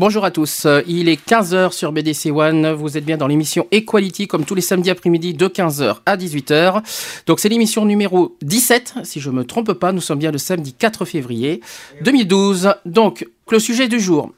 Bonjour 0.00 0.24
à 0.24 0.30
tous, 0.30 0.64
euh, 0.64 0.80
il 0.86 1.10
est 1.10 1.22
15h 1.28 1.72
sur 1.72 1.92
BDC 1.92 2.30
One, 2.30 2.72
vous 2.72 2.96
êtes 2.96 3.04
bien 3.04 3.18
dans 3.18 3.26
l'émission 3.26 3.66
Equality 3.70 4.28
comme 4.28 4.46
tous 4.46 4.54
les 4.54 4.62
samedis 4.62 4.88
après-midi 4.88 5.34
de 5.34 5.46
15h 5.46 5.96
à 6.06 6.16
18h. 6.16 6.82
Donc 7.26 7.38
c'est 7.38 7.50
l'émission 7.50 7.84
numéro 7.84 8.34
17, 8.40 8.94
si 9.02 9.20
je 9.20 9.28
ne 9.28 9.34
me 9.34 9.44
trompe 9.44 9.74
pas, 9.74 9.92
nous 9.92 10.00
sommes 10.00 10.18
bien 10.18 10.30
le 10.30 10.38
samedi 10.38 10.72
4 10.72 11.04
février 11.04 11.60
2012. 12.00 12.76
Donc 12.86 13.28
le 13.50 13.58
sujet 13.58 13.88
du 13.88 14.00
jour, 14.00 14.30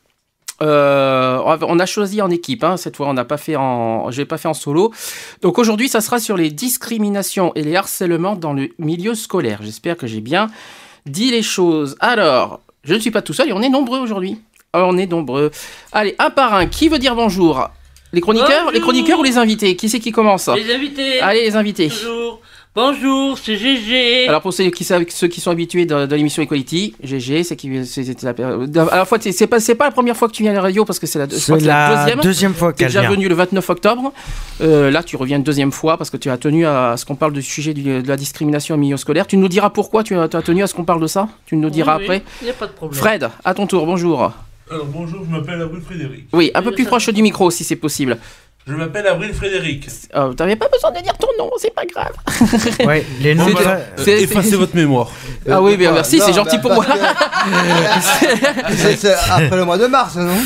euh, 0.62 1.38
on 1.46 1.78
a 1.78 1.86
choisi 1.86 2.20
en 2.20 2.30
équipe, 2.30 2.64
hein, 2.64 2.76
cette 2.76 2.96
fois 2.96 3.08
on 3.08 3.14
n'a 3.14 3.24
pas 3.24 3.36
fait 3.36 3.54
en, 3.54 4.10
pas 4.28 4.38
fait 4.38 4.48
en 4.48 4.54
solo. 4.54 4.92
Donc 5.42 5.60
aujourd'hui 5.60 5.88
ça 5.88 6.00
sera 6.00 6.18
sur 6.18 6.36
les 6.36 6.50
discriminations 6.50 7.54
et 7.54 7.62
les 7.62 7.76
harcèlements 7.76 8.34
dans 8.34 8.52
le 8.52 8.70
milieu 8.80 9.14
scolaire. 9.14 9.60
J'espère 9.62 9.96
que 9.96 10.08
j'ai 10.08 10.22
bien 10.22 10.48
dit 11.06 11.30
les 11.30 11.42
choses. 11.42 11.94
Alors, 12.00 12.58
je 12.82 12.94
ne 12.94 12.98
suis 12.98 13.12
pas 13.12 13.22
tout 13.22 13.32
seul 13.32 13.48
et 13.48 13.52
on 13.52 13.62
est 13.62 13.68
nombreux 13.68 14.00
aujourd'hui. 14.00 14.40
Oh, 14.74 14.84
on 14.86 14.96
est 14.96 15.06
nombreux. 15.06 15.50
Allez, 15.92 16.14
un 16.18 16.30
par 16.30 16.54
un. 16.54 16.64
Qui 16.64 16.88
veut 16.88 16.98
dire 16.98 17.14
bonjour? 17.14 17.68
Les 18.14 18.22
chroniqueurs 18.22 18.70
Les 18.72 18.80
chroniqueurs 18.80 19.18
ou 19.18 19.22
les 19.22 19.36
invités? 19.36 19.76
Qui 19.76 19.90
c'est 19.90 20.00
qui 20.00 20.12
commence? 20.12 20.48
Les 20.48 20.74
invités 20.74 21.20
Allez, 21.20 21.42
les 21.42 21.56
invités. 21.56 21.88
Bonjour 21.88 22.40
Bonjour, 22.74 23.36
c'est 23.36 23.56
GG. 23.56 24.28
Alors 24.28 24.40
pour 24.40 24.54
ceux 24.54 24.70
qui 24.70 24.82
savent, 24.82 25.04
ceux 25.10 25.28
qui 25.28 25.42
sont 25.42 25.50
habitués 25.50 25.84
de, 25.84 26.14
l'émission 26.14 26.42
Equality, 26.42 26.94
GG, 27.02 27.44
c'est 27.44 27.54
qui, 27.54 27.84
c'était 27.84 28.24
la 28.24 28.90
À 28.90 28.96
la 28.96 29.04
fois, 29.04 29.18
c'est 29.20 29.46
pas, 29.46 29.60
c'est 29.60 29.74
pas 29.74 29.84
la 29.84 29.90
première 29.90 30.16
fois 30.16 30.26
que 30.26 30.32
tu 30.32 30.42
viens 30.42 30.52
à 30.52 30.54
la 30.54 30.62
radio 30.62 30.86
parce 30.86 30.98
que 30.98 31.06
c'est 31.06 31.18
la, 31.18 31.26
la, 31.26 32.14
deuxième, 32.22 32.54
fois 32.54 32.72
qu'elle 32.72 32.88
vient. 32.88 33.02
déjà 33.02 33.12
venu 33.12 33.28
le 33.28 33.34
29 33.34 33.68
octobre. 33.68 34.14
Euh, 34.62 34.90
là, 34.90 35.02
tu 35.02 35.16
reviens 35.16 35.36
une 35.36 35.42
deuxième 35.42 35.70
fois 35.70 35.98
parce 35.98 36.08
que 36.08 36.16
tu 36.16 36.30
as 36.30 36.38
tenu 36.38 36.64
à 36.64 36.96
ce 36.96 37.04
qu'on 37.04 37.14
parle 37.14 37.34
du 37.34 37.42
sujet 37.42 37.74
de 37.74 38.08
la 38.08 38.16
discrimination 38.16 38.76
au 38.76 38.78
milieu 38.78 38.96
scolaire. 38.96 39.26
Tu 39.26 39.36
nous 39.36 39.48
diras 39.48 39.68
pourquoi 39.68 40.02
tu 40.02 40.16
as, 40.16 40.28
tenu 40.28 40.62
à 40.62 40.66
ce 40.66 40.72
qu'on 40.72 40.84
parle 40.84 41.02
de 41.02 41.08
ça? 41.08 41.28
Tu 41.44 41.56
nous 41.56 41.68
diras 41.68 41.96
après. 41.96 42.22
Il 42.40 42.46
n'y 42.46 42.50
a 42.50 42.54
pas 42.54 42.68
de 42.68 42.72
problème. 42.72 42.98
Fred, 42.98 43.28
à 43.44 43.52
ton 43.52 43.66
tour. 43.66 43.84
Bonjour. 43.84 44.32
Alors 44.72 44.86
bonjour, 44.86 45.20
je 45.22 45.30
m'appelle 45.30 45.60
Avril 45.60 45.82
Frédéric. 45.82 46.28
Oui, 46.32 46.50
un 46.54 46.62
peu 46.62 46.72
plus 46.72 46.86
proche 46.86 47.10
du 47.10 47.20
micro 47.20 47.50
si 47.50 47.62
c'est 47.62 47.76
possible. 47.76 48.16
Je 48.66 48.72
m'appelle 48.72 49.06
Avril 49.06 49.34
Frédéric. 49.34 49.86
Oh, 50.16 50.32
T'avais 50.32 50.56
pas 50.56 50.68
besoin 50.68 50.90
de 50.92 51.00
dire 51.00 51.12
ton 51.18 51.26
nom, 51.38 51.50
c'est 51.58 51.74
pas 51.74 51.84
grave. 51.84 52.14
ouais, 52.86 53.04
les 53.20 53.34
noms. 53.34 53.48
C'est 53.98 54.22
effacez 54.22 54.56
votre 54.56 54.74
mémoire. 54.74 55.10
Ah 55.50 55.60
oui, 55.60 55.76
bien 55.76 55.92
merci, 55.92 56.20
c'est 56.20 56.32
gentil 56.32 56.58
pour 56.58 56.72
moi. 56.72 56.86
c'est 58.70 59.14
après 59.28 59.56
le 59.56 59.66
mois 59.66 59.76
de 59.76 59.86
mars, 59.88 60.16
non 60.16 60.38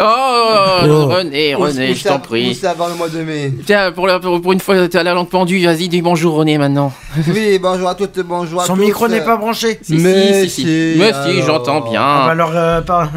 Oh, 0.00 0.84
oh, 0.84 1.06
René, 1.08 1.54
René, 1.54 1.94
je 1.94 2.04
t'en 2.04 2.20
prie. 2.20 2.54
C'est 2.54 2.68
avant 2.68 2.88
le 2.88 2.94
mois 2.94 3.08
de 3.08 3.20
mai. 3.20 3.52
Tiens, 3.66 3.92
pour, 3.92 4.08
pour, 4.40 4.52
une 4.52 4.60
fois, 4.60 4.88
t'as 4.88 5.02
la 5.02 5.12
langue 5.12 5.28
pendue, 5.28 5.62
vas-y, 5.62 5.88
dis 5.88 6.00
bonjour 6.00 6.36
René 6.36 6.56
maintenant. 6.56 6.92
Oui, 7.28 7.58
bonjour 7.58 7.88
à 7.88 7.94
toutes, 7.94 8.20
bonjour 8.20 8.62
à 8.62 8.64
Son 8.64 8.76
micro 8.76 9.08
n'est 9.08 9.24
pas 9.24 9.36
branché. 9.36 9.78
Si, 9.82 9.96
mais 9.96 10.44
si, 10.44 10.50
si, 10.50 10.94
Mais 10.96 11.12
si, 11.12 11.42
j'entends 11.42 11.80
bien. 11.80 12.00
Ah, 12.00 12.22
bah 12.26 12.32
alors, 12.32 12.52
euh, 12.54 12.80
pas... 12.80 13.10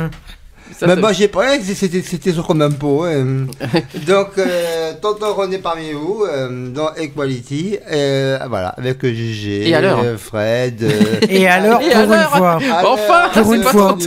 Mais 0.88 0.96
moi 0.96 1.14
j'ai 1.14 1.28
pas 1.28 1.60
c'était 1.62 2.02
c'était 2.02 2.34
sur 2.34 2.48
comme 2.48 2.62
impôt. 2.62 3.04
Hein. 3.04 3.48
Donc 4.08 4.38
euh, 4.38 4.94
tonton 5.02 5.34
René 5.34 5.58
parmi 5.60 5.92
vous 5.92 6.26
euh, 6.28 6.70
dans 6.70 6.94
Equality 6.96 7.78
euh, 7.92 8.40
voilà 8.50 8.70
avec 8.70 9.06
Gigi, 9.06 9.70
Et 9.70 9.76
alors 9.76 10.04
Fred. 10.18 10.84
Et 11.30 11.48
alors 11.48 11.80
pour 11.80 12.14
une 12.14 12.20
fois. 12.20 12.60
Enfin, 12.84 13.42
pour 13.42 13.54
une 13.54 13.64
fois. 13.64 13.98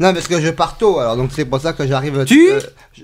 Non, 0.00 0.14
parce 0.14 0.28
que 0.28 0.40
je 0.40 0.48
pars 0.48 0.78
tôt, 0.78 0.98
alors 0.98 1.14
donc 1.14 1.28
c'est 1.30 1.44
pour 1.44 1.60
ça 1.60 1.74
que 1.74 1.86
j'arrive. 1.86 2.24
Tu 2.24 2.48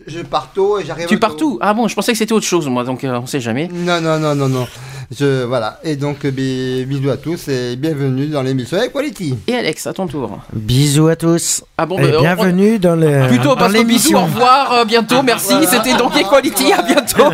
Je 0.07 0.21
pars 0.21 0.51
tôt 0.55 0.79
et 0.79 0.85
j'arrive. 0.87 1.07
Tu 1.07 1.19
pars 1.19 1.37
tôt 1.37 1.59
Ah 1.61 1.75
bon, 1.75 1.89
je 1.89 1.95
pensais 1.95 2.13
que 2.13 2.19
c'était 2.19 2.33
autre 2.33 2.47
chose, 2.47 2.69
moi, 2.69 2.85
donc 2.85 3.01
on 3.05 3.27
sait 3.27 3.41
jamais. 3.41 3.69
Non, 3.71 4.01
non, 4.01 4.19
non, 4.19 4.35
non, 4.35 4.49
non. 4.49 4.67
Je, 5.11 5.45
voilà. 5.45 5.79
Et 5.85 5.97
donc, 5.97 6.27
bisous 6.27 7.11
à 7.11 7.17
tous 7.17 7.49
et 7.49 7.77
bienvenue 7.77 8.27
dans 8.27 8.43
l'émission 8.43 8.83
Equality. 8.83 9.35
Et 9.47 9.55
Alex, 9.55 9.87
à 9.87 9.93
ton 9.93 10.07
tour. 10.07 10.39
Bisous 10.53 11.09
à 11.09 11.17
tous. 11.17 11.63
Ah 11.79 11.87
bon, 11.87 11.99
et 11.99 12.11
bienvenue 12.19 12.79
dans 12.79 12.97
le. 12.97 13.29
Plutôt 13.29 13.55
parce 13.55 13.73
que 13.73 13.83
bisous, 13.83 14.17
au 14.17 14.23
revoir, 14.23 14.85
bientôt, 14.87 15.23
merci. 15.23 15.55
C'était 15.71 15.97
donc 15.97 16.17
Equality, 16.17 16.73
à 16.73 16.83
bientôt. 16.83 17.31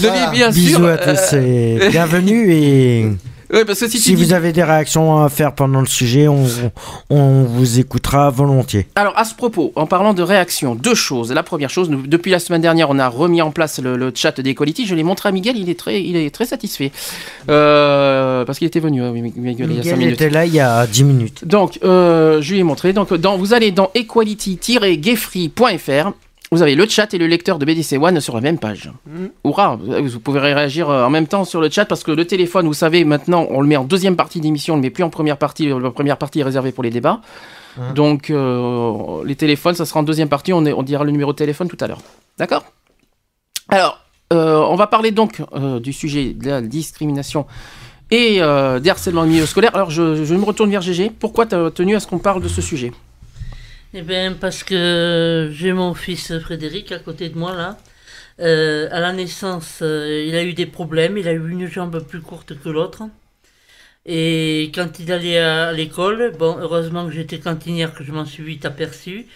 bien 0.32 0.50
bisous 0.50 0.86
à 0.86 0.96
tous 0.96 1.34
et 1.34 1.88
bienvenue 1.90 2.52
et. 2.52 3.08
Ouais, 3.52 3.64
parce 3.64 3.80
que 3.80 3.88
si, 3.88 4.14
vous 4.14 4.32
avez 4.32 4.52
des 4.52 4.62
réactions 4.62 5.20
à 5.22 5.28
faire 5.28 5.52
pendant 5.54 5.80
le 5.80 5.86
sujet, 5.86 6.28
on, 6.28 6.46
on, 7.10 7.42
vous 7.42 7.80
écoutera 7.80 8.30
volontiers. 8.30 8.86
Alors, 8.94 9.18
à 9.18 9.24
ce 9.24 9.34
propos, 9.34 9.72
en 9.74 9.86
parlant 9.86 10.14
de 10.14 10.22
réactions, 10.22 10.76
deux 10.76 10.94
choses. 10.94 11.32
La 11.32 11.42
première 11.42 11.70
chose, 11.70 11.90
depuis 11.90 12.30
la 12.30 12.38
semaine 12.38 12.62
dernière, 12.62 12.90
on 12.90 13.00
a 13.00 13.08
remis 13.08 13.42
en 13.42 13.50
place 13.50 13.80
le, 13.80 14.12
chat 14.14 14.40
d'Equality. 14.40 14.86
Je 14.86 14.94
l'ai 14.94 15.02
montré 15.02 15.28
à 15.28 15.32
Miguel, 15.32 15.56
il 15.56 15.68
est 15.68 15.76
très, 15.78 16.00
il 16.02 16.16
est 16.16 16.32
très 16.32 16.46
satisfait. 16.46 16.92
Euh, 17.48 18.44
parce 18.44 18.58
qu'il 18.58 18.68
était 18.68 18.78
venu, 18.78 19.02
euh, 19.02 19.10
Miguel, 19.10 19.68
il 19.70 19.76
y 19.76 19.80
a 19.80 19.82
5 19.82 19.96
minutes. 19.96 20.14
était 20.14 20.30
là 20.30 20.46
il 20.46 20.54
y 20.54 20.60
a 20.60 20.86
10 20.86 21.02
minutes. 21.04 21.44
Donc, 21.44 21.80
euh, 21.82 22.40
je 22.40 22.52
lui 22.52 22.60
ai 22.60 22.64
montré. 22.64 22.92
Donc, 22.92 23.12
dans, 23.14 23.36
vous 23.36 23.52
allez 23.52 23.72
dans 23.72 23.90
equality-gayfree.fr 23.94 26.12
vous 26.52 26.62
avez 26.62 26.74
le 26.74 26.86
chat 26.88 27.14
et 27.14 27.18
le 27.18 27.28
lecteur 27.28 27.60
de 27.60 27.64
BDC 27.64 27.96
One 28.00 28.20
sur 28.20 28.34
la 28.34 28.40
même 28.40 28.58
page. 28.58 28.90
Mmh. 29.06 29.26
Vous 29.44 30.20
pouvez 30.20 30.40
réagir 30.40 30.90
euh, 30.90 31.04
en 31.04 31.10
même 31.10 31.28
temps 31.28 31.44
sur 31.44 31.60
le 31.60 31.70
chat 31.70 31.84
parce 31.84 32.02
que 32.02 32.10
le 32.10 32.24
téléphone, 32.26 32.66
vous 32.66 32.74
savez, 32.74 33.04
maintenant, 33.04 33.46
on 33.50 33.60
le 33.60 33.68
met 33.68 33.76
en 33.76 33.84
deuxième 33.84 34.16
partie 34.16 34.40
d'émission, 34.40 34.74
on 34.74 34.76
le 34.76 34.82
met 34.82 34.90
plus 34.90 35.04
en 35.04 35.10
première 35.10 35.36
partie. 35.36 35.68
La 35.68 35.90
première 35.90 36.16
partie 36.16 36.40
est 36.40 36.42
réservée 36.42 36.72
pour 36.72 36.82
les 36.82 36.90
débats. 36.90 37.20
Mmh. 37.76 37.92
Donc, 37.94 38.30
euh, 38.30 39.22
les 39.24 39.36
téléphones, 39.36 39.76
ça 39.76 39.86
sera 39.86 40.00
en 40.00 40.02
deuxième 40.02 40.28
partie. 40.28 40.52
On, 40.52 40.64
on 40.64 40.82
dira 40.82 41.04
le 41.04 41.12
numéro 41.12 41.32
de 41.32 41.36
téléphone 41.36 41.68
tout 41.68 41.78
à 41.80 41.86
l'heure. 41.86 42.00
D'accord? 42.36 42.64
Alors, 43.68 44.00
euh, 44.32 44.56
on 44.56 44.74
va 44.74 44.88
parler 44.88 45.12
donc 45.12 45.42
du 45.80 45.92
sujet 45.92 46.34
de 46.34 46.48
la 46.48 46.62
discrimination 46.62 47.46
et 48.10 48.40
des 48.40 48.90
harcèlements 48.90 49.24
milieu 49.24 49.46
scolaire. 49.46 49.70
Alors, 49.74 49.90
je, 49.90 50.24
je 50.24 50.34
me 50.34 50.44
retourne 50.44 50.70
vers 50.70 50.82
GG. 50.82 51.12
Pourquoi 51.16 51.46
tu 51.46 51.54
as 51.54 51.70
tenu 51.70 51.94
à 51.94 52.00
ce 52.00 52.08
qu'on 52.08 52.18
parle 52.18 52.42
de 52.42 52.48
ce 52.48 52.60
sujet? 52.60 52.90
Eh 53.92 54.02
bien, 54.02 54.34
parce 54.34 54.62
que 54.62 55.50
j'ai 55.52 55.72
mon 55.72 55.94
fils 55.94 56.38
Frédéric 56.38 56.92
à 56.92 56.98
côté 56.98 57.28
de 57.28 57.38
moi 57.38 57.54
là. 57.56 57.78
Euh, 58.40 58.88
à 58.90 59.00
la 59.00 59.12
naissance, 59.12 59.80
euh, 59.82 60.24
il 60.26 60.34
a 60.34 60.44
eu 60.44 60.54
des 60.54 60.66
problèmes. 60.66 61.18
Il 61.18 61.28
a 61.28 61.32
eu 61.32 61.50
une 61.50 61.66
jambe 61.66 62.00
plus 62.06 62.20
courte 62.20 62.58
que 62.58 62.68
l'autre. 62.68 63.02
Et 64.06 64.70
quand 64.74 64.98
il 64.98 65.12
allait 65.12 65.38
à 65.38 65.72
l'école, 65.72 66.32
bon, 66.38 66.56
heureusement 66.58 67.06
que 67.06 67.12
j'étais 67.12 67.38
cantinière, 67.38 67.94
que 67.94 68.04
je 68.04 68.12
m'en 68.12 68.24
suis 68.24 68.42
vite 68.44 68.64
aperçu. 68.64 69.26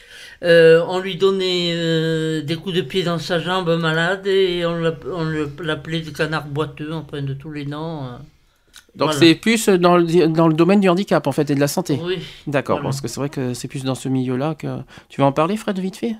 Euh, 0.43 0.85
on 0.89 1.01
lui 1.01 1.17
donnait 1.17 2.43
des 2.43 2.57
coups 2.57 2.75
de 2.77 2.81
pied 2.83 3.03
dans 3.03 3.19
sa 3.19 3.39
jambe 3.41 3.79
malade 3.79 4.27
et 4.27 4.65
on 4.67 4.77
l'appelait 5.61 6.01
le 6.01 6.11
canard 6.13 6.47
boiteux, 6.47 6.93
enfin 6.93 7.23
de 7.23 7.35
tous 7.35 7.53
les 7.53 7.67
noms. 7.67 8.19
Donc 8.97 9.13
c'est 9.13 9.35
plus 9.35 9.69
dans 9.69 9.97
le, 9.97 10.29
dans 10.29 10.49
le 10.49 10.55
domaine 10.55 10.81
du 10.81 10.89
handicap 10.89 11.27
en 11.27 11.33
fait 11.33 11.51
et 11.51 11.55
de 11.55 11.61
la 11.61 11.69
santé. 11.69 12.01
Oui. 12.03 12.19
D'accord, 12.47 12.81
parce 12.81 13.01
que 13.01 13.09
c'est 13.09 13.21
vrai 13.21 13.29
que 13.29 13.55
c'est 13.55 13.69
plus 13.69 13.85
dans 13.85 13.95
ce 13.95 14.09
milieu-là 14.09 14.55
que... 14.55 14.79
Tu 15.09 15.21
veux 15.21 15.27
en 15.27 15.33
parler 15.33 15.57
Fred 15.57 15.79
vite 15.79 15.97
fait? 15.97 16.17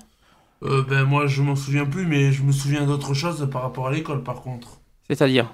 Euh, 0.63 0.83
Ben 0.89 1.03
moi 1.03 1.27
je 1.27 1.41
m'en 1.41 1.55
souviens 1.55 1.85
plus 1.85 2.05
mais 2.05 2.31
je 2.31 2.43
me 2.43 2.51
souviens 2.51 2.85
d'autre 2.85 3.13
chose 3.13 3.47
par 3.51 3.61
rapport 3.61 3.87
à 3.87 3.91
l'école 3.91 4.23
par 4.23 4.41
contre. 4.41 4.79
C'est-à-dire? 5.07 5.47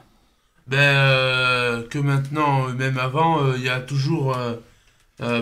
Ben 0.67 0.77
euh, 0.77 1.83
que 1.87 1.99
maintenant, 1.99 2.67
euh, 2.67 2.73
même 2.73 2.97
avant, 2.97 3.43
euh, 3.43 3.53
il 3.57 3.63
y 3.63 3.69
a 3.69 3.79
toujours... 3.79 4.35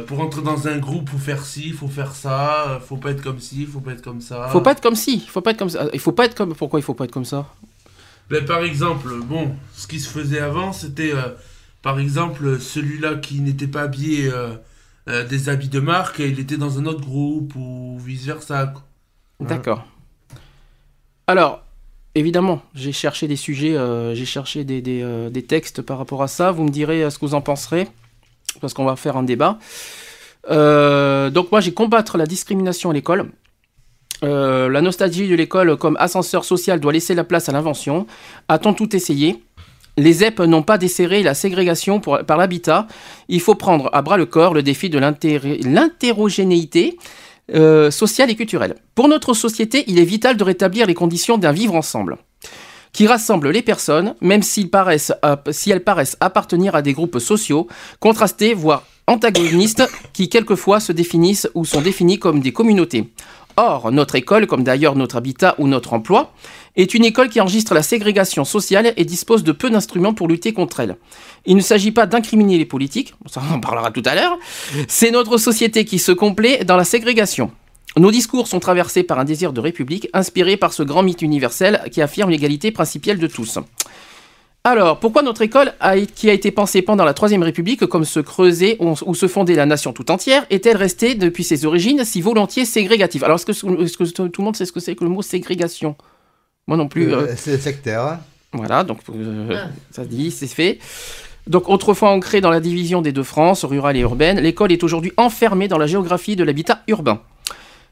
pour 0.08 0.20
entrer 0.20 0.42
dans 0.42 0.68
un 0.68 0.78
groupe, 0.78 1.10
faut 1.10 1.18
faire 1.18 1.46
ci, 1.46 1.72
faut 1.72 1.88
faire 1.88 2.14
ça, 2.14 2.82
faut 2.86 2.98
pas 2.98 3.12
être 3.12 3.24
comme 3.24 3.40
ci, 3.40 3.66
faut 3.66 3.80
pas 3.80 3.94
être 3.94 4.02
comme 4.02 4.20
ça. 4.20 4.50
Faut 4.50 4.60
pas 4.60 4.74
être 4.74 4.82
comme 4.82 4.96
ci, 4.96 5.22
faut 5.22 5.40
pas 5.40 5.52
être 5.52 5.60
comme 5.60 5.70
ça. 5.70 5.88
Il 5.94 6.02
faut 6.02 6.12
pas 6.12 6.26
être 6.26 6.36
comme. 6.36 6.54
Pourquoi 6.54 6.82
il 6.82 6.84
faut 6.84 6.94
pas 6.94 7.06
être 7.06 7.14
comme 7.14 7.24
ça? 7.24 7.46
Ben, 8.30 8.44
par 8.44 8.62
exemple, 8.64 9.08
bon, 9.24 9.56
ce 9.74 9.88
qui 9.88 10.02
se 10.02 10.10
faisait 10.10 10.42
avant, 10.42 10.74
c'était 10.74 11.14
par 11.82 12.00
exemple, 12.00 12.60
celui-là 12.60 13.16
qui 13.16 13.42
n'était 13.42 13.68
pas 13.68 13.84
habillé 13.84 14.30
euh, 14.32 14.56
euh, 15.08 15.26
des 15.26 15.50
habits 15.50 15.70
de 15.70 15.80
marque, 15.80 16.20
il 16.20 16.40
était 16.40 16.58
dans 16.58 16.80
un 16.80 16.86
autre 16.86 17.02
groupe 17.02 17.54
ou 17.56 17.98
vice-versa. 18.00 18.74
D'accord. 19.40 19.86
Alors, 21.28 21.64
évidemment, 22.16 22.62
j'ai 22.76 22.92
cherché 22.92 23.28
des 23.28 23.36
sujets, 23.36 23.78
euh, 23.78 24.14
j'ai 24.16 24.26
cherché 24.26 24.64
des, 24.64 24.82
des, 24.82 25.44
textes 25.44 25.82
par 25.82 25.98
rapport 25.98 26.24
à 26.24 26.28
ça. 26.28 26.52
Vous 26.52 26.64
me 26.64 26.70
direz 26.70 27.10
ce 27.10 27.18
que 27.18 27.26
vous 27.26 27.36
en 27.36 27.42
penserez, 27.42 27.88
parce 28.62 28.74
qu'on 28.74 28.86
va 28.86 28.96
faire 28.96 29.16
un 29.18 29.24
débat. 29.24 29.60
Euh, 30.50 31.30
donc 31.30 31.52
moi 31.52 31.62
j'ai 31.62 31.74
combattre 31.74 32.18
la 32.18 32.26
discrimination 32.26 32.90
à 32.90 32.94
l'école. 32.94 33.32
Euh, 34.22 34.68
la 34.70 34.82
nostalgie 34.82 35.30
de 35.30 35.36
l'école 35.36 35.78
comme 35.78 35.96
ascenseur 35.98 36.44
social 36.44 36.80
doit 36.80 36.92
laisser 36.92 37.16
la 37.16 37.24
place 37.24 37.48
à 37.50 37.52
l'invention. 37.52 38.06
A-t-on 38.48 38.74
tout 38.74 38.94
essayé? 38.96 39.44
Les 40.00 40.14
ZEP 40.14 40.40
n'ont 40.40 40.64
pas 40.64 40.78
desserré 40.78 41.24
la 41.24 41.34
ségrégation 41.34 42.00
par 42.00 42.38
l'habitat. 42.38 42.88
Il 43.28 43.42
faut 43.42 43.56
prendre 43.56 43.90
à 43.92 44.02
bras 44.02 44.18
le 44.18 44.26
corps 44.26 44.54
le 44.54 44.64
défi 44.64 44.90
de 44.90 44.98
l'inter- 44.98 45.60
l'interrogénéité 45.64 46.98
euh, 47.54 47.92
sociale 47.92 48.30
et 48.30 48.36
culturelle. 48.36 48.76
Pour 48.96 49.08
notre 49.10 49.34
société, 49.34 49.84
il 49.88 50.00
est 50.00 50.06
vital 50.06 50.38
de 50.38 50.44
rétablir 50.44 50.86
les 50.86 50.94
conditions 50.94 51.38
d'un 51.38 51.52
vivre 51.52 51.76
ensemble 51.76 52.18
qui 52.92 53.06
rassemble 53.06 53.52
les 53.52 53.62
personnes, 53.62 54.16
même 54.20 54.42
si 54.42 54.68
elles 54.72 55.84
paraissent 55.84 56.18
appartenir 56.20 56.76
à 56.76 56.82
des 56.82 56.94
groupes 56.94 57.20
sociaux, 57.20 57.68
contrastés, 58.00 58.56
voire 58.56 58.84
antagonistes, 59.06 59.84
qui 60.12 60.28
quelquefois 60.28 60.80
se 60.80 60.92
définissent 60.92 61.48
ou 61.54 61.66
sont 61.66 61.82
définis 61.82 62.18
comme 62.18 62.40
des 62.40 62.52
communautés. 62.52 63.12
Or, 63.62 63.92
notre 63.92 64.16
école, 64.16 64.48
comme 64.48 64.64
d'ailleurs 64.64 64.96
notre 64.96 65.18
habitat 65.18 65.56
ou 65.58 65.68
notre 65.68 65.92
emploi, 65.92 66.32
est 66.78 66.94
une 66.94 67.04
école 67.04 67.28
qui 67.28 67.42
enregistre 67.42 67.74
la 67.74 67.84
ségrégation 67.84 68.46
sociale 68.46 68.94
et 68.96 69.04
dispose 69.04 69.44
de 69.44 69.52
peu 69.52 69.70
d'instruments 69.70 70.14
pour 70.14 70.30
lutter 70.30 70.54
contre 70.54 70.80
elle. 70.80 70.96
Il 71.46 71.58
ne 71.58 71.62
s'agit 71.62 71.92
pas 71.92 72.06
d'incriminer 72.06 72.58
les 72.58 72.64
politiques, 72.64 73.16
ça 73.26 73.42
on 73.52 73.56
en 73.56 73.60
parlera 73.60 73.92
tout 73.92 74.04
à 74.06 74.16
l'heure, 74.16 74.38
c'est 74.88 75.12
notre 75.12 75.36
société 75.36 75.84
qui 75.84 76.00
se 76.00 76.14
complaît 76.14 76.64
dans 76.64 76.78
la 76.78 76.86
ségrégation. 76.86 77.52
Nos 77.98 78.12
discours 78.12 78.48
sont 78.48 78.62
traversés 78.62 79.04
par 79.04 79.20
un 79.20 79.26
désir 79.26 79.52
de 79.52 79.60
république, 79.60 80.08
inspiré 80.14 80.56
par 80.56 80.72
ce 80.72 80.84
grand 80.84 81.04
mythe 81.04 81.22
universel 81.22 81.82
qui 81.92 82.02
affirme 82.02 82.30
l'égalité 82.30 82.72
principielle 82.72 83.20
de 83.20 83.28
tous. 83.28 83.60
Alors, 84.66 85.00
pourquoi 85.00 85.22
notre 85.22 85.42
école, 85.42 85.74
a- 85.80 85.98
qui 86.00 86.30
a 86.30 86.34
été 86.34 86.52
pensée 86.52 86.82
pendant 86.82 87.06
la 87.06 87.14
Troisième 87.14 87.44
République 87.44 87.86
comme 87.86 88.04
se 88.04 88.20
creuser 88.20 88.78
ou, 88.80 89.16
se 89.16 89.28
fonder 89.28 89.56
la 89.56 89.66
nation 89.66 89.94
tout 89.94 90.12
entière, 90.12 90.46
est-elle 90.50 90.76
restée 90.76 91.16
depuis 91.16 91.44
ses 91.46 91.66
origines 91.66 92.04
si 92.04 92.20
volontiers 92.22 92.66
ségrégative? 92.66 93.24
Alors, 93.24 93.38
est-ce 93.38 93.46
que, 93.46 94.28
tout 94.28 94.42
le 94.42 94.46
monde 94.46 94.56
sait 94.58 94.66
ce 94.66 94.72
que 94.74 94.80
c'est 94.82 94.96
que 94.96 95.04
le 95.06 95.10
mot 95.10 95.22
ségrégation? 95.22 95.96
Moi 96.68 96.76
non 96.78 96.88
plus. 96.88 97.12
euh, 97.14 97.22
Euh, 97.22 97.34
C'est 97.38 97.58
sectaire. 97.58 98.02
hein. 98.04 98.20
voilà, 98.54 98.84
donc 98.84 99.00
euh, 99.16 99.56
Ah. 99.56 99.70
ça 99.92 100.04
dit, 100.06 100.30
c'est 100.30 100.46
fait. 100.48 100.78
Donc 101.48 101.68
autrefois 101.70 102.10
ancrée 102.10 102.42
dans 102.42 102.52
la 102.52 102.60
division 102.60 103.02
des 103.02 103.12
deux 103.12 103.24
France, 103.24 103.64
rurale 103.64 103.96
et 103.98 104.02
urbaine, 104.02 104.40
l'école 104.40 104.72
est 104.72 104.84
aujourd'hui 104.84 105.12
enfermée 105.18 105.68
dans 105.68 105.80
la 105.80 105.88
géographie 105.88 106.36
de 106.36 106.44
l'habitat 106.44 106.82
urbain. 106.88 107.22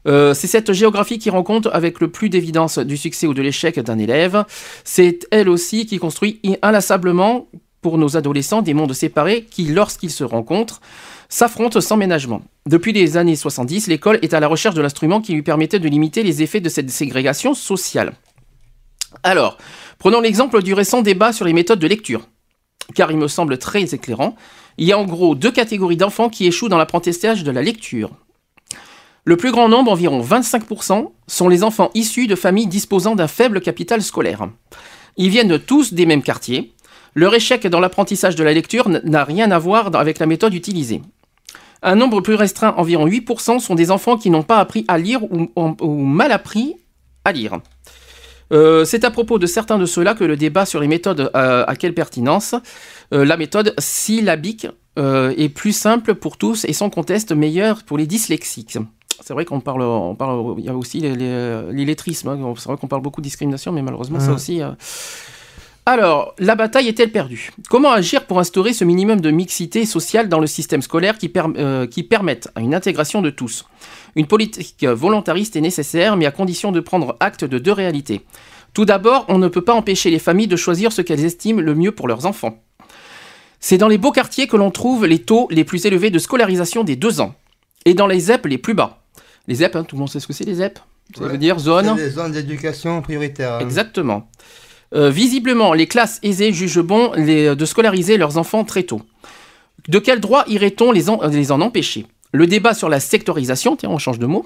Euh, 0.08 0.32
c'est 0.34 0.46
cette 0.46 0.72
géographie 0.72 1.18
qui 1.18 1.30
rend 1.30 1.42
compte 1.42 1.68
avec 1.72 2.00
le 2.00 2.10
plus 2.10 2.30
d'évidence 2.30 2.78
du 2.78 2.96
succès 2.96 3.26
ou 3.26 3.34
de 3.34 3.42
l'échec 3.42 3.78
d'un 3.78 3.98
élève. 3.98 4.44
C'est 4.84 5.26
elle 5.30 5.48
aussi 5.48 5.86
qui 5.86 5.98
construit 5.98 6.40
inlassablement 6.62 7.48
pour 7.82 7.98
nos 7.98 8.16
adolescents 8.16 8.62
des 8.62 8.74
mondes 8.74 8.92
séparés 8.92 9.46
qui, 9.50 9.64
lorsqu'ils 9.64 10.10
se 10.10 10.24
rencontrent, 10.24 10.80
s'affrontent 11.28 11.80
sans 11.80 11.96
ménagement. 11.96 12.42
Depuis 12.66 12.92
les 12.92 13.16
années 13.16 13.36
70, 13.36 13.86
l'école 13.86 14.18
est 14.22 14.34
à 14.34 14.40
la 14.40 14.48
recherche 14.48 14.74
de 14.74 14.82
l'instrument 14.82 15.20
qui 15.20 15.34
lui 15.34 15.42
permettait 15.42 15.78
de 15.78 15.88
limiter 15.88 16.22
les 16.22 16.42
effets 16.42 16.60
de 16.60 16.68
cette 16.68 16.90
ségrégation 16.90 17.54
sociale. 17.54 18.12
Alors, 19.22 19.58
prenons 19.98 20.20
l'exemple 20.20 20.62
du 20.62 20.74
récent 20.74 21.02
débat 21.02 21.32
sur 21.32 21.44
les 21.44 21.52
méthodes 21.52 21.78
de 21.78 21.86
lecture, 21.86 22.28
car 22.94 23.10
il 23.10 23.16
me 23.16 23.28
semble 23.28 23.58
très 23.58 23.94
éclairant. 23.94 24.36
Il 24.76 24.86
y 24.86 24.92
a 24.92 24.98
en 24.98 25.04
gros 25.04 25.34
deux 25.34 25.50
catégories 25.50 25.96
d'enfants 25.96 26.28
qui 26.28 26.46
échouent 26.46 26.68
dans 26.68 26.78
l'apprentissage 26.78 27.44
de 27.44 27.50
la 27.50 27.62
lecture. 27.62 28.10
Le 29.28 29.36
plus 29.36 29.52
grand 29.52 29.68
nombre, 29.68 29.92
environ 29.92 30.22
25%, 30.22 31.10
sont 31.26 31.48
les 31.50 31.62
enfants 31.62 31.90
issus 31.92 32.28
de 32.28 32.34
familles 32.34 32.66
disposant 32.66 33.14
d'un 33.14 33.28
faible 33.28 33.60
capital 33.60 34.00
scolaire. 34.00 34.48
Ils 35.18 35.28
viennent 35.28 35.58
tous 35.58 35.92
des 35.92 36.06
mêmes 36.06 36.22
quartiers. 36.22 36.72
Leur 37.14 37.34
échec 37.34 37.66
dans 37.66 37.78
l'apprentissage 37.78 38.36
de 38.36 38.42
la 38.42 38.54
lecture 38.54 38.88
n'a 38.88 39.24
rien 39.24 39.50
à 39.50 39.58
voir 39.58 39.94
avec 39.96 40.18
la 40.18 40.24
méthode 40.24 40.54
utilisée. 40.54 41.02
Un 41.82 41.96
nombre 41.96 42.22
plus 42.22 42.36
restreint, 42.36 42.72
environ 42.78 43.06
8%, 43.06 43.58
sont 43.58 43.74
des 43.74 43.90
enfants 43.90 44.16
qui 44.16 44.30
n'ont 44.30 44.44
pas 44.44 44.60
appris 44.60 44.86
à 44.88 44.96
lire 44.96 45.20
ou, 45.22 46.04
mal 46.04 46.32
appris 46.32 46.76
à 47.26 47.32
lire. 47.32 47.60
Euh, 48.50 48.86
c'est 48.86 49.04
à 49.04 49.10
propos 49.10 49.38
de 49.38 49.44
certains 49.44 49.76
de 49.76 49.84
ceux-là 49.84 50.14
que 50.14 50.24
le 50.24 50.38
débat 50.38 50.64
sur 50.64 50.80
les 50.80 50.88
méthodes 50.88 51.30
euh, 51.34 51.66
a 51.66 51.76
quelle 51.76 51.92
pertinence 51.92 52.54
Euh, 53.12 53.26
La 53.26 53.36
méthode 53.36 53.74
syllabique 53.78 54.68
euh, 54.98 55.34
est 55.36 55.50
plus 55.50 55.76
simple 55.76 56.14
pour 56.14 56.38
tous 56.38 56.64
et 56.64 56.72
sans 56.72 56.88
conteste 56.88 57.32
meilleure 57.32 57.82
pour 57.82 57.98
les 57.98 58.06
dyslexiques. 58.06 58.78
C'est 59.20 59.34
vrai 59.34 59.44
qu'on 59.44 59.60
parle, 59.60 59.82
on 59.82 60.14
parle, 60.14 60.54
il 60.58 60.64
y 60.64 60.68
a 60.68 60.74
aussi 60.74 61.00
l'illettrisme. 61.00 62.28
hein. 62.28 62.54
C'est 62.56 62.68
vrai 62.68 62.76
qu'on 62.76 62.86
parle 62.86 63.02
beaucoup 63.02 63.20
de 63.20 63.24
discrimination, 63.26 63.72
mais 63.72 63.82
malheureusement, 63.82 64.20
ça 64.20 64.32
aussi. 64.32 64.62
euh. 64.62 64.70
Alors, 65.86 66.34
la 66.38 66.54
bataille 66.54 66.86
est-elle 66.88 67.10
perdue? 67.10 67.50
Comment 67.70 67.90
agir 67.90 68.26
pour 68.26 68.38
instaurer 68.38 68.74
ce 68.74 68.84
minimum 68.84 69.20
de 69.22 69.30
mixité 69.30 69.86
sociale 69.86 70.28
dans 70.28 70.38
le 70.38 70.46
système 70.46 70.82
scolaire 70.82 71.16
qui, 71.16 71.32
euh, 71.36 71.86
qui 71.86 72.02
permette 72.02 72.48
une 72.60 72.74
intégration 72.74 73.22
de 73.22 73.30
tous? 73.30 73.64
Une 74.14 74.26
politique 74.26 74.84
volontariste 74.84 75.56
est 75.56 75.62
nécessaire, 75.62 76.16
mais 76.16 76.26
à 76.26 76.30
condition 76.30 76.72
de 76.72 76.80
prendre 76.80 77.16
acte 77.20 77.44
de 77.44 77.58
deux 77.58 77.72
réalités. 77.72 78.20
Tout 78.74 78.84
d'abord, 78.84 79.24
on 79.28 79.38
ne 79.38 79.48
peut 79.48 79.62
pas 79.62 79.72
empêcher 79.74 80.10
les 80.10 80.18
familles 80.18 80.46
de 80.46 80.56
choisir 80.56 80.92
ce 80.92 81.00
qu'elles 81.00 81.24
estiment 81.24 81.62
le 81.62 81.74
mieux 81.74 81.92
pour 81.92 82.06
leurs 82.06 82.26
enfants. 82.26 82.62
C'est 83.58 83.78
dans 83.78 83.88
les 83.88 83.98
beaux 83.98 84.12
quartiers 84.12 84.46
que 84.46 84.56
l'on 84.58 84.70
trouve 84.70 85.06
les 85.06 85.20
taux 85.20 85.48
les 85.50 85.64
plus 85.64 85.86
élevés 85.86 86.10
de 86.10 86.18
scolarisation 86.18 86.84
des 86.84 86.96
deux 86.96 87.20
ans, 87.22 87.34
et 87.86 87.94
dans 87.94 88.06
les 88.06 88.20
ZEP 88.20 88.44
les 88.46 88.58
plus 88.58 88.74
bas. 88.74 88.97
Les 89.48 89.56
ZEP, 89.56 89.74
hein, 89.74 89.82
tout 89.82 89.96
le 89.96 90.00
monde 90.00 90.08
sait 90.10 90.20
ce 90.20 90.26
que 90.28 90.32
c'est 90.32 90.44
les 90.44 90.54
ZEP? 90.54 90.78
Ça 91.16 91.24
Ouais. 91.24 91.30
veut 91.30 91.38
dire 91.38 91.58
zone. 91.58 91.96
Des 91.96 92.10
zones 92.10 92.32
d'éducation 92.32 93.00
prioritaire. 93.02 93.54
hein. 93.54 93.58
Exactement. 93.60 94.28
Euh, 94.94 95.10
visiblement, 95.10 95.72
les 95.74 95.86
classes 95.86 96.18
aisées 96.22 96.52
jugent 96.52 96.80
bon 96.82 97.12
les- 97.16 97.56
de 97.56 97.64
scolariser 97.64 98.16
leurs 98.18 98.36
enfants 98.38 98.64
très 98.64 98.84
tôt. 98.84 99.00
De 99.88 99.98
quel 99.98 100.20
droit 100.20 100.44
irait-on 100.48 100.92
les 100.92 101.08
en, 101.10 101.26
les 101.26 101.50
en 101.50 101.60
empêcher? 101.60 102.06
Le 102.32 102.46
débat 102.46 102.74
sur 102.74 102.90
la 102.90 103.00
sectorisation, 103.00 103.74
tiens, 103.76 103.88
on 103.88 103.96
change 103.96 104.18
de 104.18 104.26
mot, 104.26 104.44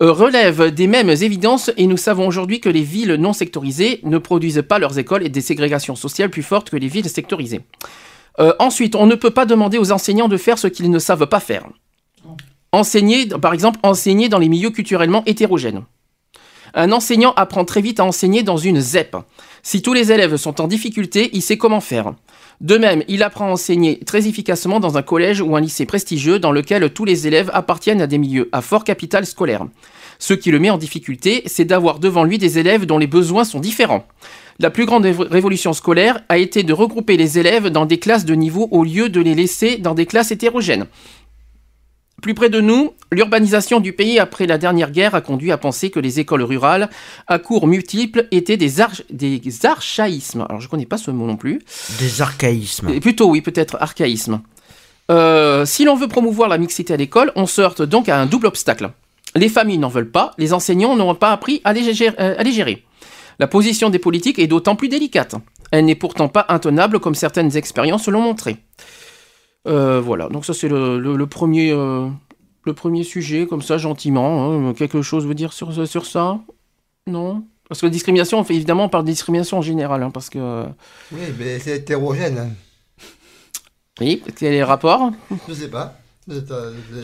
euh, 0.00 0.10
relève 0.10 0.72
des 0.74 0.88
mêmes 0.88 1.10
évidences 1.10 1.70
et 1.76 1.86
nous 1.86 1.96
savons 1.96 2.26
aujourd'hui 2.26 2.58
que 2.60 2.68
les 2.68 2.82
villes 2.82 3.14
non 3.14 3.32
sectorisées 3.32 4.00
ne 4.02 4.18
produisent 4.18 4.64
pas 4.68 4.80
leurs 4.80 4.98
écoles 4.98 5.24
et 5.24 5.28
des 5.28 5.40
ségrégations 5.40 5.94
sociales 5.94 6.30
plus 6.30 6.42
fortes 6.42 6.70
que 6.70 6.76
les 6.76 6.88
villes 6.88 7.08
sectorisées. 7.08 7.60
Euh, 8.40 8.54
ensuite, 8.58 8.96
on 8.96 9.06
ne 9.06 9.14
peut 9.14 9.30
pas 9.30 9.46
demander 9.46 9.78
aux 9.78 9.92
enseignants 9.92 10.26
de 10.28 10.36
faire 10.36 10.58
ce 10.58 10.66
qu'ils 10.66 10.90
ne 10.90 10.98
savent 10.98 11.26
pas 11.26 11.38
faire. 11.38 11.64
Enseigner, 12.82 13.26
par 13.26 13.52
exemple, 13.52 13.78
enseigner 13.82 14.30
dans 14.30 14.38
les 14.38 14.48
milieux 14.48 14.70
culturellement 14.70 15.22
hétérogènes. 15.26 15.82
Un 16.72 16.90
enseignant 16.90 17.34
apprend 17.36 17.66
très 17.66 17.82
vite 17.82 18.00
à 18.00 18.04
enseigner 18.06 18.42
dans 18.42 18.56
une 18.56 18.80
ZEP. 18.80 19.14
Si 19.62 19.82
tous 19.82 19.92
les 19.92 20.10
élèves 20.10 20.36
sont 20.36 20.58
en 20.58 20.68
difficulté, 20.68 21.28
il 21.34 21.42
sait 21.42 21.58
comment 21.58 21.82
faire. 21.82 22.14
De 22.62 22.78
même, 22.78 23.02
il 23.08 23.22
apprend 23.22 23.48
à 23.48 23.52
enseigner 23.52 23.98
très 23.98 24.26
efficacement 24.26 24.80
dans 24.80 24.96
un 24.96 25.02
collège 25.02 25.42
ou 25.42 25.54
un 25.54 25.60
lycée 25.60 25.84
prestigieux 25.84 26.38
dans 26.38 26.50
lequel 26.50 26.90
tous 26.90 27.04
les 27.04 27.26
élèves 27.26 27.50
appartiennent 27.52 28.00
à 28.00 28.06
des 28.06 28.16
milieux 28.16 28.48
à 28.52 28.62
fort 28.62 28.84
capital 28.84 29.26
scolaire. 29.26 29.66
Ce 30.18 30.32
qui 30.32 30.50
le 30.50 30.58
met 30.58 30.70
en 30.70 30.78
difficulté, 30.78 31.42
c'est 31.44 31.66
d'avoir 31.66 31.98
devant 31.98 32.24
lui 32.24 32.38
des 32.38 32.58
élèves 32.58 32.86
dont 32.86 32.98
les 32.98 33.06
besoins 33.06 33.44
sont 33.44 33.60
différents. 33.60 34.06
La 34.60 34.70
plus 34.70 34.86
grande 34.86 35.04
évo- 35.04 35.26
révolution 35.28 35.72
scolaire 35.74 36.20
a 36.30 36.38
été 36.38 36.62
de 36.62 36.72
regrouper 36.72 37.16
les 37.18 37.38
élèves 37.38 37.68
dans 37.68 37.84
des 37.84 37.98
classes 37.98 38.24
de 38.24 38.34
niveau 38.34 38.68
au 38.70 38.84
lieu 38.84 39.08
de 39.10 39.20
les 39.20 39.34
laisser 39.34 39.76
dans 39.76 39.94
des 39.94 40.06
classes 40.06 40.30
hétérogènes. 40.30 40.86
Plus 42.22 42.34
près 42.34 42.48
de 42.50 42.60
nous, 42.60 42.92
l'urbanisation 43.10 43.80
du 43.80 43.92
pays 43.92 44.20
après 44.20 44.46
la 44.46 44.56
dernière 44.56 44.92
guerre 44.92 45.16
a 45.16 45.20
conduit 45.20 45.50
à 45.50 45.58
penser 45.58 45.90
que 45.90 45.98
les 45.98 46.20
écoles 46.20 46.42
rurales 46.42 46.88
à 47.26 47.40
cours 47.40 47.66
multiples 47.66 48.28
étaient 48.30 48.56
des, 48.56 48.80
arch- 48.80 49.02
des 49.10 49.40
archaïsmes. 49.64 50.46
Alors 50.48 50.60
je 50.60 50.68
connais 50.68 50.86
pas 50.86 50.98
ce 50.98 51.10
mot 51.10 51.26
non 51.26 51.36
plus. 51.36 51.60
Des 51.98 52.22
archaïsmes. 52.22 52.90
Et 52.90 53.00
plutôt 53.00 53.28
oui, 53.28 53.40
peut-être 53.40 53.76
archaïsme. 53.80 54.40
Euh, 55.10 55.66
si 55.66 55.84
l'on 55.84 55.96
veut 55.96 56.06
promouvoir 56.06 56.48
la 56.48 56.58
mixité 56.58 56.94
à 56.94 56.96
l'école, 56.96 57.32
on 57.34 57.46
se 57.46 57.60
heurte 57.60 57.82
donc 57.82 58.08
à 58.08 58.20
un 58.20 58.26
double 58.26 58.46
obstacle. 58.46 58.90
Les 59.34 59.48
familles 59.48 59.78
n'en 59.78 59.88
veulent 59.88 60.10
pas, 60.10 60.30
les 60.38 60.52
enseignants 60.52 60.94
n'ont 60.94 61.16
pas 61.16 61.32
appris 61.32 61.60
à 61.64 61.72
les, 61.72 61.92
gérer, 61.92 62.14
euh, 62.20 62.36
à 62.38 62.42
les 62.44 62.52
gérer. 62.52 62.84
La 63.40 63.48
position 63.48 63.90
des 63.90 63.98
politiques 63.98 64.38
est 64.38 64.46
d'autant 64.46 64.76
plus 64.76 64.88
délicate. 64.88 65.34
Elle 65.72 65.86
n'est 65.86 65.96
pourtant 65.96 66.28
pas 66.28 66.46
intenable 66.50 67.00
comme 67.00 67.16
certaines 67.16 67.56
expériences 67.56 68.06
l'ont 68.06 68.20
montré. 68.20 68.58
Euh, 69.68 70.00
voilà, 70.00 70.28
donc 70.28 70.44
ça 70.44 70.54
c'est 70.54 70.68
le, 70.68 70.98
le- 70.98 71.16
le 71.16 71.26
premier, 71.26 71.70
euh, 71.70 72.08
le 72.64 72.72
premier 72.72 73.04
sujet, 73.04 73.46
comme 73.46 73.62
ça 73.62 73.78
gentiment. 73.78 74.52
hein. 74.68 74.74
Quelque 74.74 75.02
chose 75.02 75.26
veut 75.26 75.34
dire 75.34 75.52
sur, 75.52 75.86
sur 75.86 76.06
ça? 76.06 76.40
Non? 77.06 77.44
Parce 77.68 77.80
que 77.80 77.86
la 77.86 77.90
discrimination, 77.90 78.38
on 78.40 78.44
fait, 78.44 78.54
évidemment 78.54 78.84
on 78.84 78.88
parle 78.88 79.04
de 79.04 79.10
discrimination 79.10 79.58
en 79.58 79.62
général, 79.62 80.02
hein, 80.02 80.10
parce 80.10 80.28
que... 80.30 80.38
euh, 80.38 80.64
Oui, 81.12 81.20
mais 81.38 81.58
c'est 81.58 81.76
hétérogène. 81.76 82.54
Oui, 84.00 84.22
quel 84.36 84.54
est 84.54 84.58
le 84.58 84.64
rapport? 84.64 85.10
Je 85.48 85.54
sais 85.54 85.68
pas. 85.68 85.96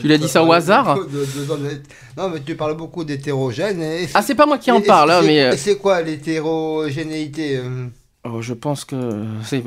Tu 0.01 0.07
l'as 0.07 0.17
dit 0.17 0.27
ça 0.29 0.43
au 0.43 0.51
hasard? 0.51 0.97
De- 0.99 1.05
de 1.05 1.25
zones- 1.45 1.81
Non, 2.17 2.29
mais 2.29 2.39
tu 2.41 2.55
parles 2.55 2.75
beaucoup 2.77 3.03
d'hétérogène. 3.03 3.81
et 3.81 4.07
Ah, 4.13 4.21
c'est 4.21 4.35
pas 4.35 4.45
moi 4.45 4.57
qui 4.57 4.71
en 4.71 4.79
et- 4.79 4.83
parle, 4.85 5.11
hein, 5.11 5.21
mais... 5.25 5.55
C'est 5.57 5.77
quoi 5.77 6.01
l'hétérogénéité 6.01 7.59
oh, 8.25 8.41
je 8.41 8.53
pense 8.53 8.85
que... 8.85 8.95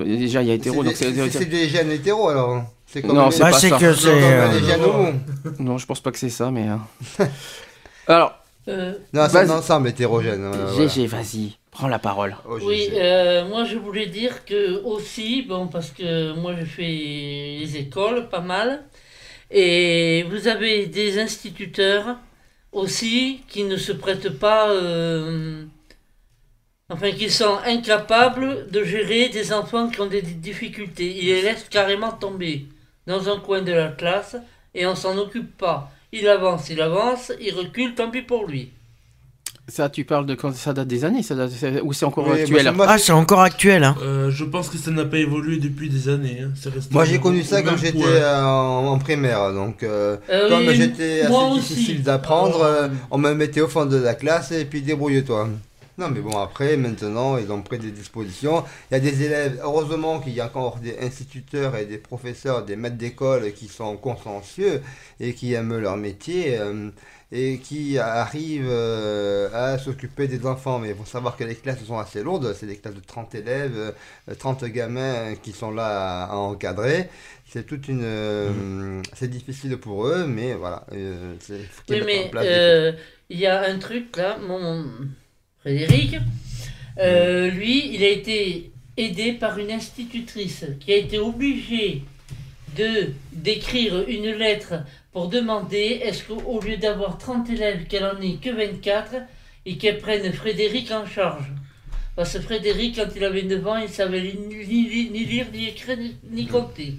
Déjà, 0.05 0.43
il 0.43 0.49
y 0.49 0.51
a 0.51 0.55
hétéro, 0.55 0.83
C'est 0.95 1.13
donc 1.13 1.31
c'est... 1.31 1.45
des 1.47 1.69
gènes 1.69 1.91
hétéros 1.91 2.29
alors. 2.29 2.65
C'est 2.93 3.05
Non, 3.05 3.27
les- 3.27 3.33
c'est 3.33 3.41
Bah, 3.43 3.51
pas 3.53 3.59
c'est 3.59 3.69
ça. 3.71 3.79
que 3.79 3.85
comme 3.87 3.95
c'est. 3.97 4.09
euh. 4.11 5.13
Non, 5.59 5.79
je 5.79 5.87
pense 5.87 6.01
pas 6.01 6.13
que 6.13 6.19
c'est 6.19 6.29
ça, 6.29 6.51
mais... 6.51 6.69
euh. 6.69 7.25
Alors, 8.07 8.39
Euh, 8.69 8.93
Non, 9.13 9.27
c'est 9.29 9.39
un 9.39 9.45
Vas-y. 9.45 9.51
ensemble 9.59 9.89
hétérogène. 9.89 10.49
voilà. 10.49 10.87
GG, 10.89 11.07
vas-y, 11.09 11.57
prends 11.73 11.89
la 11.89 11.99
parole. 11.99 12.37
Oh, 12.49 12.61
j'ai- 12.61 12.65
Oui, 12.67 12.87
j'ai- 12.91 13.03
euh, 13.03 13.45
moi 13.49 13.65
je 13.65 13.77
voulais 13.77 14.07
dire 14.07 14.45
que 14.45 14.81
aussi, 14.85 15.43
bon, 15.43 15.67
parce 15.67 15.91
que 15.91 16.33
moi 16.35 16.55
je 16.61 16.65
fais 16.65 16.83
les 17.61 17.77
écoles 17.77 18.29
pas 18.29 18.41
mal, 18.41 18.85
Et 19.55 20.25
vous 20.31 20.47
avez 20.49 20.87
des 20.87 21.19
instituteurs 21.19 22.17
aussi 22.73 23.41
qui 23.49 23.65
ne 23.65 23.77
se 23.77 23.93
prêtent 23.93 24.31
pas, 24.39 24.71
euh, 24.71 25.65
enfin 26.89 27.11
qui 27.11 27.29
sont 27.31 27.59
incapables 27.67 28.71
de 28.71 28.85
gérer 28.85 29.29
des 29.29 29.53
enfants 29.53 29.89
qui 29.91 30.01
ont 30.01 30.07
des 30.07 30.23
difficultés. 30.23 31.11
Ils 31.19 31.27
les 31.27 31.43
laissent 31.43 31.69
carrément 31.69 32.13
tomber 32.13 32.67
dans 33.07 33.29
un 33.29 33.39
coin 33.41 33.63
de 33.63 33.73
la 33.73 33.89
classe 33.89 34.37
et 34.75 34.87
on 34.87 34.95
s'en 34.95 35.17
occupe 35.19 35.57
pas. 35.59 35.91
Il 36.13 36.29
avance, 36.29 36.69
il 36.71 36.81
avance, 36.81 37.33
il 37.41 37.55
recule, 37.55 37.95
tant 37.95 38.11
pis 38.11 38.23
pour 38.23 38.47
lui. 38.47 38.71
Ça, 39.69 39.89
tu 39.89 40.05
parles 40.05 40.27
de 40.27 40.35
quand 40.35 40.53
ça 40.55 40.73
date 40.73 40.89
des 40.89 41.05
années, 41.05 41.23
ça 41.23 41.35
date- 41.37 41.53
ou 41.85 41.93
c'est 41.93 42.05
encore 42.05 42.31
actuel 42.33 42.73
moi, 42.75 42.87
Ah, 42.89 42.99
c'est 42.99 43.13
encore 43.13 43.41
actuel, 43.43 43.85
hein. 43.85 43.95
Euh, 44.03 44.29
je 44.31 44.45
pense 44.45 44.69
que 44.69 44.77
ça 44.77 44.91
n'a 44.91 45.05
pas 45.05 45.19
évolué 45.19 45.59
depuis 45.59 45.89
des 45.89 46.09
années. 46.09 46.41
hein. 46.43 46.51
C'est 46.57 46.69
resté 46.75 46.93
Moi 46.93 47.05
j'ai 47.05 47.17
au- 47.19 47.21
connu 47.21 47.41
au 47.41 47.45
ça 47.45 47.57
même 47.63 47.67
quand 47.67 47.77
j'étais 47.77 47.97
point. 47.99 48.09
euh, 48.09 48.43
en, 48.43 48.87
en 48.89 48.99
primaire, 48.99 49.53
donc 49.55 49.85
euh, 49.85 50.17
Euh, 50.29 50.49
comme 50.49 50.67
oui, 50.67 50.75
j'étais 50.75 51.29
moi 51.29 51.45
assez 51.47 51.59
aussi. 51.61 51.75
difficile 51.75 52.03
d'apprendre, 52.03 52.61
euh, 52.63 52.89
on 53.13 53.19
me 53.19 53.33
mettait 53.35 53.61
au 53.61 53.69
fond 53.69 53.87
de 53.87 53.97
la 53.97 54.15
classe 54.15 54.51
et 54.51 54.65
puis 54.65 54.83
débrouille-toi. 54.83 55.49
Non 55.99 56.09
mais 56.09 56.21
bon 56.21 56.39
après 56.39 56.77
maintenant 56.79 57.37
ils 57.37 57.53
ont 57.53 57.63
pris 57.63 57.79
des 57.79 57.91
dispositions. 57.91 58.65
Il 58.91 58.95
y 58.95 58.97
a 58.97 59.01
des 59.01 59.23
élèves, 59.25 59.61
heureusement 59.63 60.21
qu'il 60.21 60.33
y 60.33 60.41
a 60.41 60.47
encore 60.47 60.79
des 60.79 60.99
instituteurs 61.01 61.77
et 61.77 61.85
des 61.85 61.99
professeurs, 61.99 62.65
des 62.65 62.77
maîtres 62.77 62.97
d'école 62.97 63.53
qui 63.53 63.69
sont 63.69 63.97
consciencieux 63.99 64.83
et 65.21 65.35
qui 65.35 65.53
aiment 65.53 65.77
leur 65.79 65.99
métier 65.99 66.59
euh, 66.59 66.91
et 67.31 67.59
qui 67.59 67.99
arrivent 67.99 68.67
euh, 68.69 69.51
à 69.53 69.79
s'occuper 69.79 70.29
des 70.29 70.47
enfants. 70.47 70.79
Mais 70.79 70.91
il 70.91 70.97
faut 70.97 71.05
savoir 71.05 71.37
que 71.37 71.45
les 71.45 71.57
classes 71.57 71.85
sont 71.85 71.99
assez 71.99 72.23
lourdes, 72.23 72.55
c'est 72.59 72.67
des 72.67 72.77
classes 72.79 72.95
de 72.95 73.01
30 73.01 73.35
élèves, 73.35 73.95
euh, 74.31 74.35
30 74.35 74.65
gamins 74.65 75.35
qui 75.43 75.53
sont 75.53 75.71
là 75.71 76.23
à, 76.25 76.33
à 76.33 76.37
encadrer. 76.37 77.11
C'est 77.47 77.67
toute 77.67 77.89
une, 77.89 78.01
euh, 78.03 79.03
c'est 79.13 79.29
difficile 79.29 79.77
pour 79.77 80.07
eux, 80.07 80.27
mais 80.27 80.55
voilà. 80.55 80.87
euh, 80.93 81.35
Oui, 81.89 82.01
mais 82.05 82.37
euh, 82.41 82.93
il 83.29 83.39
y 83.39 83.47
a 83.47 83.63
un 83.63 83.79
truc 83.79 84.17
là, 84.17 84.39
mon 84.39 84.85
Frédéric, 85.63 86.17
euh, 86.99 87.49
lui, 87.49 87.95
il 87.95 88.03
a 88.03 88.09
été 88.09 88.73
aidé 88.97 89.33
par 89.33 89.59
une 89.59 89.71
institutrice 89.71 90.67
qui 90.81 90.93
a 90.93 90.97
été 90.97 91.19
obligée 91.19 92.03
de 92.77 93.13
d'écrire 93.33 94.09
une 94.09 94.31
lettre 94.31 94.75
pour 95.13 95.29
demander 95.29 96.01
est-ce 96.03 96.25
qu'au 96.25 96.61
lieu 96.61 96.79
d'avoir 96.79 97.17
30 97.17 97.49
élèves, 97.51 97.87
qu'elle 97.87 98.05
en 98.05 98.21
ait 98.21 98.39
que 98.43 98.51
24 98.51 99.15
et 99.65 99.77
qu'elle 99.77 99.99
prenne 99.99 100.33
Frédéric 100.33 100.91
en 100.91 101.07
charge. 101.07 101.45
Parce 102.17 102.33
que 102.33 102.41
Frédéric, 102.41 102.97
quand 102.97 103.09
il 103.15 103.25
avait 103.25 103.43
9 103.43 103.67
ans, 103.67 103.77
il 103.77 103.89
savait 103.89 104.21
ni, 104.21 104.65
lire, 104.65 105.47
ni 105.53 105.69
écrire, 105.69 105.97
ni, 105.97 106.17
ni 106.31 106.47
compter. 106.47 106.95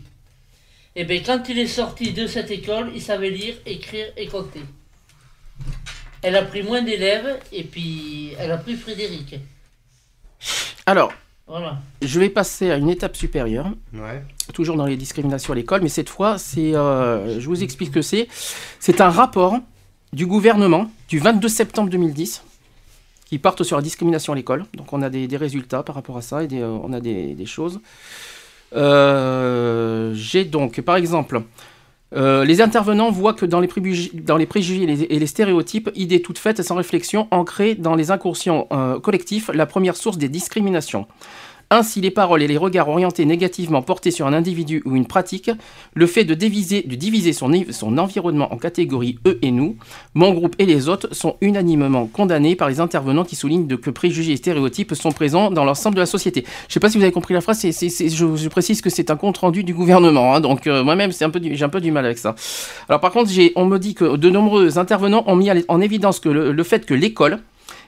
Et 0.96 1.04
bien, 1.04 1.22
quand 1.22 1.50
il 1.50 1.60
est 1.60 1.68
sorti 1.68 2.14
de 2.14 2.28
cette 2.28 2.52
école, 2.52 2.92
il 2.96 3.02
savait 3.02 3.30
lire, 3.30 3.56
écrire 3.66 4.08
et 4.16 4.28
compter. 4.28 4.62
Elle 6.24 6.36
a 6.36 6.44
pris 6.44 6.64
moins 6.64 6.82
d'élèves 6.82 7.40
et 7.52 7.64
puis 7.64 8.34
elle 8.40 8.52
a 8.52 8.58
pris 8.58 8.76
Frédéric. 8.76 9.36
Alors, 10.86 11.14
Voilà. 11.48 11.78
je 12.02 12.20
vais 12.20 12.30
passer 12.30 12.72
à 12.72 12.78
une 12.78 12.90
étape 12.90 13.16
supérieure. 13.16 13.68
Ouais. 13.94 14.22
toujours 14.54 14.76
dans 14.76 14.86
les 14.86 14.98
discriminations 14.98 15.54
à 15.54 15.56
l'école, 15.56 15.82
mais 15.82 15.90
cette 15.90 16.10
fois, 16.10 16.38
c'est, 16.38 16.76
euh, 16.76 17.40
je 17.40 17.46
vous 17.48 17.64
explique 17.64 17.90
ce 17.90 17.94
que 17.94 18.02
c'est. 18.02 18.28
C'est 18.80 19.02
un 19.02 19.10
rapport 19.10 19.56
du 20.12 20.26
gouvernement 20.26 20.90
du 21.10 21.20
22 21.20 21.48
septembre 21.48 21.90
2010 21.90 22.44
qui 23.26 23.40
porte 23.40 23.64
sur 23.64 23.78
la 23.78 23.82
discrimination 23.84 24.34
à 24.34 24.36
l'école. 24.36 24.66
Donc 24.76 24.92
on 24.94 25.02
a 25.02 25.10
des, 25.10 25.28
des 25.28 25.38
résultats 25.38 25.82
par 25.84 25.96
rapport 25.96 26.18
à 26.18 26.22
ça 26.22 26.44
et 26.44 26.48
des, 26.48 26.62
euh, 26.62 26.68
on 26.70 26.94
a 26.94 27.00
des, 27.00 27.34
des 27.36 27.46
choses. 27.46 27.80
Euh, 28.76 30.14
J'ai 30.14 30.46
donc, 30.46 30.82
par 30.82 30.96
exemple, 30.98 31.42
euh, 32.16 32.46
les 32.46 32.62
intervenants 32.62 33.12
voient 33.12 33.34
que 33.34 33.46
dans 33.46 33.60
les 33.60 33.68
préjugés, 33.68 34.84
et 34.84 35.20
les, 35.20 35.28
stéréotypes, 35.28 35.90
idées 35.96 36.22
toutes 36.22 36.38
faites 36.38 36.62
sans 36.62 36.76
réflexion, 36.76 37.28
ancrées 37.32 37.76
dans 37.76 37.96
les 37.96 38.12
inconscients 38.12 38.68
euh, 38.72 39.00
collectifs, 39.00 39.50
la 39.54 39.66
première 39.66 39.96
source 39.96 40.18
des 40.18 40.30
discriminations. 40.30 41.08
Ainsi, 41.74 42.02
les 42.02 42.12
paroles 42.12 42.44
et 42.44 42.48
les 42.48 42.58
regards 42.58 42.88
orientés 42.88 43.26
négativement 43.26 43.82
portés 43.82 44.12
sur 44.12 44.28
un 44.28 44.34
individu 44.34 44.84
ou 44.86 44.96
une 44.96 45.08
pratique, 45.08 45.50
le 45.96 46.06
fait 46.06 46.24
de 46.24 46.36
diviser, 46.36 47.34
son, 47.34 47.98
environnement 47.98 48.54
en 48.54 48.58
catégories 48.58 49.18
eux 49.26 49.40
et 49.42 49.50
nous, 49.50 49.76
mon 50.14 50.36
groupe 50.36 50.56
et 50.60 50.68
les 50.68 50.88
autres, 50.88 51.08
sont 51.16 51.36
unanimement 51.42 52.06
condamnés 52.06 52.56
par 52.56 52.70
les 52.70 52.80
intervenants 52.80 53.24
qui 53.24 53.36
soulignent 53.36 53.66
de 53.66 53.76
que 53.76 53.90
préjugés 53.90 54.34
et 54.34 54.38
stéréotypes 54.38 54.94
sont 54.94 55.12
présents 55.12 55.50
dans 55.50 55.66
l'ensemble 55.66 55.96
de 55.96 56.02
la 56.02 56.06
société. 56.06 56.42
Je 56.42 56.66
ne 56.68 56.74
sais 56.74 56.80
pas 56.80 56.92
si 56.92 57.00
vous 57.00 57.04
avez 57.04 57.12
compris 57.12 57.34
la 57.34 57.42
phrase, 57.42 57.64
je, 57.64 58.48
précise 58.50 58.84
que 58.84 58.92
c'est 58.92 59.10
un 59.10 59.16
compte 59.16 59.40
rendu 59.40 59.64
du 59.64 59.74
gouvernement, 59.74 60.36
hein, 60.36 60.42
donc 60.42 60.68
euh, 60.68 60.84
moi-même 60.84 61.12
j'ai 61.12 61.26
un 61.26 61.70
peu 61.70 61.82
du 61.82 61.92
mal 61.92 62.06
avec 62.06 62.20
ça. 62.20 62.36
Alors 62.88 63.02
par 63.02 63.12
contre, 63.12 63.32
on 63.56 63.66
me 63.66 63.80
dit 63.80 63.96
que 63.96 64.16
de 64.16 64.30
nombreux 64.30 64.78
intervenants 64.78 65.24
ont 65.26 65.36
mis 65.36 65.50
en 65.68 65.82
évidence 65.82 66.24
le 66.24 66.64
fait 66.64 66.86
que 66.86 66.94
l'école 66.94 67.40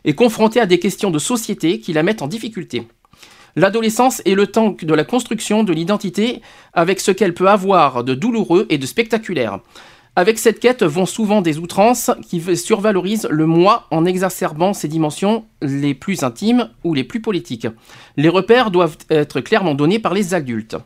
est 0.06 0.14
confrontée 0.14 0.60
à 0.60 0.66
des 0.66 0.80
questions 0.80 1.12
de 1.12 1.20
société 1.20 1.80
qui 1.80 1.94
la 1.94 2.02
mettent 2.02 2.24
en 2.24 2.28
difficulté. 2.28 2.88
L'adolescence 3.56 4.22
est 4.26 4.36
le 4.36 4.48
temps 4.48 4.76
de 4.82 4.94
la 4.94 5.06
construction 5.06 5.64
de 5.64 5.72
l'identité 5.72 6.42
avec 6.74 7.00
ce 7.00 7.12
qu'elle 7.12 7.34
peut 7.34 7.50
avoir 7.50 8.04
de 8.04 8.14
douloureux 8.14 8.66
et 8.70 8.78
de 8.78 8.86
spectaculaire. 8.86 9.60
Avec 10.18 10.40
cette 10.40 10.60
quête 10.60 10.84
vont 10.84 11.06
souvent 11.06 11.42
des 11.42 11.58
outrances 11.58 12.12
qui 12.28 12.42
survalorisent 12.56 13.28
le 13.30 13.46
moi 13.46 13.88
en 13.92 14.06
exacerbant 14.06 14.74
ses 14.74 14.88
dimensions 14.88 15.46
les 15.62 15.94
plus 15.94 16.24
intimes 16.24 16.70
ou 16.84 16.94
les 16.94 17.04
plus 17.04 17.22
politiques. 17.22 17.68
Les 18.16 18.30
repères 18.30 18.72
doivent 18.72 18.98
être 19.10 19.42
clairement 19.42 19.76
donnés 19.76 20.00
par 20.00 20.14
les 20.14 20.34
adultes. 20.34 20.78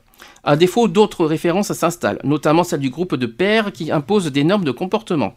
À 0.43 0.55
défaut, 0.55 0.87
d'autres 0.87 1.25
références 1.25 1.73
s'installent, 1.73 2.19
notamment 2.23 2.63
celle 2.63 2.79
du 2.79 2.89
groupe 2.89 3.15
de 3.15 3.25
pères 3.25 3.71
qui 3.71 3.91
impose 3.91 4.31
des 4.31 4.43
normes 4.43 4.63
de 4.63 4.71
comportement. 4.71 5.33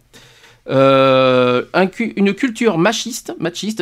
Euh, 0.69 1.64
une 2.16 2.35
culture 2.35 2.78
machiste, 2.78 3.33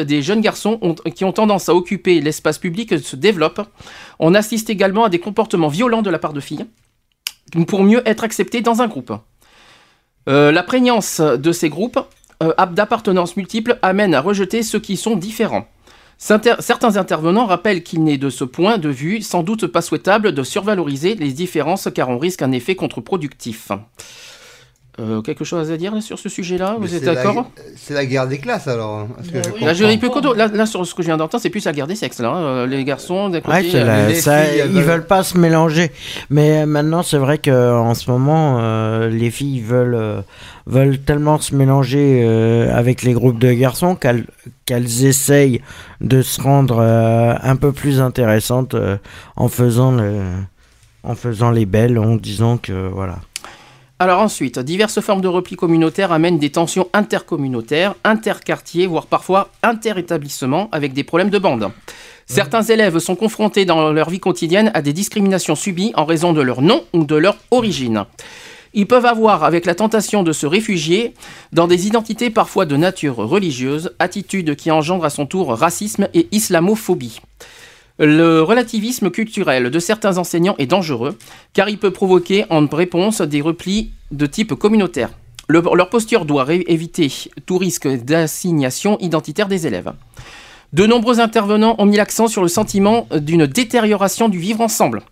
des 0.00 0.22
jeunes 0.22 0.40
garçons 0.40 0.78
qui 1.14 1.24
ont 1.24 1.32
tendance 1.32 1.68
à 1.68 1.74
occuper 1.74 2.20
l'espace 2.20 2.58
public 2.58 2.98
se 2.98 3.16
développe. 3.16 3.60
On 4.18 4.34
assiste 4.34 4.70
également 4.70 5.04
à 5.04 5.08
des 5.08 5.18
comportements 5.18 5.68
violents 5.68 6.02
de 6.02 6.10
la 6.10 6.18
part 6.18 6.32
de 6.32 6.40
filles 6.40 6.66
pour 7.66 7.82
mieux 7.82 8.02
être 8.06 8.24
acceptés 8.24 8.60
dans 8.60 8.80
un 8.80 8.86
groupe. 8.86 9.12
Euh, 10.28 10.52
la 10.52 10.62
prégnance 10.62 11.20
de 11.20 11.52
ces 11.52 11.68
groupes 11.68 11.98
euh, 12.42 12.52
d'appartenance 12.72 13.36
multiples 13.36 13.78
amène 13.82 14.14
à 14.14 14.20
rejeter 14.20 14.62
ceux 14.62 14.80
qui 14.80 14.96
sont 14.96 15.16
différents. 15.16 15.66
Certains 16.18 16.96
intervenants 16.96 17.46
rappellent 17.46 17.82
qu'il 17.82 18.04
n'est 18.04 18.18
de 18.18 18.28
ce 18.28 18.44
point 18.44 18.76
de 18.76 18.90
vue 18.90 19.22
sans 19.22 19.42
doute 19.42 19.66
pas 19.66 19.80
souhaitable 19.80 20.32
de 20.32 20.42
survaloriser 20.42 21.14
les 21.14 21.32
différences 21.32 21.88
car 21.94 22.10
on 22.10 22.18
risque 22.18 22.42
un 22.42 22.52
effet 22.52 22.76
contre-productif. 22.76 23.70
Euh, 25.00 25.22
quelque 25.22 25.44
chose 25.44 25.70
à 25.70 25.76
dire 25.76 25.94
là, 25.94 26.00
sur 26.02 26.18
ce 26.18 26.28
sujet-là 26.28 26.76
Vous 26.78 26.94
êtes 26.94 27.04
d'accord 27.04 27.50
C'est 27.76 27.94
la 27.94 28.04
guerre 28.04 28.26
des 28.28 28.38
classes 28.38 28.68
alors. 28.68 28.98
hein, 28.98 29.08
parce 29.16 29.28
que 29.28 29.34
Bah 29.38 29.42
je. 29.58 29.64
Là, 29.64 29.72
je 29.72 30.36
là, 30.36 30.48
là, 30.48 30.66
sur 30.66 30.84
ce 30.86 30.94
que 30.94 31.02
je 31.02 31.06
viens 31.06 31.16
d'entendre, 31.16 31.40
c'est 31.42 31.48
plus 31.50 31.64
la 31.64 31.72
guerre 31.72 31.86
des 31.86 31.94
sexes. 31.94 32.20
Là, 32.20 32.28
hein. 32.30 32.42
Euh, 32.42 32.66
Les 32.66 32.84
garçons, 32.84 33.28
d'un 33.30 33.40
côté. 33.40 33.56
Ouais, 33.56 33.74
euh, 33.76 33.84
la- 33.84 34.08
les 34.08 34.14
ça- 34.16 34.42
filles, 34.42 34.62
ils 34.66 34.72
veulent- 34.72 34.82
veulent 34.84 35.06
pas 35.06 35.22
se 35.22 35.38
mélanger. 35.38 35.90
Mais 36.28 36.66
maintenant, 36.66 37.02
c'est 37.02 37.16
vrai 37.18 37.38
que 37.38 37.72
en 37.72 37.94
ce 37.94 38.10
moment, 38.10 38.58
euh, 38.60 39.08
les 39.08 39.30
filles 39.30 39.60
veulent, 39.60 39.94
euh, 39.94 40.20
veulent 40.66 40.98
tellement 40.98 41.38
se 41.38 41.54
mélanger 41.54 42.22
euh, 42.24 42.70
avec 42.76 43.02
les 43.02 43.12
groupes 43.14 43.38
de 43.38 43.52
garçons 43.52 43.94
qu'elles 43.94 44.26
qu'elles 44.66 45.04
essayent 45.06 45.62
de 46.00 46.20
se 46.22 46.40
rendre 46.42 46.78
euh, 46.80 47.34
un 47.42 47.56
peu 47.56 47.72
plus 47.72 48.00
intéressantes 48.00 48.74
euh, 48.74 48.96
en 49.36 49.48
faisant 49.48 49.92
le, 49.92 50.20
en 51.02 51.14
faisant 51.14 51.50
les 51.50 51.64
belles, 51.66 51.98
en 51.98 52.16
disant 52.16 52.56
que 52.58 52.88
voilà. 52.88 53.16
Alors 54.02 54.20
ensuite, 54.20 54.58
diverses 54.58 55.02
formes 55.02 55.20
de 55.20 55.28
repli 55.28 55.56
communautaire 55.56 56.10
amènent 56.10 56.38
des 56.38 56.48
tensions 56.48 56.88
intercommunautaires, 56.94 57.96
interquartiers, 58.02 58.86
voire 58.86 59.04
parfois 59.04 59.50
interétablissements, 59.62 60.70
avec 60.72 60.94
des 60.94 61.04
problèmes 61.04 61.28
de 61.28 61.38
bande. 61.38 61.70
Certains 62.24 62.62
élèves 62.62 62.98
sont 62.98 63.14
confrontés 63.14 63.66
dans 63.66 63.92
leur 63.92 64.08
vie 64.08 64.18
quotidienne 64.18 64.70
à 64.72 64.80
des 64.80 64.94
discriminations 64.94 65.54
subies 65.54 65.92
en 65.96 66.06
raison 66.06 66.32
de 66.32 66.40
leur 66.40 66.62
nom 66.62 66.82
ou 66.94 67.04
de 67.04 67.14
leur 67.14 67.36
origine. 67.50 68.06
Ils 68.72 68.86
peuvent 68.86 69.04
avoir 69.04 69.44
avec 69.44 69.66
la 69.66 69.74
tentation 69.74 70.22
de 70.22 70.32
se 70.32 70.46
réfugier 70.46 71.12
dans 71.52 71.66
des 71.66 71.86
identités 71.86 72.30
parfois 72.30 72.64
de 72.64 72.78
nature 72.78 73.16
religieuse, 73.16 73.92
attitude 73.98 74.56
qui 74.56 74.70
engendre 74.70 75.04
à 75.04 75.10
son 75.10 75.26
tour 75.26 75.52
racisme 75.52 76.08
et 76.14 76.26
islamophobie. 76.32 77.20
Le 78.02 78.40
relativisme 78.42 79.10
culturel 79.10 79.70
de 79.70 79.78
certains 79.78 80.16
enseignants 80.16 80.54
est 80.56 80.64
dangereux, 80.64 81.18
car 81.52 81.68
il 81.68 81.76
peut 81.76 81.90
provoquer 81.90 82.46
en 82.48 82.66
réponse 82.66 83.20
des 83.20 83.42
replis 83.42 83.90
de 84.10 84.24
type 84.24 84.54
communautaire. 84.54 85.10
Le- 85.48 85.62
leur 85.74 85.90
posture 85.90 86.24
doit 86.24 86.46
éviter 86.50 87.12
tout 87.44 87.58
risque 87.58 87.86
d'assignation 87.86 88.96
identitaire 89.00 89.48
des 89.48 89.66
élèves. 89.66 89.92
De 90.72 90.86
nombreux 90.86 91.20
intervenants 91.20 91.74
ont 91.76 91.84
mis 91.84 91.98
l'accent 91.98 92.26
sur 92.26 92.40
le 92.40 92.48
sentiment 92.48 93.06
d'une 93.14 93.46
détérioration 93.46 94.30
du 94.30 94.38
vivre 94.38 94.62
ensemble, 94.62 95.02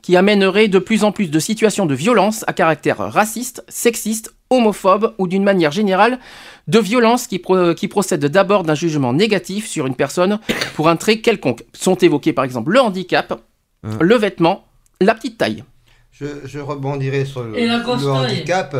qui 0.00 0.16
amènerait 0.16 0.68
de 0.68 0.78
plus 0.78 1.02
en 1.02 1.10
plus 1.10 1.28
de 1.28 1.40
situations 1.40 1.86
de 1.86 1.94
violence 1.96 2.44
à 2.46 2.52
caractère 2.52 2.98
raciste, 2.98 3.64
sexiste, 3.66 4.32
homophobe 4.48 5.14
ou 5.18 5.26
d'une 5.26 5.42
manière 5.42 5.72
générale 5.72 6.20
de 6.68 6.78
violence 6.78 7.26
qui, 7.26 7.38
pro- 7.38 7.74
qui 7.74 7.88
procèdent 7.88 8.24
d'abord 8.26 8.62
d'un 8.62 8.74
jugement 8.74 9.12
négatif 9.12 9.66
sur 9.68 9.86
une 9.86 9.96
personne 9.96 10.38
pour 10.74 10.88
un 10.88 10.96
trait 10.96 11.20
quelconque. 11.20 11.64
Sont 11.72 11.96
évoqués 11.96 12.32
par 12.32 12.44
exemple 12.44 12.72
le 12.72 12.80
handicap, 12.80 13.40
Hein. 13.84 13.98
le 14.00 14.14
vêtement, 14.16 14.64
la 15.00 15.12
petite 15.14 15.38
taille. 15.38 15.64
Je, 16.12 16.26
je 16.44 16.60
rebondirai 16.60 17.24
sur 17.24 17.42
le, 17.42 17.58
Et 17.58 17.66
la 17.66 17.80
grosse 17.80 18.02
le 18.04 18.12
taille. 18.12 18.32
handicap. 18.36 18.76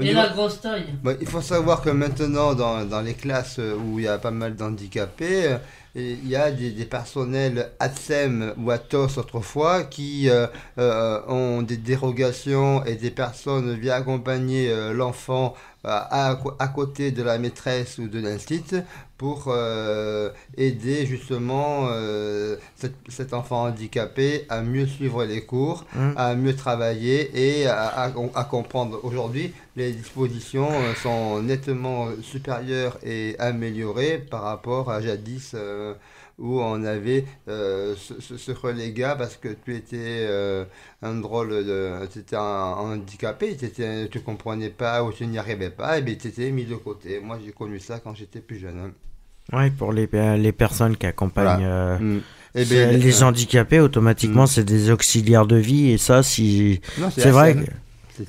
Et 0.00 0.04
niveau- 0.04 0.14
la 0.16 0.28
grosse 0.28 0.60
taille. 0.60 0.84
Bon, 1.02 1.16
il 1.20 1.26
faut 1.26 1.40
savoir 1.40 1.82
que 1.82 1.90
maintenant, 1.90 2.54
dans, 2.54 2.84
dans 2.84 3.00
les 3.00 3.14
classes 3.14 3.58
où 3.58 3.98
il 3.98 4.04
y 4.04 4.08
a 4.08 4.18
pas 4.18 4.30
mal 4.30 4.54
d'handicapés, 4.54 5.46
euh, 5.46 5.58
il 5.96 6.28
y 6.28 6.36
a 6.36 6.50
des, 6.52 6.70
des 6.70 6.84
personnels 6.84 7.70
ATSEM 7.80 8.54
ou 8.58 8.70
ATOS 8.70 9.18
autrefois 9.18 9.84
qui 9.84 10.28
euh, 10.28 10.46
euh, 10.78 11.20
ont 11.28 11.62
des 11.62 11.76
dérogations 11.76 12.84
et 12.84 12.94
des 12.96 13.10
personnes 13.10 13.74
viennent 13.78 13.94
accompagner 13.94 14.68
euh, 14.70 14.92
l'enfant 14.92 15.54
euh, 15.54 15.73
à, 15.84 16.38
à 16.58 16.68
côté 16.68 17.10
de 17.10 17.22
la 17.22 17.38
maîtresse 17.38 17.98
ou 17.98 18.08
de 18.08 18.20
l'instit 18.20 18.64
pour 19.18 19.44
euh, 19.48 20.30
aider 20.56 21.06
justement 21.06 21.86
euh, 21.90 22.56
cet, 22.76 22.94
cet 23.08 23.32
enfant 23.32 23.64
handicapé 23.64 24.44
à 24.48 24.62
mieux 24.62 24.86
suivre 24.86 25.24
les 25.24 25.42
cours, 25.44 25.84
Mm. 25.94 26.12
à 26.16 26.34
mieux 26.34 26.56
travailler 26.56 27.30
et 27.60 27.66
à, 27.66 27.86
à- 27.86 28.12
à 28.34 28.44
comprendre. 28.44 28.98
Aujourd'hui, 29.04 29.52
les 29.76 29.92
dispositions 29.92 30.68
euh, 30.70 30.94
sont 30.94 31.40
nettement 31.42 32.08
supérieures 32.22 32.98
et 33.04 33.36
améliorées 33.38 34.18
par 34.18 34.42
rapport 34.42 34.90
à 34.90 35.00
jadis 35.00 35.52
euh, 35.54 35.94
où 36.38 36.60
on 36.60 36.82
avait 36.84 37.24
euh, 37.48 37.94
ce, 37.96 38.20
ce, 38.20 38.36
ce 38.36 38.52
relégat 38.52 39.14
parce 39.16 39.36
que 39.36 39.48
tu 39.64 39.74
étais 39.76 39.96
euh, 40.28 40.64
un 41.02 41.14
drôle 41.14 41.50
de... 41.64 42.06
Tu 42.12 42.18
étais 42.20 42.36
un, 42.36 42.40
un 42.40 42.94
handicapé, 42.94 43.56
tu 43.56 43.66
étais- 43.66 44.08
tu 44.08 44.20
comprenais 44.20 44.70
pas 44.70 45.04
ou 45.04 45.12
tu 45.12 45.26
n'y 45.26 45.38
arrivais 45.38 45.70
pas, 45.70 45.98
et 45.98 46.02
bien 46.02 46.14
tu 46.14 46.28
étais 46.28 46.50
mis 46.50 46.64
de 46.64 46.74
côté. 46.76 47.20
Moi 47.20 47.38
j'ai 47.44 47.52
connu 47.52 47.78
ça 47.78 48.00
quand 48.00 48.14
j'étais 48.14 48.40
plus 48.40 48.58
jeune. 48.58 48.78
hein. 48.78 48.92
Ouais, 49.52 49.70
pour 49.70 49.92
les, 49.92 50.08
les 50.38 50.52
personnes 50.52 50.96
qui 50.96 51.06
accompagnent 51.06 51.64
euh, 51.64 51.98
Mm. 51.98 52.20
Eh 52.56 52.64
ben, 52.66 52.96
les 53.00 53.22
euh, 53.22 53.26
handicapés, 53.26 53.80
automatiquement, 53.80 54.44
Mm. 54.44 54.46
c'est 54.46 54.64
des 54.64 54.90
auxiliaires 54.90 55.44
de 55.46 55.56
vie. 55.56 55.90
Et 55.90 55.98
ça, 55.98 56.22
si. 56.22 56.80
C'est 57.16 57.30
vrai 57.30 57.54
que. 57.56 57.70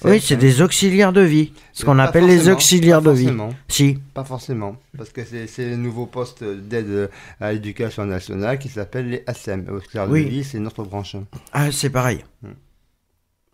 Oui, 0.04 0.20
c'est 0.22 0.36
des 0.36 0.62
auxiliaires 0.62 1.13
de 1.13 1.22
vie. 1.22 1.51
Ce 1.74 1.84
Euh, 1.84 1.86
qu'on 1.86 2.00
appelle 2.00 2.25
les 2.25 2.50
auxiliaires 2.50 3.01
pas 3.01 3.12
de 3.12 3.15
vie. 3.15 3.30
Si. 3.68 3.98
Pas 4.13 4.24
forcément, 4.24 4.77
parce 4.98 5.10
que 5.12 5.22
c'est 5.25 5.70
le 5.70 5.75
nouveau 5.75 6.06
poste 6.06 6.44
d'aide 6.44 7.10
à 7.39 7.51
l'éducation 7.54 8.06
nationale 8.06 8.58
qui 8.60 8.70
s'appelle 8.70 9.10
les 9.10 9.24
ASM. 9.27 9.65
Auxiliaires 9.70 10.08
Oui. 10.10 10.25
de 10.25 10.30
vie, 10.30 10.44
c'est 10.44 10.60
notre 10.60 10.84
branche. 10.84 11.15
Ah, 11.54 11.72
c'est 11.72 11.89
pareil. 11.89 12.24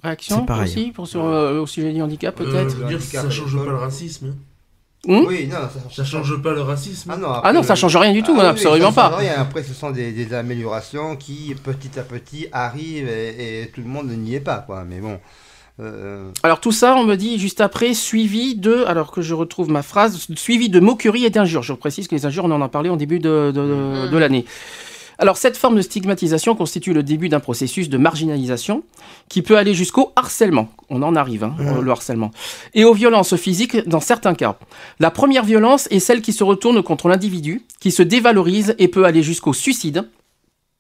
Réaction 0.03 0.39
C'est 0.39 0.45
pareil. 0.47 0.63
aussi 0.63 0.91
pour 0.91 1.07
sur, 1.07 1.23
euh, 1.25 1.59
au 1.59 1.67
sujet 1.67 1.93
du 1.93 2.01
handicap 2.01 2.39
Euh, 2.39 2.43
peut-être 2.45 2.87
dire, 2.87 3.01
ça 3.01 3.29
change 3.29 3.55
pas 3.57 3.65
le 3.65 3.75
racisme. 3.77 4.27
hein. 4.27 4.35
Hmm 5.07 5.25
Oui, 5.27 5.47
non, 5.47 5.57
ça 5.57 5.79
Ça 5.95 6.03
change 6.03 6.41
pas 6.43 6.53
le 6.53 6.61
racisme. 6.61 7.09
Ah 7.11 7.17
non, 7.17 7.27
Ah 7.29 7.37
après, 7.39 7.53
non, 7.53 7.63
ça 7.63 7.73
le- 7.73 7.79
change 7.79 7.95
rien 7.97 8.13
du 8.13 8.21
tout, 8.21 8.33
Ah 8.37 8.41
oui, 8.43 8.47
absolument 8.49 8.91
ça 8.91 9.01
change 9.01 9.11
pas. 9.11 9.17
rien. 9.17 9.33
Après, 9.37 9.63
ce 9.63 9.73
sont 9.73 9.89
des, 9.91 10.11
des 10.11 10.33
améliorations 10.33 11.15
qui, 11.15 11.55
petit 11.63 11.99
à 11.99 12.03
petit, 12.03 12.47
arrivent 12.51 13.09
et, 13.09 13.63
et 13.63 13.67
tout 13.69 13.81
le 13.81 13.87
monde 13.87 14.09
n'y 14.11 14.35
est 14.35 14.39
pas, 14.39 14.59
quoi. 14.59 14.83
Mais 14.87 14.99
bon. 14.99 15.19
Euh, 15.81 16.29
Alors 16.43 16.59
tout 16.59 16.71
ça, 16.71 16.95
on 16.95 17.03
me 17.03 17.15
dit 17.15 17.39
juste 17.39 17.61
après, 17.61 17.93
suivi 17.93 18.55
de, 18.55 18.83
alors 18.87 19.11
que 19.11 19.21
je 19.21 19.33
retrouve 19.33 19.69
ma 19.69 19.81
phrase, 19.83 20.27
suivi 20.35 20.69
de 20.69 20.79
moqueries 20.79 21.25
et 21.25 21.29
d'injures. 21.29 21.63
Je 21.63 21.73
précise 21.73 22.07
que 22.07 22.15
les 22.15 22.25
injures, 22.25 22.45
on 22.45 22.51
en 22.51 22.61
a 22.61 22.69
parlé 22.69 22.89
en 22.89 22.97
début 22.97 23.19
de, 23.19 23.51
de- 23.53 24.07
de 24.09 24.17
l'année. 24.17 24.45
Alors 25.17 25.37
cette 25.37 25.55
forme 25.55 25.75
de 25.75 25.81
stigmatisation 25.81 26.55
constitue 26.55 26.93
le 26.93 27.03
début 27.03 27.29
d'un 27.29 27.39
processus 27.39 27.89
de 27.89 27.97
marginalisation 27.99 28.81
qui 29.29 29.43
peut 29.43 29.55
aller 29.55 29.75
jusqu'au 29.75 30.11
harcèlement. 30.15 30.69
On 30.89 31.03
en 31.03 31.15
arrive, 31.15 31.43
hein, 31.43 31.55
le 31.79 31.91
harcèlement. 31.91 32.31
Et 32.73 32.85
aux 32.85 32.93
violences 32.95 33.35
physiques 33.35 33.87
dans 33.87 33.99
certains 33.99 34.33
cas. 34.33 34.57
La 34.99 35.11
première 35.11 35.43
violence 35.45 35.87
est 35.91 35.99
celle 35.99 36.21
qui 36.23 36.33
se 36.33 36.43
retourne 36.43 36.81
contre 36.81 37.07
l'individu, 37.07 37.61
qui 37.79 37.91
se 37.91 38.01
dévalorise 38.01 38.73
et 38.79 38.87
peut 38.87 39.05
aller 39.05 39.21
jusqu'au 39.21 39.53
suicide. 39.53 40.09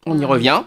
On 0.07 0.17
y 0.17 0.25
revient. 0.25 0.63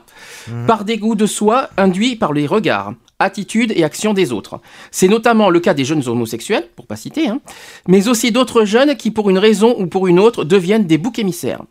Par 0.68 0.84
dégoût 0.84 1.16
de 1.16 1.26
soi 1.26 1.68
induit 1.76 2.14
par 2.14 2.32
les 2.32 2.46
regards, 2.46 2.94
attitudes 3.18 3.72
et 3.74 3.84
actions 3.84 4.14
des 4.14 4.32
autres. 4.32 4.60
C'est 4.90 5.08
notamment 5.08 5.50
le 5.50 5.60
cas 5.60 5.74
des 5.74 5.84
jeunes 5.84 6.06
homosexuels, 6.06 6.68
pour 6.76 6.86
pas 6.86 6.96
citer, 6.96 7.28
hein, 7.28 7.40
mais 7.88 8.08
aussi 8.08 8.32
d'autres 8.32 8.64
jeunes 8.64 8.96
qui, 8.96 9.10
pour 9.10 9.30
une 9.30 9.38
raison 9.38 9.74
ou 9.78 9.86
pour 9.86 10.06
une 10.06 10.18
autre, 10.18 10.44
deviennent 10.44 10.86
des 10.86 10.98
boucs 10.98 11.18
émissaires. 11.18 11.62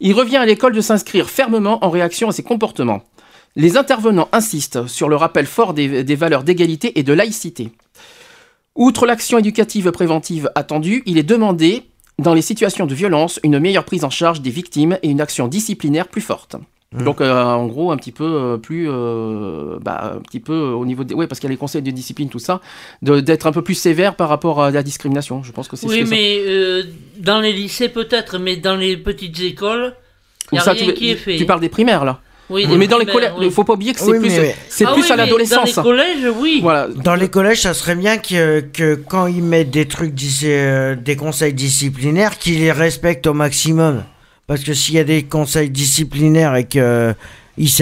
Il 0.00 0.14
revient 0.14 0.38
à 0.38 0.46
l'école 0.46 0.74
de 0.74 0.80
s'inscrire 0.80 1.28
fermement 1.28 1.84
en 1.84 1.90
réaction 1.90 2.28
à 2.28 2.32
ces 2.32 2.42
comportements. 2.42 3.02
Les 3.56 3.76
intervenants 3.76 4.28
insistent 4.32 4.86
sur 4.86 5.08
le 5.08 5.16
rappel 5.16 5.46
fort 5.46 5.74
des, 5.74 6.04
des 6.04 6.14
valeurs 6.14 6.44
d'égalité 6.44 6.98
et 6.98 7.02
de 7.02 7.12
laïcité. 7.12 7.72
Outre 8.76 9.04
l'action 9.04 9.38
éducative 9.38 9.90
préventive 9.90 10.50
attendue, 10.54 11.02
il 11.04 11.18
est 11.18 11.24
demandé, 11.24 11.82
dans 12.18 12.32
les 12.32 12.42
situations 12.42 12.86
de 12.86 12.94
violence, 12.94 13.40
une 13.42 13.58
meilleure 13.58 13.84
prise 13.84 14.04
en 14.04 14.10
charge 14.10 14.40
des 14.40 14.50
victimes 14.50 14.98
et 15.02 15.08
une 15.08 15.20
action 15.20 15.48
disciplinaire 15.48 16.08
plus 16.08 16.20
forte. 16.20 16.56
Donc 16.98 17.20
euh, 17.20 17.32
en 17.40 17.66
gros 17.68 17.92
un 17.92 17.96
petit 17.96 18.10
peu 18.10 18.24
euh, 18.24 18.56
plus 18.56 18.88
euh, 18.90 19.78
bah, 19.80 20.14
un 20.16 20.18
petit 20.22 20.40
peu 20.40 20.58
au 20.58 20.84
niveau 20.84 21.04
des 21.04 21.14
ouais 21.14 21.28
parce 21.28 21.38
qu'il 21.38 21.46
y 21.48 21.52
a 21.52 21.54
les 21.54 21.56
conseils 21.56 21.82
de 21.82 21.90
discipline 21.92 22.28
tout 22.28 22.40
ça 22.40 22.60
de- 23.02 23.20
d'être 23.20 23.46
un 23.46 23.52
peu 23.52 23.62
plus 23.62 23.76
sévère 23.76 24.16
par 24.16 24.28
rapport 24.28 24.60
à 24.60 24.72
la 24.72 24.82
discrimination 24.82 25.44
je 25.44 25.52
pense 25.52 25.68
que 25.68 25.76
c'est 25.76 25.86
Oui, 25.86 26.02
mais 26.10 26.40
euh, 26.48 26.82
dans 27.18 27.38
les 27.40 27.52
lycées 27.52 27.90
peut-être, 27.90 28.38
mais 28.40 28.56
dans 28.56 28.74
les 28.74 28.96
petites 28.96 29.38
écoles, 29.40 29.94
il 30.50 30.58
a 30.58 30.62
ça, 30.62 30.72
rien 30.72 30.86
tu, 30.86 30.94
qui 30.94 31.10
est 31.12 31.14
fait. 31.14 31.36
tu 31.36 31.46
parles 31.46 31.60
des 31.60 31.68
primaires 31.68 32.04
là 32.04 32.18
Oui, 32.48 32.66
Oui, 32.68 32.76
mais 32.76 32.88
dans 32.88 32.98
les 32.98 33.06
collèges 33.06 33.34
oui. 33.38 33.46
il 33.46 33.52
faut 33.52 33.62
pas 33.62 33.74
oublier 33.74 33.92
que 33.92 34.00
c'est 34.00 34.10
Oui, 34.10 34.18
plus 34.18 34.28
mais- 34.30 34.56
c'est 34.68 34.84
Ah 34.84 34.92
plus 34.92 35.02
oui, 35.04 35.12
à 35.12 35.14
l'adolescence 35.14 35.76
Dans 35.76 35.82
les 35.84 35.88
collèges, 35.90 36.32
oui. 36.40 36.58
voilà 36.60 36.88
Dans 36.88 37.14
les 37.14 37.28
collèges, 37.28 37.60
ça 37.60 37.72
serait 37.72 37.94
bien 37.94 38.18
que, 38.18 38.62
que 38.62 38.96
quand 38.96 39.28
ils 39.28 39.44
mettent 39.44 39.70
des 39.70 39.86
trucs, 39.86 40.12
des 40.12 41.16
conseils 41.16 41.54
disciplinaires, 41.54 42.36
qu'ils 42.36 42.58
les 42.58 42.72
respectent 42.72 43.28
au 43.28 43.32
maximum. 43.34 44.02
Parce 44.50 44.64
que 44.64 44.74
s'il 44.74 44.96
y 44.96 44.98
a 44.98 45.04
des 45.04 45.22
conseils 45.22 45.70
disciplinaires 45.70 46.56
et 46.56 46.64
que 46.64 47.14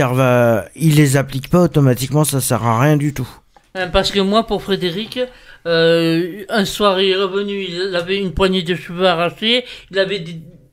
à- 0.02 0.64
ils 0.76 0.96
les 0.96 1.16
appliquent 1.16 1.48
pas 1.48 1.62
automatiquement, 1.62 2.24
ça 2.24 2.42
sert 2.42 2.62
à 2.62 2.78
rien 2.78 2.98
du 2.98 3.14
tout. 3.14 3.26
Hein, 3.74 3.88
Parce 3.88 4.10
que 4.10 4.20
moi, 4.20 4.46
pour 4.46 4.62
Frédéric, 4.62 5.18
euh, 5.64 6.44
un 6.50 6.66
soir, 6.66 7.00
il 7.00 7.08
est 7.08 7.16
revenu, 7.16 7.64
il 7.70 7.96
avait 7.96 8.18
une 8.18 8.34
poignée 8.34 8.64
de 8.64 8.74
cheveux 8.74 9.06
arrachés, 9.06 9.64
il 9.90 9.98
avait 9.98 10.22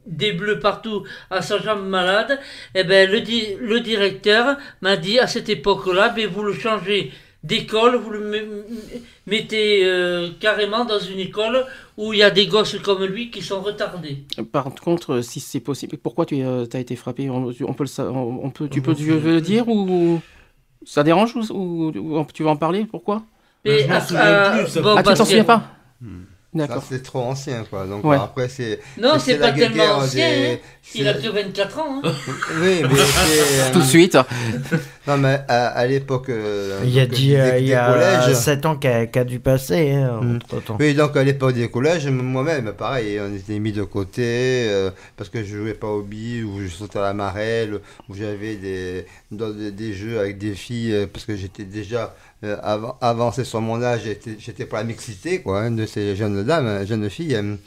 des, 0.06 0.34
bleus 0.34 0.60
partout 0.60 1.04
à 1.30 1.42
sa 1.42 1.60
jambe 1.60 1.88
malade. 1.88 2.42
Et 2.76 2.84
ben, 2.84 3.10
le, 3.10 3.22
le 3.66 3.80
directeur 3.80 4.58
m'a 4.82 4.98
dit 4.98 5.18
à 5.18 5.28
cette 5.28 5.48
époque-là, 5.48 6.10
ben, 6.10 6.28
vous 6.28 6.44
le 6.44 6.54
changez 6.54 7.14
d'école, 7.46 7.96
vous 7.96 8.10
le 8.10 8.20
me- 8.22 8.66
mettez 9.28 9.82
euh, 9.86 10.30
carrément 10.40 10.84
dans 10.86 11.00
une 11.00 11.20
école 11.20 11.66
où 11.98 12.12
il 12.14 12.20
y 12.20 12.24
a 12.24 12.32
des 12.32 12.48
gosses 12.48 12.78
comme 12.80 13.04
lui 13.06 13.30
qui 13.32 13.42
sont 13.42 13.62
retardés. 13.62 14.24
par 14.52 14.66
contre 14.76 15.22
si 15.22 15.40
c'est 15.40 15.60
possible 15.60 15.98
pourquoi 15.98 16.26
tu 16.26 16.42
euh, 16.42 16.66
as 16.74 16.80
été 16.80 16.96
frappé? 16.96 17.30
On, 17.30 17.52
on 17.68 17.74
peut 17.74 17.86
le 17.86 18.04
on, 18.10 18.50
peut 18.50 18.68
tu 18.70 18.82
peux 18.82 18.96
tu 18.96 19.04
veux 19.12 19.34
le 19.34 19.42
dire 19.42 19.68
ou 19.68 20.20
ça 20.86 21.04
dérange 21.04 21.36
ou, 21.36 21.42
ou- 21.54 22.20
ou 22.20 22.28
tu 22.34 22.44
vas 22.44 22.52
en 22.52 22.58
parler? 22.58 22.86
Pourquoi? 22.90 23.24
Ben, 23.64 23.82
je 23.82 23.88
m'en 23.88 23.96
à- 23.96 24.02
souviens 24.02 24.22
à- 24.22 24.58
plus, 24.60 24.68
ça 24.72 24.82
bon, 24.82 24.96
ah 24.98 25.04
tu 25.04 25.14
t'en 25.14 25.26
souviens 25.26 25.44
pas 25.44 25.64
ça, 26.02 26.08
d'accord 26.54 26.84
c'est 26.88 27.04
trop 27.04 27.20
ancien, 27.20 27.64
quoi. 27.70 27.86
Donc 27.86 28.06
Ouais. 28.06 28.16
après, 28.16 28.48
c'est. 28.48 28.80
Non, 28.98 29.20
c'est 29.20 29.38
pas 29.40 29.52
tellement 29.52 29.76
guerre 29.76 29.98
ancien, 29.98 30.30
des- 30.30 30.48
hein. 30.54 30.58
Il 30.96 31.08
a 31.08 31.14
la- 31.14 31.20
que 31.22 31.28
24 31.28 31.80
ans. 31.80 32.02
hein. 32.04 32.12
Oui, 32.62 32.82
mais 32.84 32.90
c'est. 32.96 33.72
tout 33.74 33.80
de 33.80 33.84
suite 33.84 34.18
Non, 35.08 35.18
mais 35.18 35.40
à, 35.48 35.68
à 35.68 35.86
l'époque. 35.86 36.30
euh, 36.30 36.82
Il 36.84 36.90
y 36.90 37.00
a, 37.00 37.06
dit, 37.06 37.28
des- 37.30 37.36
euh, 37.36 37.60
il 37.60 37.68
y 37.68 37.74
a 37.76 37.86
collèges. 37.92 38.34
7 38.36 38.66
ans 38.66 38.76
qu'a 38.76 39.06
qu'a 39.06 39.24
dû 39.24 39.40
passer, 39.40 39.92
hein, 39.92 40.20
Mm. 40.22 40.40
Oui, 40.80 40.94
donc 40.96 41.16
à 41.16 41.24
l'époque 41.24 41.54
des 41.54 41.70
collèges, 41.70 42.08
moi-même, 42.08 42.74
pareil, 42.74 43.20
on 43.20 43.34
était 43.36 43.60
mis 43.60 43.72
de 43.72 43.84
côté 43.84 44.24
euh, 44.70 44.90
parce 45.18 45.30
que 45.30 45.44
je 45.44 45.58
jouais 45.58 45.74
pas 45.76 45.88
au 45.88 46.02
billes 46.02 46.44
ou 46.44 46.60
je 46.62 46.68
sautais 46.68 47.00
à 47.00 47.04
la 47.04 47.14
marelle 47.14 47.80
ou 48.10 48.16
j'avais 48.16 48.56
des, 48.56 49.06
dans 49.32 49.52
des, 49.52 49.72
des 49.72 49.94
jeux 49.94 50.20
avec 50.20 50.38
des 50.38 50.56
filles 50.56 50.94
euh, 50.94 51.06
parce 51.12 51.26
que 51.26 51.36
j'étais 51.36 51.64
déjà 51.66 52.16
euh, 52.44 52.58
av- 52.64 52.96
avancé 53.02 53.44
sur 53.44 53.62
mon 53.62 53.82
âge, 53.84 54.02
j'étais 54.06 54.36
j'étais 54.40 54.66
pour 54.66 54.78
la 54.78 54.84
mixité 54.84 55.40
quoi, 55.42 55.62
hein, 55.62 55.72
de 55.72 55.86
ces 55.86 56.16
jeunes 56.16 56.44
dames, 56.44 56.86
jeunes 56.86 57.10
filles. 57.10 57.36
hein. 57.36 57.58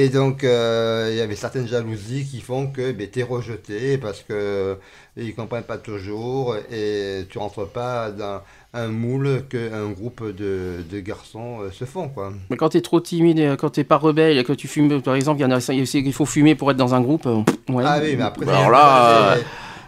Et 0.00 0.10
donc 0.10 0.44
euh, 0.44 1.08
il 1.10 1.16
y 1.16 1.20
avait 1.20 1.34
certaines 1.34 1.66
jalousies 1.66 2.24
qui 2.24 2.40
font 2.40 2.68
que 2.68 2.92
ben, 2.92 3.08
tu 3.10 3.18
es 3.18 3.24
rejeté 3.24 3.98
parce 3.98 4.20
que 4.20 4.76
ils 5.16 5.34
comprennent 5.34 5.64
pas 5.64 5.76
toujours 5.76 6.54
et 6.70 7.24
tu 7.28 7.38
rentres 7.38 7.66
pas 7.66 8.12
dans 8.12 8.40
un 8.74 8.86
moule 8.86 9.42
qu'un 9.50 9.88
groupe 9.90 10.24
de, 10.24 10.84
de 10.88 11.00
garçons 11.00 11.62
euh, 11.62 11.72
se 11.72 11.84
font 11.84 12.08
quoi. 12.08 12.32
mais 12.48 12.56
quand 12.56 12.68
t'es 12.68 12.80
trop 12.80 13.00
timide 13.00 13.40
et 13.40 13.56
quand 13.58 13.70
t'es 13.70 13.82
pas 13.82 13.96
rebelle 13.96 14.44
que 14.44 14.52
tu 14.52 14.68
fumes 14.68 15.02
par 15.02 15.16
exemple 15.16 15.42
il 15.42 16.06
y 16.06 16.12
faut 16.12 16.26
fumer 16.26 16.54
pour 16.54 16.70
être 16.70 16.76
dans 16.76 16.94
un 16.94 17.00
groupe 17.00 17.26
euh, 17.26 17.42
ouais. 17.68 17.82
Ah 17.84 17.98
oui, 18.00 18.14
mais 18.16 18.22
après, 18.22 18.46
alors 18.46 18.70
là 18.70 19.36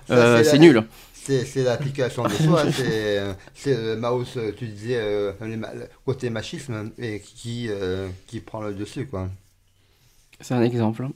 c'est- 0.08 0.12
euh, 0.12 0.58
nul 0.58 0.82
C'est 1.12 1.62
l'application 1.62 2.24
de 2.24 2.30
soi, 2.30 2.64
c'est 2.72 3.22
le 3.66 3.94
mouse, 3.94 4.36
tu 4.58 4.66
disais, 4.66 4.96
euh, 4.98 5.32
le 5.40 5.86
côté 6.04 6.30
machisme 6.30 6.90
et 6.98 7.20
qui, 7.20 7.68
euh, 7.68 8.08
qui 8.26 8.40
prend 8.40 8.62
le 8.62 8.74
dessus, 8.74 9.06
quoi. 9.06 9.28
C'est 10.40 10.54
un 10.54 10.62
exemple 10.62 11.06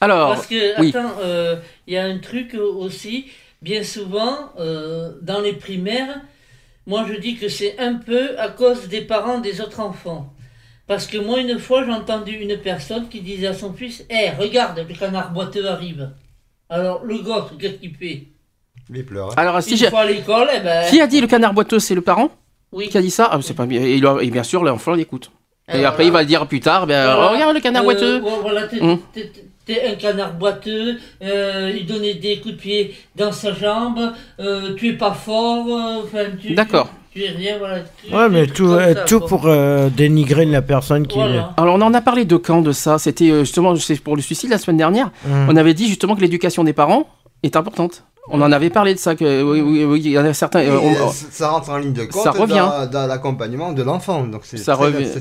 alors 0.00 0.34
Parce 0.34 0.46
que, 0.46 0.78
oui. 0.80 0.90
attends, 0.94 1.12
euh, 1.22 1.56
il 1.86 1.94
y 1.94 1.96
a 1.96 2.04
un 2.04 2.18
truc 2.18 2.54
aussi, 2.54 3.26
bien 3.62 3.82
souvent, 3.82 4.50
euh, 4.58 5.12
dans 5.22 5.40
les 5.40 5.54
primaires, 5.54 6.20
moi 6.86 7.06
je 7.08 7.14
dis 7.18 7.36
que 7.36 7.48
c'est 7.48 7.78
un 7.78 7.94
peu 7.94 8.38
à 8.38 8.48
cause 8.48 8.88
des 8.88 9.00
parents 9.00 9.38
des 9.40 9.60
autres 9.62 9.80
enfants. 9.80 10.32
Parce 10.86 11.06
que 11.06 11.16
moi, 11.18 11.40
une 11.40 11.58
fois, 11.58 11.84
j'ai 11.84 11.90
entendu 11.92 12.32
une 12.32 12.58
personne 12.58 13.08
qui 13.08 13.20
disait 13.20 13.48
à 13.48 13.54
son 13.54 13.72
fils 13.72 14.04
Hé, 14.10 14.30
regarde, 14.38 14.84
le 14.88 14.94
canard 14.94 15.32
boiteux 15.32 15.66
arrive. 15.66 16.10
Alors, 16.68 17.02
le 17.04 17.18
gosse, 17.18 17.50
qu'est-ce 17.58 17.74
qu'il 17.74 17.94
fait? 17.96 18.24
Il 18.94 19.04
pleure. 19.04 19.30
hein. 19.30 19.34
Alors, 19.36 19.60
si 19.62 19.72
Une 19.72 19.76
j'ai- 19.78 19.88
fois 19.90 20.00
à 20.02 20.06
l'école, 20.06 20.48
eh 20.54 20.60
ben. 20.60 20.88
qui 20.88 21.00
a 21.00 21.06
dit 21.08 21.20
le 21.20 21.26
canard 21.26 21.54
boiteux 21.54 21.80
C'est 21.80 21.96
le 21.96 22.02
parent? 22.02 22.30
Oui. 22.70 22.88
qui 22.88 22.98
a 22.98 23.00
dit 23.02 23.10
ça? 23.10 23.28
Ah, 23.32 23.38
C'est 23.42 23.54
pas 23.54 23.66
bien. 23.66 23.82
Et 23.82 24.30
bien 24.30 24.42
sûr, 24.44 24.62
l'enfant 24.62 24.92
l'écoute. 24.94 25.32
Et, 25.72 25.80
Et 25.80 25.84
après, 25.84 26.04
voilà. 26.04 26.04
il 26.04 26.12
va 26.12 26.20
le 26.20 26.26
dire 26.26 26.46
plus 26.46 26.60
tard 26.60 26.86
ben, 26.86 27.04
Voilà. 27.16 27.28
Regarde 27.32 27.54
le 27.54 27.60
canard 27.60 27.82
Euh, 27.82 27.84
boiteux. 27.84 28.20
ouais, 28.20 28.30
Voilà, 28.42 28.62
t'es 28.68 28.80
Hum. 28.80 28.98
t'es- 29.14 29.32
un 29.90 29.94
canard 29.96 30.34
boiteux, 30.34 30.96
euh, 31.24 31.72
il 31.76 31.86
donnait 31.86 32.14
des 32.14 32.38
coups 32.38 32.54
de 32.54 32.60
pied 32.60 32.94
dans 33.16 33.32
sa 33.32 33.52
jambe, 33.52 34.12
euh, 34.38 34.74
tu 34.76 34.90
es 34.90 34.92
pas 34.92 35.10
fort, 35.12 35.66
euh, 35.68 36.02
enfin, 36.04 36.26
tu, 36.40 36.54
D'accord. 36.54 36.88
tu, 37.12 37.18
tu 37.20 37.26
es 37.26 37.30
rien, 37.30 37.58
voilà. 37.58 37.78
tu- 37.80 38.14
Ouais, 38.14 38.28
mais 38.28 38.46
tout, 38.46 38.68
euh, 38.68 38.94
ça, 38.94 39.00
tout 39.00 39.18
quoi. 39.18 39.28
pour 39.28 39.46
euh, 39.48 39.88
dénigrer 39.88 40.44
la 40.44 40.62
personne 40.62 41.08
qui. 41.08 41.18
Voilà. 41.18 41.52
Alors, 41.56 41.74
on 41.74 41.80
en 41.80 41.92
a 41.94 42.00
parlé 42.00 42.24
de 42.24 42.36
quand 42.36 42.62
de 42.62 42.70
ça? 42.70 42.98
C'était 43.00 43.28
euh, 43.32 43.40
justement 43.40 43.74
c'est 43.74 44.00
pour 44.00 44.14
le 44.14 44.22
suicide 44.22 44.50
la 44.50 44.58
semaine 44.58 44.76
dernière. 44.76 45.10
Hum. 45.26 45.48
On 45.50 45.56
avait 45.56 45.74
dit 45.74 45.88
justement 45.88 46.14
que 46.14 46.20
l'éducation 46.20 46.62
des 46.62 46.72
parents 46.72 47.08
est 47.42 47.56
importante. 47.56 48.04
On 48.28 48.40
en 48.42 48.50
avait 48.50 48.70
parlé 48.70 48.92
de 48.94 48.98
ça. 48.98 49.14
Que, 49.14 49.42
oui, 49.42 49.60
oui, 49.60 49.84
oui, 49.84 50.00
il 50.04 50.10
y 50.10 50.18
en 50.18 50.24
a 50.24 50.34
certains. 50.34 50.60
euh, 50.60 50.78
on- 50.80 51.10
ça 51.10 51.50
rentre 51.50 51.70
en 51.70 51.76
ligne 51.78 51.92
de 51.92 52.04
compte 52.04 52.24
ça 52.24 52.30
revient. 52.32 52.54
dans, 52.54 52.86
dans 52.90 53.06
l'accompagnement 53.06 53.72
de 53.72 53.82
l'enfant. 53.82 54.24
Donc 54.24 54.42
c'est 54.44 54.56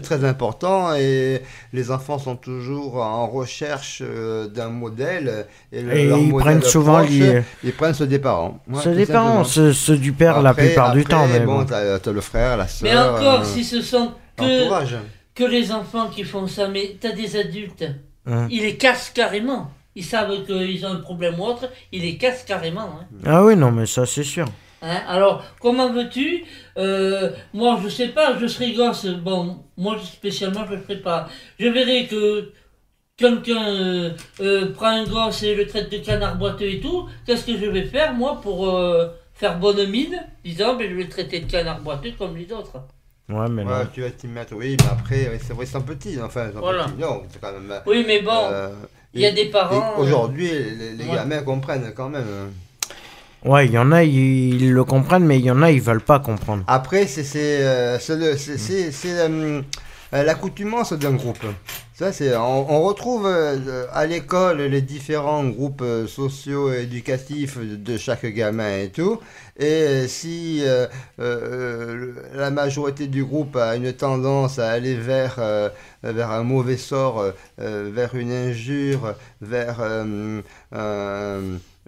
très, 0.01 0.23
important 0.25 0.93
et 0.95 1.41
les 1.73 1.91
enfants 1.91 2.17
sont 2.17 2.35
toujours 2.35 2.97
en 2.97 3.27
recherche 3.27 4.01
euh, 4.05 4.47
d'un 4.47 4.69
modèle. 4.69 5.45
Et, 5.71 5.81
le- 5.81 5.93
Et 5.97 6.07
leur 6.07 6.17
ils 6.17 6.29
modèle 6.29 6.45
prennent 6.45 6.63
souvent 6.63 6.97
proche, 6.99 7.09
les- 7.11 7.43
Ils 7.63 7.73
prennent 7.73 7.93
ceux 7.93 8.07
des 8.07 8.19
parents. 8.19 8.59
Ouais, 8.67 8.81
tout 8.81 8.89
des 8.93 9.05
parents, 9.05 9.43
ceux, 9.43 9.71
ceux 9.73 9.97
du 9.97 10.11
père 10.13 10.41
la 10.41 10.49
Après- 10.51 10.67
plupart 10.67 10.91
du 10.93 11.03
temps. 11.05 11.27
Mais 11.27 11.39
bon, 11.41 11.59
bon. 11.59 11.65
t'as 11.65 12.11
le 12.11 12.21
frère, 12.21 12.57
la 12.57 12.67
soeur. 12.67 12.89
Mais 12.91 12.97
encore, 12.97 13.41
euh, 13.41 13.43
si 13.45 13.63
ce 13.63 13.81
sont 13.81 14.11
que, 14.37 15.43
les 15.47 15.71
enfants 15.71 16.07
qui 16.07 16.23
font 16.23 16.47
ça, 16.47 16.67
mais 16.67 16.95
t'as 16.99 17.11
des 17.11 17.35
adultes, 17.37 17.85
Hum. 18.27 18.47
ils 18.49 18.61
les 18.63 18.77
cassent 18.77 19.11
carrément. 19.13 19.69
Ils 19.95 20.03
savent 20.03 20.45
qu'ils 20.45 20.85
ont 20.85 20.91
un 20.91 20.95
problème 20.99 21.39
ou 21.39 21.45
autre, 21.45 21.69
ils 21.91 22.01
les 22.01 22.17
cassent 22.17 22.43
carrément. 22.43 22.81
hein. 23.01 23.05
Ah 23.25 23.43
oui, 23.43 23.55
non, 23.55 23.71
mais 23.71 23.85
ça 23.85 24.05
c'est 24.05 24.23
sûr. 24.23 24.45
Hein, 24.81 25.01
alors, 25.07 25.43
comment 25.61 25.91
veux-tu 25.91 26.43
Euh, 26.77 27.31
Moi, 27.53 27.79
je 27.83 27.89
sais 27.89 28.09
pas, 28.09 28.37
je 28.39 28.45
serai 28.45 28.73
gosse. 28.73 29.05
Bon, 29.05 29.63
moi 29.77 29.97
spécialement, 30.03 30.65
je 30.69 30.75
ne 30.75 30.81
ferai 30.81 30.97
pas. 30.97 31.27
Je 31.59 31.67
verrai 31.69 32.05
que 32.07 32.51
quelqu'un 33.17 33.65
euh, 33.67 34.09
euh, 34.41 34.73
prend 34.73 34.87
un 34.87 35.05
gosse 35.05 35.43
et 35.43 35.55
le 35.55 35.65
traite 35.65 35.91
de 35.91 35.97
canard 35.99 36.37
boiteux 36.37 36.65
et 36.67 36.79
tout. 36.81 37.07
Qu'est-ce 37.25 37.45
que 37.45 37.57
je 37.57 37.65
vais 37.65 37.85
faire, 37.85 38.13
moi, 38.13 38.39
pour 38.41 38.67
euh, 38.69 39.07
faire 39.33 39.57
bonne 39.59 39.89
mine 39.89 40.21
Disant, 40.43 40.75
ben, 40.75 40.89
je 40.89 40.95
vais 40.95 41.03
le 41.03 41.09
traiter 41.09 41.39
de 41.39 41.49
canard 41.49 41.79
boiteux 41.79 42.11
comme 42.17 42.35
les 42.35 42.51
autres. 42.51 42.73
Ouais, 43.29 43.49
mais 43.49 43.63
Ouais, 43.63 43.87
tu 43.93 44.01
vas 44.01 44.11
t'y 44.11 44.27
mettre, 44.27 44.53
oui, 44.53 44.77
mais 44.79 44.87
après, 44.91 45.39
c'est 45.41 45.53
vrai, 45.53 45.65
ils 45.65 45.67
sont 45.67 45.81
petits, 45.81 46.21
enfin, 46.21 46.47
ils 46.49 46.53
sont 46.53 46.59
Voilà. 46.59 46.83
petits. 46.83 46.99
Non, 46.99 47.23
c'est 47.31 47.41
quand 47.41 47.53
même. 47.53 47.73
Oui, 47.87 48.03
mais 48.05 48.21
bon, 48.21 48.31
euh, 48.51 48.69
il 49.15 49.21
y 49.21 49.25
a 49.25 49.31
des 49.31 49.45
parents. 49.45 49.93
et 49.97 50.01
Aujourd'hui, 50.01 50.49
les, 50.49 50.93
les 50.97 51.05
ouais. 51.09 51.15
gamins 51.15 51.41
comprennent 51.41 51.91
quand 51.95 52.09
même. 52.09 52.23
hein. 52.23 52.49
Ouais, 53.49 53.65
il 53.67 53.71
y 53.73 53.77
en 53.77 53.91
a, 53.91 54.03
ils, 54.03 54.61
ils 54.61 54.71
le 54.73 54.83
comprennent, 54.83 55.23
mais 55.25 55.37
il 55.39 55.45
y 55.45 55.51
en 55.51 55.61
a, 55.61 55.69
ils 55.71 55.81
veulent 55.81 56.01
pas 56.01 56.19
comprendre. 56.19 56.63
Après, 56.67 57.05
c'est 57.07 57.23
c'est 57.23 57.61
euh, 57.63 57.99
c'est 57.99 58.15
le- 58.17 58.35
c'est- 58.37 58.91
euh, 60.15 60.23
l'accoutumance 60.23 60.93
d'un 60.93 61.13
groupe. 61.13 61.45
Ça, 61.93 62.13
c'est 62.13 62.35
on, 62.37 62.81
retrouve 62.83 63.25
euh, 63.27 63.85
à 63.91 64.05
l'école 64.05 64.61
les 64.61 64.81
différents 64.81 65.43
groupes 65.45 65.81
euh, 65.81 66.07
sociaux 66.07 66.71
et 66.71 66.83
éducatifs 66.83 67.57
de 67.57 67.97
chaque 67.97 68.25
gamin 68.25 68.77
et 68.77 68.89
tout. 68.89 69.19
Et 69.57 70.07
si 70.07 70.63
la 71.17 72.51
majorité 72.51 73.07
du 73.07 73.23
groupe 73.23 73.55
a 73.55 73.75
une 73.75 73.93
tendance 73.93 74.59
à 74.59 74.69
aller 74.69 74.95
vers 74.95 75.39
vers 76.03 76.31
un 76.31 76.43
mauvais 76.43 76.75
sort, 76.75 77.23
vers 77.57 78.15
une 78.15 78.33
injure, 78.33 79.15
vers 79.39 79.81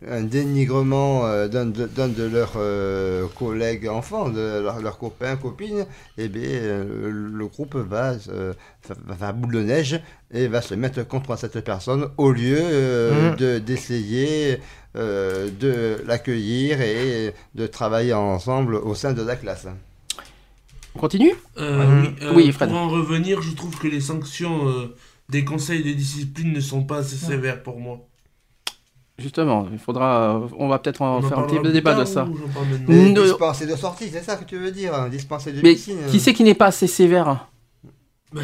un, 0.05 0.23
dénigrement 0.23 1.25
euh, 1.25 1.47
d'un 1.47 1.65
de, 1.67 2.23
leurs 2.23 2.53
euh, 2.57 3.27
collègues 3.36 3.88
enfants, 3.88 4.29
de 4.29 4.62
leurs 4.62 4.81
leurs 4.81 4.97
copains, 4.97 5.36
copines, 5.38 5.86
et 6.17 6.27
bien 6.27 6.43
euh, 6.49 7.10
le 7.12 7.47
groupe 7.47 7.75
va, 7.75 8.13
va, 8.13 9.15
faire 9.15 9.33
boule 9.33 9.53
de 9.53 9.62
neige 9.62 10.01
et 10.33 10.47
va 10.47 10.62
se 10.62 10.75
mettre 10.75 11.07
contre 11.07 11.38
cette 11.38 11.60
personne 11.62 12.10
au 12.17 12.31
lieu 12.31 12.60
de 13.38 13.60
d'essayer 13.60 14.60
euh, 14.97 15.49
de 15.60 16.01
l'accueillir 16.07 16.81
et 16.81 17.33
de 17.53 17.67
travailler 17.67 18.13
ensemble 18.13 18.75
au 18.75 18.95
sein 18.95 19.13
de 19.13 19.21
la 19.21 19.36
classe. 19.36 19.67
On 20.95 20.99
continue? 20.99 21.33
Oui, 21.55 21.62
euh, 21.62 22.33
Oui, 22.33 22.51
Fred. 22.51 22.69
Pour 22.69 22.79
en 22.79 22.89
revenir, 22.89 23.41
je 23.43 23.51
trouve 23.51 23.77
que 23.77 23.88
les 23.88 24.01
sanctions 24.01 24.67
euh, 24.67 24.95
des 25.29 25.45
conseils 25.45 25.83
de 25.83 25.91
discipline 25.91 26.51
ne 26.51 26.60
sont 26.60 26.83
pas 26.83 26.99
assez 26.99 27.15
sévères 27.15 27.62
pour 27.62 27.79
moi. 27.79 28.07
Justement, 29.19 29.67
il 29.71 29.80
faudra. 29.80 30.36
euh, 30.36 30.47
On 30.60 30.67
va 30.67 30.77
peut-être 30.80 31.01
en 31.01 31.17
On 31.17 31.21
faire 31.23 31.39
un 31.39 31.43
petit 31.47 31.71
débat 31.73 31.95
de 31.95 32.06
ça. 32.06 32.27
Mais 32.88 33.12
dispenser 33.13 33.65
de 33.65 33.75
sortie, 33.75 34.10
c'est 34.12 34.23
ça 34.23 34.36
que 34.36 34.43
tu 34.45 34.58
veux 34.58 34.71
dire 34.71 34.93
hein, 34.93 35.10
Dispenser 35.10 35.51
de 35.51 35.62
Mais 35.63 35.73
piscine 35.73 35.97
qui 36.10 36.19
c'est 36.19 36.34
qui 36.34 36.43
n'est 36.43 36.53
pas 36.53 36.67
assez 36.67 36.86
sévère 36.88 37.47
Ben, 38.34 38.43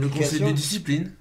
le 0.00 0.08
conseil 0.08 0.40
de 0.40 0.50
discipline. 0.50 1.12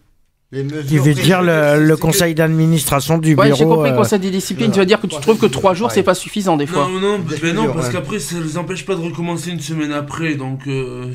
les 0.52 0.64
mesures 0.64 0.86
Qui 0.88 0.98
veut 0.98 1.14
dire 1.14 1.42
le, 1.44 1.96
conseil 1.96 2.34
d'administration 2.34 3.20
du 3.20 3.36
Ouais, 3.36 3.52
j'ai 3.54 3.64
bureau. 3.64 3.76
compris, 3.76 3.92
euh, 3.92 3.96
conseil 3.96 4.20
des 4.20 4.32
disciplines. 4.32 4.72
Tu 4.72 4.80
vas 4.80 4.86
dire 4.86 5.00
que 5.00 5.08
tu 5.08 5.20
trouves 5.20 5.38
que 5.38 5.46
trois 5.46 5.76
jours, 5.76 5.92
c'est 5.92 6.02
pas 6.04 6.16
suffisant 6.16 6.58
des 6.58 6.66
fois. 6.66 6.88
Non, 6.90 7.00
non, 7.00 7.20
non, 7.20 7.74
parce 7.74 7.90
qu'après, 7.90 8.18
ça 8.20 8.40
les 8.40 8.58
empêche 8.58 8.86
pas 8.88 8.96
de 8.96 9.02
recommencer 9.02 9.52
une 9.52 9.60
semaine 9.60 9.92
après, 9.92 10.34
donc... 10.36 10.66
euh. 10.68 11.12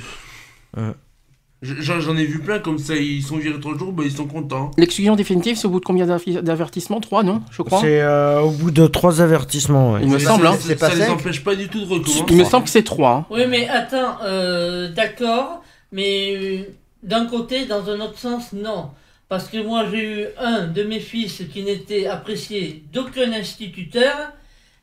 J'en 1.61 1.99
j'en 2.01 2.17
ai 2.17 2.25
vu 2.25 2.39
plein 2.39 2.61
comme 2.61 2.79
ça, 2.79 2.95
ils 2.95 3.21
sont 3.23 3.37
virés 3.37 3.59
trois 3.59 3.77
jours, 3.77 3.93
ben 3.93 4.05
ils 4.05 4.13
sont 4.13 4.27
contents. 4.29 4.71
L'exclusion 4.79 5.17
définitive, 5.17 5.57
c'est 5.57 5.67
au 5.67 5.71
bout 5.71 5.81
de 5.81 5.85
combien 5.85 6.07
d'averti- 6.07 6.41
d'avertissements? 6.41 7.01
Trois, 7.01 7.25
non 7.25 7.43
Je 7.51 7.63
crois. 7.63 7.81
C'est 7.81 8.01
euh, 8.01 8.41
au 8.43 8.51
bout 8.51 8.71
de 8.71 8.87
trois 8.87 9.21
avertissements. 9.21 9.95
ouais. 9.95 10.01
Il 10.05 10.09
me 10.09 10.21
Ça- 10.21 10.29
semble, 10.31 10.45
ça- 10.45 10.53
hein. 10.53 10.57
Ça, 10.61 10.75
pas 10.77 10.95
les 10.95 11.09
empêche 11.09 11.43
pas 11.43 11.57
du 11.57 11.69
tout 11.69 11.81
de 11.81 11.85
recommencer. 11.93 12.23
Il 12.31 12.37
me 12.37 12.45
semble 12.45 12.65
que 12.65 12.71
c'est 12.71 12.85
trois. 12.85 13.11
hein. 13.11 13.27
Oui, 13.31 13.43
mais 13.49 13.69
attends, 13.69 14.19
euh, 14.25 14.89
d'accord, 14.93 15.65
mais 15.91 16.37
euh, 16.37 16.59
d'un 17.03 17.27
côté, 17.27 17.67
dans 17.67 17.89
un 17.91 17.99
autre 18.03 18.19
sens, 18.19 18.53
non. 18.53 18.91
Parce 19.29 19.49
que 19.49 19.59
moi, 19.61 19.85
j'ai 19.91 20.05
eu 20.23 20.25
un 20.39 20.69
de 20.69 20.85
mes 20.85 21.01
fils 21.01 21.43
qui 21.53 21.65
n'était 21.65 22.07
apprécié 22.07 22.85
d'aucun 22.93 23.33
instituteur, 23.33 24.15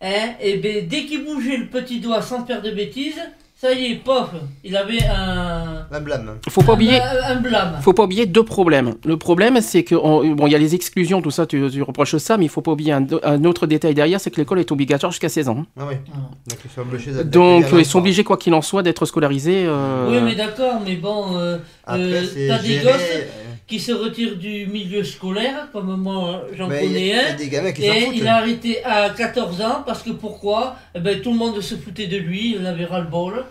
hein, 0.02 0.34
et 0.42 0.58
ben, 0.58 0.86
dès 0.88 1.06
qu'il 1.06 1.24
bougeait 1.24 1.56
le 1.58 1.68
petit 1.68 2.02
doigt 2.02 2.22
sans 2.22 2.46
faire 2.46 2.62
de 2.62 2.70
bêtises, 2.72 3.22
ça 3.66 3.74
y 3.74 3.92
est, 3.92 3.96
pof, 3.96 4.30
il 4.64 4.76
avait 4.78 5.04
un, 5.06 5.86
Un 5.92 6.00
blâme. 6.00 6.38
Faut 6.50 6.62
pas 6.62 6.74
oublier. 6.74 7.00
un, 7.02 7.32
un 7.32 7.36
blâme. 7.42 7.78
Faut 7.82 7.94
pas 7.94 8.04
oublier 8.04 8.26
deux 8.26 8.44
problèmes. 8.44 8.96
Le 9.06 9.18
problème, 9.18 9.60
c'est 9.62 9.84
que 9.84 9.96
on- 9.96 10.24
bon, 10.36 10.48
il 10.48 10.52
y 10.52 10.56
a 10.56 10.60
les 10.60 10.76
exclusions, 10.76 11.22
tout 11.22 11.32
ça, 11.32 11.46
tu, 11.46 11.68
tu 11.72 11.82
reproches 11.82 12.18
ça, 12.18 12.38
mais 12.38 12.46
il 12.46 12.50
faut 12.50 12.62
pas 12.62 12.72
oublier 12.72 12.92
un, 12.94 13.06
un 13.24 13.44
autre 13.46 13.68
détail 13.68 13.94
derrière, 13.94 14.20
c'est 14.20 14.30
que 14.32 14.40
l'école 14.40 14.60
est 14.60 14.72
obligatoire 14.72 15.12
jusqu'à 15.12 15.30
16 15.30 15.50
ans. 15.50 15.66
Ah 15.80 15.84
oui. 15.90 15.96
Ah. 16.14 16.18
Donc 16.50 16.60
ils 16.64 16.72
sont 16.72 16.82
obligés 16.82 17.12
d'a- 17.12 17.24
Donc 17.24 17.62
d'accueillir 17.64 17.80
ils 17.82 17.86
sont 17.86 17.98
l'enfant. 17.98 18.00
obligés, 18.00 18.24
quoi 18.24 18.38
qu'il 18.38 18.54
en 18.54 18.62
soit, 18.62 18.84
d'être 18.84 19.06
scolarisés. 19.06 19.66
euh, 19.68 20.10
Oui, 20.12 20.18
mais 20.24 20.36
d'accord, 20.36 20.82
mais 20.86 20.96
bon, 20.96 21.38
euh, 21.38 21.58
Après, 21.86 22.02
euh, 22.04 22.48
t'as 22.48 22.60
des 22.60 22.68
géré, 22.68 22.84
gosses 22.84 23.02
euh, 23.16 23.22
qui 23.68 23.80
se 23.80 23.92
retirent 23.92 24.36
du 24.38 24.68
milieu 24.68 25.04
scolaire, 25.04 25.70
comme 25.74 25.96
moi, 26.00 26.44
j'en 26.56 26.68
mais 26.68 26.86
il 26.86 26.92
y, 26.92 26.94
connais 26.94 27.00
a- 27.14 27.16
il 27.16 27.26
y 27.28 27.32
un. 27.32 27.34
a 27.34 27.38
des 27.38 27.50
gamins 27.50 27.72
qui 27.72 27.82
s'en 27.82 27.94
Et 27.94 28.02
foutent. 28.02 28.16
il 28.18 28.28
a 28.28 28.36
arrêté 28.38 28.84
à 28.86 29.10
14 29.10 29.62
ans 29.62 29.84
parce 29.86 30.04
que 30.04 30.12
pourquoi? 30.12 30.76
Eh 30.94 31.00
ben, 31.00 31.20
Tout 31.22 31.32
le 31.32 31.38
monde 31.38 31.60
se 31.62 31.76
foutait 31.76 32.06
de 32.08 32.18
lui, 32.18 32.56
il 32.60 32.66
avait 32.68 32.86
ras-le-bol. 32.86 33.44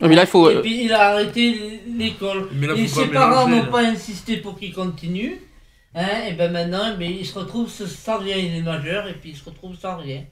Mais 0.00 0.14
là, 0.14 0.22
il 0.22 0.26
faut. 0.28 0.50
Et 0.50 0.56
euh, 0.56 0.60
puis 0.62 0.84
il 0.84 0.92
a 0.92 1.10
arrêté 1.10 1.80
l'école. 1.96 2.48
Mais 2.54 2.66
là, 2.66 2.74
Et 2.76 2.86
ses 2.86 3.06
parents 3.06 3.48
n'ont 3.48 3.66
pas 3.66 3.80
insisté 3.82 4.38
pour 4.38 4.58
qu'il 4.58 4.74
continue. 4.74 5.40
Hein, 5.94 6.06
et 6.28 6.32
ben 6.34 6.52
maintenant, 6.52 6.94
il 7.00 7.24
se 7.24 7.38
retrouve 7.38 7.70
sans 7.70 8.18
rien, 8.18 8.36
il 8.36 8.56
est 8.56 8.62
majeur 8.62 9.08
et 9.08 9.14
puis 9.14 9.30
il 9.30 9.36
se 9.36 9.44
retrouve 9.44 9.74
sans 9.80 9.96
rien. 9.96 10.22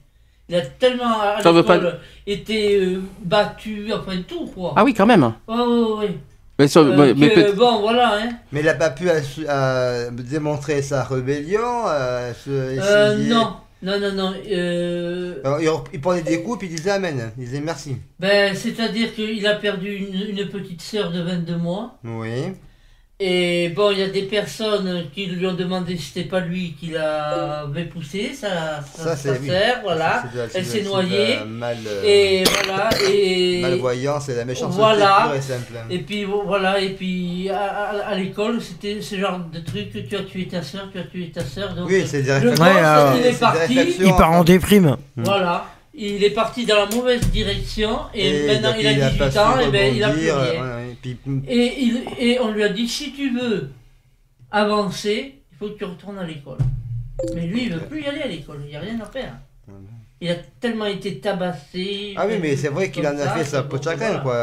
Il 0.47 0.55
a 0.55 0.61
tellement 0.61 1.19
à 1.19 1.41
Ça 1.41 1.51
veut 1.51 1.61
l'école 1.61 1.99
été 2.27 2.75
euh, 2.79 3.01
battu, 3.23 3.91
enfin 3.91 4.17
tout 4.27 4.45
quoi. 4.45 4.73
Ah 4.75 4.83
oui, 4.83 4.93
quand 4.93 5.07
même. 5.07 5.23
Ouais, 5.47 5.55
ouais, 5.57 5.91
ouais. 6.05 6.17
Mais, 6.59 6.67
ça- 6.67 6.81
Euh, 6.81 7.13
mais- 7.17 7.29
que, 7.33 7.51
bon, 7.53 7.79
voilà. 7.81 8.15
Hein. 8.17 8.29
Mais 8.51 8.59
il 8.59 8.65
n'a 8.67 8.75
pas 8.75 8.91
pu 8.91 9.07
euh, 9.09 10.11
démontrer 10.11 10.83
sa 10.83 11.03
rébellion. 11.03 11.87
euh, 11.87 12.31
se- 12.33 12.49
Euh, 12.51 13.15
non, 13.27 13.55
non, 13.81 13.99
non, 13.99 14.11
non. 14.13 14.33
euh, 14.47 15.41
Alors, 15.43 15.59
il, 15.61 15.95
il 15.95 16.01
prenait 16.01 16.21
des 16.23 16.41
coups 16.41 16.59
puis 16.59 16.67
il 16.67 16.75
disait 16.75 16.91
Amen. 16.91 17.31
Il 17.37 17.45
disait 17.45 17.61
merci. 17.61 17.97
ben, 18.19 18.55
C'est-à-dire 18.55 19.13
qu'il 19.13 19.45
a 19.45 19.55
perdu 19.55 19.93
une, 19.95 20.37
une 20.37 20.47
petite 20.49 20.81
sœur 20.81 21.11
de 21.11 21.21
22 21.21 21.57
mois. 21.57 21.99
Oui. 22.03 22.53
Et 23.17 23.69
bon, 23.69 23.91
il 23.91 23.99
y 23.99 24.03
a 24.03 24.09
des 24.09 24.23
personnes 24.23 25.05
qui 25.13 25.27
lui 25.27 25.47
ont 25.47 25.53
demandé 25.53 25.95
si 25.95 26.07
c'était 26.11 26.27
pas 26.27 26.41
lui 26.41 26.75
qui 26.77 26.87
l'avait 26.87 27.85
poussé, 27.85 28.33
ça, 28.33 28.81
ça, 28.93 29.03
Ça, 29.03 29.15
ça 29.15 29.15
c'est- 29.15 29.39
oui. 29.39 29.47
sert, 29.47 29.79
voilà. 29.83 30.21
La- 30.35 30.43
Elle 30.53 30.65
s'est 30.65 30.81
noyée. 30.81 31.37
Mal, 31.47 31.77
euh, 31.87 32.03
Et 32.03 32.43
voilà, 32.65 32.89
et. 33.09 33.61
malvoyance 33.61 34.27
et 34.27 34.35
la 34.35 34.43
méchanceté 34.43 34.81
Voilà. 34.81 35.27
pure 35.27 35.35
et 35.35 35.41
simple. 35.41 35.73
Et 35.89 35.99
puis 35.99 36.25
voilà, 36.25 36.77
et 36.81 36.89
puis 36.89 37.49
à, 37.49 37.61
à- 37.63 38.07
à 38.09 38.15
l'école, 38.15 38.59
c'était 38.61 39.01
ce 39.01 39.15
genre 39.15 39.39
de 39.39 39.59
truc 39.59 39.93
que 39.93 39.99
tu 39.99 40.17
as 40.17 40.23
tué 40.23 40.49
ta 40.49 40.61
soeur, 40.61 40.89
tu 40.91 40.99
as 40.99 41.03
tué 41.03 41.31
ta 41.33 41.45
soeur. 41.45 41.73
Donc, 41.73 41.87
Oui, 41.87 42.03
c'est 42.05 42.21
gosse, 42.21 42.43
Ouais, 42.59 42.67
euh, 42.83 43.13
il 43.17 43.25
est 43.27 43.39
parti. 43.39 43.95
Il 44.01 44.09
part 44.17 44.33
en 44.33 44.43
déprime. 44.43 44.97
Voilà, 45.15 45.65
il 45.97 46.23
est 46.23 46.31
parti 46.31 46.65
dans 46.65 46.75
la 46.75 46.85
mauvaise 46.87 47.21
direction 47.31 47.99
et, 48.13 48.47
maintenant 48.47 48.73
il 48.77 48.87
a 48.87 48.93
18 49.09 49.17
pas 49.17 49.31
su 49.31 49.37
ans 49.39 49.59
et 49.59 49.71
ben 49.71 49.95
il 49.95 50.03
a 50.03 50.09
plus 50.09 50.31
rien. 50.31 50.77
ouais, 50.77 50.97
puis- 51.01 51.17
Et, 51.47 51.81
il, 51.83 52.03
et 52.19 52.39
on 52.39 52.51
lui 52.51 52.63
a 52.63 52.69
dit 52.69 52.87
si 52.87 53.13
tu 53.13 53.31
veux 53.37 53.69
avancer, 54.51 55.35
il 55.51 55.57
faut 55.57 55.69
que 55.69 55.77
tu 55.77 55.85
retournes 55.85 56.19
à 56.19 56.23
l'école. 56.23 56.57
Mais 57.33 57.47
lui, 57.47 57.63
il 57.63 57.73
veut 57.73 57.79
plus 57.79 58.01
y 58.01 58.07
aller 58.07 58.21
à 58.21 58.27
l'école, 58.27 58.59
il 58.65 58.69
n'y 58.69 58.75
a 58.75 58.81
rien 58.81 58.99
à 58.99 59.05
faire. 59.05 59.33
Il 60.21 60.29
a 60.31 60.35
tellement 60.59 60.85
été 60.85 61.19
tabassé. 61.19 62.13
Ah 62.17 62.25
oui, 62.27 62.35
mais 62.41 62.55
c'est 62.55 62.69
vrai 62.69 62.89
qu'il 62.91 63.05
en 63.07 63.17
a 63.17 63.29
fait 63.29 63.43
sa 63.43 63.61
bon, 63.61 63.69
peau 63.69 63.77
de 63.77 63.83
chacun, 63.83 64.19
quoi. 64.19 64.35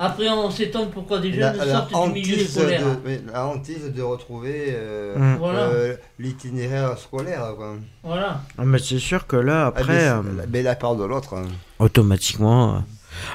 Euh, 0.00 0.04
Après, 0.06 0.28
on 0.30 0.50
s'étonne 0.50 0.88
pourquoi 0.90 1.18
des 1.20 1.32
jeunes 1.32 1.56
la 1.58 1.66
sortent 1.72 1.90
du 2.06 2.12
milieu 2.20 2.38
scolaire. 2.44 2.80
de, 3.04 3.32
la 3.32 3.46
hantise 3.46 3.92
de 3.94 4.02
retrouver 4.02 4.68
euh, 4.70 5.16
Mm. 5.18 5.36
Voilà. 5.38 5.58
euh, 5.60 5.94
l'itinéraire 6.18 6.96
scolaire, 6.98 7.52
quoi. 7.56 7.74
Voilà. 8.02 8.40
Ah, 8.56 8.62
mais 8.64 8.78
c'est 8.78 8.98
sûr 8.98 9.26
que 9.26 9.36
là, 9.36 9.66
Ah, 9.66 9.72
mais, 9.74 9.80
après, 9.82 10.08
euh, 10.08 10.22
c'est- 10.22 10.46
mais 10.50 10.62
la 10.62 10.74
part 10.74 10.96
de 10.96 11.04
l'autre. 11.04 11.34
hein. 11.34 11.44
automatiquement. 11.78 12.76
euh, 12.76 12.78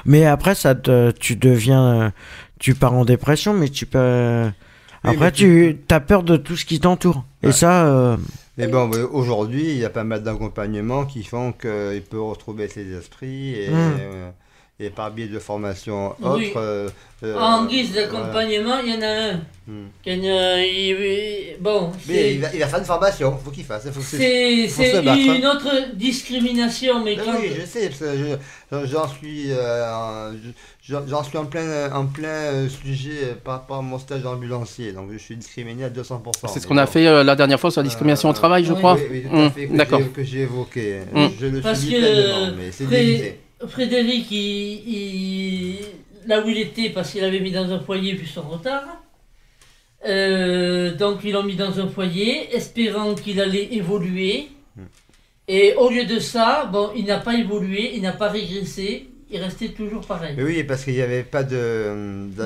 Mais 0.04 0.24
après, 0.26 0.54
ça 0.54 0.74
te, 0.74 1.10
tu 1.12 1.36
deviens. 1.36 1.84
euh, 2.06 2.10
Tu 2.58 2.74
pars 2.74 2.94
en 2.94 3.04
dépression, 3.04 3.52
mais 3.52 3.68
tu 3.68 3.84
peux. 3.84 4.46
Après, 5.04 5.30
tu 5.30 5.78
as 5.90 6.00
peur 6.00 6.22
de 6.22 6.38
tout 6.38 6.56
ce 6.56 6.64
qui 6.64 6.80
t'entoure. 6.80 7.22
Et 7.42 7.52
ça. 7.52 7.84
euh, 7.86 8.16
Mais 8.56 8.66
bon, 8.66 8.90
aujourd'hui, 9.12 9.64
il 9.72 9.76
y 9.76 9.84
a 9.84 9.90
pas 9.90 10.04
mal 10.04 10.22
d'accompagnements 10.22 11.04
qui 11.04 11.22
font 11.22 11.52
qu'il 11.52 12.02
peut 12.10 12.18
retrouver 12.20 12.66
ses 12.68 12.90
esprits 12.96 13.54
et, 13.54 13.68
Mm. 13.68 13.74
euh, 14.00 14.30
et 14.78 14.90
par 14.90 15.10
biais 15.10 15.26
de 15.28 15.38
formations 15.38 16.10
autres. 16.22 16.36
Oui. 16.36 16.52
euh, 16.56 16.88
euh, 17.22 17.34
en 17.38 17.64
guise 17.64 17.94
d'accompagnement, 17.94 18.78
il 18.84 18.94
y 18.94 18.98
en 18.98 19.00
a 19.02 19.06
un. 19.32 19.40
Mm. 19.66 19.86
qui 20.02 20.10
a 20.10 20.14
une- 20.14 20.22
il- 20.24 21.56
bon, 21.60 21.90
Mais 22.06 22.34
il 22.34 22.40
va, 22.40 22.48
il 22.54 22.60
va 22.60 22.66
faire 22.68 22.78
une 22.78 22.84
formation, 22.84 23.36
faut 23.42 23.50
qu'il 23.50 23.64
fasse. 23.64 23.84
Faut 23.90 23.98
que 24.00 24.06
c'est- 24.06 24.96
hein. 25.08 25.16
une 25.16 25.46
autre 25.46 25.94
discrimination, 25.94 27.02
mais 27.02 27.16
quand. 27.16 27.32
oui, 27.40 27.50
je 27.58 27.64
sais, 27.66 27.90
je- 27.90 28.86
j'en 28.86 29.08
suis, 29.08 29.46
euh, 29.50 30.32
j'en 30.86 31.24
suis 31.24 31.38
en 31.38 31.46
plein, 31.46 31.90
en 31.92 32.04
plein 32.06 32.28
euh, 32.28 32.68
sujet 32.68 33.34
par 33.42 33.54
rapport 33.54 33.78
à 33.78 33.82
mon 33.82 33.98
stage 33.98 34.22
d'ambulancier, 34.22 34.92
donc 34.92 35.08
je 35.12 35.18
suis 35.18 35.36
discriminé 35.36 35.84
à 35.84 35.88
200%. 35.90 36.48
C'est 36.48 36.60
ce 36.60 36.66
qu'on 36.66 36.76
a 36.76 36.86
fait 36.86 37.06
euh, 37.06 37.24
la 37.24 37.34
dernière 37.34 37.58
fois 37.58 37.70
sur 37.70 37.80
la 37.80 37.88
discrimination 37.88 38.28
au 38.28 38.32
Euh, 38.32 38.34
travail, 38.36 38.64
je 38.64 38.72
oui, 38.72 38.78
crois. 38.78 38.94
Oui, 38.94 39.02
oui, 39.10 39.22
tout 39.28 39.36
à 39.36 39.46
Mm, 39.46 39.50
fait, 39.50 39.68
j'ai- 39.98 40.04
que 40.10 40.22
j'ai 40.24 40.40
évoqué. 40.42 40.98
Mm. 41.12 41.26
Je 41.40 41.46
le 41.46 41.60
Parce 41.62 41.80
suis 41.80 41.92
que 41.94 41.98
pleinement, 41.98 42.52
mais 42.58 42.70
c'est 42.72 42.86
déguisé. 42.86 43.40
Frédéric, 43.66 44.30
il, 44.30 44.88
il- 44.88 45.78
là 46.26 46.40
où 46.44 46.48
il 46.48 46.58
était, 46.58 46.90
parce 46.90 47.12
qu'il 47.12 47.24
avait 47.24 47.40
mis 47.40 47.52
dans 47.52 47.70
un 47.72 47.80
foyer 47.80 48.12
vu 48.14 48.26
son 48.26 48.42
retard, 48.42 49.02
euh, 50.06 50.94
donc 50.94 51.20
ils 51.24 51.32
l'ont 51.32 51.42
mis 51.42 51.56
dans 51.56 51.80
un 51.80 51.88
foyer, 51.88 52.54
espérant 52.54 53.14
qu'il 53.14 53.40
allait 53.40 53.72
évoluer. 53.72 54.48
Hmm. 54.76 54.84
Et 55.48 55.74
au 55.74 55.88
lieu 55.90 56.04
de 56.04 56.18
ça, 56.18 56.68
bon, 56.70 56.90
il 56.96 57.04
n'a 57.06 57.18
pas 57.18 57.34
évolué, 57.36 57.94
il 57.94 58.02
n'a 58.02 58.12
pas 58.12 58.28
régressé, 58.28 59.08
il 59.30 59.40
restait 59.40 59.68
toujours 59.70 60.06
pareil. 60.06 60.34
Mais 60.36 60.42
oui, 60.44 60.62
parce 60.64 60.84
qu'il 60.84 60.94
n'y 60.94 61.00
avait 61.02 61.22
pas 61.24 61.42
de 61.42 61.92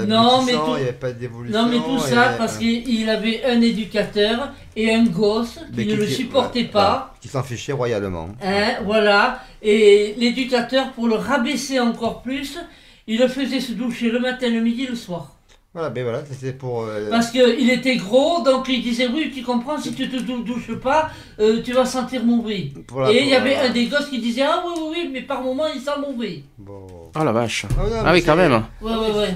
Non, 0.06 0.42
mais 0.42 0.52
tout- 0.52 0.58
il 0.68 0.74
n'y 0.76 0.82
avait 0.82 0.92
pas 0.92 1.12
d'évolution. 1.12 1.62
Non, 1.62 1.68
mais 1.68 1.76
tout 1.78 1.98
ça 1.98 2.34
et- 2.34 2.38
parce 2.38 2.56
qu'il 2.58 3.08
avait 3.08 3.44
un 3.44 3.60
éducateur 3.60 4.52
et 4.76 4.92
un 4.94 5.04
gosse 5.04 5.58
qui 5.74 5.86
ne 5.86 5.94
le 5.94 6.06
supportait 6.06 6.64
pas. 6.64 7.14
qui 7.20 7.28
s'en 7.28 7.42
fichait 7.42 7.72
royalement. 7.72 8.30
Hein, 8.42 8.76
voilà. 8.84 9.40
Et 9.62 10.14
l'éducateur, 10.16 10.92
pour 10.92 11.06
le 11.06 11.16
rabaisser 11.16 11.78
encore 11.80 12.22
plus, 12.22 12.58
il 13.06 13.18
le 13.18 13.28
faisait 13.28 13.60
se 13.60 13.72
doucher 13.72 14.08
le 14.10 14.18
matin, 14.20 14.48
le 14.48 14.60
midi, 14.60 14.86
le 14.86 14.94
soir. 14.96 15.36
Voilà, 15.72 15.90
mais 15.90 16.02
voilà, 16.02 16.24
c'était 16.28 16.52
pour. 16.52 16.82
euh, 16.82 17.08
Parce 17.10 17.30
qu'il 17.30 17.70
était 17.70 17.94
gros, 17.94 18.42
donc 18.42 18.66
il 18.68 18.82
disait 18.82 19.06
oui, 19.06 19.30
tu 19.32 19.42
comprends, 19.42 19.78
si 19.78 19.94
tu 19.94 20.08
te 20.08 20.16
dou- 20.16 20.42
douches 20.42 20.74
pas, 20.82 21.10
euh, 21.38 21.62
tu 21.62 21.72
vas 21.72 21.84
sentir 21.84 22.24
mauvais. 22.24 22.72
pour 22.88 23.02
la- 23.02 23.12
Et 23.12 23.22
il 23.22 23.28
y 23.28 23.34
avait 23.36 23.54
la- 23.54 23.66
un 23.66 23.68
des 23.70 23.86
gosses 23.86 24.08
qui 24.08 24.18
disait 24.18 24.42
ah 24.42 24.64
oui, 24.66 24.72
oui, 24.76 24.88
oui, 25.04 25.10
mais 25.12 25.20
par 25.22 25.42
moment 25.42 25.68
il 25.72 25.80
sent 25.80 25.92
mauvais. 26.00 26.42
Bon. 26.58 26.86
Oh 27.16 27.24
la 27.24 27.30
vache. 27.30 27.66
Ah, 27.70 27.82
non, 27.88 27.96
Ah 28.04 28.12
oui, 28.12 28.22
quand 28.24 28.34
même. 28.34 28.64
Ouais, 28.82 28.90
ouais, 28.92 29.12
ouais. 29.16 29.34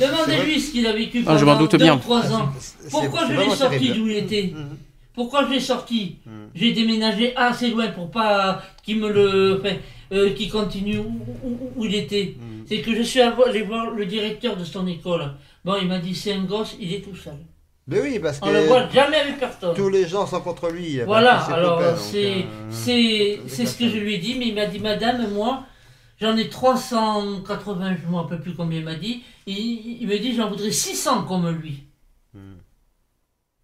Demandez-lui 0.00 0.60
ce 0.60 0.72
qu'il 0.72 0.86
a 0.88 0.92
vécu 0.92 1.22
Ah, 1.26 1.36
je 1.36 1.44
pendant 1.44 1.52
m'en 1.54 1.58
doute 1.60 1.70
deux 1.72 1.78
bien. 1.78 1.94
ou 1.96 1.98
trois 2.00 2.32
ans. 2.32 2.48
c'est- 2.58 2.90
Pourquoi 2.90 3.20
c'est 3.28 3.34
je 3.34 3.40
l'ai 3.40 3.50
sorti 3.50 3.90
d'où 3.92 4.08
il 4.08 4.16
était. 4.16 4.52
Pourquoi 5.14 5.44
je 5.46 5.52
l'ai 5.52 5.60
sorti. 5.60 6.16
J'ai 6.52 6.72
déménagé 6.72 7.32
assez 7.36 7.70
loin 7.70 7.86
pour 7.88 8.10
pas 8.10 8.60
qu'il 8.82 8.98
me 8.98 9.08
le. 9.12 9.60
Enfin, 9.60 9.76
euh, 10.12 10.30
qu'il 10.30 10.50
continue 10.50 10.98
où, 10.98 11.20
où- 11.44 11.70
où 11.76 11.84
il 11.84 11.94
était. 11.94 12.34
Mhm. 12.36 12.64
C'est 12.66 12.78
que 12.80 12.92
je 12.94 13.02
suis 13.02 13.20
allé 13.20 13.62
voir 13.62 13.90
le 13.90 14.04
directeur 14.06 14.56
de 14.56 14.64
son 14.64 14.84
école. 14.88 15.30
Bon, 15.64 15.76
il 15.80 15.88
m'a 15.88 15.98
dit 15.98 16.14
c'est 16.14 16.32
un 16.32 16.44
gosse, 16.44 16.76
il 16.80 16.94
est 16.94 17.00
tout 17.00 17.14
seul. 17.16 17.36
Mais 17.86 18.00
oui, 18.00 18.18
parce 18.20 18.38
On 18.42 18.50
le 18.50 18.60
voit 18.60 18.84
que 18.84 18.94
jamais 18.94 19.16
avec 19.16 19.38
personne. 19.38 19.74
tous 19.74 19.88
les 19.88 20.06
gens 20.06 20.26
sont 20.26 20.40
contre 20.40 20.70
lui. 20.70 21.00
Voilà, 21.00 21.38
que 21.38 21.46
c'est 21.46 21.52
alors 21.52 21.78
euh, 21.80 21.96
c'est 21.96 22.46
c'est 22.70 23.40
c'est 23.46 23.66
ce 23.66 23.76
que 23.76 23.88
je 23.88 23.96
lui 23.96 24.14
ai 24.14 24.18
dit, 24.18 24.36
mais 24.38 24.48
il 24.48 24.54
m'a 24.54 24.66
dit 24.66 24.78
Madame, 24.78 25.28
moi, 25.32 25.64
j'en 26.20 26.36
ai 26.36 26.48
380, 26.48 27.96
je 28.00 28.06
ne 28.06 28.10
me 28.12 28.16
rappelle 28.16 28.40
plus 28.40 28.54
combien 28.54 28.78
il 28.78 28.84
m'a 28.84 28.94
dit. 28.94 29.22
Il, 29.46 29.98
il 30.02 30.06
me 30.06 30.18
dit 30.18 30.34
j'en 30.34 30.48
voudrais 30.48 30.70
600 30.70 31.24
comme 31.24 31.48
lui. 31.50 31.84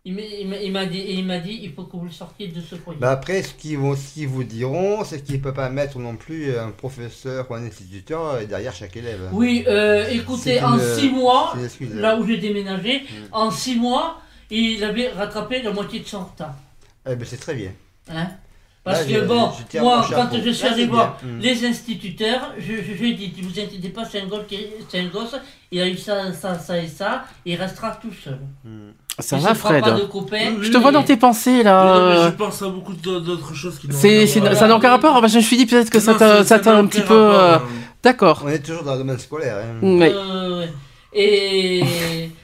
Il 0.09 0.15
m'a- 0.15 0.87
dit, 0.87 1.05
il 1.09 1.27
m'a 1.27 1.39
dit 1.41 1.59
il 1.65 1.73
faut 1.73 1.83
que 1.83 1.97
vous 1.97 2.05
le 2.05 2.13
sortiez 2.13 2.47
de 2.47 2.61
ce 2.61 2.77
foyer. 2.77 3.01
Bah 3.01 3.11
après, 3.11 3.43
ce 3.43 3.53
qu'ils 3.55 3.77
vont, 3.77 3.97
ce 3.97 4.15
qu'ils 4.15 4.29
vous 4.29 4.45
diront, 4.45 5.03
c'est 5.05 5.21
qu'il 5.25 5.35
ne 5.35 5.41
peut 5.41 5.53
pas 5.53 5.69
mettre 5.69 5.99
non 5.99 6.15
plus 6.15 6.57
un 6.57 6.71
professeur 6.71 7.51
ou 7.51 7.55
un 7.55 7.65
instituteur 7.67 8.39
derrière 8.47 8.73
chaque 8.73 8.97
élève. 8.97 9.29
Oui, 9.33 9.65
euh, 9.67 10.07
écoutez, 10.09 10.63
en 10.63 10.79
une- 10.79 10.95
six 10.97 11.11
mois, 11.11 11.55
là 11.95 12.17
où 12.17 12.25
j'ai 12.25 12.37
déménagé, 12.39 13.01
Mm. 13.01 13.05
en 13.33 13.51
six 13.51 13.75
mois, 13.75 14.21
il 14.49 14.85
avait 14.85 15.09
rattrapé 15.09 15.61
la 15.63 15.73
moitié 15.73 15.99
de 15.99 16.07
son 16.07 16.21
retard. 16.25 16.55
Eh 17.11 17.17
ben, 17.17 17.27
c'est 17.29 17.39
très 17.41 17.55
bien. 17.57 17.73
Hein? 18.09 18.29
Parce 18.87 19.01
Là, 19.01 19.05
que 19.07 19.15
je- 19.21 19.25
bon, 19.27 19.51
je 19.75 19.79
moi, 19.81 20.07
quand 20.09 20.29
je 20.45 20.51
suis 20.53 20.65
Là, 20.65 20.73
allé 20.73 20.87
voir 20.87 21.19
bien. 21.21 21.33
Mm. 21.33 21.41
les 21.41 21.67
instituteurs, 21.67 22.53
je, 22.57 22.73
je, 22.97 23.05
ai 23.05 23.15
dit, 23.15 23.35
ne 23.37 23.43
vous 23.49 23.59
inquiétez 23.61 23.89
pas, 23.89 24.05
c'est 24.05 24.21
un, 24.21 24.27
gosse 24.27 24.47
qui- 24.49 24.65
c'est 24.89 25.01
un 25.01 25.07
gosse, 25.09 25.35
il 25.73 25.81
a 25.81 25.89
eu 25.89 25.97
ça, 25.97 26.33
ça, 26.33 26.57
ça 26.57 26.79
et 26.79 26.87
ça, 26.87 27.25
il 27.45 27.57
restera 27.57 27.91
tout 28.01 28.13
seul. 28.25 28.39
Hmm. 28.65 28.91
Ça 29.19 29.39
va, 29.39 29.55
Fred 29.55 29.83
pas 29.83 29.91
de 29.91 30.03
copains. 30.05 30.55
Je 30.61 30.71
te 30.71 30.77
vois 30.79 30.93
dans 30.93 31.03
tes 31.03 31.17
pensées, 31.17 31.65
là. 31.65 32.15
Non, 32.15 32.25
je 32.27 32.31
pense 32.37 32.63
à 32.63 32.69
beaucoup 32.69 32.93
d'au- 32.95 33.19
d'autres 33.19 33.55
choses 33.55 33.77
qui 33.81 33.89
C'est, 33.91 34.25
ça 34.29 34.69
n'a 34.69 34.77
aucun 34.77 34.91
rapport. 34.91 35.27
Je 35.27 35.37
me 35.39 35.43
suis 35.43 35.57
dit 35.57 35.67
peut-être 35.67 35.91
que 35.91 35.99
ça 35.99 36.13
Non, 36.13 36.19
t'a, 36.19 36.29
ça- 36.29 36.37
ça 36.45 36.45
ça 36.45 36.59
t'a 36.61 36.73
n'a 36.75 36.79
un 36.79 36.87
petit 36.87 37.01
peu. 37.01 37.15
rapport, 37.27 37.41
euh, 37.41 37.57
hein. 37.57 37.63
D'accord. 38.05 38.43
On 38.45 38.49
est 38.51 38.61
toujours 38.65 38.85
dans 38.85 38.93
le 38.93 38.99
domaine 38.99 39.19
scolaire. 39.19 39.57
hein. 39.57 39.79
Mais 39.83 40.13
Euh, 40.15 40.67
et 41.13 41.83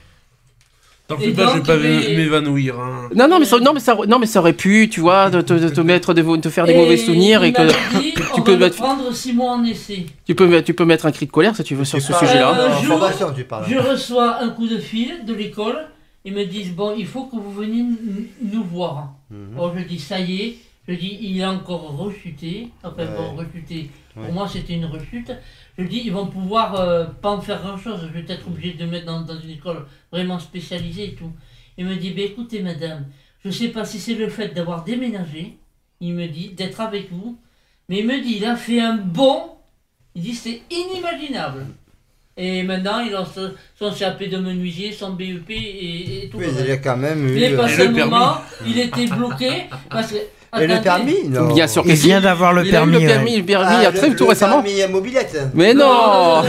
T'en 1.14 1.18
fais 1.18 1.33
pas, 1.33 1.48
je 1.53 1.59
vais 1.59 1.62
pas 1.62 1.77
mais- 1.77 2.16
m'évanouir. 2.16 2.79
Hein. 2.81 3.09
non, 3.14 3.29
non, 3.29 3.38
mais 3.38 3.44
ça, 3.44 3.59
non, 3.59 3.72
mais 3.72 3.81
ça, 3.81 3.96
non, 4.09 4.18
mais 4.18 4.27
ça 4.27 4.40
aurait 4.40 4.53
pu, 4.53 4.88
tu 4.90 5.01
vois, 5.01 5.31
de 5.31 5.40
te, 5.40 5.55
de 5.55 5.68
te 5.68 5.81
mettre 5.81 6.14
des, 6.14 6.22
de 6.22 6.48
faire 6.51 6.66
des 6.66 6.72
et 6.72 6.77
mauvais 6.77 6.96
souvenirs 6.96 7.42
et 7.44 7.53
que 7.53 7.62
dit, 7.98 8.12
tu 8.14 8.22
on 8.35 8.42
peux 8.42 8.53
va 8.53 8.59
le 8.59 8.64
mettre- 8.64 8.77
prendre 8.77 9.12
six 9.14 9.33
mois 9.33 9.53
en 9.53 9.64
essai. 9.64 10.07
tu 10.27 10.35
peux, 10.35 10.46
mettre- 10.46 10.66
tu 10.66 10.75
peux 10.75 10.85
mettre 10.85 11.07
un 11.07 11.12
cri 11.12 11.27
de 11.27 11.31
colère 11.31 11.55
si 11.57 11.62
tu 11.64 11.75
veux 11.75 11.85
sur 11.85 11.98
Tu 11.98 12.05
ce 12.05 12.12
sujet-là. 12.14 12.55
Euh. 12.59 12.68
Je 13.68 13.79
reçois 13.79 14.42
un 14.42 14.48
coup 14.51 14.66
de 14.68 14.79
fil 14.79 15.25
de 15.27 15.35
l'école. 15.35 15.87
Ils 16.25 16.33
me 16.35 16.44
disent 16.44 16.72
Bon, 16.72 16.94
il 16.96 17.07
faut 17.07 17.25
que 17.25 17.35
vous 17.37 17.53
veniez 17.53 17.85
nous 18.42 18.62
voir. 18.64 19.09
Mhm. 19.31 19.57
Bon, 19.57 19.72
je 19.77 19.83
dis 19.85 19.98
Ça 19.98 20.20
y 20.20 20.37
est. 20.42 20.55
Je 20.88 20.94
dis 20.94 21.18
Il 21.20 21.42
a 21.42 21.51
encore 21.53 21.96
rechuté. 21.96 22.68
Enfin, 22.85 22.94
Ouais. 23.03 23.09
bon, 23.16 23.37
rechuté. 23.37 23.90
Pour 24.14 24.33
moi, 24.33 24.46
c'était 24.53 24.75
une 24.75 24.85
rechute. 24.85 25.33
Je 25.78 25.85
dis 25.85 26.02
Ils 26.04 26.12
vont 26.12 26.26
pouvoir 26.26 26.74
euh, 26.80 27.04
pas 27.04 27.30
en 27.30 27.40
faire 27.40 27.61
grand-chose. 27.62 28.00
Je 28.12 28.18
vais 28.20 28.32
être 28.32 28.46
obligé 28.46 28.74
de 28.74 28.85
mettre 28.87 29.06
dans, 29.06 29.22
dans 29.22 29.38
une 29.38 29.50
école 29.50 29.87
vraiment 30.11 30.38
spécialisée 30.38 31.04
et 31.06 31.14
tout. 31.14 31.32
Il 31.78 31.87
me 31.87 31.96
dit 31.96 32.11
Ben 32.11 32.24
écoutez, 32.26 32.61
madame, 32.62 33.06
je 33.44 33.50
sais 33.50 33.68
pas 33.68 33.85
si 33.85 33.98
c'est 33.98 34.14
le 34.14 34.28
fait 34.28 34.48
d'avoir 34.48 34.85
déménagé. 34.85 35.56
Il 36.00 36.14
me 36.14 36.26
dit 36.26 36.50
D'être 36.50 36.80
avec 36.80 37.11
vous. 37.11 37.38
Mais 37.88 38.00
il 38.00 38.06
me 38.06 38.20
dit 38.20 38.35
Il 38.38 38.44
a 38.44 38.56
fait 38.56 38.80
un 38.80 38.96
bond. 38.96 39.52
Il 40.14 40.22
dit 40.22 40.35
C'est 40.35 40.62
inimaginable. 40.70 41.66
Et 42.37 42.62
maintenant, 42.62 43.00
il 43.00 43.14
a 43.14 43.26
son, 43.26 43.92
CAP 43.92 44.22
de 44.24 44.38
menuisier, 44.38 44.90
son 44.90 45.12
BEP 45.12 45.50
et, 45.50 46.24
et 46.24 46.28
tout 46.30 46.38
le 46.38 46.46
il 46.64 46.70
a 46.70 46.78
quand 46.78 46.96
même 46.96 47.28
eu. 47.28 47.42
Euh, 47.42 47.56
passé 47.58 47.82
Et 47.82 47.87
un 47.87 47.88
le 47.90 47.94
permis. 47.94 48.11
moment, 48.11 48.37
il 48.66 48.78
était 48.78 49.06
bloqué 49.06 49.64
parce 49.90 50.12
que. 50.12 50.16
Et 50.60 50.66
le 50.66 50.80
permis 50.82 51.28
Non. 51.30 51.54
Bien 51.54 51.66
sûr 51.66 51.82
que 51.82 51.88
Il 51.88 51.94
vient 51.94 52.20
d'avoir 52.20 52.52
le 52.52 52.62
Il 52.62 52.66
a 52.66 52.68
eu 52.68 52.72
permis. 52.72 52.92
le 52.92 52.98
ouais. 52.98 53.06
permis, 53.06 53.36
le 53.38 53.42
permis, 53.44 53.66
Ah, 53.70 53.76
il 53.78 53.82
y 53.82 53.86
a 53.86 53.90
le- 53.90 53.96
très 53.98 54.14
tout 54.14 54.24
le 54.24 54.28
récemment. 54.30 54.62
permis 54.62 54.82
à 54.82 54.88
mobilette. 54.88 55.38
Mais 55.54 55.72
non. 55.72 56.42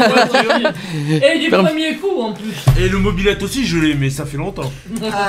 Et 1.07 1.39
du 1.39 1.49
Permis. 1.49 1.65
premier 1.69 1.95
coup 1.95 2.21
en 2.21 2.33
plus. 2.33 2.51
Et 2.83 2.89
le 2.89 2.97
mobilette 2.97 3.41
aussi, 3.43 3.65
je 3.65 3.77
l'ai, 3.77 3.93
mais 3.95 4.09
ça 4.09 4.25
fait 4.25 4.37
longtemps. 4.37 4.69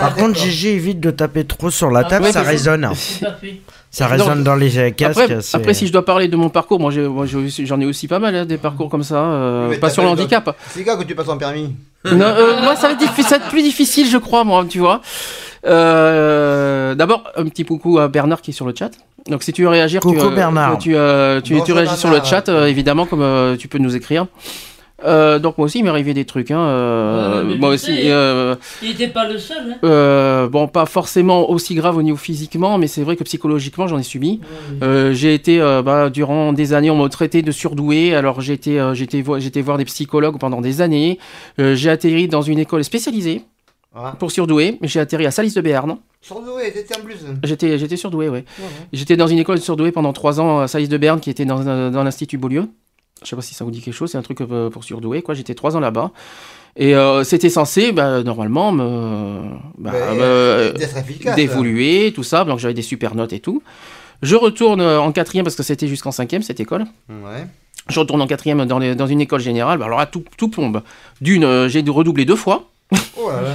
Par 0.00 0.14
contre, 0.16 0.38
Gigi 0.38 0.68
évite 0.70 0.98
de 1.00 1.10
taper 1.10 1.44
trop 1.44 1.70
sur 1.70 1.90
la 1.90 2.00
Ah, 2.00 2.04
table, 2.04 2.24
ouais, 2.24 2.32
ça 2.32 2.42
résonne. 2.42 2.90
Tout 3.20 3.26
à 3.26 3.32
fait. 3.34 3.60
Ça 3.90 4.08
résonne 4.08 4.42
dans 4.42 4.56
les 4.56 4.76
euh, 4.76 4.90
casques. 4.90 5.32
Après, 5.54 5.72
si 5.72 5.86
je 5.86 5.92
dois 5.92 6.04
parler 6.04 6.26
de 6.26 6.34
mon 6.36 6.48
parcours, 6.48 6.80
moi, 6.80 6.90
j'en 6.92 7.80
ai 7.80 7.86
aussi 7.86 8.08
pas 8.08 8.18
mal, 8.18 8.34
hein, 8.34 8.44
des 8.44 8.56
parcours 8.58 8.88
comme 8.90 9.04
ça, 9.04 9.16
euh, 9.24 9.78
pas 9.78 9.88
sur 9.90 10.02
le 10.02 10.08
handicap. 10.08 10.56
C'est 10.70 10.82
quand 10.82 10.96
que 10.98 11.04
tu 11.04 11.14
passes 11.14 11.26
ton 11.26 11.38
permis 11.38 11.76
Non, 12.04 12.20
euh, 12.24 12.60
moi, 12.62 12.74
ça 12.74 12.88
va, 12.88 12.94
être 12.94 12.98
diffi- 13.00 13.22
ça 13.22 13.38
va 13.38 13.44
être 13.44 13.50
plus 13.50 13.62
difficile, 13.62 14.08
je 14.10 14.18
crois, 14.18 14.42
moi, 14.42 14.64
tu 14.68 14.80
vois. 14.80 15.00
Euh, 15.66 16.94
D'abord, 16.94 17.24
un 17.36 17.44
petit 17.44 17.64
coucou 17.64 17.98
à 17.98 18.08
Bernard 18.08 18.40
qui 18.40 18.50
est 18.50 18.54
sur 18.54 18.66
le 18.66 18.74
chat. 18.78 18.90
Donc, 19.28 19.42
si 19.42 19.52
tu 19.52 19.62
veux 19.62 19.68
réagir, 19.68 20.00
tu, 20.00 20.08
Coucou 20.08 20.26
euh, 20.26 20.34
Bernard. 20.34 20.78
tu, 20.78 20.94
euh, 20.94 21.40
tu, 21.40 21.54
tu 21.54 21.58
Bonjour 21.60 21.76
réagis 21.76 21.96
sur 21.96 22.08
le 22.08 22.14
Bernard. 22.16 22.30
chat, 22.30 22.48
euh, 22.48 22.66
évidemment, 22.66 23.06
comme 23.06 23.22
euh, 23.22 23.56
tu 23.56 23.68
peux 23.68 23.78
nous 23.78 23.96
écrire. 23.96 24.26
Euh, 25.04 25.38
donc, 25.38 25.58
moi 25.58 25.64
aussi, 25.66 25.78
il 25.80 25.84
m'est 25.84 25.90
arrivé 25.90 26.14
des 26.14 26.24
trucs. 26.24 26.50
Hein, 26.50 26.58
euh, 26.60 27.44
Ouais, 27.44 27.56
moi 27.58 27.70
aussi. 27.70 27.86
sais. 27.86 28.02
euh, 28.04 28.54
Il 28.82 28.90
n'était 28.90 29.08
pas 29.08 29.28
le 29.28 29.38
seul. 29.38 29.56
Hein. 29.72 29.76
euh, 29.84 30.48
bon, 30.48 30.68
pas 30.68 30.86
forcément 30.86 31.50
aussi 31.50 31.74
grave 31.74 31.96
au 31.96 32.02
niveau 32.02 32.16
physiquement, 32.16 32.78
mais 32.78 32.86
c'est 32.86 33.02
vrai 33.02 33.16
que 33.16 33.24
psychologiquement, 33.24 33.86
j'en 33.86 33.98
ai 33.98 34.02
subi. 34.02 34.40
Ouais, 34.42 34.86
Euh, 34.86 35.12
j'ai 35.12 35.34
été 35.34 35.60
euh, 35.60 35.82
bah, 35.82 36.10
durant 36.10 36.52
des 36.52 36.72
années, 36.74 36.90
on 36.90 36.96
m'a 37.02 37.08
traité 37.08 37.42
de 37.42 37.50
surdoué. 37.50 38.14
Alors 38.14 38.40
j'ai 38.40 38.52
été, 38.54 38.78
euh, 38.80 38.94
j'ai 38.94 39.04
été, 39.04 39.20
vo- 39.22 39.38
voir 39.62 39.78
des 39.78 39.84
psychologues 39.84 40.38
pendant 40.38 40.60
des 40.60 40.80
années. 40.80 41.18
Euh, 41.58 41.74
j'ai 41.74 41.90
atterri 41.90 42.28
dans 42.28 42.42
une 42.42 42.58
école 42.60 42.84
spécialisée. 42.84 43.42
Ah. 43.94 44.14
pour 44.18 44.30
surdoué. 44.32 44.78
J'ai 44.82 45.00
atterri 45.00 45.26
à 45.26 45.30
Salis 45.30 45.52
de 45.54 45.60
Béarn. 45.60 45.98
Surdoué, 46.20 46.72
t'étais 46.72 46.96
en 46.98 47.02
plus. 47.02 47.16
J'étais, 47.44 47.78
j'étais 47.78 47.96
surdoué, 47.96 48.28
oui. 48.28 48.40
J'étais 48.92 49.16
dans 49.16 49.26
une 49.26 49.38
école 49.38 49.60
surdouée 49.60 49.92
pendant 49.92 50.12
trois 50.12 50.40
ans 50.40 50.60
à 50.60 50.68
Salis 50.68 50.88
de 50.88 50.96
Berne, 50.96 51.20
qui 51.20 51.30
était 51.30 51.44
dans, 51.44 51.90
dans 51.90 52.02
l'Institut 52.02 52.38
Beaulieu. 52.38 52.66
Je 53.22 53.28
sais 53.28 53.36
pas 53.36 53.42
si 53.42 53.54
ça 53.54 53.64
vous 53.64 53.70
dit 53.70 53.80
quelque 53.80 53.94
chose, 53.94 54.10
c'est 54.10 54.18
un 54.18 54.22
truc 54.22 54.40
euh, 54.40 54.68
pour 54.70 54.84
surdoué, 54.84 55.22
quoi. 55.22 55.34
J'étais 55.34 55.54
trois 55.54 55.76
ans 55.76 55.80
là-bas. 55.80 56.10
Et 56.76 56.94
euh, 56.96 57.22
c'était 57.24 57.50
censé, 57.50 57.92
bah, 57.92 58.22
normalement, 58.24 58.72
me, 58.72 59.42
bah, 59.78 59.92
efficace. 60.76 61.36
d'évoluer, 61.36 62.12
tout 62.14 62.24
ça. 62.24 62.44
Donc 62.44 62.58
j'avais 62.58 62.74
des 62.74 62.82
super 62.82 63.14
notes 63.14 63.32
et 63.32 63.40
tout. 63.40 63.62
Je 64.22 64.34
retourne 64.36 64.80
euh, 64.80 65.00
en 65.00 65.12
quatrième 65.12 65.44
parce 65.44 65.56
que 65.56 65.62
c'était 65.62 65.86
jusqu'en 65.86 66.10
cinquième 66.10 66.42
cette 66.42 66.58
école. 66.60 66.84
Ouais. 67.08 67.46
Je 67.88 68.00
retourne 68.00 68.20
en 68.22 68.26
quatrième 68.26 68.64
dans, 68.64 68.78
les- 68.78 68.94
dans 68.94 69.06
une 69.06 69.20
école 69.20 69.40
générale. 69.40 69.78
Bah, 69.78 69.84
alors 69.84 69.98
là, 69.98 70.06
tout, 70.06 70.24
tout 70.36 70.48
plombe. 70.48 70.82
D'une, 71.20 71.44
euh, 71.44 71.68
j'ai 71.68 71.82
dû 71.82 71.90
redoubler 71.90 72.24
deux 72.24 72.36
fois. 72.36 72.70
Oh 73.16 73.30
là 73.30 73.40
là. 73.42 73.50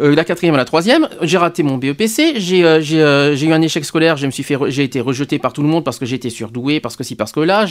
Euh, 0.00 0.14
la 0.16 0.24
quatrième 0.24 0.54
à 0.54 0.58
la 0.58 0.64
troisième, 0.64 1.08
j'ai 1.22 1.38
raté 1.38 1.62
mon 1.62 1.76
BEPC, 1.78 2.34
j'ai 2.36 2.64
euh, 2.64 2.80
euh, 2.94 3.36
j'ai 3.36 3.46
eu 3.46 3.52
un 3.52 3.62
échec 3.62 3.84
scolaire, 3.84 4.16
je 4.16 4.26
me 4.26 4.30
suis 4.32 4.42
fait, 4.42 4.56
re- 4.56 4.68
j'ai 4.70 4.82
été 4.82 5.00
rejeté 5.00 5.38
par 5.38 5.52
tout 5.52 5.62
le 5.62 5.68
monde 5.68 5.84
parce 5.84 5.98
que 5.98 6.06
j'étais 6.06 6.30
surdoué, 6.30 6.80
parce 6.80 6.96
que 6.96 7.04
si, 7.04 7.14
parce 7.14 7.30
que 7.30 7.40
là. 7.40 7.64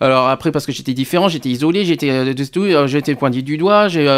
alors 0.00 0.28
après 0.28 0.50
parce 0.52 0.64
que 0.66 0.72
j'étais 0.72 0.94
différent, 0.94 1.28
j'étais 1.28 1.48
isolé, 1.50 1.84
j'étais 1.84 2.08
été 2.32 3.14
pointé 3.16 3.42
du 3.42 3.58
doigt, 3.58 3.88
j'ai, 3.88 4.08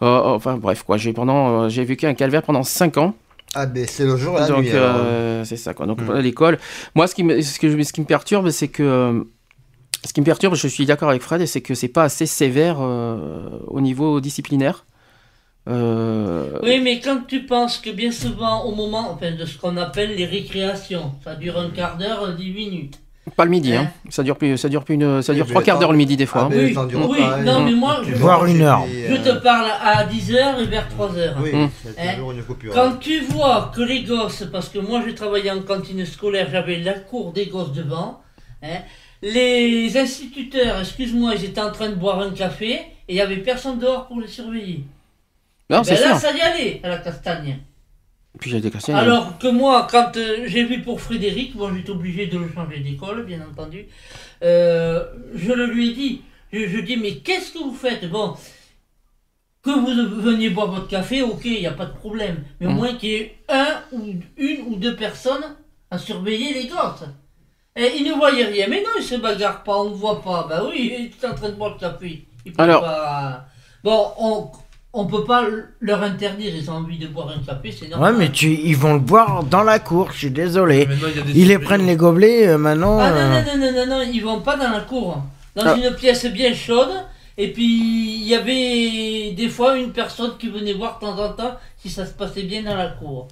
enfin 0.00 0.56
bref 0.56 0.82
quoi, 0.84 0.96
j'ai 0.96 1.12
pendant, 1.12 1.68
j'ai 1.68 1.84
vécu 1.84 2.06
un 2.06 2.14
calvaire 2.14 2.42
pendant 2.42 2.62
5 2.62 2.98
ans. 2.98 3.14
Ah 3.54 3.66
ben 3.66 3.84
c'est 3.88 4.04
le 4.04 4.16
jour 4.16 4.36
et 4.36 4.40
la 4.42 4.46
Donc 4.46 4.62
nuit. 4.62 4.70
c'est 5.44 5.56
ça 5.56 5.74
quoi. 5.74 5.86
Donc 5.86 6.00
Mm. 6.00 6.04
voilà, 6.04 6.20
l'école. 6.20 6.58
Moi 6.94 7.06
ce 7.08 7.14
qui 7.16 7.24
me, 7.24 7.40
ce, 7.42 7.58
que 7.58 7.82
ce 7.82 7.92
qui 7.92 8.00
me 8.00 8.06
perturbe 8.06 8.50
c'est 8.50 8.68
que 8.68 9.24
ce 10.04 10.12
qui 10.12 10.20
me 10.20 10.24
perturbe, 10.26 10.54
je 10.54 10.68
suis 10.68 10.86
d'accord 10.86 11.10
avec 11.10 11.20
Fred, 11.22 11.44
c'est 11.46 11.60
que 11.60 11.74
c'est 11.74 11.88
pas 11.88 12.04
assez 12.04 12.26
sévère 12.26 12.76
euh, 12.80 13.48
au 13.66 13.80
niveau 13.80 14.20
disciplinaire. 14.20 14.84
Euh, 15.68 16.58
Oui, 16.62 16.80
mais 16.80 17.00
quand 17.00 17.26
tu 17.26 17.44
penses 17.44 17.78
que 17.78 17.90
bien 17.90 18.10
souvent, 18.10 18.64
au 18.64 18.74
moment 18.74 19.10
enfin, 19.12 19.32
de 19.32 19.44
ce 19.44 19.58
qu'on 19.58 19.76
appelle 19.76 20.16
les 20.16 20.24
récréations, 20.26 21.12
ça 21.22 21.34
dure 21.34 21.58
un 21.58 21.70
quart 21.70 21.96
d'heure, 21.98 22.22
euh, 22.24 22.32
dix 22.32 22.50
minutes. 22.50 22.98
Pas 23.36 23.44
le 23.44 23.50
midi, 23.50 23.74
Hein 23.74 23.88
hein. 23.94 24.08
Ça 24.10 24.22
dure 24.22 24.36
plus, 24.36 24.56
ça 24.56 24.68
dure 24.68 24.82
plus 24.82 24.94
une, 24.94 25.22
ça 25.22 25.34
dure 25.34 25.46
trois 25.46 25.62
quarts 25.62 25.78
d'heure 25.78 25.92
le 25.92 25.98
midi 25.98 26.16
des 26.16 26.26
fois. 26.26 26.48
Ah, 26.50 26.54
hein. 26.54 26.56
Oui, 26.56 26.74
oui, 27.08 27.44
non, 27.44 27.52
hein. 27.56 27.62
mais 27.66 27.72
moi, 27.72 28.00
Tu 28.02 28.10
je- 28.12 28.16
Voire 28.16 28.40
manges 28.40 28.50
une 28.50 28.62
heure. 28.62 28.84
Je 29.08 29.14
te 29.16 29.38
parle 29.38 29.70
à 29.84 30.04
10h 30.04 30.58
et 30.60 30.64
vers 30.64 30.88
3h. 30.88 31.34
Oui, 31.42 31.50
c'est 31.84 31.90
Hein. 32.00 32.14
toujours 32.14 32.32
une 32.32 32.42
coupure. 32.42 32.72
Quand 32.74 32.92
tu 32.98 33.20
vois 33.20 33.70
que 33.76 33.82
les 33.82 34.02
gosses, 34.02 34.44
parce 34.50 34.68
que 34.70 34.78
moi 34.78 35.02
j'ai 35.06 35.14
travaillé 35.14 35.50
en 35.50 35.60
cantine 35.60 36.04
scolaire, 36.06 36.48
j'avais 36.50 36.78
la 36.78 36.94
cour 36.94 37.32
des 37.32 37.46
gosses 37.46 37.72
devant, 37.72 38.20
hein, 38.62 38.78
les 39.22 39.96
instituteurs, 39.96 40.80
excuse-moi, 40.80 41.34
ils 41.36 41.44
étaient 41.44 41.60
en 41.60 41.70
train 41.70 41.90
de 41.90 41.94
boire 41.96 42.20
un 42.20 42.30
café 42.30 42.72
et 42.72 42.80
il 43.10 43.14
n'y 43.16 43.20
avait 43.20 43.36
personne 43.36 43.78
dehors 43.78 44.08
pour 44.08 44.18
les 44.20 44.28
surveiller. 44.28 44.84
Non, 45.70 45.78
Ben 45.78 45.84
c'est 45.84 46.00
là, 46.00 46.18
ça 46.18 46.32
y 46.36 46.40
allait 46.40 46.80
à 46.82 46.88
la 46.88 46.98
castagne. 46.98 47.58
Puis 48.38 48.50
j'ai 48.50 48.60
des. 48.60 48.70
Alors 48.92 49.38
que 49.38 49.48
moi, 49.48 49.86
quand 49.90 50.16
euh, 50.16 50.44
j'ai 50.46 50.64
vu 50.64 50.82
pour 50.82 51.00
Frédéric, 51.00 51.54
moi 51.54 51.70
j'étais 51.74 51.90
obligé 51.90 52.26
de 52.26 52.38
le 52.38 52.48
changer 52.52 52.80
d'école, 52.80 53.24
bien 53.24 53.40
entendu, 53.48 53.86
euh, 54.42 55.04
je 55.34 55.52
le 55.52 55.66
lui 55.66 55.90
ai 55.90 55.94
dit. 55.94 56.22
Je, 56.52 56.66
je 56.66 56.80
dis, 56.80 56.96
mais 56.96 57.16
qu'est-ce 57.16 57.52
que 57.52 57.58
vous 57.58 57.74
faites? 57.74 58.08
Bon, 58.10 58.34
que 59.62 59.70
vous 59.70 60.20
veniez 60.20 60.50
boire 60.50 60.68
votre 60.72 60.88
café, 60.88 61.22
ok, 61.22 61.42
il 61.44 61.60
n'y 61.60 61.66
a 61.66 61.72
pas 61.72 61.86
de 61.86 61.92
problème. 61.92 62.42
Mais 62.60 62.66
au 62.66 62.70
Mm. 62.70 62.74
moins 62.74 62.94
qu'il 62.94 63.08
y 63.10 63.14
ait 63.16 63.36
un 63.48 63.80
ou 63.92 64.14
une 64.36 64.60
ou 64.68 64.76
deux 64.76 64.96
personnes 64.96 65.44
à 65.90 65.98
surveiller 65.98 66.54
les 66.54 66.66
gosses. 66.66 67.04
Et 67.76 67.92
ils 67.98 68.04
ne 68.04 68.14
voyaient 68.14 68.46
rien. 68.46 68.66
Mais 68.68 68.80
non, 68.82 68.90
ils 68.98 69.04
se 69.04 69.14
bagarrent 69.16 69.62
pas, 69.62 69.76
on 69.78 69.90
ne 69.90 69.94
voit 69.94 70.22
pas. 70.22 70.46
Ben 70.48 70.64
oui, 70.68 70.92
ils 70.98 71.04
étaient 71.06 71.26
en 71.28 71.34
train 71.34 71.50
de 71.50 71.54
boire 71.54 71.74
le 71.74 71.78
café. 71.78 72.24
Ils 72.44 72.52
peuvent 72.52 72.64
Alors- 72.68 72.82
pas- 72.82 73.46
Bon, 73.84 74.12
on 74.18 74.50
on 74.92 75.06
peut 75.06 75.24
pas 75.24 75.44
leur 75.80 76.02
interdire, 76.02 76.52
ils 76.54 76.68
ont 76.70 76.74
envie 76.74 76.98
de 76.98 77.06
boire 77.06 77.28
un 77.28 77.40
café, 77.44 77.70
c'est 77.70 77.84
Ouais, 77.84 77.90
normal. 77.90 78.16
mais 78.18 78.30
tu, 78.32 78.48
ils 78.52 78.76
vont 78.76 78.94
le 78.94 78.98
boire 79.00 79.44
dans 79.44 79.62
la 79.62 79.78
cour, 79.78 80.10
je 80.12 80.18
suis 80.18 80.30
désolé. 80.30 80.86
Maintenant, 80.86 81.08
il 81.12 81.16
y 81.16 81.20
a 81.20 81.22
des 81.22 81.40
Ils 81.40 81.48
les 81.48 81.58
prennent 81.58 81.86
les 81.86 81.96
gobelets, 81.96 82.48
euh, 82.48 82.58
maintenant. 82.58 82.98
Ah 82.98 83.10
non, 83.10 83.16
euh, 83.16 83.28
non, 83.44 83.56
non, 83.56 83.72
non, 83.72 83.86
non, 83.86 83.96
non, 84.04 84.10
ils 84.12 84.20
vont 84.20 84.40
pas 84.40 84.56
dans 84.56 84.70
la 84.70 84.80
cour. 84.80 85.22
Dans 85.54 85.62
Ah. 85.66 85.76
une 85.76 85.94
pièce 85.94 86.26
bien 86.26 86.52
chaude. 86.54 86.90
Et 87.38 87.52
puis, 87.52 87.64
il 87.64 88.26
y 88.28 88.34
avait 88.34 89.32
des 89.32 89.48
fois 89.48 89.78
une 89.78 89.92
personne 89.92 90.32
qui 90.38 90.48
venait 90.48 90.74
voir 90.74 90.98
de 91.00 91.06
temps 91.06 91.18
en 91.18 91.32
temps 91.32 91.56
si 91.78 91.88
ça 91.88 92.04
se 92.04 92.12
passait 92.12 92.42
bien 92.42 92.62
dans 92.62 92.76
la 92.76 92.88
cour. 92.88 93.28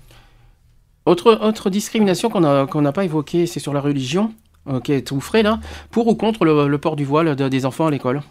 Autre, 1.06 1.38
autre 1.42 1.70
discrimination 1.70 2.28
qu'on 2.30 2.44
a- 2.44 2.66
qu'on 2.66 2.82
n'a 2.82 2.92
pas 2.92 3.04
évoquée, 3.04 3.46
c'est 3.46 3.60
sur 3.60 3.72
la 3.74 3.80
religion, 3.80 4.32
euh, 4.68 4.80
qui 4.80 4.92
est 4.92 5.06
tout 5.06 5.20
frais 5.20 5.42
là. 5.42 5.58
Pour 5.90 6.06
ou 6.06 6.14
contre 6.14 6.44
le, 6.44 6.68
le 6.68 6.78
port 6.78 6.96
du 6.96 7.04
voile 7.04 7.34
de- 7.36 7.48
des 7.48 7.66
enfants 7.66 7.86
à 7.86 7.90
l'école? 7.90 8.22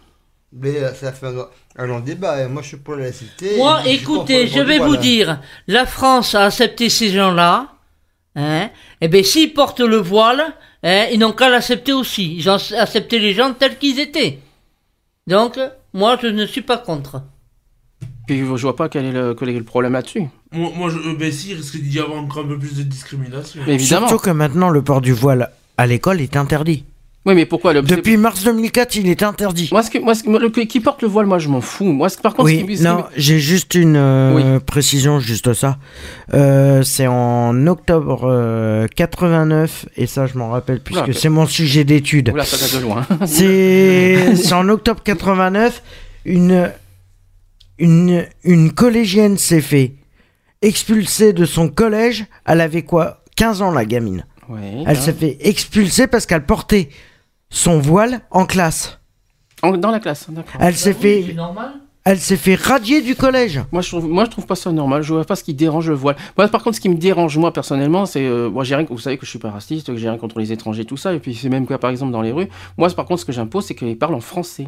Mais 0.53 0.77
euh, 0.77 0.93
ça 0.93 1.11
fait 1.11 1.27
un, 1.27 1.47
un 1.77 1.85
long 1.85 1.99
débat. 1.99 2.41
et 2.43 2.47
Moi, 2.47 2.61
je 2.61 2.69
suis 2.69 2.77
pour 2.77 2.95
la 2.95 3.03
laïcité. 3.03 3.57
Moi, 3.57 3.81
écoutez, 3.85 4.47
je 4.47 4.61
vais 4.61 4.79
vous 4.79 4.97
dire, 4.97 5.39
la 5.67 5.85
France 5.85 6.35
a 6.35 6.45
accepté 6.45 6.89
ces 6.89 7.09
gens-là. 7.09 7.73
Hein, 8.35 8.69
et 9.01 9.07
bien, 9.07 9.23
s'ils 9.23 9.53
portent 9.53 9.79
le 9.79 9.97
voile, 9.97 10.53
hein, 10.83 11.05
ils 11.11 11.19
n'ont 11.19 11.31
qu'à 11.33 11.49
l'accepter 11.49 11.91
aussi. 11.93 12.35
Ils 12.37 12.49
ont 12.49 12.57
accepté 12.77 13.19
les 13.19 13.33
gens 13.33 13.53
tels 13.53 13.77
qu'ils 13.77 13.99
étaient. 13.99 14.39
Donc, 15.25 15.59
moi, 15.93 16.17
je 16.21 16.27
ne 16.27 16.45
suis 16.45 16.61
pas 16.61 16.77
contre. 16.77 17.21
Puis 18.27 18.39
je 18.39 18.43
vois 18.43 18.75
pas 18.75 18.89
quel 18.89 19.05
est 19.05 19.11
le, 19.11 19.33
quel 19.33 19.49
est 19.49 19.57
le 19.57 19.63
problème 19.63 19.93
là-dessus. 19.93 20.27
Moi, 20.51 20.71
moi 20.75 20.89
je, 20.89 20.97
euh, 20.97 21.15
ben 21.17 21.31
si, 21.31 21.51
il 21.51 21.55
risque 21.55 21.77
d'y 21.77 21.99
avoir 21.99 22.19
encore 22.21 22.43
un 22.43 22.47
peu 22.47 22.59
plus 22.59 22.75
de 22.75 22.83
discrimination. 22.83 23.61
Mais 23.65 23.73
évidemment. 23.75 24.07
Surtout 24.07 24.23
que 24.23 24.29
maintenant, 24.29 24.69
le 24.69 24.81
port 24.81 25.01
du 25.01 25.13
voile 25.13 25.51
à 25.77 25.87
l'école 25.87 26.21
est 26.21 26.35
interdit. 26.35 26.83
Oui, 27.27 27.35
mais 27.35 27.45
pourquoi 27.45 27.73
le, 27.73 27.81
Depuis 27.81 28.15
mars 28.15 28.45
2004, 28.45 28.95
il 28.95 29.09
est 29.09 29.21
interdit. 29.21 29.67
Moi, 29.73 29.83
ce 29.83 29.91
que, 29.91 29.97
moi, 29.97 30.15
ce 30.15 30.23
que- 30.23 30.29
moi, 30.29 30.39
le, 30.39 30.47
qui 30.49 30.79
porte 30.79 31.01
le 31.01 31.09
voile, 31.09 31.25
moi, 31.25 31.39
je 31.39 31.49
m'en 31.49 31.59
fous. 31.59 31.83
Moi, 31.91 32.07
ce- 32.07 32.17
par 32.17 32.33
contre, 32.33 32.45
Oui, 32.45 32.63
ce 32.69 32.77
qui- 32.77 32.83
non, 32.83 33.03
j'ai 33.17 33.37
juste 33.39 33.75
une 33.75 33.97
euh, 33.97 34.59
précision, 34.61 35.19
juste 35.19 35.53
ça. 35.53 35.77
Euh, 36.33 36.83
c'est 36.83 37.05
en 37.07 37.67
octobre 37.67 38.21
euh, 38.23 38.87
89, 38.95 39.87
et 39.97 40.07
ça 40.07 40.25
je 40.25 40.37
m'en 40.37 40.49
rappelle 40.49 40.79
puisque 40.79 41.03
Oula, 41.03 41.13
c'est 41.13 41.27
mon 41.27 41.45
sujet 41.45 41.83
d'étude. 41.83 42.29
Oula, 42.29 42.45
ça 42.45 42.55
date 42.57 42.75
de 42.81 42.87
loin. 42.87 43.05
C'est 43.25 44.35
c'est 44.37 44.53
en 44.53 44.69
octobre 44.69 45.01
89, 45.03 45.83
une, 46.23 46.71
une, 47.77 48.25
une 48.45 48.71
collégienne 48.71 49.37
s'est 49.37 49.59
fait 49.61 49.95
expulser 50.61 51.33
de 51.33 51.43
son 51.45 51.67
collège. 51.67 52.25
Elle 52.45 52.61
avait 52.61 52.83
quoi? 52.83 53.21
15 53.35 53.61
ans 53.61 53.71
la 53.71 53.83
gamine. 53.83 54.25
Ouais, 54.49 54.59
Elle 54.85 54.95
hein. 54.97 55.01
s'est 55.01 55.11
fait 55.11 55.37
expulser 55.41 56.07
parce 56.07 56.25
qu'elle 56.25 56.45
portait 56.45 56.87
son 57.49 57.79
voile 57.79 58.21
en 58.31 58.45
classe. 58.45 58.99
En- 59.63 59.77
dans 59.77 59.91
la 59.91 59.99
classe, 59.99 60.29
d'accord. 60.29 60.59
Elle 60.59 60.75
s'est 60.75 60.89
oui, 60.95 61.01
fait, 61.01 61.23
C'est 61.29 61.33
normal. 61.33 61.71
elle 62.05 62.19
s'est 62.19 62.37
fait 62.37 62.55
radier 62.55 63.01
du 63.01 63.15
collège. 63.15 63.61
Moi 63.71 63.81
je, 63.81 63.89
trouve, 63.89 64.07
moi, 64.07 64.25
je 64.25 64.29
trouve 64.29 64.45
pas 64.45 64.55
ça 64.55 64.71
normal. 64.71 65.01
Je 65.01 65.13
vois 65.13 65.25
pas 65.25 65.35
ce 65.35 65.43
qui 65.43 65.53
dérange 65.53 65.89
le 65.89 65.95
voile. 65.95 66.15
Moi, 66.37 66.47
par 66.47 66.63
contre, 66.63 66.75
ce 66.75 66.81
qui 66.81 66.89
me 66.89 66.95
dérange, 66.95 67.37
moi, 67.37 67.51
personnellement, 67.51 68.05
c'est. 68.05 68.25
euh, 68.25 68.49
moi, 68.49 68.63
j'ai 68.63 68.75
rien. 68.75 68.85
Vous 68.89 68.99
savez 68.99 69.17
que 69.17 69.25
je 69.25 69.29
suis 69.31 69.39
pas 69.39 69.49
raciste, 69.51 69.87
que 69.87 69.95
j'ai 69.97 70.09
rien 70.09 70.17
contre 70.19 70.39
les 70.39 70.51
étrangers, 70.51 70.85
tout 70.85 70.97
ça. 70.97 71.13
Et 71.13 71.19
puis, 71.19 71.33
c'est 71.35 71.49
même 71.49 71.65
quoi, 71.65 71.79
par 71.79 71.89
exemple, 71.89 72.11
dans 72.11 72.21
les 72.21 72.31
rues. 72.31 72.47
Moi, 72.77 72.89
par 72.91 73.05
contre, 73.05 73.21
ce 73.21 73.25
que 73.25 73.31
j'impose, 73.31 73.65
c'est 73.65 73.75
qu'ils 73.75 73.97
parlent 73.97 74.15
en 74.15 74.21
français. 74.21 74.67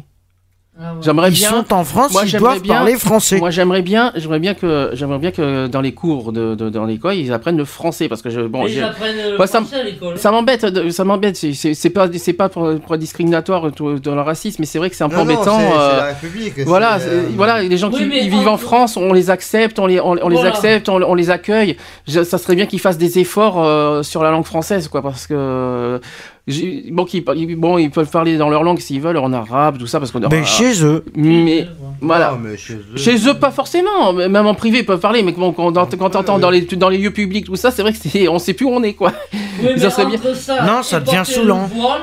Ah 0.78 0.94
ouais. 0.94 1.00
J'aimerais 1.02 1.28
Ils 1.30 1.34
bien. 1.34 1.50
sont 1.50 1.72
en 1.74 1.84
France, 1.84 2.12
Moi, 2.12 2.22
ils 2.26 2.32
doivent 2.38 2.62
bien- 2.62 2.74
parler 2.76 2.94
français. 2.96 3.38
Moi, 3.38 3.50
j'aimerais 3.50 3.82
bien, 3.82 4.12
j'aimerais 4.14 4.38
bien 4.38 4.54
que, 4.54 4.90
j'aimerais 4.94 5.18
bien 5.18 5.30
que 5.32 5.66
dans 5.66 5.80
les 5.80 5.92
cours 5.92 6.32
de, 6.32 6.54
de- 6.54 6.70
dans 6.70 6.84
l'école, 6.86 7.16
ils 7.16 7.32
apprennent 7.32 7.56
le 7.58 7.64
français, 7.64 8.08
parce 8.08 8.22
que 8.22 8.30
je, 8.30 8.40
bon, 8.42 8.66
ils 8.66 8.74
j'ai- 8.74 8.82
apprennent 8.82 9.16
le 9.32 9.36
Moi, 9.36 9.46
ça 9.46 9.58
à 9.58 9.82
l'école. 9.82 10.16
ça 10.16 10.30
m'embête, 10.30 10.90
ça 10.92 11.04
m'embête. 11.04 11.36
C'est- 11.36 11.52
C'est 11.54 11.74
c'est 11.74 11.90
pas, 11.90 12.06
c'est 12.16 12.32
pas 12.32 12.48
pour, 12.48 12.62
pour 12.80 12.94
être 12.94 13.00
discriminatoire 13.00 13.70
dans 13.72 14.14
le 14.14 14.20
racisme, 14.22 14.56
mais 14.60 14.66
c'est 14.66 14.78
vrai 14.78 14.88
que 14.90 14.96
c'est 14.96 15.04
un 15.04 15.08
peu 15.08 15.16
Non, 15.16 15.24
non, 15.24 15.34
embêtant. 15.34 15.58
c'est 15.58 15.66
c'est 15.66 15.78
euh, 15.80 15.96
la 15.98 16.04
République. 16.06 16.60
Voilà, 16.64 16.98
euh, 17.00 17.22
voilà, 17.36 17.62
les 17.62 17.76
gens 17.76 17.90
Oui, 17.92 18.08
qui 18.08 18.18
ils 18.24 18.30
vivent 18.30 18.48
en 18.48 18.56
France, 18.56 18.96
on 18.96 19.12
les 19.12 19.28
accepte, 19.28 19.78
on 19.80 19.86
les, 19.86 20.00
on, 20.00 20.12
on 20.22 20.28
les 20.28 20.36
Voilà. 20.36 20.50
accepte, 20.50 20.88
on, 20.88 21.02
on 21.02 21.14
les 21.14 21.30
accueille. 21.30 21.76
Je- 22.06 22.22
ça 22.22 22.38
serait 22.38 22.54
bien 22.54 22.66
qu'ils 22.66 22.80
fassent 22.80 22.96
des 22.96 23.18
efforts 23.18 23.62
euh, 23.62 24.02
sur 24.04 24.22
la 24.22 24.30
langue 24.30 24.44
française, 24.46 24.86
quoi, 24.88 25.02
parce 25.02 25.26
que 25.26 26.00
bon, 26.46 27.06
ils- 27.12 27.56
bon, 27.56 27.78
ils 27.78 27.90
peuvent 27.90 28.10
parler 28.10 28.36
dans 28.36 28.48
leur 28.48 28.62
langue 28.62 28.80
s'ils 28.80 29.00
veulent, 29.00 29.18
en 29.18 29.32
arabe, 29.32 29.78
tout 29.78 29.86
ça, 29.86 29.98
parce 30.00 30.10
qu'on. 30.12 30.20
Mais 30.28 30.44
chez 30.44 30.84
eux, 30.84 31.04
mais 31.14 31.66
voilà. 32.00 32.32
non, 32.32 32.38
mais 32.38 32.56
chez 32.56 32.74
eux. 32.74 32.96
Chez 32.96 33.28
eux, 33.28 33.34
pas 33.34 33.50
forcément. 33.50 34.12
Même 34.12 34.46
en 34.46 34.54
privé, 34.54 34.78
ils 34.78 34.86
peuvent 34.86 35.00
parler. 35.00 35.22
Mais 35.22 35.32
bon, 35.32 35.52
quand, 35.52 35.72
quand, 35.72 35.96
quand 35.96 36.10
t'entends 36.10 36.38
dans 36.38 36.50
les, 36.50 36.62
dans 36.62 36.88
les 36.88 36.98
lieux 36.98 37.12
publics, 37.12 37.46
tout 37.46 37.56
ça, 37.56 37.70
c'est 37.70 37.82
vrai 37.82 37.92
que 37.92 37.98
c'est, 37.98 38.28
on 38.28 38.38
sait 38.38 38.54
plus 38.54 38.66
où 38.66 38.70
on 38.70 38.82
est, 38.82 38.94
quoi. 38.94 39.12
Oui, 39.32 39.38
mais 39.76 39.90
Ça 39.90 40.06
entre 40.06 40.34
ça 40.36 40.62
Non, 40.64 40.82
ça 40.82 41.00
devient 41.00 41.22
saoulant. 41.24 41.68
Le 41.72 41.80
voile, 41.80 42.02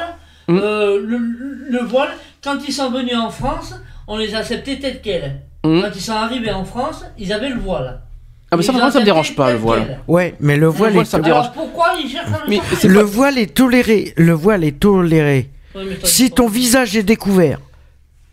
Mm. 0.50 0.60
euh, 0.64 1.00
le, 1.06 1.18
le 1.72 1.80
voile, 1.86 2.08
quand 2.42 2.56
ils 2.66 2.72
sont 2.72 2.90
venus 2.90 3.18
en 3.18 3.30
France, 3.30 3.76
on 4.08 4.16
les 4.18 4.34
a 4.34 4.38
acceptés 4.38 4.80
tels 4.80 5.02
quels. 5.02 5.42
Mm. 5.66 5.82
Quand 5.82 5.90
ils 5.94 6.00
sont 6.02 6.14
arrivés 6.14 6.52
en 6.54 6.64
France, 6.64 7.04
ils 7.20 7.34
avaient 7.34 7.50
le 7.50 7.60
voile. 7.60 8.00
Ah, 8.50 8.56
mais 8.56 8.64
ça, 8.64 8.72
Ils 8.72 8.76
par 8.76 8.82
contre, 8.84 8.94
ça 8.94 9.00
me 9.02 9.06
dérange 9.06 9.36
pas, 9.36 9.52
le 9.52 9.58
voile. 9.58 10.00
ouais, 10.08 10.36
mais 10.40 10.56
le 10.56 10.68
voile, 10.68 10.94
voile, 10.94 11.06
est, 11.06 11.10
ça 11.10 11.18
me 11.20 11.26
Alors 11.26 11.42
dérange. 11.42 11.54
pourquoi 11.56 11.88
ils 12.00 12.18
Mais 12.48 12.60
c'est 12.80 12.88
le 12.88 13.00
pas- 13.00 13.04
voile 13.04 13.38
est 13.38 13.54
toléré. 13.54 14.14
Le 14.16 14.32
voile 14.34 14.64
est 14.64 14.80
toléré. 14.80 15.50
Oui, 15.76 15.84
mais 15.90 15.96
ça 16.00 16.08
Si 16.08 16.32
ton 16.32 16.48
visage 16.48 16.96
est 16.96 17.04
découvert, 17.04 17.60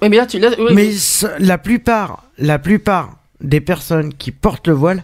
Oui, 0.00 0.08
mais 0.08 0.16
là, 0.16 0.26
tu, 0.26 0.38
là, 0.38 0.50
oui, 0.58 0.72
mais 0.74 0.92
ce- 0.92 1.26
la 1.40 1.58
plupart, 1.58 2.24
la 2.38 2.58
plupart 2.60 3.16
des 3.40 3.60
personnes 3.60 4.14
qui 4.14 4.30
portent 4.30 4.68
le 4.68 4.74
voile, 4.74 5.02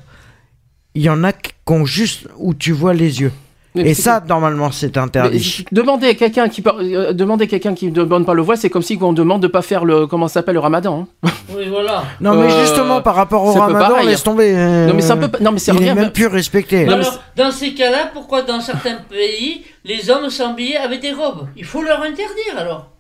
il 0.94 1.02
y 1.02 1.10
en 1.10 1.24
a 1.24 1.32
qui 1.32 1.52
ont 1.66 1.84
juste 1.84 2.28
où 2.38 2.54
tu 2.54 2.70
vois 2.72 2.94
les 2.94 3.20
yeux. 3.20 3.32
Mais 3.76 3.90
Et 3.90 3.94
ça, 3.94 4.20
normalement, 4.28 4.72
c'est 4.72 4.96
Mais 4.96 5.02
interdit. 5.02 5.64
demander 5.70 6.08
à 6.08 6.14
quelqu'un 6.14 6.48
qui 6.48 6.60
par- 6.60 6.78
euh, 6.80 7.12
demander 7.12 7.44
à 7.44 7.46
quelqu'un 7.46 7.72
qui 7.74 7.86
ne 7.86 7.92
demande 7.92 8.26
pas 8.26 8.34
le 8.34 8.42
voile, 8.42 8.58
c'est 8.58 8.68
comme 8.68 8.82
si 8.82 8.98
on 9.00 9.12
demande 9.12 9.40
de 9.42 9.46
pas 9.46 9.62
faire 9.62 9.84
le 9.84 10.08
comment 10.08 10.26
ça 10.26 10.34
s'appelle 10.34 10.54
le 10.54 10.60
Ramadan. 10.60 11.06
hein. 11.24 11.30
Oui, 11.56 11.66
voilà. 11.68 12.02
Non, 12.20 12.34
mais 12.34 12.52
Euh, 12.52 12.60
justement, 12.62 13.00
par 13.00 13.14
rapport 13.14 13.44
au 13.44 13.52
ramadan, 13.52 13.88
pareil. 13.90 14.08
laisse 14.08 14.22
tomber. 14.24 14.52
euh, 14.56 14.86
Non 14.88 14.94
mais 14.94 15.02
c'est 15.02 15.12
un 15.12 15.16
peu 15.18 15.42
non 15.44 15.52
mais 15.52 15.58
c'est 15.60 15.72
il 15.72 15.78
rien. 15.78 15.92
est 15.92 16.00
même 16.00 16.10
plus 16.10 16.26
respecté. 16.26 16.84
Non, 16.84 16.96
mais 16.96 17.04
Alors, 17.04 17.20
dans 17.36 17.50
ces 17.52 17.74
cas-là, 17.74 18.10
pourquoi 18.12 18.42
dans 18.42 18.60
certains 18.60 18.96
pays, 19.08 19.62
les 19.84 20.10
hommes 20.10 20.30
s'habillaient 20.30 20.76
avec 20.76 21.00
des 21.00 21.12
robes? 21.12 21.46
Il 21.56 21.64
faut 21.64 21.82
leur 21.82 22.00
interdire 22.02 22.56
alors. 22.58 22.90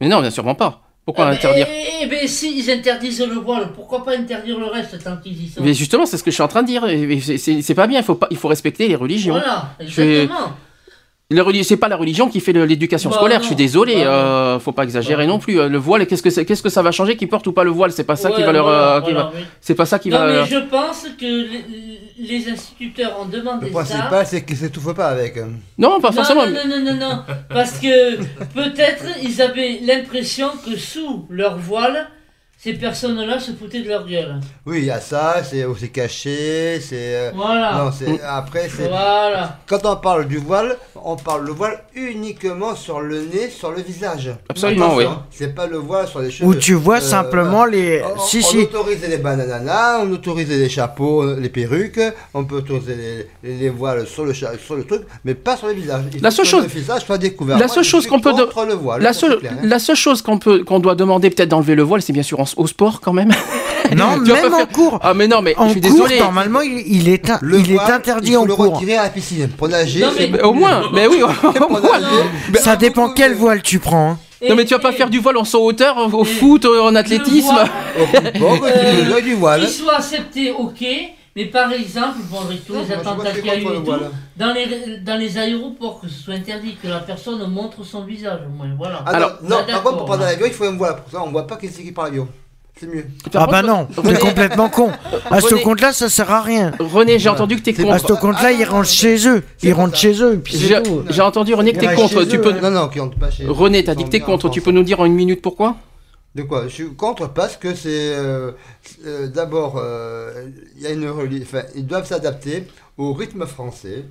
Mais 0.00 0.08
non, 0.08 0.20
bien 0.20 0.30
sûrement 0.30 0.54
pas. 0.54 0.80
Pourquoi 1.04 1.30
Eh 1.32 1.34
interdire 1.36 1.66
Eh, 1.70 2.02
eh 2.02 2.06
ben, 2.06 2.26
s'ils 2.26 2.70
interdisent 2.70 3.26
le 3.26 3.34
voile, 3.34 3.72
pourquoi 3.74 4.04
pas 4.04 4.16
interdire 4.16 4.58
le 4.58 4.66
reste 4.66 5.02
tant 5.04 5.16
qu'ils 5.18 5.44
y 5.44 5.48
sont 5.48 5.62
Mais 5.62 5.74
justement, 5.74 6.06
c'est 6.06 6.16
ce 6.16 6.24
que 6.24 6.30
je 6.30 6.34
suis 6.34 6.42
en 6.42 6.48
train 6.48 6.62
de 6.62 6.68
dire. 6.68 6.86
C'est- 7.38 7.74
pas 7.74 7.86
bien. 7.86 8.00
Il 8.00 8.04
faut 8.04 8.14
pas. 8.14 8.28
Il 8.30 8.36
faut 8.36 8.48
respecter 8.48 8.88
les 8.88 8.96
religions. 8.96 9.34
Voilà, 9.34 9.74
exactement. 9.80 10.52
C'est 11.62 11.76
pas 11.78 11.88
la 11.88 11.96
religion 11.96 12.28
qui 12.28 12.40
fait 12.40 12.52
le- 12.52 12.66
l'éducation 12.66 13.08
Bah 13.08 13.16
scolaire. 13.16 13.38
non. 13.38 13.42
Je 13.42 13.46
suis 13.46 13.56
désolé. 13.56 13.94
Bah 14.04 14.10
euh, 14.10 14.58
faut 14.60 14.72
pas 14.72 14.84
exagérer 14.84 15.24
Bah 15.24 15.32
non 15.32 15.38
plus. 15.38 15.58
Euh, 15.58 15.68
Le 15.70 15.78
voile, 15.78 16.06
qu'est-ce 16.06 16.22
que 16.22 16.28
c'est- 16.30 16.44
qu'est-ce 16.44 16.62
que 16.62 16.68
ça 16.68 16.82
va 16.82 16.92
changer 16.92 17.16
Qu'ils 17.16 17.28
portent 17.28 17.46
ou 17.46 17.52
pas 17.52 17.64
le 17.64 17.70
voile 17.70 17.92
C'est 17.92 18.04
pas 18.04 18.14
ça 18.16 18.30
qui 18.30 18.40
Ouais, 18.40 18.46
va 18.46 18.52
leur. 18.52 18.64
voilà, 18.64 18.96
euh, 18.96 19.00
qui 19.00 19.12
voilà, 19.12 19.26
va- 19.28 19.32
oui. 19.34 19.42
C'est 19.60 19.74
pas 19.74 19.86
ça 19.86 19.98
qui 19.98 20.10
Non, 20.10 20.18
va. 20.18 20.26
mais 20.42 20.46
je 20.46 20.58
pense 20.58 21.06
que 21.18 21.24
les, 21.24 21.64
les 22.18 22.48
instituteurs 22.50 23.18
ont 23.20 23.24
demandé 23.26 23.66
Le 23.68 23.72
ça. 23.72 23.78
principal, 23.84 24.26
c'est 24.26 24.44
qu'ils 24.44 24.58
s'étouffent 24.58 24.94
pas 24.94 25.06
avec. 25.08 25.36
Non, 25.78 25.98
pas 26.00 26.10
Non, 26.10 26.14
forcément. 26.14 26.44
non, 26.46 26.52
non, 26.52 26.78
non, 26.84 26.92
non, 26.92 26.94
non, 27.00 27.22
parce 27.48 27.78
que 27.78 28.16
peut-être 28.54 29.04
ils 29.22 29.40
avaient 29.40 29.80
l'impression 29.82 30.48
que 30.64 30.76
sous 30.76 31.26
leur 31.30 31.56
voile, 31.56 32.06
ces 32.64 32.72
personnes-là 32.72 33.38
se 33.38 33.52
foutaient 33.52 33.82
de 33.82 33.88
leur 33.88 34.06
gueule. 34.06 34.40
Oui, 34.64 34.78
il 34.78 34.84
y 34.86 34.90
a 34.90 34.98
ça, 34.98 35.42
c'est 35.44 35.66
caché, 35.92 36.80
c'est. 36.80 36.94
euh, 37.16 37.30
Voilà. 37.36 37.74
Non, 37.84 37.90
c'est 37.92 38.18
après 38.22 38.70
c'est. 38.74 38.88
Voilà. 38.88 39.58
Quand 39.66 39.84
on 39.84 39.96
parle 39.96 40.26
du 40.26 40.38
voile, 40.38 40.76
on 41.04 41.14
parle 41.16 41.44
le 41.44 41.52
voile 41.52 41.84
uniquement 41.94 42.74
sur 42.74 43.00
le 43.00 43.18
nez, 43.20 43.50
sur 43.50 43.70
le 43.70 43.82
visage. 43.82 44.30
Absolument, 44.48 44.94
oui. 44.96 45.04
C'est 45.30 45.54
pas 45.54 45.66
le 45.66 45.76
voile 45.76 46.08
sur 46.08 46.20
les 46.20 46.30
cheveux. 46.30 46.48
Où 46.48 46.54
tu 46.54 46.72
vois 46.72 46.96
Euh, 46.96 47.00
simplement 47.00 47.66
les. 47.66 48.02
On, 48.02 48.18
Si, 48.20 48.38
on 48.42 48.48
si. 48.48 48.58
autorise 48.60 49.02
les 49.06 49.18
bananas, 49.18 49.98
on 50.02 50.10
autorise 50.12 50.48
les 50.48 50.68
chapeaux, 50.70 51.34
les 51.34 51.50
perruques, 51.50 52.00
on 52.32 52.44
peut 52.46 52.56
autoriser 52.56 53.28
les, 53.42 53.54
les 53.58 53.68
voiles 53.68 54.06
sur 54.06 54.24
le, 54.24 54.32
sur 54.32 54.74
le 54.74 54.84
truc, 54.84 55.02
mais 55.26 55.34
pas 55.34 55.58
sur 55.58 55.66
le 55.66 55.74
visage. 55.74 56.04
Il 56.14 56.22
La 56.22 56.30
seule 56.30 56.46
chose- 56.46 56.62
le 56.62 56.68
visage 56.70 57.04
soit 57.04 57.18
découvert. 57.18 57.58
La 57.58 57.68
seule 57.68 57.84
chose 57.84 58.06
qu'on 58.06 58.20
peut 58.20 58.32
de- 58.32 58.44
contre 58.44 58.64
le 58.64 58.74
voile. 58.74 59.02
La 59.02 59.12
seule, 59.12 59.38
hein. 59.44 59.56
la 59.62 59.78
seule 59.78 59.96
chose 59.96 60.22
qu'on 60.22 60.38
peut, 60.38 60.64
qu'on 60.64 60.80
doit 60.80 60.94
demander 60.94 61.28
peut-être 61.28 61.50
d'enlever 61.50 61.74
le 61.74 61.82
voile, 61.82 62.00
c'est 62.00 62.12
bien 62.14 62.22
sûr 62.22 62.40
en- 62.40 62.44
au 62.56 62.66
sport 62.66 63.00
quand 63.00 63.12
même. 63.12 63.30
Non, 63.94 64.16
même 64.16 64.54
en 64.54 64.56
faire- 64.56 64.68
cours. 64.68 64.98
Ah 65.02 65.12
mais 65.12 65.28
non, 65.28 65.42
mais 65.42 65.54
En 65.58 65.66
je 65.68 65.72
suis 65.72 65.80
cours, 65.82 65.90
désolé. 65.90 66.18
normalement, 66.18 66.62
il, 66.62 66.82
il 66.86 67.08
est, 67.10 67.22
Le 67.42 67.58
il 67.60 67.72
est 67.72 67.78
interdit 67.78 68.30
il 68.30 68.34
faut 68.34 68.40
en 68.40 68.44
le 68.46 68.54
cours. 68.56 68.74
retirer 68.76 68.96
à 68.96 69.02
la 69.04 69.10
piscine 69.10 69.46
pour 69.48 69.68
nager. 69.68 70.00
Non, 70.00 70.08
mais- 70.18 70.40
au 70.42 70.54
moins, 70.54 70.84
mais 70.94 71.06
oui, 71.06 71.20
au 71.22 71.68
moins. 71.68 71.82
Ça 72.54 72.76
dépend 72.76 73.10
quel 73.10 73.34
voile 73.34 73.60
tu 73.62 73.78
prends. 73.80 74.12
hein. 74.12 74.18
Non 74.48 74.56
mais 74.56 74.64
tu 74.64 74.72
vas 74.74 74.80
pas 74.80 74.92
faire 74.92 75.10
du 75.10 75.18
voile 75.20 75.36
en 75.36 75.44
saut 75.44 75.62
hauteur, 75.64 75.96
au 76.14 76.24
foot, 76.24 76.64
en 76.64 76.94
athlétisme. 76.94 77.54
Bon, 78.40 78.54
du 79.22 79.34
voile. 79.34 79.60
Qu'il 79.60 79.68
soit 79.68 79.96
accepté, 79.96 80.50
ok, 80.50 80.84
mais 81.36 81.44
par 81.46 81.70
exemple, 81.72 82.18
bon, 82.30 82.40
avec 82.40 82.64
tous 82.66 82.72
Non, 82.74 82.82
les 82.88 82.92
attentats 82.92 83.32
suis 83.32 83.42
qu'il 83.42 83.50
y 83.50 83.54
a 83.54 83.58
eu 83.58 83.64
contre 83.64 83.74
et 83.74 83.78
le 83.78 83.84
tout, 83.84 84.04
dans 84.36 84.52
les, 84.54 84.96
dans 85.04 85.16
les 85.18 85.38
aéroports, 85.38 86.00
que 86.00 86.08
ce 86.08 86.22
soit 86.24 86.34
interdit, 86.34 86.76
que 86.82 86.88
la 86.88 87.00
personne 87.00 87.46
montre 87.50 87.84
son 87.84 88.02
visage, 88.02 88.40
au 88.46 88.56
moins, 88.56 88.68
voilà. 88.76 89.02
Ah 89.06 89.10
Alors, 89.10 89.32
non, 89.42 89.50
non, 89.50 89.56
ah, 89.68 89.72
par 89.72 89.82
contre, 89.82 89.96
pour 89.98 90.06
prendre 90.06 90.22
l'avion, 90.24 90.46
il 90.46 90.52
faut 90.52 90.64
un 90.64 90.72
voile. 90.76 90.96
Pour 90.96 91.10
ça, 91.12 91.22
on 91.24 91.30
voit 91.30 91.46
pas 91.46 91.56
qui 91.56 91.68
c'est 91.68 91.82
qui 91.82 91.92
parle 91.92 92.08
l'avion. 92.08 92.28
C'est 92.78 92.86
mieux. 92.92 93.04
Ah 93.34 93.46
bah 93.46 93.62
contre, 93.62 93.66
non, 93.68 93.88
René- 93.96 94.14
t'es 94.14 94.18
complètement 94.18 94.68
con. 94.68 94.90
À 95.30 95.40
ce 95.40 95.54
compte-là, 95.54 95.92
ça 95.92 96.08
sert 96.08 96.30
à 96.30 96.42
rien. 96.42 96.72
René, 96.80 97.18
j'ai 97.20 97.28
entendu 97.28 97.56
que 97.56 97.62
t'es 97.62 97.72
C'est 97.72 97.88
À 97.88 97.98
contre. 98.00 98.08
ce 98.16 98.20
compte-là, 98.20 98.50
ils 98.52 98.64
rentrent 98.64 98.88
chez 98.88 99.28
eux. 99.28 99.44
Ils 99.62 99.72
rentrent 99.72 99.96
chez 99.96 100.20
eux. 100.22 100.42
J'ai 101.10 101.22
entendu 101.22 101.54
René 101.54 101.72
que 101.72 101.78
t'es 101.78 101.94
contre. 101.94 102.22
chez 102.22 102.28
Tu 102.28 102.36
eux, 102.36 102.40
peux. 102.40 102.52
Non, 102.60 102.70
non, 102.70 102.88
qui 102.88 102.98
rentre 102.98 103.16
pas 103.18 103.30
chez 103.30 103.46
René, 103.46 103.84
t'as 103.84 103.94
dit 103.94 104.04
que 104.04 104.08
t'es 104.10 104.20
contre. 104.20 104.48
Tu 104.50 104.60
peux 104.60 104.72
nous 104.72 104.82
dire 104.82 104.98
en 105.00 105.04
une 105.04 105.14
minute 105.14 105.40
pourquoi? 105.40 105.76
De 106.34 106.42
quoi? 106.42 106.64
Je 106.66 106.72
suis 106.74 106.94
contre 106.96 107.28
parce 107.28 107.56
que 107.56 107.76
c'est. 107.76 107.86
euh, 108.12 108.50
euh, 109.06 109.28
D'abord, 109.28 109.76
euh, 109.80 110.32
il 110.76 110.82
y 110.82 110.86
a 110.88 110.90
une 110.90 111.08
Enfin, 111.44 111.62
ils 111.76 111.86
doivent 111.86 112.08
s'adapter 112.08 112.66
au 112.96 113.12
rythme 113.12 113.44
français. 113.46 114.04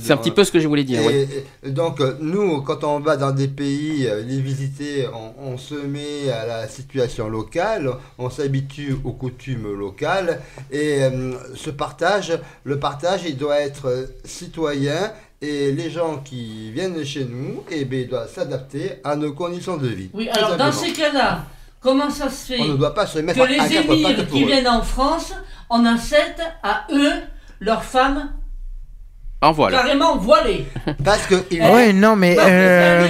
C'est 0.00 0.12
un 0.12 0.16
petit 0.16 0.30
peu 0.30 0.44
ce 0.44 0.52
que 0.52 0.60
je 0.60 0.66
voulais 0.68 0.84
dire. 0.84 1.00
et 1.10 1.70
donc, 1.70 2.00
euh, 2.00 2.16
nous, 2.20 2.62
quand 2.62 2.84
on 2.84 2.98
va 3.00 3.16
dans 3.16 3.32
des 3.32 3.48
pays, 3.48 4.06
euh, 4.06 4.22
les 4.22 4.40
visiter, 4.40 5.06
on, 5.12 5.52
on 5.52 5.58
se 5.58 5.74
met 5.74 6.30
à 6.30 6.46
la 6.46 6.68
situation 6.68 7.28
locale, 7.28 7.90
on 8.18 8.30
s'habitue 8.30 8.96
aux 9.04 9.12
coutumes 9.12 9.74
locales, 9.78 10.40
et 10.70 11.02
euh, 11.02 11.32
ce 11.54 11.68
partage, 11.70 12.32
le 12.64 12.78
partage, 12.78 13.22
il 13.26 13.36
doit 13.36 13.60
être 13.60 14.08
citoyen, 14.24 15.12
et 15.42 15.72
les 15.72 15.90
gens 15.90 16.18
qui 16.18 16.70
viennent 16.70 17.04
chez 17.04 17.24
nous, 17.26 17.62
eh 17.70 17.84
ben, 17.84 18.00
ils 18.00 18.08
doivent 18.08 18.32
s'adapter 18.32 18.92
à 19.04 19.16
nos 19.16 19.32
conditions 19.32 19.76
de 19.76 19.88
vie. 19.88 20.10
Oui, 20.14 20.28
alors 20.30 20.56
dans 20.56 20.72
ces 20.72 20.92
cas-là, 20.92 21.44
comment 21.80 22.10
ça 22.10 22.30
se 22.30 22.52
fait 22.52 22.60
On 22.60 22.68
ne 22.68 22.76
doit 22.76 22.94
pas 22.94 23.06
se 23.06 23.18
mettre 23.18 23.38
que 23.38 23.44
à 23.44 23.66
les 23.66 23.76
émirs 23.76 24.26
qui 24.28 24.42
eux. 24.44 24.46
viennent 24.46 24.68
en 24.68 24.82
France, 24.82 25.32
on 25.68 25.84
accepte 25.84 26.40
à 26.62 26.86
eux, 26.92 27.12
leurs 27.60 27.84
femmes, 27.84 28.32
En 29.42 29.52
voile. 29.52 29.72
carrément 29.72 30.18
voilées 30.18 30.66
Parce 31.02 31.26
que 31.26 31.34
ils 31.50 31.62
Ouais, 31.62 31.94
non, 31.94 32.14
mais. 32.14 32.36
Euh, 32.38 33.08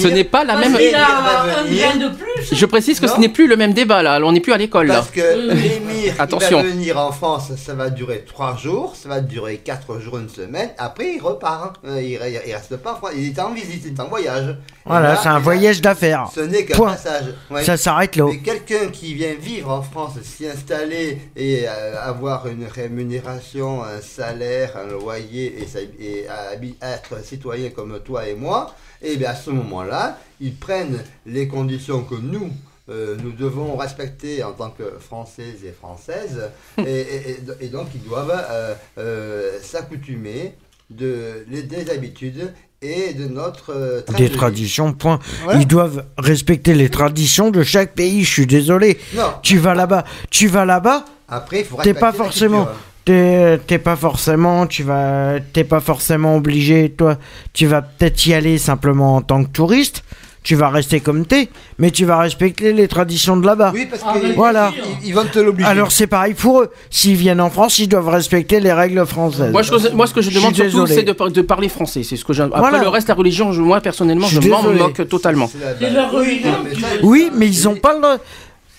Ce 0.00 0.06
n'est 0.06 0.22
pas 0.22 0.44
la 0.44 0.54
Parce 0.54 0.68
même. 0.68 0.76
qu'il 0.78 0.94
a 0.94 1.06
un 1.06 1.64
grain 1.64 1.96
de 1.96 2.14
plus. 2.14 2.54
Je 2.54 2.66
précise 2.66 3.00
que 3.00 3.08
ce 3.08 3.18
n'est 3.18 3.28
plus 3.28 3.48
le 3.48 3.56
même 3.56 3.72
débat 3.72 4.00
là. 4.02 4.20
On 4.22 4.30
n'est 4.30 4.38
plus 4.40 4.52
à 4.52 4.58
l'école 4.58 4.86
là. 4.86 4.94
Parce 4.96 5.10
que 5.10 5.20
oui. 5.52 5.60
l'émir 5.68 6.14
qui 6.14 6.20
Attention. 6.20 6.58
va 6.58 6.68
venir 6.68 6.98
en 6.98 7.10
France, 7.10 7.50
ça 7.56 7.74
va 7.74 7.90
durer 7.90 8.24
3 8.24 8.56
jours, 8.56 8.94
ça 8.94 9.08
va 9.08 9.20
durer 9.20 9.56
4 9.56 9.98
jours, 9.98 10.18
une 10.18 10.28
semaine, 10.28 10.70
après 10.78 11.14
il 11.16 11.20
repart. 11.20 11.74
Euh, 11.84 12.00
Il, 12.00 12.10
il 12.46 12.54
reste 12.54 12.76
pas 12.76 12.92
en 12.92 12.96
France, 12.96 13.10
il 13.16 13.26
est 13.28 13.40
en 13.40 13.52
visite, 13.52 13.82
il 13.86 13.94
est 13.94 14.00
en 14.00 14.06
voyage. 14.08 14.56
Voilà, 14.84 15.14
là, 15.14 15.18
c'est 15.20 15.28
un 15.28 15.40
voyage 15.40 15.80
d'affaires. 15.80 16.28
Ce 16.32 16.40
n'est 16.40 16.64
qu'un 16.64 16.78
passage. 16.78 17.24
Ouais. 17.50 17.64
Ça 17.64 17.76
s'arrête 17.76 18.14
là. 18.14 18.26
Mais 18.28 18.38
quelqu'un 18.38 18.86
qui 18.92 19.14
vient 19.14 19.34
vivre 19.40 19.72
en 19.72 19.82
France, 19.82 20.12
s'y 20.22 20.46
installer 20.46 21.18
et 21.34 21.64
euh, 21.66 21.94
avoir 22.00 22.46
une 22.46 22.66
rémunération, 22.72 23.82
un 23.82 24.00
salaire, 24.00 24.74
un 24.76 24.86
loyer 24.92 25.54
et, 25.60 26.26
habi- 26.54 26.76
être 26.82 27.24
citoyen 27.24 27.70
comme 27.70 27.98
toi 28.04 28.28
et 28.28 28.34
moi, 28.34 28.74
et 29.02 29.16
bien 29.16 29.30
à 29.30 29.34
ce 29.34 29.50
moment-là, 29.50 30.18
ils 30.40 30.54
prennent 30.54 31.02
les 31.26 31.48
conditions 31.48 32.02
que 32.02 32.14
nous, 32.14 32.50
euh, 32.88 33.16
nous 33.22 33.32
devons 33.32 33.76
respecter 33.76 34.42
en 34.44 34.52
tant 34.52 34.70
que 34.70 34.84
Françaises 35.00 35.64
et 35.64 35.72
Françaises, 35.72 36.50
et, 36.78 36.82
et- 36.82 37.30
et- 37.30 37.64
et 37.64 37.68
donc 37.68 37.88
ils 37.94 38.02
doivent 38.02 38.32
euh, 38.50 38.74
euh, 38.98 39.58
s'accoutumer 39.62 40.54
de, 40.90 41.44
les- 41.50 41.62
des 41.64 41.90
habitudes 41.90 42.52
et 42.82 43.14
de 43.14 43.26
notre 43.26 43.70
euh, 43.74 44.02
de 44.06 44.14
Des 44.14 44.30
traditions, 44.30 44.92
point. 44.92 45.18
Voilà. 45.42 45.58
Ils 45.60 45.66
doivent 45.66 46.04
respecter 46.18 46.74
les 46.74 46.90
traditions 46.90 47.50
de 47.50 47.62
chaque 47.62 47.94
pays. 47.94 48.22
Je 48.22 48.30
suis 48.30 48.46
désolé. 48.46 48.98
Non, 49.14 49.32
Tu 49.42 49.58
vas 49.58 49.74
là-bas, 49.74 50.04
tu 50.30 50.46
vas 50.46 50.64
là-bas, 50.64 51.04
après 51.28 51.60
il 51.60 51.64
faut 51.64 51.80
T'es 51.82 51.94
pas 51.94 52.12
forcément-. 52.12 52.68
T'es 53.06 53.58
t'es 53.66 53.78
pas 53.78 53.96
forcément, 53.96 54.66
tu 54.66 54.82
vas, 54.82 55.34
t'es 55.54 55.64
pas 55.64 55.80
forcément 55.80 56.36
obligé. 56.36 56.90
Toi, 56.90 57.16
tu 57.54 57.64
vas 57.66 57.80
peut-être 57.80 58.26
y 58.26 58.34
aller 58.34 58.58
simplement 58.58 59.16
en 59.16 59.22
tant 59.22 59.42
que 59.42 59.48
touriste. 59.48 60.02
Tu 60.42 60.54
vas 60.54 60.68
rester 60.68 61.00
comme 61.00 61.26
t'es, 61.26 61.48
mais 61.80 61.90
tu 61.90 62.04
vas 62.04 62.18
respecter 62.20 62.72
les 62.72 62.86
traditions 62.86 63.36
de 63.36 63.44
là-bas. 63.44 63.72
Oui, 63.74 63.86
parce 63.90 64.02
Ah, 64.06 64.12
que 64.16 64.26
mais 64.28 64.32
Voilà. 64.34 64.72
ils, 65.02 65.08
ils 65.08 65.12
vont 65.12 65.24
te 65.24 65.40
l'obliger. 65.40 65.68
Alors 65.68 65.90
c'est 65.90 66.06
pareil 66.06 66.34
pour 66.34 66.60
eux. 66.62 66.70
S'ils 66.88 67.16
viennent 67.16 67.40
en 67.40 67.50
France, 67.50 67.80
ils 67.80 67.88
doivent 67.88 68.08
respecter 68.10 68.60
les 68.60 68.72
règles 68.72 69.04
françaises. 69.06 69.50
Moi, 69.50 69.62
je- 69.62 69.88
moi, 69.92 70.06
ce 70.06 70.14
que 70.14 70.20
je 70.22 70.30
demande 70.30 70.54
surtout, 70.54 70.70
désolé. 70.70 70.94
c'est 70.94 71.02
de, 71.02 71.10
par- 71.12 71.32
de 71.32 71.42
parler 71.42 71.68
français. 71.68 72.04
C'est 72.04 72.14
ce 72.14 72.24
que. 72.24 72.32
Après 72.40 72.60
Voilà. 72.60 72.78
le 72.80 72.86
reste, 72.88 73.08
la 73.08 73.14
religion, 73.14 73.52
je- 73.52 73.60
moi 73.60 73.80
personnellement, 73.80 74.28
Je 74.28 74.38
m'en 74.48 74.62
moque 74.62 75.08
totalement. 75.08 75.50
la 75.80 75.88
Oui, 75.90 76.06
religion 76.12 76.50
mais 76.64 76.70
Oui, 77.02 77.30
ils 77.42 77.68
ont 77.68 77.74
pas 77.74 77.94
le 77.94 78.00
droit. 78.00 78.16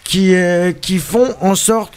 Qui, 0.06 0.36
euh, 0.36 0.72
qui 0.72 1.00
font 1.00 1.28
en 1.42 1.56
sorte 1.56 1.92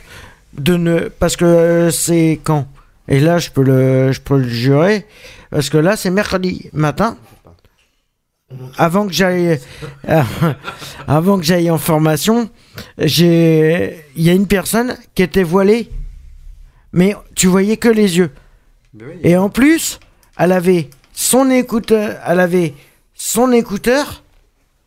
de 0.55 0.77
ne. 0.77 1.09
Parce 1.09 1.37
que 1.37 1.45
euh, 1.45 1.91
c'est 1.91 2.41
quand? 2.43 2.67
Et 3.09 3.21
là, 3.21 3.39
je 3.39 3.51
peux 3.51 3.63
le, 3.63 4.13
je 4.13 4.21
peux 4.21 4.39
le 4.39 4.49
jurer. 4.49 5.07
Parce 5.51 5.69
que 5.69 5.79
là, 5.79 5.97
c'est 5.97 6.11
mercredi 6.11 6.71
matin. 6.73 7.17
Avant 8.79 9.07
que 9.07 9.13
j'aille, 9.13 9.61
euh, 10.09 10.23
avant 11.07 11.39
que 11.39 11.45
j'aille 11.45 11.71
en 11.71 11.79
formation, 11.79 12.51
j'ai, 12.99 14.05
il 14.17 14.23
y 14.25 14.31
a 14.31 14.33
une 14.33 14.49
personne 14.49 14.97
qui 15.15 15.23
était 15.23 15.45
voilée, 15.45 15.89
mais 16.93 17.15
tu 17.37 17.47
voyais 17.47 17.77
que 17.77 17.89
les 17.89 18.19
yeux. 18.19 18.31
Oui. 18.95 19.15
Et 19.23 19.37
en 19.37 19.51
plus, 19.51 20.01
elle 20.37 20.51
avait 20.51 20.91
son 21.13 21.49
écouteur, 21.51 22.19
elle 22.27 22.41
avait 22.41 22.75
son 23.15 23.53
écouteur 23.53 24.25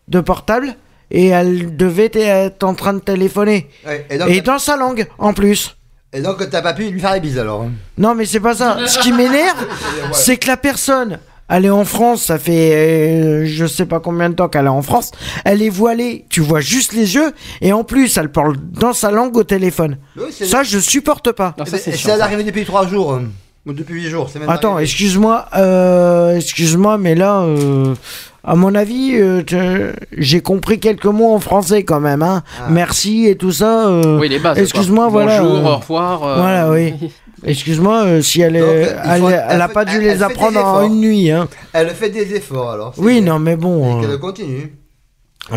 de 0.10 0.20
portable 0.20 0.76
et 1.12 1.28
elle 1.28 1.76
devait 1.78 2.12
être 2.14 2.64
en 2.64 2.74
train 2.74 2.94
de 2.94 3.00
téléphoner. 3.00 3.70
Ouais, 3.86 4.06
et 4.10 4.18
donc, 4.18 4.30
Et 4.30 4.42
dans 4.42 4.60
sa 4.60 4.78
langue, 4.78 5.08
en 5.18 5.34
plus. 5.34 5.76
et 6.14 6.22
donc, 6.22 6.50
t'as 6.50 6.62
pas 6.62 6.74
pu 6.74 6.84
lui 6.90 7.00
faire 7.00 7.14
les 7.14 7.20
bises 7.20 7.38
alors. 7.40 7.62
hein? 7.64 7.72
Non, 7.98 8.16
mais 8.16 8.26
c'est 8.26 8.40
pas 8.40 8.56
ça. 8.56 8.78
Ce 8.88 9.00
qui 9.00 9.12
m'énerve, 9.12 9.66
c'est 10.14 10.38
que 10.38 10.48
la 10.48 10.58
personne, 10.58 11.20
elle 11.50 11.66
est 11.66 11.70
en 11.70 11.86
France, 11.86 12.24
ça 12.24 12.40
fait 12.40 12.74
euh, 12.74 13.46
je 13.46 13.66
sais 13.66 13.86
pas 13.86 14.00
combien 14.00 14.30
de 14.30 14.36
temps 14.36 14.48
qu'elle 14.48 14.66
est 14.66 14.70
en 14.70 14.82
France, 14.82 15.12
elle 15.46 15.62
est 15.62 15.70
voilée, 15.70 16.26
tu 16.30 16.42
vois 16.42 16.62
juste 16.62 16.94
les 16.94 17.16
yeux, 17.16 17.32
et 17.62 17.74
en 17.74 17.84
plus, 17.84 18.18
elle 18.18 18.30
parle 18.32 18.56
dans 18.58 18.94
sa 18.94 19.12
langue 19.12 19.36
au 19.38 19.44
téléphone. 19.44 19.98
Oui, 20.18 20.32
Ça, 20.32 20.64
je 20.64 20.80
supporte 20.80 21.32
pas. 21.34 21.54
Non, 21.58 21.66
Eh 21.68 21.70
ça, 21.70 21.78
ben, 21.78 21.82
c'est 21.84 21.98
ça. 21.98 22.18
l'arrivée 22.18 22.44
depuis 22.44 22.66
3 22.66 22.88
jours. 22.88 23.20
Depuis 23.66 23.94
8 23.94 24.10
jours, 24.10 24.30
c'est 24.32 24.40
même 24.40 24.50
Attends, 24.50 24.74
arrivé. 24.74 24.90
excuse-moi, 24.90 25.46
euh, 25.56 26.36
excuse-moi, 26.36 26.98
mais 26.98 27.16
là, 27.16 27.44
euh, 27.44 27.96
à 28.44 28.56
mon 28.56 28.76
avis, 28.76 29.14
euh, 29.16 29.42
te- 29.42 29.94
j'ai 30.18 30.42
compris 30.42 30.80
quelques 30.82 31.06
mots 31.06 31.34
en 31.34 31.40
français 31.40 31.84
quand 31.84 32.02
même. 32.02 32.22
Hein. 32.24 32.44
Ah. 32.60 32.68
Merci 32.70 33.26
et 33.28 33.38
tout 33.38 33.54
ça. 33.54 33.88
euh, 33.88 34.20
Oui, 34.20 34.28
les 34.28 34.40
bases. 34.40 34.58
Excuse-moi, 34.58 35.08
voilà. 35.08 35.40
Bonjour, 35.42 35.56
euh, 35.66 35.72
au 35.72 35.78
revoir. 35.78 36.24
euh, 36.26 36.36
Voilà, 36.42 36.72
oui. 36.72 36.94
Excuse-moi 37.46 38.04
euh, 38.04 38.22
si 38.22 38.42
elle, 38.42 38.58
est, 38.58 38.60
Donc, 38.60 38.70
il 38.72 39.12
elle, 39.12 39.22
faut- 39.22 39.30
elle 39.30 39.46
elle 39.50 39.62
a 39.62 39.68
fait- 39.70 39.74
pas 39.74 39.86
dû 39.86 39.96
elle- 39.96 40.02
les 40.04 40.24
apprendre 40.24 40.58
en 40.60 40.62
efforts. 40.62 40.82
une 40.84 41.00
nuit. 41.00 41.32
Hein. 41.32 41.48
Elle 41.72 41.90
fait 41.92 42.10
des 42.10 42.36
efforts 42.36 42.72
alors. 42.72 42.92
c'est 42.96 43.02
Oui, 43.02 43.22
bien. 43.22 43.34
non, 43.34 43.40
mais 43.40 43.56
bon. 43.56 44.02
Et 44.02 44.06
euh, 44.06 44.08
qu'elle 44.10 44.20
continue. 44.20 44.74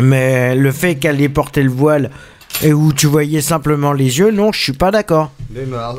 Mais 0.01 0.55
le 0.55 0.71
fait 0.71 0.95
qu'elle 0.95 1.21
ait 1.21 1.29
porté 1.29 1.61
le 1.63 1.69
voile 1.69 2.09
et 2.63 2.73
où 2.73 2.91
tu 2.91 3.05
voyais 3.07 3.41
simplement 3.41 3.93
les 3.93 4.17
yeux, 4.17 4.31
non, 4.31 4.51
je 4.51 4.59
suis 4.61 4.73
pas 4.73 4.89
d'accord. 4.89 5.31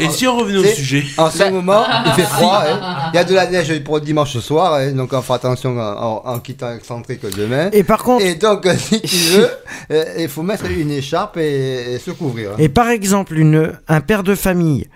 Et 0.01 0.09
si 0.11 0.27
on 0.27 0.37
revenait 0.37 0.59
au 0.59 0.65
sujet 0.65 1.05
En 1.17 1.31
ce 1.31 1.49
moment, 1.51 1.85
il 2.07 2.13
fait 2.13 2.23
froid. 2.23 2.63
hein. 2.67 3.11
Il 3.13 3.17
y 3.17 3.19
a 3.19 3.25
de 3.25 3.35
la 3.35 3.49
neige 3.49 3.83
pour 3.85 4.01
dimanche 4.01 4.37
soir, 4.39 4.75
hein, 4.75 4.93
donc 4.93 5.13
on 5.13 5.23
fera 5.23 5.37
attention 5.37 5.79
en, 5.79 5.81
en- 5.81 6.23
en 6.27 6.39
quittant 6.41 6.73
excentrique 6.75 7.23
demain. 7.37 7.71
Et 7.73 7.85
par 7.85 8.03
contre, 8.03 8.25
Et 8.25 8.35
donc, 8.35 8.67
euh, 8.67 8.77
si 8.77 9.01
tu 9.01 9.17
veux, 9.17 9.49
euh, 9.93 10.05
il 10.19 10.29
faut 10.29 10.43
mettre 10.43 10.67
une 10.67 10.91
écharpe 10.91 11.37
et, 11.37 11.95
et 11.95 11.99
se 11.99 12.11
couvrir. 12.11 12.51
hein. 12.53 12.57
Et 12.59 12.69
par 12.69 12.89
exemple, 12.89 13.37
une, 13.39 13.73
un 13.87 14.01
père 14.01 14.23
de 14.25 14.35
famille 14.35 14.89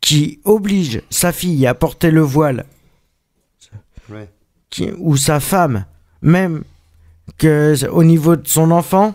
qui 0.00 0.40
oblige 0.44 1.02
sa 1.10 1.32
fille 1.32 1.66
à 1.66 1.74
porter 1.74 2.10
le 2.10 2.20
voile, 2.20 2.64
Ouais. 4.10 4.28
qui- 4.70 4.90
ou 4.98 5.16
sa 5.16 5.40
femme, 5.40 5.84
même 6.22 6.62
que 7.38 7.74
au 7.90 8.04
niveau 8.04 8.36
de 8.36 8.46
son 8.48 8.70
enfant, 8.70 9.14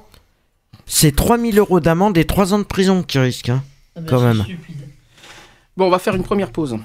c'est 0.85 1.15
3000 1.15 1.57
euros 1.59 1.79
d'amende 1.79 2.17
et 2.17 2.25
3 2.25 2.53
ans 2.53 2.59
de 2.59 2.63
prison 2.63 3.03
qui 3.03 3.19
risque. 3.19 3.49
hein. 3.49 3.63
Ah 3.95 4.01
ben, 4.01 4.05
Quand 4.09 4.21
même. 4.21 4.41
stupide. 4.43 4.75
Bon, 5.77 5.87
on 5.87 5.89
va 5.89 5.99
faire 5.99 6.15
une 6.15 6.23
première 6.23 6.51
pause. 6.51 6.77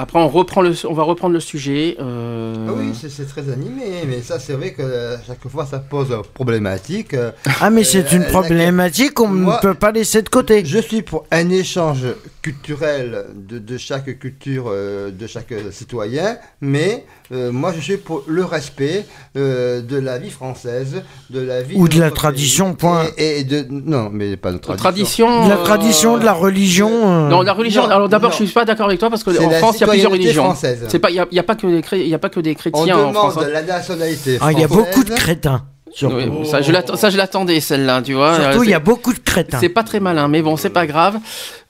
Après, 0.00 0.20
on, 0.20 0.28
reprend 0.28 0.62
le, 0.62 0.72
on 0.88 0.94
va 0.94 1.02
reprendre 1.02 1.34
le 1.34 1.40
sujet. 1.40 1.96
euh, 1.98 2.54
Ah 2.68 2.72
oui, 2.78 2.92
c'est 2.98 3.10
c'est 3.10 3.24
très 3.26 3.50
animé, 3.50 4.04
mais 4.06 4.22
ça, 4.22 4.38
c'est 4.38 4.52
vrai 4.52 4.72
que 4.72 4.80
euh, 4.80 5.16
chaque 5.26 5.46
fois, 5.48 5.66
ça 5.66 5.80
pose 5.80 6.14
problématique. 6.34 7.14
euh, 7.14 7.32
Ah 7.60 7.68
mais 7.70 7.82
c'est 7.82 8.12
une 8.12 8.24
problématique 8.26 9.14
qu'on 9.14 9.28
ne 9.30 9.60
peut 9.60 9.74
pas 9.74 9.90
laisser 9.90 10.22
de 10.22 10.28
côté. 10.28 10.64
Je 10.64 10.78
suis 10.78 11.02
pour 11.02 11.26
un 11.32 11.50
échange 11.50 12.04
culturel 12.42 13.26
de, 13.34 13.58
de 13.58 13.76
chaque 13.76 14.18
culture, 14.20 14.70
de 14.70 15.26
chaque 15.26 15.52
citoyen, 15.72 16.36
mais 16.60 17.04
euh, 17.32 17.50
moi 17.50 17.72
je 17.76 17.80
suis 17.80 17.96
pour 17.96 18.22
le 18.28 18.44
respect 18.44 19.04
euh, 19.36 19.82
de 19.82 19.96
la 19.98 20.18
vie 20.18 20.30
française, 20.30 21.02
de 21.30 21.40
la 21.40 21.60
vie 21.62 21.74
Ou 21.76 21.88
de 21.88 21.98
la 21.98 22.12
tradition, 22.12 22.66
pays, 22.68 22.76
point. 22.76 23.04
Et, 23.18 23.40
et 23.40 23.44
de 23.44 23.66
non, 23.68 24.10
mais 24.12 24.36
pas 24.36 24.52
de 24.52 24.58
tradition. 24.58 24.82
tradition. 25.28 25.44
De 25.44 25.48
la 25.50 25.56
euh, 25.58 25.64
tradition, 25.64 26.18
de 26.18 26.24
la 26.24 26.32
religion. 26.32 26.88
euh, 26.90 27.28
Non, 27.28 27.42
la 27.42 27.52
religion. 27.52 27.82
Non, 27.88 27.90
alors 27.90 28.08
d'abord, 28.08 28.30
non. 28.30 28.36
je 28.38 28.44
suis 28.44 28.54
pas 28.54 28.64
d'accord 28.64 28.86
avec 28.86 29.00
toi 29.00 29.10
parce 29.10 29.24
C'est 29.24 29.34
qu'en 29.36 29.50
France, 29.50 29.76
il 29.78 29.80
y 29.80 29.84
a 29.84 29.87
plusieurs 29.92 30.12
religions. 30.12 30.44
française. 30.44 30.84
C'est 30.88 30.98
pas, 30.98 31.10
il 31.10 31.16
y 31.16 31.38
a, 31.38 31.42
pas 31.42 31.54
que 31.56 31.66
des, 31.66 31.80
chré- 31.82 32.00
il 32.00 32.08
y 32.08 32.14
a 32.14 32.18
pas 32.18 32.28
que 32.28 32.40
des 32.40 32.50
On 32.52 32.54
chrétiens 32.54 32.96
en 32.96 33.08
demande 33.10 33.14
France. 33.14 33.34
hein. 33.38 33.48
la 33.52 33.62
nationalité 33.62 34.34
ah, 34.36 34.38
française. 34.38 34.56
il 34.56 34.60
y 34.60 34.64
a 34.64 34.68
beaucoup 34.68 35.04
de 35.04 35.10
crétins. 35.14 35.64
Oui, 36.02 36.24
ça, 36.44 36.60
je 36.60 36.70
l'attends- 36.70 36.96
ça, 36.96 37.08
je 37.10 37.16
l'attendais 37.16 37.60
celle-là, 37.60 38.02
tu 38.02 38.12
vois. 38.12 38.34
Surtout, 38.34 38.60
Euh, 38.60 38.64
il 38.64 38.70
y 38.70 38.74
a 38.74 38.76
c'est- 38.76 38.84
beaucoup 38.84 39.12
de 39.14 39.18
crétins. 39.18 39.58
C'est 39.58 39.70
pas 39.70 39.82
très 39.82 40.00
malin, 40.00 40.28
mais 40.28 40.42
bon, 40.42 40.56
c'est 40.56 40.70
pas 40.70 40.86
grave. 40.86 41.16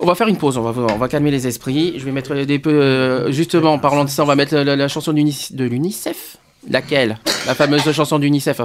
On 0.00 0.06
va 0.06 0.14
faire 0.16 0.26
une 0.28 0.36
pause, 0.36 0.58
on 0.58 0.62
va, 0.62 0.92
on 0.92 0.98
va 0.98 1.08
calmer 1.08 1.30
les 1.30 1.46
esprits. 1.46 1.94
Je 1.98 2.04
vais 2.04 2.10
mettre 2.10 2.34
des 2.34 2.58
peu. 2.58 2.70
euh, 2.70 3.30
justement, 3.30 3.72
en 3.74 3.78
parlant 3.78 4.04
de 4.04 4.10
ça, 4.10 4.24
on 4.24 4.26
va 4.26 4.34
mettre 4.34 4.54
la, 4.56 4.74
la 4.76 4.88
chanson 4.88 5.12
de 5.12 5.64
l'UNICEF. 5.64 6.36
Laquelle? 6.68 7.18
La 7.46 7.54
fameuse 7.54 7.90
chanson 7.92 8.18
d'UNICEF. 8.18 8.60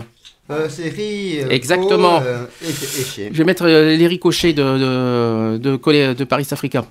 Euh, 0.51 0.67
série. 0.67 1.39
euh, 1.41 1.49
Exactement. 1.51 2.19
Euh, 2.25 2.45
et, 2.65 3.21
et. 3.21 3.29
Je 3.31 3.37
vais 3.37 3.43
mettre 3.45 3.65
euh, 3.65 3.95
les 3.95 4.07
ricochets 4.07 4.51
de, 4.53 5.57
de, 5.57 5.57
de, 5.77 6.13
de 6.13 6.23
Paris 6.25 6.47
Africa. 6.51 6.83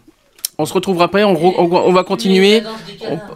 On 0.62 0.66
se 0.66 0.72
retrouvera 0.72 1.06
après, 1.06 1.24
on, 1.24 1.34
re- 1.34 1.54
on, 1.58 1.64
on 1.64 1.92
va 1.92 2.04
continuer. 2.04 2.62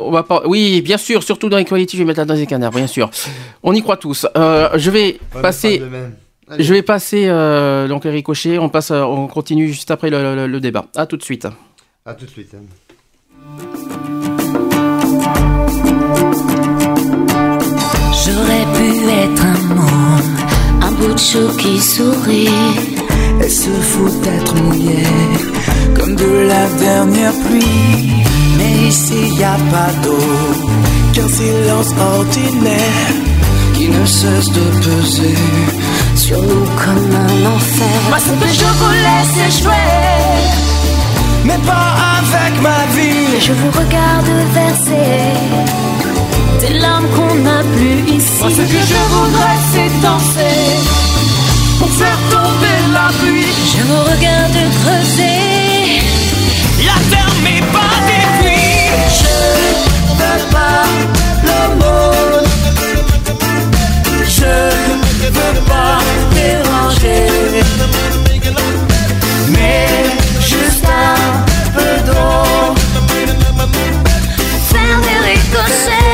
On, 0.00 0.10
va 0.10 0.22
pas, 0.22 0.42
oui, 0.46 0.80
bien 0.80 0.96
sûr, 0.96 1.22
surtout 1.22 1.48
dans 1.48 1.58
Equality, 1.58 1.96
je 1.96 2.02
vais 2.02 2.06
mettre 2.06 2.20
la 2.20 2.24
danse 2.24 2.38
des 2.38 2.46
canards, 2.46 2.70
bien 2.70 2.86
sûr. 2.86 3.10
On 3.62 3.72
y 3.74 3.82
croit 3.82 3.96
tous. 3.96 4.26
Euh, 4.36 4.70
je 4.76 4.90
vais 4.90 5.18
Ouais, 5.34 5.42
passer. 5.42 5.82
Je 6.58 6.72
vais 6.72 6.82
passer 6.82 7.24
euh, 7.26 7.88
donc 7.88 8.04
les 8.04 8.10
ricochets. 8.12 8.58
On 8.58 8.68
passe, 8.68 8.92
euh, 8.92 9.02
on 9.02 9.26
continue 9.26 9.66
juste 9.68 9.90
après 9.90 10.08
le, 10.10 10.36
le- 10.36 10.46
le 10.46 10.60
débat. 10.60 10.84
À 10.94 11.04
tout 11.06 11.16
de 11.16 11.22
suite. 11.24 11.48
À 12.04 12.14
tout 12.14 12.24
de 12.24 12.30
suite. 12.30 12.54
hein. 12.54 12.62
J'aurais 18.24 18.66
pu 18.76 19.08
être 19.08 19.44
un 19.44 19.74
môme, 19.74 20.36
un 20.82 20.92
bout 20.92 21.12
de 21.14 21.18
chou 21.18 21.48
qui 21.58 21.78
sourit. 21.80 22.48
Elle 23.40 23.50
se 23.50 23.70
fout 23.70 24.20
d'être 24.22 24.54
mouillée 24.62 25.06
comme 25.94 26.14
de 26.16 26.48
la 26.48 26.66
dernière 26.78 27.32
pluie. 27.44 28.24
Mais 28.58 28.88
ici 28.88 29.20
y 29.38 29.44
a 29.44 29.56
pas 29.70 29.92
d'eau 30.02 30.18
qu'un 31.12 31.28
silence 31.28 31.92
ordinaire 32.14 33.12
qui 33.74 33.88
ne 33.88 34.04
cesse 34.06 34.50
de 34.58 34.64
peser. 34.84 35.34
Sur 36.14 36.40
nous 36.42 36.66
comme 36.82 37.10
un 37.14 37.46
enfer. 37.54 38.00
Moi, 38.08 38.18
ce 38.18 38.30
que 38.42 38.50
je 38.60 38.68
vous 38.78 38.94
laisse 39.06 39.36
échouer. 39.48 39.86
Mais 41.44 41.58
pas 41.58 41.88
avec 42.18 42.60
ma 42.62 42.80
vie. 42.96 43.40
Je 43.40 43.52
vous 43.52 43.70
regarde 43.70 44.30
verser 44.54 45.56
des 46.62 46.78
larmes 46.78 47.06
qu'on 47.14 47.34
n'a 47.36 47.62
plus 47.76 48.14
ici. 48.16 48.40
Moi, 48.40 48.50
ce 48.50 48.62
que 48.62 48.80
je 48.92 49.00
voudrais, 49.14 49.58
c'est 49.72 50.00
danser 50.02 51.15
pour 51.86 51.94
faire 51.94 52.18
tomber 52.30 52.78
la 52.92 53.08
pluie. 53.20 53.52
Je 53.72 53.82
vous 53.88 54.02
regarde 54.10 54.58
creuser. 54.82 56.02
La 56.84 56.98
terre 57.10 57.34
pas 57.74 57.96
des 58.08 58.26
pluies. 58.38 58.90
Je 59.20 59.36
veux 60.20 60.40
pas 60.54 60.84
le 61.48 61.60
monde. 61.80 62.48
Je 64.36 64.54
veux 65.36 65.60
pas 65.72 65.98
déranger. 66.34 67.22
Mais 69.48 69.86
juste 70.40 70.86
un 70.86 71.20
peu 71.74 71.92
d'eau. 72.06 72.74
Faire 74.70 74.98
des 75.06 75.18
ricochets. 75.30 76.05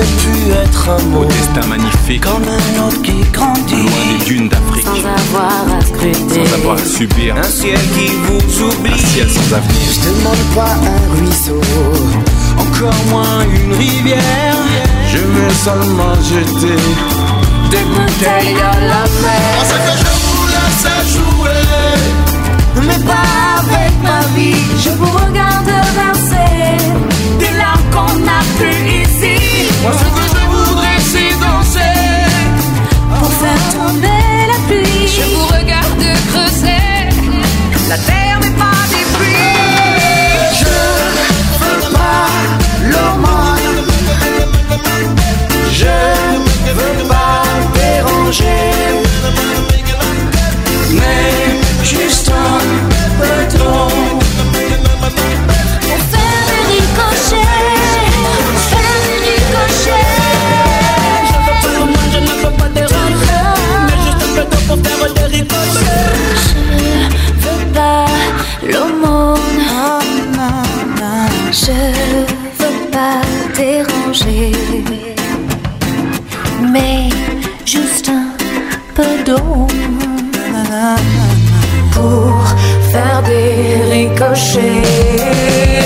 J'aurais 0.00 0.12
pu 0.16 0.50
être 0.52 0.88
un 0.88 1.02
mot 1.10 1.20
Au 1.20 1.24
destin 1.26 1.66
magnifique, 1.68 2.22
comme 2.22 2.42
un 2.44 2.86
autre 2.86 3.02
qui 3.02 3.12
grandit. 3.32 3.74
loin 3.74 4.18
des 4.18 4.24
dunes 4.24 4.48
d'Afrique, 4.48 4.86
Sans 4.86 4.98
avoir 4.98 5.76
à 5.76 5.80
scruter. 5.84 6.46
sans 6.46 6.54
avoir 6.54 6.76
à 6.76 6.84
subir 6.84 7.36
Un 7.36 7.42
ciel 7.42 7.78
qui 7.94 8.06
vous 8.24 8.64
un 8.64 8.68
oublie. 8.68 8.98
ciel 8.98 9.28
sans 9.30 9.54
avenir. 9.54 9.90
Je 9.92 10.00
demande 10.08 10.44
pas 10.54 10.76
un 10.88 11.16
ruisseau, 11.16 11.60
encore 12.58 13.04
moins 13.10 13.42
une 13.44 13.74
rivière. 13.74 14.56
Je 15.12 15.18
veux 15.18 15.50
seulement 15.64 16.14
jeter 16.22 16.80
des 17.70 17.84
bouteilles 17.84 18.56
à 18.56 18.80
la 18.80 19.04
mer. 19.22 19.52
Ce 19.68 19.74
que 19.74 19.94
je 19.98 20.12
vous 20.24 20.46
laisse 20.54 21.12
jouer, 21.12 22.86
mais 22.86 23.04
pas 23.04 23.58
avec 23.58 23.92
ma 24.02 24.20
vie. 24.34 24.56
Je 24.82 24.90
vous 24.90 25.10
regarde 25.10 25.66
verser 25.94 26.78
des 27.38 27.56
larmes 27.58 27.90
qu'on 27.92 28.18
n'a 28.20 28.40
plus 28.58 28.88
ici. 29.02 29.09
Moi, 29.82 29.92
ce 29.92 30.04
que 30.04 30.24
je 30.32 30.44
voudrais, 30.46 31.00
c'est 31.00 31.32
danser. 31.40 31.96
Pour 33.18 33.32
faire 33.32 33.64
tomber 33.72 34.46
la 34.52 34.58
pluie. 34.66 35.08
Je 35.08 35.22
vous 35.34 35.46
regarde 35.46 36.04
creuser 36.32 36.84
la 37.88 37.98
terre 37.98 38.38
mais 38.42 38.50
pas 38.50 38.82
des 38.92 39.04
pluies. 39.14 39.56
Je 40.60 40.76
veux 41.62 41.92
pas 41.92 42.26
l'aumône. 42.92 43.78
Je 45.72 45.96
veux 46.78 47.08
pas 47.08 47.42
déranger. 47.74 48.64
Mais 50.92 51.84
juste 51.84 52.30
un 52.30 52.60
peu 53.18 53.58
d'eau. 53.58 53.89
Je 65.40 66.56
veux 67.42 67.72
pas 67.72 68.06
l'aumône. 68.62 69.40
Je 71.52 71.72
veux 72.58 72.90
pas 72.92 73.20
déranger. 73.56 74.52
Mais 76.72 77.08
juste 77.64 78.08
un 78.08 78.30
peu 78.94 79.24
d'eau. 79.24 79.66
Pour 81.92 82.44
faire 82.92 83.22
des 83.22 83.82
ricochets. 83.90 85.79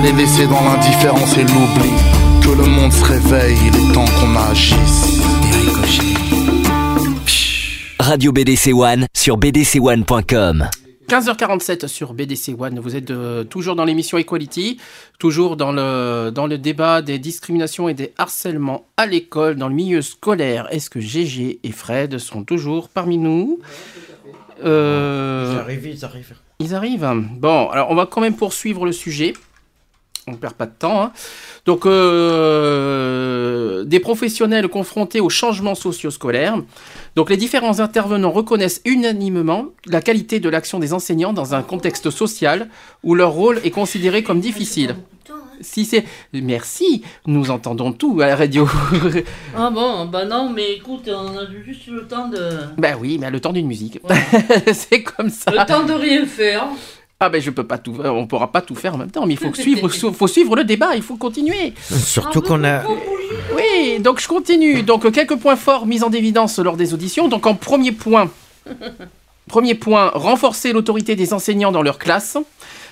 Les 0.00 0.12
laisser 0.12 0.46
dans 0.46 0.62
l'indifférence 0.62 1.36
et 1.36 1.42
l'oubli. 1.42 1.92
Que 2.42 2.50
le 2.50 2.66
monde 2.66 2.92
se 2.92 3.04
réveille, 3.04 3.56
il 3.66 3.90
est 3.90 3.92
temps 3.92 4.04
qu'on 4.04 4.36
agisse. 4.36 5.22
Radio 7.98 8.32
BDC 8.32 8.72
One 8.72 9.06
sur 9.16 9.38
bdc1.com. 9.38 10.68
15h47 11.08 11.86
sur 11.86 12.14
BDC 12.14 12.54
One, 12.58 12.80
vous 12.80 12.96
êtes 12.96 13.12
euh, 13.12 13.44
toujours 13.44 13.76
dans 13.76 13.84
l'émission 13.84 14.18
Equality, 14.18 14.78
toujours 15.20 15.56
dans 15.56 15.70
le, 15.70 16.30
dans 16.34 16.48
le 16.48 16.58
débat 16.58 17.00
des 17.00 17.20
discriminations 17.20 17.88
et 17.88 17.94
des 17.94 18.12
harcèlements 18.18 18.86
à 18.96 19.06
l'école, 19.06 19.54
dans 19.54 19.68
le 19.68 19.74
milieu 19.74 20.02
scolaire. 20.02 20.66
Est-ce 20.72 20.90
que 20.90 20.98
GG 21.00 21.60
et 21.62 21.72
Fred 21.72 22.18
sont 22.18 22.42
toujours 22.42 22.88
parmi 22.88 23.18
nous? 23.18 23.60
Euh, 24.64 25.52
Ils 25.54 25.60
arrivent, 25.60 25.86
ils 25.86 26.04
arrivent. 26.04 26.34
Ils 26.58 26.74
arrivent. 26.74 27.08
Bon, 27.38 27.68
alors 27.70 27.90
on 27.90 27.94
va 27.94 28.06
quand 28.06 28.20
même 28.20 28.34
poursuivre 28.34 28.84
le 28.84 28.92
sujet. 28.92 29.34
On 30.28 30.32
ne 30.32 30.36
perd 30.36 30.54
pas 30.54 30.66
de 30.66 30.72
temps. 30.76 31.02
hein. 31.02 31.12
Donc, 31.66 31.86
euh, 31.86 33.84
des 33.84 34.00
professionnels 34.00 34.68
confrontés 34.68 35.20
aux 35.20 35.28
changements 35.30 35.74
socio-scolaires. 35.76 36.56
Donc, 37.14 37.30
les 37.30 37.36
différents 37.36 37.78
intervenants 37.80 38.32
reconnaissent 38.32 38.80
unanimement 38.84 39.66
la 39.86 40.00
qualité 40.00 40.40
de 40.40 40.48
l'action 40.48 40.78
des 40.78 40.92
enseignants 40.92 41.32
dans 41.32 41.54
un 41.54 41.62
contexte 41.62 42.10
social 42.10 42.68
où 43.04 43.14
leur 43.14 43.30
rôle 43.32 43.60
est 43.64 43.70
considéré 43.70 44.22
comme 44.22 44.40
difficile. 44.40 44.96
Si 45.62 45.86
c'est. 45.86 46.04
Merci, 46.34 47.02
nous 47.26 47.50
entendons 47.50 47.90
tout 47.92 48.20
à 48.20 48.26
la 48.26 48.36
radio. 48.36 48.68
Ah 49.56 49.70
bon, 49.70 50.04
bah 50.04 50.26
non, 50.26 50.50
mais 50.50 50.72
écoute, 50.74 51.08
on 51.08 51.28
a 51.38 51.46
juste 51.64 51.86
le 51.86 52.06
temps 52.06 52.28
de. 52.28 52.50
ben 52.76 52.94
oui, 53.00 53.16
mais 53.18 53.30
le 53.30 53.40
temps 53.40 53.54
d'une 53.54 53.66
musique. 53.66 53.98
c'est 54.74 55.02
comme 55.02 55.30
ça. 55.30 55.50
Le 55.52 55.64
temps 55.66 55.84
de 55.84 55.94
rien 55.94 56.26
faire. 56.26 56.66
Ah 57.18 57.30
ben 57.30 57.40
je 57.40 57.50
peux 57.50 57.64
pas 57.64 57.78
tout, 57.78 57.96
on 58.04 58.26
pourra 58.26 58.52
pas 58.52 58.60
tout 58.60 58.74
faire 58.74 58.94
en 58.94 58.98
même 58.98 59.10
temps, 59.10 59.24
mais 59.24 59.32
il 59.32 59.38
faut 59.38 59.54
suivre, 59.54 59.88
faut 60.12 60.26
suivre 60.26 60.54
le 60.54 60.64
débat, 60.64 60.96
il 60.96 61.02
faut 61.02 61.16
continuer. 61.16 61.72
Surtout 61.80 62.42
qu'on 62.42 62.62
a. 62.62 62.82
Oui, 63.56 64.00
donc 64.00 64.20
je 64.20 64.28
continue. 64.28 64.82
Donc 64.82 65.10
quelques 65.12 65.36
points 65.36 65.56
forts 65.56 65.86
mis 65.86 66.04
en 66.04 66.10
évidence 66.10 66.58
lors 66.58 66.76
des 66.76 66.92
auditions. 66.92 67.28
Donc 67.28 67.46
en 67.46 67.54
premier 67.54 67.92
point, 67.92 68.30
premier 69.48 69.74
point, 69.74 70.10
renforcer 70.14 70.74
l'autorité 70.74 71.16
des 71.16 71.32
enseignants 71.32 71.72
dans 71.72 71.82
leur 71.82 71.98
classe. 71.98 72.36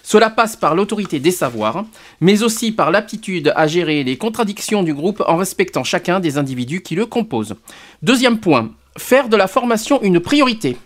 Cela 0.03 0.31
passe 0.31 0.57
par 0.57 0.75
l'autorité 0.75 1.19
des 1.19 1.31
savoirs, 1.31 1.85
mais 2.21 2.43
aussi 2.43 2.73
par 2.73 2.91
l'aptitude 2.91 3.53
à 3.57 3.67
gérer 3.67 4.05
les 4.05 4.17
contradictions 4.17 4.83
du 4.83 4.95
groupe 4.95 5.23
en 5.27 5.37
respectant 5.37 5.85
chacun 5.85 6.21
des 6.21 6.39
individus 6.39 6.83
qui 6.83 6.95
le 6.95 7.05
composent. 7.05 7.57
Deuxième 8.03 8.39
point, 8.39 8.71
faire 8.97 9.29
de 9.29 9.37
la 9.37 9.49
formation 9.49 10.03
une 10.03 10.21
priorité, 10.21 10.77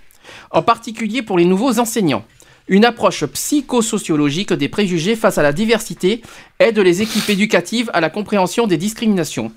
en 0.51 0.63
particulier 0.63 1.23
pour 1.23 1.39
les 1.39 1.45
nouveaux 1.45 1.79
enseignants. 1.79 2.25
Une 2.69 2.85
approche 2.85 3.25
psychosociologique 3.25 4.53
des 4.53 4.69
préjugés 4.69 5.17
face 5.17 5.39
à 5.39 5.43
la 5.43 5.53
diversité 5.53 6.21
aide 6.59 6.79
les 6.79 7.01
équipes 7.01 7.31
éducatives 7.31 7.91
à 7.95 8.01
la 8.01 8.11
compréhension 8.11 8.67
des 8.67 8.77
discriminations. 8.77 9.53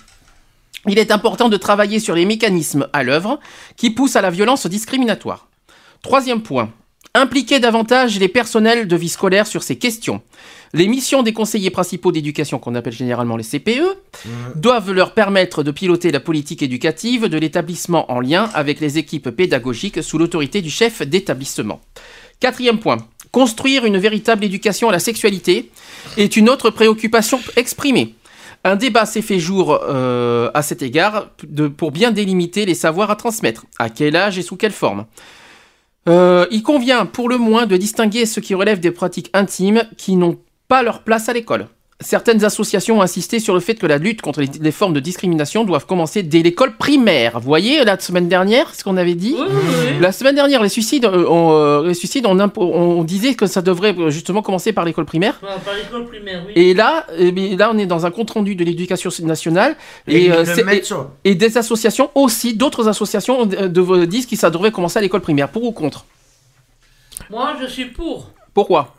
Il 0.88 0.98
est 0.98 1.10
important 1.10 1.50
de 1.50 1.58
travailler 1.58 2.00
sur 2.00 2.14
les 2.14 2.24
mécanismes 2.24 2.88
à 2.94 3.02
l'œuvre 3.02 3.38
qui 3.76 3.90
poussent 3.90 4.16
à 4.16 4.22
la 4.22 4.30
violence 4.30 4.66
discriminatoire. 4.66 5.48
Troisième 6.00 6.42
point, 6.42 6.72
impliquer 7.14 7.60
davantage 7.60 8.18
les 8.18 8.28
personnels 8.28 8.88
de 8.88 8.96
vie 8.96 9.10
scolaire 9.10 9.46
sur 9.46 9.62
ces 9.62 9.76
questions. 9.76 10.22
Les 10.72 10.88
missions 10.88 11.22
des 11.22 11.34
conseillers 11.34 11.70
principaux 11.70 12.12
d'éducation, 12.12 12.58
qu'on 12.58 12.74
appelle 12.74 12.94
généralement 12.94 13.36
les 13.36 13.44
CPE, 13.44 13.98
doivent 14.56 14.90
leur 14.90 15.12
permettre 15.12 15.62
de 15.62 15.70
piloter 15.70 16.10
la 16.10 16.20
politique 16.20 16.62
éducative 16.62 17.28
de 17.28 17.36
l'établissement 17.36 18.10
en 18.10 18.20
lien 18.20 18.48
avec 18.54 18.80
les 18.80 18.96
équipes 18.96 19.28
pédagogiques 19.30 20.02
sous 20.02 20.16
l'autorité 20.16 20.62
du 20.62 20.70
chef 20.70 21.02
d'établissement. 21.02 21.82
Quatrième 22.42 22.80
point, 22.80 22.96
construire 23.30 23.84
une 23.84 23.98
véritable 23.98 24.42
éducation 24.44 24.88
à 24.88 24.92
la 24.92 24.98
sexualité 24.98 25.70
est 26.16 26.36
une 26.36 26.48
autre 26.48 26.70
préoccupation 26.70 27.38
exprimée. 27.54 28.16
Un 28.64 28.74
débat 28.74 29.06
s'est 29.06 29.22
fait 29.22 29.38
jour 29.38 29.78
euh, 29.80 30.50
à 30.52 30.62
cet 30.62 30.82
égard 30.82 31.30
pour 31.76 31.92
bien 31.92 32.10
délimiter 32.10 32.66
les 32.66 32.74
savoirs 32.74 33.12
à 33.12 33.14
transmettre, 33.14 33.66
à 33.78 33.90
quel 33.90 34.16
âge 34.16 34.38
et 34.38 34.42
sous 34.42 34.56
quelle 34.56 34.72
forme? 34.72 35.06
Euh, 36.08 36.48
il 36.50 36.64
convient 36.64 37.06
pour 37.06 37.28
le 37.28 37.38
moins 37.38 37.66
de 37.66 37.76
distinguer 37.76 38.26
ce 38.26 38.40
qui 38.40 38.56
relève 38.56 38.80
des 38.80 38.90
pratiques 38.90 39.30
intimes 39.34 39.84
qui 39.96 40.16
n'ont 40.16 40.40
pas 40.66 40.82
leur 40.82 41.04
place 41.04 41.28
à 41.28 41.32
l'école. 41.32 41.68
Certaines 42.02 42.44
associations 42.44 42.98
ont 42.98 43.02
insisté 43.02 43.40
sur 43.40 43.54
le 43.54 43.60
fait 43.60 43.74
que 43.74 43.86
la 43.86 43.98
lutte 43.98 44.20
contre 44.22 44.40
les, 44.40 44.50
les 44.60 44.72
formes 44.72 44.92
de 44.92 45.00
discrimination 45.00 45.64
doivent 45.64 45.86
commencer 45.86 46.22
dès 46.22 46.42
l'école 46.42 46.76
primaire. 46.76 47.40
Vous 47.40 47.46
voyez, 47.46 47.84
la 47.84 47.98
semaine 47.98 48.28
dernière, 48.28 48.74
ce 48.74 48.84
qu'on 48.84 48.96
avait 48.96 49.14
dit? 49.14 49.36
La 50.00 50.12
semaine 50.12 50.34
dernière, 50.34 50.62
les 50.62 50.68
suicides, 50.68 51.04
euh, 51.04 51.26
on, 51.28 51.52
euh, 51.52 51.86
les 51.88 51.94
suicides 51.94 52.26
on, 52.26 52.36
impo- 52.36 52.70
on 52.72 53.04
disait 53.04 53.34
que 53.34 53.46
ça 53.46 53.62
devrait 53.62 53.94
euh, 53.98 54.10
justement 54.10 54.42
commencer 54.42 54.72
par 54.72 54.84
l'école 54.84 55.04
primaire. 55.06 55.38
Par 55.40 55.74
l'école 55.74 56.06
primaire, 56.06 56.42
oui. 56.46 56.52
Et 56.56 56.74
là, 56.74 57.06
eh 57.18 57.56
là, 57.56 57.70
on 57.72 57.78
est 57.78 57.86
dans 57.86 58.06
un 58.06 58.10
compte 58.10 58.30
rendu 58.30 58.54
de 58.54 58.64
l'éducation 58.64 59.10
nationale 59.22 59.76
Et 60.06 60.30
euh, 60.30 60.44
des 61.24 61.56
associations 61.58 62.10
aussi, 62.14 62.54
d'autres 62.54 62.88
associations 62.88 63.46
de, 63.46 64.04
disent 64.04 64.26
que 64.26 64.36
ça 64.36 64.50
devrait 64.50 64.70
commencer 64.72 64.98
à 64.98 65.02
l'école 65.02 65.20
primaire. 65.20 65.48
Pour 65.48 65.64
ou 65.64 65.72
contre? 65.72 66.04
Moi, 67.30 67.54
je 67.60 67.66
suis 67.66 67.86
pour. 67.86 68.30
Pourquoi? 68.54 68.94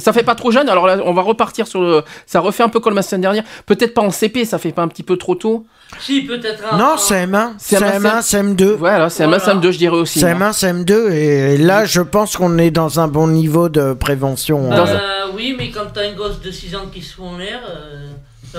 Ça 0.00 0.12
fait 0.12 0.22
pas 0.22 0.34
trop 0.34 0.50
jeune, 0.50 0.68
alors 0.68 0.86
là 0.86 0.98
on 1.04 1.12
va 1.12 1.22
repartir 1.22 1.66
sur 1.66 1.80
le. 1.80 2.02
Ça 2.26 2.40
refait 2.40 2.62
un 2.62 2.68
peu 2.68 2.80
comme 2.80 2.94
la 2.96 3.02
semaine 3.02 3.20
dernière. 3.22 3.44
Peut-être 3.66 3.94
pas 3.94 4.02
en 4.02 4.10
CP, 4.10 4.44
ça 4.44 4.58
fait 4.58 4.72
pas 4.72 4.82
un 4.82 4.88
petit 4.88 5.02
peu 5.02 5.16
trop 5.16 5.34
tôt. 5.34 5.64
Si, 5.98 6.22
peut-être 6.22 6.62
un. 6.72 6.76
Non, 6.78 6.92
un- 6.92 6.96
CM1, 6.96 7.56
CM1, 7.58 8.00
CM1, 8.00 8.20
CM2. 8.54 8.64
Voilà, 8.76 9.10
c'est 9.10 9.24
un 9.24 9.30
SM2, 9.32 9.70
je 9.72 9.78
dirais 9.78 9.96
aussi. 9.96 10.24
hein. 10.24 10.34
CM1, 10.38 10.52
CM2, 10.52 11.10
et 11.12 11.56
là, 11.58 11.84
je 11.84 12.00
pense 12.00 12.36
qu'on 12.36 12.58
est 12.58 12.70
dans 12.70 13.00
un 13.00 13.08
bon 13.08 13.26
niveau 13.28 13.68
de 13.68 13.92
prévention. 13.92 14.70
Hein. 14.72 14.84
oui, 15.34 15.54
mais 15.58 15.70
quand 15.70 15.86
t'as 15.92 16.02
un 16.08 16.12
gosse 16.12 16.40
de 16.40 16.50
6 16.50 16.74
ans 16.76 16.86
qui 16.92 17.02
se 17.02 17.14
fout 17.14 17.24
en 17.26 17.38
l'air, 17.38 17.60
euh, 17.68 18.06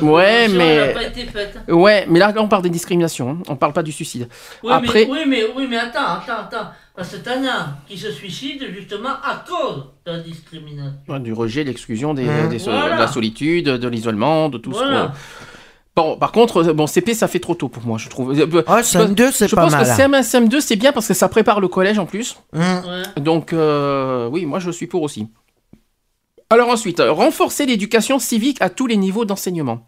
Ouais, 0.01 0.47
mais- 0.47 0.93
pas 0.93 1.03
été 1.03 1.25
faite. 1.25 1.57
Ouais, 1.67 2.05
mais 2.09 2.19
là, 2.19 2.31
là, 2.31 2.41
on 2.41 2.47
parle 2.47 2.63
des 2.63 2.69
discriminations, 2.69 3.29
hein. 3.31 3.37
on 3.49 3.55
parle 3.55 3.73
pas 3.73 3.83
du 3.83 3.91
suicide. 3.91 4.27
Oui, 4.63 4.71
Après, 4.71 5.05
mais, 5.05 5.11
oui, 5.11 5.19
mais, 5.27 5.43
oui, 5.55 5.67
mais 5.69 5.77
attends, 5.77 5.99
attends, 6.17 6.43
attends. 6.43 6.67
Parce 6.95 7.09
que 7.09 7.17
t'en 7.17 7.43
as 7.45 7.77
qui 7.87 7.97
se 7.97 8.11
suicident 8.11 8.65
justement 8.73 9.09
à 9.23 9.43
cause 9.47 9.85
de 10.05 10.11
la 10.11 10.19
discrimination. 10.19 10.93
Ouais, 11.07 11.19
du 11.19 11.33
rejet, 11.33 11.63
de 11.63 11.69
l'exclusion, 11.69 12.13
des, 12.13 12.23
Mmh. 12.25 12.49
des 12.49 12.59
so- 12.59 12.69
Voilà. 12.71 12.95
de 12.95 13.01
la 13.01 13.07
solitude, 13.07 13.65
de 13.65 13.87
l'isolement, 13.87 14.49
de 14.49 14.57
tout 14.57 14.71
Voilà. 14.71 15.03
ce 15.03 15.07
que. 15.07 15.17
Bon, 15.95 16.17
par 16.17 16.31
contre, 16.31 16.69
euh, 16.69 16.73
bon, 16.73 16.87
CP, 16.87 17.13
ça 17.13 17.27
fait 17.27 17.39
trop 17.39 17.53
tôt 17.55 17.67
pour 17.67 17.83
moi, 17.85 17.97
je 17.97 18.07
trouve. 18.07 18.31
Euh, 18.39 18.63
Ah, 18.67 18.81
je 18.81 18.87
CM2, 18.87 19.25
pense- 19.25 19.35
c'est 19.35 19.47
Je 19.49 19.55
pas 19.55 19.63
pense 19.63 19.71
mal, 19.73 19.83
que 19.83 19.89
hein. 19.89 19.95
CM1, 19.95 20.21
CM2, 20.23 20.61
c'est 20.61 20.77
bien 20.77 20.91
parce 20.93 21.07
que 21.07 21.13
ça 21.13 21.27
prépare 21.27 21.59
le 21.59 21.67
collège 21.67 21.99
en 21.99 22.05
plus. 22.05 22.37
Mmh. 22.53 22.59
Ouais. 22.59 23.21
Donc, 23.21 23.51
euh, 23.53 24.27
oui, 24.29 24.45
moi, 24.45 24.59
je 24.59 24.71
suis 24.71 24.87
pour 24.87 25.01
aussi. 25.01 25.27
Alors 26.52 26.70
ensuite, 26.70 26.99
euh, 26.99 27.12
renforcer 27.14 27.66
l'éducation 27.66 28.20
civique 28.20 28.58
à 28.62 28.70
tous 28.70 28.86
les 28.86 28.97
niveaux 28.97 29.24
d'enseignement. 29.26 29.88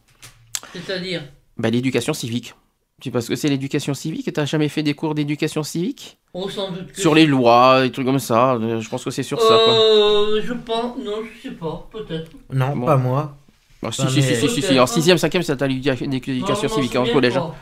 C'est-à-dire 0.74 1.22
Bah, 1.57 1.70
l'éducation 1.70 2.14
civique. 2.14 2.55
Tu 3.01 3.09
sais 3.09 3.11
pas 3.11 3.20
ce 3.22 3.28
que 3.28 3.36
c'est 3.36 3.49
l'éducation 3.49 3.93
civique? 3.93 4.32
T'as 4.32 4.45
jamais 4.45 4.70
fait 4.70 4.82
des 4.82 4.93
cours 4.93 5.14
d'éducation 5.14 5.61
civique? 5.61 6.18
Oh, 6.34 6.49
sans 6.49 6.72
doute 6.72 6.93
que 6.93 7.01
Sur 7.01 7.14
les 7.16 7.26
lois, 7.26 7.82
des 7.82 7.91
trucs 7.91 8.05
comme 8.05 8.18
ça. 8.20 8.53
euh, 8.53 8.80
Je 8.80 8.89
pense 8.89 9.03
que 9.03 9.11
c'est 9.11 9.24
sur 9.24 9.41
ça, 9.41 9.59
quoi. 9.66 9.74
Euh, 9.74 10.41
je 10.41 10.53
pense. 10.53 10.97
Non, 11.03 11.18
je 11.36 11.49
sais 11.49 11.53
pas, 11.55 11.88
peut-être. 11.91 12.32
Non, 12.51 12.76
Bon. 12.78 12.86
pas 12.86 12.95
moi. 12.95 13.36
Ah, 13.86 13.91
si, 13.91 14.01
si, 14.09 14.24
si, 14.24 14.36
si, 14.38 14.49
si, 14.49 14.61
si, 14.61 14.80
En 14.80 14.86
6ème, 14.86 15.18
5ème, 15.18 15.41
ça 15.41 15.57
t'a 15.57 15.68
l'éducation 15.68 16.70
civique 16.70 16.95
en 16.95 17.05
collège. 17.05 17.34
souviens 17.34 17.49
hein. 17.49 17.55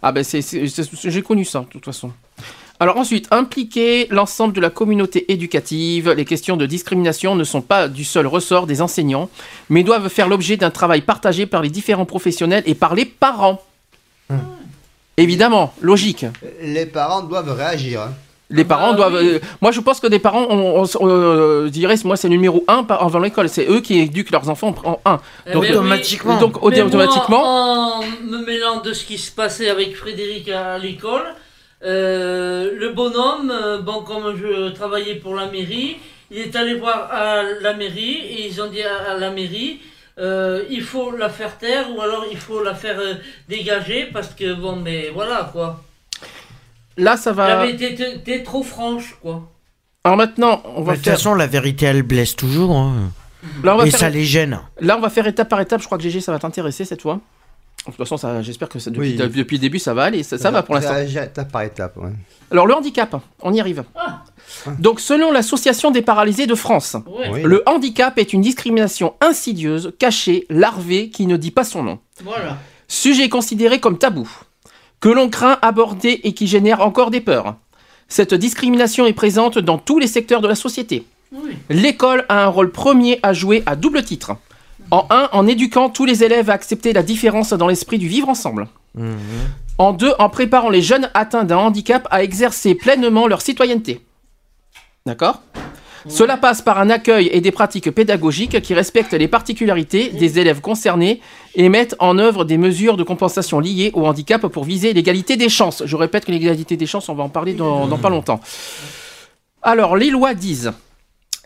Ah 0.00 0.12
ben 0.12 0.22
j'ai 0.24 1.22
connu 1.22 1.44
ça 1.44 1.60
de 1.62 1.66
toute 1.66 1.84
façon. 1.84 2.12
Alors 2.80 2.96
ensuite, 2.96 3.26
impliquer 3.32 4.06
l'ensemble 4.10 4.54
de 4.54 4.60
la 4.60 4.70
communauté 4.70 5.32
éducative. 5.32 6.10
Les 6.12 6.24
questions 6.24 6.56
de 6.56 6.64
discrimination 6.64 7.34
ne 7.34 7.42
sont 7.44 7.60
pas 7.60 7.88
du 7.88 8.04
seul 8.04 8.26
ressort 8.26 8.66
des 8.68 8.80
enseignants, 8.82 9.28
mais 9.68 9.82
doivent 9.82 10.08
faire 10.08 10.28
l'objet 10.28 10.56
d'un 10.56 10.70
travail 10.70 11.00
partagé 11.00 11.46
par 11.46 11.60
les 11.62 11.70
différents 11.70 12.04
professionnels 12.04 12.62
et 12.66 12.74
par 12.76 12.94
les 12.94 13.04
parents. 13.04 13.60
Évidemment, 15.16 15.72
logique. 15.80 16.26
Les 16.62 16.86
parents 16.86 17.22
doivent 17.22 17.50
réagir. 17.56 18.02
hein. 18.02 18.12
Les 18.50 18.64
bah 18.64 18.76
parents 18.76 18.94
doivent. 18.94 19.16
euh, 19.16 19.40
moi, 19.60 19.72
je 19.72 19.80
pense 19.80 20.00
que 20.00 20.06
des 20.06 20.18
parents, 20.20 20.46
on, 20.48 20.82
on- 20.82 20.86
on, 21.00 21.08
euh, 21.08 21.68
dirait, 21.68 21.96
moi, 22.04 22.16
c'est 22.16 22.28
le 22.28 22.34
numéro 22.34 22.64
1 22.66 22.86
avant 22.88 23.18
l'école. 23.18 23.48
C'est 23.50 23.68
eux 23.68 23.80
qui 23.80 23.98
éduquent 23.98 24.30
leurs 24.30 24.48
enfants 24.48 24.74
en 24.84 24.98
1. 25.04 25.20
Eh 25.46 25.52
Donc, 25.52 25.64
oui. 25.64 25.70
automatiquement. 25.72 26.38
donc, 26.38 26.54
Mais 26.64 26.76
moi, 26.78 26.86
automatiquement. 26.86 27.42
en 27.98 28.02
me 28.24 28.46
mêlant 28.46 28.80
de 28.80 28.92
ce 28.94 29.04
qui 29.04 29.18
se 29.18 29.30
passait 29.32 29.68
avec 29.68 29.94
Frédéric 29.96 30.48
à 30.48 30.78
l'école, 30.78 31.24
euh, 31.84 32.70
le 32.76 32.92
bonhomme, 32.92 33.50
euh, 33.50 33.78
bon, 33.80 34.02
comme 34.02 34.36
je 34.36 34.70
travaillais 34.70 35.14
pour 35.16 35.34
la 35.34 35.46
mairie, 35.46 35.96
il 36.30 36.38
est 36.38 36.56
allé 36.56 36.74
voir 36.74 37.08
à 37.12 37.42
la 37.60 37.74
mairie 37.74 38.16
et 38.16 38.46
ils 38.48 38.60
ont 38.60 38.68
dit 38.68 38.82
à, 38.82 39.12
à 39.12 39.14
la 39.18 39.30
mairie. 39.30 39.80
euh, 40.18 40.64
il 40.68 40.82
faut 40.82 41.16
la 41.16 41.28
faire 41.28 41.56
taire 41.58 41.86
ou 41.94 42.00
alors 42.00 42.24
il 42.30 42.36
faut 42.36 42.62
la 42.62 42.74
faire 42.74 42.98
euh, 42.98 43.14
dégager 43.48 44.08
parce 44.12 44.34
que 44.34 44.52
bon 44.54 44.74
mais 44.76 45.10
voilà 45.14 45.48
quoi. 45.52 45.82
Là, 46.96 47.16
ça 47.16 47.30
Elle 47.30 47.36
va. 47.36 47.60
avait 47.60 47.70
été, 47.72 47.92
été- 47.92 48.14
été 48.16 48.42
trop 48.42 48.64
franche 48.64 49.16
quoi. 49.22 49.48
Alors 50.04 50.16
maintenant, 50.16 50.62
on 50.76 50.82
va 50.82 50.92
De 50.92 50.96
toute 50.96 51.04
faire. 51.04 51.14
façon, 51.14 51.34
la 51.34 51.46
vérité, 51.46 51.86
elle 51.86 52.02
blesse 52.02 52.34
toujours. 52.34 52.74
hein. 52.76 53.12
Là, 53.62 53.74
on 53.74 53.78
va 53.78 53.86
Et 53.86 53.90
faire- 53.90 54.00
ça 54.00 54.10
les 54.10 54.24
gêne. 54.24 54.58
Là, 54.80 54.96
on 54.96 55.00
va 55.00 55.10
faire 55.10 55.26
étape 55.28 55.48
par 55.48 55.60
étape. 55.60 55.80
Je 55.80 55.86
crois 55.86 55.98
que 55.98 56.02
GG, 56.04 56.20
ça 56.20 56.32
va 56.32 56.38
t'intéresser 56.40 56.84
cette 56.84 57.02
fois. 57.02 57.20
De 57.86 57.92
toute 57.92 58.06
façon, 58.08 58.42
j'espère 58.42 58.68
que 58.68 58.78
ça, 58.78 58.90
depuis, 58.90 59.16
Oui. 59.18 59.30
depuis 59.30 59.56
le 59.56 59.60
début, 59.62 59.78
ça 59.78 59.94
va 59.94 60.04
aller. 60.04 60.22
Ça, 60.22 60.36
ça 60.36 60.50
va 60.50 60.62
pour 60.62 60.74
l'instant. 60.74 60.96
Étape 60.96 61.50
par 61.50 61.62
étape. 61.62 61.96
ouais. 61.96 62.10
Alors, 62.50 62.66
le 62.66 62.74
handicap, 62.74 63.16
on 63.42 63.52
y 63.54 63.60
arrive. 63.60 63.84
Donc, 64.78 65.00
selon 65.00 65.32
l'Association 65.32 65.90
des 65.90 66.02
paralysés 66.02 66.46
de 66.46 66.54
France, 66.54 66.96
Ouais. 67.06 67.42
Le 67.42 67.62
handicap 67.66 68.18
est 68.18 68.32
une 68.32 68.42
discrimination 68.42 69.14
insidieuse, 69.20 69.92
cachée, 69.98 70.46
larvée, 70.50 71.08
qui 71.10 71.26
ne 71.26 71.36
dit 71.36 71.50
pas 71.50 71.64
son 71.64 71.82
nom. 71.82 71.98
Voilà. 72.22 72.58
Sujet 72.88 73.28
considéré 73.28 73.80
comme 73.80 73.98
tabou, 73.98 74.28
que 75.00 75.08
l'on 75.08 75.28
craint 75.30 75.58
aborder 75.62 76.20
et 76.24 76.32
qui 76.34 76.46
génère 76.46 76.80
encore 76.82 77.10
des 77.10 77.20
peurs. 77.20 77.56
Cette 78.08 78.34
discrimination 78.34 79.06
est 79.06 79.12
présente 79.12 79.58
dans 79.58 79.78
tous 79.78 79.98
les 79.98 80.06
secteurs 80.06 80.40
de 80.40 80.48
la 80.48 80.54
société. 80.54 81.04
Oui. 81.32 81.56
L'école 81.68 82.24
a 82.30 82.44
un 82.44 82.48
rôle 82.48 82.72
premier 82.72 83.18
à 83.22 83.32
jouer 83.34 83.62
à 83.66 83.76
double 83.76 84.02
titre. 84.02 84.32
En 84.90 85.06
un, 85.10 85.28
en 85.32 85.46
éduquant 85.46 85.90
tous 85.90 86.06
les 86.06 86.24
élèves 86.24 86.48
à 86.48 86.54
accepter 86.54 86.92
la 86.92 87.02
différence 87.02 87.52
dans 87.52 87.68
l'esprit 87.68 87.98
du 87.98 88.08
vivre 88.08 88.28
ensemble. 88.28 88.68
En 89.76 89.92
deux, 89.92 90.12
en 90.18 90.28
préparant 90.28 90.70
les 90.70 90.82
jeunes 90.82 91.10
atteints 91.14 91.44
d'un 91.44 91.58
handicap 91.58 92.08
à 92.10 92.22
exercer 92.22 92.74
pleinement 92.74 93.26
leur 93.26 93.42
citoyenneté. 93.42 94.00
D'accord? 95.06 95.42
Cela 96.08 96.36
passe 96.36 96.62
par 96.62 96.78
un 96.78 96.90
accueil 96.90 97.28
et 97.32 97.40
des 97.40 97.50
pratiques 97.50 97.90
pédagogiques 97.90 98.62
qui 98.62 98.72
respectent 98.72 99.12
les 99.12 99.28
particularités 99.28 100.08
des 100.08 100.38
élèves 100.38 100.60
concernés 100.60 101.20
et 101.54 101.68
mettent 101.68 101.96
en 101.98 102.18
œuvre 102.18 102.44
des 102.44 102.56
mesures 102.56 102.96
de 102.96 103.02
compensation 103.02 103.60
liées 103.60 103.90
au 103.94 104.06
handicap 104.06 104.46
pour 104.46 104.64
viser 104.64 104.94
l'égalité 104.94 105.36
des 105.36 105.48
chances. 105.50 105.82
Je 105.84 105.96
répète 105.96 106.24
que 106.24 106.32
l'égalité 106.32 106.76
des 106.76 106.86
chances, 106.86 107.08
on 107.08 107.14
va 107.14 107.24
en 107.24 107.28
parler 107.28 107.52
dans, 107.52 107.86
dans 107.86 107.98
pas 107.98 108.10
longtemps. 108.10 108.40
Alors, 109.60 109.96
les 109.96 110.08
lois 110.08 110.34
disent 110.34 110.72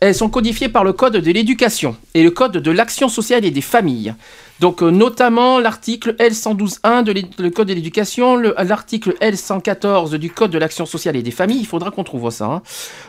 elles 0.09 0.15
sont 0.17 0.29
codifiées 0.29 0.69
par 0.69 0.83
le 0.85 0.93
Code 0.93 1.17
de 1.17 1.31
l'éducation 1.31 1.97
et 2.15 2.23
le 2.25 2.31
Code 2.31 2.53
de 2.59 2.71
l'action 2.73 3.09
sociale 3.09 3.45
et 3.45 3.51
des 3.53 3.61
familles. 3.61 4.15
Donc, 4.59 4.83
euh, 4.83 4.91
notamment 4.91 5.59
l'article 5.61 6.15
L112.1 6.19 7.03
de 7.03 7.13
l'é- 7.13 7.27
le 7.39 7.51
Code 7.51 7.69
de 7.69 7.75
l'éducation, 7.75 8.35
le- 8.37 8.55
l'article 8.65 9.15
L114 9.21 10.17
du 10.17 10.31
Code 10.31 10.51
de 10.51 10.59
l'action 10.59 10.87
sociale 10.87 11.15
et 11.17 11.23
des 11.23 11.31
familles. 11.31 11.61
Il 11.61 11.67
faudra 11.67 11.91
qu'on 11.93 12.05
trouve 12.05 12.31
ça. 12.31 12.47
hein. 12.47 12.63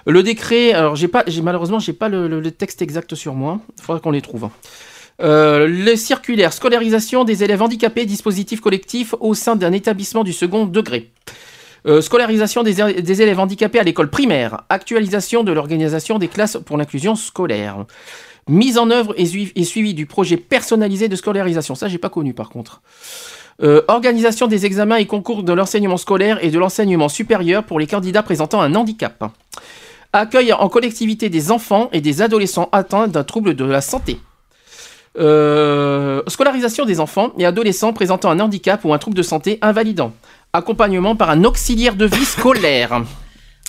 Le 0.05 0.21
décret, 0.21 0.73
alors 0.73 0.95
j'ai 0.95 1.07
pas, 1.07 1.23
malheureusement, 1.41 1.79
j'ai 1.79 1.93
pas 1.93 2.09
le, 2.09 2.51
texte 2.51 2.81
exact 2.83 3.15
sur 3.15 3.33
moi. 3.33 3.59
Il 3.77 3.83
faudra 3.83 3.99
qu'on 3.99 4.11
les 4.11 4.21
trouve. 4.21 4.49
Euh, 5.21 5.67
les 5.67 5.95
circulaires, 5.97 6.53
scolarisation 6.53 7.23
des 7.23 7.43
élèves 7.43 7.61
handicapés, 7.61 8.05
dispositif 8.05 8.61
collectif 8.61 9.15
au 9.19 9.33
sein 9.33 9.55
d'un 9.55 9.71
établissement 9.71 10.23
du 10.23 10.33
second 10.33 10.65
degré. 10.65 11.11
Euh, 11.85 12.01
scolarisation 12.01 12.63
des, 12.63 12.81
élèves 13.21 13.39
handicapés 13.39 13.79
à 13.79 13.83
l'école 13.83 14.09
primaire. 14.09 14.63
Actualisation 14.69 15.43
de 15.43 15.51
l'organisation 15.51 16.17
des 16.17 16.27
classes 16.27 16.57
pour 16.65 16.77
l'inclusion 16.77 17.15
scolaire. 17.15 17.85
Mise 18.47 18.77
en 18.77 18.89
œuvre 18.89 19.13
et 19.17 19.25
suivi 19.25 19.93
du 19.93 20.05
projet 20.05 20.37
personnalisé 20.37 21.07
de 21.07 21.15
scolarisation. 21.15 21.75
Ça, 21.75 21.87
j'ai 21.87 21.97
pas 21.97 22.09
connu 22.09 22.33
par 22.33 22.49
contre. 22.49 22.81
Euh, 23.61 23.81
organisation 23.87 24.47
des 24.47 24.65
examens 24.65 24.95
et 24.95 25.05
concours 25.05 25.43
de 25.43 25.53
l'enseignement 25.53 25.97
scolaire 25.97 26.43
et 26.43 26.49
de 26.49 26.57
l'enseignement 26.57 27.09
supérieur 27.09 27.63
pour 27.63 27.79
les 27.79 27.87
candidats 27.87 28.23
présentant 28.23 28.61
un 28.61 28.73
handicap. 28.75 29.23
Accueil 30.11 30.53
en 30.53 30.69
collectivité 30.69 31.29
des 31.29 31.51
enfants 31.51 31.89
et 31.91 32.01
des 32.01 32.21
adolescents 32.21 32.69
atteints 32.71 33.07
d'un 33.07 33.23
trouble 33.23 33.55
de 33.55 33.65
la 33.65 33.81
santé. 33.81 34.19
Euh, 35.19 36.23
scolarisation 36.27 36.85
des 36.85 36.99
enfants 36.99 37.33
et 37.37 37.45
adolescents 37.45 37.93
présentant 37.93 38.31
un 38.31 38.39
handicap 38.39 38.83
ou 38.83 38.93
un 38.93 38.97
trouble 38.97 39.15
de 39.15 39.21
santé 39.21 39.59
invalidant. 39.61 40.13
Accompagnement 40.55 41.15
par 41.15 41.31
un 41.31 41.43
auxiliaire 41.45 41.95
de 41.95 42.05
vie 42.05 42.25
scolaire. 42.25 43.03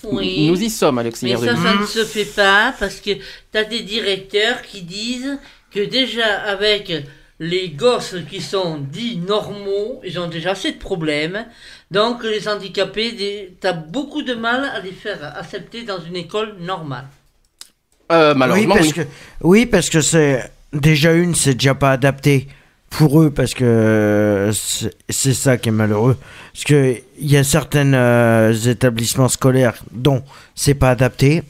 Oui. 0.03 0.49
Nous 0.49 0.63
y 0.63 0.69
sommes 0.69 0.99
à 0.99 1.03
Mais 1.03 1.09
l'auxiliaire 1.09 1.41
de 1.41 1.47
ça, 1.47 1.55
vie. 1.55 1.63
ça 1.63 1.75
ne 1.81 1.87
se 1.87 2.05
fait 2.05 2.27
pas 2.27 2.75
parce 2.79 2.97
que 2.97 3.13
tu 3.13 3.59
as 3.59 3.65
des 3.65 3.81
directeurs 3.81 4.61
qui 4.61 4.83
disent 4.83 5.39
que 5.71 5.81
déjà 5.81 6.27
avec 6.47 6.93
les 7.41 7.71
gosses 7.71 8.17
qui 8.31 8.43
sont 8.43 8.77
dits 8.77 9.17
normaux, 9.17 10.03
ils 10.05 10.19
ont 10.19 10.29
déjà 10.29 10.51
assez 10.51 10.73
de 10.73 10.79
problèmes. 10.79 11.47
Donc 11.91 12.23
les 12.23 12.49
handicapés, 12.49 13.55
tu 13.59 13.67
as 13.67 13.73
beaucoup 13.73 14.21
de 14.23 14.35
mal 14.35 14.65
à 14.67 14.81
les 14.81 14.93
faire 14.93 15.37
accepter 15.39 15.85
dans 15.85 16.01
une 16.01 16.17
école 16.17 16.57
normale. 16.61 17.07
Euh, 18.13 18.35
malheureusement, 18.35 18.75
oui, 18.75 18.81
parce 18.81 18.89
oui. 18.89 18.93
que 18.93 19.09
oui, 19.41 19.67
parce 19.67 19.89
que 19.89 20.03
c'est 20.03 20.53
déjà 20.75 21.15
une, 21.15 21.35
c'est 21.35 21.55
déjà 21.55 21.75
pas 21.75 21.93
adapté 21.93 22.47
pour 22.97 23.23
eux 23.23 23.31
parce 23.31 23.55
que 23.55 24.51
c'est 24.53 24.95
c'est 25.09 25.35
ça 25.35 25.57
qui 25.57 25.69
est 25.69 25.73
malheureux. 25.73 26.17
Parce 26.53 26.65
que 26.65 26.97
il 27.19 27.31
y 27.31 27.37
a 27.37 27.45
certains 27.45 28.53
établissements 28.53 29.29
scolaires 29.29 29.75
dont 29.93 30.23
c'est 30.55 30.75
pas 30.75 30.91
adapté. 30.91 31.43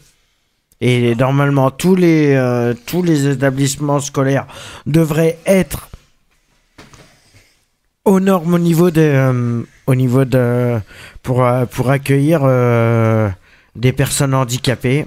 Et 0.81 1.15
normalement, 1.15 1.71
tous 1.71 1.95
les, 1.95 2.35
euh, 2.35 2.75
tous 2.87 3.03
les 3.03 3.29
établissements 3.29 4.01
scolaires 4.01 4.47
devraient 4.87 5.39
être 5.47 5.89
aux 8.05 8.21
normes 8.21 8.55
au 8.55 8.59
niveau 8.59 8.91
de, 8.91 9.01
euh, 9.01 9.63
au 9.87 9.95
niveau 9.95 10.25
de, 10.25 10.79
pour, 11.23 11.45
euh, 11.45 11.65
pour 11.67 11.91
accueillir 11.91 12.41
euh, 12.43 13.29
des 13.77 13.93
personnes 13.93 14.35
handicapées. 14.35 15.07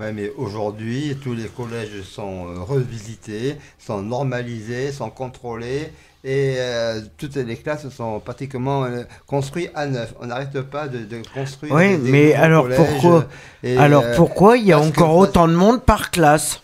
Ouais, 0.00 0.12
mais 0.12 0.32
aujourd'hui, 0.38 1.16
tous 1.22 1.34
les 1.34 1.44
collèges 1.48 2.02
sont 2.02 2.46
euh, 2.48 2.60
revisités, 2.62 3.56
sont 3.78 4.00
normalisés, 4.00 4.92
sont 4.92 5.10
contrôlés 5.10 5.92
et 6.24 6.54
euh, 6.58 7.00
toutes 7.18 7.36
les 7.36 7.56
classes 7.56 7.88
sont 7.90 8.18
pratiquement 8.20 8.84
euh, 8.84 9.02
construites 9.26 9.70
à 9.74 9.86
neuf. 9.86 10.14
On 10.20 10.26
n'arrête 10.26 10.58
pas 10.62 10.88
de, 10.88 10.98
de 11.04 11.20
construire. 11.34 11.74
Oui, 11.74 11.90
des- 11.90 11.98
des 11.98 12.10
mais 12.12 12.32
alors 12.34 12.66
pourquoi 12.68 13.26
et, 13.62 13.76
Alors 13.76 14.04
euh, 14.06 14.16
pourquoi 14.16 14.56
il 14.56 14.64
y 14.66 14.72
a 14.72 14.78
que- 14.78 14.84
encore 14.88 15.16
autant 15.16 15.48
de 15.48 15.54
monde 15.54 15.82
par 15.82 16.10
classe? 16.10 16.62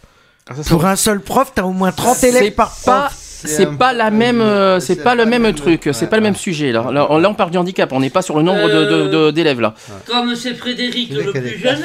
Pour 0.68 0.87
un 0.87 0.97
seul 0.97 1.20
prof, 1.20 1.53
t'as 1.55 1.64
au 1.64 1.72
moins 1.72 1.93
30 1.93 2.22
élèves 2.24 2.55
par 2.55 2.74
pas. 2.84 3.11
C'est 3.45 3.76
pas 3.78 3.93
la 3.93 4.11
même, 4.11 4.41
euh, 4.41 4.80
c'est 4.80 5.03
pas 5.03 5.14
le 5.14 5.26
même 5.26 5.53
truc, 5.55 5.89
c'est 5.93 6.09
pas 6.09 6.16
le 6.16 6.22
même 6.22 6.37
sujet 6.37 6.72
là. 6.72 6.91
Là, 6.93 7.07
on- 7.11 7.18
là, 7.18 7.28
on 7.30 7.34
parle 7.34 7.51
du 7.51 7.59
handicap, 7.59 7.93
on 7.93 8.01
n'est 8.01 8.11
pas 8.11 8.22
sur 8.22 8.37
le 8.37 8.43
nombre 8.43 8.68
de- 8.68 9.30
d'élèves 9.30 9.61
là. 9.61 9.74
Comme 10.07 10.34
c'est 10.34 10.55
Frédéric 10.55 11.12
le 11.12 11.32
plus 11.32 11.59
jeune, 11.59 11.80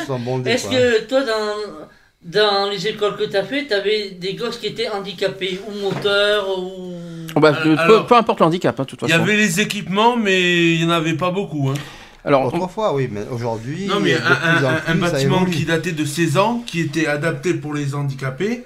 est-ce 0.45 0.67
que 0.69 1.01
toi 1.07 1.21
dans, 1.21 1.89
dans 2.23 2.69
les 2.69 2.87
écoles 2.87 3.17
que 3.17 3.23
tu 3.25 3.35
as 3.35 3.43
fait, 3.43 3.65
tu 3.67 3.73
avais 3.73 4.11
des 4.11 4.35
gosses 4.35 4.57
qui 4.57 4.67
étaient 4.67 4.89
handicapés 4.89 5.59
ou 5.67 5.79
moteurs 5.83 6.47
ou... 6.59 6.93
Oh, 7.35 7.39
bah, 7.39 7.49
Euh, 7.59 7.63
peu- 7.63 7.77
alors, 7.79 8.05
peu, 8.05 8.15
importe 8.15 8.39
le 8.41 8.45
handicap, 8.45 8.79
hein, 8.79 8.83
de 8.83 8.87
toute 8.87 9.01
Il 9.03 9.07
y 9.07 9.11
façon. 9.11 9.23
avait 9.23 9.37
les 9.37 9.59
équipements, 9.61 10.17
mais 10.17 10.73
il 10.73 10.79
n'y 10.79 10.85
en 10.85 10.95
avait 10.95 11.13
pas 11.15 11.31
beaucoup. 11.31 11.69
Hein. 11.69 11.75
Alors, 12.23 12.45
Autrefois, 12.45 12.93
oui, 12.93 13.07
mais 13.11 13.21
aujourd'hui, 13.31 13.87
Non, 13.87 13.99
mais 13.99 14.13
un, 14.13 14.19
plus 14.19 14.91
plus, 14.91 14.99
bâtiment 14.99 15.45
qui 15.45 15.65
datait 15.65 15.93
de 15.93 16.05
16 16.05 16.37
ans, 16.37 16.63
qui 16.67 16.81
était 16.81 17.07
adapté 17.07 17.53
pour 17.55 17.73
les 17.73 17.95
handicapés, 17.95 18.65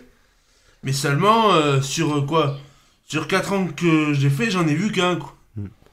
mais 0.84 0.92
seulement 0.92 1.54
euh, 1.54 1.80
sur 1.82 2.18
euh, 2.18 2.22
quoi 2.22 2.58
Sur 3.08 3.28
4 3.28 3.54
ans 3.54 3.68
que 3.76 4.14
j'ai 4.14 4.30
fait, 4.30 4.50
j'en 4.50 4.68
ai 4.68 4.74
vu 4.74 4.92
qu'un. 4.92 5.16
quoi. 5.18 5.32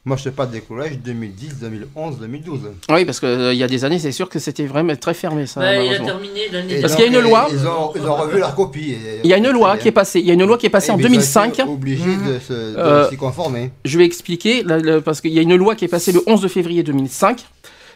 Moi, 0.04 0.16
je 0.16 0.24
te 0.24 0.28
parle 0.30 0.50
des 0.50 0.62
collèges 0.62 0.98
2010, 0.98 1.60
2011, 1.60 2.18
2012. 2.18 2.58
Oui, 2.90 3.04
parce 3.04 3.20
qu'il 3.20 3.52
y 3.54 3.62
a 3.62 3.68
des 3.68 3.84
années, 3.84 4.00
c'est 4.00 4.10
sûr 4.10 4.28
que 4.28 4.40
c'était 4.40 4.64
vraiment 4.66 4.96
très 4.96 5.14
fermé 5.14 5.46
ça. 5.46 5.60
Il 5.80 5.94
a 5.94 6.00
terminé 6.00 6.48
l'année 6.50 6.80
Parce 6.80 6.96
qu'il 6.96 7.04
y 7.04 7.06
a 7.06 7.10
une 7.20 7.24
ils- 7.24 7.30
loi. 7.30 7.46
Ils 7.52 7.64
ont, 7.68 7.92
ils 7.94 8.02
ont 8.02 8.16
revu 8.16 8.38
leur 8.40 8.52
copie. 8.56 8.90
et- 8.92 9.20
Il 9.22 9.30
y 9.30 9.32
a 9.32 9.36
une 9.36 9.50
loi 9.50 9.76
qui 9.76 9.86
est 9.86 9.92
passée. 9.92 10.18
Il 10.18 10.26
y 10.26 10.30
a 10.32 10.34
une 10.34 10.44
loi 10.44 10.58
qui 10.58 10.66
est 10.66 10.70
passée 10.70 10.90
en 10.90 10.94
ils 10.94 11.04
ont 11.04 11.06
été 11.06 11.08
2005. 11.08 11.60
obligés 11.68 12.16
de 12.16 12.38
se- 12.40 12.52
de 12.52 12.78
Euh, 12.78 13.08
s'y 13.10 13.16
conformer. 13.16 13.70
Je 13.84 13.96
vais 13.96 14.04
expliquer, 14.04 14.64
là, 14.64 14.78
là, 14.78 15.00
parce 15.00 15.20
qu'il 15.20 15.32
y 15.32 15.38
a 15.38 15.42
une 15.42 15.54
loi 15.54 15.76
qui 15.76 15.84
est 15.84 15.88
passée 15.88 16.10
le 16.10 16.22
11 16.26 16.48
février 16.48 16.82
2005, 16.82 17.44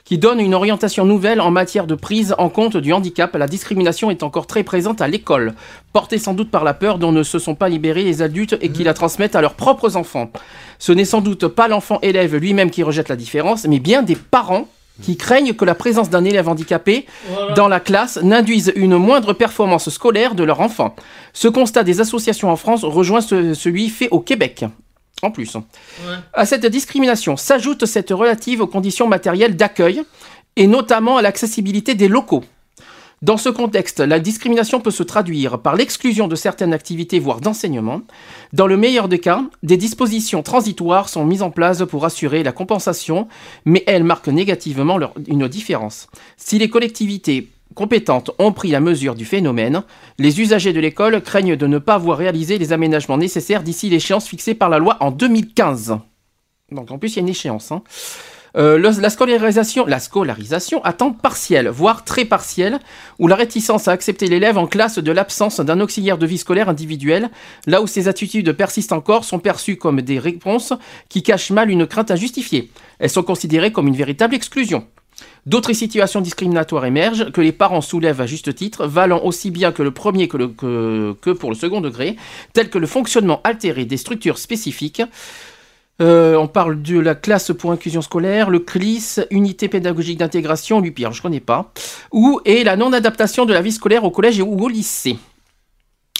qui 0.06 0.16
donne 0.18 0.40
une 0.40 0.54
orientation 0.54 1.04
nouvelle 1.04 1.40
en 1.40 1.50
matière 1.50 1.86
de 1.86 1.96
prise 1.96 2.34
en 2.38 2.48
compte 2.48 2.76
du 2.76 2.92
handicap. 2.92 3.34
La 3.36 3.48
discrimination 3.48 4.08
est 4.10 4.22
encore 4.22 4.46
très 4.46 4.62
présente 4.62 5.02
à 5.02 5.08
l'école, 5.08 5.52
portée 5.92 6.18
sans 6.18 6.32
doute 6.32 6.50
par 6.50 6.62
la 6.64 6.74
peur 6.74 6.98
dont 6.98 7.10
ne 7.12 7.24
se 7.24 7.38
sont 7.40 7.56
pas 7.56 7.68
libérés 7.68 8.04
les 8.04 8.22
adultes 8.22 8.56
et 8.62 8.70
qui 8.70 8.84
la 8.84 8.94
transmettent 8.94 9.34
à 9.36 9.40
leurs 9.40 9.54
propres 9.54 9.96
enfants. 9.96 10.30
Ce 10.78 10.92
n'est 10.92 11.04
sans 11.04 11.20
doute 11.20 11.48
pas 11.48 11.66
l'enfant 11.68 11.98
élève 12.02 12.36
lui-même 12.36 12.70
qui 12.70 12.84
rejette 12.84 13.08
la 13.08 13.16
différence, 13.16 13.66
mais 13.66 13.80
bien 13.80 14.02
des 14.02 14.14
parents 14.16 14.68
qui 15.02 15.16
craignent 15.16 15.52
que 15.54 15.64
la 15.64 15.74
présence 15.74 16.08
d'un 16.08 16.24
élève 16.24 16.48
handicapé 16.48 17.04
Voilà. 17.28 17.52
dans 17.54 17.68
la 17.68 17.80
classe 17.80 18.16
n'induise 18.22 18.72
une 18.76 18.96
moindre 18.96 19.32
performance 19.34 19.90
scolaire 19.90 20.34
de 20.36 20.44
leur 20.44 20.60
enfant. 20.60 20.94
Ce 21.34 21.48
constat 21.48 21.82
des 21.82 22.00
associations 22.00 22.48
en 22.50 22.56
France 22.56 22.82
rejoint 22.84 23.20
ce- 23.20 23.52
celui 23.54 23.88
fait 23.90 24.08
au 24.10 24.20
Québec. 24.20 24.64
En 25.22 25.30
plus. 25.30 25.54
Ouais. 25.54 25.62
À 26.34 26.44
cette 26.46 26.66
discrimination 26.66 27.36
s'ajoute 27.36 27.86
cette 27.86 28.10
relative 28.10 28.60
aux 28.60 28.66
conditions 28.66 29.08
matérielles 29.08 29.56
d'accueil 29.56 30.02
et 30.56 30.66
notamment 30.66 31.16
à 31.16 31.22
l'accessibilité 31.22 31.94
des 31.94 32.08
locaux. 32.08 32.44
Dans 33.22 33.38
ce 33.38 33.48
contexte, 33.48 34.00
la 34.00 34.20
discrimination 34.20 34.78
peut 34.78 34.90
se 34.90 35.02
traduire 35.02 35.58
par 35.60 35.74
l'exclusion 35.74 36.28
de 36.28 36.36
certaines 36.36 36.74
activités, 36.74 37.18
voire 37.18 37.40
d'enseignement. 37.40 38.02
Dans 38.52 38.66
le 38.66 38.76
meilleur 38.76 39.08
des 39.08 39.20
cas, 39.20 39.42
des 39.62 39.78
dispositions 39.78 40.42
transitoires 40.42 41.08
sont 41.08 41.24
mises 41.24 41.40
en 41.40 41.50
place 41.50 41.82
pour 41.88 42.04
assurer 42.04 42.42
la 42.42 42.52
compensation, 42.52 43.26
mais 43.64 43.82
elles 43.86 44.04
marquent 44.04 44.28
négativement 44.28 44.98
leur- 44.98 45.14
une 45.26 45.48
différence. 45.48 46.08
Si 46.36 46.58
les 46.58 46.68
collectivités 46.68 47.48
compétentes 47.74 48.30
ont 48.38 48.52
pris 48.52 48.70
la 48.70 48.80
mesure 48.80 49.14
du 49.14 49.24
phénomène, 49.24 49.82
les 50.18 50.40
usagers 50.40 50.72
de 50.72 50.80
l'école 50.80 51.20
craignent 51.22 51.56
de 51.56 51.66
ne 51.66 51.78
pas 51.78 51.94
avoir 51.94 52.18
réalisé 52.18 52.58
les 52.58 52.72
aménagements 52.72 53.18
nécessaires 53.18 53.62
d'ici 53.62 53.88
l'échéance 53.88 54.28
fixée 54.28 54.54
par 54.54 54.68
la 54.68 54.78
loi 54.78 54.96
en 55.00 55.10
2015. 55.10 55.98
Donc 56.72 56.90
en 56.90 56.98
plus, 56.98 57.12
il 57.12 57.16
y 57.16 57.18
a 57.18 57.22
une 57.22 57.28
échéance. 57.28 57.72
hein. 57.72 57.82
Euh, 58.56 58.78
la, 58.78 59.10
scolarisation, 59.10 59.84
la 59.84 59.98
scolarisation 60.00 60.82
à 60.82 60.94
temps 60.94 61.14
voire 61.70 62.04
très 62.04 62.24
partiel, 62.24 62.78
ou 63.18 63.28
la 63.28 63.36
réticence 63.36 63.86
à 63.86 63.92
accepter 63.92 64.28
l'élève 64.28 64.56
en 64.56 64.66
classe 64.66 64.98
de 64.98 65.12
l'absence 65.12 65.60
d'un 65.60 65.80
auxiliaire 65.80 66.16
de 66.16 66.26
vie 66.26 66.38
scolaire 66.38 66.70
individuel, 66.70 67.30
là 67.66 67.82
où 67.82 67.86
ces 67.86 68.08
attitudes 68.08 68.52
persistent 68.52 68.92
encore, 68.92 69.24
sont 69.24 69.38
perçues 69.38 69.76
comme 69.76 70.00
des 70.00 70.18
réponses 70.18 70.72
qui 71.10 71.22
cachent 71.22 71.50
mal 71.50 71.70
une 71.70 71.86
crainte 71.86 72.10
injustifiée. 72.10 72.70
Elles 72.98 73.10
sont 73.10 73.22
considérées 73.22 73.72
comme 73.72 73.88
une 73.88 73.96
véritable 73.96 74.34
exclusion. 74.34 74.86
D'autres 75.46 75.72
situations 75.72 76.20
discriminatoires 76.20 76.84
émergent, 76.84 77.30
que 77.30 77.40
les 77.40 77.52
parents 77.52 77.80
soulèvent 77.80 78.20
à 78.20 78.26
juste 78.26 78.54
titre, 78.54 78.86
valant 78.86 79.22
aussi 79.22 79.50
bien 79.50 79.72
que 79.72 79.82
le 79.82 79.92
premier 79.92 80.28
que, 80.28 81.32
pour 81.32 81.50
le 81.50 81.56
second 81.56 81.80
degré, 81.80 82.16
tels 82.52 82.68
que 82.68 82.78
le 82.78 82.86
fonctionnement 82.86 83.40
altéré 83.44 83.84
des 83.84 83.96
structures 83.96 84.38
spécifiques. 84.38 85.02
Euh, 86.02 86.36
on 86.36 86.46
parle 86.46 86.82
de 86.82 86.98
la 86.98 87.14
classe 87.14 87.52
pour 87.56 87.72
inclusion 87.72 88.02
scolaire, 88.02 88.50
le 88.50 88.58
CLIS, 88.58 89.20
unité 89.30 89.68
pédagogique 89.68 90.18
d'intégration, 90.18 90.80
lui 90.80 90.90
pire, 90.90 91.12
je 91.12 91.22
connais 91.22 91.40
pas, 91.40 91.72
ou 92.12 92.40
et 92.44 92.64
la 92.64 92.76
non-adaptation 92.76 93.46
de 93.46 93.54
la 93.54 93.62
vie 93.62 93.72
scolaire 93.72 94.04
au 94.04 94.10
collège 94.10 94.40
ou 94.40 94.62
au 94.62 94.68
lycée. 94.68 95.16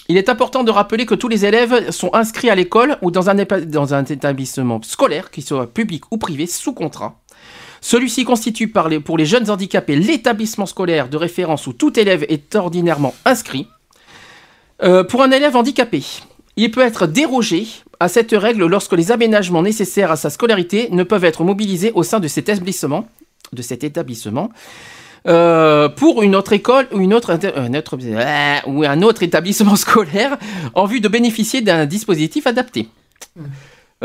Il 0.09 0.16
est 0.16 0.28
important 0.28 0.62
de 0.62 0.70
rappeler 0.70 1.05
que 1.05 1.16
tous 1.16 1.28
les 1.28 1.44
élèves 1.44 1.90
sont 1.90 2.14
inscrits 2.14 2.49
à 2.49 2.55
l'école 2.55 2.97
ou 3.03 3.11
dans 3.11 3.28
un, 3.28 3.34
dans 3.34 3.92
un 3.92 4.05
établissement 4.05 4.80
scolaire, 4.82 5.30
qu'il 5.30 5.44
soit 5.44 5.66
public 5.66 6.05
ou 6.12 6.16
privé, 6.16 6.47
sous 6.47 6.72
contrat. 6.72 7.20
Celui-ci 7.81 8.24
constitue 8.24 8.68
pour 8.68 9.18
les 9.18 9.27
jeunes 9.27 9.51
handicapés 9.51 9.97
l'établissement 9.97 10.66
scolaire 10.66 11.09
de 11.09 11.16
référence 11.16 11.66
où 11.66 11.72
tout 11.72 11.99
élève 11.99 12.24
est 12.29 12.55
ordinairement 12.55 13.14
inscrit. 13.24 13.66
Euh, 14.83 15.05
pour 15.05 15.22
un 15.22 15.31
élève 15.31 15.57
handicapé, 15.57 16.03
il 16.57 16.70
peut 16.70 16.83
être 16.83 17.07
dérogé 17.07 17.66
à 18.01 18.09
cette 18.09 18.33
règle 18.33 18.66
lorsque 18.66 18.93
les 18.93 19.12
aménagements 19.12 19.62
nécessaires 19.62 20.11
à 20.11 20.16
sa 20.16 20.31
scolarité 20.31 20.89
ne 20.91 21.03
peuvent 21.03 21.24
être 21.24 21.45
mobilisés 21.45 21.93
au 21.95 22.03
sein 22.03 22.20
de 22.20 22.29
cet 22.29 22.49
établissement, 22.49 23.09
de 23.53 23.62
cet 23.62 23.85
établissement 23.85 24.51
euh, 25.27 25.89
pour 25.89 26.22
une 26.22 26.37
autre 26.37 26.53
école 26.53 26.87
ou 26.93 27.03
autre, 27.12 27.37
euh, 27.43 28.57
ou 28.66 28.85
un 28.85 29.03
autre 29.03 29.22
établissement 29.22 29.77
scolaire 29.77 30.37
en 30.74 30.87
vue 30.87 31.01
de 31.01 31.09
bénéficier 31.09 31.62
d'un 31.62 31.87
dispositif 31.87 32.47
adapté. 32.47 32.89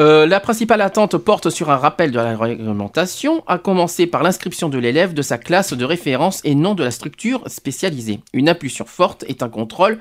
Euh, 0.02 0.26
la 0.26 0.40
principale 0.40 0.82
attente 0.82 1.16
porte 1.18 1.52
sur 1.52 1.70
un 1.70 1.78
rappel 1.78 2.10
de 2.10 2.18
la 2.18 2.36
réglementation, 2.36 3.44
à 3.46 3.60
commencer 3.60 4.08
par 4.08 4.24
l'inscription 4.24 4.68
de 4.68 4.80
l'élève 4.80 5.14
de 5.14 5.22
sa 5.22 5.38
classe 5.38 5.74
de 5.74 5.86
référence 5.86 6.42
et 6.44 6.56
non 6.56 6.74
de 6.74 6.84
la 6.84 6.90
structure 6.90 7.44
spécialisée. 7.46 8.20
Une 8.34 8.50
impulsion 8.50 8.86
forte 8.86 9.24
est 9.28 9.44
un 9.44 9.50
contrôle 9.50 10.00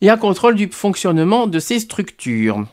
et 0.00 0.10
un 0.10 0.16
contrôle 0.16 0.56
du 0.56 0.68
fonctionnement 0.72 1.46
de 1.46 1.60
ces 1.60 1.78
structures. 1.78 2.64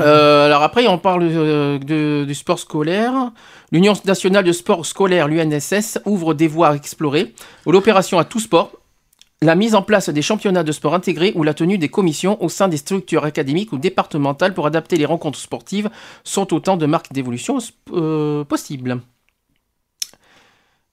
Euh, 0.00 0.46
alors 0.46 0.62
après, 0.64 0.88
on 0.88 0.98
parle 0.98 1.22
euh, 1.30 1.78
de- 1.78 2.24
du 2.26 2.34
sport 2.34 2.58
scolaire. 2.58 3.30
L'Union 3.70 3.92
nationale 4.04 4.42
de 4.42 4.52
sport 4.52 4.84
scolaire, 4.84 5.28
l'UNSS, 5.28 5.98
ouvre 6.06 6.34
des 6.34 6.48
voies 6.48 6.70
à 6.70 6.74
explorer. 6.74 7.34
L'opération 7.66 8.18
à 8.18 8.24
tout 8.24 8.40
sport, 8.40 8.72
la 9.42 9.56
mise 9.56 9.74
en 9.74 9.82
place 9.82 10.08
des 10.08 10.22
championnats 10.22 10.62
de 10.62 10.70
sport 10.70 10.94
intégrés 10.94 11.32
ou 11.34 11.42
la 11.42 11.52
tenue 11.52 11.76
des 11.76 11.88
commissions 11.88 12.42
au 12.42 12.48
sein 12.48 12.68
des 12.68 12.76
structures 12.76 13.24
académiques 13.24 13.72
ou 13.72 13.78
départementales 13.78 14.54
pour 14.54 14.66
adapter 14.66 14.96
les 14.96 15.04
rencontres 15.04 15.38
sportives 15.38 15.90
sont 16.22 16.54
autant 16.54 16.76
de 16.76 16.86
marques 16.86 17.12
d'évolution 17.12 17.58
euh, 17.92 18.44
possibles. 18.44 19.00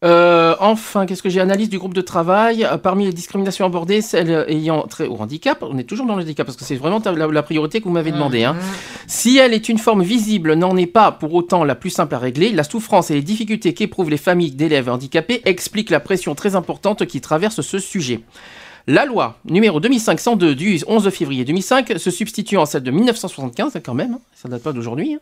Euh, 0.06 0.56
enfin, 0.62 1.06
qu'est-ce 1.06 1.22
que 1.22 1.28
j'ai? 1.30 1.42
Analyse 1.42 1.68
du 1.70 1.78
groupe 1.78 1.94
de 1.94 2.00
travail. 2.02 2.64
Euh, 2.64 2.78
Parmi 2.78 3.06
les 3.06 3.12
discriminations 3.12 3.66
abordées, 3.66 4.02
celles 4.02 4.46
ayant 4.48 4.84
trait 4.84 5.08
au 5.08 5.18
handicap, 5.18 5.62
on 5.62 5.78
est 5.78 5.84
toujours 5.84 6.06
dans 6.06 6.16
le 6.16 6.22
handicap 6.24 6.46
parce 6.46 6.58
que 6.58 6.64
c'est 6.64 6.78
vraiment 6.78 7.02
la, 7.04 7.28
la 7.28 7.44
priorité 7.44 7.80
que 7.80 7.84
vous 7.86 7.92
m'avez 7.92 8.12
demandé. 8.14 8.46
hein. 8.46 8.56
Si 9.08 9.38
elle 9.38 9.54
est 9.54 9.68
une 9.68 9.78
forme 9.78 10.02
visible, 10.02 10.54
n'en 10.54 10.78
est 10.78 10.86
pas 10.86 11.12
pour 11.12 11.34
autant 11.34 11.66
la 11.66 11.76
plus 11.76 11.90
simple 11.90 12.16
à 12.16 12.20
régler. 12.20 12.52
La 12.52 12.64
souffrance 12.64 13.12
et 13.12 13.16
les 13.16 13.22
difficultés 13.22 13.74
qu'éprouvent 13.74 14.10
les 14.10 14.18
familles 14.18 14.52
d'élèves 14.52 14.88
handicapés 14.90 15.42
expliquent 15.44 15.90
la 15.90 16.00
pression 16.00 16.34
très 16.34 16.56
importante 16.56 17.06
qui 17.06 17.20
traverse 17.20 17.60
ce 17.60 17.80
sujet. 17.80 18.22
La 18.88 19.06
loi 19.06 19.38
numéro 19.44 19.82
2502 19.82 20.56
du 20.56 20.80
11 20.88 21.10
février 21.10 21.44
2005, 21.44 21.96
se 21.98 22.10
substituant 22.10 22.62
à 22.64 22.66
celle 22.66 22.84
de 22.84 22.92
1975, 22.92 23.74
quand 23.86 23.94
même, 23.94 24.14
hein, 24.14 24.20
ça 24.34 24.48
date 24.48 24.64
pas 24.64 24.72
d'aujourd'hui, 24.72 25.16
hein, 25.16 25.20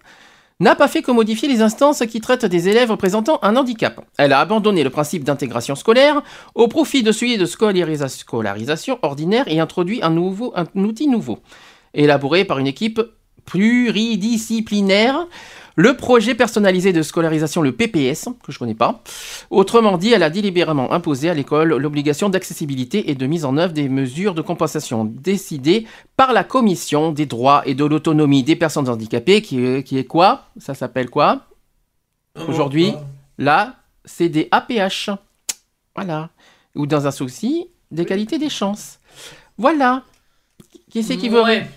n'a 0.60 0.76
pas 0.76 0.88
fait 0.88 1.02
que 1.04 1.12
modifier 1.12 1.48
les 1.48 1.62
instances 1.62 2.04
qui 2.08 2.20
traitent 2.20 2.46
des 2.46 2.68
élèves 2.68 2.96
présentant 2.98 3.40
un 3.44 3.56
handicap. 3.56 4.02
Elle 4.18 4.34
a 4.34 4.40
abandonné 4.40 4.84
le 4.84 4.90
principe 4.90 5.24
d'intégration 5.24 5.76
scolaire 5.76 6.24
au 6.56 6.68
profit 6.68 7.04
de 7.04 7.12
celui 7.12 7.38
de 7.38 7.46
scolarisa- 7.46 8.08
scolarisation 8.08 8.98
ordinaire 9.04 9.46
et 9.48 9.60
introduit 9.60 10.02
un 10.02 10.18
outil 10.18 11.08
nouveau, 11.08 11.40
élaboré 11.94 12.44
par 12.44 12.58
une 12.58 12.68
équipe 12.68 13.02
pluridisciplinaire. 13.46 15.28
Le 15.80 15.96
projet 15.96 16.34
personnalisé 16.34 16.92
de 16.92 17.04
scolarisation, 17.04 17.62
le 17.62 17.72
PPS, 17.72 18.30
que 18.44 18.52
je 18.52 18.58
connais 18.58 18.74
pas. 18.74 19.04
Autrement 19.52 20.00
dit, 20.00 20.12
elle 20.12 20.24
a 20.24 20.32
délibérément 20.32 20.92
imposé 20.92 21.30
à 21.30 21.36
l'école 21.36 21.76
l'obligation 21.78 22.30
d'accessibilité 22.30 23.12
et 23.12 23.16
de 23.16 23.28
mise 23.28 23.46
en 23.46 23.58
œuvre 23.58 23.74
des 23.74 23.88
mesures 23.88 24.34
de 24.34 24.42
compensation 24.42 25.06
décidées 25.06 25.86
par 26.16 26.34
la 26.34 26.44
Commission 26.44 27.12
des 27.12 27.28
droits 27.28 27.62
et 27.68 27.76
de 27.76 27.86
l'autonomie 27.86 28.42
des 28.42 28.56
personnes 28.56 28.90
handicapées, 28.90 29.44
qui 29.44 29.64
est, 29.64 29.84
qui 29.84 30.00
est 30.00 30.06
quoi? 30.06 30.46
Ça 30.58 30.74
s'appelle 30.74 31.12
quoi? 31.12 31.42
Aujourd'hui, 32.48 32.94
la 33.38 33.76
CDAPH. 34.04 35.12
Voilà. 35.96 36.32
Ou 36.74 36.88
dans 36.88 37.06
un 37.06 37.12
souci 37.12 37.68
d'égalité 37.92 38.40
des 38.40 38.50
chances. 38.50 38.98
Voilà. 39.60 40.02
Qui 40.90 41.04
c'est 41.04 41.18
qui 41.18 41.30
veut 41.30 41.44
Ouais. 41.44 41.68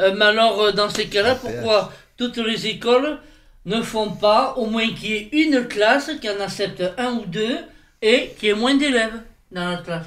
Euh, 0.00 0.14
mais 0.16 0.24
alors, 0.24 0.60
euh, 0.60 0.72
dans 0.72 0.88
ces 0.88 1.06
cas-là, 1.06 1.34
pourquoi? 1.34 1.92
Toutes 2.16 2.38
les 2.38 2.66
écoles 2.66 3.18
ne 3.64 3.82
font 3.82 4.10
pas 4.10 4.54
au 4.56 4.66
moins 4.66 4.88
qu'il 4.90 5.10
y 5.10 5.14
ait 5.14 5.28
une 5.32 5.66
classe 5.66 6.10
qui 6.20 6.28
en 6.30 6.40
accepte 6.40 6.82
un 6.98 7.14
ou 7.14 7.24
deux 7.26 7.58
et 8.02 8.30
qu'il 8.38 8.48
y 8.48 8.52
ait 8.52 8.54
moins 8.54 8.74
d'élèves 8.74 9.20
dans 9.50 9.70
la 9.70 9.76
classe 9.78 10.06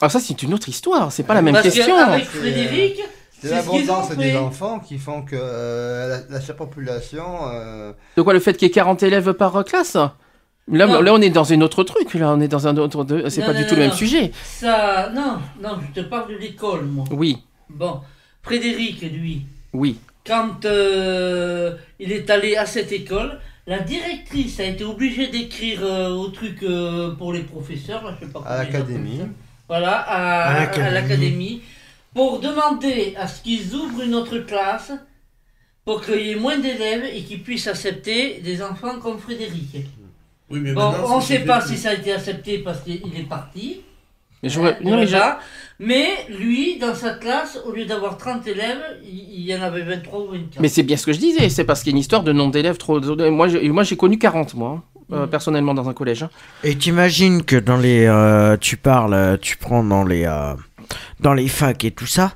Ah 0.00 0.08
ça 0.08 0.20
c'est 0.20 0.42
une 0.42 0.54
autre 0.54 0.68
histoire, 0.68 1.12
c'est 1.12 1.22
pas 1.24 1.34
la 1.34 1.42
même 1.42 1.54
Parce 1.54 1.66
question. 1.72 1.94
Frédéric, 2.24 3.00
C'est 3.42 3.50
l'abondance 3.50 4.10
des 4.16 4.36
enfants 4.36 4.80
qui 4.80 4.98
font 4.98 5.22
que 5.22 5.36
euh, 5.38 6.08
la, 6.28 6.36
la 6.36 6.40
surpopulation. 6.40 7.24
euh, 7.52 7.92
De 8.16 8.22
quoi 8.22 8.32
le 8.32 8.40
fait 8.40 8.54
qu'il 8.54 8.68
y 8.68 8.70
ait 8.70 8.74
40 8.74 9.02
élèves 9.02 9.32
par 9.34 9.64
classe? 9.64 9.96
Là, 10.68 10.86
Non. 10.86 11.00
là, 11.00 11.12
on 11.14 11.20
est 11.20 11.30
dans 11.30 11.44
une 11.44 11.62
autre 11.62 11.84
truc. 11.84 12.14
Là, 12.14 12.32
on 12.32 12.40
est 12.40 12.48
dans 12.48 12.66
un 12.66 12.76
autre. 12.76 13.06
C'est 13.28 13.40
Non, 13.42 13.46
pas 13.46 13.52
non, 13.52 13.58
du 13.60 13.66
tout 13.66 13.74
non, 13.74 13.76
le 13.76 13.82
même 13.82 13.90
non. 13.90 13.96
sujet. 13.96 14.32
Ça, 14.44 15.10
non, 15.14 15.38
non, 15.62 15.78
je 15.94 16.00
te 16.00 16.06
parle 16.06 16.32
de 16.32 16.36
l'école, 16.38 16.86
moi. 16.86 17.04
Oui, 17.12 17.38
Bon, 17.68 18.00
Frédéric, 18.42 19.02
lui, 19.02 19.42
oui. 19.72 19.98
Quand 20.26 20.64
euh, 20.64 21.76
il 21.98 22.12
est 22.12 22.28
allé 22.30 22.56
à 22.56 22.66
cette 22.66 22.92
école, 22.92 23.40
la 23.66 23.80
directrice 23.80 24.60
a 24.60 24.64
été 24.64 24.84
obligée 24.84 25.28
d'écrire 25.28 25.80
euh, 25.82 26.10
au 26.10 26.28
truc 26.28 26.62
euh, 26.62 27.12
pour 27.14 27.32
les 27.32 27.40
professeurs, 27.42 28.04
là, 28.04 28.14
je 28.20 28.26
sais 28.26 28.32
pas 28.32 28.40
à 28.46 28.58
l'académie. 28.58 29.20
Voilà, 29.68 29.98
à, 29.98 30.90
l'académie. 30.92 31.62
pour 32.14 32.38
demander 32.40 33.14
à 33.18 33.26
ce 33.26 33.42
qu'ils 33.42 33.74
ouvrent 33.74 34.02
une 34.02 34.14
autre 34.14 34.38
classe 34.38 34.92
pour 35.84 36.04
qu'il 36.04 36.20
y 36.24 36.30
ait 36.32 36.36
moins 36.36 36.58
d'élèves 36.58 37.04
et 37.12 37.22
qu'ils 37.22 37.42
puissent 37.42 37.66
accepter 37.66 38.40
des 38.40 38.62
enfants 38.62 38.98
comme 39.00 39.18
Frédéric. 39.18 39.76
Oui, 40.48 40.60
mais 40.60 40.72
Bon, 40.72 40.92
on 41.08 41.16
ne 41.16 41.22
sait 41.22 41.40
pas 41.40 41.60
si 41.60 41.76
ça 41.76 41.90
a 41.90 41.94
été 41.94 42.12
accepté 42.12 42.58
parce 42.58 42.80
qu'il 42.82 43.16
est 43.16 43.28
parti. 43.28 43.80
Mais, 44.42 44.48
j'aurais- 44.48 44.78
non, 44.82 44.96
mais 44.96 45.06
je- 45.06 45.10
voilà. 45.16 45.40
Mais 45.78 46.06
lui, 46.30 46.78
dans 46.78 46.94
sa 46.94 47.10
classe, 47.14 47.58
au 47.66 47.70
lieu 47.72 47.84
d'avoir 47.84 48.16
30 48.16 48.46
élèves, 48.46 48.80
il, 49.04 49.42
y 49.42 49.54
en 49.54 49.60
avait 49.62 49.82
23 49.82 50.20
ou 50.20 50.26
24. 50.32 50.60
mais 50.60 50.68
c'est 50.68 50.82
bien 50.82 50.96
ce 50.96 51.04
que 51.04 51.12
je 51.12 51.18
disais. 51.18 51.48
C'est 51.50 51.64
parce 51.64 51.82
qu'il 51.82 51.92
y 51.92 51.94
a 51.94 51.96
une 51.96 52.00
histoire 52.00 52.22
de 52.22 52.32
nombre 52.32 52.52
d'élèves 52.52 52.78
trop. 52.78 52.98
Moi, 53.30 53.48
j'ai- 53.48 53.68
moi, 53.68 53.82
j'ai 53.84 53.96
connu 53.96 54.18
40 54.18 54.54
moi, 54.54 54.82
Mm. 55.08 55.14
euh, 55.14 55.26
personnellement 55.26 55.74
dans 55.74 55.88
un 55.88 55.94
collège. 55.94 56.22
hein. 56.22 56.30
Et 56.64 56.74
t'imagines 56.76 57.42
que 57.44 57.56
dans 57.56 57.76
les. 57.76 58.06
euh, 58.06 58.56
tu 58.58 58.76
parles, 58.76 59.14
euh, 59.14 59.36
tu 59.40 59.56
prends 59.56 59.84
dans 59.84 60.02
les. 60.04 60.24
euh, 60.24 60.54
dans 61.20 61.34
les 61.34 61.48
facs 61.48 61.84
et 61.84 61.90
tout 61.90 62.06
ça, 62.06 62.32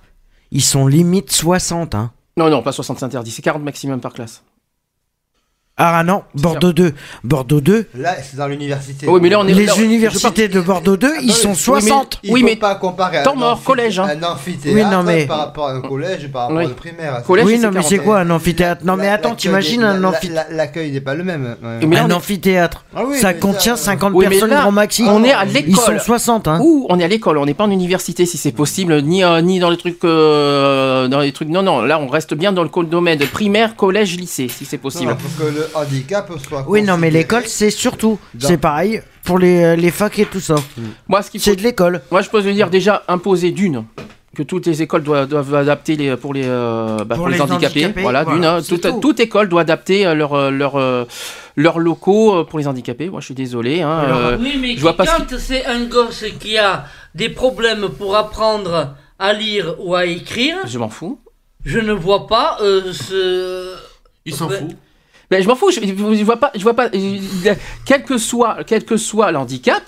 ils 0.50 0.62
sont 0.62 0.86
limite 0.86 1.30
60, 1.32 1.94
hein. 1.94 2.12
Non, 2.36 2.48
non, 2.50 2.62
pas 2.62 2.72
60 2.72 3.02
interdits, 3.02 3.30
c'est 3.30 3.42
40 3.42 3.62
maximum 3.62 4.00
par 4.00 4.12
classe. 4.12 4.42
Ah 5.82 6.02
non, 6.04 6.22
Bordeaux 6.34 6.74
2. 6.74 6.92
Bordeaux 7.24 7.62
2. 7.62 7.86
Là, 7.96 8.14
c'est 8.22 8.36
dans 8.36 8.46
l'université. 8.48 9.08
Oui, 9.08 9.18
mais 9.22 9.30
là, 9.30 9.38
on 9.40 9.46
est- 9.48 9.54
Les 9.54 9.64
là, 9.64 9.74
universités 9.78 10.46
de 10.48 10.60
Bordeaux 10.60 10.98
2, 10.98 11.10
ils 11.22 11.32
sont 11.32 11.54
60. 11.54 12.18
Il 12.22 12.34
Oui, 12.34 12.42
mais 12.42 12.56
pas 12.56 12.74
comparer 12.74 13.16
à 13.16 13.22
temps 13.22 13.32
un, 13.32 13.36
mort, 13.40 13.62
collège, 13.64 13.98
hein. 13.98 14.06
un 14.10 14.22
amphithéâtre 14.22 14.76
Oui, 14.76 14.84
non, 14.94 15.02
mais- 15.02 15.24
par 15.26 15.38
rapport 15.38 15.68
à 15.68 15.72
un 15.72 15.80
collège, 15.80 16.28
par 16.30 16.42
rapport 16.42 16.58
Oui. 16.58 16.64
à 16.64 16.68
un 16.68 16.72
primaire. 16.72 17.22
Collège, 17.26 17.46
oui, 17.46 17.58
non, 17.58 17.70
mais 17.72 17.80
c'est 17.82 17.96
40. 17.96 18.04
quoi 18.04 18.18
un 18.20 18.28
amphithéâtre? 18.30 18.84
Non, 18.84 18.96
mais 18.96 19.08
attends, 19.08 19.34
t'imagines 19.34 19.82
un 19.82 20.04
amphithéâtre 20.04 20.50
la- 20.50 20.56
L'accueil 20.56 20.92
n'est 20.92 21.00
pas 21.00 21.14
le 21.14 21.24
même. 21.24 21.56
Mais 21.86 21.96
Un 21.98 22.10
amphithéâtre. 22.10 22.84
Ah 22.94 23.02
oui, 23.06 23.16
ça 23.18 23.32
mais 23.32 23.38
contient 23.38 23.76
ça- 23.76 23.84
50 23.84 24.12
Oui, 24.14 24.26
mais 24.26 24.32
personnes 24.32 24.50
là, 24.50 24.60
grand 24.60 24.72
maxi. 24.72 25.04
on 25.08 25.24
est 25.24 25.32
à 25.32 25.46
Ils 25.46 25.52
l'école. 25.54 25.98
sont 25.98 26.04
60, 26.04 26.46
hein. 26.46 26.58
Ouh, 26.62 26.86
on 26.90 26.98
est 27.00 27.04
à 27.04 27.08
l'école, 27.08 27.38
on 27.38 27.46
n'est 27.46 27.54
pas 27.54 27.64
en 27.64 27.70
université 27.70 28.26
si 28.26 28.36
c'est 28.36 28.52
possible, 28.52 29.00
ni, 29.02 29.24
euh, 29.24 29.40
ni 29.40 29.58
dans 29.60 29.70
les 29.70 29.78
trucs, 29.78 30.04
euh, 30.04 31.08
dans 31.08 31.20
les 31.20 31.32
trucs. 31.32 31.48
Non, 31.48 31.62
non, 31.62 31.80
là 31.82 31.98
on 31.98 32.06
reste 32.08 32.34
bien 32.34 32.52
dans 32.52 32.62
le 32.64 32.68
domaine 32.84 33.18
de 33.18 33.24
primaire, 33.24 33.76
collège, 33.76 34.16
lycée, 34.18 34.48
si 34.48 34.64
c'est 34.66 34.78
possible. 34.78 35.12
Non, 35.12 35.16
faut 35.18 35.44
que 35.44 35.48
le 35.50 35.69
handicap 35.74 36.30
soit. 36.48 36.64
Oui, 36.68 36.82
non, 36.82 36.96
mais 36.96 37.10
l'école, 37.10 37.44
c'est 37.46 37.70
surtout. 37.70 38.18
C'est 38.38 38.58
pareil 38.58 39.02
pour 39.24 39.38
les, 39.38 39.62
euh, 39.62 39.76
les 39.76 39.90
facs 39.90 40.18
et 40.18 40.26
tout 40.26 40.40
ça. 40.40 40.54
Moi, 41.08 41.22
ce 41.22 41.30
faut, 41.30 41.38
C'est 41.38 41.56
de 41.56 41.62
l'école. 41.62 42.00
moi, 42.10 42.22
je 42.22 42.30
peux 42.30 42.42
dire 42.42 42.70
déjà 42.70 43.02
imposer 43.08 43.50
d'une 43.52 43.84
que 44.34 44.44
toutes 44.44 44.66
les 44.66 44.80
écoles 44.80 45.02
doivent, 45.02 45.26
doivent 45.28 45.54
adapter 45.56 45.96
les, 45.96 46.16
pour 46.16 46.32
les, 46.32 46.44
euh, 46.46 46.98
bah, 47.04 47.16
pour 47.16 47.24
Pour 47.24 47.28
les, 47.28 47.34
les 47.34 47.42
handicapés. 47.42 47.84
handicapés, 47.84 48.02
Voilà, 48.02 48.22
voilà, 48.22 48.36
d'une. 48.38 48.44
hein. 48.46 48.60
toute, 48.66 48.80
tout. 48.82 49.00
toute 49.00 49.18
école 49.20 49.48
doit 49.48 49.62
adapter 49.62 50.06
euh, 50.06 50.14
leur, 50.14 50.34
euh, 50.34 50.50
leur, 50.50 50.76
euh, 50.76 51.04
leurs 51.56 51.80
locaux 51.80 52.44
pour 52.44 52.58
les 52.60 52.68
handicapés. 52.68 53.10
Moi, 53.10 53.20
je 53.20 53.24
suis 53.26 53.34
désolé. 53.34 53.82
hein, 53.82 53.90
euh, 54.08 54.38
oui, 54.40 54.56
mais 54.60 54.76
je 54.76 54.80
vois 54.80 54.96
pas 54.96 55.04
ce 55.04 55.16
quand 55.18 55.36
c'est 55.38 55.66
un 55.66 55.84
gosse 55.86 56.24
qui 56.38 56.56
a 56.58 56.84
des 57.14 57.28
problèmes 57.28 57.88
pour 57.98 58.14
apprendre 58.16 58.94
à 59.18 59.32
lire 59.32 59.74
ou 59.80 59.94
à 59.96 60.06
écrire, 60.06 60.58
je 60.64 60.78
m'en 60.78 60.88
fous. 60.88 61.18
je 61.64 61.80
ne 61.80 61.92
vois 61.92 62.26
pas 62.28 62.58
euh, 62.62 62.92
ce. 62.92 63.74
Il 64.24 64.34
s'en 64.34 64.48
Ouais. 64.48 64.58
fout. 64.58 64.76
Ben, 65.30 65.42
je 65.42 65.46
m'en 65.48 65.54
fous, 65.56 65.70
je, 65.70 65.80
je 65.80 66.24
vois 66.24 66.38
pas, 66.38 66.50
je 66.56 66.62
vois 66.62 66.74
pas, 66.74 66.86
euh, 66.92 67.54
quel 67.86 68.02
que 68.04 68.18
soit, 68.18 68.64
quel 68.66 68.84
que 68.84 68.96
soit 68.96 69.30
l'handicap, 69.30 69.82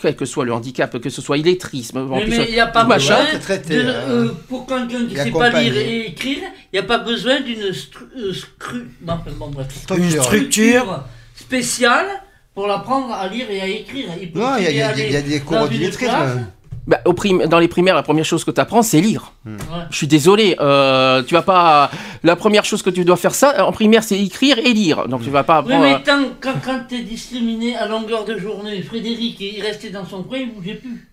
quel 0.00 0.16
que 0.16 0.24
soit 0.24 0.44
le 0.44 0.52
handicap, 0.52 0.98
que 0.98 1.08
ce 1.10 1.22
soit 1.22 1.36
Mais 1.36 2.26
mais 2.26 2.46
il 2.48 2.54
n'y 2.54 2.58
a 2.60 2.66
pas 2.66 2.82
tout 2.82 2.88
machin, 2.88 3.16
besoin, 3.24 3.36
de- 3.76 3.88
hein. 3.88 3.92
euh, 4.08 4.28
pour 4.48 4.66
quelqu'un 4.66 5.06
qui 5.06 5.14
ne 5.14 5.16
sait 5.24 5.30
pas 5.30 5.50
lire 5.60 5.76
et 5.76 6.06
écrire, 6.08 6.38
il 6.72 6.74
n'y 6.74 6.78
a 6.80 6.82
pas 6.82 6.98
besoin 6.98 7.40
d'une 7.40 7.70
stru- 7.70 8.08
euh, 8.16 8.32
scru- 8.32 8.86
non, 9.06 9.18
bon, 9.38 9.50
bref. 9.50 9.68
Une 9.96 10.10
structure. 10.10 11.04
spéciale 11.36 12.06
pour 12.54 12.66
l'apprendre 12.66 13.12
à 13.12 13.28
lire 13.28 13.46
et 13.50 13.60
à 13.60 13.66
écrire. 13.68 14.06
Il 14.20 14.32
peut 14.32 14.40
Non, 14.40 14.56
il 14.58 14.64
y 14.64 14.66
a- 14.66 14.70
y 14.96 15.12
y 15.12 15.16
des 15.22 15.40
cours 15.40 15.68
d'illettrisme. 15.68 16.46
Bah, 16.86 17.00
au 17.04 17.12
prim- 17.12 17.46
dans 17.46 17.60
les 17.60 17.68
primaires, 17.68 17.94
la 17.94 18.02
première 18.02 18.24
chose 18.24 18.42
que 18.44 18.50
tu 18.50 18.60
apprends, 18.60 18.82
c'est 18.82 19.00
lire. 19.00 19.32
Hmm. 19.44 19.54
Ouais. 19.54 19.84
Je 19.90 19.96
suis 19.96 20.08
désolé, 20.08 20.56
euh, 20.60 21.22
tu 21.22 21.32
vas 21.34 21.42
pas. 21.42 21.90
La 22.24 22.34
première 22.34 22.64
chose 22.64 22.82
que 22.82 22.90
tu 22.90 23.04
dois 23.04 23.16
faire 23.16 23.34
ça 23.36 23.64
en 23.66 23.70
primaire, 23.70 24.02
c'est 24.02 24.18
écrire 24.18 24.58
et 24.58 24.72
lire. 24.72 25.06
Donc 25.06 25.22
tu 25.22 25.30
vas 25.30 25.44
pas 25.44 25.62
Oui, 25.62 25.72
apprendre. 25.72 25.84
mais 25.84 25.94
euh, 25.94 25.98
tant, 26.04 26.28
quand, 26.40 26.54
quand 26.64 26.80
tu 26.88 26.96
es 26.96 27.02
discriminé 27.02 27.76
à 27.76 27.86
longueur 27.86 28.24
de 28.24 28.36
journée, 28.36 28.82
Frédéric, 28.82 29.40
il 29.40 29.62
restait 29.62 29.90
dans 29.90 30.04
son 30.04 30.24
coin, 30.24 30.38
il 30.38 30.52
bougeait 30.52 30.74
plus. 30.74 31.08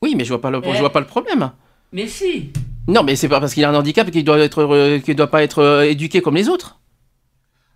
Oui, 0.00 0.14
mais 0.16 0.24
je 0.24 0.30
vois 0.30 0.40
pas 0.40 0.50
le, 0.50 0.60
Eh. 0.64 0.72
je 0.74 0.78
vois 0.80 0.92
pas 0.92 1.00
le 1.00 1.06
problème. 1.06 1.50
Mais 1.92 2.06
si. 2.06 2.50
Non, 2.86 3.02
mais 3.02 3.14
c'est 3.16 3.28
pas 3.28 3.40
parce 3.40 3.52
qu'il 3.52 3.64
a 3.66 3.68
un 3.70 3.74
handicap 3.74 4.10
qu'il 4.10 4.24
doit 4.24 4.38
être, 4.38 4.62
euh, 4.62 4.98
qu'il 5.00 5.16
doit 5.16 5.26
pas 5.26 5.42
être 5.42 5.58
euh, 5.62 5.82
éduqué 5.82 6.22
comme 6.22 6.36
les 6.36 6.48
autres. 6.48 6.77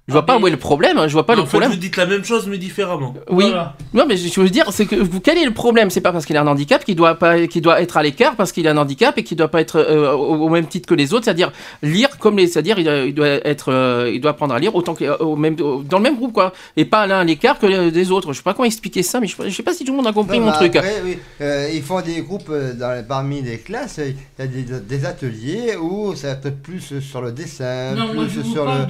Je 0.09 0.13
vois 0.13 0.27
pas 0.27 0.37
où 0.37 0.47
est 0.49 0.51
le 0.51 0.57
problème. 0.57 0.99
hein, 0.99 1.07
Je 1.07 1.13
vois 1.13 1.25
pas 1.25 1.35
en 1.35 1.37
le 1.37 1.43
fait, 1.43 1.49
problème. 1.51 1.71
vous 1.71 1.77
dites 1.77 1.97
la 1.97 2.07
même 2.07 2.25
chose 2.25 2.49
mais 2.49 2.59
différemment. 2.59 3.15
Oui. 3.31 3.45
Voilà. 3.45 3.77
Non, 3.95 4.05
mais 4.09 4.17
je 4.17 4.41
veux 4.41 4.51
dire, 4.51 4.67
c'est 4.73 4.85
que 4.87 4.97
vous- 4.97 5.21
quel 5.21 5.39
est 5.39 5.45
le 5.45 5.53
problème? 5.53 5.91
C'est 5.91 6.01
pas 6.01 6.11
parce 6.13 6.27
qu'il 6.27 6.37
a 6.37 6.43
un 6.43 6.47
handicap 6.49 6.85
qu'il 6.85 6.97
doit 6.97 7.15
pas, 7.15 7.47
qu'il 7.47 7.63
doit 7.63 7.81
être 7.81 7.97
à 7.97 8.03
l'écart 8.03 8.35
parce 8.35 8.51
qu'il 8.51 8.67
a 8.67 8.73
un 8.73 8.77
handicap 8.77 9.17
et 9.17 9.23
qu'il 9.23 9.37
doit 9.37 9.47
pas 9.49 9.61
être 9.61 9.77
euh, 9.77 10.13
au, 10.13 10.35
au 10.35 10.49
même 10.49 10.67
titre 10.67 10.89
que 10.89 10.95
les 10.95 11.15
autres, 11.15 11.25
c'est-à-dire 11.27 11.53
lire 11.85 12.19
comme 12.19 12.37
les, 12.37 12.49
c'est-à-dire 12.49 12.79
il, 12.81 12.85
doit- 12.85 13.05
il 13.05 13.15
doit 13.15 13.29
être, 13.29 13.73
euh, 13.73 14.11
il 14.13 14.21
doit 14.21 14.33
apprendre 14.33 14.55
à 14.55 14.59
lire 14.59 14.75
autant 14.75 14.95
que 14.95 15.05
euh, 15.05 15.17
au 15.19 15.37
même, 15.37 15.57
au- 15.61 15.83
dans 15.85 15.99
le 15.99 16.03
même 16.03 16.17
groupe 16.17 16.33
quoi, 16.33 16.53
et 16.77 16.85
pas 16.85 17.07
l'un 17.07 17.21
à 17.21 17.25
l'écart 17.25 17.61
que 17.61 17.67
les- 17.67 17.93
des 17.93 18.11
autres. 18.11 18.33
Je 18.33 18.39
sais 18.39 18.43
pas 18.43 18.55
comment 18.55 18.67
expliquer 18.67 19.05
ça, 19.05 19.21
mais 19.21 19.29
je, 19.29 19.37
je 19.45 19.51
sais 19.55 19.63
pas 19.63 19.73
si 19.73 19.85
tout 19.85 19.93
le 19.93 19.99
monde 19.99 20.09
a 20.09 20.13
compris 20.13 20.41
Non, 20.41 20.47
mon 20.47 20.51
mais 20.51 20.57
truc. 20.57 20.75
après, 20.77 21.01
oui, 21.05 21.19
euh, 21.41 21.71
ils 21.73 21.83
font 21.83 22.01
des 22.01 22.21
groupes 22.23 22.51
euh, 22.51 22.73
dans, 22.75 23.07
parmi 23.07 23.41
les 23.41 23.59
classes. 23.59 24.01
Il 24.05 24.17
y 24.41 24.43
a 24.43 24.47
des, 24.49 24.63
des 24.81 25.05
ateliers 25.05 25.77
où 25.81 26.15
ça 26.17 26.29
va 26.29 26.33
être 26.35 26.61
plus 26.61 26.99
sur 27.01 27.21
le 27.23 27.31
dessin, 27.31 27.95
Non, 27.95 28.09
plus 28.27 28.43
sur 28.43 28.65
parle 28.65 28.89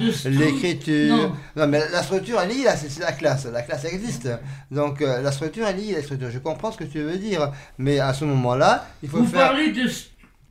Non. 1.09 1.33
Non. 1.55 1.67
mais 1.67 1.81
la 1.91 2.03
structure, 2.03 2.39
elle 2.41 2.51
est 2.51 2.63
là, 2.63 2.75
c'est 2.75 2.99
la 2.99 3.11
classe. 3.11 3.45
La 3.45 3.61
classe 3.61 3.85
existe. 3.85 4.29
Donc 4.71 5.01
euh, 5.01 5.21
la 5.21 5.31
structure, 5.31 5.65
elle 5.67 5.79
est. 5.79 5.93
La 5.93 6.01
structure. 6.03 6.29
Je 6.31 6.39
comprends 6.39 6.71
ce 6.71 6.77
que 6.77 6.83
tu 6.83 7.01
veux 7.01 7.17
dire. 7.17 7.51
Mais 7.77 7.99
à 7.99 8.13
ce 8.13 8.25
moment-là, 8.25 8.85
il 9.01 9.09
faut 9.09 9.17
Vous 9.19 9.25
faire. 9.25 9.47
parlez 9.49 9.71
de 9.71 9.87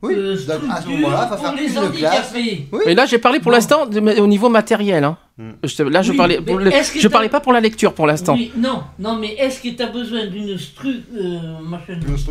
Oui, 0.03 0.13
euh, 0.17 0.35
donc, 0.35 0.69
à 0.69 0.81
ce 0.81 0.87
moment-là, 0.89 1.21
il 1.23 1.29
faut 1.29 1.35
pour 1.35 1.45
faire 1.45 1.55
les 1.55 1.75
une 1.75 1.91
classe. 1.97 2.33
Oui. 2.35 2.67
Mais 2.85 2.93
là, 2.93 3.05
j'ai 3.05 3.17
parlé 3.17 3.39
pour 3.39 3.51
l'instant 3.51 3.85
de- 3.85 4.19
au 4.19 4.27
niveau 4.27 4.49
matériel. 4.49 5.03
Hein. 5.05 5.17
Je 5.63 5.75
te- 5.75 5.81
là, 5.83 6.01
je 6.01 6.11
Oui, 6.11 6.17
parlais, 6.17 6.41
pour 6.41 6.57
le- 6.59 6.69
je 6.71 7.07
parlais 7.07 7.29
pas 7.29 7.39
pour 7.39 7.53
la 7.53 7.61
lecture 7.61 7.93
pour 7.93 8.05
l'instant. 8.05 8.33
Oui, 8.35 8.51
non, 8.55 8.83
non, 8.99 9.15
mais 9.15 9.33
est-ce 9.35 9.61
que 9.61 9.69
tu 9.69 9.81
as 9.81 9.87
besoin 9.87 10.25
d'une 10.27 10.57
stru... 10.59 11.01
euh, 11.17 11.39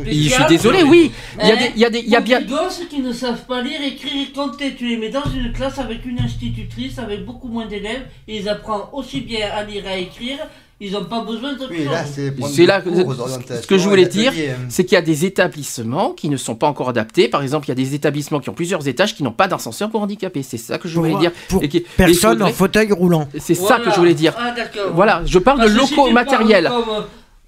Je 0.07 0.13
suis 0.29 0.45
désolé, 0.49 0.83
oui. 0.83 1.11
Il 1.43 1.49
y 1.49 1.53
a 1.53 1.57
des, 1.57 1.71
il 1.75 1.81
y 1.81 1.85
a 1.85 1.91
des, 1.91 1.99
il 2.01 2.09
y 2.11 2.17
a 2.17 2.21
bien. 2.21 2.41
des 2.41 2.47
gosses 2.47 2.83
qui 2.91 3.01
ne 3.01 3.13
savent 3.13 3.45
pas 3.47 3.63
lire, 3.63 3.81
écrire 3.83 4.13
et 4.29 4.33
compter. 4.33 4.75
Tu 4.77 4.87
les 4.87 4.97
mets 4.99 5.09
dans 5.09 5.25
une 5.35 5.53
classe 5.53 5.79
avec 5.79 6.05
une 6.07 6.21
institutrice, 6.21 6.99
avec 6.99 7.25
beaucoup 7.25 7.49
moins 7.49 7.67
d'élèves, 7.67 8.03
et 8.29 8.37
ils 8.39 8.49
apprennent 8.49 8.83
aussi 8.93 9.21
bien 9.23 9.49
à 9.51 9.65
lire 9.65 9.85
et 9.87 9.89
à 9.91 9.97
écrire. 9.99 10.39
Ils 10.85 10.91
n'ont 10.91 11.05
pas 11.05 11.21
besoin 11.23 11.51
Oui, 11.71 11.85
chose. 11.85 11.93
là, 11.93 12.05
c'est 12.05 13.63
ce 13.63 13.67
que 13.69 13.79
je 13.79 13.89
voulais 13.89 14.07
dire, 14.07 14.33
c'est 14.69 14.85
qu'il 14.85 14.97
y 14.97 14.99
a 14.99 15.03
des 15.03 15.25
établissements 15.25 16.11
qui 16.11 16.29
ne 16.29 16.37
sont 16.37 16.57
pas 16.57 16.67
encore 16.67 16.89
adaptés. 16.89 17.29
Par 17.29 17.41
exemple, 17.41 17.67
il 17.67 17.69
y 17.69 17.73
a 17.73 17.77
des 17.77 17.95
établissements 17.95 18.41
qui 18.41 18.51
ont 18.51 18.53
plusieurs 18.53 18.89
étages 18.89 19.15
qui 19.15 19.23
n'ont 19.23 19.31
pas 19.31 19.47
d'ascenseur 19.47 19.91
pour 19.91 20.03
handicapés. 20.03 20.43
C'est 20.43 20.57
ça 20.57 20.79
que 20.79 20.89
je 20.89 20.97
voulais 20.97 21.11
Pour- 21.13 21.21
dire. 21.21 21.31
pour 21.49 21.63
Et 21.63 21.69
qui- 21.69 21.85
personne 21.97 22.09
et 22.09 22.11
il 22.11 22.17
faudrait- 22.19 22.51
en 22.51 22.53
fauteuil 22.53 22.93
roulant. 22.93 23.29
C'est 23.39 23.55
ça 23.55 23.79
que 23.79 23.93
je 23.93 23.97
voulais 23.97 24.15
dire. 24.15 24.35
Ah. 24.37 24.55
Voilà, 24.93 25.23
je 25.25 25.39
parle 25.39 25.61
de 25.61 25.67
Parce 25.73 25.91
locaux 25.91 26.11
matériels. 26.11 26.69
Comme, 26.69 27.05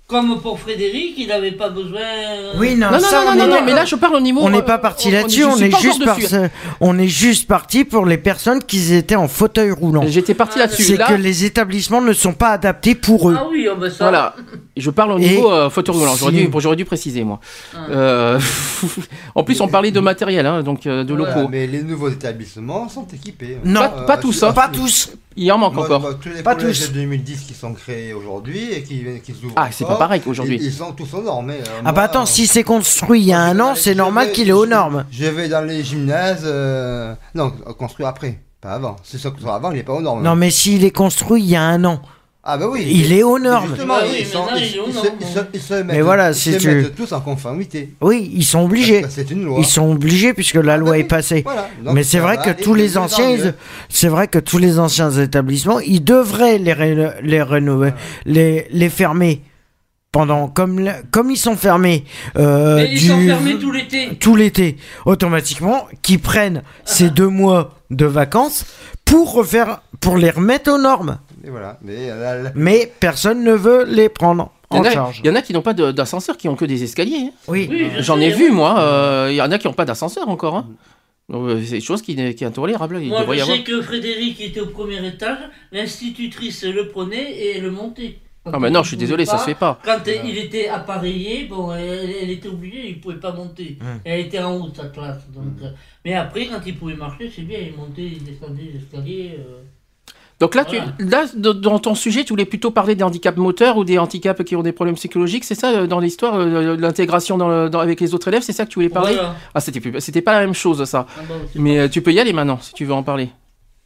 comme 0.06 0.38
pour 0.42 0.60
Frédéric, 0.60 1.14
il 1.16 1.28
n'avait 1.28 1.52
pas 1.52 1.70
besoin. 1.70 2.00
Oui, 2.58 2.74
non, 2.76 2.88
Non, 2.90 2.92
non, 2.92 2.98
ça, 3.00 3.24
non, 3.24 3.30
on 3.32 3.34
non, 3.36 3.44
est 3.44 3.48
non, 3.48 3.64
mais 3.64 3.72
là, 3.72 3.86
je 3.86 3.96
parle 3.96 4.16
au 4.16 4.20
niveau. 4.20 4.40
On 4.42 4.50
n'est 4.50 4.58
euh, 4.58 4.62
pas 4.62 4.76
parti 4.76 5.10
là-dessus, 5.10 5.44
on 5.44 5.56
est 5.56 5.74
juste 5.80 6.04
par- 6.04 6.18
on 6.80 6.98
est 6.98 7.08
juste 7.08 7.48
parti 7.48 7.84
pour 7.86 8.04
les 8.04 8.18
personnes 8.18 8.62
qui 8.62 8.92
étaient 8.94 9.16
en 9.16 9.28
fauteuil 9.28 9.70
roulant. 9.70 10.04
J'étais 10.06 10.34
parti 10.34 10.58
là-dessus. 10.58 10.82
C'est 10.82 10.96
Là- 10.98 11.06
que 11.08 11.14
les 11.14 11.46
établissements 11.46 12.02
ne 12.02 12.12
sont 12.12 12.34
pas 12.34 12.50
adaptés 12.50 12.94
pour 12.94 13.30
eux. 13.30 13.36
Ah 13.38 13.46
oui, 13.50 13.66
oh, 13.70 13.76
bah 13.80 13.88
ça. 13.90 14.04
Voilà. 14.04 14.34
Je 14.76 14.90
parle 14.90 15.12
au 15.12 15.18
niveau 15.18 15.50
euh, 15.50 15.70
fauteuil 15.70 15.96
roulant. 15.96 16.14
J'aurais 16.16 16.32
dû, 16.32 16.50
j'aurais 16.58 16.76
dû 16.76 16.84
préciser, 16.84 17.24
moi. 17.24 17.40
Ah. 17.74 17.78
Euh, 17.90 18.40
en 19.34 19.42
plus, 19.42 19.58
on 19.62 19.68
parlait 19.68 19.90
de 19.90 20.00
matériel, 20.00 20.44
hein, 20.44 20.62
donc 20.62 20.86
euh, 20.86 21.02
de 21.04 21.14
Voilà, 21.14 21.34
locaux. 21.34 21.48
mais 21.50 21.66
les 21.66 21.82
nouveaux 21.82 22.10
établissements 22.10 22.88
sont 22.90 23.06
équipés. 23.12 23.58
Non, 23.64 23.80
Pas, 23.80 23.88
pas 23.88 24.16
tous, 24.18 24.42
hein. 24.42 24.52
Pas 24.52 24.68
tous. 24.68 25.12
Il 25.36 25.50
en 25.52 25.58
manque 25.58 25.74
Moi, 25.74 25.84
encore. 25.86 26.00
moi, 26.00 26.14
tous 26.14 26.28
les 26.28 26.42
Pas 26.42 26.54
collèges 26.54 26.80
tous. 26.80 26.88
de 26.90 26.94
2010 26.94 27.40
qui 27.42 27.54
sont 27.54 27.72
créés 27.74 28.12
aujourd'hui 28.12 28.70
et 28.72 28.82
qui, 28.84 29.04
qui 29.24 29.32
s'ouvrent 29.32 29.54
Ah, 29.56 29.68
c'est 29.72 29.84
pas 29.84 29.96
pareil 29.96 30.20
qu'aujourd'hui. 30.20 30.56
Ils, 30.60 30.66
ils 30.66 30.72
sont 30.72 30.92
tous 30.92 31.12
aux 31.14 31.22
normes. 31.22 31.50
hein. 31.50 31.54
Ah 31.78 31.82
Moi, 31.82 31.92
bah 31.92 32.02
attends, 32.02 32.26
si 32.26 32.46
c'est 32.46 32.62
construit 32.62 33.20
il 33.22 33.26
y 33.26 33.32
a 33.32 33.40
un 33.40 33.58
an, 33.58 33.74
c'est 33.74 33.94
normal 33.96 34.30
qu'il 34.32 34.48
est 34.48 34.52
aux 34.52 34.66
normes. 34.66 35.04
Je 35.10 35.24
vais 35.26 35.48
dans 35.48 35.62
les 35.66 35.82
gymnases. 35.82 36.42
euh, 36.44 37.14
Non, 37.34 37.50
construit 37.78 38.06
après, 38.06 38.38
pas 38.60 38.72
avant. 38.74 38.94
C'est 39.02 39.18
ça 39.18 39.30
construit 39.30 39.50
avant, 39.50 39.70
il 39.72 39.78
n'est 39.78 39.82
pas 39.82 39.94
aux 39.94 40.00
normes. 40.02 40.22
Non 40.22 40.36
mais 40.36 40.50
s'il 40.50 40.84
est 40.84 40.90
construit 40.92 41.42
il 41.42 41.50
y 41.50 41.56
a 41.56 41.62
un 41.62 41.84
an, 41.84 42.00
Ah 42.46 42.58
bah 42.58 42.66
oui. 42.70 42.84
il 42.86 43.10
est 43.12 43.22
aux 43.22 43.38
normes. 43.38 43.68
Justement, 43.70 43.94
Bah 43.94 44.02
mettent, 44.04 45.86
Mais 45.86 46.00
voilà, 46.02 46.30
ils 46.30 46.34
si 46.34 46.52
se 46.52 46.58
tu- 46.58 46.68
mettent 46.68 46.94
tous 46.94 47.12
en 47.12 47.20
conformité. 47.22 47.94
Oui, 48.02 48.30
ils 48.34 48.44
sont 48.44 48.60
obligés. 48.64 49.02
C'est 49.08 49.30
une 49.30 49.44
loi. 49.44 49.56
Ils 49.58 49.64
sont 49.64 49.90
obligés 49.90 50.34
puisque 50.34 50.56
la 50.56 50.76
loi 50.76 50.98
est 50.98 51.04
passée. 51.04 51.42
Voilà. 51.42 51.68
Donc, 51.82 51.94
Mais 51.94 52.02
c'est 52.02 52.18
vrai 52.18 52.36
que 52.36 52.50
tous 52.62 52.74
les 52.74 52.98
anciens, 52.98 53.34
c'est 53.88 54.08
vrai 54.08 54.28
que 54.28 54.38
tous 54.38 54.58
les 54.58 54.78
anciens 54.78 55.10
établissements, 55.10 55.80
ils 55.80 56.04
devraient 56.04 56.58
les 56.58 56.74
les 57.22 57.42
rénover, 57.42 57.92
les 58.26 58.66
les 58.70 58.90
fermer 58.90 59.40
pendant 60.12 60.46
comme 60.48 60.90
comme 61.10 61.30
ils 61.30 61.38
sont 61.38 61.56
fermés 61.56 62.04
euh, 62.36 62.78
Et 62.84 62.92
ils 62.92 62.98
du- 62.98 63.08
sont 63.08 63.20
fermés 63.24 63.58
tout 63.58 63.72
l'été. 63.72 64.16
tout 64.20 64.36
l'été, 64.36 64.76
automatiquement, 65.06 65.86
qu'ils 66.02 66.20
prennent 66.20 66.62
ces 66.84 67.08
deux 67.10 67.28
mois 67.28 67.74
de 67.90 68.04
vacances 68.06 68.66
pour 69.06 69.32
refaire, 69.32 69.80
pour 70.00 70.18
les 70.18 70.30
remettre 70.30 70.70
aux 70.72 70.78
normes. 70.78 71.18
Et 71.44 71.50
voilà. 71.50 71.78
Mais 71.82 72.08
là, 72.08 72.42
là- 72.42 72.52
Mais 72.54 72.90
personne 73.00 73.44
ne 73.44 73.52
veut 73.52 73.84
les 73.84 74.08
prendre 74.08 74.50
Il 74.70 74.76
y, 74.78 74.80
en 74.80 74.84
a, 74.84 74.90
charge. 74.90 75.20
il 75.22 75.26
y 75.26 75.30
en 75.30 75.34
a 75.34 75.42
qui 75.42 75.52
n'ont 75.52 75.62
pas 75.62 75.74
de- 75.74 75.92
d'ascenseur, 75.92 76.36
qui 76.36 76.48
ont 76.48 76.56
que 76.56 76.64
des 76.64 76.82
escaliers. 76.82 77.26
hein. 77.28 77.30
Oui. 77.48 77.68
Oui, 77.70 77.86
je 77.96 78.02
J'en 78.02 78.18
ai 78.20 78.30
vu, 78.30 78.50
moi. 78.50 78.78
euh, 78.80 79.28
Il 79.30 79.36
y 79.36 79.42
en 79.42 79.50
a 79.52 79.58
qui 79.58 79.66
n'ont 79.66 79.72
pas 79.74 79.84
d'ascenseur 79.84 80.28
encore. 80.28 80.56
hein. 80.56 80.68
Euh, 81.32 81.60
c'est 81.64 81.76
une 81.76 81.80
chose 81.82 82.02
qui, 82.02 82.12
est 82.12 82.42
intolérable. 82.42 82.98
Il 83.00 83.08
Moi, 83.08 83.20
je 83.26 83.40
avoir. 83.42 83.46
sais 83.56 83.62
que 83.62 83.80
Frédéric 83.82 84.40
était 84.40 84.60
au 84.60 84.66
premier 84.66 85.06
étage, 85.06 85.38
l'institutrice 85.72 86.64
le 86.64 86.88
prenait 86.88 87.32
et 87.38 87.60
le 87.60 87.70
montait. 87.70 88.18
Quand 88.44 88.50
Ah, 88.52 88.58
mais 88.58 88.68
il 88.68 88.72
non, 88.72 88.82
je 88.82 88.88
suis 88.88 88.96
désolé, 88.98 89.24
ça 89.24 89.38
se 89.38 89.44
fait 89.44 89.54
pas. 89.54 89.78
Quand 89.82 90.06
euh, 90.06 90.12
il 90.22 90.36
était 90.36 90.68
appareillé, 90.68 91.46
bon, 91.46 91.72
elle, 91.74 92.10
elle 92.22 92.30
était 92.30 92.48
obligée, 92.48 92.90
il 92.90 92.96
ne 92.96 93.00
pouvait 93.00 93.14
pas 93.16 93.32
monter. 93.32 93.78
Hum. 93.80 94.00
Elle 94.04 94.20
était 94.20 94.38
en 94.40 94.56
haut 94.56 94.68
de 94.68 94.76
sa 94.76 94.84
classe. 94.88 95.22
Donc, 95.34 95.62
euh, 95.62 95.70
mais 96.04 96.12
après, 96.14 96.46
quand 96.46 96.60
il 96.66 96.76
pouvait 96.76 96.94
marcher, 96.94 97.32
c'est 97.34 97.40
bien, 97.42 97.58
il 97.58 97.74
montait, 97.74 98.02
il 98.02 98.22
descendait 98.22 98.64
les 98.74 98.78
escaliers. 98.80 99.36
euh. 99.38 99.62
Donc 100.44 100.54
là, 100.54 100.66
tu, 100.66 100.76
là, 100.98 101.24
dans 101.34 101.78
ton 101.78 101.94
sujet, 101.94 102.22
tu 102.22 102.34
voulais 102.34 102.44
plutôt 102.44 102.70
parler 102.70 102.94
des 102.94 103.02
handicaps 103.02 103.38
moteurs 103.38 103.78
ou 103.78 103.84
des 103.84 103.96
handicaps 103.98 104.44
qui 104.44 104.54
ont 104.56 104.62
des 104.62 104.72
problèmes 104.72 104.94
psychologiques, 104.96 105.44
c'est 105.44 105.54
ça, 105.54 105.70
euh, 105.70 105.86
dans 105.86 106.00
l'histoire, 106.00 106.34
euh, 106.34 106.76
de 106.76 106.82
l'intégration 106.82 107.38
dans 107.38 107.48
le- 107.48 107.70
dans- 107.70 107.80
avec 107.80 107.98
les 107.98 108.12
autres 108.12 108.28
élèves, 108.28 108.42
c'est 108.42 108.52
ça 108.52 108.66
que 108.66 108.70
tu 108.70 108.74
voulais 108.74 108.90
parler 108.90 109.14
Voilà. 109.14 109.36
Ah, 109.54 109.60
c'était 109.60 110.20
pas 110.20 110.34
la 110.34 110.40
même 110.40 110.52
chose, 110.52 110.84
ça. 110.84 111.06
Ah 111.16 111.22
bah, 111.26 111.34
Mais 111.54 111.78
euh, 111.78 111.88
tu 111.88 112.02
peux 112.02 112.12
y 112.12 112.20
aller 112.20 112.34
maintenant, 112.34 112.58
si 112.60 112.74
tu 112.74 112.84
veux 112.84 112.92
en 112.92 113.02
parler. 113.02 113.30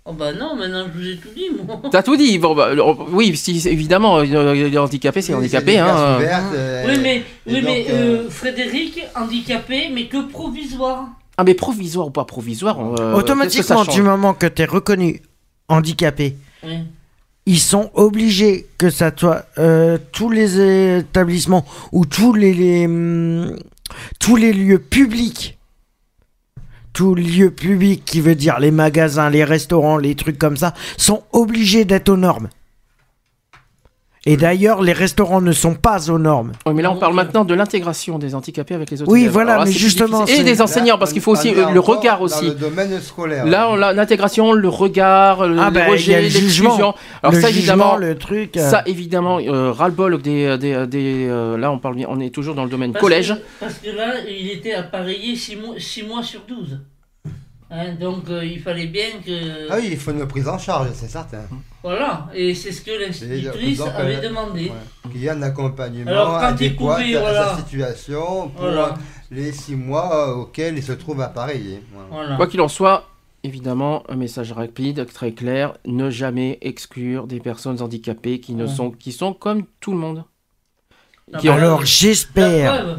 Oh 0.04 0.12
bah 0.12 0.32
non, 0.32 0.56
maintenant 0.56 0.84
je 0.92 0.98
vous 0.98 1.06
ai 1.06 1.16
tout 1.16 1.28
dit, 1.36 1.46
moi. 1.64 1.80
T'as 1.92 2.02
tout 2.02 2.16
dit. 2.16 2.38
Bon, 2.38 2.56
bah, 2.56 2.66
alors, 2.72 3.06
oui, 3.12 3.36
si, 3.36 3.62
évidemment, 3.68 4.18
les 4.18 4.76
handicapés, 4.78 5.22
c'est 5.22 5.32
Oui, 5.34 5.38
handicapé. 5.38 5.72
des 5.74 5.78
hein. 5.78 6.16
ouvertes, 6.16 6.44
euh, 6.54 6.84
Oui, 6.88 6.98
mais, 7.00 7.22
oui, 7.46 7.54
donc, 7.54 7.62
mais 7.64 7.86
euh, 7.90 7.92
euh, 8.26 8.30
Frédéric, 8.30 9.00
handicapé, 9.14 9.90
mais 9.94 10.06
que 10.06 10.28
provisoire. 10.28 11.06
Ah, 11.36 11.44
mais 11.44 11.54
provisoire 11.54 12.08
ou 12.08 12.10
pas 12.10 12.24
provisoire 12.24 12.78
euh, 12.98 13.14
Automatiquement, 13.14 13.84
du 13.84 14.02
moment 14.02 14.34
que 14.34 14.46
tu 14.46 14.62
es 14.62 14.64
reconnu 14.64 15.22
handicapé, 15.68 16.34
Ils 17.46 17.58
sont 17.58 17.90
obligés 17.94 18.66
que 18.76 18.90
ça 18.90 19.10
soit 19.16 19.46
euh, 19.58 19.98
tous 20.12 20.30
les 20.30 20.98
établissements 20.98 21.64
ou 21.92 22.04
tous 22.04 22.34
les, 22.34 22.84
hum, 22.86 23.56
tous 24.18 24.36
les 24.36 24.52
lieux 24.52 24.78
publics 24.78 25.58
tous 26.98 27.14
les 27.14 27.22
lieux 27.22 27.50
publics 27.52 28.04
qui 28.04 28.20
veut 28.20 28.34
dire 28.34 28.58
les 28.58 28.72
magasins, 28.72 29.30
les 29.30 29.44
restaurants, 29.44 29.98
les 29.98 30.16
trucs 30.16 30.36
comme 30.36 30.56
ça 30.56 30.74
sont 30.96 31.22
obligés 31.30 31.84
d'être 31.84 32.08
aux 32.08 32.16
normes. 32.16 32.48
Et 34.30 34.36
d'ailleurs, 34.36 34.82
les 34.82 34.92
restaurants 34.92 35.40
ne 35.40 35.52
sont 35.52 35.74
pas 35.74 36.10
aux 36.10 36.18
normes. 36.18 36.52
Oui, 36.66 36.74
mais 36.74 36.82
là, 36.82 36.92
on 36.92 36.96
parle 36.96 37.14
maintenant 37.14 37.46
de 37.46 37.54
l'intégration 37.54 38.18
des 38.18 38.34
handicapés 38.34 38.74
avec 38.74 38.90
les 38.90 39.00
autres 39.00 39.10
Oui, 39.10 39.20
élèves. 39.20 39.32
voilà, 39.32 39.56
là, 39.56 39.64
mais 39.64 39.72
justement. 39.72 40.26
Et 40.26 40.42
des 40.42 40.60
enseignants, 40.60 40.96
là, 40.96 40.98
parce 40.98 41.14
qu'il 41.14 41.22
faut 41.22 41.32
aussi 41.32 41.54
euh, 41.54 41.70
le 41.70 41.80
regard 41.80 42.18
Dans 42.18 42.24
aussi. 42.26 42.44
le 42.48 42.52
domaine 42.54 43.00
scolaire. 43.00 43.46
Là, 43.46 43.70
on 43.70 43.76
l'a- 43.76 43.94
l'intégration, 43.94 44.52
le 44.52 44.68
regard, 44.68 45.48
le, 45.48 45.56
Ah 45.58 45.70
bah, 45.70 45.88
le 45.88 45.96
jugement. 45.96 46.20
l'exclusion. 46.20 46.94
Alors 47.22 47.32
le 47.32 47.40
ça, 47.40 47.48
jugement, 47.48 47.58
évidemment, 47.86 47.96
le 47.96 48.18
truc. 48.18 48.56
euh, 48.58 48.68
ça 48.70 48.82
évidemment, 48.84 49.38
euh, 49.40 49.72
ras-le-bol 49.72 50.20
des, 50.20 50.58
des, 50.58 50.86
des, 50.86 51.26
euh, 51.30 51.56
là, 51.56 51.72
on 51.72 51.78
parle 51.78 51.94
bien, 51.94 52.06
on 52.10 52.20
est 52.20 52.28
toujours 52.28 52.54
dans 52.54 52.64
le 52.64 52.70
domaine 52.70 52.92
Parce 52.92 53.02
collège. 53.02 53.32
que- 53.34 53.40
parce 53.60 53.74
que 53.78 53.96
là, 53.96 54.12
il 54.28 54.50
était 54.50 54.74
appareillé 54.74 55.36
6 55.36 55.56
mois, 55.56 55.74
six 55.78 56.02
mois 56.02 56.22
sur 56.22 56.40
12. 56.46 56.78
Hein, 57.70 57.94
donc 58.00 58.30
euh, 58.30 58.42
il 58.44 58.60
fallait 58.60 58.86
bien 58.86 59.08
que. 59.24 59.70
Ah 59.70 59.76
oui, 59.78 59.88
il 59.92 59.98
faut 59.98 60.10
une 60.12 60.26
prise 60.26 60.48
en 60.48 60.56
charge, 60.58 60.88
c'est 60.94 61.08
certain. 61.10 61.42
Voilà, 61.82 62.26
et 62.34 62.54
c'est 62.54 62.72
ce 62.72 62.80
que 62.80 62.92
l'institutrice 62.98 63.80
avait 63.82 64.16
euh, 64.16 64.28
demandé. 64.28 64.70
ouais, 64.70 65.10
Qu'il 65.12 65.20
y 65.20 65.26
ait 65.26 65.30
un 65.30 65.42
accompagnement 65.42 66.10
Alors, 66.10 66.40
quand 66.40 66.48
il 66.60 66.66
adéquat 66.66 66.94
à 66.96 67.20
voilà. 67.20 67.48
sa 67.50 67.56
situation 67.58 68.48
pour 68.48 68.62
Voilà. 68.62 68.94
les 69.30 69.52
six 69.52 69.76
mois 69.76 70.34
auxquels 70.36 70.78
il 70.78 70.82
se 70.82 70.92
trouve 70.92 71.20
appareillé. 71.20 71.82
Voilà. 72.10 72.36
Quoi 72.36 72.46
qu'il 72.46 72.62
en 72.62 72.68
soit, 72.68 73.04
évidemment, 73.44 74.02
un 74.08 74.16
message 74.16 74.52
rapide, 74.52 75.06
très 75.12 75.32
clair, 75.32 75.74
ne 75.84 76.08
jamais 76.08 76.56
exclure 76.62 77.26
des 77.26 77.38
personnes 77.38 77.82
handicapées 77.82 78.40
qui 78.40 78.54
ne 78.54 78.64
Ouais. 78.64 78.74
sont, 78.74 78.90
qui 78.92 79.12
sont 79.12 79.34
comme 79.34 79.64
tout 79.80 79.92
le 79.92 79.98
monde. 79.98 80.24
Ah 81.34 81.38
Qui 81.38 81.48
bah, 81.48 81.52
ont- 81.52 81.56
Alors 81.58 81.84
j'espère. 81.84 82.98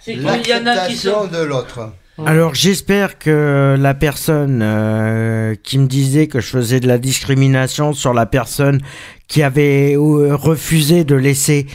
c'est 0.00 0.14
qu'il 0.14 0.22
y 0.22 0.26
en 0.26 0.28
a 0.30 0.38
qui 0.40 0.50
L'acceptation 0.50 1.22
sont. 1.22 1.26
de 1.28 1.38
l'autre. 1.44 1.92
Alors 2.26 2.54
j'espère 2.54 3.18
que 3.18 3.76
la 3.78 3.94
personne 3.94 4.60
euh, 4.62 5.54
qui 5.62 5.78
me 5.78 5.86
disait 5.86 6.26
que 6.26 6.40
je 6.40 6.48
faisais 6.48 6.80
de 6.80 6.88
la 6.88 6.98
discrimination 6.98 7.92
sur 7.92 8.12
la 8.12 8.26
personne 8.26 8.80
qui 9.28 9.42
avait 9.42 9.94
euh, 9.94 10.34
refusé 10.34 11.04
de 11.04 11.14
laisser 11.14 11.66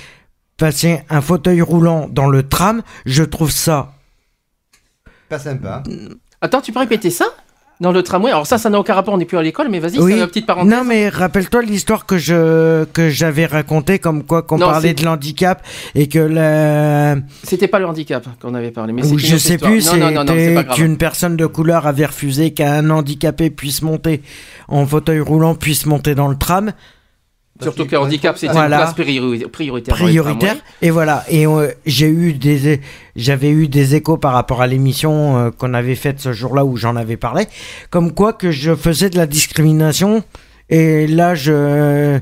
passer 0.58 1.02
un 1.10 1.22
fauteuil 1.22 1.62
roulant 1.62 2.10
dans 2.10 2.28
le 2.28 2.48
tram, 2.48 2.84
je 3.06 3.24
trouve 3.24 3.52
ça. 3.52 3.94
Pas 5.30 5.40
sympa. 5.40 5.82
Attends, 6.42 6.62
tu 6.62 6.74
peux 6.74 6.80
répéter 6.80 7.10
ça? 7.10 7.26
Dans 7.82 7.92
le 7.92 8.02
tramway 8.04 8.32
Alors 8.32 8.46
ça, 8.48 8.58
ça 8.58 8.70
n'a 8.70 8.80
aucun 8.80 8.94
rapport, 8.94 9.14
on 9.14 9.18
n'est 9.18 9.26
plus 9.26 9.38
à 9.38 9.42
l'école, 9.42 9.68
mais 9.70 9.80
vas-y, 9.80 10.00
Oui. 10.00 10.14
c'est 10.14 10.20
une 10.20 10.28
petite 10.28 10.46
parenthèse. 10.46 10.72
Non 10.72 10.84
mais 10.84 11.10
rappelle-toi 11.10 11.64
l'histoire 11.64 12.06
que 12.06 12.18
je 12.18 12.86
que 12.86 13.10
j'avais 13.10 13.46
racontée 13.46 14.00
comme 14.00 14.24
quoi 14.24 14.42
qu'on 14.44 14.60
parlait 14.60 14.90
c'est- 14.90 14.94
de 15.02 15.06
l'handicap 15.06 15.62
et 15.96 16.08
que 16.08 16.20
la 16.20 17.16
C'était 17.44 17.68
pas 17.68 17.80
le 17.80 17.88
handicap 17.88 18.26
qu'on 18.40 18.54
avait 18.54 18.72
parlé, 18.72 18.94
mais 18.94 19.04
c'était 19.04 19.18
je 19.18 19.38
sais 19.38 19.54
histoire. 19.56 19.72
plus 19.72 19.86
Non, 19.92 19.98
non, 19.98 20.12
non, 20.12 20.24
non, 20.24 20.34
c'est 20.36 20.54
pas 20.54 20.62
c'était 20.62 20.74
qu'une 20.76 20.98
personne 20.98 21.36
de 21.36 21.46
couleur 21.46 21.88
avait 21.88 22.06
refusé 22.06 22.52
qu'un 22.54 22.90
handicapé 22.90 23.50
puisse 23.50 23.82
monter 23.82 24.22
en 24.68 24.86
fauteuil 24.86 25.20
roulant 25.20 25.56
puisse 25.56 25.86
monter 25.86 26.16
dans 26.16 26.28
le 26.28 26.38
tram 26.38 26.72
Surtout 27.62 27.86
que 27.86 27.96
handicap, 27.96 28.36
c'était 28.38 28.52
Voilà. 28.52 28.78
une 28.78 28.82
place 28.82 28.94
priori- 28.96 29.46
prioritaire. 29.48 29.96
prioritaire 29.96 30.56
et 30.82 30.90
voilà 30.90 31.24
et 31.30 31.46
euh, 31.46 31.70
j'ai 31.86 32.08
eu 32.08 32.34
des 32.34 32.82
j'avais 33.16 33.52
eu 33.52 33.68
des 33.68 33.94
échos 33.94 34.18
par 34.18 34.34
rapport 34.34 34.62
à 34.62 34.68
l'émission 34.68 35.38
euh, 35.38 35.52
qu'on 35.52 35.76
avait 35.76 35.94
faite 35.96 36.20
ce 36.20 36.34
jour-là 36.34 36.66
où 36.66 36.78
j'en 36.78 36.96
avais 36.96 37.16
parlé 37.16 37.46
comme 37.92 38.12
quoi 38.12 38.34
que 38.34 38.50
je 38.52 38.74
faisais 38.76 39.12
de 39.12 39.18
la 39.18 39.28
discrimination 39.28 40.24
et 40.70 41.06
là 41.06 41.36
je 41.36 42.20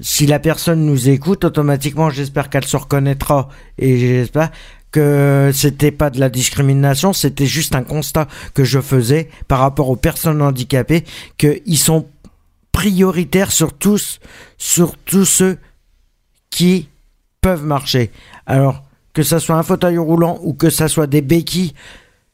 si 0.00 0.26
la 0.26 0.40
personne 0.40 0.84
nous 0.84 1.08
écoute 1.08 1.44
automatiquement 1.44 2.10
j'espère 2.10 2.50
qu'elle 2.50 2.64
se 2.66 2.76
reconnaîtra 2.76 3.48
et 3.78 3.96
j'espère 3.98 4.50
que 4.92 5.50
c'était 5.52 5.90
pas 5.90 6.08
de 6.08 6.18
la 6.20 6.30
discrimination, 6.30 7.12
c'était 7.12 7.44
juste 7.44 7.74
un 7.74 7.82
constat 7.82 8.28
que 8.54 8.64
je 8.64 8.80
faisais 8.80 9.28
par 9.46 9.58
rapport 9.58 9.90
aux 9.90 9.96
personnes 9.96 10.40
handicapées, 10.40 11.04
qu'ils 11.36 11.76
sont 11.76 12.06
prioritaires 12.80 13.52
sur 13.52 13.72
tous, 13.72 14.20
sur 14.58 14.98
tous 14.98 15.24
ceux 15.24 15.56
qui 16.50 16.90
peuvent 17.40 17.64
marcher. 17.64 18.10
Alors, 18.44 18.82
que 19.14 19.22
ça 19.22 19.40
soit 19.40 19.56
un 19.56 19.62
fauteuil 19.62 19.96
roulant 19.96 20.38
ou 20.42 20.52
que 20.52 20.68
ça 20.68 20.86
soit 20.86 21.06
des 21.06 21.22
béquilles, 21.22 21.72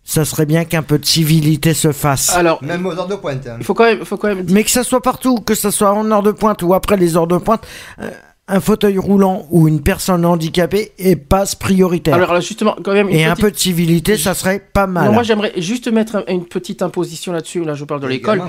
ça 0.03 0.25
serait 0.25 0.47
bien 0.47 0.65
qu'un 0.65 0.83
peu 0.83 0.99
de 0.99 1.05
civilité 1.07 1.75
se 1.75 1.93
fasse. 1.93 2.31
Alors, 2.31 2.61
Même 2.65 2.85
aux 2.85 2.93
heures 2.99 3.07
de 3.07 3.15
pointe. 3.15 3.47
hein. 3.47 3.55
il 3.61 3.65
faut 3.65 3.73
quand 3.75 3.85
même, 3.85 4.05
faut 4.05 4.17
quand 4.17 4.35
même 4.35 4.45
Mais 4.51 4.65
que 4.65 4.71
ça 4.73 4.83
soit 4.83 5.01
partout, 5.01 5.37
que 5.37 5.55
ça 5.55 5.71
soit 5.71 5.93
en 5.93 6.11
heure 6.11 6.25
de 6.25 6.33
pointe 6.33 6.61
ou 6.65 6.75
après 6.75 6.97
les 6.97 7.17
heures 7.17 7.29
de 7.29 7.39
pointe, 7.39 7.65
euh, 8.01 8.11
un 8.53 8.61
fauteuil 8.61 8.99
roulant 8.99 9.47
ou 9.51 9.67
une 9.67 9.81
personne 9.81 10.25
handicapée 10.27 10.93
est 10.99 11.17
passe 11.17 11.55
prioritaire. 11.55 12.15
Alors 12.15 12.35
là, 12.35 12.41
justement, 12.41 12.77
quand 12.85 12.93
même. 12.93 13.09
une 13.09 13.17
Et 13.17 13.25
un 13.25 13.35
peu 13.35 13.51
de 13.51 13.57
civilité, 13.57 14.17
ça 14.19 14.35
serait 14.35 14.61
pas 14.73 14.87
mal. 14.87 15.07
Non, 15.07 15.13
moi 15.13 15.23
j'aimerais 15.23 15.53
juste 15.57 15.91
mettre 15.91 16.17
un- 16.17 16.25
une 16.29 16.45
petite 16.45 16.83
imposition 16.83 17.33
là-dessus. 17.33 17.65
Là, 17.65 17.75
je 17.75 17.85
parle 17.85 18.01
de 18.01 18.07
l'école. 18.09 18.43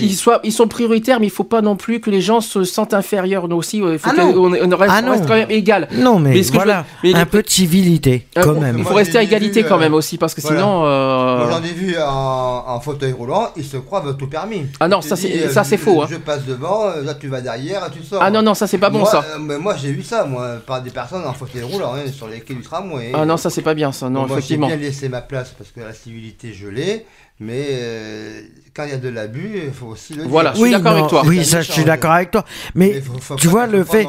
Ils, 0.00 0.14
soient, 0.14 0.40
ils 0.44 0.52
sont 0.52 0.68
prioritaires, 0.68 1.18
mais 1.20 1.26
il 1.26 1.30
faut 1.32 1.44
pas 1.44 1.62
non 1.62 1.74
plus 1.76 2.00
que 2.00 2.10
les 2.10 2.20
gens 2.20 2.40
se 2.40 2.62
sentent 2.64 2.94
inférieurs. 2.94 3.48
Nous 3.48 3.56
aussi, 3.56 3.78
il 3.78 3.98
faut 3.98 4.10
Ah 4.10 4.14
qu'on 4.14 4.38
on 4.38 4.50
reste, 4.50 4.92
Ah 4.94 5.02
on 5.04 5.10
reste 5.10 5.22
non. 5.22 5.28
quand 5.28 5.34
même 5.34 5.50
égal. 5.50 5.88
Non, 5.92 6.18
mais, 6.20 6.30
Mais 6.30 6.42
ce 6.42 6.52
que 6.52 6.58
je 6.58 6.64
voilà, 6.64 6.80
veux- 7.02 7.10
mais 7.10 7.14
un 7.14 7.18
les- 7.20 7.24
peu 7.26 7.42
de 7.42 7.48
civilité, 7.50 8.26
Euh, 8.38 8.42
quand 8.42 8.54
même. 8.60 8.76
Il 8.78 8.84
faut 8.84 8.90
Moi, 8.90 8.98
rester 8.98 9.18
à 9.18 9.22
égalité 9.22 9.62
vu, 9.62 9.68
quand 9.68 9.76
euh, 9.76 9.80
même 9.80 9.94
aussi, 9.94 10.16
parce 10.16 10.34
que 10.34 10.40
voilà. 10.42 10.58
sinon. 10.60 10.84
euh, 10.86 11.50
j'en 11.50 11.62
ai 11.64 11.72
vu 11.72 11.96
en, 11.98 12.80
fauteuil 12.80 13.12
roulant, 13.12 13.48
ils 13.56 13.64
se 13.64 13.76
croient 13.78 14.02
tout 14.18 14.28
permis. 14.28 14.62
Ah 14.78 14.86
non, 14.88 15.00
ça, 15.00 15.16
c'est- 15.16 15.46
euh, 15.46 15.48
faux, 15.76 16.02
hein. 16.02 16.06
Je 16.10 16.16
passe 16.16 16.44
devant, 16.46 16.86
euh, 16.86 17.02
là 17.02 17.14
tu 17.14 17.28
vas 17.28 17.40
derrière, 17.40 17.90
tu 17.90 18.02
sors. 18.04 18.22
Ah 18.22 18.30
non, 18.30 18.42
non, 18.42 18.54
ça 18.54 18.66
c'est 18.66 18.78
pas 18.78 18.90
bon 18.90 19.04
ça. 19.04 19.24
Euh, 19.40 19.44
mais 19.44 19.58
moi 19.58 19.76
j'ai 19.76 19.92
vu 19.92 20.02
ça, 20.02 20.24
moi, 20.24 20.56
par 20.66 20.82
des 20.82 20.90
personnes 20.90 21.24
en 21.24 21.32
fauteuil 21.32 21.62
roulant, 21.62 21.94
hein, 21.94 22.10
sur 22.12 22.28
les 22.28 22.40
quais 22.40 22.54
du 22.54 22.62
tramway. 22.62 23.12
Ah 23.14 23.24
non, 23.24 23.36
ça 23.36 23.50
c'est 23.50 23.62
pas 23.62 23.74
bien 23.74 23.92
ça. 23.92 24.08
Non, 24.08 24.22
Bon, 24.22 24.28
moi, 24.28 24.38
effectivement. 24.38 24.68
J'ai 24.68 24.76
bien 24.76 24.86
laissé 24.86 25.08
ma 25.08 25.20
place 25.22 25.54
parce 25.56 25.70
que 25.70 25.80
la 25.80 25.92
civilité 25.92 26.52
je 26.52 26.68
l'ai, 26.68 27.06
mais 27.38 27.66
euh, 27.70 28.42
quand 28.80 28.86
il 28.86 28.90
y 28.90 28.94
a 28.94 28.98
de 28.98 29.08
l'abus, 29.08 29.50
il 29.66 29.72
faut 29.72 29.86
aussi 29.86 30.14
le 30.14 30.22
dire. 30.22 30.28
Voilà, 30.30 30.50
je 30.52 30.56
suis 30.56 30.64
Oui, 30.64 30.70
d'accord 30.70 30.92
avec 30.92 31.02
non, 31.04 31.08
toi. 31.08 31.22
Oui, 31.26 31.38
C'est 31.38 31.44
ça, 31.44 31.60
je 31.62 31.72
suis 31.72 31.84
d'accord 31.84 32.12
avec 32.12 32.30
toi. 32.30 32.44
Mais 32.74 32.92
Mais 32.94 33.00
faut- 33.00 33.18
faut 33.20 33.34
tu 33.36 33.48
vois, 33.48 33.66
le 33.66 33.84
fait-. 33.84 34.06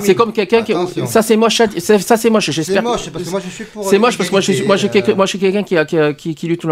C'est 0.00 0.14
comme 0.14 0.32
quelqu'un 0.32 0.62
qui. 0.62 0.74
Ça 1.06 1.22
c'est 1.22 1.36
moche. 1.36 1.60
c'est- 1.78 1.98
Ça 1.98 2.16
c'est 2.16 2.30
moche. 2.30 2.46
C'est 2.46 2.52
J'espère. 2.52 2.82
moche 2.82 3.10
parce 3.10 3.24
que 3.24 3.30
moi 3.30 3.40
je 3.44 3.50
suis 3.50 3.64
pour. 3.64 3.88
C'est 3.88 3.98
moche 3.98 4.16
parce 4.16 4.28
que 4.28 4.34
moi 4.34 4.40
je 4.40 4.44
suis, 4.44 4.52
l'égalité, 4.54 4.66
moi, 4.66 4.76
je 4.76 4.80
suis 4.80 4.88
quelqu'un- 4.90 5.12
euh, 5.12 5.16
moi, 5.16 5.26
je 5.26 5.28
suis 5.30 5.38
quelqu'un 5.38 5.62
qui, 5.62 5.76
a- 5.76 5.84
qui, 5.84 5.98
a- 5.98 6.12
qui, 6.14 6.34
qui 6.34 6.46
lutte 6.48 6.62
pour 6.62 6.70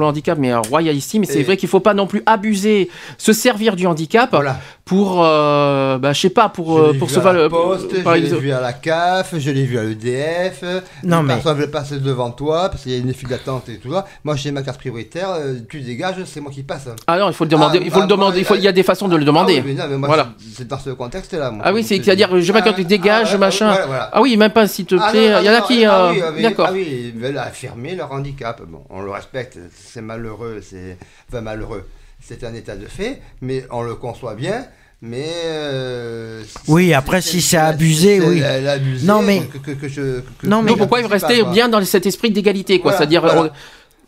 le, 0.00 0.06
handicap, 0.06 0.38
mais 0.38 0.52
euh, 0.52 0.60
royaliste. 0.60 1.14
Mais 1.14 1.26
c'est 1.26 1.40
Et- 1.40 1.42
vrai 1.44 1.56
qu'il 1.56 1.68
faut 1.68 1.80
pas 1.80 1.94
non 1.94 2.06
plus 2.06 2.22
abuser, 2.26 2.88
se 3.18 3.32
servir 3.32 3.76
du 3.76 3.86
handicap 3.86 4.30
Voilà. 4.32 4.58
pour, 4.84 5.22
euh, 5.24 5.98
bah, 5.98 6.12
je 6.12 6.20
sais 6.20 6.30
pas, 6.30 6.48
pour, 6.48 6.76
Je 6.78 6.82
euh, 6.82 6.92
l'ai 6.92 6.98
pour 6.98 7.08
vu 7.08 7.14
se 7.14 7.20
à 7.20 7.22
la 7.24 7.32
valoir. 7.32 7.50
poste, 7.50 8.02
par 8.02 8.16
je 8.16 8.20
l'ai 8.22 8.36
vu 8.38 8.50
à 8.52 8.60
la 8.60 8.72
CAF, 8.72 9.34
je 9.38 9.50
l'ai 9.50 9.64
vu 9.64 9.78
à 9.78 9.84
l'EDF. 9.84 10.64
Non, 11.04 11.22
mais- 11.22 11.34
personnes 11.34 11.58
veulent 11.58 11.70
passer 11.70 11.98
devant 11.98 12.30
toi 12.30 12.68
parce 12.70 12.82
qu'il 12.82 12.92
y 12.92 12.94
a 12.94 12.98
une 12.98 13.12
file 13.14 13.28
d'attente 13.28 13.68
et 13.68 13.76
tout 13.78 13.92
ça. 13.92 14.06
Moi 14.24 14.34
j'ai 14.36 14.50
ma 14.50 14.62
carte 14.62 14.78
prioritaire, 14.78 15.30
euh, 15.32 15.54
tu 15.68 15.80
dégages, 15.80 16.16
c'est 16.26 16.40
moi 16.40 16.50
qui 16.50 16.62
passe. 16.64 16.88
Ah 17.06 17.18
non, 17.18 17.28
il 17.28 17.34
faut 17.34 17.44
le 17.44 17.50
demander. 17.50 17.78
Ah, 17.80 17.84
il 17.84 17.90
faut 17.90 17.98
le 17.98 18.04
ah, 18.04 18.06
demander. 18.06 18.32
moi, 18.32 18.40
il 18.40 18.44
faut, 18.44 18.54
il 18.56 18.62
y 18.62 18.68
a 18.68 18.72
des 18.72 18.82
façons 18.82 19.08
de 19.08 19.16
le 19.16 19.24
demander. 19.24 19.58
Ah 19.58 19.62
oui, 19.64 19.74
mais 19.76 19.82
non, 19.82 19.88
mais 19.90 19.96
moi, 19.98 20.08
Voilà. 20.08 20.28
c'est- 20.56 20.66
dans 20.66 20.78
ce 20.78 20.90
contexte-là. 20.90 21.52
Ah 21.62 21.72
oui, 21.72 21.82
Je 21.82 21.88
c'est 21.88 21.98
te 22.00 22.10
à 22.10 22.14
dis. 22.14 22.18
dire, 22.24 22.40
je 22.40 22.50
Ah, 22.50 22.54
m'accorde, 22.54 22.80
dégage, 22.80 23.30
ah, 23.34 23.38
machin. 23.38 23.66
voilà, 23.70 23.86
voilà. 23.86 24.10
Ah 24.12 24.20
oui, 24.22 24.36
même 24.36 24.50
pas 24.52 24.66
s'il 24.66 24.86
te 24.86 24.94
Ah, 25.00 25.08
plaît. 25.10 25.30
non, 25.30 25.38
Il 25.40 25.46
y 25.46 25.50
en 25.50 25.54
a 25.54 25.60
qui. 25.62 25.84
ah 25.84 26.04
euh, 26.06 26.10
oui, 26.12 26.22
ah 26.38 26.42
D'accord. 26.42 26.66
Ah 26.68 26.72
oui, 26.72 27.12
ils 27.14 27.20
veulent 27.20 27.38
affirmer 27.38 27.94
leur 27.94 28.12
handicap. 28.12 28.60
Bon, 28.66 28.82
on 28.90 29.00
le 29.02 29.10
respecte, 29.10 29.58
c'est 29.74 30.02
malheureux, 30.02 30.60
c'est. 30.62 30.96
Enfin, 31.30 31.40
malheureux. 31.40 31.86
C'est 32.26 32.42
un 32.44 32.54
état 32.54 32.74
de 32.76 32.86
fait, 32.86 33.20
mais 33.42 33.66
on 33.70 33.82
le 33.82 33.94
conçoit 33.96 34.34
bien. 34.34 34.64
Mais. 35.02 35.26
euh, 35.44 36.42
Oui, 36.68 36.94
après, 36.94 37.20
si 37.20 37.42
c'est 37.42 37.58
abusé, 37.58 38.20
oui. 38.20 38.42
abusé, 38.42 39.06
Non, 39.06 39.20
mais- 39.20 39.42
Que, 39.52 39.58
que- 39.58 39.70
que 39.72 39.88
je, 39.88 40.20
que- 40.40 40.46
Non, 40.46 40.62
mais- 40.62 40.70
Donc 40.70 40.78
pourquoi 40.78 41.00
il 41.00 41.06
rester 41.06 41.42
pas, 41.42 41.50
bien 41.50 41.68
dans 41.68 41.84
cet 41.84 42.06
esprit 42.06 42.30
d'égalité, 42.30 42.78
quoi 42.78 42.92
Voilà, 42.92 42.98
C'est-à-dire. 42.98 43.20
voilà. 43.20 43.52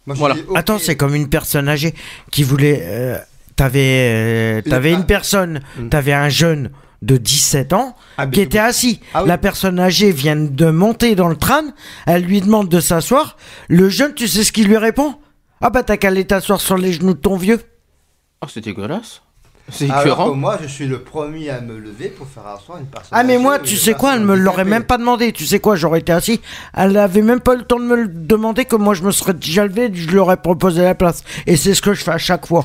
Moi, 0.06 0.14
Voilà. 0.16 0.36
Attends, 0.54 0.78
c'est 0.78 0.96
comme 0.96 1.14
une 1.14 1.28
personne 1.28 1.68
âgée 1.68 1.94
qui 2.30 2.42
voulait. 2.44 2.80
euh, 2.82 3.18
t'avais, 3.56 4.62
euh, 4.62 4.82
une 4.92 5.04
personne, 5.06 5.60
Mm. 5.78 5.88
t'avais 5.88 6.12
un 6.12 6.28
jeune 6.28 6.70
de 7.02 7.16
17 7.16 7.72
ans 7.72 7.96
Ah, 8.16 8.26
qui 8.26 8.40
était 8.40 8.58
assis. 8.58 9.00
Ah 9.14 9.22
oui. 9.22 9.28
La 9.28 9.38
personne 9.38 9.78
âgée 9.80 10.12
vient 10.12 10.36
de 10.36 10.70
monter 10.70 11.14
dans 11.14 11.28
le 11.28 11.36
tram, 11.36 11.72
elle 12.06 12.22
lui 12.22 12.40
demande 12.40 12.68
de 12.68 12.80
s'asseoir. 12.80 13.36
Le 13.68 13.88
jeune, 13.88 14.14
tu 14.14 14.28
sais 14.28 14.44
ce 14.44 14.52
qu'il 14.52 14.68
lui 14.68 14.76
répond? 14.78 15.14
Ah 15.60 15.70
bah 15.70 15.82
t'as 15.82 15.96
qu'à 15.96 16.08
aller 16.08 16.24
t'asseoir 16.24 16.60
sur 16.60 16.76
les 16.76 16.92
genoux 16.92 17.14
de 17.14 17.18
ton 17.18 17.36
vieux. 17.36 17.60
Oh, 18.42 18.46
c'est 18.48 18.60
dégueulasse. 18.62 19.22
C'est 19.68 19.90
Alors 19.90 20.02
que 20.02 20.08
écœurant. 20.08 20.34
moi, 20.34 20.58
je 20.62 20.68
suis 20.68 20.86
le 20.86 21.00
premier 21.00 21.50
à 21.50 21.60
me 21.60 21.76
lever 21.76 22.08
pour 22.08 22.26
faire 22.28 22.46
asseoir 22.46 22.78
une 22.78 22.86
personne. 22.86 23.08
Ah 23.10 23.24
mais 23.24 23.36
moi, 23.38 23.58
tu 23.58 23.76
sais 23.76 23.94
quoi, 23.94 24.14
elle 24.14 24.22
me 24.22 24.36
l'aurait 24.36 24.64
même 24.64 24.84
pas 24.84 24.96
demandé. 24.96 25.32
Tu 25.32 25.44
sais 25.44 25.58
quoi, 25.58 25.74
j'aurais 25.74 25.98
été 26.00 26.12
assis. 26.12 26.40
Elle 26.72 26.96
avait 26.96 27.22
même 27.22 27.40
pas 27.40 27.54
eu 27.54 27.58
le 27.58 27.64
temps 27.64 27.80
de 27.80 27.84
me 27.84 27.96
le 27.96 28.08
demander 28.08 28.64
que 28.64 28.76
moi 28.76 28.94
je 28.94 29.02
me 29.02 29.10
serais 29.10 29.34
déjà 29.34 29.66
levé, 29.66 29.90
je 29.92 30.08
lui 30.08 30.18
aurais 30.18 30.36
proposé 30.36 30.82
la 30.82 30.94
place. 30.94 31.24
Et 31.46 31.56
c'est 31.56 31.74
ce 31.74 31.82
que 31.82 31.94
je 31.94 32.04
fais 32.04 32.12
à 32.12 32.18
chaque 32.18 32.46
fois. 32.46 32.64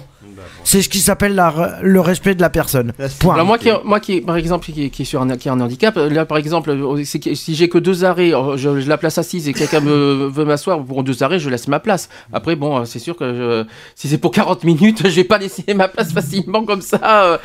C'est 0.64 0.82
ce 0.82 0.90
qui 0.90 1.00
s'appelle 1.00 1.42
le 1.82 2.00
respect 2.00 2.36
de 2.36 2.42
la 2.42 2.50
personne. 2.50 2.94
La 3.00 3.08
Point. 3.10 3.34
Alors 3.36 3.46
moi 3.46 3.58
qui, 3.58 3.70
moi 3.84 4.00
qui, 4.00 4.22
par 4.22 4.36
exemple, 4.38 4.66
qui, 4.66 4.90
qui 4.90 5.02
est 5.02 5.06
sur 5.06 5.22
un, 5.22 5.36
qui 5.38 5.50
a 5.50 5.54
un 5.54 5.60
handicap, 5.60 5.96
là 5.98 6.26
par 6.26 6.38
exemple, 6.38 6.70
euh, 6.72 7.04
si 7.04 7.56
j'ai 7.56 7.68
que 7.70 7.78
deux 7.78 8.06
arrêts, 8.06 8.34
euh, 8.34 8.58
je, 8.58 8.80
je 8.82 8.88
la 8.90 8.98
place 8.98 9.18
assise 9.18 9.48
et 9.48 9.54
quelqu'un 9.54 9.80
me 9.82 10.28
veut 10.32 10.46
m'asseoir 10.46 10.84
pour 10.84 11.04
deux 11.04 11.24
arrêts, 11.24 11.40
je 11.40 11.50
laisse 11.50 11.68
ma 11.68 11.80
place. 11.80 12.10
Après 12.32 12.56
bon, 12.56 12.80
euh, 12.80 12.86
c'est 12.86 13.00
sûr 13.00 13.16
que 13.16 13.26
je- 13.26 13.66
si 13.96 14.08
c'est 14.08 14.18
pour 14.18 14.32
40 14.32 14.64
minutes, 14.64 15.02
je 15.04 15.10
vais 15.16 15.24
pas 15.24 15.38
laisser 15.38 15.64
ma 15.74 15.88
place 15.88 16.12
facilement 16.14 16.64
comme 16.64 16.82
ça. 16.82 17.00
euh. 17.04 17.38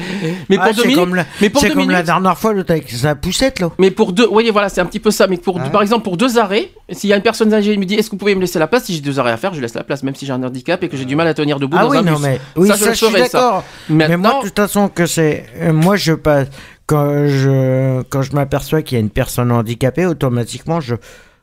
Mais 0.49 0.57
pour 0.57 0.65
Ah, 0.67 0.73
deux 0.73 0.83
c'est 0.83 0.89
minutes, 0.89 1.01
comme, 1.05 1.15
la, 1.15 1.25
mais 1.41 1.51
pour 1.51 1.61
c'est 1.63 1.69
deux 1.69 1.75
comme 1.75 1.91
la 1.91 2.03
dernière 2.03 2.37
fois, 2.39 2.53
avec 2.69 2.91
sa 2.91 3.15
poussette 3.15 3.61
là. 3.61 3.71
mais 3.79 3.91
pour 3.91 4.13
deux, 4.13 4.27
vous 4.27 4.33
voyez 4.33 4.51
voilà, 4.51 4.69
c'est 4.69 4.81
un 4.81 4.87
petit 4.87 5.01
peu 5.01 5.11
ça. 5.11 5.27
Mais 5.27 5.37
pour, 5.37 5.57
Ouais. 5.57 5.71
par 5.73 5.83
exemple, 5.83 6.05
pour 6.05 6.17
deux 6.17 6.39
arrêts, 6.39 6.71
s'il 6.93 7.11
y 7.11 7.13
a 7.13 7.17
une 7.17 7.23
personne 7.23 7.53
âgée 7.55 7.73
qui 7.73 7.79
me 7.79 7.85
dit, 7.85 7.95
est-ce 7.95 8.09
que 8.09 8.13
vous 8.13 8.19
pouvez 8.19 8.35
me 8.35 8.41
laisser 8.41 8.59
la 8.59 8.67
place 8.67 8.85
Si 8.85 8.95
j'ai 8.95 9.01
deux 9.01 9.19
arrêts 9.19 9.33
à 9.33 9.37
faire, 9.37 9.55
je 9.55 9.61
laisse 9.61 9.75
la 9.75 9.85
place, 9.85 10.03
même 10.03 10.15
si 10.15 10.27
j'ai 10.27 10.33
un 10.33 10.43
handicap 10.43 10.83
et 10.85 10.89
que 10.89 10.97
j'ai 10.97 11.05
du 11.05 11.17
mal 11.17 11.27
à 11.27 11.35
tenir 11.35 11.59
debout 11.59 11.77
Ah 11.79 11.85
dans 11.85 11.91
oui, 11.91 11.97
un 11.99 12.03
non 12.03 12.13
bus. 12.13 12.23
mais 12.23 12.41
oui, 12.57 12.69
Ça, 12.69 12.75
ça, 12.77 12.85
je 12.85 12.91
le 12.91 12.96
je 12.97 13.05
suis 13.07 13.15
d'accord. 13.33 13.65
Mais 13.89 14.17
moi, 14.17 14.41
de 14.43 14.49
toute 14.49 14.57
façon, 14.57 14.89
que 14.89 15.07
c'est. 15.07 15.47
euh, 15.57 15.73
moi, 15.73 15.97
je 15.97 16.13
passe. 16.13 16.49
Quand 16.87 17.27
je, 17.27 18.03
quand 18.03 18.23
je 18.23 18.33
m'aperçois 18.33 18.81
qu'il 18.83 18.97
y 18.97 19.01
a 19.01 19.03
une 19.03 19.11
personne 19.11 19.51
handicapée, 19.51 20.07
automatiquement, 20.07 20.81
je, 20.81 20.95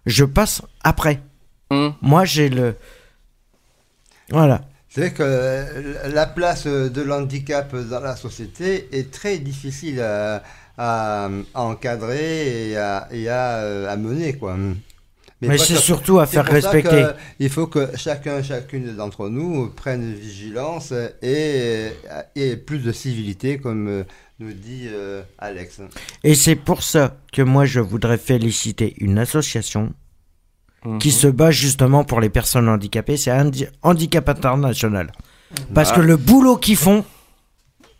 je 0.06 0.24
passe 0.24 0.62
après. 0.84 1.20
Hum. 1.70 1.94
Moi, 2.02 2.24
j'ai 2.26 2.48
le. 2.50 2.76
Voilà. 4.30 4.62
C'est 4.90 5.02
vrai 5.02 5.12
que 5.12 5.24
euh, 5.24 6.10
la 6.14 6.26
place 6.28 6.66
de 6.68 7.02
l'handicap 7.02 7.76
dans 7.76 8.00
la 8.00 8.16
société 8.16 8.88
est 8.98 9.12
très 9.12 9.38
difficile 9.40 10.00
à, 10.02 10.44
à- 10.78 11.30
à 11.54 11.62
encadrer 11.62 12.70
et 12.70 12.78
à, 12.78 13.08
et 13.12 13.28
à, 13.28 13.56
euh, 13.58 13.92
à 13.92 13.98
mener, 13.98 14.34
quoi. 14.38 14.56
Mais 15.48 15.58
c'est 15.58 15.76
surtout 15.76 16.20
à 16.20 16.26
faire 16.26 16.46
respecter. 16.46 17.06
Il 17.40 17.50
faut 17.50 17.68
que 17.68 17.90
chacun, 17.96 18.42
chacune 18.44 18.96
d'entre 18.96 19.30
nous 19.30 19.68
prenne 19.70 20.14
vigilance 20.14 20.94
et, 21.22 21.88
et 22.36 22.56
plus 22.58 22.80
de 22.80 22.92
civilité, 22.92 23.58
comme 23.58 23.88
euh, 23.88 24.04
nous 24.40 24.54
dit 24.54 24.88
euh, 24.92 25.22
Alex. 25.40 25.82
Et 26.24 26.36
c'est 26.36 26.56
pour 26.56 26.84
ça 26.84 27.18
que 27.32 27.42
moi 27.42 27.66
je 27.66 27.80
voudrais 27.80 28.18
féliciter 28.18 28.94
une 29.00 29.18
association 29.20 29.94
qui 31.00 31.12
se 31.12 31.28
bat 31.28 31.50
justement 31.52 32.04
pour 32.04 32.20
les 32.20 32.30
personnes 32.30 32.68
handicapées, 32.68 33.16
c'est 33.16 33.32
Handi- 33.32 33.68
Handicap 33.84 34.28
International. 34.28 35.12
Parce 35.74 35.92
Ah. 35.92 35.96
que 35.96 36.02
le 36.02 36.18
boulot 36.18 36.58
qu'ils 36.58 36.76
font 36.76 37.06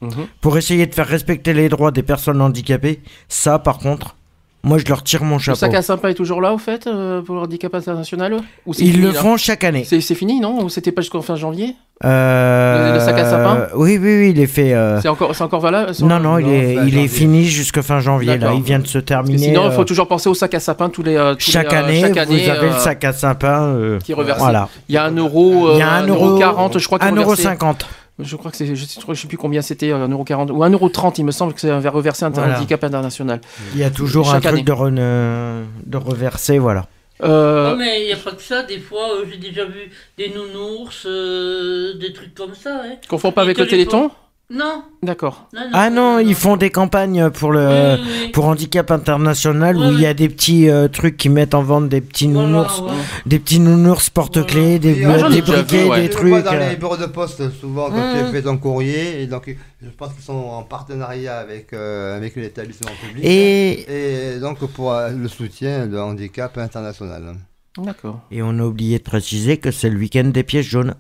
Mhm. 0.02 0.28
pour 0.42 0.58
essayer 0.58 0.86
de 0.86 0.94
faire 0.94 1.08
respecter 1.08 1.54
les 1.54 1.70
droits 1.70 1.92
des 1.92 2.04
personnes 2.04 2.42
handicapées, 2.42 3.02
ça 3.30 3.58
par 3.58 3.78
contre, 3.78 4.18
moi 4.64 4.78
je 4.78 4.86
leur 4.86 5.04
tire 5.04 5.24
mon 5.24 5.36
Le 5.36 5.42
chapeau. 5.42 5.58
sac 5.58 5.74
à 5.74 5.82
sympa 5.82 6.10
est 6.10 6.14
toujours 6.14 6.42
là, 6.42 6.54
au 6.54 6.58
fait, 6.58 6.88
euh, 6.88 7.22
pour 7.22 7.36
le 7.36 7.42
handicap 7.42 7.74
international 7.76 8.36
Ou 8.66 8.74
Ils 8.78 8.92
fini, 8.94 9.04
le 9.04 9.12
font 9.12 9.38
chaque 9.38 9.64
année. 9.64 9.86
C'est 9.88 10.02
fini, 10.16 10.40
non? 10.40 10.64
Ou 10.64 10.70
c'était 10.70 10.92
pas 10.92 11.02
jusqu'en 11.02 11.22
fin 11.22 11.36
janvier? 11.36 11.76
Euh, 12.06 12.88
Le- 12.90 12.94
le 12.96 13.00
sac 13.00 13.18
à 13.20 13.26
sapin? 13.30 13.68
Oui, 13.76 13.98
oui, 14.02 14.18
oui, 14.20 14.30
il 14.36 14.40
est 14.40 14.48
fait. 14.48 14.74
euh, 14.74 15.00
C'est 15.02 15.08
encore, 15.08 15.36
c'est 15.36 15.44
encore 15.44 15.60
valable? 15.62 15.92
Non, 16.02 16.20
non, 16.20 16.38
il 16.40 16.48
est, 16.50 16.76
il 16.88 16.98
est 16.98 17.08
fini 17.08 17.46
jusque 17.46 17.82
fin 17.82 18.00
janvier. 18.00 18.38
Là, 18.38 18.54
il 18.54 18.62
vient 18.62 18.80
de 18.80 18.88
se 18.88 18.98
terminer. 18.98 19.38
Sinon, 19.38 19.66
il 19.68 19.72
faut 19.74 19.86
toujours 19.86 20.08
penser 20.08 20.28
au 20.30 20.34
sac 20.34 20.54
à 20.54 20.60
sapin 20.60 20.90
tous 20.90 21.04
les, 21.04 21.16
tous 21.40 21.52
chaque, 21.52 21.72
les, 21.72 21.78
année, 21.78 22.02
chaque 22.02 22.18
année, 22.18 22.44
vous 22.44 22.50
avez 22.50 22.70
le 22.70 22.78
sac 22.78 23.04
à 23.04 23.14
sapin. 23.14 23.64
euh, 23.64 24.00
qui 24.00 24.12
est 24.12 24.16
reversé. 24.16 24.40
Voilà. 24.42 24.68
Il 24.90 24.96
y 24.96 24.98
a 24.98 25.04
un 25.06 25.16
euro, 25.16 25.70
euh, 25.70 25.74
Il 25.76 25.80
y 25.80 25.82
a 25.82 25.92
un 25.92 26.04
un 26.04 26.08
euro- 26.08 26.26
euro 26.30 26.40
40, 26.40 26.80
je 26.80 26.86
crois. 26.86 27.00
qui 27.00 27.06
est 27.06 27.10
un 27.10 27.12
euro 27.16 27.24
reversé. 27.32 27.44
50. 27.44 27.86
Je 28.20 28.36
crois 28.36 28.52
que 28.52 28.58
c'est, 28.58 28.76
je 28.76 28.86
sais, 28.86 29.00
je 29.08 29.14
sais 29.16 29.28
plus 29.28 29.38
combien 29.38 29.62
c'était, 29.64 29.92
un 29.92 30.08
euro 30.08 30.24
40 30.24 30.52
ou 30.52 30.64
un 30.64 30.70
euro 30.70 30.88
30, 30.90 31.18
il 31.18 31.26
me 31.26 31.32
semble 31.32 31.54
que 31.54 31.60
c'est 31.60 31.72
un 31.72 31.80
reversé 31.90 32.26
un 32.26 32.30
Voilà. 32.30 32.58
handicap 32.58 32.84
international. 32.84 33.42
Il 33.74 33.80
y 33.80 33.84
a 33.84 33.90
toujours 33.90 34.32
un 34.34 34.40
truc 34.40 34.64
de, 34.64 34.72
re- 34.72 35.64
de 35.86 35.98
reverser, 35.98 36.60
voilà. 36.60 36.86
Euh, 37.24 37.72
Non, 37.72 37.78
mais 37.78 38.02
il 38.02 38.06
n'y 38.08 38.12
a 38.14 38.18
pas 38.18 38.32
que 38.32 38.42
ça, 38.42 38.64
des 38.64 38.80
fois 38.80 39.14
euh, 39.14 39.26
j'ai 39.32 39.38
déjà 39.38 39.66
vu 39.66 39.90
des 40.18 40.30
nounours, 40.30 41.06
euh, 41.06 41.94
des 41.98 42.12
trucs 42.12 42.34
comme 42.36 42.54
ça. 42.56 42.82
Hein. 42.86 42.96
Confond 43.08 43.32
pas 43.32 43.42
avec 43.44 43.58
le 43.58 43.68
Téléthon 43.68 44.12
Non. 44.50 44.84
D'accord. 45.02 45.48
Non, 45.54 45.62
non, 45.62 45.70
Ah 45.74 45.90
non, 45.90 46.20
ils 46.20 46.36
font 46.36 46.58
des 46.58 46.70
campagnes 46.70 47.30
pour 47.32 47.52
le 47.52 47.66
Oui, 47.96 48.02
oui, 48.04 48.12
oui. 48.26 48.32
pour 48.32 48.46
handicap 48.46 48.92
international 48.92 49.78
où 49.78 49.92
il 49.94 50.02
y 50.02 50.06
a 50.06 50.14
des 50.14 50.30
petits 50.30 50.70
euh, 50.70 50.88
trucs 50.90 51.18
qui 51.18 51.30
mettent 51.30 51.56
en 51.56 51.64
vente 51.64 51.90
des 51.90 52.02
petits 52.02 52.28
Voilà, 52.28 52.48
nounours, 52.50 52.80
ouais. 52.82 52.92
des 53.26 53.40
petits 53.40 53.60
nounours 53.60 54.10
porte-clés, 54.12 54.78
des, 54.80 55.00
Et, 55.00 55.06
euh, 55.06 55.30
des 55.30 55.42
briquets, 55.42 55.86
ouais. 55.86 56.08
des 56.08 56.16
vois 56.16 56.42
dans 56.42 56.54
euh. 56.54 56.70
les 56.70 56.76
bureaux 56.76 56.98
de 56.98 57.06
poste 57.08 57.50
souvent 57.60 57.90
quand 57.90 57.96
Mmh. 57.96 58.26
tu 58.28 58.32
fais 58.32 58.42
ton 58.44 58.58
courrier 58.58 59.22
et 59.24 59.28
donc 59.28 59.56
je 59.82 59.90
pense 59.90 60.14
qu'ils 60.14 60.24
sont 60.24 60.34
en 60.34 60.62
partenariat 60.64 61.38
avec 61.40 61.74
euh, 61.74 62.16
avec 62.18 62.36
l'établissement 62.36 62.92
public 63.02 63.24
Et- 63.26 64.34
et 64.36 64.40
donc 64.40 64.60
pour 64.74 64.92
euh, 64.94 65.10
le 65.10 65.28
soutien 65.30 65.88
de 65.88 65.98
handicap 65.98 66.58
international. 66.58 67.36
D'accord. 67.78 68.20
Et 68.30 68.44
on 68.44 68.60
a 68.60 68.64
oublié 68.64 69.00
de 69.00 69.04
préciser 69.04 69.58
que 69.58 69.72
c'est 69.72 69.90
le 69.90 69.98
week-end 69.98 70.26
des 70.26 70.44
pièces 70.44 70.66
jaunes. 70.68 70.94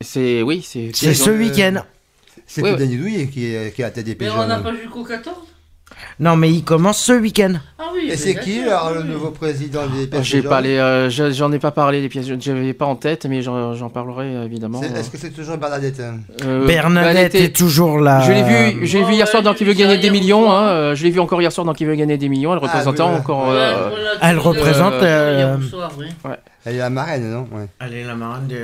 C'est 0.00 0.42
oui, 0.42 0.62
c'est. 0.66 0.90
C'est 0.94 1.14
ce 1.14 1.30
week-end. 1.30 1.82
C'est 2.52 2.62
Ouais. 2.62 2.74
Denis 2.74 2.96
Douillet 2.96 3.26
qui 3.28 3.46
est, 3.54 3.72
qui 3.72 3.80
est 3.80 3.84
à 3.84 3.88
la 3.88 3.92
tête 3.92 4.04
des 4.06 4.16
Mais 4.18 4.28
on 4.28 4.44
n'a 4.44 4.58
pas 4.58 4.72
jusqu'au 4.74 5.04
14 5.04 5.36
Non, 6.18 6.34
mais 6.34 6.50
il 6.50 6.64
commence 6.64 6.98
ce 6.98 7.12
week-end. 7.12 7.52
Ah 7.78 7.84
oui, 7.94 8.08
Et 8.10 8.16
c'est 8.16 8.34
qui 8.34 8.60
le 8.62 9.02
nouveau 9.04 9.30
président 9.30 9.86
des 9.86 10.04
Oh, 10.04 10.06
pièces 10.10 10.24
J'ai 10.24 10.44
euh, 10.44 11.08
je- 11.10 11.30
j'en 11.30 11.52
ai 11.52 11.60
pas 11.60 11.70
parlé 11.70 12.00
les 12.00 12.08
pièces, 12.08 12.26
j'avais 12.40 12.72
pas 12.74 12.86
en 12.86 12.96
tête, 12.96 13.24
mais 13.26 13.40
j'en 13.40 13.88
parlerai 13.88 14.46
évidemment. 14.46 14.82
Est-ce 14.82 15.10
que 15.10 15.16
c'est 15.16 15.30
toujours 15.30 15.58
Bernadette 15.58 16.00
hein 16.00 16.18
Euh, 16.44 16.66
Bernadette 16.66 17.36
est 17.36 17.54
toujours 17.54 18.00
là. 18.00 18.20
Je 18.26 18.32
l'ai 18.32 18.42
vu, 18.42 18.84
j'ai 18.86 19.04
vu 19.04 19.12
hier 19.12 19.28
soir 19.28 19.44
dans 19.44 19.54
Qui 19.54 19.62
veut 19.64 19.74
gagner 19.74 19.98
des 19.98 20.10
millions. 20.10 20.50
Hein, 20.50 20.68
euh, 20.70 20.94
je 20.96 21.04
l'ai 21.04 21.10
vu 21.10 21.20
encore 21.20 21.40
hier 21.40 21.52
soir 21.52 21.64
dans 21.64 21.72
Qui 21.74 21.84
veut 21.84 21.94
gagner 21.94 22.18
des 22.18 22.28
millions. 22.28 22.52
Elle 22.52 22.58
Ah, 22.62 22.66
représentait 22.66 23.02
oui, 23.02 23.08
encore. 23.16 23.44
Ouais, 23.48 23.54
euh, 23.54 23.88
voilà, 23.90 24.10
Elle 24.22 24.38
représente. 24.40 24.94
Euh, 24.94 25.34
hier 25.36 25.48
euh, 25.48 25.68
soir, 25.70 25.92
oui. 25.96 26.06
Elle 26.66 26.74
est 26.74 26.78
la 26.78 26.90
marraine, 26.90 27.30
non? 27.30 27.48
Ouais. 27.52 27.66
Elle 27.78 27.94
est 27.94 28.04
la 28.04 28.14
marraine 28.14 28.46
de. 28.46 28.56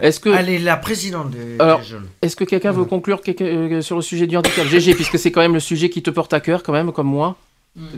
Est-ce 0.00 0.18
que- 0.18 0.30
Elle 0.30 0.48
est 0.48 0.58
la 0.58 0.76
présidente 0.76 1.30
des 1.30 1.56
Alors, 1.60 1.78
Pièces 1.78 1.90
jaunes. 1.90 2.06
Est-ce 2.22 2.34
que 2.34 2.44
quelqu'un 2.44 2.72
veut 2.72 2.84
conclure 2.84 3.20
quelque- 3.20 3.44
euh, 3.44 3.82
sur 3.82 3.94
le 3.96 4.02
sujet 4.02 4.26
du 4.26 4.36
handicap? 4.36 4.66
GG, 4.66 4.94
puisque 4.94 5.18
c'est 5.18 5.30
quand 5.30 5.40
même 5.42 5.54
le 5.54 5.60
sujet 5.60 5.88
qui 5.88 6.02
te 6.02 6.10
porte 6.10 6.32
à 6.34 6.40
cœur, 6.40 6.62
quand 6.64 6.72
même, 6.72 6.90
comme 6.92 7.06
moi. 7.06 7.36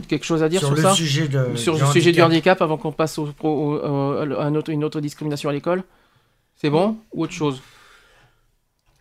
Quelque 0.09 0.25
chose 0.27 0.43
à 0.43 0.49
dire 0.49 0.59
sur, 0.61 0.69
Sur 0.69 0.77
le 0.77 0.83
ça? 0.83 0.93
sujet 0.93 1.29
de- 1.29 1.55
Sur 1.55 1.77
du 1.77 1.81
le 1.81 1.87
sujet 1.87 2.13
du 2.13 2.21
handicap. 2.21 2.61
avant 2.61 2.77
qu'on 2.77 2.91
passe 2.93 3.17
au, 3.19 3.29
au- 3.43 3.49
au- 3.49 3.75
au- 3.79 4.35
à 4.39 4.45
un 4.45 4.55
autre- 4.57 4.71
une 4.71 4.83
autre 4.85 5.01
discrimination 5.01 5.49
à 5.49 5.53
l'école? 5.53 5.83
C'est 6.57 6.69
bon? 6.69 6.97
Ou 7.15 7.23
autre 7.23 7.33
chose? 7.33 7.63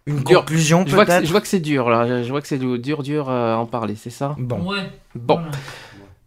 Une 0.05 0.21
Dur. 0.23 0.39
conclusion 0.41 0.85
je 0.87 0.95
vois, 0.95 1.03
que, 1.05 1.11
c'est- 1.11 1.17
peut-être? 1.17 1.27
je 1.27 1.31
vois 1.31 1.41
que 1.41 1.47
c'est 1.47 1.59
dur 1.59 1.89
là, 1.89 2.23
je 2.23 2.29
vois 2.29 2.39
que 2.41 2.47
c'est 2.47 2.59
dur 2.59 3.03
dur 3.03 3.29
à 3.29 3.57
en 3.57 3.65
parler, 3.65 3.95
c'est 3.97 4.09
ça? 4.11 4.35
Bon. 4.39 4.61
Ouais. 4.69 4.89
Bon. 5.15 5.39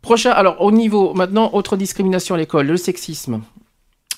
Prochain, 0.02 0.32
alors 0.32 0.60
au 0.60 0.70
niveau, 0.72 1.14
maintenant, 1.14 1.50
autre 1.54 1.76
discrimination 1.76 2.34
à 2.34 2.38
l'école, 2.38 2.66
le 2.66 2.76
sexisme. 2.76 3.40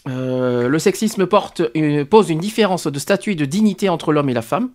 Euh, 0.09 0.69
le 0.69 0.79
sexisme 0.79 1.27
pose 1.27 2.31
une 2.31 2.41
différence 2.41 2.87
de 2.87 2.99
statut 2.99 3.33
et 3.33 3.37
de 3.37 3.45
dignité 3.45 3.89
entre 3.89 4.13
l'homme 4.13 4.29
et 4.29 4.35
la 4.35 4.43
femme. 4.43 4.71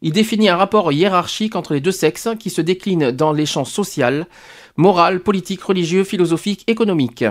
Il 0.00 0.12
définit 0.12 0.48
un 0.48 0.56
rapport 0.56 0.92
hiérarchique 0.92 1.56
entre 1.56 1.74
les 1.74 1.80
deux 1.80 1.92
sexes 1.92 2.28
qui 2.38 2.50
se 2.50 2.60
décline 2.60 3.10
dans 3.10 3.32
les 3.32 3.46
champs 3.46 3.64
social, 3.64 4.26
moral, 4.76 5.20
politique, 5.20 5.62
religieux, 5.62 6.04
philosophique, 6.04 6.62
économique. 6.68 7.24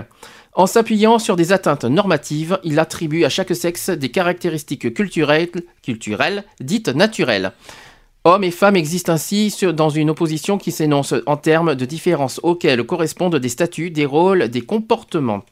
En 0.52 0.66
s'appuyant 0.66 1.18
sur 1.18 1.36
des 1.36 1.52
atteintes 1.52 1.84
normatives, 1.84 2.58
il 2.64 2.78
attribue 2.78 3.24
à 3.24 3.28
chaque 3.28 3.54
sexe 3.54 3.90
des 3.90 4.10
caractéristiques 4.10 4.92
culturelles, 4.92 6.44
dites 6.60 6.88
naturelles. 6.88 7.52
Hommes 8.24 8.44
et 8.44 8.50
femmes 8.50 8.76
existent 8.76 9.12
ainsi 9.12 9.54
dans 9.72 9.88
une 9.88 10.10
opposition 10.10 10.58
qui 10.58 10.72
s'énonce 10.72 11.14
en 11.26 11.36
termes 11.36 11.74
de 11.74 11.84
différences 11.86 12.40
auxquelles 12.42 12.84
correspondent 12.84 13.36
des 13.36 13.48
statuts, 13.48 13.90
des 13.90 14.04
rôles, 14.04 14.48
des 14.48 14.60
comportements. 14.60 15.44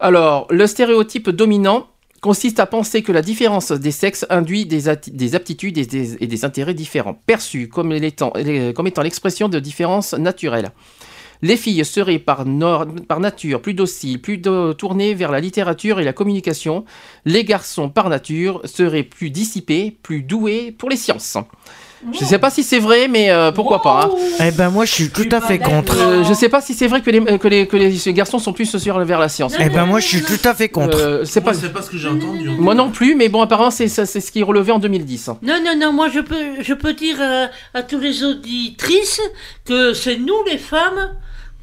Alors, 0.00 0.46
le 0.50 0.66
stéréotype 0.66 1.30
dominant 1.30 1.86
consiste 2.20 2.58
à 2.58 2.66
penser 2.66 3.02
que 3.02 3.12
la 3.12 3.20
différence 3.20 3.70
des 3.70 3.90
sexes 3.90 4.24
induit 4.30 4.64
des, 4.64 4.88
aptitudes 4.88 5.76
et 5.76 5.84
des, 5.84 6.44
intérêts 6.46 6.72
différents, 6.72 7.14
perçus 7.26 7.68
comme 7.68 7.92
étant, 7.92 8.32
l'expression 8.34 9.50
de 9.50 9.60
différences 9.60 10.14
naturelles. 10.14 10.72
Les 11.42 11.58
filles 11.58 11.84
seraient 11.84 12.18
par, 12.18 12.46
nature 12.46 13.60
plus 13.60 13.74
dociles, 13.74 14.22
plus 14.22 14.40
tournées 14.40 15.12
vers 15.12 15.30
la 15.30 15.40
littérature 15.40 16.00
et 16.00 16.04
la 16.04 16.14
communication. 16.14 16.86
Les 17.26 17.44
garçons, 17.44 17.90
par 17.90 18.08
nature, 18.08 18.62
seraient 18.64 19.02
plus 19.02 19.28
dissipés, 19.28 19.94
plus 20.02 20.22
doués 20.22 20.72
pour 20.72 20.88
les 20.88 20.96
sciences. 20.96 21.36
Je 22.12 22.20
ne 22.22 22.28
sais 22.28 22.38
pas 22.38 22.50
si 22.50 22.62
c'est 22.62 22.78
vrai, 22.78 23.08
mais 23.08 23.30
euh, 23.30 23.50
pourquoi 23.52 23.80
pas. 23.82 24.10
hein. 24.12 24.16
Eh 24.46 24.50
ben 24.50 24.68
moi 24.70 24.84
je 24.84 24.92
suis 24.92 25.10
tout 25.10 25.28
à 25.30 25.40
fait 25.40 25.58
contre. 25.58 25.96
Euh, 25.98 26.22
je 26.24 26.28
ne 26.30 26.34
sais 26.34 26.48
pas 26.48 26.60
si 26.60 26.74
c'est 26.74 26.86
vrai 26.86 27.00
que 27.00 27.10
les, 27.10 27.20
euh, 27.20 27.38
que, 27.38 27.48
les, 27.48 27.66
que 27.66 27.76
les 27.76 28.12
garçons 28.12 28.38
sont 28.38 28.52
plus 28.52 28.76
sur 28.76 28.98
vers 29.04 29.18
la 29.18 29.28
science. 29.28 29.54
Eh 29.58 29.68
ben 29.70 29.86
moi 29.86 30.00
je 30.00 30.06
suis 30.06 30.22
tout 30.22 30.40
à 30.48 30.54
fait 30.54 30.68
contre. 30.68 30.98
Euh, 30.98 31.24
c'est 31.24 31.40
pas... 31.40 31.54
c'est 31.54 31.72
pas 31.72 31.82
ce 31.82 31.90
que 31.90 31.96
j'ai 31.98 32.08
entendu. 32.08 32.48
hein. 32.50 32.56
Moi 32.58 32.74
non 32.74 32.90
plus, 32.90 33.14
mais 33.14 33.28
bon, 33.28 33.40
apparemment, 33.42 33.70
c'est 33.70 33.88
ce 33.88 34.30
qui 34.30 34.40
est 34.40 34.44
relevé 34.44 34.72
en 34.72 34.78
2010. 34.78 35.28
hein. 35.28 35.38
Non, 35.42 35.54
non, 35.64 35.72
non, 35.78 35.92
moi 35.92 36.08
je 36.08 36.20
peux, 36.20 36.60
je 36.60 36.74
peux 36.74 36.92
dire 36.92 37.16
à, 37.20 37.78
à 37.78 37.82
tous 37.82 37.98
les 37.98 38.22
auditrices 38.22 39.20
que 39.64 39.94
c'est 39.94 40.16
nous 40.16 40.42
les 40.50 40.58
femmes 40.58 41.10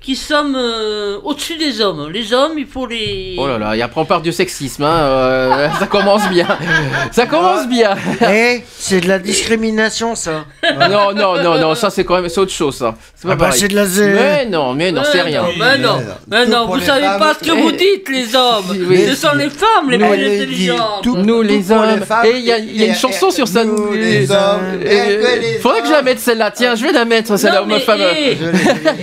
qui 0.02 0.16
sommes 0.16 0.56
euh, 0.58 1.18
au-dessus 1.24 1.58
des 1.58 1.80
hommes. 1.80 2.10
Les 2.12 2.34
hommes, 2.34 2.54
il 2.58 2.66
faut 2.66 2.88
les... 2.88 3.36
Oh 3.38 3.48
là 3.48 3.60
là, 3.60 3.76
et 3.76 3.84
après 3.84 4.02
on 4.02 4.06
part 4.06 4.22
du 4.24 4.32
sexisme, 4.32 4.82
hein, 4.84 4.98
euh, 5.00 5.68
ça 5.80 5.86
commence 5.86 6.28
bien. 6.28 6.48
Ça 7.12 7.28
commence 7.28 7.68
bien. 7.68 7.92
Eh, 8.28 8.64
c'est 8.78 9.02
de 9.02 9.08
la 9.08 9.20
discrimination 9.20 10.16
ça. 10.16 10.46
non, 10.90 11.14
non, 11.14 11.36
non, 11.44 11.60
non, 11.60 11.76
ça 11.76 11.90
c'est 11.92 12.04
quand 12.04 12.16
même 12.20 12.30
c'est 12.30 12.40
autre 12.40 12.52
chose, 12.52 12.76
ça. 12.78 12.96
C'est 13.16 13.28
pas 13.28 13.34
Ah 13.34 13.36
bah, 13.36 13.46
pareil. 13.46 13.60
c'est 13.60 13.68
de 13.68 13.76
la 13.76 13.86
zé- 13.86 14.14
Mais 14.14 14.46
non, 14.48 14.74
mais 14.74 14.92
non, 14.92 15.04
c'est 15.12 15.22
rien. 15.22 15.44
Mais 15.60 15.78
non, 15.78 16.00
mais 16.28 16.46
non, 16.48 16.66
vous 16.66 16.76
les 16.78 16.86
savez 16.86 17.06
femmes. 17.06 17.20
pas 17.20 17.34
ce 17.36 17.40
que 17.48 17.52
vous 17.52 17.70
Eh, 17.72 17.78
dites, 17.78 18.10
les 18.10 18.36
hommes. 18.36 18.66
oui. 18.90 19.06
Ce 19.08 19.16
sont 19.16 19.36
les 19.36 19.50
femmes 19.52 19.90
les 19.92 19.98
plus 20.00 20.08
intelligentes. 20.08 21.04
tout- 21.04 21.18
Nous 21.18 21.42
les 21.44 21.58
les 21.58 21.72
hommes. 21.72 22.02
femmes, 22.02 22.26
Et 22.26 22.38
il 22.38 22.46
y 22.46 22.52
a, 22.52 22.58
il 22.58 22.76
y 22.78 22.84
a 22.84 22.86
une 22.88 22.92
et- 22.94 22.96
chanson 22.96 23.30
et- 23.30 23.34
sur 23.34 23.48
ça. 23.48 23.64
nous, 23.66 23.92
les 23.94 24.32
hommes, 24.32 24.80
et- 24.84 24.88
et 24.88 25.18
que 25.18 25.42
les 25.42 25.60
Faudrait 25.60 25.82
que 25.82 25.88
je 25.88 25.92
la 25.92 26.02
mette 26.02 26.20
celle-là. 26.20 26.50
Tiens, 26.50 26.74
je 26.76 26.84
vais 26.84 26.92
la 26.92 27.06
mettre 27.06 27.38
celle-là, 27.38 27.64
femme. 27.86 28.00
eh, 28.02 28.38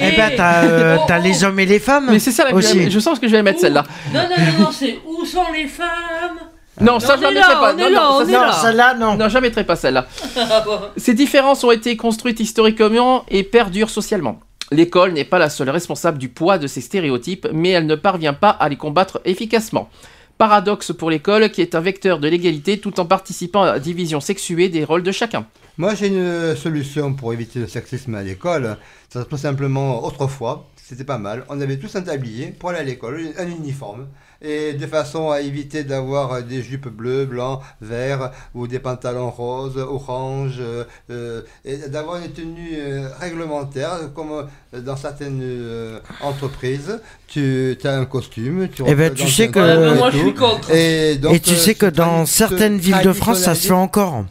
Eh 0.00 0.16
ben 0.16 0.32
t'as 0.36 0.87
euh, 0.88 0.96
Oh, 1.00 1.04
t'as 1.06 1.18
oh. 1.20 1.22
les 1.22 1.44
hommes 1.44 1.58
et 1.60 1.66
les 1.66 1.78
femmes. 1.78 2.08
Mais 2.10 2.18
c'est 2.18 2.32
ça, 2.32 2.44
la, 2.44 2.54
aussi. 2.54 2.90
je 2.90 2.98
sens 2.98 3.18
que 3.18 3.26
je 3.26 3.32
vais 3.32 3.38
la 3.38 3.42
mettre 3.42 3.60
celle-là. 3.60 3.84
Non, 4.12 4.20
non, 4.22 4.28
non, 4.58 4.64
non, 4.64 4.70
c'est 4.72 4.98
où 5.06 5.24
sont 5.24 5.52
les 5.54 5.66
femmes 5.66 6.38
Non, 6.80 6.98
ça 7.00 7.16
je 7.16 7.22
la 7.22 7.30
mettrai 7.30 7.54
pas. 7.54 7.74
on 7.74 7.76
Non, 7.76 7.84
non, 7.84 7.90
là, 7.90 8.18
ça, 8.20 8.24
c'est- 8.26 8.32
là. 8.32 8.52
celle-là 8.62 8.94
non. 8.94 9.14
Non, 9.16 9.28
je 9.28 9.34
la 9.34 9.40
mettrai 9.40 9.64
pas 9.64 9.76
celle-là. 9.76 10.06
Ces 10.96 11.14
différences 11.14 11.62
ont 11.64 11.70
été 11.70 11.96
construites 11.96 12.40
historiquement 12.40 13.24
et 13.28 13.42
perdurent 13.44 13.90
socialement. 13.90 14.40
L'école 14.70 15.12
n'est 15.12 15.24
pas 15.24 15.38
la 15.38 15.48
seule 15.48 15.70
responsable 15.70 16.18
du 16.18 16.28
poids 16.28 16.58
de 16.58 16.66
ces 16.66 16.80
stéréotypes, 16.82 17.48
mais 17.52 17.70
elle 17.70 17.86
ne 17.86 17.94
parvient 17.94 18.34
pas 18.34 18.50
à 18.50 18.68
les 18.68 18.76
combattre 18.76 19.20
efficacement. 19.24 19.88
Paradoxe 20.36 20.92
pour 20.92 21.10
l'école 21.10 21.50
qui 21.50 21.62
est 21.62 21.74
un 21.74 21.80
vecteur 21.80 22.18
de 22.20 22.28
l'égalité 22.28 22.78
tout 22.78 23.00
en 23.00 23.06
participant 23.06 23.62
à 23.62 23.72
la 23.72 23.78
division 23.80 24.20
sexuée 24.20 24.68
des 24.68 24.84
rôles 24.84 25.02
de 25.02 25.10
chacun. 25.10 25.46
Moi, 25.78 25.94
j'ai 25.94 26.08
une 26.08 26.54
solution 26.54 27.12
pour 27.14 27.32
éviter 27.32 27.60
le 27.60 27.66
sexisme 27.66 28.14
à 28.14 28.22
l'école. 28.22 28.76
Ça 29.08 29.22
se 29.22 29.26
passe 29.26 29.40
simplement 29.40 30.04
autrefois. 30.04 30.66
C'était 30.88 31.04
pas 31.04 31.18
mal. 31.18 31.44
On 31.50 31.60
avait 31.60 31.76
tous 31.76 31.94
un 31.96 32.00
tablier 32.00 32.46
pour 32.58 32.70
aller 32.70 32.78
à 32.78 32.82
l'école, 32.82 33.20
un 33.38 33.46
uniforme. 33.46 34.06
Et 34.40 34.72
de 34.74 34.86
façon 34.86 35.30
à 35.30 35.40
éviter 35.40 35.82
d'avoir 35.82 36.32
euh, 36.32 36.40
des 36.42 36.62
jupes 36.62 36.88
bleues, 36.88 37.26
blancs, 37.26 37.60
verts, 37.80 38.30
ou 38.54 38.68
des 38.68 38.78
pantalons 38.78 39.30
roses, 39.30 39.76
orange, 39.76 40.58
euh, 40.60 40.84
euh, 41.10 41.42
et 41.64 41.76
d'avoir 41.88 42.22
une 42.24 42.30
tenue 42.30 42.76
euh, 42.78 43.08
réglementaire, 43.20 43.98
comme 44.14 44.46
dans 44.72 44.96
certaines 44.96 45.40
euh, 45.42 45.98
entreprises, 46.20 47.00
tu 47.26 47.76
as 47.82 47.98
un 47.98 48.04
costume, 48.06 48.68
tu 48.68 48.84
ben, 48.84 49.08
rentres 49.08 49.14
tu 49.14 49.28
sais 49.28 49.48
un 49.48 49.50
que- 49.50 49.94
moi, 49.96 50.08
et 50.08 50.12
je 50.12 50.18
suis 50.18 50.34
contre. 50.34 50.70
Et, 50.70 51.16
donc, 51.16 51.34
Et 51.34 51.40
tu 51.40 51.54
euh, 51.54 51.56
sais 51.56 51.74
que 51.74 51.86
dans 51.86 52.24
certaines 52.24 52.78
villes 52.78 53.02
de 53.02 53.12
France, 53.12 53.40
ça 53.40 53.54
se 53.56 53.66
fait 53.66 53.72
encore. 53.72 54.24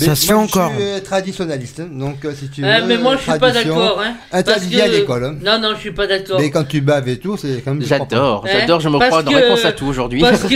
Mais 0.00 0.06
Ça 0.06 0.16
se 0.16 0.26
fait 0.26 0.32
encore. 0.32 0.72
Je 0.72 0.80
suis 0.80 0.90
euh, 0.90 1.00
traditionnaliste, 1.00 1.80
donc 1.82 2.24
euh, 2.24 2.32
si 2.36 2.48
tu 2.48 2.62
veux. 2.62 2.68
Eh, 2.68 2.82
mais 2.84 2.98
moi 2.98 3.14
je 3.16 3.22
suis 3.22 3.30
pas 3.38 3.50
tradition, 3.52 3.76
d'accord. 3.78 4.02
Hein, 4.04 4.14
Interdit 4.32 4.80
à 4.80 4.88
l'école. 4.88 5.24
hein. 5.24 5.34
Non, 5.40 5.60
non, 5.60 5.74
je 5.76 5.80
suis 5.80 5.92
pas 5.92 6.08
d'accord. 6.08 6.40
Mais 6.40 6.50
quand 6.50 6.64
tu 6.64 6.80
baves 6.80 7.08
et 7.08 7.18
tout, 7.18 7.36
c'est 7.36 7.62
quand 7.64 7.74
même. 7.74 7.86
J'adore, 7.86 8.44
Hein, 8.44 8.50
j'adore, 8.52 8.80
je 8.80 8.88
me 8.88 8.98
parce 8.98 9.08
crois 9.10 9.22
dans 9.22 9.30
que- 9.30 9.36
réponse 9.36 9.64
à 9.64 9.72
tout 9.72 9.86
aujourd'hui. 9.86 10.20
Parce 10.20 10.42
que. 10.42 10.48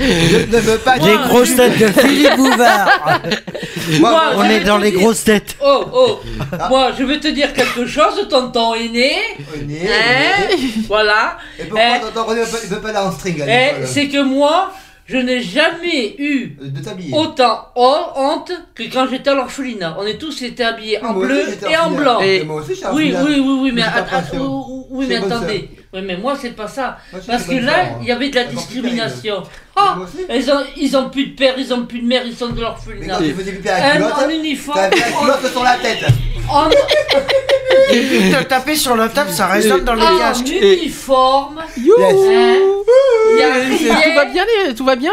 Je 0.00 0.46
ne 0.56 0.60
veux 0.60 0.78
pas 0.78 0.96
Les 0.96 1.16
grosses 1.28 1.54
têtes 1.54 1.78
de 1.78 1.86
Philippe 2.00 2.36
Bouvard. 2.36 3.20
Moi, 4.00 4.22
On 4.36 4.44
est 4.44 4.60
dans 4.60 4.78
les 4.78 4.90
dire- 4.90 5.00
grosses 5.00 5.24
têtes. 5.24 5.56
Oh, 5.64 5.84
oh 5.92 6.20
Moi, 6.68 6.90
je 6.98 7.04
vais 7.04 7.20
te 7.20 7.28
dire 7.28 7.52
quelque 7.52 7.86
chose, 7.86 8.26
tonton 8.28 8.74
aîné. 8.74 9.12
Aîné, 9.54 9.88
Hein. 9.88 10.56
Voilà. 10.88 11.38
Et 11.58 11.64
pourquoi 11.64 11.82
Eh, 11.96 12.00
tonton 12.00 12.24
René 12.28 12.40
ne 12.40 12.46
veut 12.74 12.80
pas 12.80 12.88
aller 12.88 12.98
en 12.98 13.12
string 13.12 13.40
à 13.42 13.44
eh, 13.46 13.66
l'école 13.74 13.86
c'est 13.86 14.08
que 14.08 14.22
moi, 14.22 14.72
je 15.06 15.16
n'ai 15.16 15.40
jamais 15.42 16.14
eu 16.18 16.56
De 16.60 16.80
t'habiller. 16.80 17.14
autant 17.16 17.68
honte 17.74 18.52
que 18.74 18.84
quand 18.84 19.08
j'étais 19.08 19.30
à 19.30 19.34
l'orphelinat. 19.34 19.96
On 19.98 20.06
est 20.06 20.18
tous 20.18 20.42
été 20.42 20.64
habillés 20.64 21.02
en 21.04 21.14
bleu 21.14 21.42
et 21.68 21.76
en 21.76 21.90
blanc. 21.90 22.20
Et 22.20 22.44
moi 22.44 22.62
aussi, 22.62 22.80
oui, 22.92 23.14
oui, 23.24 23.40
oui, 23.40 23.58
oui, 23.62 23.72
mais, 23.72 23.82
bonne 25.18 25.32
attendez. 25.32 25.70
Oui, 25.94 26.00
mais 26.02 26.16
moi, 26.16 26.34
c'est 26.40 26.56
pas 26.56 26.68
ça. 26.68 26.96
Moi, 27.12 27.20
Parce 27.26 27.44
que 27.44 27.52
là, 27.54 27.72
hein. 27.84 27.98
il 28.00 28.06
y 28.08 28.12
avait 28.12 28.30
de 28.30 28.34
la 28.36 28.44
discrimination. 28.44 29.42
Mais 29.42 29.48
Ah, 29.76 29.96
aussi. 30.02 30.24
ils 30.34 30.50
ont, 30.50 30.60
ils 30.76 30.96
ont 30.96 31.10
plus 31.10 31.26
de 31.26 31.36
père, 31.36 31.54
ils 31.58 31.72
ont 31.74 31.84
plus 31.84 32.00
de 32.00 32.06
mère, 32.06 32.22
ils 32.24 32.34
sont 32.34 32.48
de 32.48 32.54
Mais 32.54 32.60
l'orphelinat. 32.62 33.18
quand 33.18 33.24
tu 33.24 33.32
pipi 33.34 33.68
à 33.68 33.90
culotte, 33.92 34.12
en 34.24 34.28
uniforme. 34.30 34.78
t'avais 34.80 34.96
la 34.96 35.10
culotte 35.10 35.50
sur 35.52 35.62
la 35.62 35.76
tête. 35.76 36.04
En, 36.50 36.68
Et 37.90 38.00
puis 38.00 38.30
te 38.32 38.42
taper 38.44 38.74
sur 38.74 38.96
la 38.96 39.08
table, 39.10 39.30
ça 39.30 39.46
résonne 39.48 39.84
dans 39.84 39.94
les 39.94 40.02
en 40.02 40.18
casques. 40.18 40.48
uniforme. 40.48 41.60
Tout 41.74 41.92
va 44.14 44.24
bien, 44.26 44.44
les- 44.66 44.74
tout 44.74 44.84
va 44.84 44.96
bien. 44.96 45.12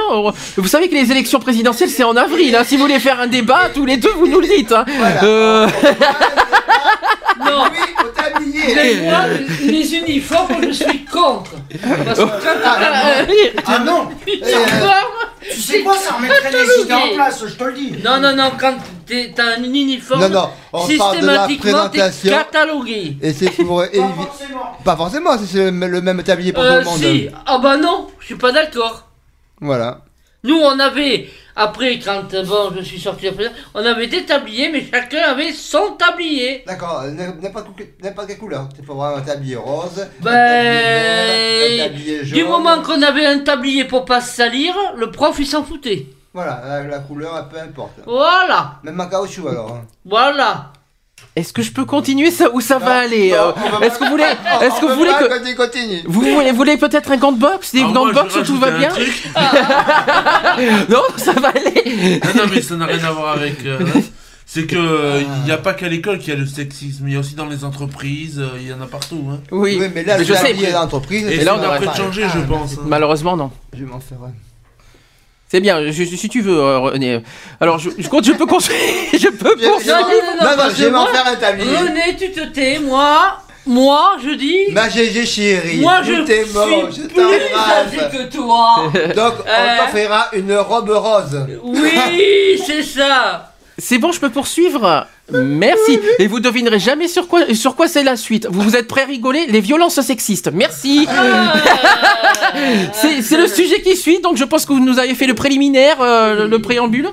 Vous 0.58 0.68
savez 0.68 0.88
que 0.90 0.96
les 0.96 1.12
élections 1.12 1.40
présidentielles 1.40 1.90
c'est 1.90 2.04
en 2.04 2.16
avril. 2.16 2.56
hein. 2.56 2.64
Si 2.66 2.76
vous 2.78 2.84
voulez 2.84 3.00
faire 3.00 3.20
un 3.20 3.28
débat, 3.28 3.70
tous 3.74 3.86
les 3.86 3.98
deux 3.98 4.12
vous 4.12 4.28
nous 4.28 4.40
le 4.40 4.48
dites. 4.48 4.72
hein. 4.72 4.86
Voilà. 4.98 5.24
Euh, 5.24 5.68
Non. 7.40 7.64
Oui, 7.72 7.78
faut 7.98 8.08
t'habiller. 8.10 8.76
Mais 8.76 9.10
moi, 9.10 9.22
les 9.62 9.96
uniformes, 9.96 10.56
je 10.64 10.72
suis 10.72 11.06
contre. 11.06 11.52
Parce 12.06 12.20
que 12.20 12.24
quand 12.24 12.60
Ah, 12.66 12.78
Ah 13.66 13.80
non 13.80 14.10
uniforme, 14.28 14.92
Tu 15.42 15.62
sais 15.62 15.82
quoi, 15.82 15.96
ça 15.96 16.16
remettrait 16.16 16.52
les 16.52 16.84
idées 16.84 16.94
en 16.94 17.14
place, 17.16 17.44
je 17.48 17.54
te 17.56 17.64
le 17.64 17.74
dis. 17.74 17.92
Non, 18.04 18.20
non, 18.20 18.36
non, 18.36 18.52
quand 18.60 18.76
t'es- 19.06 19.32
t'as 19.34 19.56
un 19.58 19.64
uniforme, 19.64 20.22
Non, 20.22 20.30
non, 20.30 20.50
on 20.74 20.86
systématiquement, 20.86 21.90
t'es 21.90 22.30
catalogué. 22.30 23.18
Et 23.22 23.32
c'est 23.34 23.50
pour 23.52 23.84
éviter. 23.84 24.04
Pas 24.84 24.98
forcément, 24.98 25.38
si 25.38 25.48
c'est 25.48 25.72
le 25.72 26.02
même 26.02 26.24
tablier 26.24 26.52
pour 26.52 26.64
tout 26.64 26.70
Euh, 26.70 26.80
le 26.80 26.86
monde. 26.86 26.98
si, 27.00 27.30
ah 27.46 27.58
bah 27.58 27.78
non, 27.78 28.08
je 28.20 28.26
suis 28.26 28.36
pas 28.36 28.52
d'accord. 28.52 29.08
Voilà. 29.62 30.02
Nous, 30.44 30.58
on 30.58 30.78
avait, 30.80 31.30
après, 31.60 32.00
quand 32.00 32.34
euh, 32.34 32.44
bon, 32.44 32.72
je 32.76 32.82
suis 32.82 33.00
sorti 33.00 33.28
après, 33.28 33.52
on 33.74 33.86
avait 33.86 34.08
des 34.08 34.24
tabliers, 34.26 34.70
mais 34.72 34.84
chacun 34.92 35.22
avait 35.32 35.52
son 35.52 35.92
tablier. 35.98 36.64
D'accord, 36.66 37.02
euh, 37.04 37.12
n'importe 37.12 38.28
quelle 38.28 38.38
couleur. 38.38 38.68
Il 38.80 38.86
faut 38.86 38.94
avoir 38.94 39.18
un 39.18 39.22
tablier 39.22 39.56
rose, 39.58 40.00
un 40.00 40.24
tablier 40.24 40.72
vert, 40.80 41.26
un 41.66 41.78
Ben, 41.78 41.90
tablier 41.90 42.26
jaune. 42.26 42.38
du 42.40 42.44
moment 42.46 42.82
qu'on 42.82 43.02
avait 43.02 43.26
un 43.26 43.40
tablier 43.40 43.84
pour 43.84 44.06
pas 44.06 44.22
se 44.22 44.36
salir, 44.36 44.74
le 44.96 45.12
prof 45.12 45.36
il 45.40 45.46
s'en 45.46 45.64
foutait. 45.64 46.08
Voilà, 46.34 46.62
la, 46.66 46.84
la 46.84 47.00
couleur, 47.00 47.50
peu 47.50 47.60
importe. 47.60 48.00
Voilà, 48.06 48.76
Même 48.84 49.00
en 49.02 49.08
caoutchouc 49.08 49.48
alors. 49.48 49.72
hein. 49.74 49.86
voilà. 50.06 50.72
Est-ce 51.36 51.54
que 51.54 51.62
je 51.62 51.72
peux 51.72 51.86
continuer 51.86 52.32
ça 52.32 52.50
où 52.54 52.60
ça 52.60 52.80
va 52.80 52.98
aller 53.00 53.34
euh, 53.34 53.52
Est-ce 53.82 53.98
que 54.00 54.04
vous 54.06 54.10
voulez, 54.12 54.24
est-ce 54.62 54.82
que 54.82 54.86
vous 54.88 54.96
voulez 54.96 55.12
que 55.12 55.30
Continue, 55.30 55.56
continue. 55.56 56.02
vous 56.06 56.56
voulez, 56.56 56.78
peut-être 56.78 57.12
un 57.12 57.18
gant 57.18 57.32
de 57.32 57.40
boxe, 57.40 57.72
des 57.72 57.80
Alors 57.80 57.94
gants 57.94 58.08
de 58.08 58.14
boxe 58.14 58.36
où 58.36 58.42
tout 58.44 58.58
va 58.58 58.72
bien. 58.72 58.90
Non, 60.90 61.04
ça 61.18 61.34
va 61.34 61.50
aller. 61.50 62.20
Non, 62.26 62.44
non, 62.44 62.50
mais 62.54 62.62
ça 62.62 62.76
n'a 62.76 62.86
rien 62.88 63.04
à 63.04 63.12
voir 63.12 63.38
avec. 63.38 63.66
euh, 63.66 63.80
c'est 64.46 64.66
que 64.66 64.76
euh, 64.76 65.22
il 65.22 65.44
n'y 65.46 65.52
a 65.52 65.58
pas 65.58 65.74
qu'à 65.74 65.88
l'école 65.88 66.18
qu'il 66.20 66.34
y 66.34 66.36
a 66.36 66.40
le 66.40 66.48
sexisme, 66.48 67.08
il 67.08 67.14
y 67.14 67.18
a 67.18 67.20
aussi 67.20 67.36
dans 67.36 67.46
les 67.46 67.64
entreprises, 67.64 68.40
euh, 68.40 68.58
il 68.60 68.68
y 68.68 68.74
en 68.74 68.82
a 68.82 68.88
partout. 68.88 69.24
Hein. 69.32 69.40
Oui, 69.52 69.78
Oui, 69.80 69.88
mais 69.94 70.04
là, 70.04 70.18
Mais 70.18 70.26
je 70.26 70.34
sais. 70.34 70.48
tablier 70.48 70.72
d'entreprise. 70.72 71.28
Et 71.28 71.36
Et 71.36 71.40
c'est 71.40 71.46
là, 71.46 71.56
là, 71.56 71.60
on 71.62 71.72
a 71.72 71.80
pas- 71.80 71.92
de 71.94 71.98
changer, 71.98 72.24
Ah, 72.26 72.32
je 72.36 72.40
pense. 72.42 72.74
hein. 72.74 72.82
Malheureusement 72.86 73.38
non. 73.38 73.52
Je 73.74 73.80
vais 73.84 73.90
m'en 73.90 74.00
faire 74.00 74.18
un. 74.26 74.34
C'est 75.52 75.60
bien, 75.62 75.92
je- 75.92 76.04
si 76.04 76.30
tu 76.30 76.42
veux, 76.42 76.60
euh, 76.60 76.78
René. 76.80 77.22
Alors, 77.60 77.80
je, 77.80 77.90
je 77.98 78.08
compte, 78.08 78.24
je 78.24 78.34
peux 78.34 78.46
construire, 78.46 78.80
je 79.14 79.30
peux 79.30 79.56
poursuivre. 79.56 79.98
Non, 79.98 80.02
non, 80.02 80.10
non, 80.38 80.44
Non, 80.44 80.50
non, 80.52 80.58
parce 80.58 80.76
je 80.78 80.84
vais 80.86 80.92
m'en 80.92 81.02
moi- 81.02 81.12
faire 81.12 81.28
un 81.28 81.36
tablier. 81.36 81.76
René, 81.76 82.16
tu 82.20 82.32
te 82.32 82.46
tais, 82.46 82.78
moi, 82.80 83.40
moi, 83.66 84.18
je 84.24 84.30
dis, 84.36 84.58
Ma 84.72 84.90
GG 84.90 85.26
chérie, 85.26 85.78
moi 85.80 86.02
je 86.04 86.12
mort, 86.54 86.92
suis 86.92 87.02
je 87.04 87.08
plus 87.08 87.22
âgé 87.24 87.40
t'embrasse. 87.52 88.12
que 88.12 88.36
toi. 88.36 88.92
Donc, 89.16 89.34
on 89.40 89.50
Euh. 89.50 89.78
t'offrira 89.86 90.28
une 90.34 90.56
robe 90.56 90.90
rose. 90.92 91.46
Oui, 91.64 92.62
c'est 92.68 92.84
ça. 92.84 93.54
C'est 93.78 93.98
bon, 93.98 94.12
je 94.12 94.20
peux 94.20 94.30
poursuivre? 94.30 95.08
Merci. 95.32 96.00
Et 96.20 96.28
vous 96.28 96.40
devinerez 96.40 96.80
jamais 96.80 97.08
sur 97.08 97.28
quoi, 97.28 97.54
sur 97.54 97.76
quoi 97.76 97.88
c'est 97.88 98.04
la 98.04 98.16
suite. 98.16 98.48
Vous 98.50 98.62
vous 98.62 98.76
êtes 98.76 98.88
prêts 98.88 99.04
à 99.04 99.06
rigoler? 99.06 99.46
Les 99.48 99.62
violences 99.62 100.00
sexistes. 100.02 100.50
Merci. 100.54 101.08
Ah. 101.10 101.54
C'est 102.94 103.38
le 103.38 103.48
sujet 103.48 103.82
qui 103.82 103.96
suit, 103.96 104.22
donc 104.22 104.38
je 104.38 104.44
pense 104.44 104.66
que 104.66 104.74
vous 104.74 104.84
nous 104.84 104.98
avez 104.98 105.14
fait 105.14 105.28
le 105.28 105.36
préliminaire, 105.36 105.98
euh, 106.02 106.48
le 106.48 106.60
préambule. 106.60 107.10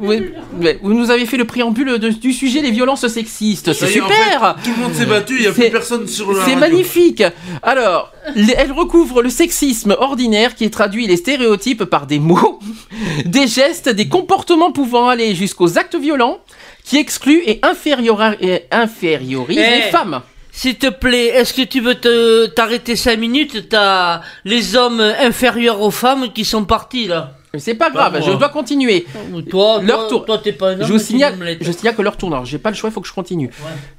Oui, 0.00 0.32
ouais, 0.60 0.80
vous 0.82 0.94
nous 0.94 1.12
avez 1.12 1.26
fait 1.26 1.36
le 1.36 1.44
préambule 1.44 1.98
de- 1.98 2.08
du 2.08 2.32
sujet 2.32 2.60
les 2.60 2.72
violences 2.72 3.06
sexistes. 3.06 3.72
C'est 3.72 3.84
en 3.84 3.88
super. 3.88 4.56
fait, 4.56 4.62
tout 4.64 4.76
le 4.76 4.82
monde 4.82 4.94
s'est 4.94 5.06
battu, 5.06 5.34
il 5.36 5.40
n'y 5.42 5.46
a 5.46 5.52
C'est- 5.52 5.62
plus 5.62 5.70
personne 5.70 6.08
sur 6.08 6.32
la 6.32 6.44
C'est 6.44 6.56
magnifique. 6.56 7.22
Alors, 7.62 8.12
les- 8.34 8.54
elle 8.56 8.72
recouvre 8.72 9.22
le 9.22 9.30
sexisme 9.30 9.94
ordinaire 10.00 10.56
qui 10.56 10.68
traduit 10.70 11.06
les 11.06 11.16
stéréotypes 11.16 11.84
par 11.84 12.06
des 12.08 12.18
mots, 12.18 12.58
des 13.26 13.46
gestes, 13.46 13.88
des 13.88 14.08
comportements 14.08 14.72
pouvant 14.72 15.08
aller 15.08 15.36
jusqu'aux 15.36 15.78
actes 15.78 15.94
violents, 15.96 16.38
qui 16.84 16.96
excluent 16.98 17.42
et, 17.46 17.60
infériorisent 17.62 19.58
Eh. 19.58 19.76
les 19.76 19.90
femmes. 19.92 20.20
S'il 20.50 20.76
te 20.76 20.88
plaît, 20.88 21.26
est-ce 21.28 21.54
que 21.54 21.62
tu 21.62 21.80
veux 21.80 21.94
te 21.96 22.46
t'arrêter 22.46 22.94
5 22.96 23.18
minutes? 23.18 23.68
T'as 23.68 24.20
les 24.44 24.76
hommes 24.76 25.00
inférieurs 25.00 25.80
aux 25.80 25.90
femmes 25.90 26.32
qui 26.32 26.44
sont 26.44 26.64
partis 26.64 27.06
là. 27.06 27.32
Mais 27.54 27.60
C'est 27.60 27.74
pas 27.74 27.88
grave, 27.90 28.12
moi. 28.12 28.20
je 28.20 28.32
dois 28.32 28.48
continuer. 28.48 29.06
Toi, 29.48 29.80
Leur 29.82 30.00
toi, 30.00 30.08
tour. 30.08 30.24
toi, 30.24 30.38
t'es 30.38 30.52
pas 30.52 30.70
un 30.70 30.80
homme. 30.80 30.86
Je 30.86 30.92
vous 30.92 30.98
signale, 30.98 31.34
je 31.60 31.70
signale 31.72 31.94
que 31.94 32.02
leur 32.02 32.16
tourne. 32.16 32.32
Alors, 32.34 32.44
j'ai 32.44 32.58
pas 32.58 32.70
le 32.70 32.76
choix, 32.76 32.90
il 32.90 32.92
faut 32.92 33.00
que 33.00 33.06
je 33.08 33.12
continue. 33.12 33.50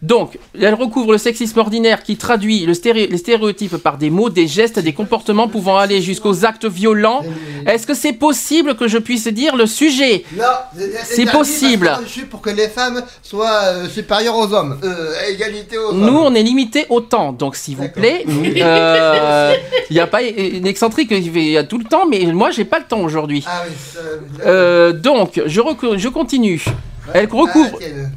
Donc, 0.02 0.38
elle 0.62 0.74
recouvre 0.74 1.14
le 1.14 1.18
sexisme 1.18 1.58
ordinaire 1.60 2.04
qui 2.04 2.18
traduit 2.18 2.66
le 2.66 2.74
stéréo- 2.74 3.10
les 3.10 3.18
stéréotypes 3.18 3.78
par 3.78 3.98
des 3.98 4.10
mots, 4.10 4.30
des 4.30 4.48
gestes, 4.48 4.80
des 4.80 4.94
comportements 4.94 5.48
pouvant 5.48 5.78
aller 5.78 6.02
jusqu'aux 6.02 6.46
actes 6.46 6.66
violents. 6.66 7.22
Est-ce 7.66 7.88
que 7.88 7.94
c'est 7.94 8.14
possible 8.14 8.76
que 8.76 8.88
je 8.88 8.98
puisse 8.98 9.28
dire 9.30 9.56
le 9.56 9.66
sujet? 9.68 10.26
Non, 10.38 10.44
C'est 11.04 11.32
possible. 11.32 11.92
pour 12.30 12.42
que 12.42 12.50
les 12.50 12.68
femmes 12.68 13.02
soient 13.24 13.62
euh, 13.64 13.88
supérieures 13.90 14.36
aux 14.38 14.54
hommes. 14.54 14.78
Euh, 14.84 15.14
à 15.24 15.30
égalité 15.30 15.78
aux 15.78 15.94
Nous, 15.94 16.08
hommes. 16.08 16.18
on 16.18 16.36
est 16.36 16.44
limité 16.44 16.86
au 16.90 17.00
temps, 17.00 17.32
donc 17.32 17.56
s'il 17.56 17.78
vous 17.78 17.88
plaît, 17.90 18.26
il 18.28 18.54
n'y 19.92 20.00
a 20.00 20.08
pas 20.08 20.22
une 20.24 20.68
excentrique, 20.68 21.12
il 21.12 21.38
y 21.52 21.58
a 21.58 21.64
tout 21.64 21.78
le 21.78 21.86
temps, 21.86 22.06
mais 22.10 22.20
moi, 22.34 22.52
j'ai 22.52 22.66
pas 22.66 22.80
le 22.80 22.86
temps 22.86 23.00
aujourd'hui. 23.02 23.45
Ah 23.46 23.64
oui, 23.68 23.74
ça- 23.94 24.00
Euh, 24.46 24.92
donc, 24.94 25.42
je, 25.46 25.62
je 25.98 26.10
continue. 26.10 26.64
Elle 27.14 27.28
Ah, 27.32 27.36
recouvre. 27.36 27.78
tienne, 27.78 28.12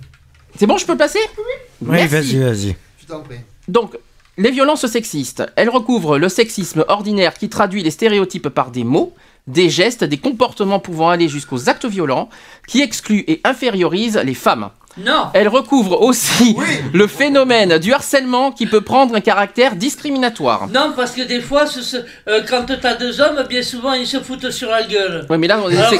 C'est 0.59 0.67
bon, 0.67 0.77
je 0.79 0.87
peux 0.87 0.97
passer 0.97 1.19
Oui, 1.37 1.45
Merci. 1.83 2.09
vas-y, 2.09 2.39
vas-y. 2.39 2.77
je 3.01 3.07
t'en 3.07 3.21
prie. 3.21 3.37
Donc, 3.69 3.97
les 4.39 4.51
violences 4.51 4.87
sexistes, 4.87 5.45
elles 5.57 5.69
recouvrent 5.69 6.19
le 6.19 6.29
sexisme 6.29 6.85
ordinaire 6.89 7.35
qui 7.35 7.49
traduit 7.49 7.83
les 7.83 7.91
stéréotypes 7.91 8.49
par 8.49 8.71
des 8.71 8.85
mots, 8.85 9.15
des 9.47 9.69
gestes, 9.71 10.05
des 10.05 10.19
comportements 10.19 10.79
pouvant 10.81 11.11
aller 11.11 11.29
jusqu'aux 11.29 11.69
actes 11.69 11.87
violents, 11.87 12.29
qui 12.67 12.81
excluent 12.83 13.25
et 13.29 13.41
infériorisent 13.45 14.21
les 14.25 14.35
femmes. 14.35 14.71
Non. 15.05 15.27
Elle 15.35 15.49
recouvre 15.49 16.01
aussi 16.03 16.57
le 16.93 17.07
phénomène 17.07 17.79
du 17.79 17.93
harcèlement 17.93 18.53
qui 18.53 18.67
peut 18.67 18.81
prendre 18.81 19.15
un 19.15 19.21
caractère 19.21 19.77
discriminatoire. 19.77 20.69
Non, 20.73 20.93
parce 20.97 21.13
que 21.13 21.23
des 21.23 21.41
fois, 21.41 21.67
ce- 21.67 21.83
ce- 21.83 21.97
euh, 22.29 22.41
quand 22.49 22.65
t'as 22.81 22.95
deux 22.95 23.21
hommes, 23.21 23.45
bien 23.49 23.63
souvent 23.63 23.93
ils 23.93 24.07
se 24.07 24.19
foutent 24.21 24.51
sur 24.51 24.69
la 24.71 24.83
gueule. 24.83 25.27
Ouais, 25.31 25.39
mais 25.39 25.47
là, 25.47 25.59
on 25.65 25.71
est, 25.71 25.77
Alors 25.77 25.93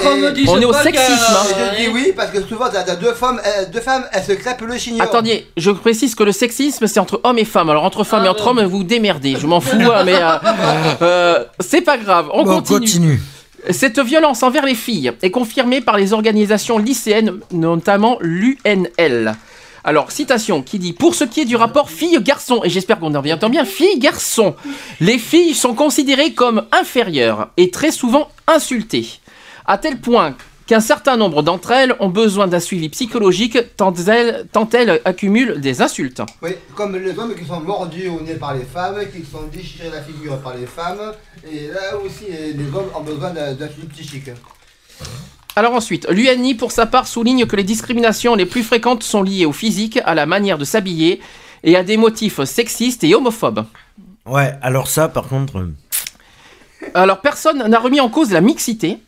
on 0.49 0.63
au 0.63 0.73
sexisme. 0.73 1.13
hein. 1.13 1.47
Je 1.77 1.83
dis 1.85 1.89
oui 1.89 2.13
parce 2.17 2.31
que 2.31 2.43
souvent 2.43 2.67
t'as 2.73 2.97
deux 2.97 3.13
femmes, 3.15 3.41
euh, 3.45 3.65
deux 3.73 3.81
femmes, 3.81 4.05
elles 4.13 4.25
se 4.25 4.33
crêpent 4.33 4.63
le 4.63 4.77
chignon. 4.79 5.03
Attendez, 5.05 5.47
je 5.57 5.71
précise 5.71 6.15
que 6.15 6.23
le 6.25 6.33
sexisme 6.33 6.87
c'est 6.87 7.01
entre 7.01 7.21
hommes 7.25 7.39
et 7.39 7.45
femmes. 7.45 7.71
Alors 7.71 7.85
entre 7.85 8.05
femmes 8.05 8.23
Ah 8.25 8.27
et 8.27 8.29
entre 8.29 8.45
bon. 8.53 8.61
hommes, 8.61 8.67
vous 8.67 8.85
démerdez. 8.85 9.37
Je 9.39 9.47
m'en 9.47 9.61
fous, 9.61 9.77
hein, 9.81 10.03
mais 10.05 10.17
euh, 10.17 10.37
euh, 11.03 11.45
c'est 11.61 11.83
pas 11.83 11.97
grave. 11.99 12.29
On 12.33 12.43
Bon, 12.45 12.57
continue. 12.57 12.79
continue. 12.81 13.21
Cette 13.71 13.99
violence 13.99 14.43
envers 14.43 14.65
les 14.65 14.75
filles 14.75 15.13
est 15.23 15.31
confirmée 15.31 15.81
par 15.81 15.97
les 15.97 16.13
organisations 16.13 16.79
lycéennes, 16.79 17.41
notamment 17.53 18.19
l'UNL. 18.21 19.35
Alors, 19.85 20.13
citation 20.13 20.63
qui 20.63 20.79
dit 20.79 20.93
Pour 20.93 21.15
ce 21.15 21.25
qui 21.25 21.41
est 21.41 21.45
du 21.45 21.57
rapport 21.57 21.91
fille-garçon, 21.91 22.61
et 22.65 22.71
j'espère 22.71 22.99
qu'on 22.99 23.15
en 23.15 23.25
entend 23.25 23.51
bien, 23.51 23.65
fille-garçon, 23.65 24.55
les 25.01 25.19
filles 25.19 25.55
sont 25.55 25.75
considérées 25.75 26.35
comme 26.35 26.65
inférieures 26.73 27.51
et 27.57 27.71
très 27.71 27.91
souvent 27.91 28.29
insultées, 28.47 29.09
à 29.67 29.79
tel 29.79 30.01
point 30.01 30.37
qu'un 30.69 30.81
certain 30.81 31.17
nombre 31.17 31.43
d'entre 31.43 31.73
elles 31.73 31.97
ont 31.99 32.11
besoin 32.11 32.47
d'un 32.47 32.61
suivi 32.61 32.91
psychologique 32.91 33.59
tant 33.77 33.95
elles, 33.95 34.47
tant 34.53 34.69
elles 34.75 35.01
accumulent 35.05 35.61
des 35.61 35.81
insultes. 35.83 36.23
Oui, 36.43 36.51
comme 36.77 36.95
les 36.95 37.19
hommes 37.19 37.35
qui 37.35 37.45
sont 37.47 37.61
mordus 37.61 38.09
au 38.09 38.21
nez 38.21 38.35
par 38.35 38.55
les 38.55 38.65
femmes, 38.65 38.99
qui 39.11 39.25
sont 39.25 39.45
déchirés 39.51 39.91
la 39.91 40.03
figure 40.03 40.39
par 40.41 40.55
les 40.55 40.67
femmes, 40.67 41.13
et 41.51 41.69
là 41.69 41.97
aussi 42.05 42.27
les, 42.31 42.69
hommes 42.75 42.91
ont 42.95 43.01
besoin 43.03 43.31
d'un 43.31 43.55
d'un 43.55 43.69
suivi 43.69 43.89
psychique. 43.89 44.31
Alors 45.57 45.73
ensuite, 45.73 46.07
l'UNI 46.11 46.55
pour 46.55 46.71
sa 46.71 46.87
part 46.87 47.09
souligne 47.09 47.47
que 47.47 47.57
les 47.57 47.65
discriminations 47.65 48.35
les 48.35 48.47
plus 48.47 48.63
fréquentes 48.63 49.03
sont 49.03 49.23
liées 49.23 49.47
au 49.47 49.53
physique, 49.53 49.99
à 50.05 50.15
la 50.15 50.27
manière 50.27 50.59
de 50.59 50.65
s'habiller 50.65 51.21
et 51.65 51.77
à 51.77 51.83
des 51.83 51.97
motifs 51.97 52.45
sexistes 52.45 53.03
et 53.05 53.15
homophobes. 53.15 53.65
Ouais, 54.27 54.53
alors 54.61 54.87
ça, 54.87 55.09
par 55.09 55.29
contre. 55.29 55.57
euh, 55.57 55.73
Alors 56.95 57.23
personne 57.23 57.67
n'a 57.67 57.79
remis 57.81 58.01
en 58.01 58.11
cause 58.11 58.31
la 58.31 58.43
mixité, 58.43 58.99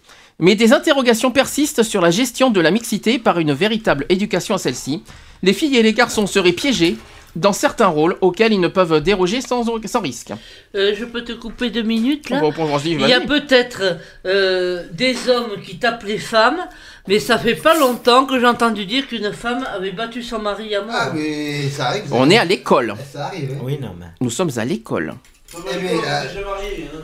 mais 0.41 0.55
des 0.57 0.73
interrogations 0.73 1.31
persistent 1.31 1.83
sur 1.83 2.01
la 2.01 2.11
gestion 2.11 2.51
de 2.51 2.61
la 2.61 2.71
mixité 2.71 3.19
par 3.19 3.39
une 3.39 3.53
véritable 3.53 4.07
éducation 4.09 4.55
à 4.55 4.59
celle-ci. 4.59 5.03
Les 5.43 5.53
filles 5.53 5.77
et 5.77 5.83
les 5.83 5.93
garçons 5.93 6.27
seraient 6.27 6.53
piégés 6.53 6.97
dans 7.37 7.53
certains 7.53 7.87
rôles 7.87 8.17
auxquels 8.21 8.53
ils 8.53 8.61
ne 8.61 8.69
peuvent 8.69 9.01
déroger 9.01 9.41
sans, 9.41 9.65
sans 9.87 10.01
risque. 10.01 10.33
Euh, 10.75 10.95
je 10.99 11.05
peux 11.05 11.23
te 11.23 11.33
couper 11.33 11.71
deux 11.71 11.83
minutes 11.83 12.29
là? 12.31 12.41
Bon, 12.41 12.51
bon, 12.51 12.65
vas-y, 12.65 12.93
Il 12.93 13.01
y 13.07 13.13
a 13.13 13.21
peut-être 13.21 13.99
euh, 14.27 14.85
des 14.93 15.29
hommes 15.29 15.61
qui 15.65 15.79
tapent 15.79 16.05
les 16.05 16.19
femmes, 16.19 16.59
mais 17.07 17.19
ça 17.19 17.39
fait 17.39 17.55
pas 17.55 17.79
longtemps 17.79 18.27
que 18.27 18.39
j'ai 18.41 18.47
entendu 18.47 18.85
dire 18.85 19.07
qu'une 19.07 19.33
femme 19.33 19.65
avait 19.73 19.93
battu 19.93 20.23
son 20.23 20.41
mari 20.41 20.75
à 20.75 20.83
mort. 20.83 20.95
Ah, 20.99 21.13
mais 21.15 21.69
ça 21.69 21.87
arrive. 21.89 22.09
ça. 22.09 22.15
On 22.17 22.29
est 22.31 22.39
à 22.39 22.45
l'école. 22.45 22.95
Ça 23.13 23.27
arrive, 23.27 23.53
hein. 23.53 23.63
Oui, 23.63 23.79
non, 23.81 23.95
mais. 23.99 24.07
Nous 24.21 24.31
sommes 24.31 24.51
à 24.57 24.65
l'école. 24.65 25.15
Eh, 25.55 25.59
mais, 25.83 25.91
euh, 25.93 27.01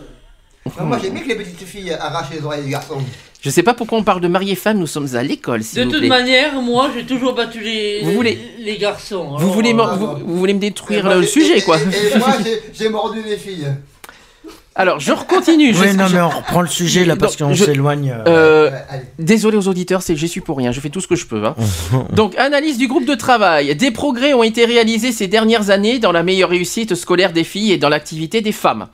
non, 0.78 0.84
moi 0.86 0.98
j'aime 1.02 1.14
bien 1.14 1.22
que 1.22 1.28
les 1.28 1.34
petites 1.36 1.62
filles 1.64 1.92
arrachent 1.92 2.30
les 2.32 2.44
oreilles 2.44 2.64
des 2.64 2.70
garçons. 2.70 2.98
Je 3.42 3.50
sais 3.50 3.62
pas 3.62 3.74
pourquoi 3.74 3.98
on 3.98 4.02
parle 4.02 4.20
de 4.20 4.28
mari 4.28 4.50
et 4.50 4.54
femme, 4.56 4.78
nous 4.78 4.86
sommes 4.88 5.08
à 5.14 5.22
l'école, 5.22 5.62
s'il 5.62 5.78
De 5.80 5.84
vous 5.84 5.90
toute 5.90 6.00
plaît. 6.00 6.08
manière, 6.08 6.60
moi 6.60 6.90
j'ai 6.96 7.04
toujours 7.04 7.34
battu 7.34 7.60
les, 7.60 8.00
Vous 8.02 8.08
les, 8.10 8.14
voulez- 8.16 8.38
les 8.58 8.76
garçons. 8.78 9.24
Vous 9.30 9.36
Alors, 9.36 9.52
voulez, 9.54 9.70
euh, 9.72 9.74
me, 9.74 9.94
vous, 9.96 10.16
vous 10.26 10.36
voulez 10.38 10.54
me 10.54 10.58
détruire 10.58 11.04
moi, 11.04 11.14
le 11.14 11.22
j'ai- 11.22 11.28
sujet, 11.28 11.58
et- 11.58 11.62
quoi. 11.62 11.76
Et, 11.78 12.14
et 12.16 12.18
moi 12.18 12.30
j'ai- 12.44 12.62
j'ai 12.76 12.88
mordu 12.88 13.20
les 13.24 13.36
filles. 13.36 13.66
Alors, 14.78 15.00
je 15.00 15.12
continue. 15.12 15.72
je- 15.72 15.80
Oui, 15.80 15.94
non, 15.94 16.06
je- 16.06 16.16
mais 16.16 16.20
on 16.20 16.28
reprend 16.28 16.60
le 16.60 16.68
sujet 16.68 17.06
là 17.06 17.16
parce 17.16 17.34
qu'on 17.36 17.54
je- 17.54 17.64
s'éloigne. 17.64 18.10
euh. 18.10 18.24
Euh, 18.28 18.70
Ouais, 18.70 18.76
allez. 18.90 19.02
désolé 19.18 19.56
aux 19.56 19.68
auditeurs, 19.68 20.02
c'est 20.02 20.14
j'y 20.16 20.28
suis 20.28 20.42
pour 20.42 20.58
rien, 20.58 20.70
je 20.70 20.80
fais 20.80 20.90
tout 20.90 21.00
ce 21.00 21.06
que 21.08 21.16
je 21.16 21.24
peux. 21.24 21.42
hein. 21.46 21.54
Donc, 22.12 22.36
analyse 22.36 22.76
du 22.76 22.86
groupe 22.86 23.06
de 23.06 23.14
travail. 23.14 23.74
Des 23.74 23.90
progrès 23.90 24.34
ont 24.34 24.42
été 24.42 24.66
réalisés 24.66 25.12
ces 25.12 25.28
dernières 25.28 25.70
années 25.70 25.98
dans 25.98 26.12
la 26.12 26.22
meilleure 26.22 26.50
réussite 26.50 26.94
scolaire 26.94 27.32
des 27.32 27.44
filles 27.44 27.72
et 27.72 27.78
dans 27.78 27.88
l'activité 27.88 28.42
des 28.42 28.52
femmes. 28.52 28.88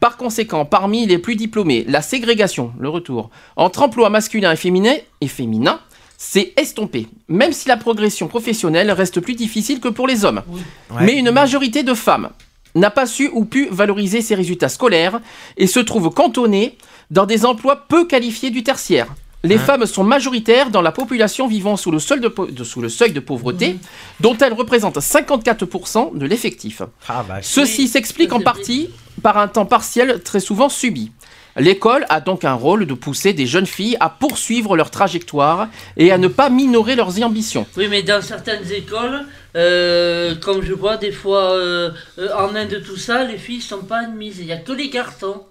Par 0.00 0.16
conséquent, 0.16 0.64
parmi 0.64 1.06
les 1.06 1.18
plus 1.18 1.36
diplômés, 1.36 1.84
la 1.88 2.02
ségrégation, 2.02 2.72
le 2.78 2.88
retour, 2.88 3.30
entre 3.56 3.82
emploi 3.82 4.10
masculin 4.10 4.52
et 4.52 4.56
féminin, 4.56 4.94
et 5.20 5.28
féminin 5.28 5.80
s'est 6.18 6.52
estompée, 6.56 7.06
même 7.28 7.52
si 7.52 7.68
la 7.68 7.76
progression 7.76 8.28
professionnelle 8.28 8.90
reste 8.90 9.20
plus 9.20 9.34
difficile 9.34 9.80
que 9.80 9.88
pour 9.88 10.06
les 10.06 10.24
hommes. 10.24 10.42
Ouais. 10.90 11.00
Mais 11.02 11.14
une 11.14 11.30
majorité 11.30 11.82
de 11.82 11.94
femmes 11.94 12.30
n'a 12.74 12.90
pas 12.90 13.06
su 13.06 13.30
ou 13.32 13.44
pu 13.46 13.68
valoriser 13.70 14.20
ses 14.20 14.34
résultats 14.34 14.68
scolaires 14.68 15.20
et 15.56 15.66
se 15.66 15.80
trouve 15.80 16.10
cantonnée 16.10 16.76
dans 17.10 17.24
des 17.26 17.44
emplois 17.46 17.84
peu 17.88 18.06
qualifiés 18.06 18.50
du 18.50 18.62
tertiaire. 18.62 19.06
Les 19.44 19.56
Hein? 19.56 19.58
femmes 19.58 19.86
sont 19.86 20.04
majoritaires 20.04 20.70
dans 20.70 20.82
la 20.82 20.90
population 20.92 21.46
vivant 21.46 21.76
sous 21.76 21.90
le 21.90 21.98
seuil 22.00 22.20
de, 22.20 22.28
po- 22.28 22.46
de- 22.46 22.64
sous 22.64 22.80
le 22.80 22.88
seuil 22.88 23.12
de 23.12 23.20
pauvreté, 23.20 23.76
dont 24.20 24.36
elles 24.38 24.52
représentent 24.54 24.98
54% 24.98 26.16
de 26.18 26.26
l'effectif. 26.26 26.82
Ah. 27.08 27.24
Ceci 27.42 27.82
Oui, 27.82 27.88
s'explique 27.88 28.32
en 28.32 28.40
partie 28.40 28.90
par 29.22 29.38
un 29.38 29.48
temps 29.48 29.66
partiel 29.66 30.22
très 30.22 30.40
souvent 30.40 30.68
subi. 30.68 31.10
L'école 31.58 32.04
a 32.10 32.20
donc 32.20 32.44
un 32.44 32.52
rôle 32.52 32.84
de 32.84 32.92
pousser 32.92 33.32
des 33.32 33.46
jeunes 33.46 33.66
filles 33.66 33.96
à 33.98 34.10
poursuivre 34.10 34.76
leur 34.76 34.90
trajectoire 34.90 35.68
et 35.96 36.12
à 36.12 36.18
ne 36.18 36.28
pas 36.28 36.50
minorer 36.50 36.96
leurs 36.96 37.22
ambitions. 37.22 37.66
Oui, 37.78 37.88
mais 37.88 38.02
dans 38.02 38.20
certaines 38.20 38.70
écoles, 38.70 39.24
euh, 39.56 40.34
comme 40.34 40.62
je 40.62 40.74
vois 40.74 40.98
des 40.98 41.12
fois 41.12 41.52
euh, 41.52 41.90
euh, 42.18 42.28
en 42.36 42.54
Inde, 42.54 42.82
tout 42.84 42.98
ça, 42.98 43.24
les 43.24 43.38
filles 43.38 43.62
sont 43.62 43.84
pas 43.84 44.00
admises. 44.00 44.36
Il 44.38 44.46
n'y 44.46 44.52
a 44.52 44.58
que 44.58 44.72
les 44.72 44.90
garçons 44.90 45.44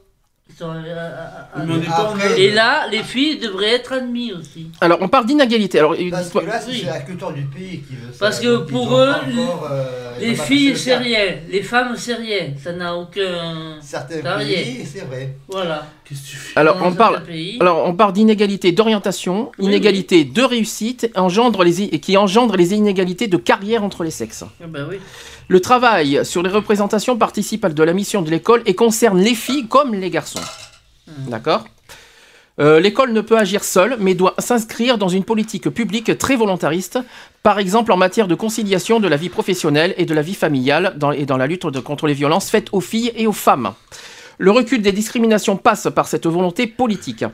sont. 0.57 0.69
euh, 0.69 0.83
euh, 1.57 1.81
Après- 1.87 2.39
et 2.41 2.51
là, 2.51 2.87
les 2.91 3.03
filles 3.03 3.39
devraient 3.39 3.73
être 3.75 3.93
admises 3.93 4.33
aussi. 4.33 4.67
Alors, 4.79 4.99
on 5.01 5.07
parle 5.07 5.25
d'inégalité. 5.25 5.79
Alors, 5.79 5.95
Parce 6.11 6.29
que 6.29 6.39
là, 6.39 6.59
c'est 6.61 6.71
Oui. 6.71 6.83
la 6.85 6.99
culture 6.99 7.31
du 7.33 7.41
pays 7.43 7.81
qui 7.81 7.95
veut 7.95 8.11
ça. 8.13 8.19
Parce 8.19 8.39
que 8.39 8.57
Donc, 8.57 8.69
pour 8.69 8.95
eux, 8.95 9.09
encore, 9.09 9.67
euh, 9.71 9.83
Les 10.19 10.35
filles, 10.35 10.77
c'est 10.77 10.95
rien. 10.95 11.35
Les 11.49 11.61
femmes, 11.61 11.95
c'est 11.97 12.13
rien. 12.13 12.53
Ça 12.63 12.71
n'a 12.71 12.95
aucun. 12.95 13.77
Certains 13.81 14.21
pays, 14.37 14.85
c'est 14.85 15.01
vrai. 15.05 15.35
Voilà. 15.49 15.87
Qu'est-ce 16.07 16.21
que 16.21 16.27
tu 16.27 16.35
fais 16.37 16.59
alors, 16.59 16.77
Dans 16.77 16.85
on 16.87 16.93
parle, 16.93 17.21
Alors, 17.59 17.85
on 17.85 17.93
parle 17.93 18.13
d'inégalité 18.13 18.71
d'orientation, 18.71 19.51
Oui, 19.59 19.65
inégalité 19.65 20.23
de 20.23 20.41
réussite, 20.41 21.11
engendre 21.15 21.63
les, 21.63 21.89
qui 21.99 22.15
engendre 22.15 22.55
les 22.55 22.73
inégalités 22.73 23.27
de 23.27 23.37
carrière 23.37 23.83
entre 23.83 24.03
les 24.05 24.11
sexes. 24.11 24.43
Ah 24.63 24.67
bah 24.67 24.79
oui. 24.89 24.97
Le 25.47 25.59
travail 25.59 26.25
sur 26.25 26.41
les 26.41 26.49
représentations 26.49 27.17
participe 27.17 27.67
de 27.67 27.83
la 27.83 27.93
mission 27.93 28.21
de 28.21 28.29
l'école 28.31 28.63
et 28.65 28.73
concerne 28.75 29.19
les 29.19 29.35
filles 29.35 29.67
comme 29.67 29.93
les 29.93 30.09
garçons. 30.09 30.41
D'accord? 31.27 31.65
Euh, 32.59 32.79
L'école 32.79 33.11
ne 33.11 33.19
peut 33.21 33.37
agir 33.37 33.63
seule, 33.63 33.97
mais 33.99 34.13
doit 34.15 34.33
s'inscrire 34.39 34.97
dans 34.97 35.09
une 35.09 35.25
politique 35.25 35.69
publique 35.69 36.17
très 36.17 36.35
volontariste, 36.37 36.99
par 37.43 37.59
exemple 37.59 37.91
en 37.91 37.97
matière 37.97 38.27
de 38.27 38.35
conciliation 38.35 38.99
de 39.01 39.07
la 39.09 39.17
vie 39.17 39.29
professionnelle 39.29 39.93
et 39.97 40.05
de 40.05 40.13
la 40.13 40.21
vie 40.21 40.33
familiale 40.35 40.93
dans- 40.95 41.11
et 41.11 41.25
dans 41.25 41.37
la 41.37 41.47
lutte 41.47 41.67
de- 41.67 41.79
contre 41.81 42.07
les 42.07 42.13
violences 42.13 42.49
faites 42.49 42.69
aux 42.71 42.79
filles 42.81 43.11
et 43.15 43.27
aux 43.27 43.33
femmes. 43.33 43.73
Le 44.37 44.51
recul 44.51 44.81
des 44.81 44.93
discriminations 44.93 45.57
passe 45.57 45.87
par 45.93 46.07
cette 46.07 46.25
volonté 46.27 46.65
politique. 46.65 47.25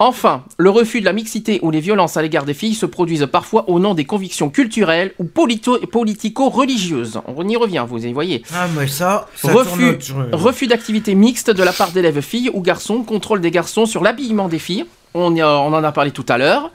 Enfin, 0.00 0.44
le 0.58 0.70
refus 0.70 1.00
de 1.00 1.04
la 1.04 1.12
mixité 1.12 1.60
ou 1.62 1.70
les 1.70 1.78
violences 1.80 2.16
à 2.16 2.22
l'égard 2.22 2.44
des 2.44 2.54
filles 2.54 2.74
se 2.74 2.84
produisent 2.86 3.28
parfois 3.30 3.68
au 3.70 3.78
nom 3.78 3.94
des 3.94 4.04
convictions 4.04 4.50
culturelles 4.50 5.12
ou 5.20 5.24
politico-religieuses. 5.24 7.20
On 7.26 7.46
y 7.48 7.56
revient, 7.56 7.84
vous 7.88 8.04
y 8.04 8.12
voyez. 8.12 8.42
Ah, 8.52 8.66
mais 8.76 8.86
ça, 8.88 9.28
ça 9.36 9.48
tourne 9.52 9.64
Refus, 9.64 9.98
refus 10.32 10.66
d'activité 10.66 11.14
mixte 11.14 11.50
de 11.50 11.62
la 11.62 11.72
part 11.72 11.92
d'élèves 11.92 12.20
filles 12.22 12.50
ou 12.52 12.60
garçons, 12.60 13.02
contrôle 13.04 13.40
des 13.40 13.50
garçons 13.50 13.86
sur 13.86 14.02
l'habillement 14.02 14.48
des 14.48 14.58
filles, 14.58 14.84
on, 15.14 15.34
y 15.34 15.40
a- 15.40 15.60
on 15.60 15.72
en 15.72 15.84
a 15.84 15.92
parlé 15.92 16.10
tout 16.10 16.26
à 16.28 16.38
l'heure, 16.38 16.72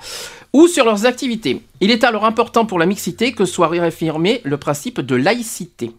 ou 0.54 0.68
sur 0.68 0.86
leurs 0.86 1.06
activités. 1.06 1.62
Il 1.82 1.92
est 1.92 2.04
alors 2.06 2.26
important 2.26 2.66
pour 2.66 2.80
la 2.80 2.86
mixité 2.86 3.34
que 3.34 3.46
soit 3.46 3.68
réaffirmé 3.68 4.42
le 4.46 4.58
principe 4.58 5.02
de 5.02 5.16
laïcité. 5.16 5.92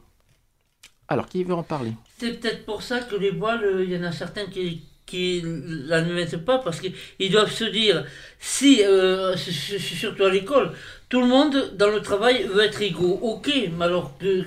Alors, 1.09 1.27
qui 1.27 1.45
veut 1.45 1.55
en 1.55 1.63
parler? 1.63 1.93
C'est 2.19 2.41
peut-être 2.41 2.65
pour 2.65 2.83
ça 2.83 3.01
que 3.01 3.17
les 3.17 3.31
voiles, 3.31 3.65
euh, 3.65 3.85
il 3.85 3.93
y 3.93 3.97
en 3.99 4.05
a 4.05 4.13
certains 4.13 4.47
qui 4.47 4.83
qui 5.11 5.43
l'admettent 5.91 6.45
pas 6.51 6.59
parce 6.65 6.79
qu'ils 6.81 7.31
doivent 7.31 7.51
se 7.63 7.65
dire 7.81 8.05
si 8.39 8.71
euh, 8.85 9.37
surtout 9.37 10.25
à 10.25 10.31
l'école 10.31 10.69
tout 11.11 11.21
le 11.21 11.27
monde 11.35 11.57
dans 11.81 11.91
le 11.97 12.01
travail 12.11 12.37
veut 12.55 12.65
être 12.71 12.81
égaux 12.91 13.19
ok 13.33 13.47
mais 13.77 13.85
alors 13.87 14.17
que- 14.19 14.45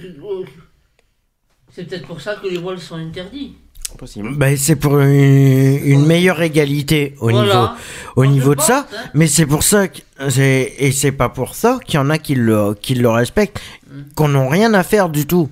c'est 1.73 1.83
peut-être 1.87 2.07
pour 2.07 2.21
ça 2.21 2.35
que 2.35 2.47
les 2.47 2.57
voiles 2.57 2.79
sont 2.79 2.95
interdits 2.95 3.53
Possible. 3.97 4.33
Ben, 4.35 4.57
c'est 4.57 4.75
pour 4.75 4.97
une, 4.99 5.79
une 5.93 6.05
meilleure 6.07 6.41
égalité 6.41 7.13
au 7.19 7.29
Voilà. 7.29 7.43
niveau, 7.45 7.67
au 8.15 8.25
niveau 8.25 8.55
de 8.55 8.61
ça. 8.61 8.79
hein. 8.91 9.09
Mais 9.13 9.27
c'est 9.27 9.45
pour 9.45 9.61
ça 9.61 9.87
que 9.87 9.99
c'est 10.29 10.73
et 10.79 10.91
c'est 10.91 11.11
pas 11.11 11.29
pour 11.29 11.53
ça 11.53 11.79
qu'il 11.85 11.95
y 11.95 11.97
en 11.99 12.09
a 12.09 12.17
qui 12.17 12.33
le 12.33 12.73
qui 12.73 12.95
le 12.95 13.09
respectent, 13.09 13.59
Mm. 13.87 14.01
qu'on 14.15 14.29
n'ont 14.29 14.49
rien 14.49 14.73
à 14.73 14.81
faire 14.81 15.09
du 15.09 15.27
tout. 15.27 15.47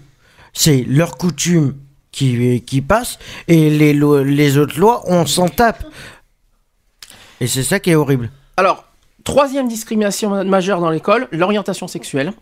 C'est 0.53 0.83
leur 0.87 1.17
coutume 1.17 1.75
qui 2.11 2.61
qui 2.61 2.81
passe 2.81 3.19
et 3.47 3.69
les 3.69 3.93
les 3.93 4.57
autres 4.57 4.79
lois 4.79 5.03
on 5.05 5.25
s'en 5.25 5.47
tape. 5.47 5.85
Et 7.39 7.47
c'est 7.47 7.63
ça 7.63 7.79
qui 7.79 7.89
est 7.91 7.95
horrible. 7.95 8.29
Alors, 8.57 8.85
troisième 9.23 9.67
discrimination 9.67 10.43
majeure 10.43 10.79
dans 10.79 10.91
l'école, 10.91 11.27
l'orientation 11.31 11.87
sexuelle. 11.87 12.33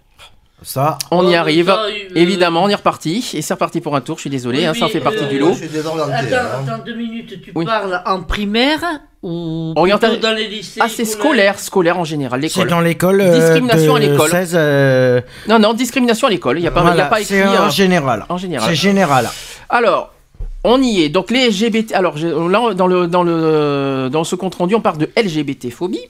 Ça. 0.61 0.97
On 1.11 1.25
y 1.27 1.35
Oh, 1.35 1.39
arrive. 1.39 1.67
ça, 1.67 1.83
euh, 1.85 1.91
Évidemment, 2.15 2.63
on 2.63 2.69
est 2.69 2.75
reparti. 2.75 3.25
Et 3.33 3.41
c'est 3.41 3.53
reparti 3.53 3.79
pour 3.81 3.95
un 3.95 4.01
tour, 4.01 4.17
je 4.17 4.21
suis 4.21 4.29
désolé, 4.29 4.59
Oui, 4.59 4.65
hein, 4.65 4.73
ça 4.73 4.85
oui, 4.85 4.91
fait 4.91 4.99
partie 4.99 5.23
euh, 5.23 5.27
du 5.29 5.39
lot. 5.39 5.53
je 5.53 5.59
suis 5.59 5.67
désorienté. 5.69 6.11
attends 6.11 6.35
hein. 6.35 6.63
attends 6.67 6.83
deux 6.85 6.95
minutes 6.95 7.41
tu 7.41 7.51
Oui. 7.55 7.65
parles 7.65 8.01
en 8.05 8.21
primaire 8.23 8.79
ou 9.23 9.73
dans 10.21 10.33
les 10.35 10.47
lycées 10.47 10.79
Ah, 10.83 10.87
c'est 10.89 11.05
scolaire, 11.05 11.59
scolaire 11.59 11.97
en 11.99 12.03
général, 12.03 12.41
C'est 12.49 12.65
dans 12.65 12.79
l'école 12.81 13.21
euh, 13.21 13.39
Discrimination 13.39 13.95
à 13.95 13.99
de 13.99 14.05
l'école. 14.07 14.29
16 14.29 14.51
euh, 14.55 15.21
Non, 15.47 15.59
non, 15.59 15.73
discrimination 15.73 16.27
à 16.27 16.29
l'école. 16.29 16.57
Il 16.57 16.61
n'y 16.61 16.67
a, 16.67 16.71
pas- 16.71 16.81
il 16.81 16.83
y 16.83 16.87
a 16.87 16.91
voilà, 16.93 17.05
pas 17.05 17.21
écrit. 17.21 17.35
c'est 17.35 17.45
en 17.45 17.67
euh, 17.67 17.69
général. 17.69 18.25
en 18.29 18.37
général. 18.37 18.69
C'est 18.69 18.75
général. 18.75 19.29
Alors, 19.69 20.13
on 20.63 20.81
y 20.81 21.03
est. 21.03 21.09
Donc 21.09 21.31
les 21.31 21.47
LGBT. 21.49 21.93
Alors 21.93 22.15
là, 22.17 22.73
dans 22.73 22.87
le 22.87 23.07
dans 23.07 23.23
le 23.23 24.09
dans 24.11 24.23
ce 24.23 24.35
compte 24.35 24.55
rendu, 24.55 24.75
on 24.75 24.81
parle 24.81 24.97
de 24.97 25.09
LGBT 25.17 25.69
phobie. 25.71 26.01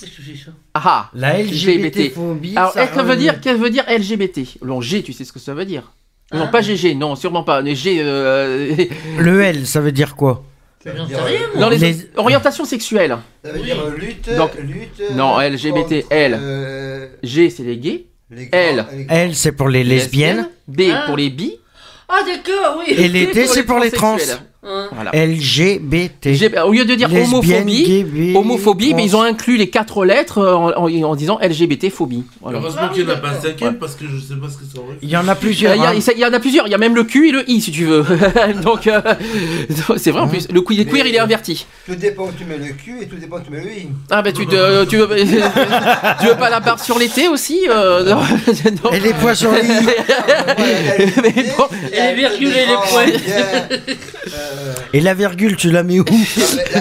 Qu'est-ce 0.00 0.16
que 0.16 0.22
c'est 0.22 0.44
ça 0.44 0.50
Ah 0.74 0.82
ah. 0.84 1.10
La 1.14 1.40
LGBT. 1.42 2.12
Alors, 2.56 2.72
ça 2.72 2.86
qu'est-ce 2.86 2.96
que 2.98 3.02
veut 3.04 3.16
dire, 3.16 3.40
qu'est-ce 3.40 3.56
que 3.56 3.60
veut 3.62 3.70
dire 3.70 3.84
LGBT 3.88 4.40
Non, 4.64 4.80
G, 4.80 5.02
tu 5.02 5.12
sais 5.12 5.24
ce 5.24 5.32
que 5.32 5.38
ça 5.38 5.54
veut 5.54 5.64
dire 5.64 5.92
Non, 6.32 6.42
Hein 6.42 6.46
pas 6.48 6.60
GG, 6.62 6.94
non, 6.94 7.16
sûrement 7.16 7.42
pas. 7.42 7.62
Mais 7.62 7.74
G. 7.74 7.98
euh, 8.00 8.74
Le 9.18 9.40
L, 9.42 9.66
ça 9.66 9.80
veut 9.80 9.92
dire 9.92 10.14
quoi 10.16 10.44
euh, 10.86 10.92
dans 11.58 11.68
les, 11.68 11.76
Les- 11.78 12.10
orientations 12.16 12.64
sexuelles. 12.64 13.16
Ça 13.44 13.50
veut 13.52 13.58
Oui. 13.58 13.64
dire 13.64 13.80
euh, 13.80 13.96
lutte. 13.96 14.30
Donc, 14.36 14.52
lutte 14.58 15.02
non, 15.14 15.38
euh, 15.40 15.48
LGBT, 15.50 16.02
contre, 16.02 16.06
L. 16.12 16.38
euh, 16.40 17.08
G, 17.22 17.50
c'est 17.50 17.64
les 17.64 17.76
gays. 17.78 18.06
L. 18.52 18.86
L, 19.08 19.34
c'est 19.34 19.52
pour 19.52 19.68
les 19.68 19.82
lesbiennes. 19.84 20.48
B 20.68 20.82
pour 21.06 21.16
les 21.16 21.30
bi. 21.30 21.56
Ah 22.10 22.20
d'accord, 22.24 22.78
oui. 22.78 22.94
Et 22.96 23.08
les 23.08 23.30
T, 23.30 23.46
c'est 23.54 23.64
pour 23.64 23.78
les 23.80 23.90
trans. 23.90 24.16
Hein. 24.66 24.88
Voilà. 24.92 25.12
LGBT. 25.14 26.32
J'ai- 26.34 26.58
Au 26.60 26.72
lieu 26.72 26.84
de 26.84 26.94
dire 26.96 27.08
Lesbienne, 27.08 27.32
homophobie, 27.32 27.84
gay, 27.84 28.34
homophobie, 28.36 28.92
mais 28.92 29.04
ils 29.04 29.14
ont 29.14 29.22
inclus 29.22 29.56
les 29.56 29.70
quatre 29.70 30.04
lettres 30.04 30.38
euh, 30.38 30.54
en, 30.54 30.70
en- 30.88 31.02
en 31.10 31.14
disant 31.14 31.38
LGBT-phobie. 31.40 32.24
Voilà. 32.42 32.58
Heureusement 32.58 32.88
qu'il 32.88 33.06
n'y 33.06 33.12
en 33.12 33.14
a 33.14 33.18
pas 33.18 33.28
un 33.28 33.40
cinquième 33.40 33.76
parce 33.78 33.94
que 33.94 34.04
je 34.08 34.18
sais 34.18 34.34
pas 34.34 34.48
ce 34.48 34.56
que 34.58 34.64
ça 34.64 34.80
aurait. 34.80 34.96
Il 35.00 35.08
y 35.08 35.16
en 35.16 35.28
a 35.28 35.32
Euh, 35.32 35.34
plusieurs. 35.36 35.76
Il 35.76 35.82
y, 35.82 35.84
a- 35.86 35.90
hein. 35.90 35.94
il 36.12 36.18
y 36.20 36.24
en 36.24 36.32
a 36.32 36.40
plusieurs, 36.40 36.66
il 36.66 36.70
y 36.70 36.74
a 36.74 36.78
même 36.78 36.96
le 36.96 37.04
Q 37.04 37.28
et 37.28 37.32
le 37.32 37.48
I 37.48 37.60
si 37.60 37.70
tu 37.70 37.84
veux. 37.84 38.04
Donc 38.64 38.88
euh, 38.88 39.00
c'est 39.96 40.10
vrai 40.10 40.22
en 40.22 40.28
plus, 40.28 40.48
le 40.50 40.60
queer, 40.60 40.84
queer, 40.86 41.06
il 41.06 41.14
est 41.14 41.20
inverti. 41.20 41.64
Tout 41.86 41.94
dépend 41.94 42.24
où 42.24 42.32
tu 42.36 42.44
mets 42.44 42.58
le 42.58 42.72
cul 42.74 42.96
et 43.00 43.06
tout 43.06 43.16
dépend 43.16 43.36
où 43.36 43.40
tu 43.42 43.52
mets 43.52 43.62
le 43.62 43.70
i. 43.70 43.88
Ah 44.10 44.22
bah 44.22 44.32
tu, 44.32 44.44
te- 44.44 44.84
tu, 44.86 44.96
veux, 44.96 45.08
tu 46.20 46.26
veux 46.26 46.36
pas 46.36 46.50
la 46.50 46.58
barre 46.58 46.82
sur 46.82 46.98
les 46.98 47.08
T 47.08 47.28
aussi 47.28 47.60
euh, 47.70 48.02
non, 48.04 48.16
non. 48.82 48.90
Et 48.90 48.98
les 48.98 49.12
points 49.14 49.34
sur 49.34 49.52
les 49.52 49.60
i. 49.60 49.86
Mais 51.22 51.32
bon, 51.56 51.66
Et 51.92 52.00
les 52.00 52.14
virgules 52.14 52.48
et 52.48 52.66
les 52.66 52.74
points. 52.90 53.06
Euh, 54.58 54.74
Et 54.92 55.00
la 55.00 55.14
virgule, 55.14 55.56
tu 55.56 55.70
la 55.72 55.82
mets 55.82 56.00
où 56.00 56.04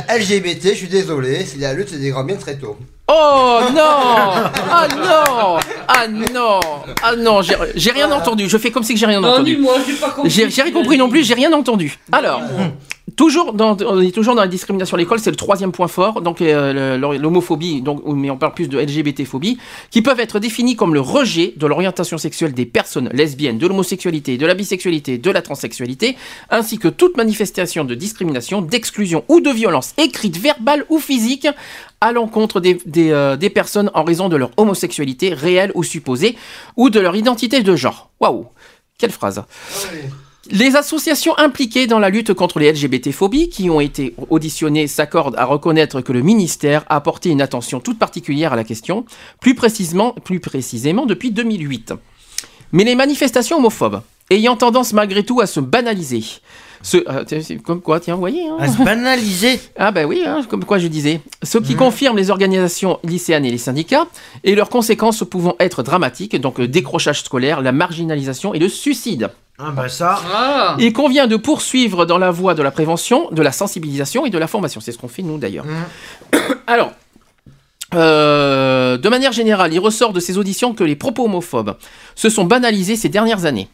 la 0.08 0.18
LGBT, 0.18 0.70
je 0.70 0.74
suis 0.74 0.88
désolé, 0.88 1.46
c'est 1.46 1.60
la 1.60 1.74
lutte, 1.74 1.90
c'est 1.90 1.98
des 2.00 2.10
grands 2.10 2.24
bien 2.24 2.36
très 2.36 2.56
tôt. 2.56 2.78
Oh 3.10 3.60
non 3.74 4.50
Ah 4.70 4.88
non 4.96 5.58
Ah 5.88 6.08
non 6.34 6.60
Ah 7.04 7.16
non, 7.16 7.42
j'ai 7.42 7.92
rien 7.92 8.12
entendu. 8.12 8.50
Je 8.50 8.58
fais 8.58 8.72
comme 8.72 8.84
si 8.84 8.94
que 8.94 9.00
j'ai 9.00 9.06
rien 9.06 9.22
Non, 9.22 9.30
entendu. 9.30 9.60
j'ai 9.88 9.94
pas 9.94 10.10
compris. 10.10 10.30
J'ai 10.30 10.50
j'ai 10.50 10.62
rien 10.64 10.74
compris 10.74 10.98
non 10.98 11.10
plus, 11.10 11.24
j'ai 11.24 11.34
rien 11.34 11.52
entendu. 11.54 11.98
Alors, 12.12 12.42
toujours 13.18 13.52
dans, 13.52 13.76
on 13.82 14.00
est 14.00 14.12
toujours 14.12 14.36
dans 14.36 14.42
la 14.42 14.48
discrimination 14.48 14.96
à 14.96 15.00
l'école, 15.00 15.20
c'est 15.20 15.32
le 15.32 15.36
troisième 15.36 15.74
point 15.74 15.90
fort, 15.90 16.22
donc 16.22 16.40
euh, 16.40 16.98
l'homophobie, 17.18 17.82
donc 17.82 18.04
mais 18.06 18.30
on 18.30 18.38
parle 18.38 18.54
plus 18.54 18.70
de 18.70 18.80
LGBT-phobie, 18.80 19.58
qui 19.90 20.02
peuvent 20.02 20.20
être 20.20 20.40
définis 20.40 20.78
comme 20.78 20.94
le 20.94 21.02
rejet 21.02 21.54
de 21.58 21.68
l'orientation 21.68 22.18
sexuelle 22.18 22.54
des 22.54 22.66
personnes 22.66 23.10
lesbiennes, 23.12 23.58
de 23.58 23.68
l'homosexualité, 23.68 24.38
de 24.38 24.46
la 24.46 24.54
bisexualité, 24.54 25.18
de 25.18 25.32
la 25.32 25.42
transsexualité, 25.42 26.16
ainsi 26.50 26.78
que 26.78 26.88
toute 26.88 27.18
manifestation 27.18 27.84
de 27.84 27.96
discrimination, 27.96 28.62
d'exclusion 28.62 29.26
ou 29.28 29.42
de 29.42 29.50
violence 29.50 29.94
écrite, 29.98 30.38
verbale 30.38 30.86
ou 30.90 31.00
physique 31.00 31.48
à 32.00 32.12
l'encontre 32.12 32.60
des, 32.60 32.78
des, 32.86 33.10
euh, 33.10 33.36
des 33.36 33.50
personnes 33.50 33.90
en 33.96 34.04
raison 34.04 34.30
de 34.30 34.38
leur 34.38 34.52
homosexualité 34.58 35.34
réelle 35.34 35.72
ou 35.74 35.84
supposée, 35.84 36.38
ou 36.76 36.92
de 36.92 37.00
leur 37.00 37.16
identité 37.16 37.64
de 37.64 37.76
genre. 37.76 38.12
Waouh! 38.20 38.46
Quelle 39.00 39.12
phrase 39.12 39.44
les 40.52 40.76
associations 40.76 41.38
impliquées 41.38 41.88
dans 41.88 42.00
la 42.00 42.10
lutte 42.10 42.34
contre 42.34 42.60
les 42.60 42.72
LGBT-phobies 42.72 43.50
qui 43.50 43.70
ont 43.70 43.80
été 43.80 44.16
auditionnées 44.30 44.88
s'accordent 44.88 45.36
à 45.38 45.46
reconnaître 45.46 46.02
que 46.02 46.14
le 46.14 46.22
ministère 46.22 46.86
a 46.90 46.96
apporté 46.96 47.30
une 47.30 47.42
attention 47.42 47.80
toute 47.80 48.00
particulière 48.00 48.54
à 48.54 48.56
la 48.56 48.64
question, 48.64 49.06
plus 49.42 49.56
précisément, 49.56 50.14
plus 50.14 50.40
précisément 50.40 51.06
depuis 51.06 51.32
2008. 51.32 51.94
Mais 52.72 52.84
les 52.84 52.96
manifestations 52.96 53.58
homophobes, 53.58 54.02
ayant 54.30 54.58
tendance 54.58 54.94
malgré 54.94 55.24
tout 55.24 55.42
à 55.42 55.48
se 55.48 55.60
banaliser, 55.60 56.24
ce, 56.82 56.98
euh, 56.98 57.58
comme 57.66 57.82
quoi, 57.82 58.00
tiens, 58.00 58.16
vous 58.16 58.20
voyez 58.20 58.48
hein 58.48 58.58
À 58.60 58.68
se 58.68 58.82
banaliser. 58.84 59.60
ah 59.78 59.92
bah 59.92 60.06
oui, 60.06 60.24
hein, 60.26 60.42
comme 60.50 60.66
quoi 60.66 60.78
je 60.78 60.88
disais. 60.88 61.22
Ce 61.44 61.58
qui 61.58 61.76
confirme 61.76 62.18
les 62.18 62.30
organisations 62.30 63.00
lycéennes 63.04 63.46
et 63.46 63.52
les 63.52 63.58
syndicats, 63.58 64.08
et 64.44 64.56
leurs 64.56 64.70
conséquences 64.70 65.24
pouvant 65.30 65.56
être 65.60 65.84
dramatiques, 65.84 66.40
donc 66.40 66.60
le 66.60 66.68
décrochage 66.68 67.22
scolaire, 67.22 67.62
la 67.62 67.72
marginalisation 67.72 68.54
et 68.54 68.60
le 68.60 68.70
suicide. 68.70 69.32
Ah 69.60 69.72
bah 69.72 69.90
ça. 69.90 70.20
Ah. 70.32 70.76
Il 70.80 70.94
convient 70.94 71.26
de 71.26 71.36
poursuivre 71.36 72.06
dans 72.06 72.20
la 72.20 72.30
voie 72.30 72.54
de 72.54 72.62
la 72.62 72.70
prévention, 72.70 73.30
de 73.32 73.42
la 73.42 73.52
sensibilisation 73.52 74.26
et 74.26 74.30
de 74.30 74.38
la 74.38 74.46
formation. 74.46 74.82
C'est 74.82 74.92
ce 74.92 75.00
qu'on 75.00 75.08
fait 75.08 75.24
nous 75.24 75.40
d'ailleurs. 75.40 75.66
Alors, 76.68 76.92
euh, 77.96 78.98
de 78.98 79.10
manière 79.10 79.32
générale, 79.32 79.74
il 79.74 79.80
ressort 79.80 80.14
de 80.14 80.20
ces 80.20 80.38
auditions 80.38 80.74
que 80.74 80.84
les 80.84 80.96
propos 80.96 81.26
homophobes 81.26 81.76
se 82.16 82.30
sont 82.30 82.44
banalisés 82.44 82.96
ces 82.96 83.10
dernières 83.10 83.46
années. 83.46 83.70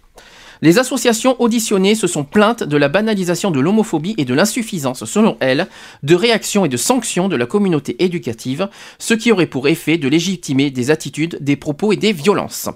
Les 0.64 0.80
associations 0.80 1.36
auditionnées 1.42 1.94
se 1.94 2.08
sont 2.08 2.24
plaintes 2.24 2.64
de 2.64 2.78
la 2.78 2.88
banalisation 2.88 3.52
de 3.52 3.60
l'homophobie 3.60 4.16
et 4.18 4.24
de 4.24 4.34
l'insuffisance, 4.34 5.04
selon 5.04 5.36
elles, 5.42 5.68
de 6.04 6.16
réactions 6.16 6.64
et 6.64 6.70
de 6.70 6.78
sanctions 6.78 7.28
de 7.28 7.36
la 7.36 7.46
communauté 7.46 8.02
éducative, 8.02 8.70
ce 8.98 9.14
qui 9.14 9.34
aurait 9.34 9.46
pour 9.46 9.68
effet 9.68 9.98
de 9.98 10.08
légitimer 10.08 10.72
des 10.72 10.90
attitudes, 10.90 11.38
des 11.42 11.58
propos 11.58 11.92
et 11.92 11.98
des 11.98 12.14
violences. 12.14 12.70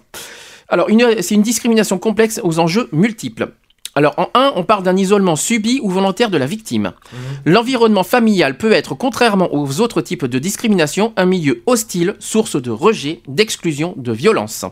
Alors, 0.68 0.89
c'est 1.22 1.35
une 1.35 1.41
discrimination 1.41 1.97
complexe 1.97 2.41
aux 2.43 2.59
enjeux 2.59 2.89
multiples. 2.91 3.53
Alors, 3.95 4.15
en 4.18 4.30
un, 4.34 4.51
on 4.57 4.65
parle 4.65 4.84
d'un 4.84 4.97
isolement 4.97 5.38
subi 5.38 5.80
ou 5.81 5.89
volontaire 5.89 6.30
de 6.30 6.38
la 6.38 6.45
victime. 6.45 6.91
L'environnement 7.45 8.03
familial 8.03 8.57
peut 8.57 8.73
être, 8.73 8.95
contrairement 8.95 9.53
aux 9.53 9.80
autres 9.80 10.01
types 10.01 10.26
de 10.26 10.39
discrimination, 10.39 11.14
un 11.15 11.26
milieu 11.26 11.64
hostile, 11.65 12.15
source 12.19 12.61
de 12.61 12.69
rejet, 12.69 13.22
d'exclusion, 13.30 13.93
de 13.95 14.11
violence. 14.11 14.65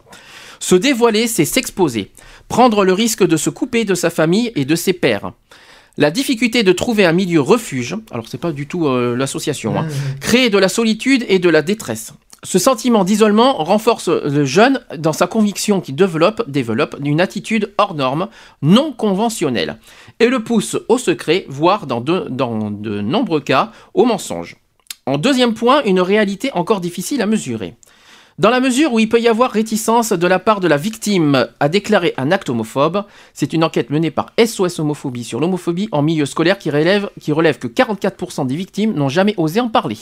Se 0.59 0.75
dévoiler, 0.75 1.27
c'est 1.27 1.45
s'exposer. 1.45 2.11
Prendre 2.47 2.85
le 2.85 2.93
risque 2.93 3.26
de 3.26 3.38
se 3.38 3.49
couper 3.49 3.85
de 3.85 3.95
sa 3.95 4.09
famille 4.09 4.51
et 4.55 4.65
de 4.65 4.76
ses 4.76 4.93
pairs. 4.93 5.31
La 5.97 6.11
difficulté 6.11 6.63
de 6.63 6.73
trouver 6.73 7.05
un 7.05 7.13
milieu 7.13 7.39
refuge, 7.39 7.95
alors 8.11 8.27
c'est 8.27 8.38
pas 8.38 8.51
du 8.51 8.67
tout 8.67 8.88
euh, 8.88 9.15
l'association, 9.15 9.80
hein, 9.80 9.88
créer 10.19 10.49
de 10.49 10.57
la 10.57 10.67
solitude 10.67 11.26
et 11.30 11.39
de 11.39 11.49
la 11.49 11.61
détresse. 11.61 12.13
Ce 12.43 12.59
sentiment 12.59 13.03
d'isolement 13.03 13.53
renforce 13.63 14.09
le 14.09 14.45
jeune 14.45 14.80
dans 14.97 15.13
sa 15.13 15.26
conviction 15.26 15.81
qu'il 15.81 15.95
développe, 15.95 16.47
développe 16.47 16.95
une 17.03 17.19
attitude 17.19 17.73
hors 17.77 17.95
norme, 17.95 18.27
non 18.61 18.91
conventionnelle, 18.91 19.77
et 20.19 20.27
le 20.27 20.43
pousse 20.43 20.77
au 20.88 20.97
secret, 20.97 21.45
voire 21.47 21.88
dans 21.88 22.01
de, 22.01 22.27
dans 22.30 22.69
de 22.69 23.01
nombreux 23.01 23.41
cas 23.41 23.72
au 23.95 24.05
mensonge. 24.05 24.57
En 25.07 25.17
deuxième 25.17 25.53
point, 25.53 25.81
une 25.85 26.01
réalité 26.01 26.51
encore 26.53 26.81
difficile 26.81 27.22
à 27.22 27.26
mesurer. 27.26 27.76
Dans 28.37 28.49
la 28.49 28.59
mesure 28.59 28.91
où 28.91 28.99
il 28.99 29.07
peut 29.07 29.21
y 29.21 29.29
avoir 29.29 29.49
réticence 29.51 30.11
de 30.11 30.27
la 30.27 30.39
part 30.39 30.59
de 30.59 30.67
la 30.67 30.75
victime 30.75 31.47
à 31.61 31.69
déclarer 31.69 32.13
un 32.17 32.31
acte 32.33 32.49
homophobe, 32.49 33.05
c'est 33.33 33.53
une 33.53 33.63
enquête 33.63 33.89
menée 33.89 34.11
par 34.11 34.33
SOS 34.43 34.79
Homophobie 34.79 35.23
sur 35.23 35.39
l'homophobie 35.39 35.87
en 35.93 36.01
milieu 36.01 36.25
scolaire 36.25 36.57
qui 36.57 36.69
relève, 36.69 37.09
qui 37.21 37.31
relève 37.31 37.59
que 37.59 37.67
44% 37.67 38.45
des 38.45 38.57
victimes 38.57 38.93
n'ont 38.93 39.07
jamais 39.07 39.35
osé 39.37 39.61
en 39.61 39.69
parler. 39.69 39.97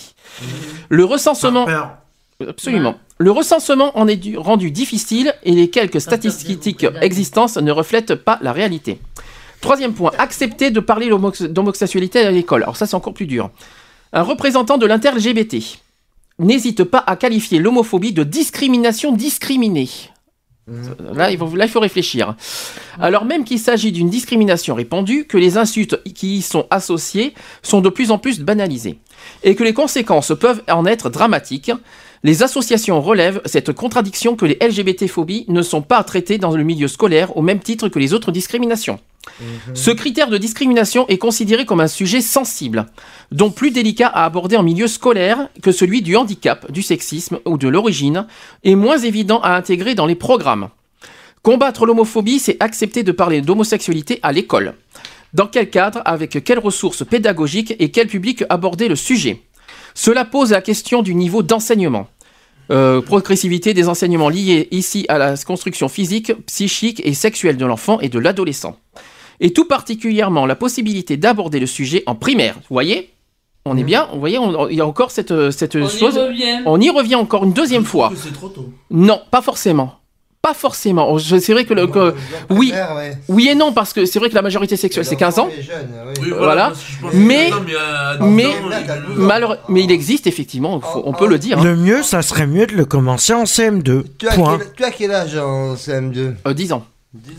Le 0.90 1.06
recensement... 1.06 1.68
Absolument. 2.46 2.96
Le 3.20 3.30
recensement 3.30 3.98
en 3.98 4.08
est 4.08 4.16
du- 4.18 4.38
rendu 4.38 4.72
difficile 4.72 5.34
et 5.44 5.52
les 5.52 5.70
quelques 5.70 6.02
statistiques 6.02 6.86
existantes 7.02 7.56
ne 7.58 7.72
reflètent 7.72 8.16
pas 8.16 8.40
la 8.42 8.52
réalité. 8.52 9.00
Troisième 9.62 9.94
point, 9.94 10.12
accepter 10.18 10.72
de 10.72 10.80
parler 10.80 11.10
d'homosexualité 11.10 12.26
à 12.26 12.32
l'école. 12.32 12.64
Alors 12.64 12.76
ça 12.78 12.88
c'est 12.88 12.96
encore 12.96 13.14
plus 13.14 13.28
dur. 13.28 13.52
Un 14.12 14.24
représentant 14.24 14.78
de 14.80 14.86
l'inter-LGBT 14.88 15.83
n'hésite 16.44 16.84
pas 16.84 17.04
à 17.06 17.16
qualifier 17.16 17.60
l'homophobie 17.60 18.14
de 18.14 18.24
discrimination 18.24 19.12
discriminée. 19.12 19.90
Là 21.14 21.30
il, 21.30 21.38
faut, 21.38 21.54
là, 21.56 21.66
il 21.66 21.72
faut 21.72 21.82
réfléchir. 21.82 22.36
Alors 23.00 23.26
même 23.26 23.44
qu'il 23.44 23.60
s'agit 23.60 23.92
d'une 23.92 24.10
discrimination 24.10 24.76
répandue, 24.76 25.26
que 25.26 25.38
les 25.38 25.58
insultes 25.58 26.02
qui 26.14 26.38
y 26.38 26.42
sont 26.42 26.68
associées 26.70 27.34
sont 27.62 27.82
de 27.82 27.90
plus 27.90 28.12
en 28.12 28.18
plus 28.18 28.40
banalisées, 28.40 29.00
et 29.44 29.56
que 29.56 29.64
les 29.64 29.74
conséquences 29.74 30.32
peuvent 30.40 30.64
en 30.70 30.86
être 30.86 31.10
dramatiques, 31.10 31.72
les 32.24 32.42
associations 32.42 33.02
relèvent 33.02 33.42
cette 33.46 33.74
contradiction 33.74 34.36
que 34.36 34.46
les 34.46 34.58
LGBT-phobies 34.62 35.46
ne 35.50 35.62
sont 35.62 35.82
pas 35.82 36.04
traitées 36.04 36.38
dans 36.38 36.56
le 36.56 36.64
milieu 36.64 36.88
scolaire 36.88 37.36
au 37.36 37.42
même 37.42 37.60
titre 37.60 37.90
que 37.90 38.00
les 38.00 38.14
autres 38.14 38.32
discriminations. 38.32 39.00
Ce 39.74 39.92
critère 39.92 40.30
de 40.30 40.38
discrimination 40.38 41.08
est 41.08 41.18
considéré 41.18 41.66
comme 41.66 41.80
un 41.80 41.88
sujet 41.88 42.22
sensible, 42.22 42.86
donc 43.32 43.56
plus 43.56 43.72
délicat 43.72 44.08
à 44.08 44.26
aborder 44.26 44.58
en 44.58 44.64
milieu 44.64 44.88
scolaire 44.88 45.50
que 45.62 45.72
celui 45.72 46.02
du 46.02 46.16
handicap, 46.16 46.72
du 46.72 46.82
sexisme 46.82 47.40
ou 47.46 47.58
de 47.58 47.68
l'origine, 47.68 48.28
et 48.64 48.76
moins 48.76 48.98
évident 48.98 49.40
à 49.42 49.56
intégrer 49.56 49.96
dans 49.96 50.06
les 50.06 50.16
programmes. 50.16 50.70
Combattre 51.42 51.86
l'homophobie, 51.86 52.40
c'est 52.40 52.58
accepter 52.62 53.04
de 53.04 53.12
parler 53.12 53.42
d'homosexualité 53.42 54.20
à 54.24 54.32
l'école. 54.32 54.76
Dans 55.34 55.48
quel 55.48 55.70
cadre, 55.70 56.02
avec 56.06 56.44
quelles 56.44 56.60
ressources 56.60 57.06
pédagogiques 57.06 57.76
et 57.80 57.92
quel 57.92 58.08
public 58.08 58.44
aborder 58.50 58.88
le 58.88 58.96
sujet? 58.96 59.42
Cela 59.96 60.26
pose 60.26 60.52
la 60.52 60.62
question 60.62 61.02
du 61.02 61.16
niveau 61.16 61.44
d'enseignement. 61.44 62.08
Euh, 62.72 63.02
progressivité 63.02 63.74
des 63.74 63.90
enseignements 63.90 64.30
liés 64.30 64.68
ici 64.72 65.06
à 65.10 65.18
la 65.18 65.36
construction 65.38 65.90
physique, 65.90 66.32
psychique 66.46 67.02
et 67.06 67.14
sexuelle 67.14 67.58
de 67.58 67.66
l'enfant 67.66 68.00
et 68.00 68.08
de 68.10 68.20
l'adolescent. 68.20 68.78
Et 69.42 69.52
tout 69.52 69.66
particulièrement 69.66 70.46
la 70.46 70.56
possibilité 70.56 71.18
d'aborder 71.18 71.60
le 71.60 71.66
sujet 71.66 72.04
en 72.06 72.16
primaire. 72.16 72.56
Vous 72.56 72.74
voyez? 72.76 73.10
On 73.66 73.78
est 73.78 73.84
bien, 73.84 74.08
vous 74.14 74.20
voyez, 74.20 74.38
on- 74.38 74.62
on- 74.62 74.68
il 74.70 74.76
y 74.78 74.82
a 74.82 74.86
encore 74.88 75.12
cette, 75.12 75.52
cette 75.52 75.76
On 75.76 75.86
y 75.88 75.90
chose. 75.90 76.18
revient. 76.18 76.62
On 76.66 76.80
y 76.82 76.90
revient 76.90 77.16
encore 77.16 77.44
une 77.46 77.54
deuxième 77.54 77.86
fois. 77.86 78.10
Que 78.10 78.16
c'est 78.18 78.34
trop 78.34 78.50
tôt. 78.50 78.70
Non, 78.92 79.22
pas 79.32 79.42
forcément. 79.42 79.96
Pas 80.44 80.54
forcément. 80.54 81.18
Je- 81.18 81.38
C'est 81.38 81.54
vrai 81.54 81.64
que, 81.64 81.74
le, 81.74 81.88
que- 81.88 82.14
oui, 82.50 82.68
primaire, 82.68 82.96
ouais. 82.98 83.18
oui 83.30 83.48
et 83.48 83.56
non 83.56 83.72
parce 83.72 83.94
que 83.94 84.06
c'est 84.06 84.20
vrai 84.20 84.30
que 84.30 84.36
la 84.36 84.42
majorité 84.42 84.76
sexuelle 84.76 85.06
c'est 85.06 85.16
15 85.16 85.40
ans. 85.40 85.48
Les 85.56 85.64
jeunes, 85.64 85.88
oui. 86.06 86.14
Oui, 86.22 86.34
Voilà. 86.38 86.74
Mais 87.14 87.50
maintenant, 87.50 87.64
mais 87.66 87.76
à- 87.78 88.10
à 88.10 88.18
mais 88.26 88.44
12 88.44 88.54
ans, 88.54 88.82
il- 89.12 89.20
malheureux- 89.20 89.58
mais 89.70 89.84
il 89.86 89.92
existe 89.92 90.28
effectivement. 90.28 90.82
faut- 90.82 91.02
on 91.06 91.14
peut 91.14 91.28
le 91.28 91.40
dire. 91.40 91.60
hein. 91.60 91.64
Le 91.64 91.78
mieux, 91.78 92.04
ça 92.04 92.22
serait 92.22 92.46
mieux 92.46 92.68
de 92.68 92.74
le 92.74 92.84
commencer 92.84 93.32
en 93.32 93.46
CM2. 93.46 94.04
Tu 94.18 94.28
as, 94.28 94.34
Point. 94.34 94.58
quel, 94.58 94.74
tu 94.76 94.84
as 94.84 94.92
quel 94.92 95.12
âge 95.14 95.38
en 95.38 95.78
CM2 95.78 96.36
Euh, 96.46 96.54
10 96.54 96.74
ans. 96.74 96.86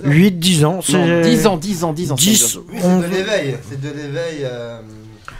8-10 0.02 0.64
ans. 0.64 0.76
Non, 0.76 0.80
c'est- 0.80 1.20
10 1.20 1.46
ans, 1.46 1.56
10 1.58 1.84
ans, 1.84 1.92
10 1.92 2.10
ans. 2.10 2.14
10, 2.14 2.52
c'est 2.52 2.56
Oui, 2.72 2.80
on- 2.82 3.02
c'est 3.02 3.08
de 3.10 3.14
l'éveil. 3.14 3.56
C'est 3.68 3.80
de 3.82 3.88
l'éveil. 3.88 4.38
euh, 4.44 4.78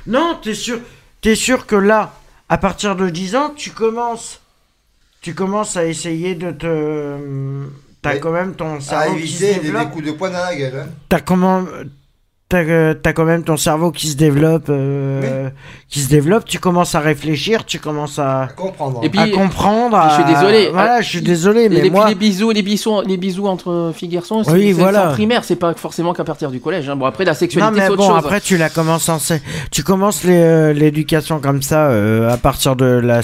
Non, 0.07 0.37
t'es 0.43 0.53
sûr, 0.53 0.81
t'es 1.23 1.35
sûr 1.35 1.65
que 1.65 1.77
là, 1.77 2.13
à 2.51 2.59
partir 2.59 2.95
de 2.95 3.09
10 3.09 3.35
ans, 3.37 3.55
tu 3.57 3.71
commences. 3.71 4.41
Tu 5.25 5.35
commences 5.35 5.75
à 5.79 5.87
essayer 5.87 6.35
de 6.35 6.51
te. 6.51 7.17
T'as 8.03 8.17
quand 8.17 8.31
même 8.33 8.53
ton 8.55 8.77
À 8.77 8.81
cerveau 8.81 9.17
qui 9.17 9.29
se 9.29 9.43
éviter 9.45 9.47
des, 9.55 9.61
des 9.61 9.67
développe. 9.73 9.91
coups 9.93 10.05
de 10.05 10.11
poing 10.13 10.29
dans 10.31 10.37
la 10.45 10.55
gueule. 10.55 10.83
hein. 10.85 10.89
T'as 11.09 11.21
comment. 11.21 11.65
T'as 12.51 12.59
euh, 12.59 12.93
t'as 12.93 13.15
quand 13.15 13.25
même 13.25 13.43
ton 13.43 13.57
cerveau 13.57 13.91
qui 13.91 14.09
se 14.09 14.17
développe, 14.19 14.67
euh, 14.69 15.49
qui 15.89 16.01
se 16.01 16.11
développe. 16.11 16.45
Tu 16.45 16.59
commences 16.59 16.95
à 16.95 17.01
réfléchir, 17.01 17.65
tu 17.65 17.79
commences 17.79 18.19
à, 18.19 18.51
comprendre, 18.55 19.01
Et 19.03 19.09
puis, 19.09 19.19
à 19.19 19.29
comprendre. 19.29 19.99
Je 20.11 20.15
suis 20.15 20.23
à- 20.25 20.27
désolé. 20.41 20.69
Voilà, 20.71 21.01
je 21.01 21.09
suis 21.09 21.23
désolé, 21.23 21.71
mais 21.71 21.81
puis 21.81 21.91
moi, 21.91 22.07
les 22.11 22.15
bisous, 22.15 22.51
les 22.51 22.61
bisous, 22.61 23.01
les 23.07 23.17
bisous 23.17 23.47
entre 23.47 23.93
filles 23.97 24.09
et 24.11 24.17
garçons, 24.17 24.45
c'est 24.45 24.53
Oui, 24.53 24.67
c'est- 24.67 24.73
voilà. 24.75 25.01
c'est 25.05 25.09
en 25.09 25.13
primaire, 25.13 25.43
c'est 25.45 25.57
pas 25.57 25.73
forcément 25.73 26.13
qu'à 26.13 26.25
partir 26.25 26.51
du 26.51 26.61
collège. 26.61 26.87
hein. 26.91 26.97
Bon 26.97 27.07
après 27.07 27.25
la 27.25 27.33
non 27.33 27.39
sexualité 27.39 27.73
mais 27.75 27.81
c'est 27.87 27.89
autre 27.93 27.97
bon, 28.03 28.09
chose. 28.11 28.19
après 28.19 28.43
tu 28.43 28.59
la 28.59 28.69
commences 28.69 29.09
en, 29.09 29.17
tu 29.71 29.83
commences 29.83 30.23
les, 30.25 30.37
euh, 30.39 30.73
l'éducation 30.75 31.41
comme 31.41 31.63
ça 31.63 31.87
euh, 31.87 32.31
à 32.31 32.37
partir 32.37 32.77
de 32.77 32.85
la, 32.85 33.23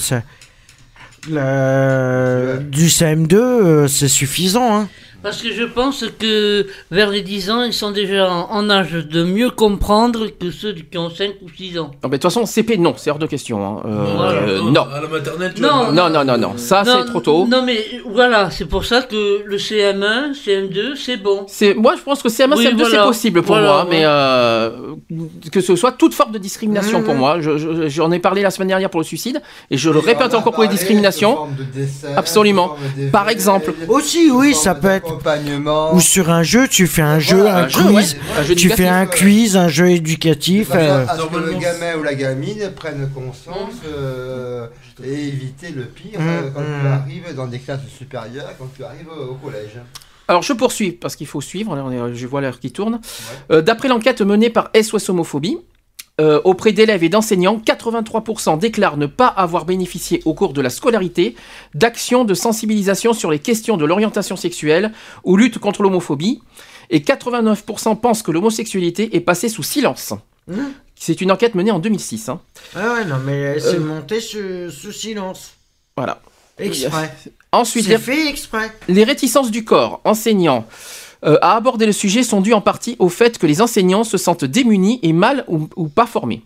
la- 1.29 2.57
du 2.57 2.87
CM2, 2.89 3.35
euh, 3.37 3.87
c'est 3.87 4.07
suffisant. 4.07 4.75
Hein. 4.75 4.89
Parce 5.23 5.41
que 5.41 5.53
je 5.53 5.63
pense 5.63 6.03
que 6.17 6.65
vers 6.89 7.09
les 7.09 7.21
10 7.21 7.51
ans, 7.51 7.63
ils 7.63 7.73
sont 7.73 7.91
déjà 7.91 8.27
en, 8.31 8.49
en 8.51 8.69
âge 8.69 8.91
de 8.93 9.23
mieux 9.23 9.51
comprendre 9.51 10.27
que 10.27 10.49
ceux 10.49 10.73
qui 10.73 10.97
ont 10.97 11.09
5 11.11 11.33
ou 11.43 11.47
6 11.55 11.77
ans. 11.79 11.91
Non, 12.03 12.09
mais 12.09 12.09
de 12.09 12.13
toute 12.15 12.23
façon, 12.23 12.45
CP, 12.45 12.77
non, 12.77 12.93
c'est 12.97 13.11
hors 13.11 13.19
de 13.19 13.27
question. 13.27 13.63
hein. 13.65 13.81
Euh, 13.85 14.05
Voilà. 14.15 14.39
euh, 14.41 14.61
non. 14.71 14.81
À 14.81 14.99
la 15.01 15.07
maternelle, 15.07 15.53
tu 15.55 15.61
Non, 15.61 15.69
vois. 15.85 15.91
Non, 15.91 16.09
non, 16.09 16.25
non, 16.25 16.37
non. 16.37 16.53
Ça, 16.57 16.83
Non, 16.83 16.93
c'est 16.99 17.05
trop 17.11 17.19
tôt. 17.21 17.45
Non, 17.47 17.63
mais 17.63 17.85
voilà, 18.09 18.49
c'est 18.49 18.65
pour 18.65 18.83
ça 18.85 19.03
que 19.03 19.43
le 19.45 19.57
CM1, 19.57 20.33
CM2, 20.33 20.95
c'est 20.95 21.17
bon. 21.17 21.45
C'est, 21.47 21.75
moi, 21.75 21.93
je 21.97 22.01
pense 22.01 22.23
que 22.23 22.29
CM1, 22.29 22.55
Oui, 22.57 22.65
CM2, 22.65 22.77
c'est 22.79 22.89
voilà. 22.89 23.03
possible 23.05 23.41
pour 23.43 23.55
Voilà, 23.55 23.67
moi, 23.67 23.83
ouais. 23.83 23.89
mais 23.91 24.01
euh, 24.05 24.71
que 25.51 25.61
ce 25.61 25.75
soit 25.75 25.91
toute 25.91 26.13
forme 26.15 26.31
de 26.31 26.37
discrimination 26.39 27.03
pour 27.03 27.13
moi. 27.13 27.39
Je- 27.41 27.57
je- 27.57 27.87
j'en 27.89 28.11
ai 28.11 28.19
parlé 28.19 28.41
la 28.41 28.49
semaine 28.49 28.69
dernière 28.69 28.89
pour 28.89 28.99
le 29.01 29.05
suicide, 29.05 29.39
et 29.69 29.77
je 29.77 29.89
le 29.91 29.99
répète 29.99 30.33
encore 30.33 30.53
pour 30.53 30.63
les 30.63 30.69
discriminations. 30.69 31.47
Absolument. 32.15 32.69
sous 32.69 32.81
forme 32.81 33.05
de 33.05 33.11
Par 33.11 33.29
exemple. 33.29 33.73
Aussi, 33.87 34.31
oui, 34.31 34.53
ça 34.55 34.73
peut 34.75 34.87
être. 34.87 35.10
Ou 35.93 35.99
sur 36.01 36.29
un 36.29 36.43
jeu, 36.43 36.67
tu 36.67 36.87
fais 36.87 37.01
un 37.01 37.19
jeu, 37.19 37.37
Voilà, 37.37 37.57
un, 37.57 37.63
un 37.63 37.67
jeu, 37.67 37.83
quiz, 37.83 38.13
ouais, 38.15 38.39
un 38.39 38.43
jeu 38.43 38.55
tu 38.55 38.69
fais 38.69 38.83
éducatif, 38.83 38.91
un 38.91 39.05
quiz, 39.05 39.57
un 39.57 39.67
jeu 39.67 39.89
éducatif. 39.91 40.67
Façon 40.69 40.79
euh, 40.79 41.05
à 41.07 41.17
ce 41.17 41.23
que 41.23 41.37
le 41.37 41.53
gamin 41.59 41.95
ou 41.99 42.03
la 42.03 42.13
gamine 42.15 42.71
prenne 42.75 43.09
conscience 43.13 43.73
euh, 43.85 44.67
et 45.03 45.27
éviter 45.27 45.69
le 45.71 45.83
pire 45.85 46.19
euh, 46.19 46.41
Mm, 46.49 46.53
quand 46.53 46.61
tu 46.61 46.87
arrives 46.87 47.35
dans 47.35 47.47
des 47.47 47.59
classes 47.59 47.79
supérieures, 47.97 48.49
quand 48.57 48.69
tu 48.75 48.83
arrives 48.83 49.07
au 49.09 49.35
collège. 49.35 49.79
Alors 50.27 50.43
je 50.43 50.53
poursuis 50.53 50.91
parce 50.91 51.15
qu'il 51.15 51.27
faut 51.27 51.41
suivre. 51.41 51.75
Je 52.13 52.27
vois 52.27 52.41
l'heure 52.41 52.59
qui 52.59 52.71
tourne. 52.71 53.01
Euh, 53.51 53.61
D'après 53.61 53.87
l'enquête 53.89 54.21
menée 54.21 54.49
par 54.49 54.69
SOS 54.79 55.09
Homophobie, 55.09 55.57
euh, 56.21 56.39
auprès 56.45 56.71
d'élèves 56.71 57.03
et 57.03 57.09
d'enseignants, 57.09 57.57
83% 57.65 58.57
déclarent 58.59 58.95
ne 58.97 59.07
pas 59.07 59.27
avoir 59.27 59.65
bénéficié 59.65 60.21
au 60.25 60.33
cours 60.33 60.53
de 60.53 60.61
la 60.61 60.69
scolarité 60.69 61.35
d'actions 61.73 62.23
de 62.23 62.33
sensibilisation 62.33 63.11
sur 63.13 63.31
les 63.31 63.39
questions 63.39 63.75
de 63.75 63.83
l'orientation 63.85 64.35
sexuelle 64.37 64.91
ou 65.25 65.35
lutte 65.35 65.57
contre 65.57 65.81
l'homophobie, 65.83 66.41
et 66.89 66.99
89% 66.99 67.99
pensent 67.99 68.21
que 68.23 68.31
l'homosexualité 68.31 69.15
est 69.15 69.21
passée 69.21 69.49
sous 69.49 69.63
silence. 69.63 70.13
Mmh. 70.47 70.57
C'est 70.95 71.19
une 71.21 71.31
enquête 71.31 71.55
menée 71.55 71.71
en 71.71 71.79
2006. 71.79 72.29
hein. 72.29 72.39
Ah 72.75 72.93
ouais, 72.93 73.05
non, 73.05 73.15
mais 73.25 73.59
c'est 73.59 73.75
Euh, 73.77 73.79
monté 73.79 74.19
sous, 74.21 74.69
sous 74.69 74.91
silence. 74.91 75.53
Voilà. 75.97 76.21
Exprès. 76.59 77.11
Ensuite, 77.51 77.85
C'est 77.85 77.91
les- 77.91 77.97
fait 77.97 78.27
exprès. 78.29 78.71
Les 78.87 79.03
réticences 79.03 79.49
du 79.49 79.63
corps 79.65 79.99
enseignant 80.03 80.65
euh, 81.23 81.37
à 81.41 81.55
aborder 81.55 81.85
le 81.85 81.91
sujet 81.91 82.23
sont 82.23 82.41
dues 82.41 82.53
en 82.53 82.61
partie 82.61 82.95
au 82.99 83.09
fait 83.09 83.37
que 83.37 83.45
les 83.47 83.61
enseignants 83.61 84.03
se 84.03 84.17
sentent 84.17 84.45
démunis 84.45 84.99
et 85.03 85.13
mal 85.13 85.43
ou, 85.47 85.67
ou 85.75 85.87
pas 85.87 86.05
formés. 86.07 86.41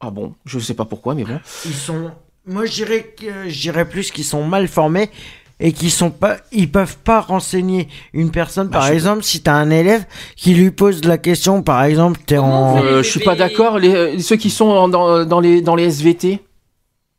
Ah 0.00 0.10
bon, 0.10 0.34
je 0.44 0.58
sais 0.58 0.74
pas 0.74 0.84
pourquoi, 0.84 1.14
mais 1.14 1.24
bon. 1.24 1.38
Ils 1.64 1.72
sont. 1.74 2.10
Moi, 2.46 2.66
je 2.66 2.72
dirais, 2.72 3.14
que, 3.18 3.48
je 3.48 3.60
dirais 3.60 3.88
plus 3.88 4.10
qu'ils 4.10 4.24
sont 4.24 4.44
mal 4.44 4.68
formés 4.68 5.10
et 5.58 5.72
qu'ils 5.72 5.90
sont 5.90 6.10
pas. 6.10 6.36
Ils 6.52 6.70
peuvent 6.70 6.98
pas 6.98 7.20
renseigner 7.20 7.88
une 8.12 8.30
personne. 8.30 8.68
Bah, 8.68 8.80
par 8.80 8.88
exemple, 8.88 9.22
si 9.24 9.40
t'as 9.40 9.54
un 9.54 9.70
élève 9.70 10.04
qui 10.36 10.52
lui 10.54 10.70
pose 10.70 11.02
la 11.04 11.16
question, 11.18 11.62
par 11.62 11.82
exemple, 11.82 12.20
t'es 12.26 12.38
en. 12.38 12.76
Euh, 12.84 13.02
je 13.02 13.08
suis 13.10 13.20
pas 13.20 13.36
d'accord. 13.36 13.78
Les, 13.78 13.94
euh, 13.94 14.18
ceux 14.18 14.36
qui 14.36 14.50
sont 14.50 14.66
en- 14.66 14.88
dans, 14.88 15.24
dans 15.24 15.40
les, 15.40 15.62
dans 15.62 15.74
les 15.74 15.84
SVT, 15.84 16.40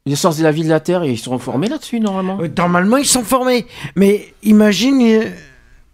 les 0.05 0.15
sciences 0.15 0.37
de 0.37 0.43
la 0.43 0.51
vie 0.51 0.63
de 0.63 0.69
la 0.69 0.79
Terre, 0.79 1.03
ils 1.03 1.17
sont 1.17 1.37
formés 1.39 1.67
là-dessus 1.67 1.99
normalement. 1.99 2.37
Euh, 2.39 2.47
Normalement, 2.55 2.97
ils 2.97 3.05
sont 3.07 3.23
formés. 3.23 3.65
Mais 3.95 4.33
imagine. 4.43 5.23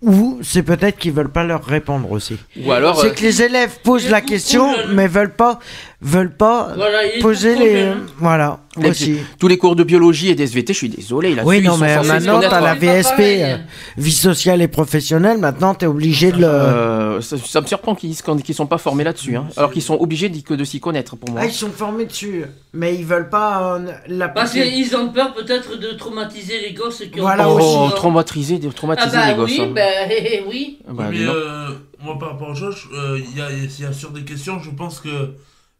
Ou 0.04 0.40
c'est 0.44 0.64
peut-être 0.64 0.98
qu'ils 0.98 1.14
veulent 1.14 1.32
pas 1.32 1.44
leur 1.46 1.64
répondre 1.64 2.12
aussi. 2.12 2.38
Ou 2.62 2.72
alors, 2.74 3.00
C'est 3.00 3.08
euh, 3.08 3.14
que 3.14 3.22
les 3.22 3.42
élèves 3.42 3.80
posent 3.84 4.10
la 4.10 4.20
question, 4.22 4.68
mais 4.90 5.08
veulent 5.08 5.34
pas, 5.34 5.60
veulent 6.02 6.36
pas 6.36 6.74
Voilà, 6.76 7.00
poser 7.22 7.56
les. 7.56 7.80
jeune. 7.84 8.06
Voilà. 8.20 8.60
Les- 8.82 8.90
aussi. 8.90 9.18
tous 9.40 9.48
les 9.48 9.58
cours 9.58 9.76
de 9.76 9.84
biologie 9.84 10.30
et 10.30 10.36
d'SVT, 10.36 10.74
je 10.74 10.78
suis 10.78 10.90
désolé. 10.90 11.30
Là-dessus, 11.36 11.48
Oui, 11.48 11.62
non, 11.62 11.78
mais 11.78 11.96
maintenant, 12.04 12.40
t'as 12.40 12.62
la 12.62 12.76
VSP, 12.76 13.20
euh, 13.20 13.58
vie 13.98 14.12
sociale 14.12 14.62
et 14.62 14.68
professionnelle, 14.68 15.38
maintenant, 15.38 15.74
t'es 15.76 15.86
obligé 15.86 16.32
de 16.32 16.40
le... 16.40 16.46
Euh, 16.48 17.22
ça, 17.22 17.38
ça 17.38 17.62
me 17.62 17.68
surprend 17.68 17.96
qu'ils 17.96 18.16
qu'ils 18.44 18.56
sont 18.56 18.66
pas 18.66 18.78
formés 18.78 19.04
là-dessus, 19.04 19.36
hein, 19.36 19.48
alors 19.58 19.72
qu'ils 19.72 19.82
sont 19.82 19.96
obligés 20.00 20.32
que 20.32 20.54
de 20.54 20.64
s'y 20.64 20.80
connaître 20.80 21.16
pour 21.16 21.30
moi. 21.30 21.42
Ah, 21.44 21.46
ils 21.46 21.52
sont 21.54 21.70
formés 21.70 22.06
dessus, 22.06 22.44
mais 22.74 22.96
ils 22.96 23.06
veulent 23.06 23.30
pas 23.30 23.76
euh, 23.76 23.86
Parce 23.86 24.54
l'appliquer. 24.56 24.72
qu'ils 24.72 24.96
ont 24.96 25.10
peur 25.10 25.34
peut-être 25.34 25.78
de 25.80 25.90
traumatiser 25.98 26.62
les 26.62 26.74
gosses 26.74 27.04
qui 27.12 27.20
ont 27.20 27.24
Voilà 27.24 27.44
pas 27.44 27.50
oh, 27.52 27.86
aussi. 27.86 27.96
traumatisé, 27.96 28.58
de 28.60 28.70
Ah 28.70 28.74
traumatiser 28.74 29.18
bah 29.18 29.28
les 29.30 29.36
gosses. 29.36 29.52
oui, 29.52 29.62
hein. 29.62 29.72
bah 29.76 29.82
eh, 30.10 30.28
eh, 30.40 30.44
oui. 30.50 30.80
Ah 30.88 30.92
bah, 30.94 31.08
mais 31.12 31.20
euh, 31.22 31.70
moi, 32.04 32.18
par 32.20 32.32
rapport 32.32 32.52
à 32.52 32.54
Josh, 32.54 32.88
euh, 32.94 33.20
il 33.20 33.38
y, 33.38 33.42
a, 33.42 33.50
y 33.52 33.86
a 33.90 33.94
sur 33.94 34.12
des 34.12 34.24
questions, 34.24 34.60
je 34.60 34.70
pense 34.72 35.00
que 35.00 35.10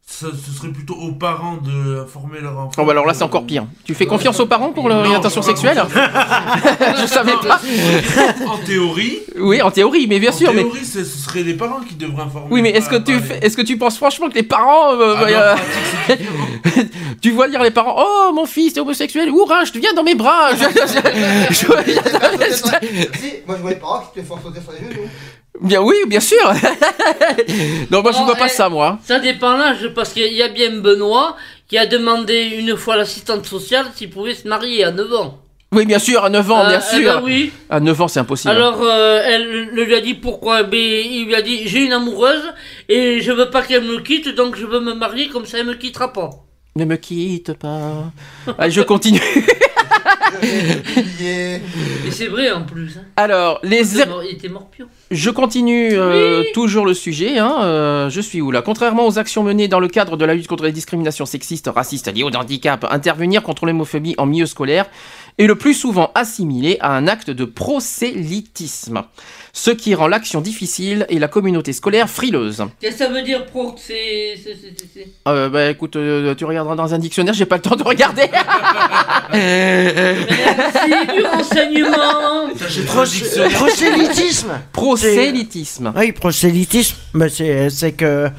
ce 0.06 0.28
serait 0.58 0.70
plutôt 0.70 0.96
aux 0.96 1.12
parents 1.14 1.58
de 1.58 2.02
informer 2.04 2.40
leur 2.42 2.58
enfant. 2.58 2.72
Oh 2.82 2.86
bah 2.86 2.92
alors 2.92 3.06
là 3.06 3.14
c'est 3.14 3.24
encore 3.24 3.46
pire. 3.46 3.66
Tu 3.84 3.94
fais 3.94 4.06
confiance 4.06 4.40
aux 4.40 4.46
parents 4.46 4.70
pour 4.72 4.88
Non, 4.90 5.02
l'orientation 5.02 5.42
sexuelle. 5.42 5.82
Je 7.02 7.06
savais 7.08 7.34
pas. 7.42 7.60
En 8.48 8.58
théorie, 8.60 9.20
Oui, 9.38 9.62
en 9.62 9.72
théorie, 9.72 10.06
mais 10.08 10.20
bien 10.20 10.30
en 10.32 10.34
sûr. 10.34 10.54
Mais 10.54 10.64
théorie, 10.64 10.86
ce 10.86 11.04
ce 11.04 11.18
serait 11.18 11.44
les 11.44 11.54
parents 11.56 11.80
qui 11.82 11.96
devraient 11.96 12.24
informer. 12.24 12.48
oui, 12.52 12.62
mais 12.62 12.70
est-ce 12.72 12.90
que 12.90 12.96
tu 12.98 13.18
est-ce 13.42 13.58
que 13.58 13.62
tu 13.62 13.78
penses 13.78 13.98
franchement 13.98 14.30
que 14.30 14.36
les 14.36 14.44
parents 14.44 14.94
euh, 14.94 15.16
Ah 15.18 15.22
non, 15.22 15.28
euh, 15.28 15.56
pratique, 15.56 15.74
c'est 16.08 16.18
différent. 16.18 16.88
tu 17.22 17.32
vois 17.32 17.48
lire 17.48 17.64
les 17.64 17.72
parents 17.72 17.96
Oh 17.98 18.32
mon 18.34 18.46
fils 18.46 18.76
est 18.76 18.80
homosexuel, 18.80 19.30
Ourin, 19.32 19.66
je 19.66 19.72
te 19.72 19.80
viens 19.80 19.94
dans 19.94 20.04
mes 20.04 20.16
bras. 20.16 20.50
Je- 20.56 20.64
je- 21.50 21.54
je- 21.54 23.18
si, 23.20 23.34
moi 23.48 23.56
je 23.58 23.62
vois 23.62 23.70
les 23.72 23.76
parents 23.78 24.04
qui 24.14 24.22
te 24.22 24.26
font 24.26 24.38
sauter 24.42 24.60
sur 24.62 24.72
les 24.74 24.80
genoux. 24.80 25.08
Bien 25.62 25.82
oui, 25.82 25.96
bien 26.08 26.20
sûr. 26.20 26.38
non, 27.92 28.02
moi 28.02 28.12
je 28.12 28.18
vois 28.24 28.36
pas 28.36 28.48
eh, 28.48 28.50
ça 28.50 28.70
moi. 28.70 29.00
Ça 29.04 29.20
dépend 29.20 29.56
l'âge, 29.56 29.90
parce 29.96 30.12
qu'il 30.14 30.34
y 30.34 30.42
a 30.42 30.48
bien 30.50 30.72
Benoît 30.80 31.36
qui 31.68 31.78
a 31.78 31.86
demandé 31.86 32.56
une 32.58 32.76
fois 32.76 32.96
à 32.96 32.98
l'assistante 32.98 33.46
sociale 33.46 33.86
s'il 33.96 34.10
pouvait 34.10 34.34
se 34.34 34.48
marier 34.48 34.84
à 34.84 34.92
9 34.92 35.14
ans. 35.14 35.40
Oui, 35.72 35.86
bien 35.86 35.98
sûr, 36.00 36.24
à 36.24 36.30
9 36.30 36.52
ans, 36.52 36.62
Ah, 36.66 36.70
bien 36.70 36.80
eh 36.92 36.96
sûr. 36.96 37.14
ben 37.16 37.22
oui. 37.24 37.52
À 37.70 37.80
9 37.80 38.02
ans, 38.02 38.08
c'est 38.08 38.20
impossible. 38.20 38.52
Alors, 38.54 38.80
euh, 38.84 39.22
elle 39.26 39.70
le 39.74 39.84
lui 39.84 39.96
a 39.96 40.02
dit 40.02 40.14
pourquoi. 40.14 40.64
Ben, 40.64 40.78
il 40.80 41.26
lui 41.26 41.36
a 41.36 41.42
dit 41.42 41.68
j'ai 41.68 41.86
une 41.86 41.94
amoureuse 41.94 42.44
et 42.90 43.22
je 43.22 43.32
veux 43.32 43.50
pas 43.50 43.62
qu'elle 43.64 43.84
me 43.84 44.00
quitte, 44.00 44.30
donc 44.36 44.56
je 44.56 44.66
veux 44.66 44.80
me 44.80 44.94
marier 44.94 45.30
comme 45.30 45.46
ça 45.46 45.60
elle 45.60 45.66
me 45.68 45.74
quittera 45.76 46.14
pas. 46.14 46.30
Ne 46.76 46.86
me 46.86 46.96
quitte 46.96 47.54
pas. 47.54 48.12
Allez, 48.58 48.72
je 48.72 48.82
continue. 48.82 49.22
Et 50.44 51.60
c'est 52.12 52.28
vrai 52.28 52.52
en 52.52 52.64
plus. 52.64 52.98
hein. 52.98 53.04
Alors, 53.18 53.60
les 53.64 53.96
Il 53.96 54.00
était 54.02 54.10
mort- 54.10 54.24
il 54.24 54.34
était 54.36 54.50
morpion. 54.50 54.88
Je 55.12 55.30
continue 55.30 55.90
euh, 55.94 56.44
toujours 56.54 56.86
le 56.86 56.94
sujet. 56.94 57.38
Hein, 57.38 57.58
euh, 57.64 58.10
je 58.10 58.22
suis 58.22 58.42
où 58.42 58.52
là? 58.52 58.62
Contrairement 58.62 59.06
aux 59.08 59.20
actions 59.20 59.44
menées 59.44 59.68
dans 59.68 59.80
le 59.80 59.88
cadre 59.88 60.18
de 60.18 60.26
la 60.26 60.34
lutte 60.34 60.48
contre 60.48 60.64
les 60.66 60.72
discriminations 60.72 61.26
sexistes, 61.26 61.70
racistes 61.74 62.12
liées 62.14 62.24
au 62.24 62.30
handicap, 62.36 62.86
intervenir 62.90 63.44
contre 63.44 63.66
l'homophobie 63.66 64.16
en 64.18 64.26
milieu 64.26 64.46
scolaire 64.46 64.86
est 65.38 65.48
le 65.48 65.56
plus 65.56 65.74
souvent 65.74 66.12
assimilé 66.16 66.78
à 66.80 66.96
un 66.96 67.08
acte 67.08 67.30
de 67.32 67.46
prosélytisme, 67.46 69.04
ce 69.56 69.70
qui 69.70 69.94
rend 69.94 70.08
l'action 70.08 70.42
difficile 70.42 71.06
et 71.10 71.20
la 71.20 71.28
communauté 71.28 71.74
scolaire 71.74 72.10
frileuse. 72.10 72.66
Qu'est-ce 72.80 72.98
que 72.98 73.04
ça 73.06 73.10
veut 73.10 73.22
dire 73.22 73.46
pro 73.46 73.72
que 73.74 73.80
c'est. 73.80 74.34
Euh, 75.28 75.48
bah 75.48 75.70
écoute, 75.70 75.96
euh, 75.96 76.34
tu 76.34 76.44
regarderas 76.46 76.76
dans 76.76 76.92
un 76.92 76.98
dictionnaire, 76.98 77.36
j'ai 77.36 77.46
pas 77.46 77.58
le 77.58 77.62
temps 77.62 77.76
de 77.76 77.84
regarder. 77.84 78.24
C'est 79.34 81.16
du 81.16 81.24
renseignement 81.24 82.50
Prosélytisme 83.56 84.52
Prosélytisme. 84.72 85.94
Oui, 85.96 86.12
prosélytisme, 86.12 86.98
bah, 87.14 87.30
c'est 87.30 87.70
c'est 87.70 87.94
que 87.94 88.30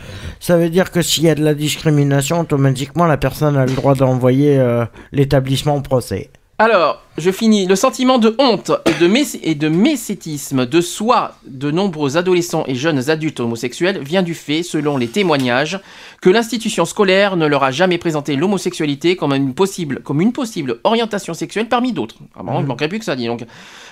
ça 0.41 0.57
veut 0.57 0.69
dire 0.69 0.91
que 0.91 1.01
s'il 1.03 1.25
y 1.25 1.31
a 1.31 1.35
de 1.35 1.45
la 1.45 1.55
discrimination, 1.55 2.41
automatiquement 2.41 3.07
la 3.07 3.17
personne 3.17 3.57
a 3.57 3.67
le 3.67 3.73
droit 3.73 3.95
d'envoyer 3.95 4.59
euh, 4.59 4.85
l'établissement 5.13 5.77
au 5.77 5.81
procès. 5.81 6.31
Alors, 6.59 7.03
je 7.19 7.33
finis. 7.33 7.67
Le 7.67 7.75
sentiment 7.75 8.19
de 8.19 8.37
honte 8.39 8.71
et 8.87 8.93
de, 9.03 9.09
mé- 9.09 9.41
et 9.43 9.57
de 9.57 9.69
mécétisme 9.69 10.67
de 10.67 10.81
soi 10.81 11.33
de 11.47 11.73
nombreux 11.73 12.17
adolescents 12.17 12.63
et 12.69 12.77
jeunes 12.77 13.11
adultes 13.11 13.41
homosexuels 13.41 13.99
vient 14.01 14.23
du 14.23 14.35
fait, 14.35 14.63
selon 14.63 14.97
les 14.97 15.09
témoignages, 15.09 15.81
que 16.21 16.31
l'institution 16.31 16.85
scolaire 16.85 17.37
ne 17.37 17.47
leur 17.47 17.65
a 17.65 17.73
jamais 17.73 17.99
présenté 17.99 18.37
l'homosexualité 18.37 19.17
comme 19.17 19.33
une 19.35 19.53
possible, 19.53 20.01
comme 20.05 20.21
une 20.21 20.33
possible 20.33 20.79
orientation 20.85 21.35
sexuelle 21.35 21.69
parmi 21.69 21.93
d'autres. 21.93 22.17
Ah 22.37 22.45
bon, 22.45 22.61
il 22.61 22.67
manquerait 22.67 22.89
plus 22.89 23.01
que 23.01 23.05
ça, 23.05 23.17
dis 23.17 23.27
donc. 23.27 23.45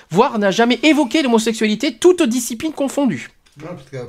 Voire 0.09 0.39
n'a 0.39 0.51
jamais 0.51 0.79
évoqué 0.83 1.21
l'homosexualité, 1.21 1.95
toutes 1.95 2.23
disciplines 2.23 2.71
confondues. 2.73 3.31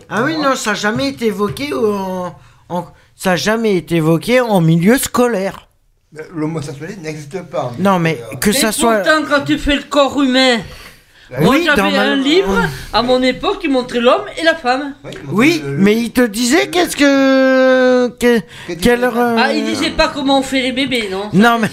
Ah 0.08 0.22
oui, 0.24 0.36
non, 0.38 0.54
ça 0.54 0.70
n'a 0.70 0.74
jamais 0.76 1.08
été 1.08 1.26
évoqué 1.26 1.72
en, 1.74 2.34
en- 2.68 2.86
ça 3.16 3.32
a 3.32 3.36
jamais 3.36 3.74
été 3.76 3.96
évoqué 3.96 4.40
en 4.40 4.60
milieu 4.60 4.96
scolaire. 4.96 5.68
L'homosexualité 6.34 7.00
n'existe 7.00 7.42
pas. 7.42 7.72
Non, 7.78 7.98
mais 7.98 8.18
que 8.40 8.50
Mais 8.50 8.56
ça 8.56 8.70
soit. 8.72 8.98
pourtant, 8.98 9.22
quand 9.28 9.44
tu 9.44 9.58
fais 9.58 9.76
le 9.76 9.82
corps 9.82 10.22
humain, 10.22 10.58
Oui, 11.40 11.46
moi 11.64 11.74
j'avais 11.76 11.90
dans 11.90 11.96
ma- 11.96 12.02
un 12.02 12.16
livre, 12.16 12.58
à 12.92 13.02
mon 13.02 13.22
époque, 13.22 13.60
qui 13.60 13.68
montrait 13.68 14.00
l'homme 14.00 14.24
et 14.40 14.44
la 14.44 14.54
femme. 14.54 14.94
Oui, 15.32 15.62
mais 15.66 15.96
il 15.96 16.10
te 16.10 16.22
disait 16.22 16.68
qu'est-ce 16.68 16.96
que. 16.96 18.08
que- 18.18 18.40
quelle. 18.80 19.08
Ah, 19.38 19.52
il 19.52 19.64
disait 19.64 19.90
pas 19.90 20.08
comment 20.08 20.38
on 20.38 20.42
fait 20.42 20.60
les 20.62 20.72
bébés, 20.72 21.08
non 21.10 21.30
Non, 21.32 21.58
mais. 21.60 21.68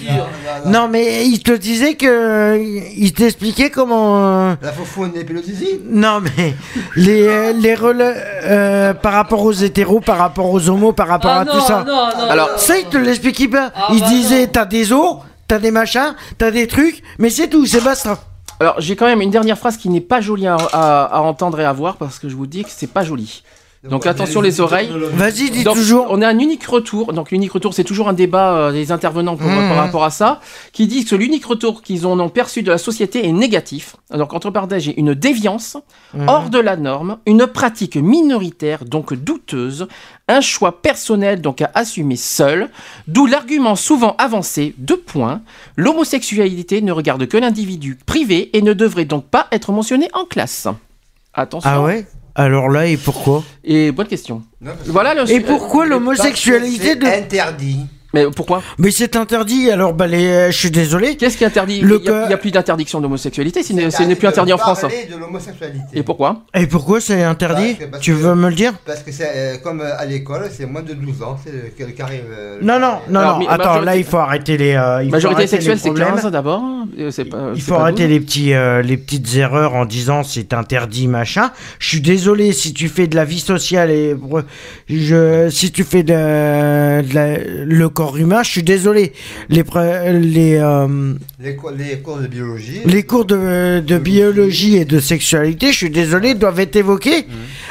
Non, 0.66 0.88
mais 0.88 1.26
il 1.28 1.40
te 1.44 1.52
disait 1.52 1.96
que. 1.96 2.60
Il 2.98 3.14
t'expliquait 3.14 3.70
comment. 3.70 4.50
euh, 4.52 4.56
La 4.62 4.72
faufoune 4.72 5.12
et 5.16 5.24
puis 5.24 5.34
le 5.36 5.42
zizi 5.44 5.80
Non, 5.86 6.20
mais. 6.22 6.56
Les, 6.96 7.28
euh, 7.28 7.54
les 7.54 7.76
rela- 7.76 8.14
euh, 8.44 8.94
par 8.94 9.14
rapport 9.14 9.44
aux 9.44 9.52
hétéros, 9.54 10.00
par 10.02 10.18
rapport 10.18 10.52
aux 10.52 10.70
homos, 10.70 10.94
par 10.94 11.08
rapport 11.08 11.32
Ah 11.32 11.42
à 11.42 11.46
non, 11.46 11.52
tout 11.54 11.62
ça. 11.66 11.84
non, 11.88 11.94
non, 11.94 12.30
Alors, 12.30 12.48
non, 12.52 12.58
ça, 12.58 12.78
il 12.78 12.86
te 12.86 12.98
l'expliquait 12.98 13.48
pas. 13.48 13.72
Ah 13.76 13.88
il 13.94 14.02
bah 14.02 14.08
disait 14.08 14.48
t'as 14.48 14.66
des 14.66 14.92
os, 14.92 15.18
t'as 15.48 15.60
des 15.60 15.72
machins, 15.72 16.16
t'as 16.38 16.52
des 16.52 16.68
trucs, 16.68 17.02
mais 17.20 17.30
c'est 17.30 17.48
tout, 17.48 17.66
c'est 17.66 17.84
basta. 17.84 18.18
Alors, 18.62 18.80
j'ai 18.80 18.96
quand 18.96 19.08
même 19.08 19.22
une 19.22 19.32
dernière 19.32 19.58
phrase 19.58 19.76
qui 19.76 19.90
n'est 19.90 20.02
pas 20.02 20.22
jolie 20.22 20.46
à, 20.46 21.20
entendre 21.24 21.60
et 21.60 21.66
à 21.66 21.74
voir 21.74 21.98
parce 21.98 22.20
que 22.20 22.30
je 22.30 22.36
vous 22.36 22.46
dis 22.46 22.64
que 22.64 22.70
c'est 22.70 22.86
pas 22.86 23.04
joli. 23.04 23.42
Donc 23.84 24.06
attention 24.06 24.42
les 24.42 24.62
oreilles. 24.62 24.92
Vas-y, 25.14 25.50
dis 25.50 25.64
Donc, 25.64 25.76
toujours. 25.76 26.06
On 26.12 26.22
a 26.22 26.28
un 26.28 26.38
unique 26.38 26.64
retour. 26.68 27.14
Donc 27.14 27.32
l'unique 27.32 27.52
retour, 27.54 27.74
c'est 27.74 27.84
toujours 27.84 28.08
un 28.10 28.14
débat 28.14 28.54
euh, 28.54 28.72
des 28.72 28.92
intervenants 28.92 29.36
pour- 29.36 29.48
Mmh. 29.50 29.70
par 29.70 29.78
rapport 29.78 30.04
à 30.04 30.12
ça, 30.12 30.40
qui 30.72 30.86
dit 30.86 31.04
que 31.04 31.16
l'unique 31.16 31.46
retour 31.46 31.82
qu'ils 31.82 32.06
en 32.06 32.20
ont 32.20 32.30
perçu 32.30 32.62
de 32.62 32.70
la 32.70 32.78
société 32.78 33.28
est 33.28 33.32
négatif. 33.32 33.96
Donc 34.16 34.34
entre 34.36 34.52
parenthèses, 34.52 34.84
j'ai 34.84 35.00
une 35.00 35.16
déviance 35.16 35.78
Mmh. 36.14 36.30
hors 36.30 36.50
de 36.52 36.60
la 36.60 36.76
norme, 36.78 37.18
une 37.26 37.48
pratique 37.48 37.96
minoritaire 37.96 38.86
donc 38.86 39.16
douteuse, 39.16 39.88
un 40.28 40.42
choix 40.42 40.82
personnel 40.84 41.42
donc 41.42 41.62
à 41.62 41.72
assumer 41.74 42.18
seul. 42.18 42.70
D'où 43.08 43.26
l'argument 43.26 43.76
souvent 43.76 44.16
avancé 44.20 44.76
de 44.78 44.94
points. 44.94 45.42
L'homosexualité 45.76 46.84
ne 46.84 46.92
regarde 46.92 47.26
que 47.28 47.38
l'individu 47.38 47.98
privé 48.06 48.56
et 48.56 48.62
ne 48.62 48.74
devrait 48.74 49.06
donc 49.06 49.26
pas 49.26 49.48
être 49.52 49.72
mentionnée 49.72 50.10
en 50.14 50.26
classe. 50.26 50.68
Attention. 51.34 51.70
Ah 51.72 51.82
ouais? 51.82 52.06
Alors 52.36 52.70
là, 52.70 52.88
et 52.88 52.98
pourquoi? 52.98 53.44
Et 53.64 53.92
bonne 53.92 54.08
question. 54.08 54.44
Voilà 54.86 55.14
le. 55.14 55.30
Et 55.30 55.40
pourquoi 55.40 55.86
l'homosexualité 55.86 56.96
de... 56.96 57.06
interdit 57.06 57.88
Mais 58.14 58.26
pourquoi 58.36 58.62
Mais 58.78 58.92
c'est 58.92 59.16
interdit, 59.16 59.72
alors 59.72 59.94
bah 59.94 60.08
les... 60.08 60.52
je 60.52 60.58
suis 60.58 60.72
désolé. 60.72 61.16
Qu'est-ce 61.16 61.38
qui 61.38 61.44
est 61.44 61.48
interdit 61.48 61.80
Il 61.82 61.88
n'y 61.88 62.10
a, 62.10 62.38
plus 62.38 62.52
d'interdiction 62.52 63.00
d'homosexualité, 63.00 63.64
ce 63.64 63.74
n'est 64.04 64.16
plus 64.16 64.28
interdit 64.28 64.54
en 64.54 64.58
France. 64.58 64.82
de 64.84 65.18
l'homosexualité. 65.18 65.80
Et 65.94 66.04
pourquoi 66.04 66.42
Et 66.54 66.68
pourquoi 66.68 67.00
c'est 67.02 67.24
interdit 67.24 67.74
Parce 67.74 67.80
que- 67.86 67.92
parce 67.92 68.04
Tu 68.04 68.12
que- 68.12 68.18
veux 68.18 68.36
me 68.36 68.50
le 68.50 68.56
dire 68.56 68.74
Parce 68.86 69.02
que 69.02 69.12
c'est 69.12 69.30
euh, 69.36 69.58
comme 69.64 69.82
euh, 69.82 69.98
à 69.98 70.06
l'école, 70.06 70.50
c'est 70.52 70.66
moins 70.66 70.82
de 70.82 70.94
12 70.94 71.22
ans, 71.24 71.38
c'est 71.44 71.52
le, 71.52 71.86
le 71.88 71.92
carré. 71.94 72.24
euh, 72.30 72.60
le 72.60 72.66
Non, 72.66 72.80
non, 72.80 72.80
carré- 72.80 73.02
non, 73.10 73.20
Alors, 73.20 73.34
non. 73.34 73.40
mais 73.40 73.46
Attends, 73.48 73.64
majorité- 73.66 73.86
là, 73.86 73.96
il 73.98 74.04
faut 74.04 74.18
arrêter 74.18 74.58
les. 74.58 74.74
euh, 74.74 75.04
il 75.04 75.10
Majorité 75.12 75.48
sexuelle, 75.48 75.80
c'est 75.80 75.90
problèmes. 75.90 76.16
15 76.16 76.32
d'abord. 76.32 76.62
Euh, 77.00 77.12
Il 77.56 77.62
faut 77.62 77.76
pas 77.76 77.82
arrêter 77.82 78.04
12. 78.04 78.12
les, 78.12 78.20
petits, 78.20 78.54
euh, 78.54 78.82
les 78.82 78.98
petites 78.98 79.36
erreurs 79.36 79.74
en 79.76 79.86
disant 79.86 80.24
c'est 80.24 80.54
interdit, 80.54 81.08
machin. 81.08 81.52
Je 81.80 81.88
suis 81.88 82.02
désolé 82.02 82.52
si 82.54 82.74
tu 82.74 82.90
fais 82.90 83.08
de 83.08 83.16
la 83.16 83.24
vie 83.26 83.40
sociale 83.40 83.90
et 83.92 84.16
je, 84.90 85.50
si 85.50 85.72
tu 85.72 85.84
fais 85.84 86.04
de, 86.04 87.02
de 87.02 87.16
la- 87.16 87.38
le 87.38 87.90
humain, 88.18 88.44
je 88.44 88.50
suis 88.52 88.64
désolé. 88.64 89.14
Les, 89.50 89.64
les, 90.20 90.56
euh, 90.58 91.14
Les, 91.40 91.56
co- 91.56 91.72
les 91.72 92.00
cours 92.00 92.18
de 92.18 92.28
biologie. 92.28 92.82
les 92.86 93.04
cours 93.04 93.26
de, 93.26 93.80
de 93.80 93.98
biologie 93.98 94.76
et 94.78 94.86
de 94.86 95.00
sexualité, 95.00 95.72
je 95.72 95.78
suis 95.78 95.90
désolé, 95.90 96.34
doivent 96.34 96.60
être 96.60 96.76
évoqués. 96.76 97.26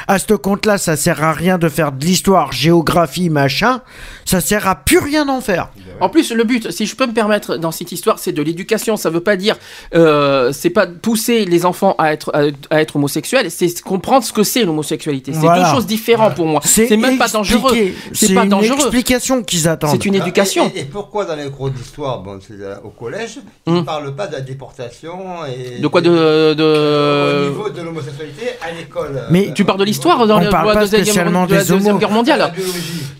À 0.07 0.17
ce 0.19 0.33
compte-là, 0.33 0.77
ça 0.77 0.95
sert 0.95 1.23
à 1.23 1.33
rien 1.33 1.57
de 1.57 1.69
faire 1.69 1.91
de 1.91 2.03
l'histoire, 2.05 2.51
géographie, 2.51 3.29
machin. 3.29 3.81
Ça 4.25 4.41
sert 4.41 4.67
à 4.67 4.75
plus 4.75 4.99
rien 4.99 5.25
d'en 5.25 5.41
faire. 5.41 5.69
En 6.01 6.09
plus, 6.09 6.31
le 6.33 6.43
but, 6.43 6.71
si 6.71 6.85
je 6.85 6.95
peux 6.95 7.05
me 7.07 7.13
permettre, 7.13 7.55
dans 7.57 7.71
cette 7.71 7.91
histoire, 7.91 8.19
c'est 8.19 8.31
de 8.31 8.41
l'éducation. 8.41 8.97
Ça 8.97 9.09
veut 9.09 9.21
pas 9.21 9.35
dire, 9.37 9.55
euh, 9.95 10.51
c'est 10.51 10.69
pas 10.69 10.87
pousser 10.87 11.45
les 11.45 11.65
enfants 11.65 11.95
à 11.97 12.11
être 12.13 12.31
à, 12.33 12.41
à 12.75 12.81
être 12.81 12.95
homosexuels, 12.97 13.49
c'est 13.51 13.81
comprendre 13.81 14.23
ce 14.25 14.33
que 14.33 14.43
c'est 14.43 14.63
l'homosexualité. 14.63 15.31
C'est 15.33 15.39
Voilà. 15.39 15.63
deux 15.63 15.69
choses 15.69 15.85
différentes 15.85 16.35
pour 16.35 16.45
moi. 16.47 16.61
C'est 16.63 16.95
même 16.97 17.17
pas 17.17 17.27
dangereux. 17.27 17.71
C'est 18.13 18.33
pas 18.33 18.43
une 18.43 18.49
dangereux. 18.49 18.75
explication 18.79 19.43
qu'ils 19.43 19.67
attendent. 19.67 19.91
C'est 19.91 20.05
une 20.05 20.15
éducation. 20.15 20.71
Et, 20.75 20.79
et- 20.79 20.81
et 20.81 20.85
pourquoi 20.85 21.25
dans 21.25 21.35
les 21.35 21.49
cours 21.49 21.69
d'histoire, 21.69 22.19
bon, 22.21 22.39
euh, 22.51 22.75
au 22.83 22.89
collège, 22.89 23.39
ils 23.67 23.73
ne 23.73 23.81
parlent 23.81 24.15
pas 24.15 24.27
de 24.27 24.33
la 24.33 24.41
déportation 24.41 25.45
et. 25.45 25.79
De 25.79 25.87
quoi 25.87 26.01
de, 26.01 26.53
de... 26.53 27.45
Au 27.45 27.49
niveau 27.49 27.69
de 27.69 27.81
l'homosexualité 27.81 28.47
à 28.61 28.71
l'école. 28.71 29.15
euh, 29.17 29.27
Mais 29.29 29.53
Tu 29.53 29.63
parles 29.65 29.79
de 29.79 29.83
l'histoire 29.85 30.25
dans 30.27 30.37
On 30.37 30.39
la, 30.39 30.49
parle 30.49 30.67
la 30.69 30.73
pas 30.73 30.79
deuxième, 30.81 31.03
spécialement 31.03 31.45
de 31.45 31.53
la 31.55 31.63
deuxième 31.63 31.97
guerre 31.97 32.09
mondiale. 32.11 32.53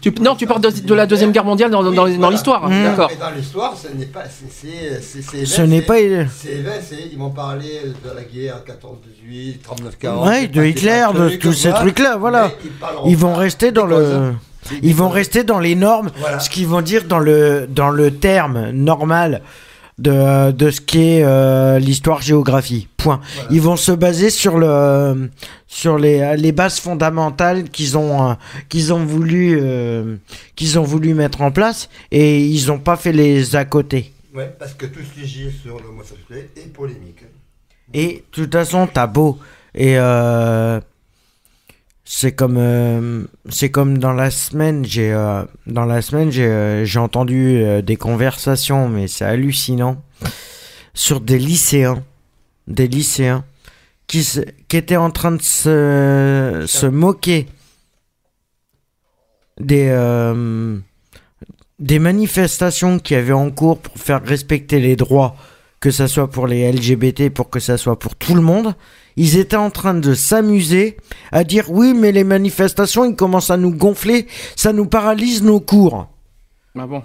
Tu, 0.01 0.11
non, 0.19 0.35
tu 0.35 0.47
parles 0.47 0.61
de, 0.61 0.69
de 0.69 0.93
la 0.93 1.05
deuxième 1.05 1.31
guerre 1.31 1.45
mondiale 1.45 1.69
dans, 1.71 1.83
dans, 1.83 1.91
dans 1.91 2.07
voilà. 2.07 2.29
l'histoire. 2.31 2.69
Mmh. 2.72 2.84
D'accord. 2.84 3.10
Mais 3.11 3.18
dans 3.18 3.31
l'histoire, 3.35 3.76
ce 3.77 3.88
n'est 3.95 4.06
pas. 4.06 4.23
c'est- 4.26 4.52
c'est- 4.52 5.02
c'est- 5.02 5.22
c'est 5.22 5.45
Ce 5.45 5.61
n'est 5.61 5.81
pas- 5.81 5.95
C'est 5.98 6.95
ils 7.11 7.18
vont 7.18 7.30
parler 7.30 7.81
de 8.03 8.10
la 8.15 8.23
guerre 8.23 8.64
14-18, 8.65 9.61
39-40. 9.64 10.27
Ouais, 10.27 10.48
de 10.48 10.64
Hitler, 10.64 11.06
de 11.14 11.30
tous 11.35 11.53
ces 11.53 11.72
trucs-là, 11.72 12.18
voilà. 12.18 12.52
Ils 13.06 13.18
vont 13.18 13.34
rester 13.35 13.72
dans 13.72 13.85
le. 13.85 14.34
Ils 14.84 14.93
vont 14.95 15.10
rester 15.10 15.43
dans 15.43 15.60
les 15.60 15.73
normes, 15.76 16.11
Voilà. 16.19 16.39
ce 16.39 16.49
qu'ils 16.49 16.68
vont 16.68 16.81
dire 16.81 17.06
dans 17.06 17.18
le, 17.19 17.65
dans 17.68 17.89
le 17.89 18.11
terme 18.11 18.69
normal 18.69 19.41
de, 20.01 20.51
de 20.51 20.71
ce 20.71 20.81
qu'est 20.81 21.21
euh, 21.23 21.79
l'histoire-géographie. 21.79 22.87
Point. 22.97 23.21
Ils 23.49 23.61
vont 23.61 23.77
se 23.77 23.91
baser 23.91 24.29
sur, 24.29 24.57
le, 24.57 25.29
sur 25.67 25.97
les, 25.97 26.35
les 26.37 26.51
bases 26.51 26.79
fondamentales 26.79 27.69
qu'ils 27.69 27.97
ont, 27.97 28.31
euh, 28.31 28.33
qu'ils 28.69 28.93
ont, 28.93 29.05
voulu, 29.05 29.57
euh, 29.61 30.17
qu'ils 30.55 30.77
ont 30.77 30.83
voulu 30.83 31.13
mettre 31.13 31.41
en 31.41 31.51
place 31.51 31.89
et 32.11 32.45
ils 32.45 32.67
n'ont 32.67 32.79
pas 32.79 32.97
fait 32.97 33.11
les 33.11 33.55
à 33.55 33.65
côté. 33.65 34.13
Ouais, 34.33 34.53
parce 34.57 34.73
que 34.73 34.85
tout 34.85 34.99
ce 34.99 35.19
qui 35.19 35.27
gît 35.27 35.51
sur 35.61 35.79
l'homosexualité 35.79 36.61
est 36.61 36.73
polémique. 36.73 37.23
Et 37.93 38.07
de 38.07 38.23
toute 38.31 38.53
façon, 38.53 38.87
t'as 38.91 39.07
beau. 39.07 39.37
Et 39.75 39.97
euh, 39.97 40.79
c'est 42.03 42.31
comme, 42.31 42.57
euh, 42.57 43.23
c'est 43.49 43.69
comme 43.69 43.97
dans 43.97 44.13
la 44.13 44.31
semaine, 44.31 44.83
j'ai, 44.85 45.11
euh, 45.13 45.43
dans 45.67 45.85
la 45.85 46.01
semaine, 46.01 46.31
j'ai, 46.31 46.47
euh, 46.47 46.85
entendu 46.95 47.63
des 47.83 47.95
conversations, 47.95 48.89
mais 48.89 49.07
c'est 49.07 49.25
hallucinant, 49.25 50.01
sur 50.93 51.21
des 51.21 51.37
lycéens, 51.37 52.03
des 52.67 52.87
lycéens 52.87 53.45
qui, 54.07 54.27
étaient 54.73 54.97
en 54.97 55.11
train 55.11 55.31
de 55.31 55.41
se, 55.41 56.85
moquer 56.87 57.47
des, 59.59 59.87
des 61.79 61.99
manifestations 61.99 62.99
qui 62.99 63.15
avaient 63.15 63.31
en 63.31 63.51
cours 63.51 63.79
pour 63.79 63.97
faire 63.97 64.23
respecter 64.23 64.79
les 64.79 64.95
droits, 64.95 65.35
que 65.79 65.91
ça 65.91 66.07
soit 66.07 66.29
pour 66.29 66.47
les 66.47 66.69
LGBT, 66.71 67.29
pour 67.29 67.49
que 67.49 67.59
ça 67.59 67.77
soit 67.77 67.97
pour 67.97 68.15
tout 68.15 68.35
le 68.35 68.41
monde. 68.41 68.75
Ils 69.17 69.38
étaient 69.38 69.57
en 69.57 69.69
train 69.69 69.93
de 69.93 70.13
s'amuser 70.13 70.97
à 71.31 71.43
dire 71.43 71.69
oui, 71.69 71.93
mais 71.93 72.11
les 72.11 72.23
manifestations, 72.23 73.05
ils 73.05 73.15
commencent 73.15 73.49
à 73.49 73.57
nous 73.57 73.71
gonfler, 73.71 74.27
ça 74.55 74.73
nous 74.73 74.85
paralyse 74.85 75.43
nos 75.43 75.59
cours. 75.59 76.07
Ah 76.77 76.88
bon? 76.88 77.03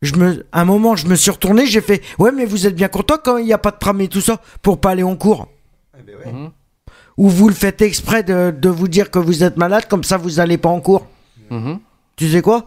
Je 0.00 0.14
me, 0.14 0.46
à 0.52 0.60
un 0.60 0.64
moment, 0.64 0.94
je 0.94 1.08
me 1.08 1.16
suis 1.16 1.30
retourné, 1.30 1.66
j'ai 1.66 1.80
fait 1.80 2.02
ouais, 2.18 2.30
mais 2.30 2.44
vous 2.44 2.66
êtes 2.66 2.76
bien 2.76 2.88
content 2.88 3.16
quand 3.22 3.36
il 3.38 3.46
n'y 3.46 3.52
a 3.52 3.58
pas 3.58 3.72
de 3.72 3.78
tram 3.78 4.00
et 4.00 4.08
tout 4.08 4.20
ça 4.20 4.40
pour 4.62 4.80
pas 4.80 4.90
aller 4.90 5.02
en 5.02 5.16
cours? 5.16 5.48
Mhm. 5.96 6.50
Ou 7.16 7.28
vous 7.28 7.48
le 7.48 7.54
faites 7.54 7.82
exprès 7.82 8.22
de, 8.22 8.52
de 8.56 8.68
vous 8.68 8.86
dire 8.86 9.10
que 9.10 9.18
vous 9.18 9.42
êtes 9.42 9.56
malade, 9.56 9.86
comme 9.88 10.04
ça 10.04 10.16
vous 10.16 10.38
allez 10.38 10.56
pas 10.56 10.68
en 10.68 10.80
cours? 10.80 11.08
Mhm. 11.50 11.80
Tu 12.14 12.30
sais 12.30 12.42
quoi? 12.42 12.66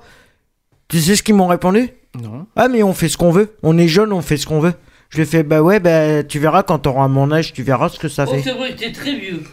Tu 0.90 1.00
sais 1.00 1.16
ce 1.16 1.24
qu'ils 1.24 1.36
m'ont 1.36 1.48
répondu? 1.48 1.90
Non. 2.22 2.46
Ah 2.58 2.68
mais 2.68 2.84
on 2.84 2.94
fait 2.94 3.08
ce 3.08 3.16
qu'on 3.16 3.32
veut. 3.32 3.56
On 3.64 3.78
est 3.78 3.88
jeune, 3.88 4.12
on 4.12 4.22
fait 4.22 4.36
ce 4.36 4.46
qu'on 4.46 4.60
veut. 4.60 4.74
Je 5.12 5.18
lui 5.18 5.24
ai 5.24 5.26
fait 5.26 5.44
bah 5.44 5.62
ouais, 5.62 5.80
bah 5.80 6.24
tu 6.24 6.40
verras 6.40 6.64
quand 6.64 6.80
t'auras 6.80 7.08
mon 7.10 7.32
âge, 7.32 7.52
tu 7.54 7.64
verras 7.64 7.90
ce 7.90 8.00
que 8.00 8.08
ça 8.08 8.26
Oh, 8.28 8.32
fait. 8.34 8.42
c'est 8.44 8.54
vrai, 8.54 8.74
t'es 8.76 8.92
très 8.94 9.14
vieux. 9.14 9.44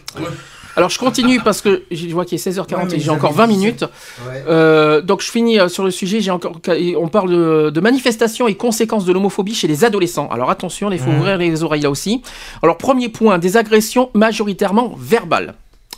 Alors 0.76 0.89
je 0.90 0.98
continue 1.01 1.40
parce 1.40 1.60
que 1.60 1.82
je 1.90 2.06
vois 2.10 2.24
qu'il 2.24 2.39
est 2.39 2.48
16h40 2.48 2.74
Ouais, 2.76 2.85
mais 2.89 2.94
et 2.94 3.01
j'ai 3.01 3.10
encore 3.10 3.30
avez 3.30 3.39
20 3.39 3.47
dit 3.48 3.52
ça. 3.55 3.59
minutes. 3.59 3.82
Ouais. 3.82 4.44
Euh, 4.48 5.02
donc 5.02 5.20
je 5.20 5.28
finis 5.32 5.59
euh, 5.59 5.68
sur 5.68 5.82
le 5.82 5.90
sujet. 5.90 6.20
J'ai 6.20 6.30
encore, 6.30 6.60
on 7.01 7.09
parle 7.09 7.30
de, 7.30 7.70
de 7.70 7.80
manifestations 7.80 8.47
et 8.47 8.55
conséquences 8.55 9.05
de 9.05 9.12
l'homophobie 9.12 9.55
chez 9.56 9.66
les 9.66 9.85
adolescents. 9.85 10.28
Alors 10.28 10.51
attention, 10.51 10.93
il 10.93 11.01
faut 11.01 11.10
ouvrir 11.10 11.36
les 11.36 11.64
oreilles 11.64 11.82
là 11.82 11.90
aussi. 11.90 12.22
Alors 12.62 12.78
premier 12.78 13.09
point, 13.09 13.39
des 13.39 13.56
agressions 13.56 14.10
majoritairement 14.14 14.94
verbales. 14.97 15.55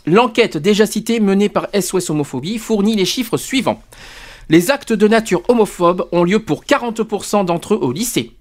L'enquête 0.07 0.57
déjà 0.57 0.87
citée 0.87 1.21
menée 1.21 1.51
par 1.51 1.67
SOS 1.79 2.09
Homophobie 2.09 2.57
fournit 2.57 2.97
les 2.97 3.05
chiffres 3.05 3.37
suivants. 3.37 3.83
Les 4.49 4.71
actes 4.71 4.95
de 4.95 5.07
nature 5.07 5.43
homophobe 5.49 6.09
ont 6.13 6.25
lieu 6.25 6.39
pour 6.39 6.65
40% 6.65 7.45
d'entre 7.45 7.75
eux 7.75 7.79
au 7.83 7.93
lycée. 7.93 8.33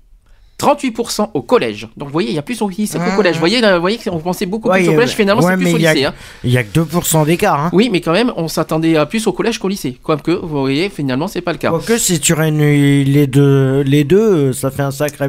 38% 0.59 1.29
au 1.33 1.41
collège. 1.41 1.87
Donc 1.97 2.09
vous 2.09 2.11
voyez, 2.13 2.29
il 2.29 2.35
y 2.35 2.37
a 2.39 2.41
plus 2.41 2.61
au 2.61 2.69
lycée 2.69 2.97
qu'au 2.99 3.05
Mhm. 3.05 3.15
collège. 3.15 3.35
Vous 3.35 3.39
voyez, 3.39 3.61
là, 3.61 3.75
vous 3.75 3.81
voyez 3.81 3.97
qu'on 3.97 4.19
pensait 4.19 4.45
beaucoup 4.45 4.69
Ouais, 4.69 4.79
plus 4.81 4.89
au 4.89 4.93
collège, 4.93 5.11
finalement 5.11 5.41
ouais, 5.41 5.53
c'est 5.53 5.57
plus 5.57 5.73
au 5.73 5.77
il 5.77 5.87
lycée. 5.87 6.05
hein. 6.05 6.13
Il 6.43 6.51
y 6.51 6.57
a 6.57 6.63
que 6.63 6.69
2% 6.73 7.25
d'écart. 7.25 7.59
Hein. 7.65 7.69
Oui, 7.73 7.89
mais 7.91 8.01
quand 8.01 8.11
même, 8.11 8.31
on 8.35 8.47
s'attendait 8.47 8.97
à 8.97 9.05
plus 9.05 9.25
au 9.27 9.31
collège 9.31 9.57
qu'au 9.57 9.69
lycée. 9.69 9.97
Quoique, 10.03 10.31
vous 10.31 10.47
voyez, 10.61 10.89
finalement, 10.89 11.27
c'est 11.27 11.41
pas 11.41 11.53
le 11.53 11.57
cas. 11.57 11.69
Quoique 11.69 11.97
si 11.97 12.19
tu 12.19 12.33
réunis 12.33 13.05
les 13.05 13.25
deux, 13.27 13.81
les 13.81 14.03
deux, 14.03 14.51
ça 14.53 14.69
fait 14.69 14.81
un 14.83 14.91
sacré, 14.91 15.27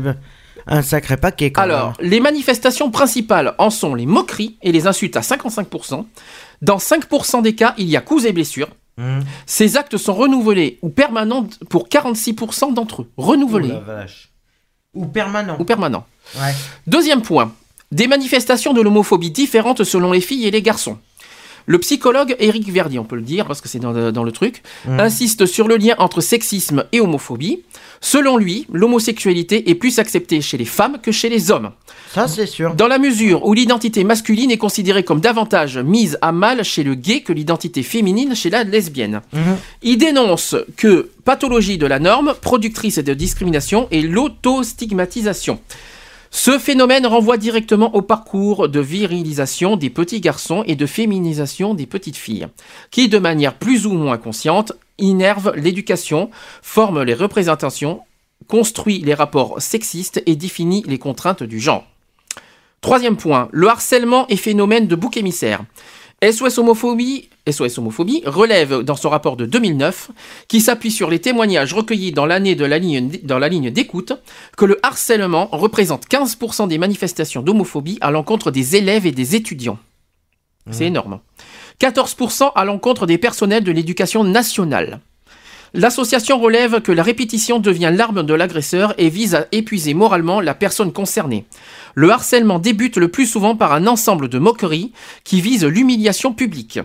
un 0.66 0.82
sacré 0.82 1.16
paquet. 1.16 1.52
Quand 1.52 1.62
Alors, 1.62 1.92
les 2.00 2.20
manifestations 2.20 2.90
principales 2.90 3.54
en 3.58 3.70
sont 3.70 3.94
les 3.94 4.06
moqueries 4.06 4.56
et 4.62 4.72
les 4.72 4.86
insultes 4.86 5.16
à 5.16 5.20
55%. 5.22 6.06
Dans 6.62 6.78
5% 6.78 7.40
des 7.42 7.54
cas, 7.54 7.74
il 7.78 7.88
y 7.88 7.96
a 7.96 8.00
coups 8.00 8.24
et 8.26 8.32
blessures. 8.32 8.68
Mmh. 8.98 9.20
Ces 9.46 9.76
actes 9.78 9.96
sont 9.96 10.12
renouvelés 10.12 10.78
ou 10.82 10.90
permanents 10.90 11.46
pour 11.70 11.88
46% 11.88 12.74
d'entre 12.74 13.02
eux. 13.02 13.06
Renouvelés 13.16 13.70
Oh 13.70 13.82
la 13.86 13.94
vache. 13.94 14.29
Ou 14.94 15.06
permanent. 15.06 15.56
ou 15.58 15.64
permanents. 15.64 16.06
Ouais. 16.36 16.54
Deuxième 16.86 17.22
point, 17.22 17.52
des 17.92 18.06
manifestations 18.06 18.72
de 18.72 18.80
l'homophobie 18.80 19.30
différentes 19.30 19.84
selon 19.84 20.12
les 20.12 20.20
filles 20.20 20.46
et 20.46 20.50
les 20.50 20.62
garçons. 20.62 20.98
Le 21.70 21.78
psychologue 21.78 22.34
Éric 22.40 22.68
Verdi, 22.68 22.98
on 22.98 23.04
peut 23.04 23.14
le 23.14 23.22
dire 23.22 23.46
parce 23.46 23.60
que 23.60 23.68
c'est 23.68 23.78
dans, 23.78 23.92
le- 23.92 24.10
dans 24.10 24.24
le 24.24 24.32
truc, 24.32 24.62
Mhm. 24.88 24.98
insiste 24.98 25.46
sur 25.46 25.68
le 25.68 25.76
lien 25.76 25.94
entre 25.98 26.20
sexisme 26.20 26.82
et 26.90 27.00
homophobie. 27.00 27.60
Selon 28.00 28.36
lui, 28.38 28.66
l'homosexualité 28.72 29.70
est 29.70 29.76
plus 29.76 30.00
acceptée 30.00 30.40
chez 30.40 30.58
les 30.58 30.64
femmes 30.64 30.98
que 31.00 31.12
chez 31.12 31.28
les 31.28 31.52
hommes. 31.52 31.70
Ça, 32.12 32.26
c'est 32.26 32.46
sûr. 32.46 32.74
Dans 32.74 32.88
la 32.88 32.98
mesure 32.98 33.46
où 33.46 33.54
l'identité 33.54 34.02
masculine 34.02 34.50
est 34.50 34.56
considérée 34.58 35.04
comme 35.04 35.20
davantage 35.20 35.78
mise 35.78 36.18
à 36.22 36.32
mal 36.32 36.64
chez 36.64 36.82
le 36.82 36.96
gay 36.96 37.20
que 37.20 37.32
l'identité 37.32 37.84
féminine 37.84 38.34
chez 38.34 38.50
la 38.50 38.64
lesbienne. 38.64 39.20
Mhm. 39.32 39.40
Il 39.82 39.96
dénonce 39.98 40.56
que 40.76 41.10
pathologie 41.24 41.78
de 41.78 41.86
la 41.86 42.00
norme, 42.00 42.34
productrice 42.42 42.98
de 42.98 43.14
discrimination 43.14 43.86
et 43.92 44.02
l'autostigmatisation. 44.02 45.60
Ce 46.30 46.58
phénomène 46.58 47.06
renvoie 47.06 47.36
directement 47.36 47.94
au 47.94 48.02
parcours 48.02 48.68
de 48.68 48.80
virilisation 48.80 49.76
des 49.76 49.90
petits 49.90 50.20
garçons 50.20 50.62
et 50.66 50.76
de 50.76 50.86
féminisation 50.86 51.74
des 51.74 51.86
petites 51.86 52.16
filles, 52.16 52.46
qui, 52.92 53.08
de 53.08 53.18
manière 53.18 53.54
plus 53.54 53.84
ou 53.86 53.92
moins 53.92 54.16
consciente, 54.16 54.72
innerve 54.98 55.52
l'éducation, 55.56 56.30
forme 56.62 57.02
les 57.02 57.14
représentations, 57.14 58.02
construit 58.46 59.00
les 59.00 59.14
rapports 59.14 59.60
sexistes 59.60 60.22
et 60.26 60.36
définit 60.36 60.84
les 60.86 60.98
contraintes 60.98 61.42
du 61.42 61.58
genre. 61.58 61.84
Troisième 62.80 63.16
point, 63.16 63.48
le 63.50 63.68
harcèlement 63.68 64.26
est 64.28 64.36
phénomène 64.36 64.86
de 64.86 64.94
bouc 64.94 65.16
émissaire. 65.16 65.64
SOS 66.22 66.58
Homophobie, 66.58 67.29
SOS 67.48 67.78
Homophobie 67.78 68.22
relève 68.26 68.82
dans 68.82 68.96
son 68.96 69.08
rapport 69.08 69.36
de 69.36 69.46
2009, 69.46 70.10
qui 70.48 70.60
s'appuie 70.60 70.90
sur 70.90 71.10
les 71.10 71.20
témoignages 71.20 71.74
recueillis 71.74 72.12
dans 72.12 72.26
l'année 72.26 72.54
de 72.54 72.64
la 72.64 72.78
ligne, 72.78 73.10
dans 73.22 73.38
la 73.38 73.48
ligne 73.48 73.70
d'écoute, 73.70 74.12
que 74.56 74.64
le 74.64 74.78
harcèlement 74.82 75.48
représente 75.52 76.06
15% 76.06 76.68
des 76.68 76.78
manifestations 76.78 77.42
d'homophobie 77.42 77.98
à 78.00 78.10
l'encontre 78.10 78.50
des 78.50 78.76
élèves 78.76 79.06
et 79.06 79.12
des 79.12 79.36
étudiants. 79.36 79.78
C'est 80.70 80.86
énorme. 80.86 81.20
14% 81.80 82.52
à 82.54 82.64
l'encontre 82.64 83.06
des 83.06 83.18
personnels 83.18 83.64
de 83.64 83.72
l'éducation 83.72 84.22
nationale. 84.24 85.00
L'association 85.72 86.38
relève 86.40 86.80
que 86.80 86.90
la 86.90 87.04
répétition 87.04 87.60
devient 87.60 87.92
l'arme 87.94 88.24
de 88.24 88.34
l'agresseur 88.34 88.92
et 88.98 89.08
vise 89.08 89.36
à 89.36 89.46
épuiser 89.52 89.94
moralement 89.94 90.40
la 90.40 90.54
personne 90.54 90.92
concernée. 90.92 91.44
Le 91.94 92.10
harcèlement 92.10 92.58
débute 92.58 92.96
le 92.96 93.08
plus 93.08 93.26
souvent 93.26 93.54
par 93.54 93.72
un 93.72 93.86
ensemble 93.86 94.28
de 94.28 94.38
moqueries 94.38 94.92
qui 95.22 95.40
visent 95.40 95.64
l'humiliation 95.64 96.32
publique. 96.32 96.80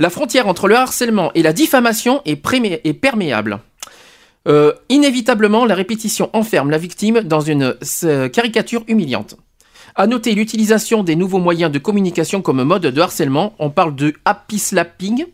La 0.00 0.08
frontière 0.08 0.48
entre 0.48 0.66
le 0.66 0.76
harcèlement 0.76 1.30
et 1.34 1.42
la 1.42 1.52
diffamation 1.52 2.22
est, 2.24 2.34
perméable. 2.94 3.58
Euh, 4.48 4.72
inévitablement, 4.88 5.66
la 5.66 5.74
répétition 5.74 6.30
enferme 6.32 6.70
la 6.70 6.78
victime 6.78 7.20
dans 7.20 7.42
une 7.42 7.76
caricature 8.32 8.82
humiliante. 8.88 9.36
À 9.96 10.06
noter 10.06 10.34
l'utilisation 10.34 11.02
des 11.02 11.16
nouveaux 11.16 11.38
moyens 11.38 11.70
de 11.70 11.78
communication 11.78 12.40
comme 12.40 12.62
mode 12.62 12.86
de 12.86 13.00
harcèlement. 13.02 13.52
On 13.58 13.68
parle 13.68 13.94
de 13.94 14.14
happy 14.24 14.58
slapping. 14.58 15.26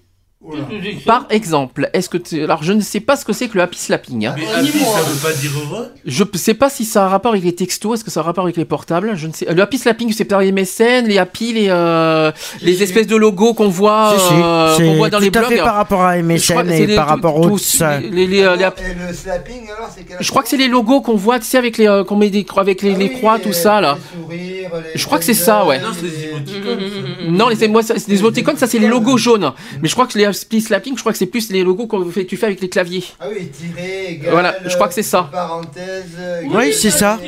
Par 1.07 1.27
exemple, 1.31 1.89
est-ce 1.95 2.09
que 2.11 2.19
tu- 2.19 2.43
alors 2.45 2.63
je 2.63 2.73
ne 2.75 2.81
sais 2.81 3.01
pas 3.01 3.17
ce 3.17 3.25
que 3.25 3.33
c'est 3.33 3.49
que 3.49 3.55
le 3.57 3.63
happy 3.63 3.79
slapping. 3.79 4.27
hein. 4.27 4.35
Mais 4.37 4.47
happy, 4.47 4.79
ça 4.79 5.01
veut 5.01 5.21
pas 5.21 5.33
dire 5.33 5.51
heureux 5.59 5.89
Je 6.05 6.25
ne 6.31 6.39
sais 6.39 6.55
pas 6.55 6.69
si 6.69 6.85
ça 6.85 7.03
a 7.03 7.07
un 7.07 7.09
rapport 7.09 7.33
avec 7.33 7.43
les 7.43 7.55
textos, 7.55 7.95
est-ce 7.99 8.05
que 8.05 8.11
ça 8.11 8.21
a 8.21 8.23
un 8.23 8.27
rapport 8.27 8.45
avec 8.45 8.57
les 8.57 8.67
portables 8.67 9.13
Je 9.17 9.27
ne 9.27 9.33
sais. 9.33 9.47
Le 9.53 9.61
happy 9.63 9.79
slapping, 9.79 10.13
c'est 10.13 10.25
par 10.27 10.41
les 10.41 10.53
mécènes, 10.53 11.07
les 11.09 11.19
happy, 11.19 11.55
les, 11.55 11.67
euh, 11.71 12.31
les 12.61 12.83
espèces 12.83 13.07
de 13.07 13.17
logos 13.17 13.55
qu'on 13.55 13.69
voit, 13.69 14.15
Si, 14.19 14.27
si, 14.29 14.35
euh, 14.37 14.77
qu'on 14.77 14.95
voit 14.97 15.11
dans 15.11 15.19
les 15.19 15.31
tout 15.31 15.39
à 15.39 15.43
blogs. 15.43 15.53
fait 15.57 15.65
par 15.65 15.75
rapport 15.75 16.03
à 16.03 16.17
MSN 16.19 16.39
Je 16.39 16.53
crois 16.53 16.63
que 16.65 16.69
et 16.69 16.77
c'est 16.79 16.87
les- 16.87 16.97
par 16.97 17.09
rapport 17.09 17.37
au- 17.41 17.49
tous 17.49 17.59
ça- 17.59 17.99
les- 17.99 18.11
les- 18.11 18.27
les- 18.27 18.27
les- 18.27 18.43
Et 18.43 18.45
le 19.09 19.15
slapping, 19.15 19.63
alors, 19.77 19.91
c'est 19.93 20.05
je 20.21 20.31
crois 20.31 20.43
que 20.43 20.49
c'est 20.51 20.57
les 20.59 20.69
logos 20.69 21.01
qu'on 21.01 21.17
voit, 21.17 21.39
tu 21.41 21.47
sais, 21.47 21.57
avec 21.59 21.79
les, 21.79 21.89
euh, 21.89 22.05
qu'on 22.05 22.17
met 22.17 22.31
des, 22.31 22.47
avec 22.57 22.83
les, 22.83 22.95
les 22.95 23.11
croix, 23.13 23.39
tout 23.39 23.55
ça 23.55 23.81
là. 23.81 23.97
Je 24.95 25.05
crois 25.07 25.19
que 25.19 25.25
c'est 25.25 25.35
ça, 25.35 25.65
ouais. 25.65 25.81
Non, 25.81 25.89
c'est 25.95 26.03
des 26.09 26.25
émoticônes. 26.29 26.79
ça. 26.81 27.31
Non, 27.31 27.49
les, 27.49 27.65
émoticônes, 27.65 28.57
ça 28.59 28.67
c'est 28.67 28.79
les 28.79 28.89
logos 28.89 29.17
jaunes. 29.17 29.53
Mais 29.83 29.89
je 29.89 29.95
crois 29.95 30.07
que 30.07 30.17
les 30.19 30.26
happy 30.27 30.61
slapping, 30.61 30.95
je 30.97 31.01
crois 31.01 31.13
que 31.13 31.19
c'est 31.19 31.27
plus 31.27 31.51
les 31.51 31.63
logos 31.65 31.87
que 31.87 32.11
fait- 32.11 32.27
tu 32.27 32.37
fais 32.37 32.47
avec 32.47 32.61
les 32.61 32.69
claviers. 32.69 33.05
Ah 33.21 33.27
oui, 33.31 33.49
tirer, 33.49 34.13
égal, 34.13 34.31
Voilà, 34.33 34.57
je 34.65 34.75
crois 34.75 34.89
que 34.89 34.95
c'est 34.95 35.03
ça. 35.03 35.29
Parenthèse. 35.33 36.17
Oui, 36.53 36.73
c'est 36.73 36.91
ça. 36.91 37.19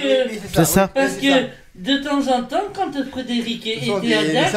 C'est 0.55 0.65
ça. 0.65 0.89
Parce 0.89 1.15
que 1.15 1.29
de 1.75 1.99
temps 1.99 2.19
en 2.37 2.43
temps, 2.43 2.65
quand 2.75 2.91
Frédéric 3.13 3.65
était 3.67 4.01
des 4.01 4.15
à 4.15 4.25
Dax, 4.25 4.57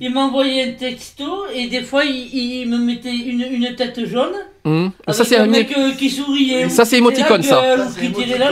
il 0.00 0.12
m'envoyait 0.14 0.68
un 0.68 0.72
texto 0.72 1.24
et 1.52 1.66
des 1.66 1.82
fois 1.82 2.04
il, 2.04 2.28
il 2.62 2.68
me 2.70 2.78
mettait 2.78 3.10
une, 3.10 3.40
une 3.50 3.74
tête 3.74 3.98
jaune. 4.06 4.34
Hum. 4.64 4.92
Ça 5.10 5.24
c'est 5.24 5.36
un 5.36 5.46
mec 5.46 5.76
euh, 5.76 5.90
qui 5.98 6.08
souriait. 6.08 6.68
Ça, 6.68 6.84
c'est 6.84 6.98
émoticône, 6.98 7.42
ça. 7.42 7.62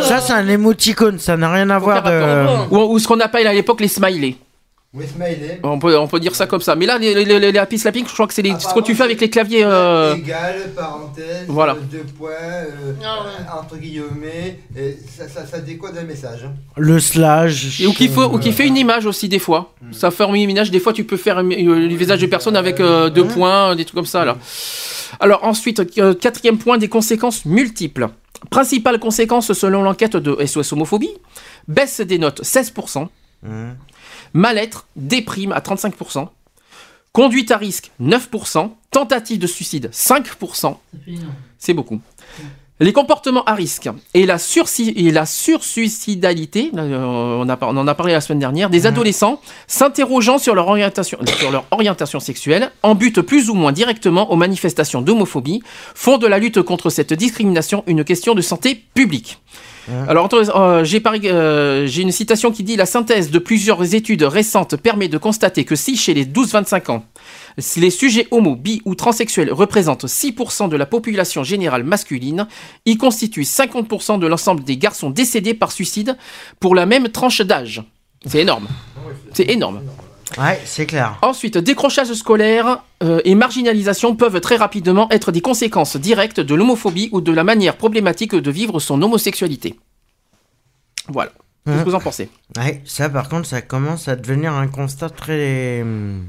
Ça, 0.02 0.20
c'est 0.20 0.32
un 0.32 0.48
émoticône, 0.48 1.18
ça 1.18 1.36
n'a 1.36 1.50
rien 1.52 1.70
à 1.70 1.78
voir 1.78 2.02
de. 2.02 2.74
ou, 2.74 2.78
ou 2.94 2.98
ce 2.98 3.06
qu'on 3.08 3.20
appelle 3.20 3.46
à 3.46 3.54
l'époque 3.54 3.80
les 3.80 3.88
smileys. 3.88 4.36
On 5.62 5.78
peut, 5.78 5.96
on 5.98 6.06
peut 6.06 6.20
dire 6.20 6.34
ça 6.34 6.46
comme 6.46 6.60
ça. 6.60 6.76
Mais 6.76 6.84
là, 6.84 6.98
les, 6.98 7.14
les, 7.14 7.24
les, 7.24 7.50
les 7.52 7.58
happy 7.58 7.78
slapping, 7.78 8.04
je 8.06 8.12
crois 8.12 8.26
que 8.26 8.34
c'est 8.34 8.42
ce 8.42 8.74
que 8.74 8.80
tu 8.80 8.94
fais 8.94 9.04
avec 9.04 9.20
les 9.22 9.30
claviers. 9.30 9.64
euh, 9.64 10.14
Égal, 10.16 10.70
parenthèse, 10.76 11.46
Voilà. 11.48 11.76
deux 11.90 12.04
points, 12.18 12.28
euh, 12.30 12.92
Ah 13.02 13.60
entre 13.60 13.78
guillemets, 13.78 14.58
et 14.76 14.98
ça, 15.16 15.26
ça, 15.28 15.46
ça 15.46 15.60
décode 15.60 15.96
un 15.96 16.02
message. 16.04 16.46
Le 16.76 17.00
slash. 17.00 17.80
Et 17.80 17.86
ou 17.86 17.94
qui, 17.94 18.08
faut, 18.08 18.24
ou 18.24 18.38
qui 18.38 18.52
fait 18.52 18.66
une 18.66 18.76
image 18.76 19.06
aussi 19.06 19.30
des 19.30 19.38
fois. 19.38 19.72
Ça 19.92 20.10
forme 20.10 20.34
une 20.34 20.50
image. 20.50 20.70
Des 20.70 20.80
fois, 20.80 20.92
tu 20.92 21.04
peux 21.04 21.16
faire 21.16 21.38
un- 21.38 21.50
euh, 21.50 21.88
le 21.88 21.94
visage 21.94 22.20
de 22.20 22.26
personne 22.26 22.56
avec 22.56 22.78
euh, 22.78 23.08
deux 23.08 23.24
points, 23.24 23.74
des 23.74 23.84
trucs 23.86 23.96
comme 23.96 24.04
ça 24.06 24.26
là. 24.26 24.36
Alors 25.20 25.42
ensuite, 25.44 25.82
euh, 25.98 26.12
quatrième 26.14 26.58
point, 26.58 26.76
des 26.76 26.88
conséquences 26.88 27.46
multiples. 27.46 28.08
Principale 28.50 28.98
conséquence 28.98 29.52
selon 29.54 29.82
l'enquête 29.82 30.16
de 30.16 30.36
SOS 30.44 30.72
Homophobie, 30.74 31.12
baisse 31.66 32.00
des 32.02 32.18
notes 32.18 32.42
16%, 32.44 33.08
Hum. 33.44 33.74
Mal-être, 34.32 34.86
déprime 34.96 35.52
à 35.52 35.60
35%, 35.60 36.28
conduite 37.12 37.50
à 37.50 37.56
risque 37.56 37.90
9%, 38.00 38.70
tentative 38.90 39.38
de 39.38 39.46
suicide 39.46 39.90
5%, 39.92 40.76
c'est 41.58 41.74
beaucoup. 41.74 42.00
Les 42.80 42.92
comportements 42.92 43.44
à 43.44 43.54
risque 43.54 43.88
et 44.12 44.26
la, 44.26 44.38
sursi- 44.38 44.92
et 44.96 45.12
la 45.12 45.24
sursuicidalité, 45.24 46.72
euh, 46.76 47.38
on, 47.40 47.48
a 47.48 47.56
par- 47.56 47.68
on 47.68 47.76
en 47.76 47.86
a 47.86 47.94
parlé 47.94 48.12
la 48.12 48.20
semaine 48.20 48.40
dernière, 48.40 48.70
des 48.70 48.86
adolescents 48.86 49.40
s'interrogeant 49.68 50.38
sur 50.38 50.54
leur 50.54 50.66
orientation, 50.66 51.18
sur 51.38 51.50
leur 51.52 51.64
orientation 51.70 52.18
sexuelle, 52.18 52.72
en 52.82 52.94
but 52.96 53.20
plus 53.20 53.50
ou 53.50 53.54
moins 53.54 53.70
directement 53.72 54.32
aux 54.32 54.36
manifestations 54.36 55.00
d'homophobie, 55.00 55.62
font 55.94 56.18
de 56.18 56.26
la 56.26 56.38
lutte 56.38 56.62
contre 56.62 56.90
cette 56.90 57.12
discrimination 57.12 57.84
une 57.86 58.02
question 58.04 58.34
de 58.34 58.40
santé 58.40 58.74
publique. 58.94 59.38
Alors, 60.08 60.28
euh, 60.32 60.84
j'ai 60.84 61.00
par- 61.00 61.14
euh, 61.24 61.86
j'ai 61.86 62.02
une 62.02 62.12
citation 62.12 62.52
qui 62.52 62.62
dit 62.62 62.76
La 62.76 62.86
synthèse 62.86 63.30
de 63.30 63.38
plusieurs 63.38 63.94
études 63.94 64.22
récentes 64.22 64.76
permet 64.76 65.08
de 65.08 65.18
constater 65.18 65.64
que 65.64 65.74
si 65.76 65.96
chez 65.96 66.14
les 66.14 66.24
12-25 66.24 66.90
ans, 66.90 67.04
si 67.58 67.80
les 67.80 67.90
sujets 67.90 68.28
homo, 68.30 68.54
bi 68.56 68.80
ou 68.84 68.94
transsexuels 68.94 69.52
représentent 69.52 70.06
6% 70.06 70.68
de 70.68 70.76
la 70.76 70.86
population 70.86 71.42
générale 71.42 71.82
masculine, 71.84 72.46
ils 72.86 72.96
constituent 72.98 73.42
50% 73.44 74.18
de 74.18 74.26
l'ensemble 74.26 74.62
des 74.64 74.76
garçons 74.76 75.10
décédés 75.10 75.54
par 75.54 75.72
suicide 75.72 76.16
pour 76.60 76.74
la 76.74 76.86
même 76.86 77.08
tranche 77.08 77.40
d'âge. 77.42 77.82
C'est 78.24 78.40
énorme. 78.40 78.68
C'est 79.32 79.50
énorme. 79.50 79.80
Ouais, 80.38 80.60
c'est 80.64 80.86
clair. 80.86 81.18
Ensuite, 81.22 81.58
décrochage 81.58 82.12
scolaire 82.14 82.82
euh, 83.02 83.20
et 83.24 83.34
marginalisation 83.34 84.14
peuvent 84.16 84.40
très 84.40 84.56
rapidement 84.56 85.08
être 85.10 85.32
des 85.32 85.40
conséquences 85.40 85.96
directes 85.96 86.40
de 86.40 86.54
l'homophobie 86.54 87.08
ou 87.12 87.20
de 87.20 87.32
la 87.32 87.44
manière 87.44 87.76
problématique 87.76 88.34
de 88.34 88.50
vivre 88.50 88.80
son 88.80 89.00
homosexualité. 89.02 89.76
Voilà. 91.08 91.32
Qu'est-ce 91.66 91.78
que 91.84 91.90
vous 91.90 91.94
en 91.94 92.00
pensez? 92.00 92.28
Ouais, 92.56 92.80
ça 92.84 93.08
par 93.08 93.28
contre, 93.28 93.46
ça 93.46 93.62
commence 93.62 94.08
à 94.08 94.16
devenir 94.16 94.52
un 94.52 94.66
constat 94.66 95.10
très. 95.10 95.80
hum, 95.82 96.24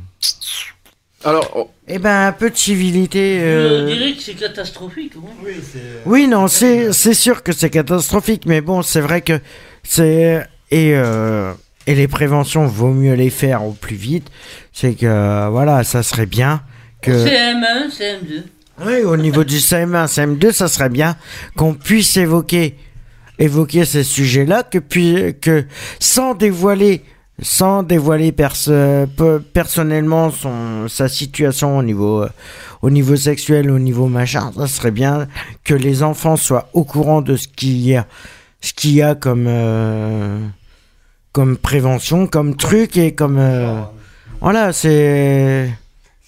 Alors, 1.24 1.70
Eh 1.88 1.98
ben, 1.98 2.28
un 2.28 2.32
peu 2.34 2.50
de 2.52 2.56
civilité. 2.56 3.40
Je 3.40 3.44
euh, 3.46 3.86
dirais 3.96 4.14
que 4.14 4.22
c'est 4.22 4.36
catastrophique. 4.36 5.14
ouais. 5.16 5.32
Oui, 5.44 5.54
c'est. 5.72 5.80
Oui, 6.06 6.28
non, 6.28 6.48
c'est 6.48 6.92
c'est 6.94 7.16
sûr 7.16 7.42
que 7.42 7.52
c'est 7.52 7.70
catastrophique, 7.72 8.46
mais 8.46 8.62
bon, 8.62 8.82
c'est 8.84 9.02
vrai 9.02 9.22
que 9.22 9.40
c'est 9.84 10.48
et 10.70 10.92
euh, 10.96 11.54
et 11.88 11.96
les 11.96 12.08
préventions 12.08 12.66
vaut 12.66 12.92
mieux 12.94 13.14
les 13.14 13.30
faire 13.30 13.64
au 13.66 13.72
plus 13.72 13.96
vite. 13.96 14.28
C'est 14.72 14.94
que 14.94 15.50
voilà, 15.50 15.84
ça 15.84 16.04
serait 16.04 16.26
bien 16.26 16.62
que 17.02 17.12
CM1, 17.12 17.90
CM2. 17.90 18.44
oui, 18.86 19.04
au 19.04 19.18
niveau 19.18 19.44
du 19.44 19.58
CM1, 19.58 20.08
CM2, 20.08 20.52
ça 20.52 20.68
serait 20.68 20.90
bien 20.90 21.16
qu'on 21.56 21.74
puisse 21.74 22.16
évoquer 22.18 22.78
évoquer 23.40 23.84
ces 23.86 24.04
sujets-là, 24.04 24.64
que 24.64 24.78
puis 24.78 25.36
que 25.42 25.66
sans 26.00 26.34
dévoiler 26.36 27.04
sans 27.42 27.82
dévoiler 27.82 28.32
perso- 28.32 29.08
pe- 29.18 29.40
personnellement 29.54 30.30
son 30.30 30.88
sa 30.88 31.08
situation 31.10 31.80
au 31.80 31.84
niveau 31.84 32.22
euh, 32.22 32.30
au 32.84 32.92
niveau 32.92 33.16
sexuel, 33.16 33.72
au 33.72 33.80
niveau 33.80 34.08
machin, 34.08 34.52
ça 34.56 34.68
serait 34.68 34.92
bien 34.92 35.28
que 35.64 35.74
les 35.74 36.04
enfants 36.04 36.38
soient 36.38 36.70
au 36.74 36.84
courant 36.84 37.22
de 37.22 37.36
ce 37.36 37.48
qu'il 37.48 37.82
y 37.82 37.96
a 37.96 38.06
ce 38.62 38.72
qu'il 38.74 38.92
y 38.94 39.02
a 39.02 39.16
comme 39.16 39.46
euh, 39.48 40.38
comme 41.34 41.58
prévention, 41.58 42.28
comme 42.28 42.56
truc 42.56 42.96
et 42.98 43.14
comme 43.14 43.38
euh, 43.40 43.82
voilà, 44.40 44.72
c'est 44.72 45.68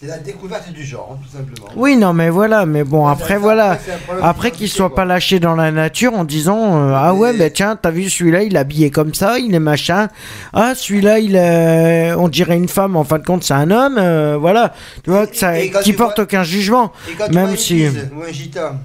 C'est 0.02 0.07
la 0.07 0.18
découverte 0.18 0.72
du 0.73 0.84
genre, 0.84 1.11
hein, 1.15 1.23
tout 1.23 1.38
simplement. 1.38 1.68
Oui, 1.76 1.95
non, 1.95 2.11
mais 2.14 2.30
voilà, 2.30 2.65
mais 2.65 2.84
bon, 2.84 3.06
après, 3.07 3.38
voilà. 3.38 3.77
après, 4.23 4.49
qu'il 4.52 4.68
soit 4.68 4.94
pas 4.95 5.06
lâché 5.06 5.40
dans 5.40 5.56
la 5.56 5.72
nature 5.72 6.14
en 6.15 6.23
disant 6.26 6.77
euh, 6.90 6.94
Ah 6.95 7.14
ouais, 7.14 7.34
bah 7.38 7.49
tiens, 7.52 7.76
t'as 7.80 7.91
vu 7.91 8.10
celui-là, 8.10 8.44
il 8.44 8.56
est 8.56 8.60
habillé 8.60 8.90
comme 8.90 9.14
ça, 9.14 9.38
il 9.40 9.53
est 9.53 9.60
machin. 9.60 10.07
Ah, 10.53 10.73
celui-là, 10.76 11.19
il 11.19 11.36
est. 11.36 12.14
On 12.15 12.27
dirait 12.27 12.57
une 12.57 12.68
femme, 12.68 12.95
en 12.98 13.03
fin 13.03 13.19
de 13.19 13.26
compte, 13.26 13.44
c'est 13.44 13.53
un 13.53 13.69
homme. 13.72 13.98
euh, 13.99 14.38
voilà. 14.40 14.73
Tu 15.03 15.11
vois, 15.11 15.27
que 15.27 15.36
ça, 15.38 15.53
qui 15.84 15.94
porte 15.94 16.15
vois- 16.18 16.23
aucun 16.23 16.44
jugement. 16.44 16.91
Et 17.10 17.14
quand 17.14 17.27
tu 17.27 17.32
vois 17.34 17.41
Même 17.44 17.52
une 17.52 17.57
si. 17.57 17.88
ou 17.88 18.23
un 18.27 18.32
gita, 18.32 18.76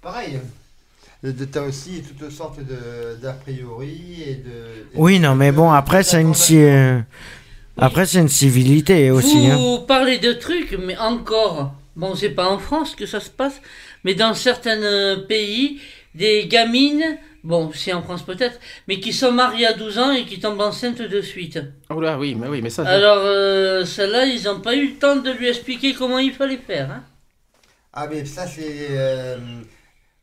pareil. 0.00 0.38
De- 1.22 1.30
de- 1.32 1.44
T'as 1.44 1.62
aussi 1.62 2.02
toutes 2.02 2.30
sortes 2.30 2.58
de- 2.60 3.16
d'a 3.22 3.32
priori 3.32 4.22
et 4.26 4.34
de. 4.34 4.86
Oui, 4.94 5.20
non, 5.20 5.34
mais 5.36 5.52
bon, 5.52 5.70
après, 5.70 6.02
c'est 6.02 6.20
une. 6.20 6.34
euh, 6.52 7.00
Après, 7.76 8.06
c'est 8.06 8.18
une 8.18 8.28
civilité 8.28 9.10
aussi. 9.10 9.46
hein. 9.46 9.56
Vous 9.56 9.80
parlez 9.86 10.18
de 10.18 10.32
trucs, 10.32 10.72
mais 10.72 10.96
encore, 10.98 11.74
bon, 11.96 12.14
c'est 12.16 12.30
pas 12.30 12.48
en 12.48 12.58
France 12.58 12.94
que 12.96 13.06
ça 13.06 13.20
se 13.20 13.30
passe, 13.30 13.60
mais 14.04 14.14
dans 14.14 14.34
certains 14.34 14.82
euh, 14.82 15.16
pays, 15.26 15.80
des 16.14 16.46
gamines, 16.48 17.16
bon, 17.44 17.70
c'est 17.72 17.92
en 17.92 18.02
France 18.02 18.22
peut-être, 18.24 18.58
mais 18.88 18.98
qui 19.00 19.12
sont 19.12 19.30
mariées 19.32 19.66
à 19.68 19.72
12 19.74 19.98
ans 19.98 20.10
et 20.12 20.24
qui 20.24 20.38
tombent 20.40 20.60
enceintes 20.60 21.00
de 21.02 21.20
suite. 21.22 21.60
Oh 21.88 22.00
là, 22.00 22.18
oui, 22.18 22.34
mais 22.34 22.48
oui, 22.48 22.60
mais 22.62 22.68
ça. 22.70 22.82
Alors, 22.86 23.22
euh, 23.24 23.84
celle-là, 23.84 24.26
ils 24.26 24.42
n'ont 24.44 24.60
pas 24.60 24.74
eu 24.74 24.88
le 24.88 24.94
temps 24.98 25.16
de 25.16 25.30
lui 25.30 25.48
expliquer 25.48 25.94
comment 25.94 26.18
il 26.18 26.32
fallait 26.32 26.58
faire. 26.66 26.90
Hein. 26.90 27.04
Ah, 27.94 28.06
mais 28.10 28.24
ça, 28.26 28.46
c'est 28.46 28.88
euh, 28.90 29.36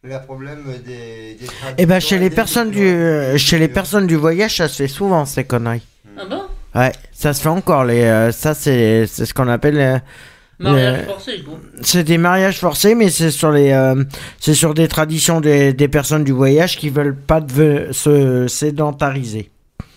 le 0.03 0.17
problème 0.23 0.63
des. 0.85 1.35
des 1.35 1.47
Eh 1.77 1.85
ben, 1.85 1.99
chez 1.99 2.17
les 2.17 2.29
traditions 2.29 2.35
personnes 2.35 2.71
du, 2.71 2.85
euh, 2.87 3.37
chez 3.37 3.59
les 3.59 3.67
personnes 3.67 4.07
du 4.07 4.15
voyage, 4.15 4.57
ça 4.57 4.67
se 4.67 4.75
fait 4.77 4.87
souvent 4.87 5.25
ces 5.25 5.43
conneries. 5.43 5.81
Ah 6.17 6.25
bon? 6.25 6.41
Ouais, 6.75 6.91
ça 7.11 7.33
se 7.33 7.41
fait 7.41 7.49
encore. 7.49 7.83
Les, 7.83 8.01
euh, 8.03 8.31
ça, 8.31 8.53
c'est, 8.53 9.07
c'est 9.07 9.25
ce 9.25 9.33
qu'on 9.33 9.47
appelle. 9.47 9.79
euh, 9.79 9.99
Mariage 10.61 11.05
forcé. 11.05 11.43
C'est 11.81 12.03
des 12.03 12.17
mariages 12.17 12.59
forcés, 12.59 12.93
mais 12.93 13.09
c'est 13.09 13.31
sur 13.31 13.49
les, 13.51 13.71
euh, 13.71 14.03
c'est 14.39 14.53
sur 14.53 14.73
des 14.73 14.89
traditions 14.89 15.39
des, 15.39 15.71
des 15.73 15.87
personnes 15.87 16.25
du 16.25 16.33
voyage 16.33 16.77
qui 16.77 16.89
veulent 16.89 17.15
pas 17.15 17.39
de- 17.39 17.87
se 17.93 18.45
sédentariser. 18.49 19.49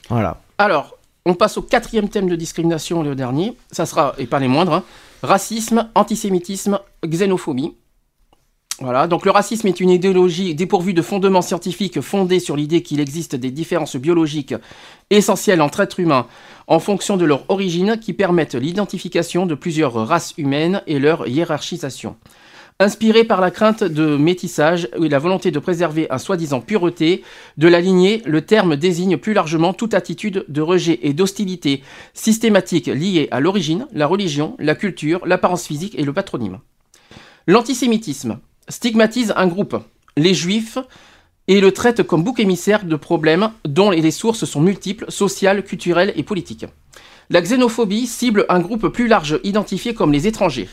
Voilà. 0.08 0.40
Alors, 0.58 0.96
on 1.26 1.34
passe 1.34 1.58
au 1.58 1.62
quatrième 1.62 2.08
thème 2.08 2.28
de 2.28 2.36
discrimination, 2.36 3.02
le 3.02 3.14
dernier. 3.16 3.56
Ça 3.72 3.86
sera, 3.86 4.14
et 4.18 4.26
pas 4.26 4.38
les 4.38 4.46
moindres, 4.48 4.72
hein, 4.74 4.84
racisme, 5.22 5.88
antisémitisme, 5.96 6.78
xénophobie. 7.04 7.74
Voilà, 8.82 9.06
donc 9.06 9.24
le 9.24 9.30
racisme 9.30 9.68
est 9.68 9.78
une 9.78 9.90
idéologie 9.90 10.56
dépourvue 10.56 10.92
de 10.92 11.02
fondements 11.02 11.40
scientifiques 11.40 12.00
fondée 12.00 12.40
sur 12.40 12.56
l'idée 12.56 12.82
qu'il 12.82 12.98
existe 12.98 13.36
des 13.36 13.52
différences 13.52 13.94
biologiques 13.94 14.56
essentielles 15.08 15.62
entre 15.62 15.78
êtres 15.78 16.00
humains 16.00 16.26
en 16.66 16.80
fonction 16.80 17.16
de 17.16 17.24
leur 17.24 17.48
origine 17.48 18.00
qui 18.00 18.12
permettent 18.12 18.56
l'identification 18.56 19.46
de 19.46 19.54
plusieurs 19.54 19.94
races 19.94 20.34
humaines 20.36 20.82
et 20.88 20.98
leur 20.98 21.28
hiérarchisation. 21.28 22.16
Inspiré 22.80 23.22
par 23.22 23.40
la 23.40 23.52
crainte 23.52 23.84
de 23.84 24.16
métissage 24.16 24.88
et 25.00 25.08
la 25.08 25.20
volonté 25.20 25.52
de 25.52 25.60
préserver 25.60 26.08
un 26.10 26.18
soi-disant 26.18 26.60
pureté 26.60 27.22
de 27.58 27.68
la 27.68 27.80
lignée, 27.80 28.20
le 28.26 28.40
terme 28.40 28.74
désigne 28.74 29.16
plus 29.16 29.32
largement 29.32 29.74
toute 29.74 29.94
attitude 29.94 30.44
de 30.48 30.60
rejet 30.60 30.98
et 31.02 31.12
d'hostilité 31.12 31.84
systématique 32.14 32.88
liée 32.88 33.28
à 33.30 33.38
l'origine, 33.38 33.86
la 33.92 34.08
religion, 34.08 34.56
la 34.58 34.74
culture, 34.74 35.24
l'apparence 35.24 35.68
physique 35.68 35.96
et 35.96 36.02
le 36.02 36.12
patronyme. 36.12 36.58
L'antisémitisme 37.46 38.40
stigmatise 38.68 39.32
un 39.36 39.46
groupe, 39.46 39.76
les 40.16 40.34
juifs, 40.34 40.78
et 41.48 41.60
le 41.60 41.72
traite 41.72 42.02
comme 42.02 42.22
bouc 42.22 42.40
émissaire 42.40 42.84
de 42.84 42.96
problèmes 42.96 43.50
dont 43.64 43.90
les 43.90 44.10
sources 44.10 44.44
sont 44.44 44.60
multiples, 44.60 45.06
sociales, 45.08 45.64
culturelles 45.64 46.12
et 46.16 46.22
politiques. 46.22 46.66
La 47.30 47.40
xénophobie 47.40 48.06
cible 48.06 48.46
un 48.48 48.60
groupe 48.60 48.88
plus 48.88 49.08
large 49.08 49.40
identifié 49.42 49.94
comme 49.94 50.12
les 50.12 50.26
étrangers. 50.26 50.68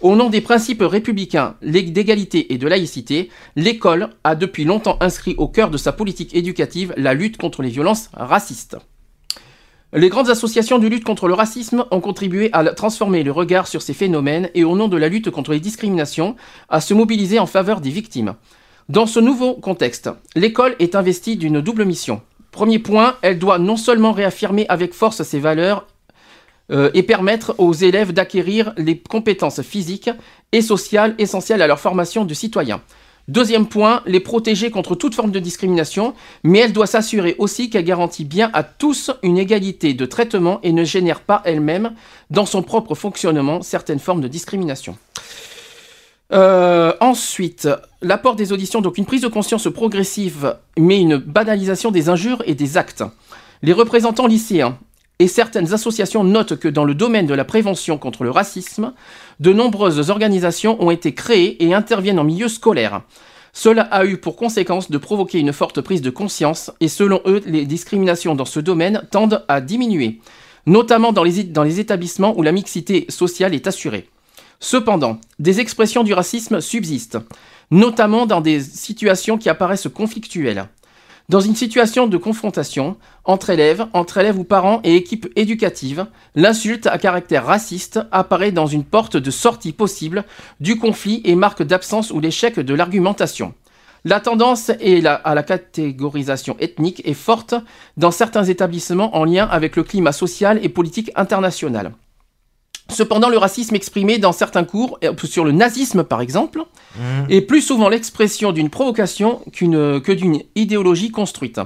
Au 0.00 0.16
nom 0.16 0.30
des 0.30 0.40
principes 0.40 0.82
républicains 0.82 1.56
d'égalité 1.62 2.52
et 2.52 2.58
de 2.58 2.68
laïcité, 2.68 3.30
l'école 3.56 4.10
a 4.24 4.34
depuis 4.34 4.64
longtemps 4.64 4.96
inscrit 5.00 5.34
au 5.38 5.48
cœur 5.48 5.70
de 5.70 5.76
sa 5.76 5.92
politique 5.92 6.34
éducative 6.34 6.94
la 6.96 7.14
lutte 7.14 7.36
contre 7.36 7.62
les 7.62 7.70
violences 7.70 8.08
racistes. 8.14 8.76
Les 9.94 10.10
grandes 10.10 10.28
associations 10.28 10.78
de 10.78 10.86
lutte 10.86 11.04
contre 11.04 11.28
le 11.28 11.34
racisme 11.34 11.86
ont 11.90 12.00
contribué 12.00 12.50
à 12.52 12.62
transformer 12.74 13.22
le 13.22 13.32
regard 13.32 13.66
sur 13.66 13.80
ces 13.80 13.94
phénomènes 13.94 14.50
et 14.52 14.62
au 14.62 14.76
nom 14.76 14.86
de 14.86 14.98
la 14.98 15.08
lutte 15.08 15.30
contre 15.30 15.52
les 15.52 15.60
discriminations, 15.60 16.36
à 16.68 16.82
se 16.82 16.92
mobiliser 16.92 17.38
en 17.38 17.46
faveur 17.46 17.80
des 17.80 17.88
victimes. 17.88 18.34
Dans 18.90 19.06
ce 19.06 19.18
nouveau 19.18 19.54
contexte, 19.54 20.10
l'école 20.34 20.76
est 20.78 20.94
investie 20.94 21.36
d'une 21.36 21.62
double 21.62 21.86
mission. 21.86 22.20
Premier 22.50 22.78
point, 22.78 23.16
elle 23.22 23.38
doit 23.38 23.58
non 23.58 23.78
seulement 23.78 24.12
réaffirmer 24.12 24.66
avec 24.68 24.92
force 24.92 25.22
ses 25.22 25.40
valeurs 25.40 25.86
euh, 26.70 26.90
et 26.92 27.02
permettre 27.02 27.54
aux 27.56 27.72
élèves 27.72 28.12
d'acquérir 28.12 28.74
les 28.76 28.98
compétences 28.98 29.62
physiques 29.62 30.10
et 30.52 30.60
sociales 30.60 31.14
essentielles 31.16 31.62
à 31.62 31.66
leur 31.66 31.80
formation 31.80 32.26
de 32.26 32.34
citoyens. 32.34 32.82
Deuxième 33.28 33.66
point, 33.66 34.02
les 34.06 34.20
protéger 34.20 34.70
contre 34.70 34.94
toute 34.94 35.14
forme 35.14 35.30
de 35.30 35.38
discrimination, 35.38 36.14
mais 36.44 36.60
elle 36.60 36.72
doit 36.72 36.86
s'assurer 36.86 37.36
aussi 37.38 37.68
qu'elle 37.68 37.84
garantit 37.84 38.24
bien 38.24 38.50
à 38.54 38.62
tous 38.62 39.10
une 39.22 39.36
égalité 39.36 39.92
de 39.92 40.06
traitement 40.06 40.60
et 40.62 40.72
ne 40.72 40.82
génère 40.82 41.20
pas 41.20 41.42
elle-même, 41.44 41.92
dans 42.30 42.46
son 42.46 42.62
propre 42.62 42.94
fonctionnement, 42.94 43.60
certaines 43.60 43.98
formes 43.98 44.22
de 44.22 44.28
discrimination. 44.28 44.96
Euh, 46.32 46.94
ensuite, 47.00 47.68
l'apport 48.00 48.34
des 48.34 48.52
auditions, 48.52 48.80
donc 48.80 48.96
une 48.96 49.06
prise 49.06 49.22
de 49.22 49.28
conscience 49.28 49.70
progressive, 49.70 50.56
mais 50.78 50.98
une 50.98 51.18
banalisation 51.18 51.90
des 51.90 52.08
injures 52.08 52.42
et 52.46 52.54
des 52.54 52.78
actes. 52.78 53.04
Les 53.62 53.74
représentants 53.74 54.26
lycéens 54.26 54.78
et 55.18 55.28
certaines 55.28 55.72
associations 55.72 56.24
notent 56.24 56.58
que 56.58 56.68
dans 56.68 56.84
le 56.84 56.94
domaine 56.94 57.26
de 57.26 57.34
la 57.34 57.44
prévention 57.44 57.98
contre 57.98 58.24
le 58.24 58.30
racisme, 58.30 58.92
de 59.40 59.52
nombreuses 59.52 60.10
organisations 60.10 60.82
ont 60.82 60.90
été 60.90 61.14
créées 61.14 61.62
et 61.64 61.74
interviennent 61.74 62.20
en 62.20 62.24
milieu 62.24 62.48
scolaire. 62.48 63.02
Cela 63.52 63.82
a 63.82 64.04
eu 64.04 64.18
pour 64.18 64.36
conséquence 64.36 64.90
de 64.90 64.98
provoquer 64.98 65.40
une 65.40 65.52
forte 65.52 65.80
prise 65.80 66.02
de 66.02 66.10
conscience 66.10 66.70
et 66.80 66.88
selon 66.88 67.20
eux, 67.26 67.42
les 67.46 67.66
discriminations 67.66 68.36
dans 68.36 68.44
ce 68.44 68.60
domaine 68.60 69.02
tendent 69.10 69.44
à 69.48 69.60
diminuer, 69.60 70.20
notamment 70.66 71.12
dans 71.12 71.24
les, 71.24 71.80
établissements 71.80 72.38
où 72.38 72.42
la 72.42 72.52
mixité 72.52 73.06
sociale 73.08 73.54
est 73.54 73.66
assurée. 73.66 74.08
Cependant, 74.60 75.18
des 75.38 75.60
expressions 75.60 76.04
du 76.04 76.12
racisme 76.12 76.60
subsistent, 76.60 77.18
notamment 77.70 78.26
dans 78.26 78.40
des 78.40 78.60
situations 78.60 79.38
qui 79.38 79.48
apparaissent 79.48 79.88
conflictuelles. 79.88 80.68
Dans 81.28 81.40
une 81.40 81.56
situation 81.56 82.06
de 82.06 82.16
confrontation 82.16 82.96
entre 83.26 83.50
élèves, 83.50 83.86
entre 83.92 84.16
élèves 84.16 84.38
ou 84.38 84.44
parents 84.44 84.80
et 84.82 84.96
équipes 84.96 85.28
éducatives, 85.36 86.06
l'insulte 86.34 86.86
à 86.86 86.96
caractère 86.96 87.44
raciste 87.44 88.00
apparaît 88.12 88.50
dans 88.50 88.64
une 88.64 88.82
porte 88.82 89.18
de 89.18 89.30
sortie 89.30 89.74
possible 89.74 90.24
du 90.60 90.78
conflit 90.78 91.20
et 91.26 91.34
marque 91.34 91.62
d'absence 91.62 92.12
ou 92.12 92.20
l'échec 92.20 92.58
de 92.58 92.72
l'argumentation. 92.72 93.52
La 94.06 94.20
tendance 94.20 94.70
à 94.70 95.34
la 95.34 95.42
catégorisation 95.42 96.56
ethnique 96.60 97.06
est 97.06 97.12
forte 97.12 97.54
dans 97.98 98.10
certains 98.10 98.44
établissements 98.44 99.14
en 99.14 99.26
lien 99.26 99.46
avec 99.50 99.76
le 99.76 99.82
climat 99.82 100.12
social 100.12 100.58
et 100.62 100.70
politique 100.70 101.10
international. 101.14 101.92
Cependant, 102.90 103.28
le 103.28 103.38
racisme 103.38 103.74
exprimé 103.74 104.18
dans 104.18 104.32
certains 104.32 104.64
cours, 104.64 104.98
euh, 105.04 105.12
sur 105.24 105.44
le 105.44 105.52
nazisme 105.52 106.04
par 106.04 106.20
exemple, 106.20 106.62
est 107.28 107.42
plus 107.42 107.60
souvent 107.60 107.88
l'expression 107.88 108.50
d'une 108.52 108.70
provocation 108.70 109.42
que 109.52 110.12
d'une 110.12 110.42
idéologie 110.56 111.10
construite. 111.10 111.60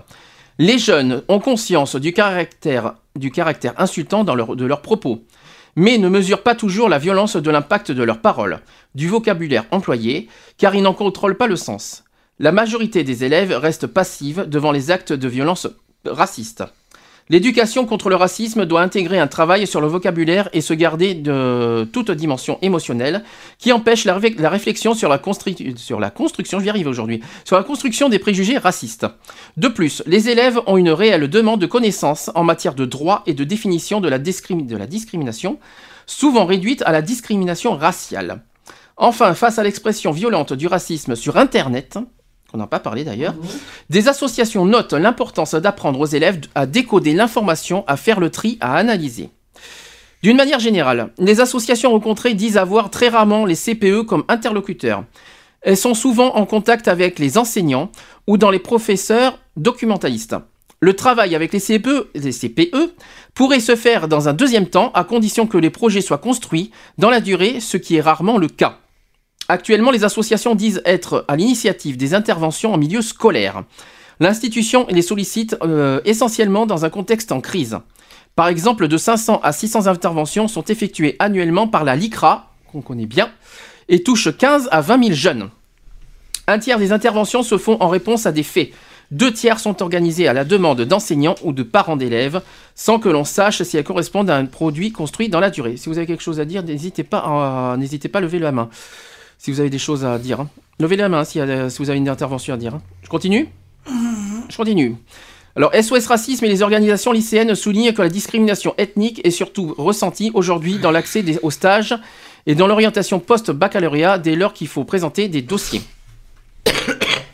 Les 0.58 0.78
jeunes 0.78 1.22
ont 1.28 1.38
conscience 1.38 1.96
du 1.96 2.12
caractère, 2.12 2.94
du 3.16 3.30
caractère 3.30 3.72
insultant 3.78 4.24
dans 4.24 4.34
leur- 4.34 4.56
de 4.56 4.66
leurs 4.66 4.82
propos, 4.82 5.22
mais 5.76 5.96
ne 5.96 6.08
mesurent 6.08 6.42
pas 6.42 6.54
toujours 6.54 6.88
la 6.90 6.98
violence 6.98 7.36
de 7.36 7.50
l'impact 7.50 7.92
de 7.92 8.02
leurs 8.02 8.20
paroles, 8.20 8.60
du 8.94 9.08
vocabulaire 9.08 9.64
employé, 9.70 10.28
car 10.58 10.74
ils 10.74 10.82
n'en 10.82 10.92
contrôlent 10.92 11.38
pas 11.38 11.46
le 11.46 11.56
sens. 11.56 12.04
La 12.38 12.52
majorité 12.52 13.04
des 13.04 13.24
élèves 13.24 13.52
reste 13.56 13.86
passive 13.86 14.44
devant 14.48 14.72
les 14.72 14.90
actes 14.90 15.12
de 15.12 15.28
violence 15.28 15.68
raciste. 16.04 16.64
L'éducation 17.28 17.86
contre 17.86 18.10
le 18.10 18.16
racisme 18.16 18.66
doit 18.66 18.82
intégrer 18.82 19.18
un 19.18 19.26
travail 19.26 19.66
sur 19.66 19.80
le 19.80 19.86
vocabulaire 19.86 20.48
et 20.52 20.60
se 20.60 20.74
garder 20.74 21.14
de 21.14 21.88
toute 21.92 22.10
dimension 22.10 22.58
émotionnelle 22.62 23.24
qui 23.58 23.72
empêche 23.72 24.04
la, 24.04 24.14
ré- 24.18 24.34
la 24.38 24.50
réflexion 24.50 24.94
sur 24.94 25.08
la, 25.08 25.18
construction, 25.18 25.74
sur 25.76 26.00
la 26.00 26.10
construction 27.62 28.08
des 28.08 28.18
préjugés 28.18 28.58
racistes. 28.58 29.06
De 29.56 29.68
plus, 29.68 30.02
les 30.06 30.28
élèves 30.28 30.60
ont 30.66 30.76
une 30.76 30.90
réelle 30.90 31.28
demande 31.28 31.60
de 31.60 31.66
connaissances 31.66 32.30
en 32.34 32.44
matière 32.44 32.74
de 32.74 32.84
droit 32.84 33.22
et 33.26 33.34
de 33.34 33.44
définition 33.44 34.00
de 34.00 34.08
la 34.08 34.18
discrimination, 34.18 35.58
souvent 36.06 36.44
réduite 36.44 36.82
à 36.84 36.92
la 36.92 37.02
discrimination 37.02 37.76
raciale. 37.76 38.42
Enfin, 38.96 39.34
face 39.34 39.58
à 39.58 39.62
l'expression 39.62 40.10
violente 40.10 40.52
du 40.52 40.66
racisme 40.66 41.16
sur 41.16 41.38
Internet, 41.38 41.98
on 42.52 42.58
n'a 42.58 42.66
pas 42.66 42.80
parlé 42.80 43.04
d'ailleurs, 43.04 43.34
des 43.90 44.08
associations 44.08 44.64
notent 44.64 44.92
l'importance 44.92 45.54
d'apprendre 45.54 46.00
aux 46.00 46.06
élèves 46.06 46.40
à 46.54 46.66
décoder 46.66 47.14
l'information, 47.14 47.84
à 47.86 47.96
faire 47.96 48.20
le 48.20 48.30
tri, 48.30 48.58
à 48.60 48.76
analyser. 48.76 49.30
D'une 50.22 50.36
manière 50.36 50.60
générale, 50.60 51.12
les 51.18 51.40
associations 51.40 51.90
rencontrées 51.90 52.34
disent 52.34 52.56
avoir 52.56 52.90
très 52.90 53.08
rarement 53.08 53.44
les 53.44 53.56
CPE 53.56 54.06
comme 54.06 54.24
interlocuteurs. 54.28 55.04
Elles 55.62 55.76
sont 55.76 55.94
souvent 55.94 56.36
en 56.36 56.46
contact 56.46 56.88
avec 56.88 57.18
les 57.18 57.38
enseignants 57.38 57.90
ou 58.26 58.36
dans 58.36 58.50
les 58.50 58.58
professeurs 58.58 59.38
documentalistes. 59.56 60.36
Le 60.80 60.94
travail 60.94 61.34
avec 61.34 61.52
les 61.52 61.60
CPE, 61.60 62.10
les 62.14 62.32
CPE 62.32 62.94
pourrait 63.34 63.60
se 63.60 63.76
faire 63.76 64.08
dans 64.08 64.28
un 64.28 64.32
deuxième 64.32 64.66
temps 64.66 64.90
à 64.94 65.04
condition 65.04 65.46
que 65.46 65.58
les 65.58 65.70
projets 65.70 66.00
soient 66.00 66.18
construits 66.18 66.72
dans 66.98 67.10
la 67.10 67.20
durée, 67.20 67.60
ce 67.60 67.76
qui 67.76 67.96
est 67.96 68.00
rarement 68.00 68.36
le 68.38 68.48
cas. 68.48 68.78
Actuellement, 69.48 69.90
les 69.90 70.04
associations 70.04 70.54
disent 70.54 70.82
être 70.84 71.24
à 71.28 71.36
l'initiative 71.36 71.96
des 71.96 72.14
interventions 72.14 72.72
en 72.72 72.78
milieu 72.78 73.02
scolaire. 73.02 73.64
L'institution 74.20 74.86
les 74.88 75.02
sollicite 75.02 75.56
euh, 75.62 76.00
essentiellement 76.04 76.66
dans 76.66 76.84
un 76.84 76.90
contexte 76.90 77.32
en 77.32 77.40
crise. 77.40 77.78
Par 78.36 78.48
exemple, 78.48 78.88
de 78.88 78.96
500 78.96 79.40
à 79.42 79.52
600 79.52 79.88
interventions 79.88 80.48
sont 80.48 80.64
effectuées 80.64 81.16
annuellement 81.18 81.68
par 81.68 81.84
la 81.84 81.96
LICRA, 81.96 82.52
qu'on 82.70 82.80
connaît 82.80 83.06
bien, 83.06 83.30
et 83.88 84.02
touchent 84.02 84.34
15 84.36 84.68
à 84.70 84.80
20 84.80 85.04
000 85.04 85.14
jeunes. 85.14 85.50
Un 86.46 86.58
tiers 86.58 86.78
des 86.78 86.92
interventions 86.92 87.42
se 87.42 87.58
font 87.58 87.76
en 87.80 87.88
réponse 87.88 88.26
à 88.26 88.32
des 88.32 88.42
faits. 88.42 88.70
Deux 89.10 89.32
tiers 89.32 89.60
sont 89.60 89.82
organisés 89.82 90.26
à 90.26 90.32
la 90.32 90.44
demande 90.44 90.80
d'enseignants 90.82 91.34
ou 91.42 91.52
de 91.52 91.62
parents 91.62 91.96
d'élèves, 91.96 92.40
sans 92.74 92.98
que 92.98 93.10
l'on 93.10 93.24
sache 93.24 93.62
si 93.62 93.76
elles 93.76 93.84
correspondent 93.84 94.30
à 94.30 94.36
un 94.36 94.46
produit 94.46 94.90
construit 94.90 95.28
dans 95.28 95.38
la 95.38 95.50
durée. 95.50 95.76
Si 95.76 95.90
vous 95.90 95.98
avez 95.98 96.06
quelque 96.06 96.22
chose 96.22 96.40
à 96.40 96.46
dire, 96.46 96.62
n'hésitez 96.62 97.04
pas 97.04 97.18
à, 97.18 97.76
n'hésitez 97.76 98.08
pas 98.08 98.20
à 98.20 98.22
lever 98.22 98.38
la 98.38 98.52
main. 98.52 98.70
Si 99.42 99.50
vous 99.50 99.58
avez 99.58 99.70
des 99.70 99.78
choses 99.78 100.04
à 100.04 100.20
dire. 100.20 100.38
hein. 100.38 100.48
Levez 100.78 100.94
la 100.94 101.08
main 101.08 101.24
si, 101.24 101.40
si 101.68 101.78
vous 101.78 101.90
avez 101.90 101.98
une 101.98 102.08
intervention 102.08 102.54
à 102.54 102.56
dire. 102.56 102.76
hein. 102.76 102.82
Je 103.02 103.08
continue 103.08 103.48
Je 104.48 104.56
continue. 104.56 104.94
Alors, 105.56 105.74
SOS 105.74 106.06
Racisme 106.06 106.44
et 106.44 106.48
les 106.48 106.62
organisations 106.62 107.10
lycéennes 107.10 107.56
soulignent 107.56 107.92
que 107.92 108.02
la 108.02 108.08
discrimination 108.08 108.72
ethnique 108.78 109.20
est 109.26 109.32
surtout 109.32 109.74
ressentie 109.76 110.30
aujourd'hui 110.32 110.78
dans 110.78 110.92
l'accès 110.92 111.24
aux 111.42 111.50
stages 111.50 111.98
et 112.46 112.54
dans 112.54 112.68
l'orientation 112.68 113.18
post-baccalauréat 113.18 114.18
dès 114.18 114.36
lors 114.36 114.52
qu'il 114.52 114.68
faut 114.68 114.84
présenter 114.84 115.26
des 115.26 115.42
dossiers. 115.42 115.82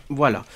voilà. 0.09 0.47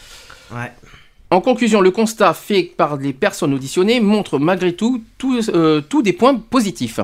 En 1.30 1.42
conclusion, 1.42 1.82
le 1.82 1.90
constat 1.90 2.32
fait 2.32 2.62
par 2.62 2.96
les 2.96 3.12
personnes 3.12 3.52
auditionnées 3.52 4.00
montre 4.00 4.38
malgré 4.38 4.72
tout 4.74 5.04
tous 5.18 5.50
euh, 5.52 5.82
tous 5.82 6.00
des 6.00 6.14
points 6.14 6.34
positifs. 6.34 7.00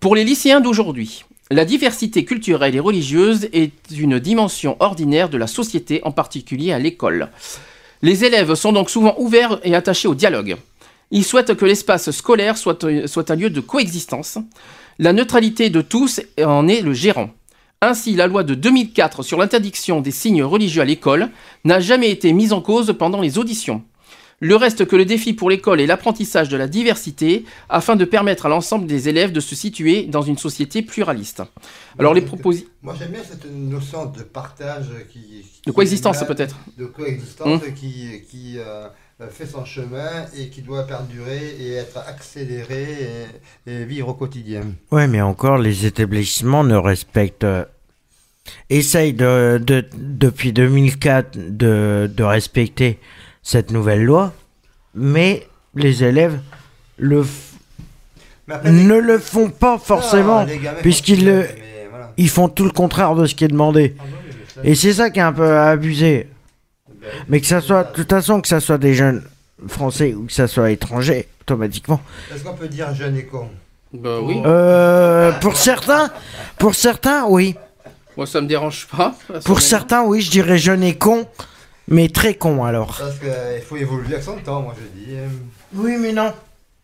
Pour 0.00 0.16
les 0.16 0.24
lycéens 0.24 0.60
d'aujourd'hui, 0.60 1.26
la 1.50 1.64
diversité 1.64 2.24
culturelle 2.24 2.74
et 2.74 2.80
religieuse 2.80 3.48
est 3.52 3.70
une 3.96 4.18
dimension 4.18 4.76
ordinaire 4.80 5.28
de 5.28 5.38
la 5.38 5.46
société, 5.46 6.00
en 6.02 6.10
particulier 6.10 6.72
à 6.72 6.80
l'école. 6.80 7.28
Les 8.02 8.24
élèves 8.24 8.54
sont 8.54 8.72
donc 8.72 8.90
souvent 8.90 9.14
ouverts 9.18 9.60
et 9.62 9.76
attachés 9.76 10.08
au 10.08 10.16
dialogue. 10.16 10.56
Ils 11.12 11.24
souhaitent 11.24 11.54
que 11.54 11.64
l'espace 11.64 12.10
scolaire 12.10 12.58
soit, 12.58 12.82
un 12.84 13.36
lieu 13.36 13.50
de 13.50 13.60
coexistence. 13.60 14.38
La 14.98 15.12
neutralité 15.12 15.70
de 15.70 15.82
tous 15.82 16.20
en 16.44 16.66
est 16.66 16.80
le 16.80 16.92
gérant. 16.92 17.30
Ainsi, 17.80 18.16
la 18.16 18.26
loi 18.26 18.42
de 18.42 18.54
2004 18.54 19.22
sur 19.22 19.38
l'interdiction 19.38 20.00
des 20.00 20.10
signes 20.10 20.42
religieux 20.42 20.82
à 20.82 20.84
l'école 20.84 21.30
n'a 21.64 21.78
jamais 21.78 22.10
été 22.10 22.32
mise 22.32 22.52
en 22.52 22.60
cause 22.60 22.92
pendant 22.98 23.20
les 23.20 23.38
auditions. 23.38 23.84
Le 24.40 24.54
reste 24.54 24.84
que 24.84 24.96
le 24.96 25.06
défi 25.06 25.32
pour 25.32 25.48
l'école 25.48 25.80
est 25.80 25.86
l'apprentissage 25.86 26.50
de 26.50 26.58
la 26.58 26.68
diversité 26.68 27.44
afin 27.70 27.96
de 27.96 28.04
permettre 28.04 28.44
à 28.44 28.48
l'ensemble 28.50 28.86
des 28.86 29.08
élèves 29.08 29.32
de 29.32 29.40
se 29.40 29.54
situer 29.54 30.02
dans 30.02 30.20
une 30.20 30.36
société 30.36 30.82
pluraliste. 30.82 31.42
Alors 31.98 32.12
les 32.12 32.20
propositions... 32.20 32.68
Moi 32.82 32.94
j'aime 32.98 33.12
bien 33.12 33.22
cette 33.26 33.50
notion 33.50 34.04
de 34.06 34.22
partage 34.22 34.88
qui. 35.10 35.44
De 35.66 35.72
coexistence, 35.72 36.22
peut-être. 36.26 36.56
De 36.76 36.84
coexistence 36.84 37.62
Hum. 37.62 37.74
qui, 37.74 38.22
qui 38.30 38.58
euh, 38.58 38.88
fait 39.30 39.46
son 39.46 39.64
chemin 39.64 40.26
et 40.38 40.48
qui 40.50 40.60
doit 40.60 40.86
perdurer 40.86 41.56
et 41.58 41.72
être 41.72 41.96
accéléré 42.06 42.86
et, 43.66 43.70
et 43.72 43.84
vivre 43.86 44.08
au 44.08 44.14
quotidien. 44.14 44.64
Ouais, 44.90 45.06
mais 45.08 45.22
encore, 45.22 45.56
les 45.56 45.86
établissements 45.86 46.62
ne 46.62 46.76
respectent. 46.76 47.44
euh, 47.44 47.64
essayent 48.68 49.14
de, 49.14 49.58
de- 49.64 49.84
depuis 49.96 50.52
2004 50.52 51.36
de, 51.56 52.10
de 52.14 52.22
respecter 52.22 52.98
cette 53.46 53.70
nouvelle 53.70 54.02
loi, 54.04 54.32
mais 54.92 55.46
les 55.76 56.02
élèves 56.02 56.40
le 56.98 57.22
f- 57.22 57.26
Mais 58.48 58.54
après, 58.54 58.72
ne 58.72 58.96
le 58.96 59.18
font 59.20 59.50
pas 59.50 59.78
forcément, 59.78 60.44
puisqu'ils 60.82 61.24
le- 61.24 61.42
mais 61.42 61.86
voilà. 61.88 62.12
ils 62.16 62.28
font 62.28 62.48
tout 62.48 62.64
le 62.64 62.72
contraire 62.72 63.14
de 63.14 63.24
ce 63.24 63.36
qui 63.36 63.44
est 63.44 63.48
demandé. 63.48 63.94
Et 64.64 64.74
c'est 64.74 64.94
ça 64.94 65.10
qui 65.10 65.20
est 65.20 65.22
un 65.22 65.32
peu 65.32 65.48
abusé. 65.58 66.28
Mais 67.28 67.40
que 67.40 67.46
ça 67.46 67.60
soit, 67.60 67.84
de 67.84 67.92
toute 67.92 68.10
façon, 68.10 68.40
que 68.40 68.48
ça 68.48 68.58
soit 68.58 68.78
des 68.78 68.94
jeunes 68.94 69.22
français 69.68 70.12
ou 70.14 70.24
que 70.24 70.32
ça 70.32 70.48
soit 70.48 70.72
étrangers, 70.72 71.28
automatiquement. 71.42 72.00
Est-ce 72.34 72.42
qu'on 72.42 72.54
peut 72.54 72.66
dire 72.66 72.92
jeune 72.96 73.16
et 73.16 73.26
con 73.26 73.48
Bah 73.92 74.18
oui. 74.22 74.40
Euh, 74.44 75.30
pour 75.40 75.56
certains, 75.56 76.10
pour 76.58 76.74
certains, 76.74 77.26
oui. 77.28 77.54
Moi 78.16 78.26
ça 78.26 78.40
me 78.40 78.48
dérange 78.48 78.88
pas. 78.88 79.14
Pour 79.44 79.60
certains, 79.60 80.02
oui, 80.02 80.20
je 80.20 80.30
dirais 80.32 80.58
jeune 80.58 80.82
et 80.82 80.96
con, 80.96 81.28
mais 81.88 82.08
très 82.08 82.34
con 82.34 82.64
alors. 82.64 82.96
Parce 82.98 83.18
qu'il 83.18 83.62
faut 83.64 83.76
évoluer 83.76 84.14
avec 84.14 84.22
son 84.24 84.36
temps, 84.38 84.62
moi 84.62 84.74
je 84.78 85.00
dis. 85.00 85.16
hein. 85.16 85.28
Oui, 85.74 85.96
mais 86.00 86.12
non. 86.12 86.32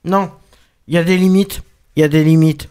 Non. 0.05 0.31
Il 0.89 0.95
y 0.95 0.99
a 0.99 1.05
des 1.05 1.16
limites. 1.16 1.61
Il 1.97 2.01
y 2.01 2.05
a 2.05 2.09
des 2.09 2.24
limites. 2.24 2.69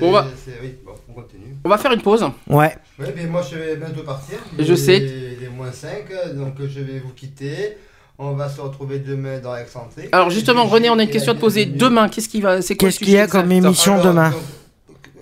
On 0.00 0.10
va- 0.10 0.26
C'est- 0.44 0.58
Oui, 0.62 0.74
bon, 0.84 0.92
on 1.08 1.12
continue. 1.12 1.56
On 1.64 1.68
va 1.68 1.78
faire 1.78 1.92
une 1.92 2.02
pause. 2.02 2.24
Ouais. 2.48 2.76
Oui, 2.98 3.06
mais 3.14 3.26
moi 3.26 3.42
je 3.48 3.56
vais 3.56 3.76
bientôt 3.76 4.02
partir. 4.02 4.38
Je 4.58 4.74
sais. 4.74 4.98
Il 4.98 5.44
est 5.44 5.48
moins 5.48 5.72
5, 5.72 6.06
donc 6.34 6.54
je 6.60 6.80
vais 6.80 6.98
vous 6.98 7.12
quitter. 7.12 7.76
On 8.18 8.32
va 8.32 8.48
se 8.48 8.60
retrouver 8.60 8.98
demain 8.98 9.38
dans 9.38 9.54
Excentrique. 9.56 10.08
Alors 10.12 10.30
justement, 10.30 10.64
René, 10.64 10.88
on 10.90 10.98
a 10.98 11.02
une 11.02 11.10
question 11.10 11.32
à 11.32 11.34
te 11.34 11.40
poser. 11.40 11.66
Demain, 11.66 12.08
qu'est-ce 12.08 12.28
qui 12.30 12.40
va, 12.40 12.62
c'est 12.62 12.74
Qu'est-ce 12.74 12.98
qu'il 12.98 13.10
y 13.10 13.18
a 13.18 13.26
comme 13.26 13.52
émission 13.52 13.94
Alors, 13.94 14.06
demain 14.06 14.30
donc, 14.30 14.40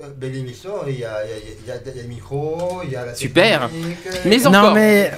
euh, 0.04 0.28
L'émission, 0.30 0.70
il 0.88 0.98
y 1.00 1.04
a, 1.04 1.18
il 1.24 1.30
y, 1.30 1.32
a, 1.32 1.36
il 1.64 1.68
y, 1.68 1.70
a, 1.70 1.74
il 1.92 1.96
y 1.96 2.00
a 2.00 2.02
le 2.02 2.08
micro, 2.08 2.80
il 2.84 2.90
y 2.92 2.96
a 2.96 3.04
la 3.06 3.14
Super. 3.14 3.68
technique, 3.70 3.96
Mais 4.24 4.46
encore. 4.46 4.62
Non, 4.62 4.74
mais, 4.74 5.10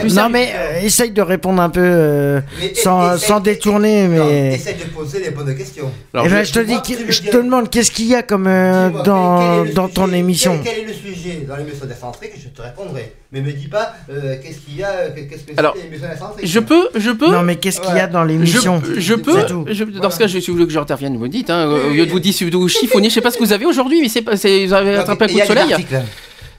Plus 0.00 0.14
non, 0.16 0.28
mais 0.28 0.52
euh, 0.54 0.80
essaye 0.82 1.10
de 1.10 1.22
répondre 1.22 1.60
un 1.62 1.70
peu 1.70 1.80
euh, 1.82 2.40
Mais 2.60 2.74
sans, 2.74 3.14
essaye- 3.16 3.26
sans 3.28 3.40
détourner. 3.40 4.08
non, 4.08 4.24
Mais. 4.26 4.54
Essaye 4.54 4.74
de 4.76 4.84
poser 4.84 5.20
les 5.20 5.30
bonnes 5.30 5.54
questions. 5.56 5.90
Alors, 6.14 6.26
Eh 6.26 6.30
ben, 6.30 6.44
je- 6.44 6.52
te 6.52 6.58
dis, 6.60 6.80
que- 6.82 7.10
je 7.12 7.22
te 7.22 7.36
demande 7.36 7.70
qu'est-ce 7.70 7.90
qu'il 7.90 8.06
y 8.06 8.14
a 8.14 8.22
comme 8.22 8.46
euh, 8.46 8.90
dans, 9.04 9.38
quel- 9.38 9.48
quel 9.48 9.66
est 9.66 9.68
le 9.68 9.74
dans 9.74 9.88
ton 9.88 10.04
sujet 10.06 10.18
émission. 10.18 10.60
Quel, 10.62 10.74
quel 10.74 10.84
est 10.84 10.86
le 10.88 10.94
sujet 10.94 11.44
dans 11.48 11.56
l'émission 11.56 11.86
d'Excentrique 11.86 12.32
Je 12.42 12.48
te 12.48 12.62
répondrai. 12.62 13.12
Mais 13.30 13.42
me 13.42 13.52
dis 13.52 13.68
pas 13.68 13.92
euh, 14.08 14.36
qu'est-ce 14.42 14.60
qu'il 14.60 14.76
y 14.76 14.82
a, 14.82 15.10
que- 15.10 15.20
qu'est-ce 15.20 15.42
que 15.44 15.52
Alors, 15.58 15.74
c'est. 15.76 16.46
Je 16.46 16.60
peux, 16.60 16.88
je 16.94 17.10
peux. 17.10 17.30
Non, 17.30 17.42
mais 17.42 17.56
qu'est-ce 17.56 17.80
qu'il 17.80 17.94
y 17.94 18.00
a 18.00 18.06
dans 18.06 18.24
l'émission 18.24 18.80
Je, 18.82 18.98
je 19.00 19.14
peux, 19.14 19.46
je- 19.70 19.84
dans 19.84 20.10
ce 20.10 20.18
cas, 20.18 20.26
je, 20.26 20.38
si 20.38 20.46
vous 20.50 20.54
voulez 20.56 20.66
que 20.66 20.72
j'intervienne, 20.72 21.14
vous 21.16 21.24
me 21.24 21.28
dites, 21.28 21.50
hein, 21.50 21.66
au 21.68 21.90
lieu 21.90 22.06
de 22.06 22.10
vous 22.10 22.20
dire, 22.20 22.32
de 22.50 22.56
vous 22.56 22.68
chiffonner, 22.68 23.10
je 23.10 23.14
sais 23.14 23.20
pas 23.20 23.30
ce 23.30 23.36
que 23.38 23.44
vous 23.44 23.52
avez 23.52 23.66
aujourd'hui, 23.66 24.00
mais 24.00 24.08
c'est 24.08 24.22
pas, 24.22 24.36
c'est, 24.38 24.64
vous 24.66 24.72
avez 24.72 24.96
attrapé 24.96 25.24
un 25.24 25.28
il 25.28 25.32
coup 25.32 25.38
y 25.38 25.42
de 25.42 25.46
soleil. 25.46 25.72
articles. 25.74 26.00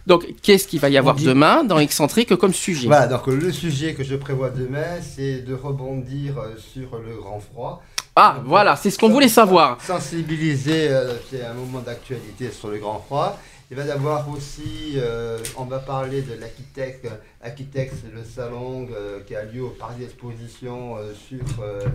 Donc, 0.06 0.26
qu'est-ce 0.44 0.68
qu'il 0.68 0.80
va 0.80 0.90
y 0.90 0.98
avoir 0.98 1.16
dit- 1.16 1.26
demain 1.26 1.64
dans 1.64 1.80
Excentrique 1.80 2.36
comme 2.36 2.54
sujet? 2.54 2.88
Voilà, 2.88 3.08
donc 3.08 3.26
le 3.28 3.52
sujet 3.52 3.94
que 3.96 4.04
je 4.04 4.16
prévois 4.16 4.50
demain, 4.52 4.86
c'est 5.02 5.40
de 5.40 5.54
rebondir 5.56 6.38
euh, 6.38 6.56
sur 6.58 6.98
le 7.00 7.16
grand 7.22 7.40
froid. 7.40 7.82
Ah, 8.16 8.38
voilà, 8.46 8.76
c'est 8.76 8.90
ce 8.92 8.98
qu'on 9.00 9.10
voulait 9.10 9.28
savoir. 9.28 9.78
Sensibiliser, 9.86 10.88
euh, 10.90 11.14
c'est 11.30 11.44
un 11.46 11.54
moment 11.54 11.80
d'actualité 11.80 12.50
sur 12.52 12.70
le 12.70 12.78
grand 12.78 13.04
froid. 13.06 13.40
Il 13.72 13.78
va 13.78 13.86
y 13.86 13.92
avoir 13.92 14.28
aussi, 14.30 14.94
euh, 14.96 15.38
on 15.56 15.66
va 15.66 15.78
parler 15.78 16.24
de 16.24 16.34
l'Aquitec. 16.34 17.06
Aquitec, 17.42 17.92
c'est 18.02 18.12
le 18.12 18.24
salon 18.24 18.88
euh, 18.92 19.20
qui 19.28 19.36
a 19.36 19.44
lieu 19.44 19.62
au 19.64 19.70
parc 19.70 20.00
d'exposition 20.00 20.98
euh, 20.98 21.14
sur 21.14 21.44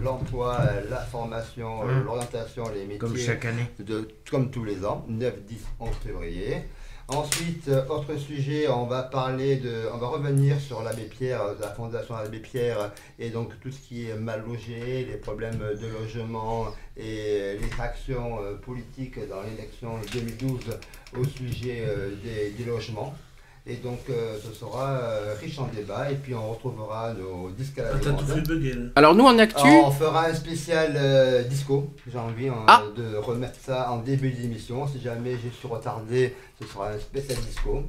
l'emploi, 0.02 0.60
la 0.88 0.98
formation, 0.98 1.80
Hum. 1.80 2.04
l'orientation, 2.04 2.68
les 2.72 2.82
métiers. 2.84 2.98
Comme 2.98 3.16
chaque 3.16 3.44
année. 3.44 3.66
de, 3.80 4.08
comme 4.30 4.52
tous 4.52 4.64
les 4.64 4.84
ans, 4.84 5.04
9, 5.08 5.42
10, 5.48 5.56
11 5.80 5.88
février. 6.06 6.62
Ensuite, 7.08 7.68
euh, 7.68 7.84
autre 7.90 8.16
sujet, 8.16 8.66
on 8.68 8.86
va 8.86 9.02
parler 9.02 9.56
de, 9.56 9.82
on 9.92 9.98
va 9.98 10.06
revenir 10.06 10.58
sur 10.58 10.82
l'abbé 10.82 11.02
Pierre, 11.02 11.42
euh, 11.42 11.54
la 11.60 11.68
fondation 11.68 12.14
Abbé 12.14 12.38
Pierre, 12.38 12.92
et 13.18 13.28
donc 13.28 13.50
tout 13.60 13.70
ce 13.70 13.78
qui 13.78 14.08
est 14.08 14.14
mal 14.14 14.42
logé, 14.46 15.06
les 15.10 15.16
problèmes 15.18 15.58
de 15.58 15.86
logement 16.00 16.66
et 16.96 17.58
les 17.60 17.70
actions 17.80 18.38
euh, 18.42 18.54
politiques 18.54 19.18
dans 19.28 19.42
l'élection 19.42 19.90
2012 20.14 20.60
au 21.18 21.24
sujet 21.24 21.84
euh, 21.86 22.10
des, 22.24 22.50
des 22.50 22.64
logements. 22.70 23.14
Et 23.66 23.76
donc, 23.76 24.00
euh, 24.10 24.36
ce 24.44 24.52
sera 24.52 24.90
euh, 24.90 25.34
riche 25.40 25.58
en 25.58 25.66
débat, 25.74 26.10
et 26.10 26.16
puis 26.16 26.34
on 26.34 26.50
retrouvera 26.52 27.14
nos 27.14 27.48
disques 27.50 27.78
à 27.78 27.84
la 27.84 27.90
Ah, 27.94 27.98
demande. 27.98 28.92
Alors, 28.94 29.14
nous, 29.14 29.24
en 29.24 29.38
actu, 29.38 29.66
On 29.66 29.90
fera 29.90 30.26
un 30.26 30.34
spécial 30.34 30.92
euh, 30.96 31.42
disco. 31.44 31.88
J'ai 32.12 32.18
envie 32.18 32.48
hein, 32.48 32.62
Ah. 32.66 32.82
de 32.94 33.16
remettre 33.16 33.58
ça 33.58 33.90
en 33.90 34.00
début 34.00 34.32
d'émission. 34.32 34.86
Si 34.86 35.00
jamais 35.00 35.38
je 35.42 35.48
suis 35.48 35.66
retardé, 35.66 36.34
ce 36.60 36.66
sera 36.68 36.90
un 36.90 36.98
spécial 36.98 37.38
disco. 37.38 37.82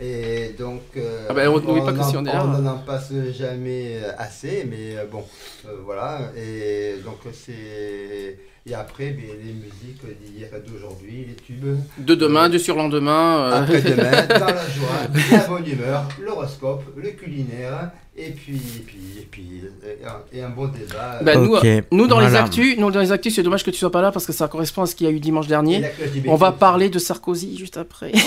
Et 0.00 0.54
donc, 0.58 0.82
euh, 0.96 1.26
Ah 1.28 1.34
bah, 1.34 1.50
on 1.50 2.58
n'en 2.62 2.78
passe 2.78 3.12
jamais 3.36 3.96
assez, 4.18 4.64
mais 4.68 4.96
euh, 4.96 5.04
bon, 5.10 5.24
euh, 5.66 5.70
voilà. 5.84 6.30
Et 6.36 6.96
donc, 7.04 7.18
c'est. 7.32 8.38
Et 8.64 8.74
après, 8.74 9.10
ben, 9.10 9.24
les 9.44 9.52
musiques 9.54 10.04
d'hier 10.20 10.48
et 10.54 10.60
d'aujourd'hui, 10.70 11.26
les 11.28 11.34
tubes. 11.34 11.76
de 11.98 12.14
demain, 12.14 12.48
de 12.48 12.58
surlendemain. 12.58 13.50
euh, 13.50 13.62
Après-demain, 13.62 14.26
dans 14.38 14.46
la 14.46 14.68
joie, 14.68 15.32
la 15.32 15.48
bonne 15.48 15.66
humeur, 15.68 16.08
l'horoscope, 16.20 16.84
le 16.96 17.10
culinaire 17.10 17.90
Et 18.14 18.30
puis, 18.30 18.56
et 18.56 18.80
puis, 18.80 18.98
et 19.20 19.26
puis, 19.30 19.62
et 19.82 20.04
un, 20.06 20.20
et 20.38 20.42
un 20.42 20.50
bon 20.50 20.66
débat. 20.68 21.18
Bah, 21.22 21.34
nous, 21.34 21.54
Ok, 21.56 21.66
nous, 21.92 22.06
dans 22.06 22.20
les 22.20 22.34
actus, 22.34 22.76
nous 22.76 22.90
dans 22.90 23.00
les 23.00 23.10
actus, 23.10 23.34
c'est 23.34 23.42
dommage 23.42 23.64
que 23.64 23.70
tu 23.70 23.78
sois 23.78 23.90
pas 23.90 24.02
là 24.02 24.12
parce 24.12 24.26
que 24.26 24.34
ça 24.34 24.48
correspond 24.48 24.82
à 24.82 24.86
ce 24.86 24.94
qu'il 24.94 25.06
y 25.06 25.10
a 25.10 25.12
eu 25.12 25.18
dimanche 25.18 25.46
dernier. 25.46 25.82
On 26.26 26.34
va 26.36 26.52
parler 26.52 26.90
de 26.90 26.98
Sarkozy 26.98 27.56
juste 27.56 27.76
après. 27.78 28.12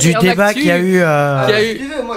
Du 0.00 0.12
débat 0.20 0.52
qu'il 0.52 0.66
y 0.66 0.70
a 0.70 0.78
eu. 0.78 0.98
euh, 1.00 1.46
qu'il 1.46 1.54
y 1.54 1.56
a 1.56 1.56
Ah, 1.56 1.62
eu- 1.62 2.02
moi, 2.04 2.16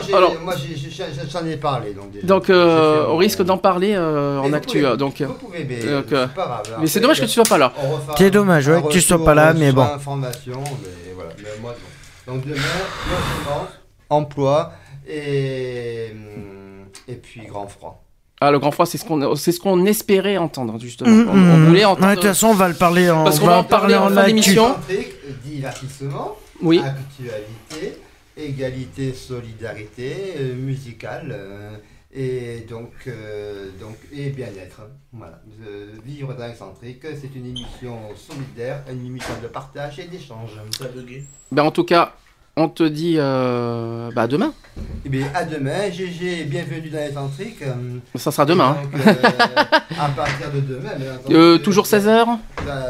j'en 1.29 1.45
ai 1.45 1.55
parlé. 1.57 1.93
Donc, 1.93 2.11
déjà. 2.11 2.27
Donc, 2.27 2.49
euh, 2.49 3.05
on 3.07 3.15
risque 3.17 3.41
d'en 3.43 3.57
parler 3.57 3.93
euh, 3.95 4.41
Mais 4.41 4.49
en 4.49 4.53
actu. 4.53 4.77
pouvez, 4.79 4.89
euh, 4.91 4.95
Donc, 4.97 5.21
Vous 5.21 5.33
pouvez, 5.33 5.63
mais 5.63 5.79
donc, 5.79 6.05
c'est 6.09 6.15
euh, 6.15 6.27
pas 6.27 6.61
grave. 6.63 6.77
mais 6.81 6.87
c'est 6.87 6.99
dommage 6.99 7.19
que 7.21 7.25
tu 7.25 7.31
sois 7.31 7.43
pas 7.45 7.57
là. 7.57 7.71
C'est 8.17 8.29
dommage, 8.31 8.67
ouais, 8.67 8.81
que 8.83 8.87
tu 8.89 8.99
sois 9.01 9.23
pas 9.23 9.33
là, 9.33 9.53
mais 9.53 9.71
bon. 9.71 9.81
information, 9.83 10.61
mais 10.81 11.13
voilà. 11.15 11.29
Mais 11.37 11.49
moi. 11.61 11.75
Donc 12.27 12.45
demain, 12.45 12.55
logement, 13.09 13.67
emploi 14.09 14.73
et, 15.09 16.07
hum, 16.11 16.50
et 17.11 17.15
puis 17.15 17.41
grand 17.47 17.67
froid. 17.67 18.03
Ah, 18.43 18.51
le 18.51 18.57
grand 18.57 18.71
froid, 18.71 18.85
c'est 18.87 18.97
ce 18.97 19.05
qu'on 19.05 19.35
c'est 19.35 19.51
ce 19.51 19.59
qu'on 19.59 19.85
espérait 19.85 20.37
entendre 20.37 20.79
justement. 20.79 21.09
hum, 21.11 21.27
on, 21.29 21.33
on 21.33 21.53
hum. 21.55 21.65
voulait 21.67 21.79
Ouais, 21.81 21.85
entendre. 21.85 22.09
De 22.09 22.15
toute 22.15 22.23
façon, 22.23 22.47
on 22.47 22.53
va 22.55 22.67
le 22.69 22.73
parler 22.75 23.09
en, 23.11 23.23
Parce 23.23 23.39
qu'on 23.39 23.45
on 23.45 23.49
va 23.49 23.57
en 23.59 23.63
parler 23.63 23.95
en 23.95 24.09
fin 24.09 24.17
actu. 24.17 24.27
d'émission. 24.31 24.75
Divertissement, 25.45 26.35
Oui. 26.61 26.79
actualité, 26.79 27.97
égalité, 28.37 29.13
solidarité, 29.13 30.15
euh, 30.39 30.55
musicale. 30.55 31.27
euh, 31.31 31.77
et 32.13 32.65
donc, 32.69 32.91
euh, 33.07 33.69
donc 33.79 33.95
et 34.11 34.31
bien-être. 34.31 34.81
Voilà. 35.13 35.39
Euh, 35.65 35.93
vivre 36.05 36.33
dans 36.33 36.45
l'excentrique, 36.45 37.03
c'est 37.03 37.33
une 37.35 37.45
émission 37.45 37.97
solidaire, 38.17 38.83
une 38.91 39.05
émission 39.05 39.33
de 39.41 39.47
partage 39.47 39.97
et 39.99 40.05
d'échange. 40.05 40.49
Ça. 40.77 40.85
Ben, 41.53 41.63
en 41.63 41.71
tout 41.71 41.85
cas, 41.85 42.13
on 42.57 42.67
te 42.67 42.83
dit 42.83 43.15
euh, 43.17 44.09
bah, 44.15 44.23
à 44.23 44.27
demain. 44.27 44.53
Eh 45.05 45.09
bien, 45.09 45.25
à 45.33 45.43
demain, 45.43 45.89
GG, 45.91 46.45
bienvenue 46.45 46.89
dans 46.89 46.97
l'excentrique. 46.99 47.61
euh, 47.61 47.73
Ça 48.15 48.31
sera 48.31 48.45
demain. 48.45 48.77
hein. 48.79 48.87
donc, 48.97 49.07
euh, 49.07 49.11
à 49.99 50.07
partir 50.09 50.47
de 50.53 50.59
demain. 50.61 50.89
Euh, 51.29 51.57
toujours 51.57 51.85
16h 51.85 52.25
Bah, 52.65 52.85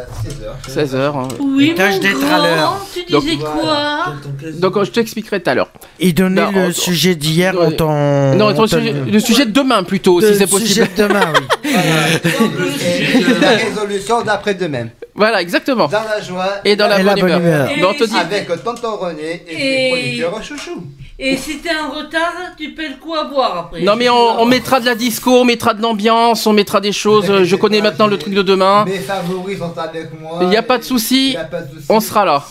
16h. 0.67 0.69
16h. 0.93 1.27
Oui, 1.39 1.73
Cache 1.75 1.95
mon 1.95 2.01
d'être 2.01 2.19
grand, 2.19 2.33
à 2.35 2.38
l'heure. 2.47 2.85
tu 2.93 3.11
Donc- 3.11 3.23
disais 3.23 3.38
quoi 3.38 4.13
Donc, 4.59 4.83
je 4.83 4.91
t'expliquerai 4.91 5.41
tout 5.41 5.49
à 5.49 5.55
l'heure. 5.55 5.71
Et 5.99 6.13
donner 6.13 6.41
Non, 6.41 6.51
le 6.51 6.67
on- 6.67 6.71
sujet 6.71 7.15
d'hier, 7.15 7.55
on 7.59 7.71
t'en. 7.71 8.35
Non, 8.35 8.47
attends, 8.49 8.63
le 8.63 8.67
sujet- 8.67 8.93
le 9.11 9.19
sujet 9.19 9.45
de 9.45 9.51
demain 9.51 9.83
plutôt, 9.83 10.19
Le 10.19 10.27
si 10.33 10.35
c'est 10.38 10.47
possible. 10.47 10.69
sujet 10.69 10.88
de 10.95 11.03
demain, 11.07 11.33
oui. 11.33 11.71
Et 11.71 13.39
la 13.41 13.49
résolution 13.51 14.21
d'après-demain. 14.23 14.88
Voilà, 15.13 15.41
exactement. 15.41 15.88
Dans 15.88 16.03
la 16.03 16.21
joie 16.21 16.47
Et 16.63 16.75
dans 16.75 16.88
la 16.88 16.95
Et 16.99 17.03
bonne 17.03 17.15
la 17.15 17.21
bonne 17.21 17.41
humeur. 17.41 17.69
humeur. 17.71 18.19
Avec 18.19 18.63
tonton 18.63 18.95
René 18.97 19.43
et, 19.47 20.17
Et- 20.17 20.23
chouchou. 20.41 20.83
Et 21.19 21.38
si 21.38 21.59
t'es 21.59 21.69
en 21.75 21.91
retard, 21.91 22.33
tu 22.57 22.71
paies 22.73 22.88
le 22.89 22.95
coup 22.95 23.13
à 23.13 23.25
boire 23.25 23.57
après? 23.67 23.81
Non 23.81 23.95
mais 23.95 24.09
on, 24.09 24.41
on 24.41 24.45
mettra 24.45 24.79
de 24.79 24.85
la 24.85 24.95
disco, 24.95 25.31
on 25.31 25.45
mettra 25.45 25.73
de 25.75 25.81
l'ambiance, 25.81 26.47
on 26.47 26.53
mettra 26.53 26.81
des 26.81 26.91
choses. 26.93 27.43
Je 27.43 27.55
connais 27.55 27.81
maintenant 27.81 28.07
le 28.07 28.17
truc 28.17 28.33
de 28.33 28.41
demain. 28.41 28.85
Mes 28.85 28.97
favoris 28.97 29.59
sont 29.59 29.77
avec 29.77 30.19
moi. 30.19 30.39
Il 30.41 30.47
n'y 30.47 30.57
a 30.57 30.63
pas 30.63 30.77
de 30.79 30.83
Il 30.83 30.88
souci, 30.88 31.33
y 31.33 31.38
a 31.38 31.43
pas 31.43 31.61
de 31.61 31.75
souci. 31.75 31.85
on 31.89 31.99
sera 31.99 32.25
là. 32.25 32.43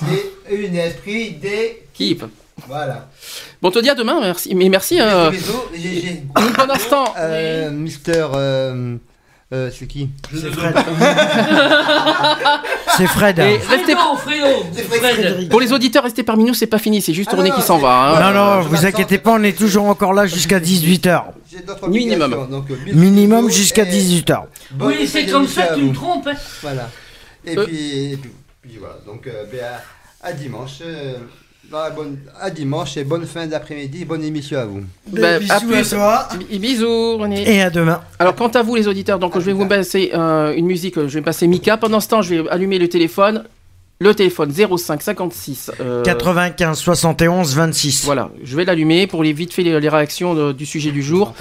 C'est 0.48 0.54
une 0.54 0.76
esprit 0.76 1.32
des. 1.32 1.82
Keep. 1.94 2.24
Voilà. 2.68 3.08
Bon, 3.60 3.68
on 3.68 3.72
te 3.72 3.78
dit 3.80 3.90
à 3.90 3.94
demain, 3.94 4.20
merci. 4.20 4.54
Mais 4.54 4.68
merci. 4.68 5.00
euh, 5.00 5.30
Bisous, 5.30 5.52
temps, 6.90 7.14
Euh, 7.18 7.70
Mister. 7.70 8.26
Euh, 8.34 8.96
euh, 9.52 9.70
c'est 9.76 9.86
qui 9.86 10.08
C'est 10.32 10.50
Fred. 10.50 10.74
C'est 12.96 13.06
Fred. 13.06 13.40
hein. 13.40 13.58
restez, 13.68 13.94
Fred. 13.94 15.00
Frédéric. 15.00 15.48
pour 15.48 15.60
les 15.60 15.72
auditeurs, 15.72 16.02
restez 16.04 16.22
parmi 16.22 16.44
nous, 16.44 16.54
c'est 16.54 16.66
pas 16.66 16.78
fini, 16.78 17.00
c'est 17.02 17.14
juste 17.14 17.30
Ah, 17.32 17.36
René 17.36 17.50
non, 17.50 17.56
qui 17.56 17.62
s'en 17.62 17.78
va. 17.78 18.16
hein. 18.16 18.32
Non, 18.32 18.38
non, 18.38 18.60
vous 18.62 18.86
inquiétez 18.86 19.18
pas, 19.18 19.32
on 19.32 19.42
est 19.42 19.56
toujours 19.56 19.86
encore 19.86 20.12
là 20.12 20.26
jusqu'à 20.26 20.60
18h. 20.60 21.22
J'ai 21.50 21.60
d'autres 21.60 21.88
Minimum. 21.88 22.48
donc, 22.50 22.70
euh, 22.70 22.76
Minimum 22.92 23.50
jusqu'à 23.50 23.82
et 23.84 23.90
18h. 23.90 24.42
bonne 24.72 24.88
Oui, 24.88 25.06
c'est 25.06 25.26
comme 25.26 25.46
ça 25.48 25.68
que 25.68 25.74
tu 25.76 25.82
me 25.82 25.94
trompes. 25.94 26.26
hein. 26.28 26.34
Voilà. 26.62 26.88
Et, 27.44 27.56
Euh. 27.56 27.64
puis, 27.66 28.12
et 28.12 28.16
puis, 28.16 28.30
puis 28.62 28.76
voilà. 28.78 28.96
Donc, 29.06 29.26
euh, 29.26 29.44
ben, 29.50 29.60
à, 30.22 30.28
à 30.28 30.32
dimanche. 30.32 30.80
Euh, 31.72 31.84
la 31.84 31.90
bonne, 31.90 32.18
à 32.40 32.50
dimanche 32.50 32.96
et 32.96 33.04
bonne 33.04 33.26
fin 33.26 33.46
d'après-midi. 33.46 34.04
Bonne 34.04 34.24
émission 34.24 34.58
à 34.58 34.64
vous. 34.66 34.80
Bah, 35.12 35.38
Bisous 35.38 35.52
à 35.52 35.60
plus. 35.60 35.90
toi. 35.90 36.28
Bisous 36.50 37.18
René. 37.18 37.48
Et 37.56 37.62
à 37.62 37.70
demain. 37.70 38.00
Alors 38.18 38.34
quant 38.34 38.48
à 38.48 38.62
vous 38.62 38.74
les 38.76 38.88
auditeurs, 38.88 39.18
donc 39.18 39.34
je 39.34 39.40
vais 39.44 39.52
vous 39.52 39.66
passer 39.66 40.10
euh, 40.14 40.54
une 40.54 40.66
musique, 40.66 40.94
je 40.96 41.18
vais 41.18 41.22
passer 41.22 41.46
Mika. 41.46 41.76
Pendant 41.76 42.00
ce 42.00 42.08
temps, 42.08 42.22
je 42.22 42.34
vais 42.34 42.48
allumer 42.48 42.78
le 42.78 42.88
téléphone. 42.88 43.44
Le 44.02 44.14
téléphone 44.14 44.50
05 44.50 45.02
56. 45.02 45.72
euh, 45.80 46.02
95 46.02 46.78
71 46.78 47.54
26. 47.54 48.04
Voilà, 48.06 48.30
je 48.42 48.56
vais 48.56 48.64
l'allumer 48.64 49.06
pour 49.06 49.22
les 49.22 49.34
vite 49.34 49.52
fait 49.52 49.62
les, 49.62 49.78
les 49.78 49.88
réactions 49.90 50.32
de- 50.32 50.52
du 50.52 50.64
sujet 50.64 50.90
du 50.90 51.02
jour. 51.02 51.34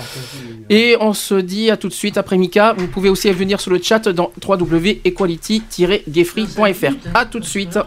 Et 0.70 0.98
on 1.00 1.14
se 1.14 1.36
dit 1.36 1.72
à 1.72 1.78
tout 1.78 1.88
de 1.88 1.94
suite 1.94 2.18
après 2.18 2.38
Mika. 2.38 2.76
Vous 2.78 2.88
pouvez 2.88 3.08
aussi 3.08 3.32
venir 3.32 3.62
sur 3.62 3.72
le 3.72 3.80
chat 3.82 4.10
dans 4.10 4.34
www.equality-gayfree.fr. 4.46 6.92
À 7.14 7.26
tout 7.26 7.40
de 7.40 7.46
suite. 7.46 7.80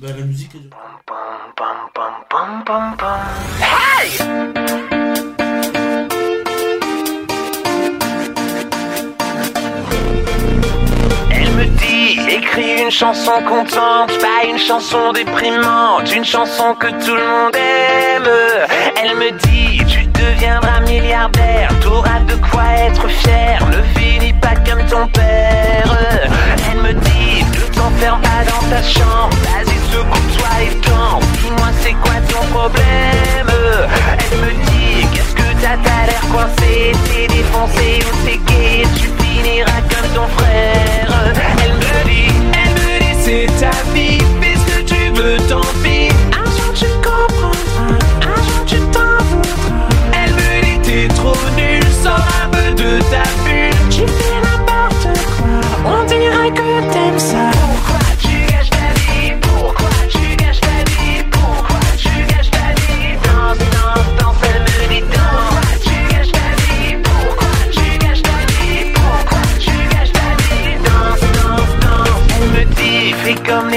Bah, 0.00 0.08
la 0.16 0.24
musique. 0.24 0.50
elle- 0.54 0.70
Elle 11.30 11.50
me 11.52 11.64
dit, 11.78 12.18
écris 12.28 12.82
une 12.82 12.90
chanson 12.90 13.32
contente, 13.48 14.10
pas 14.20 14.46
une 14.48 14.58
chanson 14.58 15.12
déprimante, 15.12 16.10
une 16.14 16.24
chanson 16.24 16.74
que 16.74 16.86
tout 17.04 17.14
le 17.14 17.26
monde 17.26 17.54
aime. 17.54 18.28
Elle 19.02 19.16
me 19.16 19.30
dit, 19.46 19.84
tu 19.86 20.04
deviendras 20.06 20.80
milliardaire, 20.80 21.68
t'auras 21.82 22.20
de 22.20 22.34
quoi 22.50 22.64
être 22.78 23.08
fier, 23.08 23.58
ne 23.68 23.82
finis 23.98 24.32
pas 24.34 24.54
comme 24.66 24.84
ton 24.86 25.06
père. 25.08 25.98
Elle 26.72 26.80
me 26.80 26.92
dit, 26.92 27.44
ne 27.44 27.74
t'enferme 27.74 28.20
pas 28.22 28.44
dans 28.50 28.68
ta 28.70 28.82
chambre, 28.82 29.36
secoue-toi 29.96 30.48
et 30.62 30.74
danse, 30.86 31.24
dis-moi 31.42 31.70
c'est 31.80 31.94
quoi 31.94 32.16
ton 32.28 32.44
problème? 32.48 33.50
Elle 34.30 34.38
me 34.38 34.50
dit, 34.66 35.06
qu'est-ce 35.12 35.34
que 35.34 35.48
t'as, 35.62 35.76
t'as 35.84 36.06
l'air 36.06 36.24
coincé, 36.32 36.92
t'es 37.06 37.26
défoncé 37.28 38.00
ou 38.06 38.26
t'es 38.26 38.38
gay, 38.48 38.86
tu 38.98 39.08
finiras 39.22 39.82
comme 39.90 40.08
ton 40.14 40.28
frère. 40.38 41.08
Elle 41.62 41.74
me 41.74 42.04
dit, 42.04 42.32
elle 42.52 42.74
me 42.74 42.92
dit, 43.00 43.14
c'est 43.24 43.46
ta 43.60 43.74
vie, 43.94 44.20
fais 44.40 44.56
ce 44.56 44.64
que 44.72 44.80
tu 44.82 45.20
veux, 45.20 45.38
tant 45.48 45.60
pis. 45.82 45.95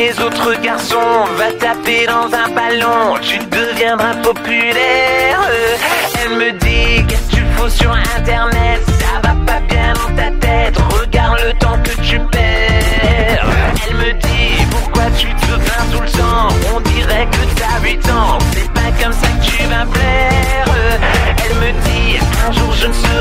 Les 0.09 0.23
autres 0.23 0.59
garçons, 0.61 1.25
va 1.37 1.51
taper 1.59 2.05
dans 2.07 2.25
un 2.33 2.49
ballon, 2.49 3.17
tu 3.21 3.37
deviendras 3.37 4.15
populaire. 4.23 5.39
Elle 6.21 6.35
me 6.35 6.51
dit, 6.53 7.05
qu'est-ce 7.07 7.29
que 7.29 7.35
tu 7.35 7.45
fous 7.55 7.69
sur 7.69 7.91
internet? 8.17 8.81
Ça 8.99 9.27
va 9.27 9.35
pas 9.45 9.59
bien 9.67 9.93
dans 9.93 10.15
ta 10.15 10.31
tête, 10.31 10.77
regarde 10.99 11.39
le 11.45 11.53
temps 11.59 11.77
que 11.83 12.01
tu 12.01 12.19
perds. 12.31 13.45
Elle 13.87 13.97
me 13.97 14.13
dit, 14.13 14.65
pourquoi 14.71 15.05
tu 15.17 15.27
te 15.27 15.53
plains 15.65 15.85
tout 15.91 16.01
le 16.01 16.09
temps? 16.09 16.47
On 16.75 16.79
dirait 16.79 17.27
que 17.27 17.59
t'as 17.59 17.79
8 17.83 18.09
ans, 18.09 18.37
c'est 18.53 18.71
pas 18.73 18.91
comme 19.01 19.13
ça 19.13 19.27
que 19.27 19.45
tu 19.45 19.63
vas 19.65 19.85
plaire. 19.85 20.65
Elle 21.45 21.55
me 21.57 21.71
dit, 21.81 22.19
un 22.47 22.51
jour 22.51 22.71
je 22.73 22.87
ne 22.87 22.93
serai 22.93 23.18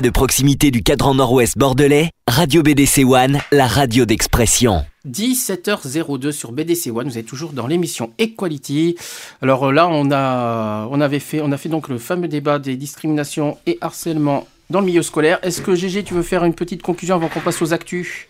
média 0.00 0.08
de 0.08 0.12
proximité 0.12 0.70
du 0.70 0.82
cadran 0.82 1.14
nord-ouest 1.14 1.58
bordelais, 1.58 2.10
Radio 2.26 2.62
BDC 2.62 3.04
One, 3.04 3.38
la 3.52 3.66
radio 3.66 4.06
d'expression. 4.06 4.84
17h02 5.06 6.32
sur 6.32 6.52
BDC 6.52 6.90
One, 6.94 7.08
vous 7.08 7.18
êtes 7.18 7.26
toujours 7.26 7.52
dans 7.52 7.66
l'émission 7.66 8.10
Equality. 8.18 8.96
Alors 9.42 9.68
euh, 9.68 9.72
là, 9.72 9.88
on 9.88 10.10
a, 10.10 10.86
on 10.90 11.00
avait 11.00 11.18
fait, 11.18 11.40
on 11.42 11.52
a 11.52 11.58
fait 11.58 11.68
donc 11.68 11.88
le 11.88 11.98
fameux 11.98 12.28
débat 12.28 12.58
des 12.58 12.76
discriminations 12.76 13.58
et 13.66 13.76
harcèlement 13.80 14.46
dans 14.70 14.80
le 14.80 14.86
milieu 14.86 15.02
scolaire. 15.02 15.38
Est-ce 15.42 15.60
que 15.60 15.74
GG, 15.74 16.04
tu 16.04 16.14
veux 16.14 16.22
faire 16.22 16.44
une 16.44 16.54
petite 16.54 16.82
conclusion 16.82 17.16
avant 17.16 17.28
qu'on 17.28 17.40
passe 17.40 17.60
aux 17.60 17.72
actus 17.74 18.26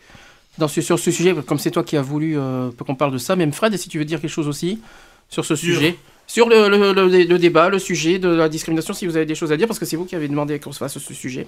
dans 0.58 0.66
ce, 0.66 0.80
sur 0.80 0.98
ce 0.98 1.10
sujet, 1.10 1.34
comme 1.46 1.58
c'est 1.58 1.70
toi 1.70 1.84
qui 1.84 1.96
as 1.96 2.02
voulu 2.02 2.36
euh, 2.36 2.70
qu'on 2.84 2.96
parle 2.96 3.12
de 3.12 3.18
ça, 3.18 3.36
même 3.36 3.52
Fred, 3.52 3.76
si 3.76 3.88
tu 3.88 3.98
veux 3.98 4.04
dire 4.04 4.20
quelque 4.20 4.30
chose 4.30 4.48
aussi 4.48 4.80
sur 5.28 5.44
ce 5.44 5.54
sujet, 5.54 5.96
sur 6.30 6.48
le, 6.48 6.68
le- 6.68 6.92
le- 6.92 7.24
le 7.24 7.38
débat, 7.40 7.68
le 7.70 7.80
sujet 7.80 8.20
de 8.20 8.28
la 8.28 8.48
discrimination, 8.48 8.94
si 8.94 9.04
vous 9.04 9.16
avez 9.16 9.26
des 9.26 9.34
choses 9.34 9.50
à 9.50 9.56
dire, 9.56 9.66
parce 9.66 9.80
que 9.80 9.84
c'est 9.84 9.96
vous 9.96 10.04
qui 10.04 10.14
avez 10.14 10.28
demandé 10.28 10.60
qu'on 10.60 10.70
se 10.70 10.78
fasse 10.78 10.96
ce 10.96 11.12
sujet. 11.14 11.44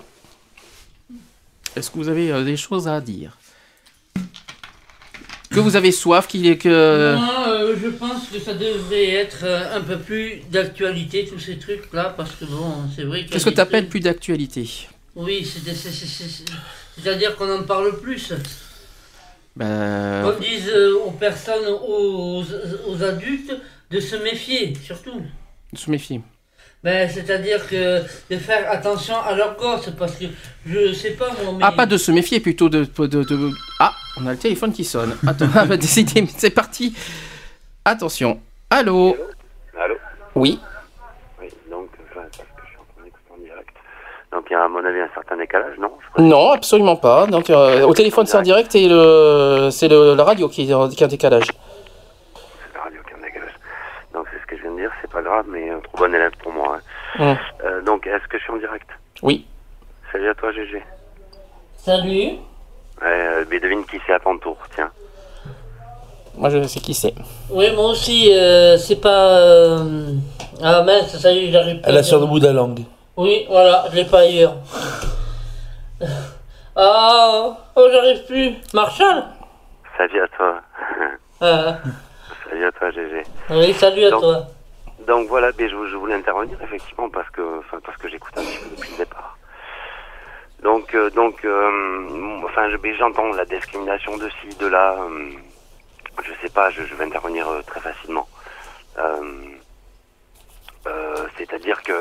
Est-ce 1.77 1.89
que 1.89 1.99
vous 1.99 2.09
avez 2.09 2.33
euh, 2.33 2.43
des 2.43 2.57
choses 2.57 2.89
à 2.89 3.01
dire? 3.01 3.39
Que 5.51 5.61
vous 5.61 5.77
avez 5.77 5.93
soif, 5.93 6.27
qu'il 6.27 6.47
est 6.47 6.57
que... 6.59 7.15
Moi, 7.15 7.45
euh, 7.49 7.77
je 7.81 7.89
pense 7.91 8.27
que 8.33 8.41
ça 8.41 8.55
devrait 8.55 9.11
être 9.11 9.45
euh, 9.45 9.77
un 9.77 9.83
peu 9.83 9.99
plus 9.99 10.41
d'actualité, 10.51 11.29
tous 11.31 11.39
ces 11.39 11.59
trucs-là, 11.59 12.15
parce 12.17 12.33
que 12.33 12.45
bon, 12.47 12.75
c'est 12.97 13.05
vrai 13.05 13.21
a 13.21 13.25
Qu'est-ce 13.25 13.45
que 13.45 13.51
tu 13.51 13.61
appelles 13.61 13.89
plus 13.89 14.01
d'actualité? 14.01 14.69
Oui, 15.15 15.45
c'est- 15.45 15.61
c'est- 15.75 15.91
c'est- 15.93 16.07
c'est- 16.07 16.29
c'est- 16.29 16.45
c'est-à-dire 17.01 17.37
qu'on 17.37 17.51
en 17.55 17.63
parle 17.63 18.01
plus. 18.01 18.33
Ben, 19.55 20.23
Qu'on 20.25 20.41
dise 20.41 20.73
aux 21.07 21.11
personnes, 21.13 21.67
aux, 21.87 22.43
aux 22.89 23.03
adultes, 23.03 23.53
de 23.93 24.01
se 24.01 24.17
méfier, 24.17 24.75
surtout. 24.83 25.21
se 25.75 25.91
méfier. 25.91 26.21
Ben, 26.83 27.09
c'est-à-dire 27.09 27.69
que 27.69 28.01
de 28.31 28.37
faire 28.39 28.69
attention 28.71 29.15
à 29.17 29.35
leur 29.37 29.57
gosse, 29.57 29.89
parce 29.97 30.17
que 30.17 30.25
je 30.67 30.93
sais 30.93 31.13
pas 31.13 31.29
moi, 31.43 31.53
mais... 31.57 31.65
Ah, 31.65 31.71
pas 31.73 31.87
de 31.87 31.97
se 31.97 32.11
méfier, 32.11 32.41
plutôt 32.41 32.69
de, 32.69 32.85
de, 32.85 33.07
de- 33.23 33.51
Ah, 33.79 33.93
on 34.19 34.27
a 34.27 34.33
le 34.33 34.39
téléphone 34.39 34.73
qui 34.73 34.85
sonne. 34.85 35.17
Attends, 35.27 35.47
on 35.63 35.65
va 35.67 35.77
décider, 35.77 36.27
c'est 36.37 36.51
parti. 36.51 36.93
Attention. 37.85 38.41
Allô 38.71 39.17
Allô 39.81 39.95
Oui. 40.35 40.59
Oui, 41.41 41.49
donc, 41.71 41.89
enfin, 42.11 42.23
parce 42.37 42.49
que 42.57 42.63
je 42.65 42.69
suis 42.71 42.79
en 42.79 42.85
train 42.95 43.05
d'écouter 43.05 43.31
en 43.33 43.39
direct. 43.45 43.75
Donc, 44.33 44.45
il 44.51 44.53
y 44.53 44.57
a 44.57 44.65
à 44.65 44.69
mon 44.69 44.85
avis 44.85 45.01
un 45.01 45.11
certain 45.15 45.37
décalage, 45.37 45.79
non 45.79 45.93
Non, 46.19 46.51
absolument 46.53 46.97
pas. 46.97 47.27
Donc, 47.27 47.49
euh, 47.51 47.83
au 47.87 47.95
téléphone, 47.95 48.27
c'est 48.27 48.37
en 48.39 48.43
direct 48.43 48.75
et 48.75 48.89
le, 48.89 49.69
c'est 49.71 49.89
le, 49.89 50.15
la 50.15 50.25
radio 50.25 50.49
qui 50.49 50.65
qui 50.67 50.71
est 50.71 50.75
en 50.75 50.89
décalage. 50.89 51.47
C'est 51.47 52.75
la 52.75 52.83
radio 52.83 53.01
qui 53.07 53.13
est 53.13 53.17
en 53.17 53.23
décalage. 53.25 53.55
Donc, 54.15 54.27
c'est 54.33 54.41
ce 54.41 54.47
que 54.47 54.57
je 54.57 54.63
viens 54.63 54.73
de 54.73 54.77
dire, 54.81 54.91
c'est 55.01 55.11
pas 55.11 55.22
grave, 55.33 55.47
mais 55.49 55.71
euh, 55.71 55.79
trop 55.81 55.99
bon 55.99 56.15
élève 56.15 56.33
pour 56.43 56.53
moi. 56.53 56.79
hein. 57.19 57.37
Euh, 57.65 57.81
donc, 57.83 58.07
est-ce 58.07 58.27
que 58.29 58.39
je 58.39 58.43
suis 58.45 58.53
en 58.53 58.57
direct? 58.59 58.89
Oui. 59.23 59.47
Salut 60.11 60.29
à 60.29 60.35
toi, 60.35 60.53
GG. 60.53 60.83
Salut. 61.77 62.33
Ouais, 63.01 63.07
euh, 63.09 63.45
mais 63.51 63.59
devine 63.61 63.85
qui 63.85 63.97
c'est 64.07 64.13
à 64.13 64.21
ton 64.21 64.39
tour, 64.39 64.57
tiens. 64.75 64.91
Moi, 66.37 66.51
je 66.51 66.63
sais 66.67 66.81
qui 66.81 66.95
c'est. 66.95 67.15
Oui, 67.51 67.71
moi 67.75 67.91
aussi, 67.91 68.31
euh, 68.35 68.77
c'est 68.79 69.01
pas... 69.01 69.39
euh, 69.39 70.15
Ah 70.63 70.83
mince, 70.83 71.17
ça 71.19 71.33
y 71.33 71.47
est, 71.49 71.53
j'arrive 71.53 71.81
pas 71.81 71.89
Elle 71.89 71.99
a 71.99 72.03
sur 72.03 72.21
le 72.21 72.27
bout 72.27 72.39
de 72.41 72.47
la 72.47 72.53
langue. 72.53 72.81
Oui, 73.17 73.47
voilà, 73.49 73.85
je 73.91 73.97
l'ai 73.97 74.05
pas 74.05 74.21
ailleurs. 74.21 74.57
Ah, 76.75 77.55
oh, 77.77 77.89
j'arrive 77.93 78.25
plus. 78.27 78.55
Marshall? 78.73 79.25
Salut 79.99 80.23
à 80.23 80.29
toi. 80.29 80.61
Ah, 81.45 81.79
Salut 82.49 82.65
à 82.65 82.73
toi, 82.73 82.91
GG. 82.93 83.23
Oui, 83.51 83.75
salut 83.75 84.05
à 84.05 84.11
Donc- 84.11 84.21
toi. 84.23 84.47
Donc 85.07 85.29
voilà, 85.29 85.51
je, 85.59 85.97
voulais 85.97 86.15
intervenir 86.15 86.61
effectivement 86.63 87.09
parce 87.09 87.29
que, 87.31 87.61
parce 87.85 87.97
que 87.97 88.09
j'écoute 88.09 88.33
un 88.37 88.43
petit 88.43 88.59
peu 88.59 88.77
depuis 88.77 88.91
le 88.93 88.99
départ. 88.99 89.37
Donc, 90.63 90.95
euh, 90.95 91.11
donc, 91.11 91.45
euh, 91.45 92.41
enfin, 92.45 92.69
j'entends 92.99 93.31
la 93.33 93.45
discrimination 93.45 94.17
de 94.17 94.29
ci, 94.29 94.57
de 94.57 94.67
là. 94.67 94.93
euh, 94.93 95.33
je 96.23 96.33
sais 96.41 96.53
pas, 96.53 96.71
je, 96.71 96.83
vais 96.83 97.05
intervenir 97.05 97.49
euh, 97.49 97.63
très 97.63 97.81
facilement. 97.81 98.29
C'est-à-dire 101.37 101.83
que, 101.83 101.93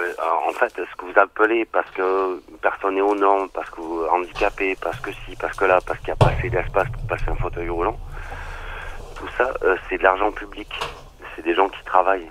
en 0.47 0.51
fait, 0.53 0.71
ce 0.75 0.95
que 0.95 1.05
vous 1.05 1.19
appelez 1.19 1.65
parce 1.65 1.89
que 1.91 2.41
personne 2.61 2.95
n'est 2.95 3.01
aux 3.01 3.15
normes, 3.15 3.49
parce 3.49 3.69
que 3.69 3.81
vous 3.81 4.05
handicapé, 4.05 4.75
parce 4.79 4.99
que 4.99 5.11
ci, 5.11 5.35
parce 5.39 5.57
que 5.57 5.65
là, 5.65 5.79
parce 5.85 5.99
qu'il 5.99 6.09
n'y 6.09 6.13
a 6.13 6.15
pas 6.15 6.27
assez 6.27 6.49
d'espace 6.49 6.87
pour 6.89 7.07
passer 7.07 7.29
un 7.29 7.35
fauteuil 7.35 7.69
roulant, 7.69 7.97
tout 9.15 9.27
ça, 9.37 9.51
c'est 9.89 9.97
de 9.97 10.03
l'argent 10.03 10.31
public. 10.31 10.69
C'est 11.35 11.41
des 11.41 11.55
gens 11.55 11.69
qui 11.69 11.83
travaillent. 11.83 12.29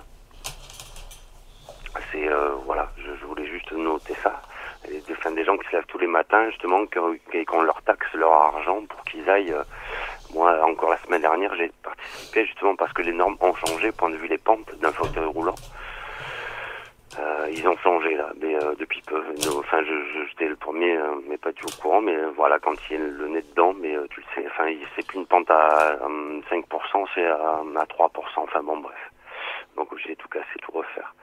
C'est 2.11 2.27
euh, 2.27 2.51
voilà, 2.65 2.89
je, 2.97 3.25
voulais 3.25 3.45
juste 3.45 3.71
noter 3.71 4.13
ça. 4.23 4.41
Des, 4.87 5.43
gens 5.43 5.57
qui 5.57 5.67
se 5.67 5.75
lèvent 5.75 5.85
tous 5.87 5.99
les 5.99 6.07
matins, 6.07 6.49
justement, 6.49 6.85
qu'on 6.87 7.61
leur 7.61 7.81
taxe 7.83 8.11
leur 8.13 8.31
argent 8.31 8.83
pour 8.87 9.03
qu'ils 9.03 9.29
aillent. 9.29 9.53
euh, 9.53 9.63
moi, 10.33 10.63
encore 10.63 10.89
la 10.89 10.97
semaine 10.97 11.21
dernière, 11.21 11.53
j'ai 11.55 11.71
participé 11.83 12.45
justement 12.45 12.75
parce 12.75 12.91
que 12.93 13.01
les 13.01 13.11
normes 13.11 13.37
ont 13.41 13.53
changé, 13.55 13.91
point 13.91 14.09
de 14.09 14.15
vue 14.15 14.27
les 14.27 14.37
pentes 14.37 14.73
d'un 14.79 14.91
fauteuil 14.91 15.25
roulant. 15.25 15.55
Euh, 17.19 17.49
ils 17.51 17.67
ont 17.67 17.77
changé 17.77 18.15
là, 18.15 18.31
mais 18.41 18.55
depuis 18.79 19.01
peu. 19.01 19.21
Enfin, 19.59 19.83
je, 19.83 20.25
j'étais 20.29 20.47
le 20.47 20.55
premier, 20.55 20.95
euh, 20.95 21.15
mais 21.27 21.37
pas 21.37 21.51
du 21.51 21.61
tout 21.61 21.67
au 21.67 21.81
courant. 21.81 22.01
Mais 22.01 22.15
voilà, 22.35 22.59
quand 22.59 22.73
il 22.89 22.97
y 22.97 23.01
a 23.01 23.03
le 23.03 23.27
nez 23.27 23.41
dedans, 23.41 23.73
mais 23.73 23.95
tu 24.09 24.21
le 24.21 24.25
sais. 24.33 24.47
Enfin, 24.47 24.71
c'est 24.95 25.05
plus 25.05 25.19
une 25.19 25.25
pente 25.25 25.51
à 25.51 25.97
euh, 26.01 26.41
5%, 26.49 27.07
c'est 27.13 27.25
à, 27.27 27.35
à 27.35 27.85
3%. 27.85 28.09
Enfin 28.37 28.63
bon, 28.63 28.77
bref. 28.77 29.11
Donc 29.75 29.89
j'ai 30.05 30.15
tout 30.15 30.29
cassé, 30.29 30.45
tout 30.61 30.71
refaire. 30.71 31.13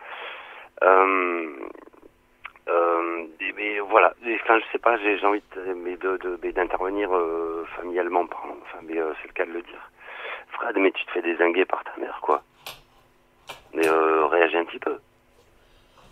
Euh, 0.82 1.46
euh, 2.68 3.26
mais 3.56 3.80
voilà, 3.80 4.12
enfin 4.42 4.58
je 4.58 4.72
sais 4.72 4.78
pas, 4.78 4.96
j'ai 4.98 5.24
envie 5.24 5.42
de, 5.54 6.38
mais 6.42 6.52
d'intervenir 6.52 7.14
euh, 7.14 7.66
familialement. 7.76 8.22
Enfin, 8.22 8.78
mais 8.86 8.94
c'est 9.20 9.28
le 9.28 9.32
cas 9.34 9.46
de 9.46 9.52
le 9.52 9.62
dire. 9.62 9.90
Fred, 10.52 10.76
mais 10.76 10.90
tu 10.92 11.04
te 11.06 11.10
fais 11.12 11.22
désinguer 11.22 11.64
par 11.64 11.82
ta 11.84 12.00
mère, 12.00 12.18
quoi. 12.22 12.42
Mais 13.74 13.88
réagis 13.88 14.56
un 14.56 14.64
petit 14.64 14.78
peu. 14.78 14.98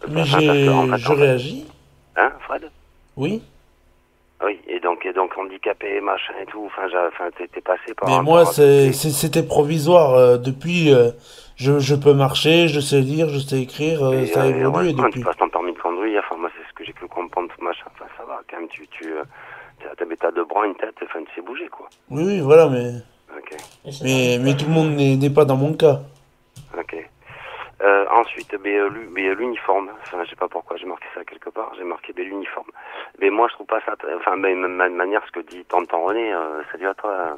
Mais 0.08 0.24
je 0.24 1.12
réagis. 1.12 1.66
Hein, 2.16 2.32
Fred? 2.40 2.70
Oui. 3.16 3.42
Oui, 4.44 4.60
et 4.68 4.80
donc, 4.80 5.06
et 5.06 5.14
donc 5.14 5.36
handicapé, 5.38 6.00
machin 6.02 6.34
et 6.42 6.46
tout. 6.46 6.64
Enfin, 6.66 6.86
enfin, 7.08 7.30
t'es 7.38 7.48
t'es 7.48 7.62
passé 7.62 7.94
par. 7.94 8.08
Mais 8.08 8.22
moi, 8.22 8.44
c'était 8.44 9.42
provisoire. 9.42 10.12
euh, 10.14 10.36
depuis, 10.36 10.92
euh, 10.92 11.10
je, 11.56 11.78
je 11.78 11.94
peux 11.94 12.12
marcher, 12.14 12.68
je 12.68 12.80
sais 12.80 13.00
lire, 13.00 13.28
je 13.28 13.38
sais 13.38 13.60
écrire. 13.60 14.04
euh, 14.04 14.20
Et, 14.22 14.26
ça 14.26 14.42
a 14.42 14.46
euh, 14.46 14.50
évolué 14.60 14.88
ouais, 14.88 14.94
quand 14.94 15.04
depuis. 15.06 15.20
tu 15.20 15.26
passes 15.26 15.36
ton 15.36 15.48
permis 15.48 15.72
de 15.72 15.78
conduire, 15.78 16.22
enfin 16.24 16.40
moi 16.40 16.50
c'est 16.56 16.66
ce 16.68 16.72
que 16.74 16.84
j'ai 16.84 16.92
cru 16.92 17.08
comprendre, 17.08 17.48
tout 17.56 17.62
machin, 17.64 17.86
enfin 17.94 18.04
ça 18.16 18.24
va 18.24 18.40
quand 18.50 18.58
même, 18.58 18.68
tu, 18.68 18.86
tu 18.88 19.12
euh, 19.12 19.24
t'as, 19.96 20.30
deux 20.32 20.44
bras, 20.44 20.66
une 20.66 20.74
tête, 20.76 20.94
enfin 21.02 21.20
tu 21.24 21.34
sais 21.34 21.40
bouger 21.42 21.68
quoi. 21.68 21.88
Oui, 22.10 22.22
oui, 22.24 22.40
voilà, 22.40 22.68
mais. 22.68 22.92
Ok, 23.36 23.54
Mais, 24.02 24.38
mais 24.40 24.56
tout 24.56 24.66
le 24.66 24.72
monde 24.72 24.90
n'est, 24.94 25.16
n'est 25.16 25.30
pas 25.30 25.44
dans 25.44 25.56
mon 25.56 25.74
cas. 25.74 26.00
ok. 26.78 26.96
Euh, 27.82 28.06
ensuite, 28.10 28.54
euh, 28.54 28.58
euh, 28.66 29.34
l'uniforme, 29.34 29.90
enfin 30.02 30.24
je 30.24 30.30
sais 30.30 30.36
pas 30.36 30.48
pourquoi 30.48 30.78
j'ai 30.78 30.86
marqué 30.86 31.04
ça 31.14 31.22
quelque 31.26 31.50
part, 31.50 31.72
j'ai 31.76 31.84
marqué 31.84 32.14
l'uniforme. 32.16 32.70
Mais 33.20 33.28
moi 33.28 33.48
je 33.50 33.54
trouve 33.54 33.66
pas 33.66 33.80
ça, 33.84 33.94
très- 33.96 34.14
enfin 34.14 34.36
mais, 34.36 34.52
de 34.54 34.66
ma 34.66 34.88
manière 34.88 35.20
ce 35.26 35.32
que 35.32 35.40
dit 35.40 35.62
tonton 35.66 36.06
René, 36.06 36.32
euh, 36.32 36.62
salut 36.72 36.86
à 36.88 36.94
toi. 36.94 37.10
euh. 37.10 37.34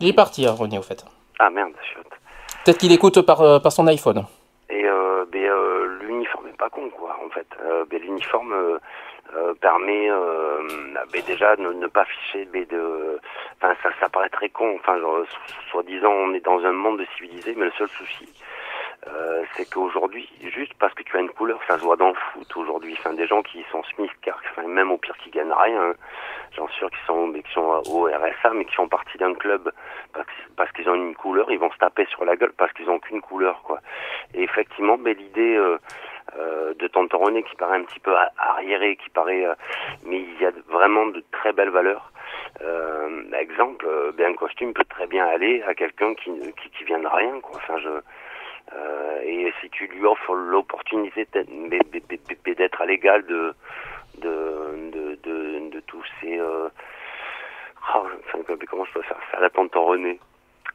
Il 0.00 0.08
est 0.08 0.12
parti, 0.12 0.46
hein, 0.46 0.52
René, 0.52 0.78
au 0.78 0.82
fait. 0.82 1.04
Ah 1.40 1.50
merde, 1.50 1.72
chiotte. 1.92 2.06
Peut-être 2.64 2.78
qu'il 2.78 2.92
écoute 2.92 3.20
par, 3.22 3.40
euh, 3.40 3.58
par 3.58 3.72
son 3.72 3.88
iPhone. 3.88 4.24
Et 4.70 4.84
euh, 4.84 5.24
ben, 5.32 5.42
euh, 5.42 5.98
l'uniforme 6.02 6.46
est 6.46 6.56
pas 6.56 6.70
con, 6.70 6.88
quoi, 6.90 7.18
en 7.24 7.28
fait. 7.30 7.46
Ben, 7.90 8.00
l'uniforme 8.00 8.54
permet 9.60 10.08
ben, 11.12 11.22
déjà 11.26 11.56
de 11.56 11.62
ne 11.62 11.86
pas 11.88 12.02
afficher 12.02 12.44
de... 12.44 13.18
Enfin, 13.56 13.74
ça, 13.82 13.88
ça 13.98 14.08
paraît 14.08 14.28
très 14.28 14.48
con. 14.48 14.76
Enfin, 14.76 14.96
soi-disant, 15.70 16.10
on 16.10 16.34
est 16.34 16.44
dans 16.44 16.60
un 16.64 16.72
monde 16.72 17.02
civilisé, 17.16 17.54
mais 17.56 17.64
le 17.66 17.72
seul 17.72 17.88
souci, 17.88 18.28
euh, 19.08 19.42
c'est 19.56 19.68
qu'aujourd'hui, 19.68 20.28
juste 20.54 20.74
parce 20.78 20.94
que 20.94 21.02
tu 21.02 21.16
as 21.16 21.20
une 21.20 21.30
couleur, 21.30 21.58
ça 21.66 21.76
se 21.76 21.82
voit 21.82 21.96
dans 21.96 22.10
le 22.10 22.14
foot 22.14 22.56
aujourd'hui. 22.56 22.94
Enfin, 22.98 23.12
des 23.14 23.26
gens 23.26 23.42
qui 23.42 23.64
sont 23.72 23.82
smith-car, 23.94 24.40
enfin, 24.50 24.68
même 24.68 24.92
au 24.92 24.96
pire 24.96 25.16
qui 25.18 25.30
gagnent 25.30 25.52
rien, 25.52 25.82
hein. 25.82 25.94
j'en 26.56 26.68
suis 26.68 26.78
sûr 26.78 26.90
qu'ils 26.90 27.06
sont, 27.06 27.26
mais 27.26 27.42
qui 27.42 27.52
sont 27.52 27.82
au 27.90 28.04
RSA, 28.04 28.50
mais 28.54 28.64
qui 28.64 28.74
font 28.74 28.88
partie 28.88 29.18
d'un 29.18 29.34
club 29.34 29.72
parce, 30.12 30.28
parce 30.56 30.70
qu'ils 30.72 30.88
ont 30.88 30.94
une 30.94 31.16
couleur, 31.16 31.50
ils 31.50 31.58
vont 31.58 31.72
se 31.72 31.78
taper 31.78 32.06
sur 32.06 32.24
la 32.24 32.36
gueule 32.36 32.52
parce 32.56 32.72
qu'ils 32.74 32.88
ont 32.90 33.00
qu'une 33.00 33.20
couleur, 33.20 33.62
quoi. 33.62 33.80
Et 34.34 34.42
effectivement, 34.44 34.96
ben, 34.96 35.16
l'idée 35.16 35.56
euh, 35.56 35.78
euh, 36.38 36.74
de 36.74 37.16
René 37.16 37.42
qui 37.42 37.56
paraît 37.56 37.78
un 37.78 37.84
petit 37.84 38.00
peu 38.00 38.14
arriéré, 38.38 38.96
qui 38.96 39.10
paraît, 39.10 39.44
euh, 39.44 39.54
mais 40.04 40.20
il 40.20 40.40
y 40.40 40.46
a 40.46 40.52
vraiment 40.68 41.06
de 41.06 41.24
très 41.32 41.52
belles 41.52 41.70
valeurs. 41.70 42.10
Exemple, 43.38 43.86
ben, 44.16 44.32
un 44.32 44.34
costume 44.34 44.72
peut 44.72 44.84
très 44.84 45.08
bien 45.08 45.26
aller 45.26 45.62
à 45.64 45.74
quelqu'un 45.74 46.14
qui, 46.14 46.30
qui, 46.62 46.70
qui 46.70 46.84
vient 46.84 47.00
de 47.00 47.08
rien, 47.08 47.40
quoi. 47.40 47.56
Enfin, 47.56 47.76
je, 47.78 47.88
et 49.24 49.52
si 49.60 49.70
tu 49.70 49.86
lui 49.86 50.04
offres 50.06 50.34
l'opportunité 50.34 51.26
d'être 51.32 52.80
à 52.80 52.86
l'égal 52.86 53.24
de 53.26 53.54
de, 54.18 54.90
de, 54.92 55.14
de, 55.22 55.70
de 55.70 55.80
tous 55.80 56.04
ces... 56.20 56.38
Euh, 56.38 56.68
enfin, 57.80 58.08
comment 58.68 58.84
je 58.84 58.92
peux 58.92 59.02
faire 59.02 59.18
ça? 59.32 59.40
La 59.40 59.48
tonton 59.50 59.84
René 59.86 60.20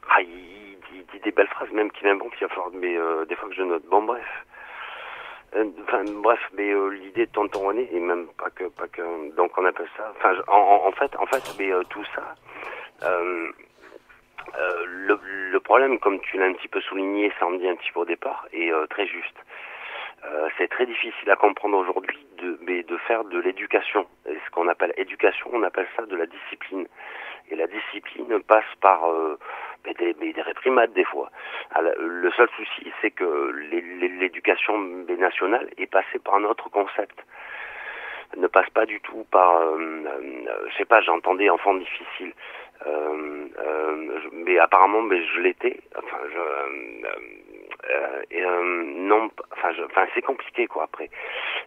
ah, 0.10 0.22
il, 0.22 0.78
dit 1.14 1.20
des 1.24 1.32
belles 1.32 1.48
phrases, 1.48 1.72
même 1.72 1.92
qui 1.92 2.04
m'invente, 2.06 2.32
il 2.40 2.44
va 2.44 2.50
falloir, 2.50 2.70
mais 2.74 2.98
euh, 2.98 3.26
des 3.26 3.36
fois 3.36 3.50
que 3.50 3.56
je 3.56 3.62
note. 3.64 3.84
Bon, 3.86 4.02
bref. 4.04 4.26
Euh, 5.56 5.66
Enfin, 5.84 6.04
bref, 6.06 6.40
mais 6.54 6.72
euh, 6.72 6.90
l'idée 6.90 7.26
de 7.26 7.32
tonton 7.32 7.68
René, 7.68 7.88
et 7.94 8.00
même 8.00 8.28
pas 8.38 8.50
que, 8.50 8.66
pas 8.66 8.88
que, 8.88 9.36
donc 9.36 9.58
on 9.58 9.66
appelle 9.66 9.88
ça, 9.96 10.12
enfin, 10.18 10.34
en, 10.48 10.88
en- 10.88 10.92
fait, 10.92 11.16
en 11.18 11.26
fait, 11.28 11.44
mais 11.60 11.72
euh, 11.72 11.84
tout 11.90 12.04
ça, 12.16 12.36
euh, 14.56 14.86
le, 14.86 15.20
le 15.52 15.60
problème, 15.60 16.00
comme 16.00 16.20
tu 16.22 16.38
l'as 16.38 16.46
un 16.46 16.54
petit 16.54 16.68
peu 16.68 16.82
souligné, 16.82 17.32
samedi 17.40 17.68
un 17.68 17.76
petit 17.76 17.92
peu 17.92 18.02
au 18.02 18.06
départ, 18.06 18.48
est 18.54 18.72
euh, 18.72 18.86
très 18.88 19.08
juste. 19.08 19.38
Euh, 20.26 20.50
c'est 20.58 20.68
très 20.68 20.86
difficile 20.86 21.30
à 21.30 21.36
comprendre 21.36 21.78
aujourd'hui 21.78 22.18
de, 22.40 22.58
mais 22.62 22.84
de 22.84 22.98
faire 22.98 23.24
de 23.24 23.40
l'éducation. 23.40 24.08
Ce 24.26 24.50
qu'on 24.52 24.68
appelle 24.68 24.94
éducation, 24.98 25.50
on 25.54 25.64
appelle 25.64 25.88
ça 25.96 26.06
de 26.06 26.16
la 26.16 26.26
discipline. 26.26 26.88
Et 27.50 27.56
la 27.56 27.68
discipline 27.68 28.42
passe 28.44 28.66
par 28.82 29.10
euh, 29.10 29.38
des, 29.86 30.14
des 30.14 30.42
réprimades 30.42 30.92
des 30.94 31.06
fois. 31.06 31.30
Le 31.98 32.30
seul 32.32 32.50
souci, 32.58 32.92
c'est 33.02 33.12
que 33.12 33.52
l'éducation 34.20 34.78
nationale 34.78 35.70
est 35.78 35.88
passée 35.88 36.20
par 36.20 36.36
un 36.36 36.44
autre 36.44 36.70
concept. 36.70 37.18
Ne 38.36 38.48
passe 38.48 38.70
pas 38.72 38.86
du 38.86 39.00
tout 39.00 39.26
par, 39.32 39.62
euh, 39.62 39.78
euh, 39.80 40.68
je 40.70 40.78
sais 40.78 40.86
pas, 40.86 41.00
j'entendais 41.02 41.50
enfant 41.50 41.74
difficile. 41.76 42.34
Euh, 42.86 43.48
euh, 43.60 44.20
je- 44.24 44.30
mais 44.36 44.58
apparemment, 44.60 45.02
mais 45.02 45.24
je 45.26 45.40
l'étais. 45.42 45.80
Enfin, 45.98 46.18
je, 46.32 46.38
euh, 46.38 47.10
euh, 47.90 48.22
euh, 48.34 48.84
non, 48.98 49.30
enfin, 49.52 49.72
enfin, 49.86 50.06
c'est 50.14 50.22
compliqué 50.22 50.68
quoi 50.68 50.84
après. 50.84 51.10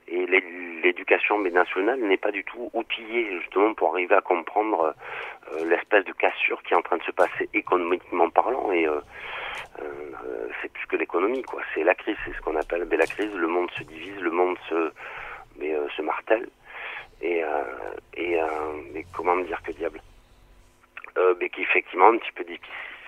Et 0.09 0.27
l'é- 0.27 0.45
l'éducation 0.83 1.39
nationale 1.39 2.01
n'est 2.01 2.17
pas 2.17 2.31
du 2.31 2.45
tout 2.45 2.71
outillée 2.75 3.27
justement 3.41 3.75
pour 3.75 3.93
arriver 3.93 4.15
à 4.15 4.21
comprendre 4.21 4.95
euh, 5.53 5.65
l'espèce 5.65 6.05
de 6.05 6.13
cassure 6.13 6.63
qui 6.63 6.75
est 6.75 6.77
en 6.77 6.83
train 6.83 6.99
de 6.99 7.03
se 7.03 7.13
passer 7.13 7.49
économiquement 7.55 8.31
parlant. 8.31 8.71
Et 8.73 8.87
c'est 10.63 10.73
plus 10.73 10.87
que 10.87 10.97
l'économie 10.97 11.43
quoi. 11.43 11.63
C'est 11.75 11.85
la 11.85 11.95
crise, 11.95 12.17
c'est 12.25 12.33
ce 12.35 12.41
qu'on 12.43 12.57
appelle. 12.57 12.87
Mais 12.91 12.97
la 12.97 13.07
crise, 13.07 13.35
le 13.35 13.47
monde 13.47 13.71
se 13.73 13.83
divise, 13.85 14.21
le 14.21 14.31
monde 14.31 14.59
se, 14.69 14.93
mais 15.59 15.75
se 15.97 16.03
martèle. 16.03 16.49
Et, 17.23 17.43
et 18.15 18.39
mais 18.93 19.05
comment 19.13 19.37
me 19.37 19.45
dire 19.45 19.63
que 19.63 19.73
diable? 19.73 20.01
Euh, 21.19 21.35
mais 21.41 21.49
qu'effectivement 21.49 22.09
un 22.09 22.19
petit 22.19 22.33
peu 22.33 22.45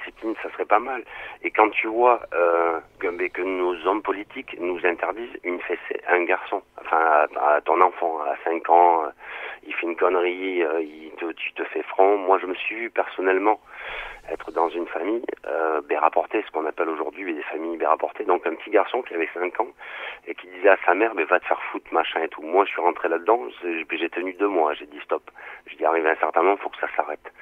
discipline 0.02 0.34
ça 0.42 0.50
serait 0.50 0.64
pas 0.64 0.78
mal. 0.78 1.04
Et 1.42 1.50
quand 1.50 1.70
tu 1.70 1.86
vois 1.86 2.20
euh, 2.34 2.80
que, 2.98 3.08
mais 3.08 3.30
que 3.30 3.42
nos 3.42 3.74
hommes 3.86 4.02
politiques 4.02 4.56
nous 4.58 4.84
interdisent 4.84 5.36
une 5.44 5.60
fessée 5.60 6.00
un 6.08 6.24
garçon 6.24 6.62
enfin 6.80 7.26
à, 7.36 7.60
ton 7.62 7.80
enfant 7.80 8.20
à 8.20 8.36
5 8.44 8.68
ans 8.70 9.04
euh, 9.04 9.08
il 9.66 9.74
fait 9.74 9.86
une 9.86 9.96
connerie 9.96 10.62
euh, 10.62 10.82
il 10.82 11.12
te, 11.18 11.32
tu 11.32 11.52
te 11.52 11.64
fais 11.64 11.82
front. 11.82 12.16
Moi 12.18 12.38
je 12.40 12.46
me 12.46 12.54
suis 12.54 12.74
vu 12.76 12.90
personnellement 12.90 13.60
être 14.30 14.52
dans 14.52 14.68
une 14.68 14.86
famille 14.86 15.24
euh, 15.46 15.80
rapportée, 16.00 16.42
ce 16.46 16.50
qu'on 16.52 16.66
appelle 16.66 16.88
aujourd'hui 16.88 17.34
des 17.34 17.42
familles 17.42 17.84
rapportées. 17.84 18.24
Donc 18.24 18.46
un 18.46 18.54
petit 18.54 18.70
garçon 18.70 19.02
qui 19.02 19.14
avait 19.14 19.28
5 19.34 19.60
ans 19.60 19.68
et 20.26 20.34
qui 20.34 20.48
disait 20.48 20.70
à 20.70 20.78
sa 20.84 20.94
mère 20.94 21.14
ben, 21.14 21.24
va 21.26 21.38
te 21.38 21.46
faire 21.46 21.62
foutre 21.70 21.92
machin 21.92 22.22
et 22.22 22.28
tout. 22.28 22.42
Moi 22.42 22.64
je 22.64 22.70
suis 22.70 22.80
rentré 22.80 23.08
là-dedans 23.08 23.40
j'ai 23.62 24.08
tenu 24.10 24.32
deux 24.34 24.48
mois 24.48 24.74
j'ai 24.74 24.86
dit 24.86 25.00
stop. 25.04 25.30
J'ai 25.66 25.76
dit 25.76 25.84
arrivé 25.84 26.08
à 26.08 26.12
un 26.12 26.16
certain 26.16 26.42
moment 26.42 26.56
faut 26.56 26.70
que 26.70 26.78
ça 26.78 26.88
s'arrête 26.96 27.32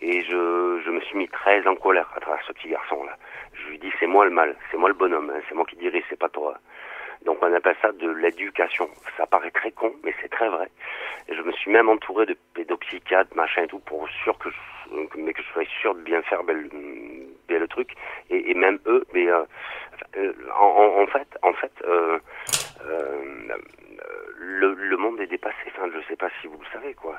et 0.00 0.22
je, 0.22 0.80
je 0.84 0.90
me 0.90 1.00
suis 1.00 1.16
mis 1.18 1.28
très 1.28 1.66
en 1.66 1.76
colère 1.76 2.10
à 2.16 2.20
travers 2.20 2.44
ce 2.46 2.52
petit 2.52 2.68
garçon-là. 2.68 3.16
Je 3.52 3.68
lui 3.68 3.78
dis, 3.78 3.90
c'est 3.98 4.06
moi 4.06 4.24
le 4.24 4.30
mal, 4.30 4.56
c'est 4.70 4.76
moi 4.76 4.88
le 4.88 4.94
bonhomme, 4.94 5.30
hein, 5.30 5.40
c'est 5.48 5.54
moi 5.54 5.64
qui 5.66 5.76
dirige, 5.76 6.04
c'est 6.08 6.18
pas 6.18 6.28
toi. 6.28 6.56
Donc 7.24 7.38
on 7.42 7.52
appelle 7.52 7.76
ça 7.82 7.92
de 7.92 8.10
l'éducation. 8.10 8.88
Ça 9.16 9.26
paraît 9.26 9.50
très 9.50 9.70
con, 9.72 9.94
mais 10.02 10.14
c'est 10.22 10.30
très 10.30 10.48
vrai. 10.48 10.68
Et 11.28 11.34
je 11.34 11.42
me 11.42 11.52
suis 11.52 11.70
même 11.70 11.88
entouré 11.88 12.24
de 12.26 12.36
pédopsychiatres, 12.54 13.36
machin 13.36 13.64
et 13.64 13.66
tout, 13.66 13.78
pour 13.80 14.08
sûr 14.24 14.38
que 14.38 14.48
je, 14.50 15.18
mais 15.18 15.32
que 15.32 15.42
je 15.42 15.48
sois 15.48 15.64
sûr 15.80 15.94
de 15.94 16.00
bien 16.00 16.22
faire 16.22 16.42
le, 16.42 16.68
ben, 17.48 17.58
le 17.60 17.68
truc. 17.68 17.94
Et, 18.30 18.54
même 18.54 18.78
eux, 18.86 19.04
mais 19.12 19.28
euh, 19.28 19.44
euh, 20.16 20.32
en, 20.56 21.06
fait, 21.06 21.28
en 21.42 21.52
fait, 21.52 21.72
euh, 21.86 22.18
euh, 22.86 23.56
le, 24.38 24.74
le 24.74 24.96
monde 24.96 25.20
est 25.20 25.26
dépassé. 25.26 25.56
Enfin, 25.68 25.90
je 25.94 26.00
sais 26.08 26.16
pas 26.16 26.30
si 26.40 26.46
vous 26.46 26.58
le 26.58 26.66
savez, 26.72 26.94
quoi. 26.94 27.16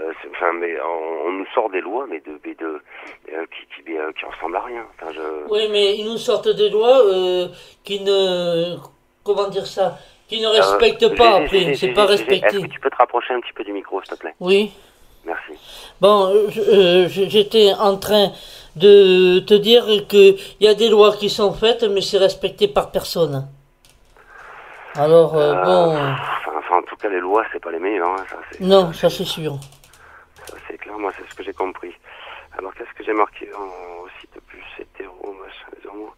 Euh, 0.00 0.10
enfin, 0.30 0.52
mais 0.58 0.74
on, 0.80 1.28
on 1.28 1.32
nous 1.32 1.46
sort 1.54 1.68
des 1.70 1.80
lois, 1.82 2.06
mais 2.08 2.20
de, 2.20 2.40
mais 2.44 2.54
de 2.54 2.64
euh, 2.66 3.44
qui, 3.52 3.82
qui, 3.84 3.96
euh, 3.98 4.10
qui 4.18 4.24
ressemblent 4.24 4.56
à 4.56 4.62
rien. 4.62 4.84
Enfin, 4.98 5.12
je, 5.12 5.20
Oui, 5.50 5.68
mais 5.70 5.96
ils 5.98 6.06
nous 6.06 6.16
sortent 6.16 6.48
des 6.48 6.70
lois 6.70 7.04
euh, 7.04 7.48
qui 7.84 8.00
ne. 8.00 8.76
Comment 9.22 9.48
dire 9.48 9.66
ça 9.66 9.98
Qui 10.28 10.40
ne 10.40 10.46
respectent 10.48 11.14
pas 11.14 11.36
après. 11.36 11.74
C'est 11.74 11.88
pas 11.88 12.06
Gégé, 12.06 12.14
Est-ce 12.14 12.30
respecté. 12.30 12.62
que 12.62 12.66
tu 12.68 12.80
peux 12.80 12.90
te 12.90 12.96
rapprocher 12.96 13.34
un 13.34 13.40
petit 13.40 13.52
peu 13.52 13.64
du 13.64 13.72
micro, 13.72 14.00
s'il 14.02 14.14
te 14.14 14.18
plaît? 14.18 14.34
Oui. 14.40 14.72
Merci. 15.24 15.52
Bon, 16.00 16.32
euh, 16.34 17.06
j'étais 17.08 17.72
en 17.78 17.96
train 17.98 18.32
de 18.74 19.38
te 19.40 19.54
dire 19.54 19.84
qu'il 20.08 20.36
y 20.60 20.66
a 20.66 20.74
des 20.74 20.88
lois 20.88 21.12
qui 21.14 21.28
sont 21.30 21.52
faites, 21.52 21.84
mais 21.84 22.00
c'est 22.00 22.18
respecté 22.18 22.66
par 22.66 22.90
personne. 22.90 23.46
Alors, 24.96 25.32
bon. 25.34 25.38
Enfin, 25.94 26.16
enfin, 26.58 26.76
en 26.78 26.82
tout 26.82 26.96
cas, 26.96 27.08
les 27.08 27.20
lois, 27.20 27.44
c'est 27.52 27.62
pas 27.62 27.70
les 27.70 27.78
meilleures. 27.78 28.08
hein, 28.08 28.24
ça, 28.28 28.36
Non, 28.60 28.92
ça 28.92 29.08
c'est 29.10 29.24
sûr. 29.24 29.58
Ça, 30.48 30.56
c'est 30.68 30.78
clair. 30.78 30.98
Moi, 30.98 31.12
c'est 31.16 31.28
ce 31.30 31.34
que 31.34 31.42
j'ai 31.42 31.52
compris. 31.52 31.94
Alors, 32.58 32.74
qu'est-ce 32.74 32.92
que 32.92 33.04
j'ai 33.04 33.12
marqué 33.14 33.48
en, 33.54 34.02
aussi 34.04 34.28
de 34.34 34.40
plus 34.40 34.62
hétéro, 34.78 35.34
machin, 35.40 35.88
homos 35.90 36.12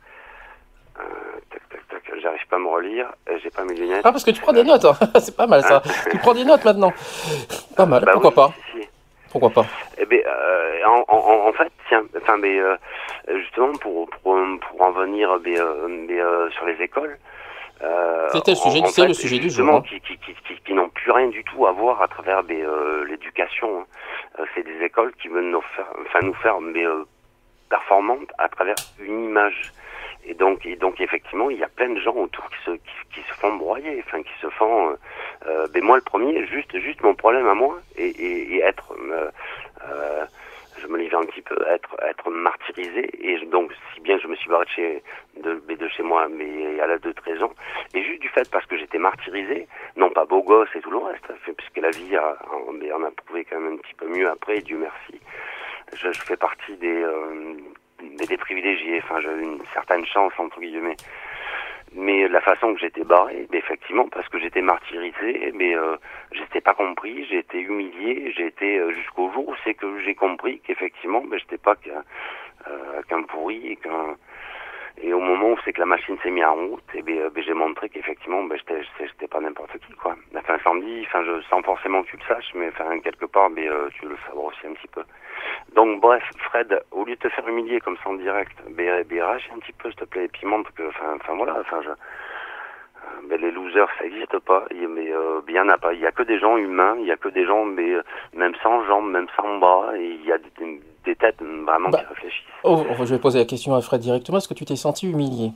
euh, 0.98 1.02
Tac, 1.50 1.68
tac, 1.68 1.88
tac. 1.88 2.12
J'arrive 2.20 2.46
pas 2.48 2.56
à 2.56 2.58
me 2.58 2.68
relire. 2.68 3.12
euh, 3.28 3.38
J'ai 3.42 3.50
pas 3.50 3.64
mes 3.64 3.74
lunettes. 3.74 4.02
Ah, 4.04 4.12
parce 4.12 4.24
que 4.24 4.30
tu 4.30 4.40
prends 4.40 4.52
des 4.52 4.64
notes, 4.64 4.84
hein. 4.84 4.94
c'est 5.20 5.36
pas 5.36 5.46
mal 5.46 5.62
ça. 5.62 5.82
tu 6.10 6.18
prends 6.18 6.34
des 6.34 6.44
notes 6.44 6.64
maintenant. 6.64 6.92
Pas 7.76 7.86
mal, 7.86 8.04
Bah 8.04 8.12
pourquoi 8.12 8.30
oui, 8.30 8.34
pas 8.36 8.52
si, 8.72 8.82
si. 8.82 8.88
Pourquoi 9.32 9.50
pas 9.50 9.66
Eh 9.98 10.06
ben, 10.06 10.20
euh, 10.24 10.80
en, 10.86 11.04
en, 11.08 11.48
en 11.48 11.52
fait, 11.52 11.72
tiens, 11.88 12.04
enfin, 12.16 12.36
mais 12.36 12.56
euh, 12.60 12.76
justement 13.36 13.72
pour 13.78 14.08
pour 14.08 14.38
pour 14.60 14.82
en 14.82 14.92
venir, 14.92 15.28
mais, 15.44 15.56
mais, 15.88 16.20
sur 16.52 16.64
les 16.66 16.80
écoles. 16.80 17.18
C'était 18.32 18.52
le 18.52 18.56
sujet- 18.56 18.80
en 18.80 18.86
c'est 18.86 19.02
fait, 19.02 19.08
le 19.08 19.14
sujet 19.14 19.38
du 19.40 19.50
jour, 19.50 19.68
hein. 19.68 19.82
Qui, 19.88 20.00
qui, 20.00 20.16
qui, 20.18 20.34
qui, 20.46 20.54
qui 20.64 20.72
n'ont 20.72 20.88
plus 20.88 21.10
rien 21.10 21.26
du 21.28 21.42
tout 21.44 21.66
à 21.66 21.72
voir 21.72 22.00
à 22.00 22.06
travers 22.08 22.42
mais, 22.44 22.62
l'éducation. 23.08 23.80
hein. 23.80 23.84
Euh, 24.38 24.44
c'est 24.54 24.64
des 24.64 24.84
écoles 24.84 25.12
qui 25.14 25.28
veulent 25.28 25.50
nous 25.50 25.62
faire, 25.76 25.86
enfin 26.00 26.20
nous 26.22 26.34
faire, 26.34 26.60
mais 26.60 26.84
euh, 26.84 27.04
performantes 27.68 28.32
à 28.38 28.48
travers 28.48 28.74
une 28.98 29.24
image. 29.24 29.72
Et 30.26 30.34
donc, 30.34 30.64
et 30.64 30.76
donc 30.76 31.00
effectivement, 31.00 31.50
il 31.50 31.58
y 31.58 31.64
a 31.64 31.68
plein 31.68 31.90
de 31.90 32.00
gens 32.00 32.14
autour 32.14 32.48
qui 32.48 32.56
se, 32.64 32.70
qui, 32.70 33.20
se 33.28 33.34
font 33.34 33.54
broyer, 33.56 34.02
enfin 34.06 34.22
qui 34.22 34.32
se 34.40 34.48
font. 34.48 34.90
Euh, 34.90 34.96
euh, 35.46 35.66
ben 35.72 35.84
moi, 35.84 35.96
le 35.96 36.02
premier, 36.02 36.46
juste, 36.46 36.76
juste 36.78 37.02
mon 37.02 37.14
problème 37.14 37.46
à 37.46 37.54
moi, 37.54 37.78
et, 37.96 38.06
et, 38.06 38.54
et 38.54 38.60
être, 38.62 38.94
euh, 38.98 39.30
euh, 39.86 40.24
je 40.78 40.86
me 40.86 40.98
livre 40.98 41.18
un 41.18 41.24
petit 41.24 41.42
peu, 41.42 41.56
être, 41.68 41.96
être 42.02 42.30
martyrisé, 42.30 43.08
et 43.26 43.44
donc 43.46 43.72
si 43.94 44.00
bien 44.00 44.18
je 44.18 44.26
me 44.28 44.34
suis 44.36 44.48
barré 44.48 44.64
de 44.64 44.70
chez, 44.70 45.02
de, 45.42 45.54
de 45.74 45.88
chez 45.88 46.02
moi, 46.02 46.28
mais 46.28 46.80
à 46.80 46.86
l'âge 46.86 47.00
de 47.02 47.12
13 47.12 47.42
ans, 47.42 47.52
et 47.94 48.02
juste 48.02 48.20
du 48.22 48.28
fait 48.28 48.48
parce 48.50 48.66
que 48.66 48.76
j'étais 48.76 48.98
martyrisé, 48.98 49.66
non 49.96 50.10
pas 50.10 50.24
beau 50.24 50.42
gosse 50.42 50.68
et 50.74 50.80
tout 50.80 50.90
le 50.90 50.98
reste, 50.98 51.24
hein, 51.30 51.52
puisque 51.56 51.76
la 51.78 51.90
vie 51.90 52.16
a, 52.16 52.26
a- 52.28 52.36
on 52.68 53.04
a 53.04 53.10
prouvé 53.10 53.44
quand 53.44 53.60
même 53.60 53.74
un 53.74 53.76
petit 53.78 53.94
peu 53.94 54.06
mieux 54.08 54.28
après, 54.28 54.58
Dieu 54.60 54.78
merci. 54.78 55.20
Je, 55.94 56.10
je 56.12 56.20
fais 56.22 56.36
partie 56.36 56.76
des, 56.76 57.02
euh, 57.02 57.54
des, 58.02 58.26
des 58.26 58.36
privilégiés, 58.36 59.00
enfin 59.04 59.20
j'ai 59.20 59.30
une 59.42 59.62
certaine 59.72 60.04
chance 60.06 60.32
entre 60.38 60.60
guillemets. 60.60 60.96
Mais 61.96 62.26
la 62.28 62.40
façon 62.40 62.74
que 62.74 62.80
j'étais 62.80 63.04
barré, 63.04 63.46
ben, 63.50 63.58
effectivement, 63.58 64.08
parce 64.08 64.28
que 64.28 64.38
j'étais 64.40 64.62
martyrisé, 64.62 65.52
mais 65.54 65.76
euh, 65.76 65.96
j'étais 66.32 66.60
pas 66.60 66.74
compris, 66.74 67.24
j'ai 67.30 67.38
été 67.38 67.60
humilié, 67.60 68.32
j'ai 68.36 68.46
été 68.46 68.78
euh, 68.78 68.92
jusqu'au 68.92 69.30
jour 69.32 69.48
où 69.48 69.54
c'est 69.62 69.74
que 69.74 70.00
j'ai 70.00 70.14
compris 70.14 70.60
qu'effectivement, 70.60 71.22
ben, 71.22 71.38
j'étais 71.38 71.58
pas 71.58 71.76
qu'un 71.76 72.02
euh, 72.68 73.22
pourri 73.28 73.68
et 73.68 73.76
qu'un 73.76 74.16
et 75.02 75.12
au 75.12 75.20
moment 75.20 75.52
où 75.52 75.56
c'est 75.64 75.72
que 75.72 75.80
la 75.80 75.86
machine 75.86 76.16
s'est 76.22 76.30
mise 76.30 76.44
en 76.44 76.54
route, 76.54 76.84
et 76.94 77.02
ben, 77.02 77.18
euh, 77.18 77.30
ben, 77.30 77.42
j'ai 77.42 77.54
montré 77.54 77.88
qu'effectivement, 77.88 78.44
ben, 78.44 78.58
j'étais 78.98 79.26
pas 79.26 79.40
n'importe 79.40 79.76
qui, 79.78 79.92
quoi. 79.94 80.14
Enfin, 80.36 80.56
samedi, 80.62 81.04
enfin, 81.06 81.24
je, 81.24 81.42
sans 81.48 81.62
forcément 81.62 82.02
que 82.04 82.10
tu 82.10 82.16
le 82.16 82.22
saches, 82.28 82.52
mais 82.54 82.68
enfin, 82.68 82.98
quelque 83.00 83.26
part, 83.26 83.50
ben, 83.50 83.68
euh, 83.68 83.88
tu 83.94 84.06
le 84.06 84.16
savoir 84.26 84.46
aussi 84.46 84.66
un 84.66 84.72
petit 84.74 84.88
peu. 84.88 85.02
Donc, 85.74 86.00
bref, 86.00 86.22
Fred, 86.38 86.80
au 86.92 87.04
lieu 87.04 87.14
de 87.16 87.20
te 87.20 87.28
faire 87.28 87.46
humilier 87.48 87.80
comme 87.80 87.96
ça 88.02 88.10
en 88.10 88.14
direct, 88.14 88.52
ben, 88.70 89.04
ben, 89.08 89.22
réagis 89.22 89.48
un 89.54 89.58
petit 89.58 89.72
peu, 89.72 89.90
s'il 89.90 90.00
te 90.00 90.04
plaît, 90.04 90.24
et 90.24 90.28
puis 90.28 90.46
montre 90.46 90.72
que, 90.74 90.88
enfin, 90.88 91.16
enfin, 91.16 91.34
voilà, 91.36 91.56
enfin, 91.60 91.80
je, 91.82 91.88
euh, 91.90 93.28
ben, 93.28 93.40
les 93.40 93.50
losers, 93.50 93.88
ça 93.98 94.04
n'existe 94.04 94.38
pas, 94.40 94.64
Il 94.70 94.82
y 94.82 94.84
a- 94.84 94.88
mais 94.88 95.10
euh, 95.12 95.40
il 95.48 95.54
y 95.54 95.60
en 95.60 95.68
a 95.68 95.76
pas. 95.78 95.92
Il 95.92 96.00
y 96.00 96.06
a 96.06 96.12
que 96.12 96.22
des 96.22 96.38
gens 96.38 96.56
humains, 96.56 96.96
il 97.00 97.06
y 97.06 97.10
a 97.12 97.16
que 97.16 97.28
des 97.28 97.44
gens, 97.46 97.64
mais 97.64 97.90
euh, 97.90 98.02
même 98.34 98.54
sans 98.62 98.84
jambes, 98.86 99.10
même 99.10 99.26
sans 99.36 99.58
bras, 99.58 99.96
et 99.98 100.04
il 100.20 100.24
y 100.24 100.32
a 100.32 100.38
des, 100.38 100.80
des 101.04 101.16
têtes 101.16 101.42
vraiment 101.42 101.90
Bah. 101.90 101.98
qui 101.98 102.06
réfléchissent. 102.06 102.44
Oh, 102.62 102.82
je 103.00 103.14
vais 103.14 103.20
poser 103.20 103.40
la 103.40 103.44
question 103.44 103.74
à 103.74 103.80
Fred 103.80 104.00
directement. 104.00 104.38
Est-ce 104.38 104.48
que 104.48 104.54
tu 104.54 104.64
t'es 104.64 104.76
senti 104.76 105.10
humilié? 105.10 105.50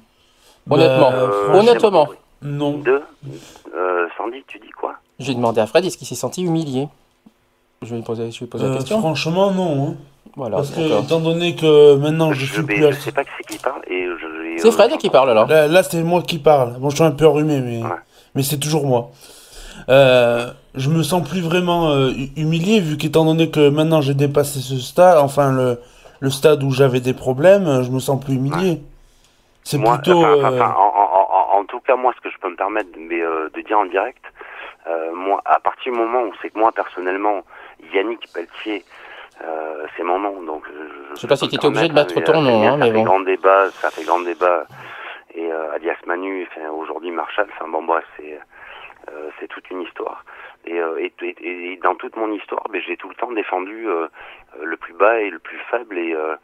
Bah, 0.67 0.77
Honnêtement. 0.77 1.11
euh, 1.13 1.55
Honnêtement. 1.59 2.09
Non. 2.43 2.73
Deux, 2.79 3.03
euh, 3.75 4.09
Sandy, 4.17 4.45
tu 4.47 4.59
dis 4.59 4.71
quoi? 4.71 4.95
J'ai 5.19 5.35
demandé 5.35 5.61
à 5.61 5.67
Fred 5.67 5.85
est-ce 5.85 5.97
qu'il 5.99 6.07
s'est 6.07 6.15
senti 6.15 6.45
humilié? 6.45 6.87
Je 7.83 7.91
vais 7.91 7.97
lui 7.97 8.03
poser, 8.03 8.31
je 8.31 8.41
vais 8.41 8.47
poser 8.47 8.65
la 8.65 8.71
Euh, 8.73 8.77
question. 8.77 8.99
franchement, 9.01 9.51
non. 9.53 9.89
hein. 9.91 9.95
Voilà, 10.37 10.57
Parce 10.57 10.71
que, 10.71 10.81
d'accord. 10.81 11.05
étant 11.05 11.21
donné 11.21 11.57
que 11.57 11.97
maintenant 11.97 12.33
je 12.33 12.45
suis 12.45 12.63
Mais 12.63 12.75
plus 12.75 12.87
à... 12.87 12.91
je 12.93 13.01
sais 13.01 13.11
pas 13.13 13.25
qui 13.25 13.31
c'est 13.39 13.47
qui 13.47 13.59
parle, 13.59 13.81
et 13.89 14.05
je 14.21 14.27
l'ai, 14.43 14.59
C'est 14.59 14.71
Fred 14.71 14.97
qui 14.99 15.11
parle 15.11 15.33
là. 15.33 15.47
Là, 15.49 15.67
là, 15.67 15.83
c'est 15.83 16.03
moi 16.03 16.23
qui 16.23 16.39
parle. 16.39 16.75
Bon, 16.79 16.91
je 16.91 16.97
suis 16.97 17.05
un 17.05 17.11
peu 17.11 17.27
enrhumé, 17.27 17.61
mais, 17.61 17.81
mais 18.35 18.43
c'est 18.43 18.59
toujours 18.59 18.87
moi. 18.87 19.11
Euh, 19.89 20.51
je 20.75 20.91
me 20.91 21.03
sens 21.03 21.29
plus 21.29 21.41
vraiment 21.41 21.91
euh, 21.91 22.11
hu- 22.11 22.29
humilié, 22.37 22.81
vu 22.81 22.97
qu'étant 22.99 23.25
donné 23.25 23.51
que 23.51 23.69
maintenant 23.69 24.01
j'ai 24.01 24.15
dépassé 24.15 24.61
ce 24.61 24.77
stade, 24.79 25.19
enfin 25.19 25.51
le, 25.53 25.81
le 26.21 26.31
stade 26.31 26.63
où 26.63 26.71
j'avais 26.71 27.01
des 27.01 27.15
problèmes, 27.15 27.67
euh, 27.67 27.83
je 27.83 27.91
me 27.91 27.99
sens 27.99 28.23
plus 28.23 28.35
humilié. 28.35 28.81
C'est 29.65 29.79
Moi, 29.79 29.95
plutôt. 29.99 30.19
enfin, 30.25 30.35
enfin, 30.39 30.53
euh, 30.53 30.61
enfin, 30.61 30.75
en, 30.77 30.83
en- 30.83 31.57
en- 31.57 31.61
en 31.61 31.65
tout 31.65 31.81
cas, 31.81 31.97
moi, 31.97 32.13
ce 32.17 32.21
que 32.23 32.31
je 32.33 32.39
peux 32.41 32.51
me 32.51 32.57
permettre 32.57 32.91
mais, 32.99 33.21
euh, 33.21 33.49
de 33.57 33.61
dire 33.63 33.79
en 33.79 33.87
direct, 33.87 34.23
euh, 34.89 35.11
moi, 35.15 35.41
à 35.47 35.59
partir 35.61 35.93
du 35.93 35.99
moment 35.99 36.23
où 36.23 36.33
c'est 36.43 36.51
que 36.51 36.59
moi 36.59 36.71
personnellement, 36.73 37.43
Yannick 37.93 38.29
Pelletier, 38.33 38.85
euh, 39.43 39.87
c'est 39.97 40.03
mon 40.03 40.19
nom, 40.19 40.43
donc 40.43 40.65
je, 40.67 41.15
Je 41.15 41.21
sais 41.21 41.27
pas 41.29 41.37
si 41.37 41.49
tu 41.49 41.55
étais 41.57 41.67
obligé 41.67 41.89
de 41.89 41.95
mettre 41.95 42.21
ton 42.21 42.41
euh, 42.41 42.43
nom, 42.43 42.63
hein, 42.67 42.71
ça 42.73 42.77
mais 42.79 42.87
fait 42.87 42.93
bon. 42.93 43.05
grand 43.05 43.21
débat, 43.21 43.71
ça 43.81 43.91
fait 43.91 44.05
grand 44.05 44.21
débat. 44.21 44.67
Et 45.35 45.53
euh, 45.53 45.73
alias 45.75 45.97
Manu, 46.07 46.47
enfin, 46.51 46.69
aujourd'hui 46.71 47.11
Marshall, 47.11 47.47
enfin 47.55 47.69
bon 47.69 47.83
bref, 47.83 48.05
c'est 48.17 48.39
euh, 49.13 49.31
c'est 49.39 49.47
toute 49.49 49.71
une 49.71 49.83
histoire. 49.83 50.25
Et, 50.67 50.79
euh, 50.79 50.99
et, 50.99 51.13
et- 51.23 51.73
et 51.73 51.77
dans 51.77 51.95
toute 51.95 52.17
mon 52.17 52.31
histoire, 52.33 52.63
ben, 52.71 52.83
j'ai 52.87 52.97
tout 52.97 53.09
le 53.09 53.15
temps 53.15 53.31
défendu 53.33 53.89
euh, 53.89 54.07
euh, 54.59 54.65
le 54.65 54.77
plus 54.77 54.93
bas 54.93 55.21
et 55.21 55.31
le 55.31 55.39
plus 55.39 55.57
faible, 55.71 55.97
et, 55.97 56.13
euh, 56.15 56.35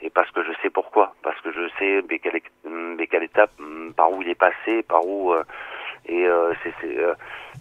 et 0.00 0.08
parce 0.10 0.30
que 0.30 0.42
je 0.42 0.52
sais 0.62 0.70
pourquoi, 0.70 1.14
parce 1.22 1.38
que 1.40 1.50
je 1.52 1.68
sais 1.78 2.00
ben, 2.02 2.18
quelle, 2.18 2.40
ben, 2.64 3.06
quelle 3.10 3.24
étape, 3.24 3.50
hum, 3.58 3.92
par 3.94 4.10
où 4.12 4.22
il 4.22 4.28
est 4.28 4.34
passé, 4.36 4.82
par 4.84 5.04
où 5.06 5.32
euh, 5.34 5.42
et 6.06 6.26
euh, 6.26 6.52
c'est 6.62 6.74
euh, 6.98 7.14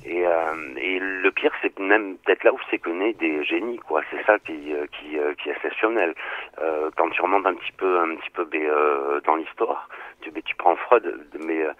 et, 0.05 0.25
euh, 0.27 0.73
et 0.77 0.99
le 0.99 1.31
pire, 1.31 1.51
c'est 1.61 1.69
que 1.73 1.81
même 1.81 2.17
peut-être 2.17 2.43
là 2.43 2.53
où 2.53 2.59
c'est 2.69 2.77
que 2.80 2.89
né 2.89 3.13
des 3.13 3.43
génies, 3.43 3.80
quoi. 3.80 4.01
C'est 4.11 4.23
ça 4.25 4.38
qui 4.39 4.73
euh, 4.73 4.85
qui, 4.88 5.17
euh, 5.17 5.34
qui 5.35 5.49
est 5.49 5.53
exceptionnel. 5.53 6.13
Euh, 6.59 6.89
quand 6.97 7.09
tu 7.09 7.21
remontes 7.21 7.45
un 7.45 7.55
petit 7.55 7.71
peu 7.73 7.99
un 7.99 8.15
petit 8.15 8.30
peu 8.31 8.45
ben, 8.45 8.61
euh, 8.63 9.19
dans 9.21 9.35
l'histoire, 9.35 9.88
tu 10.21 10.31
ben, 10.31 10.41
tu 10.43 10.55
prends 10.55 10.75
Freud, 10.75 11.05
mais 11.39 11.63
euh, 11.63 11.71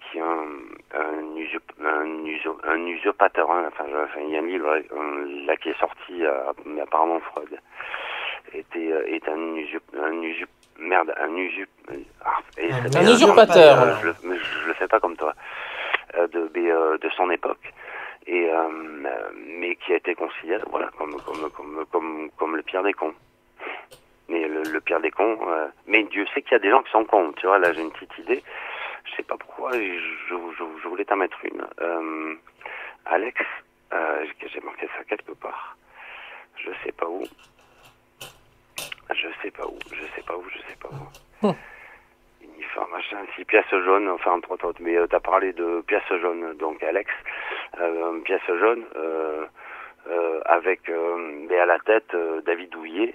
qui 0.00 0.18
est 0.18 0.20
un, 0.20 0.46
un, 0.94 1.22
usurp- 1.36 1.82
un, 1.82 2.06
usurp- 2.26 2.60
un 2.64 2.86
usurpateur. 2.86 3.50
hein. 3.50 3.64
Enfin, 3.68 3.84
il 4.22 4.30
y 4.30 4.36
a 4.36 4.40
un 4.40 4.46
livre 4.46 4.78
là 5.46 5.56
qui 5.56 5.70
est 5.70 5.78
sorti, 5.80 6.22
mais 6.64 6.82
apparemment 6.82 7.20
Freud 7.20 7.58
était, 8.52 8.90
est 9.08 9.28
un 9.28 9.54
usurp- 9.56 9.98
un 9.98 10.12
usurp- 10.22 10.48
merde, 10.78 11.12
un 11.18 11.34
usurp, 11.36 11.68
ah, 12.24 12.38
et 12.58 12.70
Un 12.72 13.10
usurpateur. 13.10 13.98
je, 14.00 14.06
le- 14.06 14.16
mais 14.24 14.36
je 14.38 14.66
le 14.68 14.74
fais 14.74 14.86
pas 14.88 15.00
comme 15.00 15.16
toi, 15.16 15.32
de, 16.26 16.50
mais, 16.54 16.70
euh, 16.70 16.98
de 16.98 17.08
son 17.10 17.30
époque. 17.30 17.72
Et 18.26 18.50
euh, 18.50 18.68
euh, 19.06 19.30
mais 19.58 19.76
qui 19.76 19.92
a 19.92 19.96
été 19.96 20.14
considéré 20.14 20.62
voilà 20.70 20.88
comme 20.98 21.16
comme 21.22 21.48
comme 21.50 21.86
comme 21.92 22.30
comme 22.36 22.56
le 22.56 22.62
pire 22.62 22.82
des 22.82 22.92
cons. 22.92 23.14
Mais 24.28 24.48
le, 24.48 24.80
pire 24.80 25.00
des 25.00 25.12
cons. 25.12 25.38
euh, 25.48 25.68
mais 25.86 26.02
Dieu 26.04 26.26
sait 26.34 26.42
qu'il 26.42 26.52
y 26.52 26.56
a 26.56 26.58
des 26.58 26.70
gens 26.70 26.82
qui 26.82 26.90
sont 26.90 27.04
cons. 27.04 27.32
Tu 27.36 27.46
vois 27.46 27.58
là 27.58 27.72
j'ai 27.72 27.82
une 27.82 27.92
petite 27.92 28.18
idée. 28.18 28.42
Je 29.04 29.16
sais 29.16 29.22
pas 29.22 29.36
pourquoi. 29.36 29.72
Je, 29.72 30.34
je, 30.58 30.88
voulais 30.88 31.04
t'en 31.04 31.16
mettre 31.16 31.38
une. 31.44 31.64
Euh, 31.80 32.34
Alex, 33.04 33.40
euh, 33.92 34.26
j'ai- 34.52 34.60
marqué 34.60 34.88
ça 34.96 35.04
quelque 35.04 35.32
part. 35.32 35.76
Je 36.56 36.70
sais 36.84 36.90
pas 36.92 37.06
où. 37.08 37.22
Je 39.14 39.28
sais 39.42 39.50
pas 39.52 39.66
où. 39.66 39.78
Je 39.92 40.02
sais 40.16 40.22
pas 40.26 40.36
où. 40.36 40.44
Je 40.50 40.58
sais 40.58 40.76
pas 40.80 40.88
où. 41.46 41.54
Uniforme, 42.76 42.92
machin, 42.92 43.16
si 43.34 43.44
pièce 43.44 43.64
jaune, 43.70 44.08
enfin 44.08 44.32
entre 44.32 44.52
autres, 44.52 44.80
mais 44.80 44.96
euh, 44.96 45.06
t'as 45.06 45.20
parlé 45.20 45.52
de 45.54 45.80
pièce 45.86 46.02
jaune, 46.20 46.54
donc 46.58 46.82
Alex, 46.82 47.10
euh, 47.80 48.20
pièce 48.20 48.42
jaune, 48.46 48.84
euh, 48.96 49.46
avec 50.44 50.80
mais 51.48 51.58
à 51.58 51.66
la 51.66 51.78
tête 51.78 52.14
David 52.44 52.70
Douillet, 52.70 53.14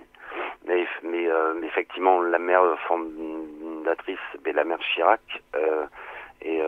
mais, 0.66 0.86
mais, 1.04 1.28
mais 1.56 1.68
effectivement 1.68 2.22
la 2.22 2.40
mère 2.40 2.64
fondatrice, 2.88 4.20
mais 4.44 4.52
la 4.52 4.64
mère 4.64 4.80
Chirac, 4.80 5.22
et 6.42 6.62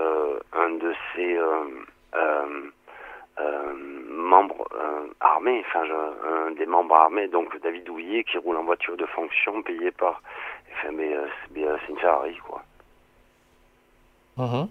un 0.53 0.69
de 0.69 0.93
ses 1.15 1.35
euh, 1.35 1.65
euh, 2.15 2.69
euh, 3.39 3.73
membres 4.07 4.67
armés, 5.19 5.63
enfin 5.67 5.83
un 6.25 6.51
des 6.51 6.67
membres 6.67 6.95
armés, 6.95 7.27
donc 7.27 7.59
David 7.61 7.85
Douillet, 7.85 8.23
qui 8.23 8.37
roule 8.37 8.57
en 8.57 8.63
voiture 8.63 8.95
de 8.97 9.05
fonction 9.07 9.61
payé 9.63 9.91
par, 9.91 10.21
enfin 10.73 10.91
mais, 10.93 11.15
euh, 11.15 11.27
c'est 11.53 11.89
une 11.89 11.99
Ferrari 11.99 12.37
quoi. 12.37 12.61
Mhm. 14.37 14.67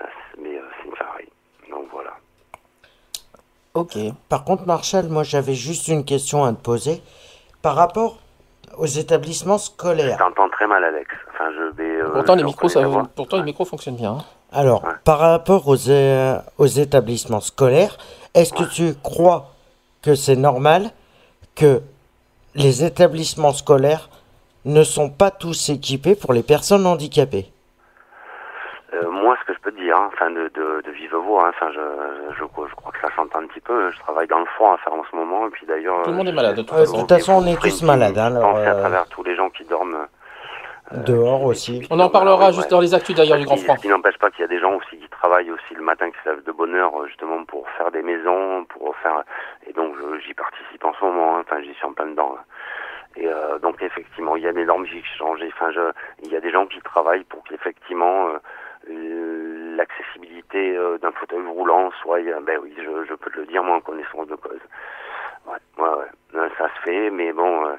Euh, 0.00 0.04
mais 0.40 0.56
euh, 0.58 0.62
c'est 0.82 0.88
une 0.88 0.96
Ferrari. 0.96 1.28
Donc 1.70 1.86
voilà. 1.92 2.10
Ok. 3.74 3.96
Par 4.28 4.44
contre, 4.44 4.66
Marshall, 4.66 5.06
moi 5.08 5.22
j'avais 5.22 5.54
juste 5.54 5.88
une 5.88 6.04
question 6.04 6.44
à 6.44 6.52
te 6.52 6.60
poser. 6.62 7.02
Par 7.62 7.76
rapport 7.76 8.18
aux 8.76 8.86
établissements 8.86 9.58
scolaires. 9.58 10.18
T'entends 10.18 10.48
très 10.50 10.66
mal, 10.66 10.82
Alex. 10.82 11.08
Enfin, 11.32 11.50
je 11.52 11.74
vais. 11.76 12.00
euh, 12.02 12.10
Pourtant, 12.12 12.34
les 12.34 12.42
micros, 12.44 12.68
ça, 12.68 12.80
pourtant, 13.14 13.36
les 13.36 13.42
micros 13.44 13.64
fonctionnent 13.64 13.96
bien. 13.96 14.12
hein. 14.12 14.24
Alors, 14.50 14.82
par 15.04 15.18
rapport 15.18 15.66
aux, 15.68 15.88
euh, 15.90 16.38
aux 16.58 16.66
établissements 16.66 17.40
scolaires, 17.40 17.96
est-ce 18.34 18.52
que 18.52 18.64
tu 18.64 18.94
crois 19.02 19.50
que 20.02 20.14
c'est 20.14 20.36
normal 20.36 20.90
que 21.54 21.80
les 22.54 22.84
établissements 22.84 23.52
scolaires 23.52 24.10
ne 24.64 24.82
sont 24.84 25.08
pas 25.10 25.30
tous 25.30 25.70
équipés 25.70 26.14
pour 26.14 26.32
les 26.34 26.42
personnes 26.42 26.86
handicapées 26.86 27.50
Euh, 28.94 29.10
moi, 29.10 29.36
ce 29.40 29.46
que 29.46 29.54
je 29.54 29.60
peux 29.60 29.72
te 29.72 29.80
dire, 29.80 29.96
hein, 29.96 30.10
enfin, 30.12 30.30
de, 30.54 30.90
vive 30.90 31.14
voix, 31.16 31.46
hein, 31.46 31.50
enfin, 31.54 31.70
je, 31.72 31.80
je, 32.34 32.38
je 32.38 32.44
crois 32.74 32.92
que 32.92 33.00
ça 33.00 33.14
s'entend 33.16 33.40
un 33.40 33.46
petit 33.46 33.60
peu. 33.60 33.90
Je 33.90 33.98
travaille 34.00 34.26
dans 34.28 34.38
le 34.40 34.46
fond 34.58 34.72
à 34.72 34.78
faire 34.78 34.92
en 34.92 35.04
ce 35.10 35.16
moment, 35.16 35.46
et 35.46 35.50
puis 35.50 35.66
d'ailleurs. 35.66 36.02
Tout 36.02 36.10
le 36.10 36.16
monde 36.16 36.26
euh, 36.28 36.30
est 36.30 36.34
malade, 36.34 36.56
de 36.56 36.62
toute 36.62 36.70
façon. 36.70 37.06
on 37.32 37.46
est 37.46 37.60
tous 37.60 37.82
malades. 37.82 38.18
hein, 38.18 38.36
alors, 38.36 38.56
à 38.56 38.60
euh, 38.60 38.80
travers 38.80 39.06
tous 39.08 39.22
les 39.22 39.34
gens 39.34 39.50
qui 39.50 39.64
dorment. 39.64 40.06
dehors 40.92 41.44
aussi. 41.44 41.86
On 41.90 41.98
en 42.00 42.08
parlera 42.10 42.46
Ouais, 42.48 42.52
juste 42.52 42.64
ouais. 42.66 42.70
dans 42.70 42.80
les 42.80 42.94
actus 42.94 43.16
d'ailleurs 43.16 43.38
du 43.38 43.44
Grand 43.44 43.56
Froid. 43.56 43.76
Ce 43.76 43.82
qui 43.82 43.88
n'empêche 43.88 44.18
pas 44.18 44.30
qu'il 44.30 44.40
y 44.40 44.44
a 44.44 44.48
des 44.48 44.58
gens 44.60 44.74
aussi 44.74 44.98
qui 44.98 45.08
travaillent 45.08 45.50
aussi 45.50 45.74
le 45.74 45.82
matin, 45.82 46.10
qui 46.10 46.16
se 46.22 46.28
lèvent 46.28 46.44
de 46.44 46.52
bonne 46.52 46.74
heure 46.74 46.94
euh, 47.00 47.06
justement 47.06 47.44
pour 47.44 47.68
faire 47.78 47.90
des 47.90 48.02
maisons, 48.02 48.64
pour 48.66 48.94
faire 48.96 49.22
et 49.66 49.72
donc 49.72 49.94
j'y 50.26 50.34
participe 50.34 50.84
en 50.84 50.92
ce 50.94 51.04
moment. 51.04 51.36
hein. 51.38 51.42
Enfin, 51.46 51.60
j'y 51.62 51.72
suis 51.74 51.86
en 51.86 51.92
plein 51.92 52.06
dedans. 52.06 52.34
là. 52.34 52.44
Et 53.16 53.26
euh, 53.26 53.58
donc 53.58 53.82
effectivement, 53.82 54.36
il 54.36 54.42
y 54.42 54.48
a 54.48 54.52
des 54.52 54.64
normes 54.64 54.86
qui 54.86 55.02
changent. 55.18 55.40
Enfin, 55.54 55.70
je, 55.70 55.80
il 56.24 56.30
y 56.32 56.36
a 56.36 56.40
des 56.40 56.50
gens 56.50 56.66
qui 56.66 56.80
travaillent 56.80 57.24
pour 57.24 57.42
qu'effectivement 57.44 58.28
euh, 58.28 58.32
euh, 58.32 58.38
l'accessibilité 58.88 60.76
euh, 60.76 60.98
d'un 60.98 61.12
fauteuil 61.12 61.46
roulant 61.46 61.90
soit. 62.02 62.20
Ben 62.42 62.58
oui, 62.62 62.74
je, 62.76 63.04
je 63.08 63.14
peux 63.14 63.30
te 63.30 63.38
le 63.38 63.46
dire 63.46 63.62
moi 63.62 63.76
en 63.76 63.80
connaissance 63.80 64.26
de 64.28 64.36
cause. 64.36 64.60
Ouais, 65.46 65.58
ouais, 65.78 65.88
ouais. 65.88 66.06
Euh, 66.34 66.48
ça 66.56 66.68
se 66.74 66.80
fait, 66.82 67.10
mais 67.10 67.32
bon, 67.32 67.66
euh, 67.66 67.74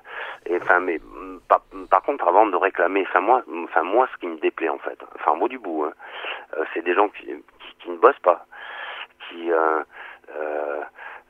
et 0.45 0.57
enfin, 0.57 0.79
mais 0.79 0.99
mm, 0.99 1.39
par, 1.47 1.61
par 1.89 2.01
contre, 2.03 2.27
avant 2.27 2.45
de 2.45 2.55
réclamer, 2.55 3.05
enfin 3.07 3.21
moi, 3.21 3.41
enfin 3.63 3.83
moi, 3.83 4.07
ce 4.13 4.19
qui 4.19 4.27
me 4.27 4.37
déplaît 4.37 4.69
en 4.69 4.79
fait, 4.79 4.99
enfin 5.15 5.37
bout 5.37 5.47
du 5.47 5.59
bout, 5.59 5.85
hein, 5.85 5.93
euh, 6.57 6.65
c'est 6.73 6.83
des 6.83 6.93
gens 6.93 7.07
qui, 7.09 7.25
qui, 7.25 7.75
qui 7.79 7.89
ne 7.89 7.97
bossent 7.97 8.19
pas, 8.19 8.45
qui 9.29 9.51
euh, 9.51 9.81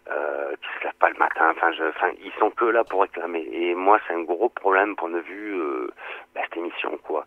euh, 0.10 0.52
qui 0.62 0.68
se 0.80 0.84
lèvent 0.86 0.94
pas 1.00 1.10
le 1.10 1.18
matin, 1.18 1.50
enfin, 1.52 1.72
je, 1.72 1.84
enfin, 1.86 2.12
ils 2.24 2.32
sont 2.40 2.50
que 2.52 2.66
là 2.66 2.84
pour 2.84 3.02
réclamer. 3.02 3.48
Et 3.52 3.74
moi, 3.76 4.00
c'est 4.08 4.14
un 4.14 4.24
gros 4.24 4.50
problème 4.50 4.96
point 4.96 5.10
de 5.10 5.20
vue 5.20 5.54
euh, 5.56 5.88
bah, 6.36 6.42
cette 6.44 6.58
émission, 6.58 6.98
quoi, 7.04 7.26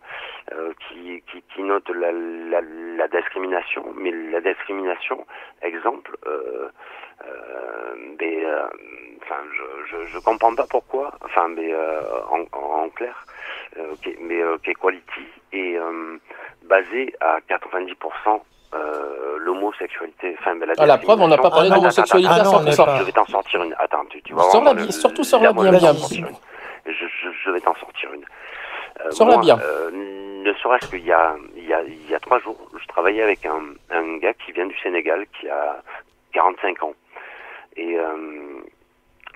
euh, 0.53 0.73
qui, 0.87 1.23
qui, 1.31 1.41
qui 1.53 1.63
note 1.63 1.89
la, 1.89 2.11
la, 2.11 2.61
la 2.61 3.07
discrimination, 3.07 3.83
mais 3.95 4.11
la 4.11 4.41
discrimination, 4.41 5.25
exemple. 5.61 6.15
Euh, 6.27 6.69
euh, 7.25 7.95
mais 8.19 8.45
euh, 8.45 8.67
enfin 9.23 9.41
je, 9.51 9.85
je 9.89 10.05
je 10.13 10.19
comprends 10.19 10.53
pas 10.53 10.67
pourquoi 10.69 11.11
enfin 11.25 11.47
mais 11.47 11.73
euh, 11.73 12.01
en, 12.29 12.45
en 12.55 12.89
clair 12.89 13.25
qu'e- 14.03 14.17
mais 14.19 14.39
qu'Equality 14.61 15.25
est 15.51 15.79
basé 16.61 17.15
à 17.19 17.39
90% 17.39 18.39
euh, 18.73 19.37
l'homosexualité 19.39 20.35
enfin 20.39 20.55
la 20.55 20.73
Ah, 20.77 20.85
la 20.85 20.97
preuve, 20.97 21.21
on 21.21 21.27
n'a 21.27 21.37
pas 21.37 21.49
parlé 21.49 21.69
d'homosexualité 21.69 22.29
à 22.29 22.35
attends, 22.35 22.61
100%. 22.63 22.97
Je 22.99 23.03
vais 23.03 23.11
t'en 23.11 23.25
sortir 23.25 23.63
une 23.63 23.75
attends 23.79 24.05
tu, 24.09 24.21
tu 24.21 24.33
vas 24.33 24.43
voir, 24.43 24.73
bien, 24.75 24.85
le- 24.85 24.91
surtout 24.91 25.23
sors-la 25.23 25.53
moi, 25.53 25.63
bien, 25.63 25.71
je 25.73 25.77
vais 25.77 25.81
bien. 25.81 25.93
t'en 25.93 25.99
sortir 25.99 26.27
une. 26.27 26.35
Je, 26.85 27.05
je, 27.05 27.27
je 27.43 27.51
vais 27.51 27.59
t'en 27.61 27.75
sortir 27.75 28.13
une. 28.13 28.25
Euh, 29.05 29.11
Sors-la 29.11 29.33
moi, 29.35 29.41
bien. 29.43 29.59
euh, 29.59 29.91
ne 29.91 30.53
serait-ce 30.55 30.87
qu'il 30.89 31.05
y 31.05 31.11
a, 31.11 31.35
il 31.55 31.65
y, 31.65 31.73
a, 31.73 31.83
il 31.83 32.09
y 32.09 32.15
a 32.15 32.19
trois 32.19 32.39
jours, 32.39 32.57
je 32.79 32.87
travaillais 32.87 33.21
avec 33.23 33.45
un, 33.45 33.61
un 33.91 34.17
gars 34.17 34.33
qui 34.33 34.51
vient 34.53 34.65
du 34.65 34.77
Sénégal, 34.79 35.25
qui 35.39 35.47
a 35.49 35.81
45 36.33 36.83
ans. 36.83 36.93
Et, 37.75 37.97
euh, 37.97 38.61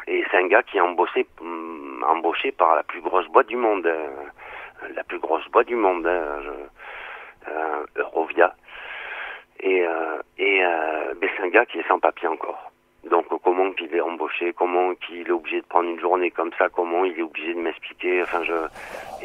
et 0.07 0.23
c'est 0.31 0.37
un 0.37 0.47
gars 0.47 0.63
qui 0.63 0.77
est 0.77 0.81
embauché, 0.81 1.27
hum, 1.41 2.03
embauché 2.07 2.51
par 2.51 2.75
la 2.75 2.83
plus 2.83 3.01
grosse 3.01 3.27
boîte 3.27 3.47
du 3.47 3.55
monde. 3.57 3.85
euh, 3.85 4.07
la 4.95 5.03
plus 5.03 5.19
grosse 5.19 5.47
boîte 5.51 5.67
du 5.67 5.75
monde, 5.75 6.07
hein, 6.07 6.39
je- 6.43 7.51
euh, 7.51 7.85
Eurovia. 7.97 8.55
Et, 9.61 9.81
euh, 9.81 10.17
et 10.37 10.63
euh, 10.63 11.13
ben, 11.21 11.29
c'est 11.37 11.43
un 11.43 11.49
gars 11.49 11.65
qui 11.65 11.77
est 11.79 11.87
sans 11.87 11.99
papier 11.99 12.27
encore. 12.27 12.71
Donc 13.09 13.25
comment 13.43 13.71
qu'il 13.73 13.93
est 13.95 14.01
embauché, 14.01 14.53
comment 14.53 14.93
qu'il 15.07 15.27
est 15.27 15.31
obligé 15.31 15.61
de 15.61 15.65
prendre 15.65 15.89
une 15.89 15.99
journée 15.99 16.29
comme 16.31 16.51
ça, 16.59 16.69
comment 16.69 17.03
il 17.03 17.17
est 17.17 17.23
obligé 17.23 17.53
de 17.55 17.59
m'expliquer, 17.59 18.21
enfin 18.23 18.41
je 18.43 18.53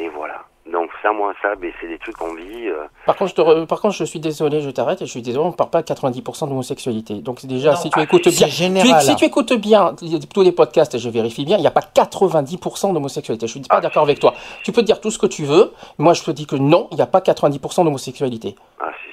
et 0.03 0.09
voilà. 0.09 0.45
Donc 0.71 0.91
ça 1.03 1.13
moi 1.13 1.33
ça 1.43 1.55
ben, 1.57 1.71
c'est 1.81 1.87
des 1.87 1.99
trucs 1.99 2.17
qu'on 2.17 2.35
vit. 2.35 2.69
euh, 2.69 2.87
Par 3.05 3.17
contre, 3.17 3.31
je 3.31 3.35
te 3.37 3.41
re- 3.43 3.67
Par 3.67 3.81
contre, 3.83 3.95
je 3.95 4.05
suis 4.05 4.19
désolé, 4.19 4.61
je 4.63 4.71
t'arrête 4.71 5.03
et 5.03 5.07
je 5.07 5.11
suis 5.11 5.21
désolé, 5.23 5.45
on 5.45 5.51
ne 5.51 5.55
parle 5.55 5.71
pas 5.71 5.83
de 5.83 5.87
90% 5.87 6.49
d'homosexualité. 6.49 7.15
Donc 7.21 7.45
déjà, 7.47 7.77
si 7.77 7.91
tu 7.91 8.01
écoutes 8.01 8.25
c'est 8.31 8.45
bien, 8.45 8.47
général, 8.49 9.01
tu- 9.01 9.07
si 9.07 9.17
tu 9.17 9.25
écoutes 9.27 9.53
bien 9.53 9.95
tous 10.35 10.43
les 10.43 10.53
podcasts 10.53 10.95
et 10.95 10.99
je 10.99 11.11
vérifie 11.11 11.45
bien, 11.45 11.57
il 11.59 11.61
n'y 11.61 11.67
a 11.67 11.71
pas 11.71 11.83
90% 11.83 12.93
d'homosexualité. 12.95 13.47
Je 13.47 13.53
suis 13.53 13.61
pas 13.61 13.81
d'accord 13.81 14.03
avec 14.05 14.19
toi. 14.21 14.35
Tu 14.65 14.73
peux 14.73 14.83
dire 14.83 15.01
tout 15.03 15.11
ce 15.11 15.19
que 15.19 15.27
tu 15.27 15.45
veux. 15.45 15.73
Moi, 15.99 16.15
je 16.15 16.23
te 16.25 16.31
dis 16.31 16.47
que 16.47 16.57
non, 16.57 16.89
il 16.93 16.97
n'y 16.97 17.03
a 17.03 17.07
pas 17.07 17.21
90% 17.21 17.85
d'homosexualité. 17.85 18.57
ah, 18.81 18.91
si. 19.05 19.11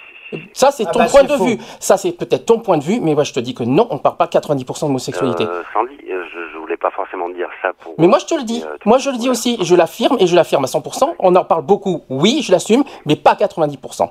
Ça, 0.54 0.72
c'est 0.72 0.86
Ah 0.88 0.92
ton 0.92 1.00
bah, 1.00 1.06
point 1.10 1.24
de 1.24 1.36
faux. 1.36 1.46
vue. 1.46 1.58
Ça, 1.80 1.98
c'est 1.98 2.12
peut-être 2.12 2.46
ton 2.46 2.60
point 2.60 2.78
de 2.78 2.84
vue, 2.84 3.00
mais 3.02 3.14
moi, 3.14 3.24
je 3.24 3.34
te 3.34 3.40
dis 3.40 3.54
que 3.54 3.64
non, 3.64 3.88
on 3.90 3.96
ne 3.96 4.00
parle 4.00 4.18
pas 4.18 4.28
90% 4.28 4.82
d'homosexualité. 4.88 5.44
Euh, 5.46 5.64
Sandy, 5.74 5.94
euh, 6.10 6.24
je, 6.34 6.54
je 6.54 6.58
voulais 6.58 6.78
pas 6.78 6.92
forcément 6.92 7.30
dire 7.30 7.50
ça 7.62 7.70
pour. 7.80 7.94
Mais 7.98 8.08
moi, 8.08 8.20
je 8.20 8.26
te 8.26 8.36
le 8.36 8.44
dis. 8.44 8.64
Euh, 8.66 8.76
Moi, 8.86 8.98
je 8.98 9.10
le 9.10 9.18
dis 9.18 9.30
aussi. 9.30 9.58
Je 9.62 9.76
l'affirme 9.76 10.18
et 10.20 10.28
je 10.28 10.36
l'affirme 10.36 10.64
à 10.64 10.68
100%. 10.68 11.16
On 11.20 11.36
en 11.36 11.44
parle 11.44 11.64
beaucoup. 11.64 12.02
Oui, 12.10 12.42
je 12.44 12.52
l'assume, 12.52 12.84
mais 13.06 13.16
pas 13.16 13.36
90%. 13.36 14.10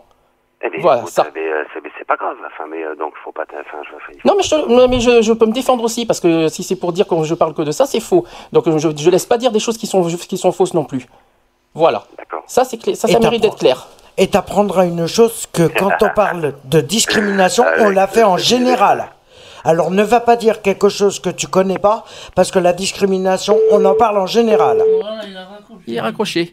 Eh 0.65 0.71
bien, 0.71 0.81
Voilà, 0.81 1.01
écoute, 1.01 1.13
ça. 1.13 1.27
eh 1.29 1.33
bien, 1.33 1.43
c'est 1.75 1.83
mais 1.83 1.91
c'est 1.99 2.07
pas 2.07 2.15
grave. 2.17 2.37
Enfin, 2.47 2.65
mais 2.71 2.85
euh, 2.85 2.95
donc, 2.95 3.15
faut 3.25 3.33
pas. 3.33 3.45
t- 3.47 3.57
Enfin, 3.59 3.79
je, 3.83 4.13
il 4.15 4.21
faut- 4.21 4.29
Non, 4.29 4.35
mais, 4.37 4.43
je, 4.45 4.51
te- 4.51 4.87
mais 4.89 5.01
je, 5.01 5.21
je 5.23 5.33
peux 5.33 5.47
me 5.47 5.53
défendre 5.53 5.83
aussi, 5.83 6.07
parce 6.07 6.21
que 6.21 6.47
si 6.49 6.63
c'est 6.63 6.77
pour 6.77 6.93
dire 6.93 7.07
que 7.09 7.21
je 7.25 7.35
parle 7.35 7.53
que 7.53 7.63
de 7.63 7.73
ça, 7.73 7.85
c'est 7.87 7.99
faux. 7.99 8.25
Donc 8.53 8.65
je, 8.71 8.89
je 8.97 9.11
laisse 9.11 9.27
pas 9.27 9.39
dire 9.39 9.51
des 9.51 9.59
choses 9.59 9.77
qui 9.77 9.87
sont, 9.89 10.05
qui 10.07 10.37
sont 10.39 10.53
fausses 10.53 10.75
non 10.75 10.85
plus. 10.85 11.07
Voilà. 11.75 12.05
Ça, 12.47 12.65
c'est 12.65 12.95
ça, 12.95 13.09
mérite 13.19 13.43
d'être 13.43 13.57
clair. 13.59 13.89
Et 14.19 14.29
t'apprendras 14.29 14.87
une 14.87 15.07
chose 15.07 15.47
que 15.53 15.67
quand 15.69 15.93
on 16.03 16.11
parle 16.11 16.55
de 16.65 16.81
discrimination, 16.81 17.65
on 17.79 17.89
la 17.89 18.07
fait 18.07 18.25
en 18.25 18.37
général. 18.37 19.07
Alors 19.65 19.91
ne 19.91 20.03
va 20.03 20.21
pas 20.21 20.37
dire 20.37 20.61
quelque 20.61 20.89
chose 20.89 21.21
que 21.21 21.31
tu 21.31 21.47
connais 21.47 21.79
pas, 21.79 22.05
parce 22.35 22.51
que 22.51 22.59
la 22.59 22.73
discrimination, 22.73 23.57
on 23.71 23.85
en 23.85 23.95
parle 23.95 24.19
en 24.19 24.27
général. 24.27 24.83
Il 25.87 25.95
est 25.95 26.01
raccroché. 26.01 26.53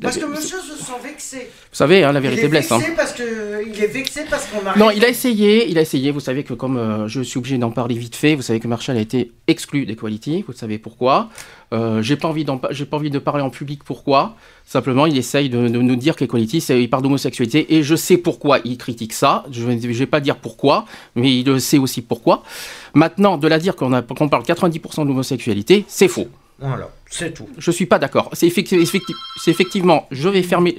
Parce 0.00 0.16
que 0.16 0.24
monsieur 0.24 0.56
se 0.58 0.82
sent 0.82 0.92
vexé. 1.04 1.36
Vous 1.70 1.76
savez, 1.76 2.02
hein, 2.02 2.12
la 2.12 2.20
vérité 2.20 2.42
il 2.42 2.44
est 2.46 2.48
blesse. 2.48 2.72
hein. 2.72 2.78
vexé 2.78 2.92
parce 2.96 3.12
que 3.12 3.62
il 3.68 3.78
est 3.78 3.86
vexé 3.88 4.22
parce 4.28 4.46
qu'on 4.46 4.66
a 4.66 4.74
Non, 4.76 4.90
il 4.90 5.04
a 5.04 5.08
essayé, 5.08 5.68
il 5.68 5.76
a 5.76 5.82
essayé. 5.82 6.10
Vous 6.10 6.18
savez 6.20 6.44
que 6.44 6.54
comme 6.54 6.78
euh, 6.78 7.08
je 7.08 7.20
suis 7.20 7.36
obligé 7.36 7.58
d'en 7.58 7.70
parler 7.70 7.94
vite 7.94 8.16
fait, 8.16 8.34
vous 8.34 8.40
savez 8.40 8.58
que 8.58 8.66
Marshall 8.66 8.96
a 8.96 9.00
été 9.00 9.32
exclu 9.48 9.84
d'Equality. 9.84 10.44
Vous 10.46 10.54
savez 10.54 10.78
pourquoi. 10.78 11.28
Euh, 11.74 12.00
j'ai 12.00 12.16
pas 12.16 12.26
envie 12.26 12.44
d'en 12.46 12.56
pa- 12.56 12.68
j'ai 12.70 12.86
pas 12.86 12.96
envie 12.96 13.10
de 13.10 13.18
parler 13.18 13.42
en 13.42 13.50
public 13.50 13.84
pourquoi. 13.84 14.34
Simplement, 14.64 15.04
il 15.04 15.16
essaye 15.18 15.50
de, 15.50 15.68
de 15.68 15.78
nous 15.78 15.96
dire 15.96 16.16
qu'Equality, 16.16 16.62
c'est 16.62 16.82
il 16.82 16.88
parle 16.88 17.02
d'homosexualité 17.02 17.74
et 17.74 17.82
je 17.82 17.94
sais 17.94 18.16
pourquoi 18.16 18.60
il 18.64 18.78
critique 18.78 19.12
ça. 19.12 19.44
Je 19.50 19.60
je 19.62 19.98
vais 19.98 20.06
pas 20.06 20.20
dire 20.20 20.36
pourquoi, 20.36 20.86
mais 21.16 21.36
il 21.40 21.44
le 21.46 21.58
sait 21.58 21.76
aussi 21.78 22.00
pourquoi. 22.00 22.44
Maintenant, 22.94 23.36
de 23.36 23.46
la 23.46 23.58
dire 23.58 23.76
qu'on 23.76 23.92
a- 23.92 24.00
qu'on 24.00 24.28
parle 24.30 24.44
90% 24.44 25.06
d'homosexualité, 25.06 25.84
c'est 25.86 26.08
faux. 26.08 26.28
Voilà, 26.58 26.88
c'est 27.12 27.32
tout. 27.34 27.48
Je 27.58 27.70
suis 27.70 27.86
pas 27.86 27.98
d'accord. 27.98 28.30
C'est 28.32 28.46
effecti- 28.48 28.78
effecti- 28.80 29.14
c'est 29.36 29.50
effectivement, 29.50 30.06
je 30.10 30.28
vais 30.28 30.42
fermer, 30.42 30.74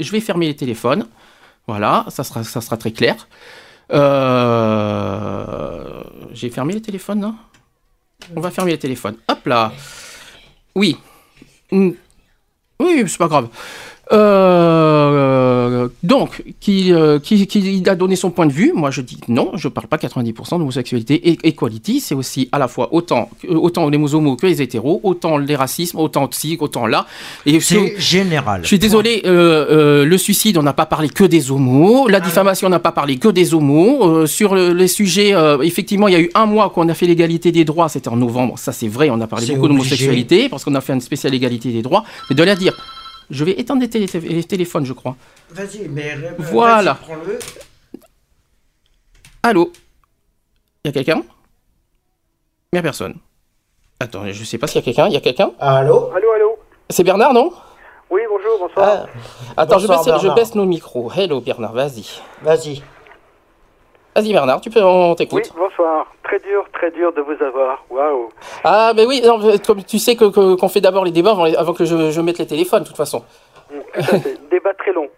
les 0.47 0.55
téléphones. 0.55 1.07
Voilà, 1.67 2.05
ça 2.09 2.23
sera, 2.23 2.43
très 2.77 2.91
clair. 2.91 3.27
Euh, 3.91 6.03
J'ai 6.33 6.49
fermé 6.49 6.73
les 6.73 6.81
téléphones, 6.81 7.19
non? 7.19 7.35
On 8.35 8.41
va 8.41 8.49
fermer 8.51 8.71
les 8.71 8.79
téléphones. 8.79 9.15
Hop 9.27 9.45
là. 9.45 9.71
Oui. 10.75 10.97
Oui, 11.71 11.95
c'est 13.07 13.17
pas 13.17 13.27
grave. 13.27 13.49
Euh, 14.11 15.87
donc, 16.03 16.43
qui, 16.59 16.91
euh, 16.93 17.19
qui, 17.19 17.47
qui 17.47 17.83
a 17.87 17.95
donné 17.95 18.15
son 18.15 18.31
point 18.31 18.45
de 18.45 18.51
vue. 18.51 18.71
Moi, 18.75 18.91
je 18.91 19.01
dis 19.01 19.17
non, 19.27 19.51
je 19.55 19.67
parle 19.67 19.87
pas 19.87 19.97
90% 19.97 20.57
d'homosexualité. 20.59 21.29
Et 21.29 21.39
equality, 21.47 21.99
c'est 21.99 22.15
aussi 22.15 22.49
à 22.51 22.59
la 22.59 22.67
fois 22.67 22.89
autant, 22.93 23.29
autant 23.47 23.89
les 23.89 24.13
homos 24.15 24.35
que 24.35 24.45
les 24.45 24.61
hétéros, 24.61 24.99
autant 25.03 25.37
les 25.37 25.55
racismes, 25.55 25.99
autant 25.99 26.27
ci, 26.31 26.57
autant 26.59 26.85
là. 26.87 27.05
Et 27.45 27.59
C'est 27.59 27.99
général. 27.99 28.61
je 28.63 28.67
suis 28.67 28.79
désolé, 28.79 29.21
euh, 29.25 29.65
euh, 29.69 30.05
le 30.05 30.17
suicide, 30.17 30.57
on 30.57 30.63
n'a 30.63 30.73
pas 30.73 30.85
parlé 30.85 31.09
que 31.09 31.23
des 31.23 31.51
homos. 31.51 32.07
La 32.07 32.19
diffamation, 32.19 32.67
on 32.67 32.71
n'a 32.71 32.79
pas 32.79 32.91
parlé 32.91 33.17
que 33.17 33.29
des 33.29 33.53
homos. 33.53 34.03
Euh, 34.03 34.25
sur 34.25 34.55
le- 34.55 34.73
les 34.73 34.87
sujets, 34.87 35.33
euh, 35.33 35.61
effectivement, 35.61 36.07
il 36.07 36.13
y 36.13 36.17
a 36.17 36.21
eu 36.21 36.29
un 36.35 36.45
mois 36.45 36.69
qu'on 36.69 36.87
a 36.89 36.93
fait 36.93 37.05
l'égalité 37.05 37.51
des 37.51 37.65
droits, 37.65 37.89
c'était 37.89 38.09
en 38.09 38.15
novembre. 38.17 38.57
Ça, 38.57 38.71
c'est 38.71 38.87
vrai, 38.87 39.09
on 39.09 39.19
a 39.21 39.27
parlé 39.27 39.47
beaucoup 39.47 39.67
d'homosexualité 39.67 40.49
parce 40.49 40.63
qu'on 40.63 40.75
a 40.75 40.81
fait 40.81 40.93
une 40.93 41.01
spéciale 41.01 41.33
égalité 41.33 41.71
des 41.71 41.81
droits. 41.81 42.03
Mais 42.29 42.35
de 42.35 42.43
la 42.43 42.55
dire, 42.55 42.73
je 43.33 43.43
vais 43.43 43.59
éteindre 43.59 43.81
les, 43.81 43.89
télé- 43.89 44.07
les 44.19 44.43
téléphones, 44.43 44.85
je 44.85 44.93
crois. 44.93 45.15
Vas-y, 45.49 45.87
mais 45.89 46.13
euh, 46.13 46.31
Voilà. 46.39 46.93
vas-y, 46.93 47.03
prends-le. 47.05 47.39
Allô? 49.43 49.71
Il 50.83 50.87
y 50.87 50.89
a 50.89 50.91
quelqu'un? 50.93 51.21
Il 52.71 52.75
n'y 52.75 52.79
a 52.79 52.81
personne. 52.83 53.15
Attends, 53.99 54.25
je 54.31 54.43
sais 54.43 54.57
pas 54.57 54.67
s'il 54.67 54.77
y 54.77 54.79
a 54.79 54.85
quelqu'un. 54.85 55.07
Il 55.07 55.13
y 55.13 55.17
a 55.17 55.21
quelqu'un? 55.21 55.51
Allô? 55.59 56.11
Allô, 56.15 56.31
allô? 56.31 56.57
C'est 56.89 57.03
Bernard, 57.03 57.33
non? 57.33 57.51
Oui, 58.09 58.21
bonjour, 58.29 58.59
bonsoir. 58.59 59.07
Attends, 59.57 59.79
je 59.79 59.87
baisse, 59.87 59.99
je 60.05 60.09
Bernard. 60.11 60.35
baisse 60.35 60.55
nos 60.55 60.65
micros. 60.65 61.11
Hello 61.15 61.41
Bernard, 61.41 61.73
vas-y. 61.73 62.05
Vas-y. 62.41 62.81
Vas-y 64.15 64.31
Bernard, 64.31 64.61
tu 64.61 64.69
peux, 64.69 64.83
on 64.83 65.15
t'écoute. 65.15 65.43
Oui, 65.55 65.61
bonsoir. 65.69 66.05
Très 66.23 66.39
dur, 66.39 66.63
très 66.71 66.91
dur 66.91 67.11
de 67.13 67.21
vous 67.21 67.43
avoir. 67.43 67.83
Waouh. 67.89 68.29
Ah, 68.63 68.93
mais 68.95 69.05
oui, 69.05 69.21
non, 69.25 69.39
comme 69.65 69.83
tu 69.83 69.97
sais 69.97 70.15
que- 70.15 70.25
que- 70.29 70.55
qu'on 70.55 70.69
fait 70.69 70.81
d'abord 70.81 71.03
les 71.03 71.11
débats 71.11 71.31
avant, 71.31 71.45
les- 71.45 71.55
avant 71.55 71.73
que 71.73 71.83
je, 71.85 72.11
je 72.11 72.21
mette 72.21 72.37
les 72.37 72.45
téléphones, 72.47 72.83
de 72.83 72.87
toute 72.87 72.97
façon. 72.97 73.23
Débat 74.51 74.73
très 74.77 74.93
long. 74.93 75.07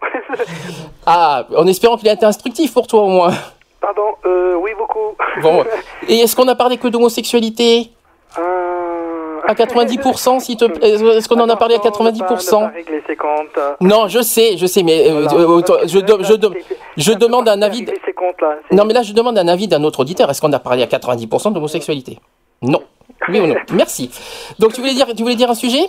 Ah, 1.08 1.44
en 1.56 1.66
espérant 1.68 1.96
qu'il 1.96 2.08
a 2.08 2.14
été 2.14 2.26
instructif 2.26 2.72
pour 2.74 2.86
toi 2.88 3.02
au 3.02 3.08
moins. 3.08 3.30
Pardon, 3.80 4.14
euh, 4.24 4.54
oui, 4.56 4.72
beaucoup. 4.76 5.14
Bon, 5.40 5.62
et 6.08 6.18
est-ce 6.20 6.34
qu'on 6.34 6.48
a 6.48 6.54
parlé 6.56 6.78
que 6.78 6.88
d'homosexualité? 6.88 7.90
Euh, 8.38 8.42
À 9.46 9.54
90%, 9.54 10.40
s'il 10.40 10.56
te 10.56 10.64
plaît 10.64 10.90
Est-ce 10.90 11.28
qu'on 11.28 11.40
en 11.40 11.48
a 11.48 11.56
parlé 11.56 11.74
à 11.74 11.78
Ne 11.78 11.82
pas 11.82 11.88
90% 11.90 12.72
régler 12.72 13.02
ses 13.06 13.16
comptes. 13.16 13.58
Non, 13.80 14.08
je 14.08 14.20
sais, 14.20 14.56
je 14.56 14.66
sais, 14.66 14.82
mais 14.82 15.08
euh, 15.10 15.26
euh, 15.32 15.62
je, 15.86 15.98
de- 15.98 16.22
je, 16.24 16.34
de- 16.34 16.52
je 16.96 17.12
demande 17.12 17.48
un 17.48 17.62
avis. 17.62 17.84
Non, 18.72 18.84
mais 18.84 18.92
là, 18.94 19.02
je 19.02 19.12
demande 19.12 19.38
un 19.38 19.48
avis 19.48 19.68
d'un 19.68 19.82
autre 19.84 20.00
auditeur. 20.00 20.30
Est-ce 20.30 20.40
qu'on 20.40 20.52
a 20.52 20.58
parlé 20.58 20.82
à 20.82 20.86
90% 20.86 21.52
d'homosexualité? 21.52 22.18
Non. 22.62 22.82
Oui 23.28 23.40
ou 23.40 23.46
non? 23.46 23.56
Merci. 23.72 24.10
Donc, 24.58 24.72
tu 24.74 24.80
voulais 24.80 24.94
dire, 24.94 25.06
tu 25.16 25.22
voulais 25.22 25.34
dire 25.36 25.50
un 25.50 25.54
sujet? 25.54 25.86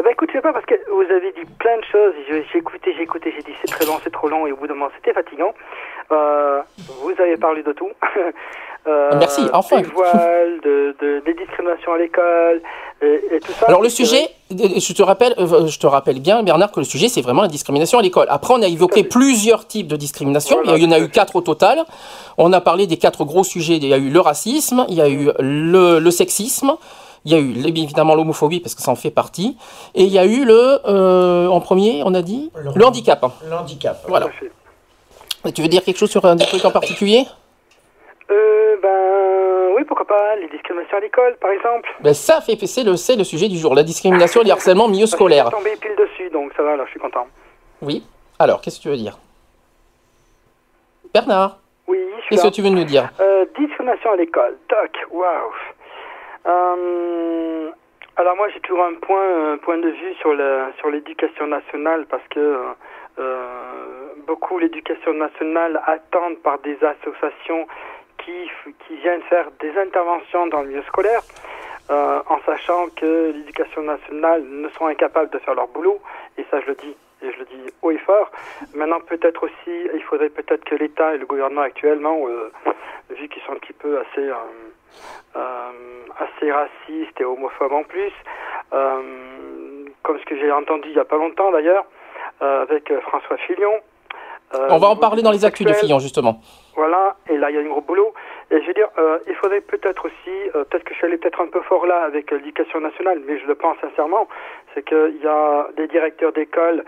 Eh 0.00 0.02
ben, 0.02 0.10
écoute, 0.12 0.30
je 0.30 0.38
sais 0.38 0.42
pas, 0.42 0.52
parce 0.54 0.64
que 0.64 0.74
vous 0.90 1.02
avez 1.12 1.30
dit 1.32 1.44
plein 1.58 1.76
de 1.76 1.84
choses. 1.92 2.14
J'ai 2.28 2.58
écouté, 2.58 2.94
j'ai 2.96 3.02
écouté, 3.02 3.32
j'ai 3.36 3.42
dit 3.42 3.52
c'est 3.60 3.70
très 3.70 3.84
long, 3.84 3.98
c'est 4.02 4.12
trop 4.12 4.28
long, 4.28 4.46
et 4.46 4.52
au 4.52 4.56
bout 4.56 4.66
d'un 4.66 4.72
moment, 4.74 4.90
c'était 4.96 5.12
fatigant. 5.12 5.52
Euh, 6.10 6.60
vous 7.02 7.12
avez 7.22 7.36
parlé 7.36 7.62
de 7.62 7.72
tout. 7.72 7.90
Euh, 8.86 9.10
Merci, 9.18 9.42
enfin. 9.52 9.82
Des 9.82 9.88
voiles, 9.88 10.58
de, 10.64 10.96
de- 11.02 11.20
des 11.26 11.34
discriminations 11.34 11.92
à 11.92 11.98
l'école, 11.98 12.62
et, 13.02 13.20
et 13.30 13.38
tout 13.40 13.52
ça. 13.52 13.66
Alors 13.66 13.82
le 13.82 13.90
sujet, 13.90 14.30
je 14.50 14.92
te 14.94 15.02
rappelle, 15.02 15.34
euh, 15.36 15.66
je 15.66 15.78
te 15.78 15.86
rappelle 15.86 16.18
bien 16.18 16.42
Bernard 16.42 16.72
que 16.72 16.80
le 16.80 16.84
sujet 16.86 17.08
c'est 17.10 17.20
vraiment 17.20 17.42
la 17.42 17.48
discrimination 17.48 17.98
à 17.98 18.02
l'école. 18.02 18.26
Après 18.30 18.54
on 18.54 18.62
a 18.62 18.66
évoqué 18.68 19.04
plusieurs 19.04 19.66
types 19.66 19.86
de 19.86 19.96
discrimination. 19.96 20.60
il 20.64 20.82
y 20.82 20.86
en 20.86 20.92
a 20.92 20.98
eu 20.98 21.10
quatre 21.10 21.36
au 21.36 21.42
total. 21.42 21.84
On 22.38 22.54
a 22.54 22.62
parlé 22.62 22.86
des 22.86 22.96
quatre 22.96 23.26
gros 23.26 23.44
sujets. 23.44 23.76
Il 23.76 23.84
y 23.86 23.92
a 23.92 23.98
eu 23.98 24.08
le 24.08 24.20
racisme, 24.20 24.86
il 24.88 24.94
y 24.94 25.02
a 25.02 25.10
eu 25.10 25.28
le, 25.40 25.98
le 25.98 26.10
sexisme, 26.10 26.72
il 27.24 27.32
y 27.32 27.34
a 27.34 27.38
eu 27.38 27.52
évidemment 27.66 28.14
l'homophobie 28.14 28.60
parce 28.60 28.74
que 28.74 28.82
ça 28.82 28.90
en 28.90 28.96
fait 28.96 29.10
partie, 29.10 29.56
et 29.94 30.04
il 30.04 30.12
y 30.12 30.18
a 30.18 30.24
eu 30.24 30.44
le, 30.44 30.78
euh, 30.86 31.48
en 31.48 31.60
premier, 31.60 32.02
on 32.04 32.14
a 32.14 32.22
dit 32.22 32.50
le, 32.54 32.84
handicap. 32.84 33.24
Le 33.46 33.54
handicap. 33.54 33.98
Voilà. 34.08 34.28
Et 35.46 35.52
Tu 35.52 35.62
veux 35.62 35.68
dire 35.68 35.82
quelque 35.82 35.98
chose 35.98 36.10
sur 36.10 36.24
un 36.24 36.36
des 36.36 36.44
trucs 36.44 36.64
en 36.64 36.70
particulier? 36.70 37.24
Euh, 38.30 38.76
ben, 38.80 39.74
oui, 39.76 39.84
pourquoi 39.84 40.06
pas, 40.06 40.36
les 40.36 40.48
discriminations 40.48 40.96
à 40.96 41.00
l'école, 41.00 41.36
par 41.40 41.50
exemple. 41.50 41.88
ben 42.00 42.14
ça 42.14 42.40
fait 42.40 42.56
c'est 42.66 42.84
le 42.84 42.96
c'est 42.96 43.16
le 43.16 43.24
sujet 43.24 43.48
du 43.48 43.58
jour, 43.58 43.74
la 43.74 43.82
discrimination 43.82 44.42
et 44.42 44.44
le 44.44 44.52
harcèlement 44.52 44.84
en 44.84 44.88
milieu 44.88 45.06
scolaire. 45.06 45.50
Je 45.50 45.56
suis 45.56 45.64
tombé 45.64 45.76
pile 45.76 45.96
dessus, 45.96 46.30
donc 46.30 46.52
ça 46.56 46.62
va, 46.62 46.72
alors 46.72 46.86
je 46.86 46.92
suis 46.92 47.00
content. 47.00 47.26
Oui. 47.82 48.04
Alors, 48.38 48.60
qu'est-ce 48.60 48.78
que 48.78 48.82
tu 48.84 48.88
veux 48.88 48.96
dire? 48.96 49.18
Bernard? 51.12 51.58
Oui, 51.88 51.98
je 51.98 52.22
suis 52.22 52.28
Qu'est-ce 52.30 52.48
que 52.48 52.54
tu 52.54 52.62
veux 52.62 52.70
nous 52.70 52.84
dire? 52.84 53.10
Euh, 53.20 53.44
discrimination 53.58 54.12
à 54.12 54.16
l'école, 54.16 54.56
toc, 54.68 54.92
waouh. 55.10 55.50
Euh, 56.46 57.70
alors 58.16 58.36
moi 58.36 58.48
j'ai 58.48 58.60
toujours 58.60 58.84
un 58.84 58.94
point, 58.94 59.52
un 59.52 59.58
point 59.58 59.78
de 59.78 59.88
vue 59.88 60.14
sur 60.20 60.32
la, 60.34 60.72
sur 60.78 60.90
l'éducation 60.90 61.46
nationale 61.46 62.06
parce 62.08 62.26
que 62.28 62.56
euh, 63.18 64.14
beaucoup 64.26 64.58
l'éducation 64.58 65.12
nationale 65.14 65.80
attendent 65.86 66.38
par 66.38 66.58
des 66.60 66.78
associations 66.82 67.66
qui, 68.18 68.50
qui 68.86 68.96
viennent 68.96 69.22
faire 69.22 69.50
des 69.60 69.76
interventions 69.78 70.46
dans 70.46 70.62
le 70.62 70.68
milieu 70.68 70.82
scolaire. 70.82 71.22
euh, 71.90 72.20
en 72.28 72.38
sachant 72.46 72.88
que 72.96 73.32
l'éducation 73.34 73.82
nationale 73.82 74.44
ne 74.44 74.68
sont 74.70 74.86
incapables 74.86 75.30
de 75.30 75.38
faire 75.38 75.54
leur 75.54 75.68
boulot, 75.68 76.00
et 76.38 76.44
ça 76.50 76.60
je 76.60 76.66
le 76.66 76.74
dis, 76.76 76.96
et 77.22 77.32
je 77.32 77.38
le 77.38 77.44
dis 77.46 77.72
haut 77.82 77.90
et 77.90 77.98
fort. 77.98 78.30
Maintenant 78.74 79.00
peut-être 79.00 79.44
aussi, 79.44 79.74
il 79.94 80.02
faudrait 80.04 80.28
peut-être 80.28 80.64
que 80.64 80.76
l'État 80.76 81.14
et 81.14 81.18
le 81.18 81.26
gouvernement 81.26 81.62
actuellement, 81.62 82.26
euh, 82.28 82.52
vu 83.10 83.28
qu'ils 83.28 83.42
sont 83.42 83.52
un 83.52 83.56
petit 83.56 83.72
peu 83.72 83.98
assez, 83.98 84.28
euh, 84.28 84.34
assez 85.34 86.50
racistes 86.52 87.20
et 87.20 87.24
homophobes 87.24 87.72
en 87.72 87.84
plus, 87.84 88.12
euh, 88.72 89.84
comme 90.02 90.18
ce 90.18 90.24
que 90.24 90.36
j'ai 90.36 90.50
entendu 90.52 90.88
il 90.88 90.94
n'y 90.94 91.00
a 91.00 91.04
pas 91.04 91.16
longtemps 91.16 91.50
d'ailleurs, 91.52 91.84
euh, 92.42 92.62
avec 92.62 92.90
euh, 92.90 93.00
François 93.02 93.36
Fillon. 93.38 93.74
euh, 94.54 94.66
On 94.70 94.78
va 94.78 94.88
en 94.88 94.96
parler 94.96 95.22
dans 95.22 95.30
les 95.30 95.44
actus 95.44 95.66
de. 95.66 95.72
Fillon, 95.72 95.98
justement. 95.98 96.40
Voilà, 96.76 97.16
et 97.28 97.36
là 97.36 97.50
il 97.50 97.56
y 97.56 97.58
a 97.58 97.62
un 97.62 97.68
gros 97.68 97.80
boulot. 97.80 98.12
Et 98.50 98.60
je 98.60 98.66
veux 98.66 98.74
dire, 98.74 98.88
euh, 98.98 99.18
il 99.28 99.34
faudrait 99.36 99.60
peut-être 99.60 100.06
aussi, 100.06 100.36
euh, 100.56 100.64
peut-être 100.64 100.82
que 100.84 100.92
je 100.92 100.98
suis 100.98 101.06
allé 101.06 101.18
peut-être 101.18 101.40
un 101.40 101.46
peu 101.46 101.60
fort 101.62 101.86
là 101.86 102.02
avec 102.02 102.32
euh, 102.32 102.36
l'éducation 102.38 102.80
nationale, 102.80 103.20
mais 103.26 103.38
je 103.38 103.46
le 103.46 103.54
pense 103.54 103.76
sincèrement, 103.80 104.26
c'est 104.74 104.84
qu'il 104.84 105.20
y 105.22 105.26
a 105.28 105.68
des 105.76 105.86
directeurs 105.86 106.32
d'école 106.32 106.84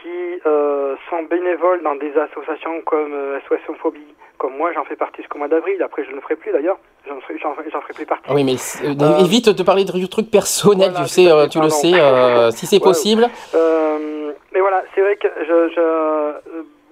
qui 0.00 0.40
euh, 0.46 0.96
sont 1.10 1.22
bénévoles 1.24 1.82
dans 1.82 1.94
des 1.96 2.16
associations 2.16 2.80
comme 2.82 3.12
euh, 3.12 3.38
SOS 3.48 3.60
Homophobie, 3.68 4.14
comme 4.42 4.56
moi 4.56 4.72
j'en 4.72 4.84
fais 4.84 4.96
partie 4.96 5.22
jusqu'au 5.22 5.38
mois 5.38 5.46
d'avril, 5.46 5.80
après 5.80 6.02
je 6.02 6.10
ne 6.10 6.16
le 6.16 6.20
ferai 6.20 6.34
plus 6.34 6.50
d'ailleurs, 6.50 6.76
j'en 7.06 7.20
ferai, 7.20 7.94
plus 7.94 8.06
partie. 8.06 8.24
Ah 8.28 8.34
oui, 8.34 8.42
mais 8.42 8.56
euh, 8.84 8.94
Euh, 9.00 9.24
évite 9.24 9.48
de 9.48 9.62
parler 9.62 9.84
de 9.84 10.06
trucs 10.06 10.32
personnels, 10.32 10.92
tu 10.96 11.06
sais, 11.06 11.30
euh, 11.30 11.46
tu 11.46 11.60
le 11.60 11.68
sais, 11.68 11.94
euh, 11.94 12.50
si 12.50 12.66
c'est 12.66 12.76
Ouais, 12.82 12.90
possible. 12.90 13.28
Euh, 13.54 14.32
mais 14.52 14.58
voilà, 14.58 14.82
c'est 14.94 15.00
vrai 15.00 15.14
que 15.14 15.28
je, 15.48 15.68
je, 15.76 15.84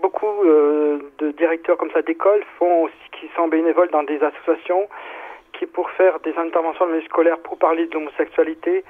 beaucoup 0.00 0.32
de 1.18 1.30
directeurs 1.32 1.76
comme 1.76 1.90
ça 1.90 2.02
d'école 2.02 2.42
font 2.56 2.84
aussi, 2.84 3.06
qui 3.18 3.26
sont 3.34 3.48
bénévoles 3.48 3.90
dans 3.90 4.04
des 4.04 4.20
associations 4.22 4.86
qui 5.58 5.66
pour 5.66 5.90
faire 5.90 6.20
des 6.20 6.34
interventions 6.38 6.86
dans 6.86 6.94
les 6.94 7.04
scolaires 7.06 7.40
pour 7.40 7.58
parler 7.58 7.86
de 7.86 7.94
l'homosexualité, 7.94 8.84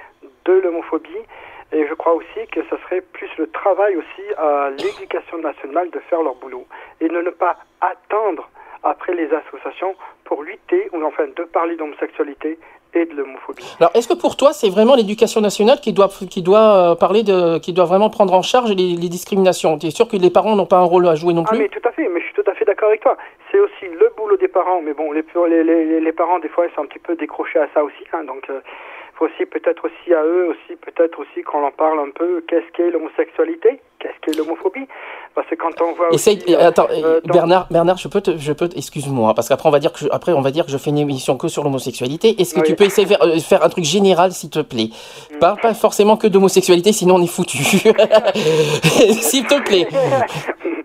de 0.45 0.53
l'homophobie 0.53 1.25
Et 1.73 1.87
je 1.87 1.95
crois 1.95 2.15
aussi 2.15 2.47
que 2.51 2.61
ce 2.69 2.77
serait 2.85 3.01
plus 3.01 3.31
le 3.39 3.47
travail 3.51 3.97
aussi 3.97 4.35
à 4.37 4.71
l'éducation 4.71 5.39
nationale 5.39 5.91
de 5.91 6.01
faire 6.11 6.23
leur 6.23 6.35
boulot 6.35 6.67
et 7.01 7.09
de 7.09 7.21
ne 7.21 7.31
pas 7.31 7.57
attendre 7.81 8.49
après 8.83 9.15
les 9.15 9.29
associations 9.33 9.95
pour 10.25 10.43
lutter, 10.43 10.89
ou 10.93 11.03
enfin 11.05 11.25
de 11.37 11.45
parler 11.45 11.77
d'homosexualité 11.77 12.59
et 12.95 13.05
de 13.05 13.15
l'homophobie. 13.15 13.77
Alors, 13.79 13.93
est-ce 13.95 14.09
que 14.09 14.15
pour 14.15 14.37
toi, 14.37 14.53
c'est 14.53 14.69
vraiment 14.69 14.95
l'éducation 14.97 15.41
nationale 15.41 15.81
qui 15.81 15.93
doit, 15.93 16.09
qui 16.09 16.43
doit 16.43 16.93
euh, 16.93 16.95
parler 16.97 17.23
de, 17.23 17.59
qui 17.59 17.73
doit 17.73 17.85
vraiment 17.85 18.11
prendre 18.11 18.35
en 18.35 18.43
charge 18.43 18.71
les, 18.71 18.97
les 18.97 19.09
discriminations? 19.09 19.79
Tu 19.79 19.87
es 19.87 19.91
sûr 19.91 20.09
que 20.09 20.17
les 20.17 20.31
parents 20.31 20.57
n'ont 20.57 20.67
pas 20.67 20.79
un 20.79 20.85
rôle 20.85 21.07
à 21.07 21.15
jouer 21.15 21.35
non 21.35 21.45
Ah 21.47 21.51
plus? 21.51 21.59
mais 21.59 21.69
tout 21.69 21.87
à 21.87 21.93
fait, 21.93 22.09
mais 22.09 22.21
je 22.21 22.27
suis 22.27 22.35
tout 22.35 22.51
à 22.51 22.55
fait 22.55 22.65
d'accord 22.65 22.89
avec 22.89 23.01
toi. 23.03 23.17
C'est 23.53 23.61
aussi 23.61 23.87
le 23.87 24.13
boulot 24.17 24.37
des 24.37 24.49
parents, 24.49 24.81
mais 24.83 24.95
bon, 24.95 25.13
les, 25.13 25.23
les, 25.65 26.01
les, 26.01 26.13
parents 26.13 26.39
des 26.39 26.49
fois 26.49 26.67
ils 26.67 26.75
sont 26.75 26.83
un 26.83 26.87
petit 26.87 26.99
peu 26.99 27.15
décrochés 27.17 27.59
à 27.59 27.69
ça 27.75 27.83
aussi, 27.85 28.05
hein, 28.13 28.25
donc 28.25 28.49
euh, 28.51 28.61
aussi 29.21 29.45
peut-être 29.47 29.85
aussi 29.85 30.15
à 30.15 30.23
eux 30.25 30.49
aussi 30.51 30.77
peut-être 30.81 31.19
aussi 31.21 31.43
qu'on 31.43 31.63
en 31.65 31.71
parle 31.71 31.99
un 32.01 32.11
peu. 32.11 32.43
Qu'est-ce 32.49 32.71
qu'est 32.75 32.91
l'homosexualité 32.91 33.81
Qu'est-ce 33.99 34.15
qu'est 34.23 34.37
l'homophobie? 34.39 34.87
Parce 35.35 35.47
que 35.49 35.55
quand 35.57 35.71
on 35.83 35.93
voit 35.93 36.09
Essaye, 36.11 36.39
aussi, 36.39 36.55
euh, 36.55 36.69
attends, 36.69 36.87
euh, 36.91 37.03
euh, 37.05 37.21
dans- 37.25 37.35
Bernard, 37.35 37.67
Bernard, 37.71 37.99
je 37.99 38.09
peux 38.09 38.21
te, 38.23 38.37
je 38.39 38.53
peux, 38.53 38.69
excuse-moi, 38.75 39.35
parce 39.35 39.49
qu'après 39.49 39.69
on 39.69 39.73
va 39.73 39.79
dire 39.79 39.93
que, 39.93 39.99
je, 40.01 40.09
après 40.11 40.33
on 40.33 40.41
va 40.41 40.51
dire 40.51 40.65
que 40.65 40.71
je 40.73 40.79
fais 40.79 40.89
une 40.91 40.99
émission 40.99 41.37
que 41.37 41.49
sur 41.49 41.63
l'homosexualité. 41.65 42.41
Est-ce 42.41 42.55
que 42.55 42.61
Oui. 42.61 42.67
tu 42.67 42.75
peux 42.77 42.85
essayer 42.85 43.05
de 43.07 43.13
faire, 43.13 43.23
euh, 43.23 43.39
faire 43.39 43.63
un 43.63 43.69
truc 43.69 43.85
général, 43.85 44.33
s'il 44.33 44.49
te 44.51 44.61
plaît? 44.61 44.89
Pas, 45.39 45.57
pas 45.61 45.75
forcément 45.75 46.17
que 46.17 46.27
d'homosexualité, 46.27 46.93
sinon 46.93 47.17
on 47.17 47.23
est 47.23 47.27
foutu. 47.27 47.59
s'il 49.21 49.47
te 49.47 49.61
plaît. 49.63 49.87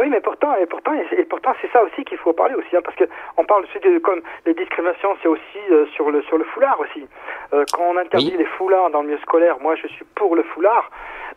Oui, 0.00 0.08
mais 0.08 0.20
pourtant, 0.20 0.56
et 0.56 0.64
pourtant, 0.64 0.92
et 0.94 1.24
pourtant, 1.26 1.52
c'est 1.60 1.70
ça 1.72 1.82
aussi 1.82 2.04
qu'il 2.04 2.16
faut 2.16 2.32
parler 2.32 2.54
aussi, 2.54 2.74
hein, 2.74 2.80
parce 2.82 2.96
que 2.96 3.04
on 3.36 3.44
parle 3.44 3.64
aussi 3.64 3.78
de 3.80 3.98
comme 3.98 4.22
les 4.46 4.54
discriminations, 4.54 5.14
c'est 5.20 5.28
aussi 5.28 5.58
euh, 5.70 5.84
sur 5.94 6.10
le 6.10 6.22
sur 6.22 6.38
le 6.38 6.44
foulard 6.44 6.80
aussi. 6.80 7.06
Euh, 7.52 7.66
quand 7.70 7.82
on 7.82 7.98
interdit 7.98 8.34
les 8.34 8.46
foulards 8.46 8.88
dans 8.90 9.02
le 9.02 9.08
milieu 9.08 9.18
scolaire, 9.18 9.60
moi, 9.60 9.74
je 9.74 9.86
suis 9.88 10.06
pour 10.14 10.36
le 10.36 10.42
foulard. 10.42 10.90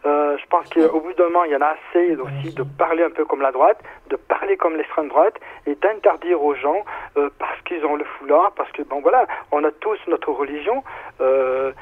Euh, 0.05 0.37
je 0.37 0.45
pense 0.45 0.69
qu'au 0.69 1.01
bout 1.01 1.13
d'un 1.13 1.25
moment, 1.25 1.43
il 1.43 1.51
y 1.51 1.55
en 1.57 1.61
a 1.61 1.75
assez 1.75 2.15
aussi 2.15 2.55
de 2.55 2.63
parler 2.63 3.03
un 3.03 3.09
peu 3.09 3.25
comme 3.25 3.41
la 3.41 3.51
droite, 3.51 3.79
de 4.09 4.15
parler 4.15 4.55
comme 4.55 4.77
l'extrême 4.77 5.09
droite, 5.09 5.35
et 5.65 5.75
d'interdire 5.75 6.41
aux 6.41 6.55
gens 6.55 6.85
euh, 7.17 7.29
parce 7.39 7.59
qu'ils 7.63 7.85
ont 7.85 7.97
le 7.97 8.05
foulard, 8.17 8.53
parce 8.55 8.71
que 8.71 8.83
bon 8.83 9.01
voilà, 9.01 9.27
on 9.51 9.61
a 9.65 9.71
tous 9.71 9.97
notre 10.07 10.31
religion. 10.31 10.83
Eux, 11.19 11.73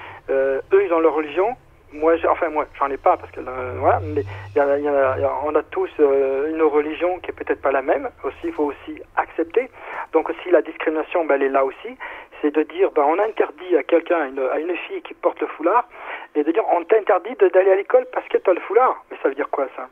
ils 0.83 0.93
ont 0.93 0.99
leur 0.99 1.13
religion. 1.13 1.55
Moi, 1.93 2.15
enfin 2.29 2.49
moi, 2.49 2.65
j'en 2.79 2.89
ai 2.89 2.97
pas 2.97 3.17
parce 3.17 3.31
que 3.31 3.41
euh, 3.41 3.73
voilà, 3.77 3.99
mais 4.01 4.23
y 4.55 4.59
a- 4.59 4.77
y 4.77 4.87
a- 4.87 5.17
y 5.19 5.23
a- 5.23 5.33
on 5.43 5.53
a 5.55 5.63
tous 5.63 5.89
euh, 5.99 6.49
une 6.49 6.61
religion 6.61 7.19
qui 7.19 7.31
est 7.31 7.33
peut-être 7.33 7.61
pas 7.61 7.71
la 7.71 7.81
même. 7.81 8.09
Aussi, 8.23 8.37
il 8.45 8.53
faut 8.53 8.63
aussi 8.65 9.01
accepter. 9.17 9.69
Donc 10.13 10.29
aussi 10.29 10.49
la 10.51 10.61
discrimination, 10.61 11.25
ben, 11.25 11.35
elle 11.35 11.43
est 11.43 11.49
là 11.49 11.65
aussi. 11.65 11.97
C'est 12.41 12.55
de 12.55 12.63
dire, 12.63 12.91
ben, 12.91 13.03
on 13.05 13.19
interdit 13.19 13.75
à 13.77 13.83
quelqu'un, 13.83 14.25
une, 14.29 14.39
à 14.39 14.59
une 14.59 14.75
fille 14.75 15.01
qui 15.01 15.13
porte 15.13 15.39
le 15.41 15.47
foulard, 15.47 15.87
et 16.33 16.43
de 16.43 16.51
dire, 16.51 16.63
on 16.71 16.83
t'interdit 16.85 17.35
d'aller 17.35 17.71
à 17.71 17.75
l'école 17.75 18.05
parce 18.13 18.27
que 18.29 18.37
tu 18.37 18.49
as 18.49 18.53
le 18.53 18.61
foulard. 18.61 19.03
Mais 19.11 19.17
ça 19.21 19.27
veut 19.29 19.35
dire 19.35 19.49
quoi 19.49 19.67
ça? 19.75 19.87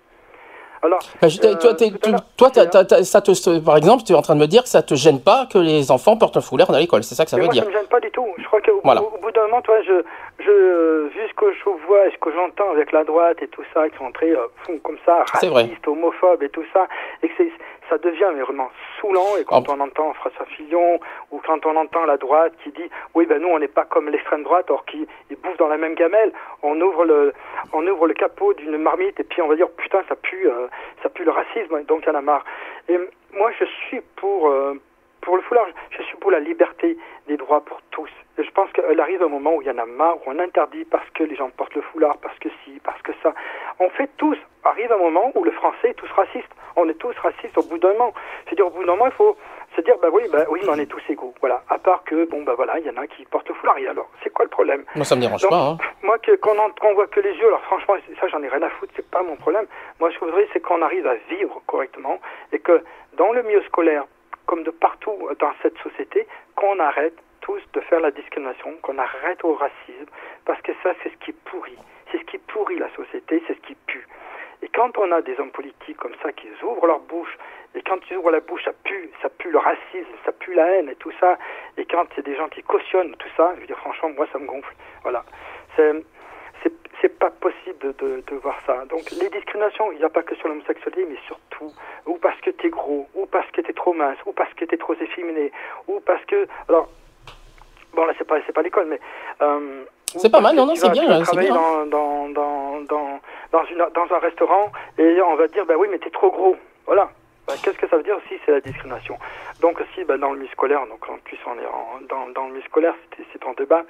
Alors, 0.82 1.00
Bah, 1.22 1.28
je 1.28 1.40
toi, 1.40 1.74
tu- 1.76 1.92
toi, 2.38 2.50
t'as- 2.52 3.04
ça 3.04 3.22
te, 3.22 3.60
par 3.60 3.76
exemple, 3.78 4.04
tu 4.04 4.14
es 4.14 4.16
en 4.16 4.22
train 4.22 4.36
de 4.36 4.40
me 4.40 4.48
dire 4.48 4.64
que 4.64 4.70
ça 4.70 4.82
te 4.82 4.96
gêne 4.96 5.20
pas 5.22 5.46
que 5.52 5.58
les 5.58 5.92
enfants 5.92 6.16
portent 6.18 6.38
un 6.38 6.42
foulard 6.42 6.70
à 6.72 6.80
l'école. 6.80 7.04
C'est 7.04 7.16
ça 7.16 7.26
que 7.26 7.30
ça 7.32 7.36
mais 7.38 7.42
veut 7.42 7.48
moi, 7.48 7.54
dire. 7.54 7.64
ça 7.64 7.70
me 7.70 7.74
gêne 7.76 7.88
pas 7.88 8.00
du 8.00 8.10
tout. 8.12 8.26
Je 8.38 8.46
crois 8.46 8.62
qu'au 8.62 8.80
Voilà. 8.84 9.02
bout 9.22 9.32
d'un 9.32 9.42
moment, 9.48 9.62
toi, 9.62 9.76
je, 9.86 10.02
je, 10.40 11.08
vu 11.10 11.28
ce 11.28 11.34
que 11.36 11.52
je 11.54 11.70
vois 11.88 12.08
et 12.08 12.12
ce 12.12 12.18
que 12.18 12.32
j'entends 12.32 12.72
avec 12.72 12.92
la 12.94 13.04
droite 13.04 13.38
et 13.42 13.48
tout 13.50 13.64
ça, 13.74 13.90
qui 13.90 13.98
sont 13.98 14.12
très 14.14 14.32
euh, 14.32 14.48
comme 14.84 14.98
ça, 15.06 15.26
racistes, 15.34 15.86
homophobes 15.88 16.44
et 16.44 16.50
tout 16.50 16.64
ça, 16.74 16.88
et 17.24 17.28
que 17.28 17.34
c'est- 17.38 17.52
ça 17.90 17.98
devient 17.98 18.30
mais 18.36 18.42
vraiment 18.42 18.70
saoulant. 19.00 19.38
Et 19.40 19.44
quand 19.46 19.68
on 19.70 19.80
entend 19.80 20.14
François 20.14 20.46
Fillon 20.46 21.00
ou 21.32 21.42
quand 21.46 21.66
on 21.66 21.76
entend 21.76 22.06
la 22.06 22.18
droite 22.18 22.54
qui 22.64 22.72
dit, 22.72 22.90
oui, 23.16 23.26
ben 23.26 23.42
nous, 23.42 23.50
on 23.50 23.60
n'est 23.60 23.68
pas 23.68 23.86
comme 23.86 24.10
l'extrême 24.10 24.44
droite, 24.44 24.70
or 24.70 24.86
qui 24.86 25.08
ils 25.30 25.36
bouffent 25.38 25.58
dans 25.58 25.68
la 25.68 25.78
même 25.78 25.96
gamelle. 25.96 26.32
On 26.64 26.80
ouvre 26.80 27.06
le, 27.06 27.34
on 27.74 27.86
ouvre 27.88 28.08
le 28.08 28.14
capot 28.14 28.54
d'une 28.54 28.78
marmite 28.78 29.20
et 29.20 29.24
puis 29.24 29.42
on 29.42 29.48
va 29.48 29.56
dire, 29.56 29.70
putain, 29.72 30.02
ça 30.08 30.16
pue, 30.16 30.48
euh, 30.48 30.68
ça 31.04 31.10
pue 31.10 31.24
le 31.24 31.32
racisme, 31.32 31.84
donc 31.84 32.04
il 32.04 32.08
y 32.08 32.12
en 32.12 32.16
a 32.16 32.22
marre. 32.22 32.46
Et 32.88 32.98
moi, 33.34 33.52
je 33.60 33.66
suis 33.66 34.02
pour. 34.16 34.50
euh, 34.50 34.80
pour 35.22 35.36
le 35.36 35.42
foulard, 35.44 35.68
je 35.92 36.02
suis 36.04 36.16
pour 36.18 36.32
la 36.32 36.40
liberté 36.40 36.98
des 37.28 37.36
droits 37.36 37.60
pour 37.60 37.82
tous. 37.92 38.10
Je 38.44 38.52
pense 38.52 38.72
qu'elle 38.72 39.00
arrive 39.00 39.22
un 39.22 39.28
moment 39.28 39.56
où 39.56 39.62
il 39.62 39.68
y 39.68 39.72
en 39.72 39.78
a 39.78 39.86
marre, 39.86 40.16
où 40.18 40.32
on 40.32 40.40
interdit 40.40 40.86
parce 40.86 41.08
que 41.12 41.24
les 41.24 41.36
gens 41.36 41.50
portent 41.50 41.76
le 41.76 41.82
foulard, 41.82 42.18
parce 42.18 42.38
que 42.40 42.50
si, 42.64 42.80
parce 42.84 43.02
que 43.02 43.12
ça. 43.22 43.34
On 43.80 43.90
fait 43.90 44.10
tous, 44.18 44.38
arrive 44.64 44.92
un 44.92 44.98
moment 44.98 45.32
où 45.36 45.44
le 45.44 45.52
français 45.52 45.90
est 45.90 45.94
tous 45.94 46.10
raciste. 46.12 46.48
On 46.76 46.88
est 46.88 46.94
tous 46.94 47.14
racistes 47.18 47.58
au 47.58 47.64
bout 47.64 47.78
d'un 47.78 47.92
moment. 47.94 48.14
C'est-à-dire, 48.46 48.68
au 48.68 48.70
bout 48.70 48.86
d'un 48.86 48.94
moment, 48.94 49.08
il 49.08 49.12
faut 49.12 49.36
se 49.76 49.82
dire, 49.82 49.96
bah 50.02 50.08
oui, 50.12 50.24
bah 50.32 50.46
oui, 50.50 50.62
mais 50.64 50.70
on 50.70 50.76
est 50.76 50.86
tous 50.86 51.02
égaux. 51.10 51.34
Voilà. 51.42 51.64
À 51.70 51.78
part 51.78 52.04
que, 52.04 52.26
bon, 52.30 52.44
bah 52.44 52.54
voilà, 52.56 52.80
il 52.80 52.86
y 52.86 52.90
en 52.90 52.98
a 52.98 53.08
qui 53.08 53.26
portent 53.26 53.50
le 53.50 53.56
foulard. 53.56 53.78
Et 53.78 53.88
alors, 53.88 54.10
c'est 54.24 54.30
quoi 54.30 54.46
le 54.46 54.50
problème? 54.50 54.86
Moi, 54.96 55.04
ça 55.04 55.16
me 55.16 55.22
dérange 55.22 55.42
Donc, 55.42 55.52
pas. 55.52 55.70
Hein. 55.72 55.78
moi, 56.04 56.18
que, 56.20 56.32
qu'on 56.36 56.94
voit 56.94 57.08
que 57.08 57.20
les 57.20 57.34
yeux, 57.34 57.48
alors 57.48 57.64
franchement, 57.64 57.96
ça, 58.20 58.28
j'en 58.28 58.42
ai 58.42 58.48
rien 58.48 58.62
à 58.62 58.70
foutre, 58.70 58.94
c'est 58.96 59.10
pas 59.10 59.24
mon 59.24 59.36
problème. 59.36 59.66
Moi, 60.00 60.10
ce 60.12 60.16
que 60.20 60.26
je 60.26 60.32
voudrais, 60.32 60.48
c'est 60.54 60.62
qu'on 60.62 60.82
arrive 60.82 61.08
à 61.08 61.16
vivre 61.30 61.62
correctement 61.66 62.20
et 62.54 62.60
que 62.60 62.84
dans 63.14 63.32
le 63.34 63.44
milieu 63.44 63.62
scolaire, 63.64 64.06
comme 64.46 64.64
de 64.64 64.72
partout 64.72 65.18
dans 65.40 65.52
cette 65.62 65.78
société, 65.80 66.28
qu'on 66.56 66.80
arrête 66.80 67.16
de 67.74 67.80
faire 67.82 68.00
la 68.00 68.12
discrimination, 68.12 68.76
qu'on 68.82 68.98
arrête 68.98 69.44
au 69.44 69.54
racisme, 69.54 70.10
parce 70.46 70.62
que 70.62 70.72
ça, 70.84 70.94
c'est 71.02 71.10
ce 71.10 71.18
qui 71.18 71.32
pourrit. 71.32 71.78
C'est 72.12 72.20
ce 72.20 72.24
qui 72.26 72.38
pourrit 72.38 72.78
la 72.78 72.90
société, 72.96 73.42
c'est 73.48 73.56
ce 73.56 73.62
qui 73.62 73.76
pue. 73.76 74.08
Et 74.62 74.68
quand 74.68 74.98
on 74.98 75.12
a 75.12 75.22
des 75.22 75.40
hommes 75.40 75.52
politiques 75.52 75.98
comme 75.98 76.16
ça 76.22 76.32
qui 76.34 76.48
ouvrent 76.64 76.88
leur 76.88 77.00
bouche, 77.00 77.38
et 77.76 77.82
quand 77.82 78.00
ils 78.10 78.18
ouvrent 78.18 78.32
la 78.32 78.40
bouche, 78.40 78.64
ça 78.66 78.74
pue, 78.84 79.10
ça 79.22 79.30
pue 79.30 79.52
le 79.52 79.58
racisme, 79.58 80.16
ça 80.26 80.32
pue 80.32 80.54
la 80.54 80.66
haine 80.72 80.90
et 80.90 80.96
tout 80.96 81.12
ça, 81.20 81.38
et 81.78 81.86
quand 81.86 82.06
c'est 82.16 82.26
des 82.26 82.36
gens 82.36 82.50
qui 82.50 82.62
cautionnent 82.64 83.16
tout 83.16 83.30
ça, 83.38 83.54
je 83.56 83.62
veux 83.62 83.68
dire 83.68 83.78
franchement, 83.78 84.10
moi 84.10 84.28
ça 84.34 84.40
me 84.40 84.46
gonfle. 84.46 84.74
Voilà. 85.04 85.24
C'est 85.76 85.94
c'est 87.02 87.18
pas 87.18 87.30
possible 87.30 87.80
de, 87.80 87.92
de, 87.94 88.24
de 88.28 88.36
voir 88.36 88.60
ça. 88.66 88.86
Donc 88.86 89.10
les 89.12 89.30
discriminations, 89.30 89.92
il 89.92 90.00
n'y 90.00 90.04
a 90.04 90.10
pas 90.10 90.24
que 90.24 90.36
sur 90.36 90.48
l'homosexualité, 90.50 91.06
mais 91.06 91.18
surtout, 91.28 91.72
ou 92.06 92.18
parce 92.18 92.40
que 92.42 92.50
t'es 92.50 92.70
gros, 92.70 93.08
ou 93.16 93.26
parce 93.26 93.50
que 93.52 93.62
t'es 93.62 93.74
trop 93.74 93.94
mince, 93.94 94.18
ou 94.26 94.34
parce 94.34 94.54
que 94.56 94.66
t'es 94.66 94.78
trop 94.78 94.96
efféminé, 94.96 95.52
ou 95.88 96.00
parce 96.02 96.24
que... 96.26 96.48
Alors, 96.68 96.90
bon 97.94 98.06
là 98.06 98.14
c'est 98.18 98.28
pas, 98.28 98.36
c'est 98.46 98.54
pas 98.54 98.62
l'école, 98.62 98.88
mais... 98.88 99.00
euh, 99.42 99.84
C'est 100.16 100.32
pas 100.32 100.42
mal, 100.42 100.56
non, 100.56 100.66
non, 100.66 100.76
c'est 100.76 100.90
bien, 100.92 101.04
tu 101.04 101.08
vas 101.10 101.22
travailler 101.22 101.50
bien. 101.50 101.58
Dans, 101.60 101.86
dans, 101.86 102.30
dans, 102.30 102.82
dans, 102.82 103.20
dans, 103.52 103.66
une, 103.66 103.86
dans 103.94 104.16
un 104.16 104.20
restaurant, 104.20 104.72
et 104.98 105.22
on 105.22 105.36
va 105.36 105.48
te 105.48 105.54
dire, 105.54 105.66
bah 105.66 105.76
oui, 105.78 105.88
mais 105.92 106.00
t'es 106.00 106.10
trop 106.10 106.32
gros. 106.32 106.56
Voilà. 106.86 107.10
Bah, 107.48 107.54
Qu'est-ce 107.64 107.78
que 107.78 107.88
ça 107.88 107.98
veut 107.98 108.04
dire 108.04 108.18
aussi 108.18 108.40
C'est 108.46 108.52
la 108.52 108.62
discrimination? 108.62 109.18
Donc 109.62 109.80
aussi, 109.82 110.04
bah, 110.06 110.18
dans 110.18 110.32
le 110.32 110.40
milieu 110.40 110.52
scolaire, 110.52 110.86
donc 110.88 111.08
en 111.10 111.18
plus 111.20 111.38
on 111.48 111.54
est 111.60 111.66
en- 111.66 112.00
dans, 112.08 112.30
dans 112.30 112.46
le 112.48 112.54
milieu 112.54 112.64
scolaire, 112.66 112.94
c'est- 113.18 113.46
en 113.46 113.54
débat, 113.54 113.84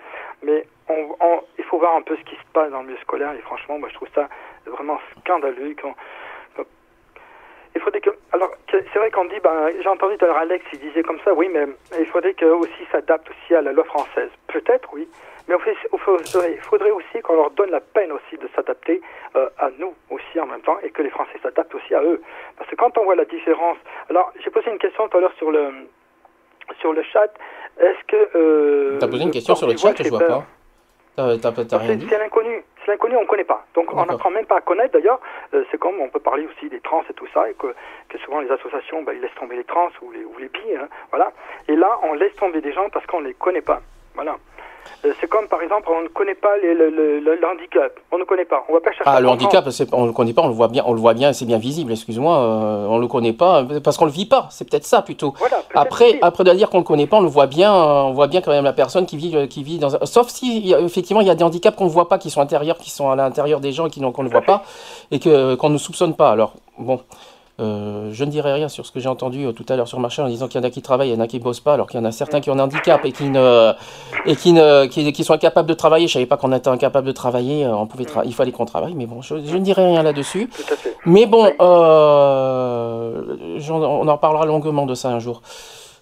mais 0.44 0.66
on, 0.88 1.16
on- 1.20 1.42
il 1.58 1.64
faut 1.66 1.78
voir 1.80 1.96
un 1.96 2.02
peu 2.02 2.16
ce 2.16 2.22
qui 2.24 2.36
se 2.36 2.42
passe 2.54 2.72
dans 2.72 2.82
le 2.82 2.88
milieu 2.88 3.00
scolaire, 3.02 3.34
et 3.34 3.40
franchement, 3.42 3.78
moi 3.80 3.90
je 3.90 3.96
trouve 3.96 4.08
ça 4.16 4.28
vraiment 4.68 5.00
scandaleux. 5.22 5.76
Quand- 5.82 5.96
il 7.76 7.82
faudrait 7.82 8.02
que... 8.02 8.10
Alors, 8.32 8.52
c'est 8.72 8.98
vrai 9.00 9.12
qu'on 9.12 9.26
dit, 9.26 9.40
ben, 9.44 9.70
j'ai 9.82 9.88
entendu 9.90 10.18
tout 10.18 10.26
à 10.26 10.28
l'heure 10.30 10.38
Alex, 10.38 10.66
il 10.74 10.80
disait 10.80 11.04
comme 11.04 11.20
ça, 11.26 11.34
oui, 11.34 11.50
mais 11.52 11.66
il 12.00 12.06
faudrait 12.08 12.34
que 12.34 12.46
aussi 12.46 12.86
s'adapte 12.92 13.30
aussi 13.30 13.56
à 13.56 13.62
la 13.62 13.72
loi 13.72 13.84
française. 13.86 14.30
Peut-être, 14.48 14.90
oui, 14.94 15.08
mais 15.48 15.56
il 15.94 16.00
faudrait, 16.00 16.52
il 16.54 16.62
faudrait 16.62 16.92
aussi 16.92 17.22
qu'on 17.24 17.36
leur 17.36 17.52
donne 17.52 17.72
la 17.72 17.80
peine 17.82 18.12
aussi 18.12 18.38
de 18.38 18.48
s'adapter 18.56 19.02
euh, 19.36 19.50
à 19.58 19.70
nous 19.78 19.94
aussi 20.10 20.40
en 20.40 20.46
même 20.46 20.62
temps 20.62 20.78
et 20.84 20.90
que 20.92 21.02
les 21.02 21.10
Français 21.10 21.40
s'adaptent 21.42 21.74
aussi 21.76 21.94
à 21.96 22.04
eux. 22.04 22.22
Parce 22.58 22.70
que 22.70 22.76
quand 22.76 22.98
on 22.98 23.04
voit 23.04 23.16
la 23.16 23.26
différence... 23.26 23.78
Alors, 24.10 24.32
j'ai 24.44 24.50
posé 24.50 24.70
une 24.72 24.78
question 24.80 25.08
tout 25.08 25.18
à 25.18 25.22
l'heure 25.22 25.34
sur 25.38 25.52
le, 25.52 25.70
sur 26.80 26.94
le 26.94 27.04
chat. 27.04 27.32
Est-ce 27.80 28.04
que... 28.08 28.30
Euh, 28.38 28.98
T'as 29.00 29.08
posé 29.08 29.24
une 29.24 29.32
question 29.32 29.56
sur 29.56 29.68
le 29.68 29.78
chat, 29.78 29.96
je 29.98 30.04
fait 30.04 30.10
vois 30.10 30.20
pas. 30.20 30.26
T'as- 30.28 30.38
T'as 30.38 30.38
t'as 30.38 30.44
rien 30.44 30.46
c'est 31.88 31.96
dit 31.98 32.08
c'est 32.10 32.18
l'inconnu. 32.20 32.64
C'est 32.86 32.92
l'inconnu, 32.92 33.18
on 33.18 33.22
ne 33.22 33.28
connaît 33.28 33.44
pas. 33.44 33.66
Donc 33.76 33.94
on 33.94 34.06
n'apprend 34.06 34.32
même 34.32 34.46
pas 34.46 34.58
à 34.58 34.62
connaître. 34.62 34.94
D'ailleurs, 34.94 35.20
euh, 35.54 35.64
c'est 35.70 35.78
comme 35.78 36.00
on 36.00 36.10
peut 36.10 36.20
parler 36.20 36.48
aussi 36.48 36.70
des 36.70 36.80
trans 36.80 37.04
et 37.10 37.14
tout 37.14 37.28
ça, 37.34 37.50
et 37.50 37.54
que, 37.54 37.68
que 38.08 38.18
souvent 38.20 38.40
les 38.40 38.50
associations, 38.50 39.04
bah, 39.04 39.14
ils 39.14 39.22
laissent 39.22 39.36
tomber 39.40 39.58
les 39.58 39.64
trans 39.64 39.90
ou 40.02 40.12
les, 40.12 40.24
ou 40.24 40.38
les 40.40 40.48
bi, 40.48 40.60
hein, 40.76 40.88
voilà. 41.12 41.32
Et 41.68 41.76
là, 41.76 42.00
on 42.04 42.14
laisse 42.14 42.36
tomber 42.36 42.62
des 42.62 42.72
gens 42.72 42.90
parce 42.90 43.06
qu'on 43.06 43.22
ne 43.22 43.28
les 43.28 43.34
connaît 43.34 43.62
pas. 43.62 43.82
Voilà. 44.16 44.36
Euh, 45.06 45.14
c'est 45.22 45.28
comme 45.30 45.48
par 45.48 45.62
exemple, 45.62 45.88
on 45.96 46.02
ne 46.02 46.08
connaît 46.10 46.36
pas 46.36 46.58
les- 46.58 46.74
le, 46.74 46.90
le- 46.90 47.20
le- 47.20 47.36
le 47.36 47.48
handicap. 47.48 47.92
On 48.12 48.18
ne 48.18 48.24
connaît 48.26 48.44
pas. 48.46 48.66
On 48.68 48.74
va 48.74 48.80
pas 48.82 48.92
chercher. 48.92 49.04
Ah, 49.06 49.22
le 49.22 49.30
handicap, 49.30 49.66
on 49.94 50.06
le 50.06 50.12
connaît 50.12 50.34
pas, 50.34 50.42
on 50.42 50.48
le 50.48 50.54
voit 50.54 50.68
bien, 50.68 50.84
on 50.86 50.94
le 50.94 51.00
voit 51.00 51.14
bien, 51.14 51.32
c'est 51.32 51.46
bien 51.46 51.58
visible. 51.58 51.92
Excuse-moi, 51.92 52.38
euh, 52.38 52.86
on 52.90 52.98
le 52.98 53.08
connaît 53.08 53.32
pas 53.34 53.64
parce 53.84 53.98
qu'on 53.98 54.06
le 54.06 54.12
vit 54.12 54.26
pas. 54.26 54.48
C'est 54.52 54.70
peut-être 54.70 54.84
ça 54.86 55.02
plutôt. 55.02 55.34
après, 55.76 56.14
après 56.22 56.44
de 56.44 56.52
dire 56.54 56.70
qu'on 56.70 56.80
le 56.80 56.84
connaît 56.84 57.08
pas, 57.08 57.18
on 57.18 57.22
le 57.22 57.28
voit 57.30 57.48
bien, 57.48 57.74
euh, 57.74 58.02
on 58.04 58.12
voit 58.14 58.28
bien 58.28 58.42
quand 58.42 58.52
même 58.52 58.64
la 58.66 58.74
personne 58.74 59.06
qui 59.06 59.16
vit, 59.16 59.48
qui 59.48 59.64
vit 59.64 59.78
dans. 59.80 59.96
un- 59.96 60.06
Sauf 60.06 60.28
si 60.30 60.74
effectivement 60.78 61.22
il 61.22 61.28
y 61.28 61.32
a 61.32 61.36
des 61.36 61.44
handicaps 61.44 61.78
qu'on 61.78 61.86
ne 61.86 61.90
voit 61.90 62.10
pas, 62.10 62.18
qui 62.18 62.30
sont 62.30 62.42
intérieurs, 62.42 62.78
qui 62.78 62.90
sont 62.90 63.10
à 63.10 63.16
l'intérieur 63.16 63.60
des 63.62 63.72
gens 63.72 63.86
et 63.88 63.92
qu'on 63.92 64.24
ne 64.24 64.30
voit 64.30 64.42
pas 64.42 64.64
et 65.12 65.20
que 65.20 65.56
qu'on 65.56 65.70
ne 65.70 65.78
soupçonne 65.78 66.16
pas. 66.16 66.32
Alors 66.32 66.54
bon. 66.78 67.00
Euh, 67.60 68.10
je 68.12 68.24
ne 68.24 68.32
dirai 68.32 68.54
rien 68.54 68.70
sur 68.70 68.86
ce 68.86 68.92
que 68.92 69.00
j'ai 69.00 69.10
entendu 69.10 69.46
euh, 69.46 69.52
tout 69.52 69.66
à 69.70 69.76
l'heure 69.76 69.88
sur 69.88 69.98
le 69.98 70.02
marché 70.02 70.22
en 70.22 70.28
disant 70.28 70.48
qu'il 70.48 70.60
y 70.62 70.64
en 70.64 70.68
a 70.68 70.70
qui 70.70 70.82
travaillent, 70.82 71.10
il 71.10 71.14
y 71.14 71.18
en 71.18 71.20
a 71.20 71.28
qui 71.28 71.40
bossent 71.40 71.60
pas, 71.60 71.74
alors 71.74 71.88
qu'il 71.88 72.00
y 72.00 72.04
en 72.04 72.06
a 72.06 72.12
certains 72.12 72.40
qui 72.42 72.50
ont 72.50 72.54
un 72.54 72.60
handicap 72.60 73.04
et 73.06 73.12
qui 73.12 73.26
ne 73.26 73.74
et 74.26 74.36
qui 74.36 74.54
ne 74.54 74.86
qui, 74.86 75.12
qui 75.12 75.24
sont 75.24 75.34
incapables 75.34 75.68
de 75.68 75.74
travailler. 75.74 76.08
Je 76.08 76.14
savais 76.14 76.26
pas 76.26 76.38
qu'on 76.38 76.52
était 76.54 76.70
incapable 76.70 77.08
de 77.08 77.12
travailler. 77.12 77.66
euh, 77.66 77.76
On 77.76 77.86
pouvait 77.88 78.06
tra- 78.06 78.24
il 78.26 78.34
fallait 78.34 78.52
qu'on 78.52 78.66
travaille, 78.66 78.94
mais 78.94 79.06
bon, 79.06 79.22
je, 79.22 79.36
je 79.46 79.56
ne 79.58 79.64
dirai 79.64 79.86
rien 79.88 80.04
là-dessus. 80.04 80.50
Mais 81.06 81.26
bon, 81.26 81.52
euh, 81.60 83.22
on 83.70 84.08
en 84.08 84.18
parlera 84.18 84.46
longuement 84.46 84.86
de 84.86 84.96
ça 84.96 85.10
un 85.10 85.20
jour. 85.20 85.42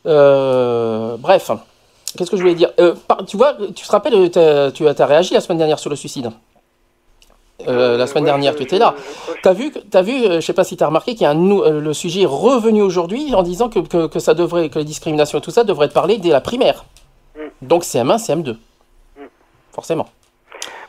Bref, 0.06 1.52
qu'est-ce 2.18 2.32
que 2.32 2.38
je 2.38 2.42
voulais 2.42 2.56
dire? 2.56 2.72
Par- 3.08 3.26
Tu 3.26 3.38
vois, 3.38 3.54
tu 3.76 3.86
te 3.86 3.92
rappelles, 3.92 4.32
tu 4.32 4.40
as, 4.88 5.06
réagi 5.06 5.34
la 5.34 5.42
semaine 5.42 5.58
dernière 5.58 5.80
sur 5.80 5.90
le 5.90 5.96
suicide? 5.96 6.30
Euh, 7.68 7.98
la 7.98 8.06
semaine 8.06 8.26
dernière, 8.26 8.56
tu 8.56 8.64
étais 8.64 8.78
là. 8.78 8.94
T'as 9.42 9.54
vu, 9.54 9.72
que- 9.72 9.80
t'as 9.80 10.04
vu, 10.04 10.14
euh, 10.26 10.36
je 10.36 10.42
sais 10.42 10.54
pas 10.54 10.64
si 10.64 10.78
tu 10.78 10.84
as 10.84 10.88
remarqué 10.88 11.14
qu'il 11.14 11.24
y 11.24 11.26
a 11.26 11.32
un 11.32 11.52
euh, 11.52 11.80
le 11.82 11.94
sujet 11.94 12.22
est 12.22 12.26
revenu 12.28 12.82
aujourd'hui 12.84 13.34
en 13.34 13.42
disant 13.42 13.68
que, 13.70 13.80
que, 13.80 14.08
que 14.08 14.20
ça 14.20 14.36
devrait, 14.36 14.70
que 14.70 14.78
les 14.78 14.86
discriminations 14.86 15.40
et 15.40 15.42
tout 15.42 15.50
ça 15.50 15.64
devrait 15.64 15.88
être 15.88 15.94
parlé 15.94 16.18
dès 16.20 16.30
la 16.30 16.42
primaire. 16.42 16.86
Donc 17.64 17.82
CM1, 17.84 18.18
CM2. 18.20 18.56
Forcément. 19.72 20.08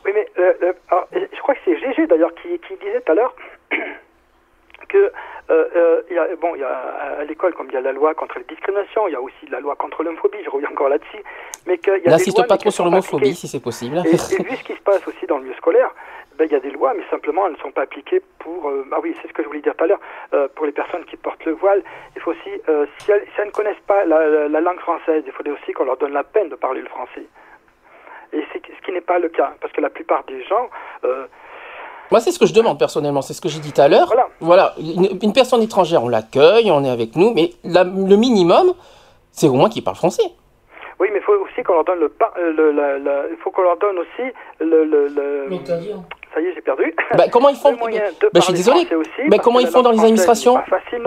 Oui, 0.05 0.13
mais 0.15 0.27
le- 0.37 0.75
alors, 0.91 1.07
et 1.15 1.27
je 1.35 1.41
crois 1.41 1.55
que 1.55 1.61
c'est 1.65 1.79
Gégé 1.79 2.07
d'ailleurs 2.07 2.33
qui, 2.43 2.49
qui 2.67 2.75
disait 2.85 3.01
tout 3.01 3.13
à 3.13 3.15
l'heure 3.15 3.35
que 4.89 4.99
euh, 5.51 5.65
euh, 5.77 6.03
il 6.11 6.17
y 6.17 6.19
a, 6.19 6.27
bon, 6.41 6.55
il 6.55 6.61
y 6.61 6.65
a 6.65 6.69
à 7.21 7.25
l'école, 7.25 7.55
comme 7.55 7.69
il 7.71 7.75
y 7.75 7.77
a 7.79 7.81
la 7.81 7.93
loi 7.93 8.15
contre 8.15 8.39
les 8.39 8.45
discriminations, 8.45 9.09
il 9.09 9.13
y 9.13 9.17
a 9.17 9.21
aussi 9.21 9.47
la 9.51 9.61
loi 9.61 9.75
contre 9.77 10.03
l'homophobie, 10.03 10.39
je 10.45 10.51
reviens 10.51 10.69
encore 10.71 10.91
là-dessus, 10.91 11.23
mais 11.67 11.79
qu'il 11.79 11.93
y 11.93 11.97
a 11.97 11.99
des 12.01 12.11
N'insiste 12.11 12.47
pas 12.47 12.59
trop 12.59 12.71
sur 12.71 12.85
l'homophobie 12.85 13.35
si 13.35 13.49
c'est 13.49 13.61
possible. 13.61 14.03
Et, 14.05 14.11
et 14.11 14.43
vu 14.43 14.57
ce 14.57 14.65
qui 14.65 14.75
se 14.75 14.83
passe 14.85 15.07
aussi 15.09 15.27
dans 15.27 15.39
le 15.39 15.45
milieu 15.45 15.57
scolaire, 15.57 15.91
ben, 16.39 16.47
il 16.49 16.53
y 16.53 16.57
a 16.57 16.61
des 16.61 16.71
lois, 16.71 16.95
mais 16.97 17.03
simplement 17.11 17.47
elles 17.47 17.55
ne 17.55 17.59
sont 17.59 17.73
pas 17.73 17.83
appliquées 17.83 18.23
pour. 18.39 18.69
euh, 18.69 18.87
ah 18.93 18.99
oui, 19.03 19.15
c'est 19.21 19.29
ce 19.29 19.33
que 19.33 19.43
je 19.43 19.49
voulais 19.49 19.61
dire 19.61 19.75
tout 19.77 19.85
à 19.85 19.87
l'heure. 19.89 20.01
euh, 20.35 20.47
pour 20.55 20.67
les 20.67 20.73
personnes 20.73 21.05
qui 21.05 21.17
portent 21.17 21.45
le 21.45 21.53
voile, 21.53 21.83
il 22.17 22.23
faut 22.23 22.31
aussi, 22.31 22.51
euh, 22.69 22.87
si, 22.99 23.11
elles, 23.11 23.25
si 23.35 23.41
elles 23.41 23.49
ne 23.49 23.53
connaissent 23.53 23.85
pas 23.87 24.05
la, 24.05 24.27
la- 24.27 24.49
la 24.49 24.61
langue 24.61 24.79
française, 24.81 25.25
il 25.27 25.33
faudrait 25.33 25.53
aussi 25.61 25.73
qu'on 25.73 25.85
leur 25.85 25.97
donne 25.97 26.13
la 26.13 26.25
peine 26.25 26.49
de 26.49 26.55
parler 26.55 26.81
le 26.81 26.89
français. 26.89 27.27
Et 28.33 28.43
c'est 28.53 28.61
ce 28.67 28.83
qui 28.85 28.93
n'est 28.93 29.01
pas 29.01 29.19
le 29.19 29.29
cas, 29.31 29.53
parce 29.61 29.73
que 29.73 29.81
la 29.81 29.91
plupart 29.91 30.23
des 30.25 30.43
gens. 30.45 30.69
euh, 31.05 31.27
Moi, 32.11 32.21
c'est 32.21 32.31
ce 32.31 32.39
que 32.39 32.47
je 32.47 32.55
demande 32.55 32.79
personnellement, 32.79 33.23
c'est 33.23 33.33
ce 33.35 33.41
que 33.41 33.49
j'ai 33.49 33.61
dit 33.61 33.73
tout 33.73 33.81
à 33.81 33.89
l'heure. 33.89 34.09
Voilà, 34.41 34.75
une, 34.79 35.19
une 35.23 35.33
personne 35.33 35.63
étrangère, 35.63 36.03
on 36.05 36.09
l'accueille, 36.09 36.71
on 36.71 36.85
est 36.85 36.91
avec 36.91 37.17
nous, 37.17 37.33
mais 37.35 37.51
la- 37.65 37.85
le 37.85 38.17
minimum, 38.17 38.75
c'est 39.33 39.49
au 39.49 39.55
moins 39.55 39.69
qu'il 39.71 39.83
parle 39.85 39.97
français. 39.97 40.23
oui, 41.01 41.09
mais 41.13 41.19
il 41.21 41.23
faut 41.23 41.33
aussi 41.35 41.63
qu'on 41.63 41.75
leur 41.75 41.85
donne 41.85 42.01
le, 42.01 42.09
par- 42.09 42.35
le, 42.39 42.71
la- 42.73 42.99
la- 42.99 43.25
il 43.31 43.37
faut 43.39 43.51
qu'on 43.51 43.63
leur 43.63 43.77
donne 43.79 43.99
aussi 43.99 44.27
le, 44.61 44.85
le, 44.85 45.09
le- 45.09 45.47
Ça 46.39 46.43
y 46.43 46.47
est, 46.47 46.55
j'ai 46.55 46.61
perdu. 46.61 46.95
Bah, 47.17 47.25
comment 47.31 47.49
ils 47.49 47.57
font 47.57 47.73
Bah, 47.83 47.89
je 48.35 48.41
suis 48.41 48.53
désolé. 48.53 48.87
aussi, 48.95 49.29
Bah, 49.29 49.39
comment 49.43 49.59
ils 49.59 49.67
font 49.67 49.83
dans 49.83 49.91
les 49.91 49.99
administrations 49.99 50.55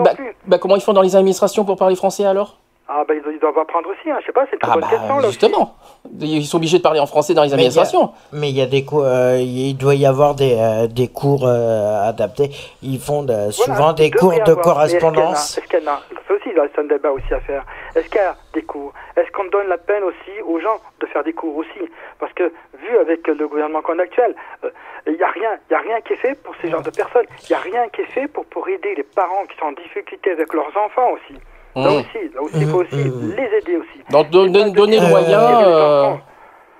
bah, 0.00 0.12
bah, 0.46 0.58
comment 0.58 0.76
ils 0.76 0.82
font 0.82 0.92
dans 0.92 1.00
les 1.00 1.16
administrations 1.16 1.64
pour 1.64 1.76
parler 1.76 1.96
français 1.96 2.24
alors 2.24 2.58
Ah 2.94 3.04
ben 3.08 3.22
ils, 3.32 3.38
doivent 3.38 3.56
apprendre 3.58 3.88
aussi, 3.88 4.10
hein, 4.10 4.18
je 4.20 4.26
sais 4.26 4.32
pas, 4.32 4.44
c'est 4.50 4.52
une 4.56 4.58
très 4.58 4.70
Ah 4.70 4.74
bonne 4.74 4.82
bah 4.82 4.88
question 4.90 5.16
là. 5.18 5.26
justement, 5.28 5.76
ils 6.20 6.44
sont 6.44 6.58
obligés 6.58 6.76
de 6.76 6.82
parler 6.82 7.00
en 7.00 7.06
français 7.06 7.32
dans 7.32 7.42
les 7.42 7.54
administrations. 7.54 8.12
Mais 8.32 8.50
il 8.50 8.56
y 8.56 8.60
a 8.60 8.66
des 8.66 8.84
cours, 8.84 9.04
euh, 9.06 9.38
il 9.40 9.74
doit 9.78 9.94
y 9.94 10.04
avoir 10.04 10.34
des, 10.34 10.56
euh, 10.58 10.86
des 10.88 11.08
cours 11.08 11.46
euh, 11.46 12.08
adaptés. 12.08 12.50
Ils 12.82 12.98
font 13.00 13.22
de- 13.22 13.50
souvent 13.50 13.74
Voilà, 13.76 13.92
des 13.94 14.10
cours 14.10 14.32
de 14.32 14.40
avoir. 14.50 14.60
Correspondance. 14.62 15.56
Est-ce 15.56 15.66
qu'il 15.68 15.82
y 15.82 15.88
en 15.88 15.92
a 15.92 15.94
Est-ce 15.94 16.04
qu'il 16.04 16.12
y 16.12 16.18
en 16.18 16.18
a 16.18 16.22
C'est 16.28 16.34
aussi, 16.34 16.70
c'est 16.74 16.80
un 16.80 16.84
débat 16.84 17.10
aussi 17.12 17.32
à 17.32 17.40
faire. 17.40 17.64
Est-ce 17.96 18.08
qu'il 18.10 18.20
y 18.20 18.24
a 18.24 18.36
des 18.52 18.62
cours? 18.62 18.92
Est-ce 19.16 19.30
qu'on 19.32 19.44
donne 19.46 19.68
la 19.68 19.78
peine 19.78 20.02
aussi 20.02 20.40
aux 20.46 20.60
gens 20.60 20.78
de 21.00 21.06
faire 21.06 21.24
des 21.24 21.32
cours 21.32 21.56
aussi? 21.56 21.80
Parce 22.20 22.32
que, 22.34 22.52
vu 22.78 22.98
avec 23.00 23.26
le 23.26 23.48
gouvernement 23.48 23.80
qu'on 23.80 23.98
a 23.98 24.02
actuel, 24.02 24.34
euh, 24.64 24.70
il 25.06 25.14
n'y 25.14 25.22
a 25.22 25.30
rien, 25.30 25.50
il 25.70 25.72
y 25.72 25.76
a 25.76 25.80
rien 25.80 26.00
qui 26.02 26.12
est 26.12 26.16
fait 26.16 26.34
pour 26.42 26.54
ces 26.60 26.68
genres 26.68 26.82
de 26.82 26.90
personnes. 26.90 27.26
Il 27.48 27.52
n'y 27.52 27.56
a 27.56 27.60
rien 27.60 27.88
qui 27.88 28.02
est 28.02 28.12
fait 28.12 28.28
pour, 28.28 28.44
pour 28.46 28.68
aider 28.68 28.94
les 28.96 29.02
parents 29.02 29.46
qui 29.50 29.56
sont 29.58 29.66
en 29.66 29.72
difficulté 29.72 30.30
avec 30.32 30.52
leurs 30.52 30.68
enfants 30.76 31.10
aussi. 31.12 31.40
Là 31.74 31.82
Mmh. 31.82 31.94
aussi, 31.96 32.34
là 32.34 32.42
aussi, 32.42 32.56
il 32.60 32.66
faut 32.66 32.78
aussi 32.82 32.94
les 32.96 33.58
aider 33.58 33.76
aussi. 33.76 33.98
Donc 34.10 34.30
don- 34.30 34.46
don- 34.50 34.72
donner 34.72 35.00
le 35.00 35.06
moyen, 35.08 35.40
euh, 35.66 36.14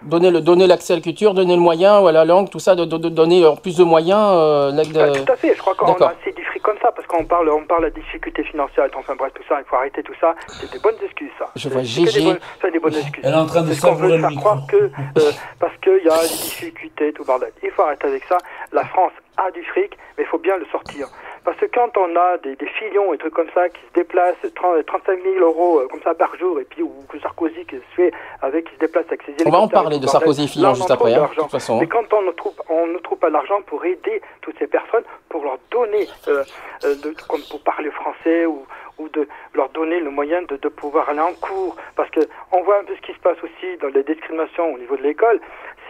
donner 0.03 0.31
le 0.31 0.41
donner 0.41 0.67
l'accès 0.67 0.93
à 0.93 0.97
la 0.97 1.03
culture, 1.03 1.33
donner 1.33 1.55
le 1.55 1.61
moyen 1.63 2.01
ou 2.01 2.09
à 2.09 2.13
la 2.13 2.25
langue, 2.27 2.51
tout 2.51 2.59
ça, 2.59 2.75
de, 2.75 2.85
de- 2.85 2.99
de 2.99 3.09
donner 3.09 3.43
euh, 3.45 3.53
plus 3.63 3.77
de 3.79 3.85
moyens. 3.85 4.21
euh, 4.21 4.71
la- 4.73 4.85
de- 4.85 5.19
Tout 5.25 5.33
à 5.33 5.37
fait, 5.37 5.55
je 5.55 5.61
crois 5.61 5.75
qu'on 5.75 5.93
a 5.95 6.09
assez 6.09 6.33
du 6.33 6.45
fric 6.45 6.63
comme 6.63 6.77
ça, 6.83 6.93
parce 6.93 7.07
qu'on 7.07 7.25
parle, 7.25 7.49
on 7.51 7.65
parle 7.65 7.85
de 7.87 7.95
difficultés 8.01 8.45
financières, 8.45 8.85
et 8.85 8.91
enfin 8.97 9.15
bref, 9.17 9.33
tout 9.35 9.43
ça, 9.49 9.57
il 9.61 9.65
faut 9.65 9.77
arrêter 9.77 10.03
tout 10.03 10.13
ça, 10.21 10.35
c'est 10.49 10.71
des 10.73 10.79
bonnes 10.81 10.97
excuses 11.03 11.31
ça. 11.39 11.47
Je 11.57 11.63
C'est- 11.63 11.69
vois 11.71 11.83
Gégé. 11.83 12.21
des 12.21 12.27
bonnes- 12.27 12.39
C'est 12.61 12.71
des 12.71 12.79
bonnes 12.81 12.95
excuses. 12.97 13.25
Elle 13.25 13.33
est 13.33 13.37
en 13.37 13.47
train 13.47 13.63
de 13.63 13.73
savourer 13.73 14.09
le 14.17 14.19
faire 14.21 14.29
micro. 14.31 14.45
croire 14.45 14.67
que, 14.69 14.77
euh, 14.77 15.31
parce 15.59 15.77
qu'il 15.83 16.05
y 16.05 16.09
a 16.11 16.21
des 16.21 16.29
difficultés, 16.29 17.13
tout 17.15 17.25
bordel. 17.25 17.51
Il 17.63 17.71
faut 17.71 17.83
arrêter 17.83 18.09
avec 18.09 18.25
ça. 18.25 18.37
La 18.73 18.85
France 18.87 19.13
a 19.37 19.51
du 19.51 19.63
fric, 19.65 19.97
mais 20.17 20.25
il 20.25 20.27
faut 20.27 20.39
bien 20.39 20.57
le 20.59 20.67
sortir. 20.67 21.09
Parce 21.45 21.57
que 21.57 21.67
quand 21.67 21.97
on 21.97 22.15
a 22.15 22.39
des, 22.39 22.55
des 22.55 22.67
filions 22.69 23.13
et 23.13 23.19
trucs 23.19 23.35
comme 23.35 23.51
ça 23.53 23.69
qui 23.69 23.81
se 23.89 23.93
déplacent 23.95 24.37
30, 24.55 24.87
35 24.87 25.19
000 25.25 25.35
euros 25.41 25.81
euh, 25.81 25.89
comme 25.89 26.01
ça 26.03 26.15
par 26.15 26.37
jour, 26.37 26.61
et 26.61 26.65
puis 26.65 26.83
ou 26.83 26.93
que 27.09 27.19
Sarkozy 27.19 27.65
qui 27.67 27.77
se 27.77 27.83
fait 27.97 28.13
avec, 28.43 28.67
qui 28.67 28.75
se 28.75 28.79
déplace 28.79 29.07
avec 29.09 29.23
ses 29.25 29.35
On 29.47 29.51
va 29.51 29.59
en 29.59 29.69
parler 29.69 29.99
de 29.99 30.07
Sarkozy 30.07 30.45
et 30.45 30.47
Fillon 30.47 30.63
là, 30.65 30.71
on 30.71 30.75
juste 30.75 30.91
après, 30.91 31.15
hein, 31.15 31.29
de 31.37 31.41
toute 31.41 31.51
façon. 31.51 31.81
Mais 31.81 31.89
quand 31.89 32.13
on 32.13 32.23
ne 32.23 32.31
trouve, 32.33 32.55
on 32.69 32.87
ne 32.87 32.99
trouve 32.99 33.19
pas 33.19 33.31
l'argent 33.31 33.61
pour 33.67 33.85
aider 33.85 34.23
toutes 34.43 34.57
ces 34.59 34.69
personnes, 34.69 35.03
pour 35.29 35.43
leur 35.43 35.59
donner, 35.71 36.07
euh, 36.29 36.45
euh, 36.85 36.95
de- 37.03 37.15
comme 37.29 37.41
pour 37.51 37.61
parler 37.65 37.91
français 37.91 38.47
ou, 38.47 38.65
ou 38.99 39.09
de 39.09 39.27
leur 39.55 39.69
donner 39.71 39.99
le 39.99 40.11
moyen 40.11 40.43
de, 40.43 40.57
de 40.57 40.69
pouvoir 40.69 41.09
aller 41.09 41.21
en 41.21 41.33
cours, 41.33 41.75
parce 41.97 42.11
que 42.11 42.21
on 42.53 42.63
voit 42.63 42.79
un 42.79 42.85
peu 42.85 42.95
ce 42.95 43.01
qui 43.01 43.15
se 43.15 43.19
passe 43.21 43.39
aussi 43.43 43.77
dans 43.81 43.89
les 43.89 44.05
discriminations 44.05 44.73
au 44.73 44.79
niveau 44.79 44.97
de 44.97 45.03
l'école. 45.03 45.41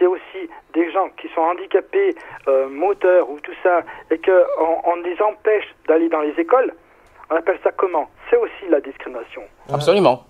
C'est 0.03 0.07
aussi 0.07 0.49
des 0.73 0.91
gens 0.91 1.07
qui 1.15 1.29
sont 1.33 1.39
handicapés, 1.39 2.13
euh, 2.49 2.67
moteurs 2.67 3.29
ou 3.29 3.39
tout 3.39 3.53
ça, 3.63 3.83
et 4.11 4.17
que 4.17 4.43
on, 4.85 4.95
les 4.97 5.15
empêche 5.21 5.63
d'aller 5.87 6.09
dans 6.09 6.19
les 6.19 6.33
écoles. 6.37 6.73
On 7.29 7.35
appelle 7.37 7.57
ça 7.63 7.71
comment? 7.71 8.09
C'est 8.29 8.35
aussi 8.35 8.67
la 8.69 8.81
discrimination. 8.81 9.43
Absolument. 9.73 10.25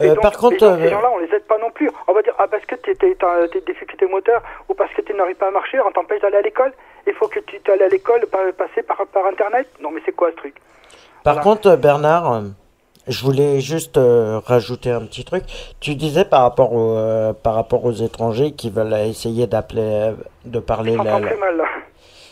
Et 0.00 0.08
Euh, 0.08 0.14
donc, 0.14 0.22
par 0.22 0.38
contre, 0.38 0.54
et 0.54 0.58
donc, 0.60 0.78
ces 0.78 0.86
euh, 0.86 0.90
gens-là, 0.90 1.10
on 1.14 1.18
les 1.18 1.30
aide 1.34 1.44
pas 1.46 1.58
non 1.58 1.70
plus. 1.70 1.90
On 2.06 2.14
va 2.14 2.22
dire, 2.22 2.32
ah, 2.38 2.46
parce 2.48 2.64
que 2.64 2.74
tu 2.76 2.90
as 2.90 3.46
des 3.48 3.60
difficultés 3.60 4.06
moteurs 4.06 4.42
ou 4.70 4.72
parce 4.74 4.92
que 4.94 5.02
tu 5.02 5.12
n'arrives 5.12 5.36
pas 5.36 5.48
à 5.48 5.50
marcher, 5.50 5.78
on 5.82 5.90
t'empêche 5.92 6.22
d'aller 6.22 6.38
à 6.38 6.42
l'école. 6.42 6.72
Il 7.06 7.12
faut 7.12 7.28
que 7.28 7.40
tu 7.40 7.60
ailles 7.70 7.82
à 7.82 7.88
l'école, 7.88 8.24
passer 8.56 8.82
par, 8.82 9.06
par 9.08 9.26
Internet. 9.26 9.68
Non, 9.80 9.90
mais 9.90 10.00
c'est 10.06 10.12
quoi 10.12 10.30
ce 10.30 10.36
truc? 10.36 10.54
Par 11.22 11.34
Voilà. 11.34 11.42
contre, 11.42 11.68
euh, 11.68 11.76
Bernard, 11.76 12.32
euh, 12.32 12.40
je 13.08 13.24
voulais 13.24 13.60
juste 13.60 13.96
euh, 13.98 14.40
rajouter 14.46 14.90
un 14.90 15.00
petit 15.00 15.24
truc. 15.24 15.44
Tu 15.80 15.94
disais 15.94 16.24
par 16.24 16.42
rapport, 16.42 16.72
aux, 16.72 16.92
euh, 16.96 17.32
par 17.32 17.54
rapport 17.54 17.84
aux 17.84 17.92
étrangers 17.92 18.52
qui 18.52 18.70
veulent 18.70 18.94
essayer 19.06 19.46
d'appeler, 19.46 19.80
euh, 19.82 20.12
de 20.44 20.58
parler 20.60 20.96
la, 20.96 21.04
la- 21.18 21.26
très 21.26 21.36
mal, 21.36 21.56
là. 21.56 21.64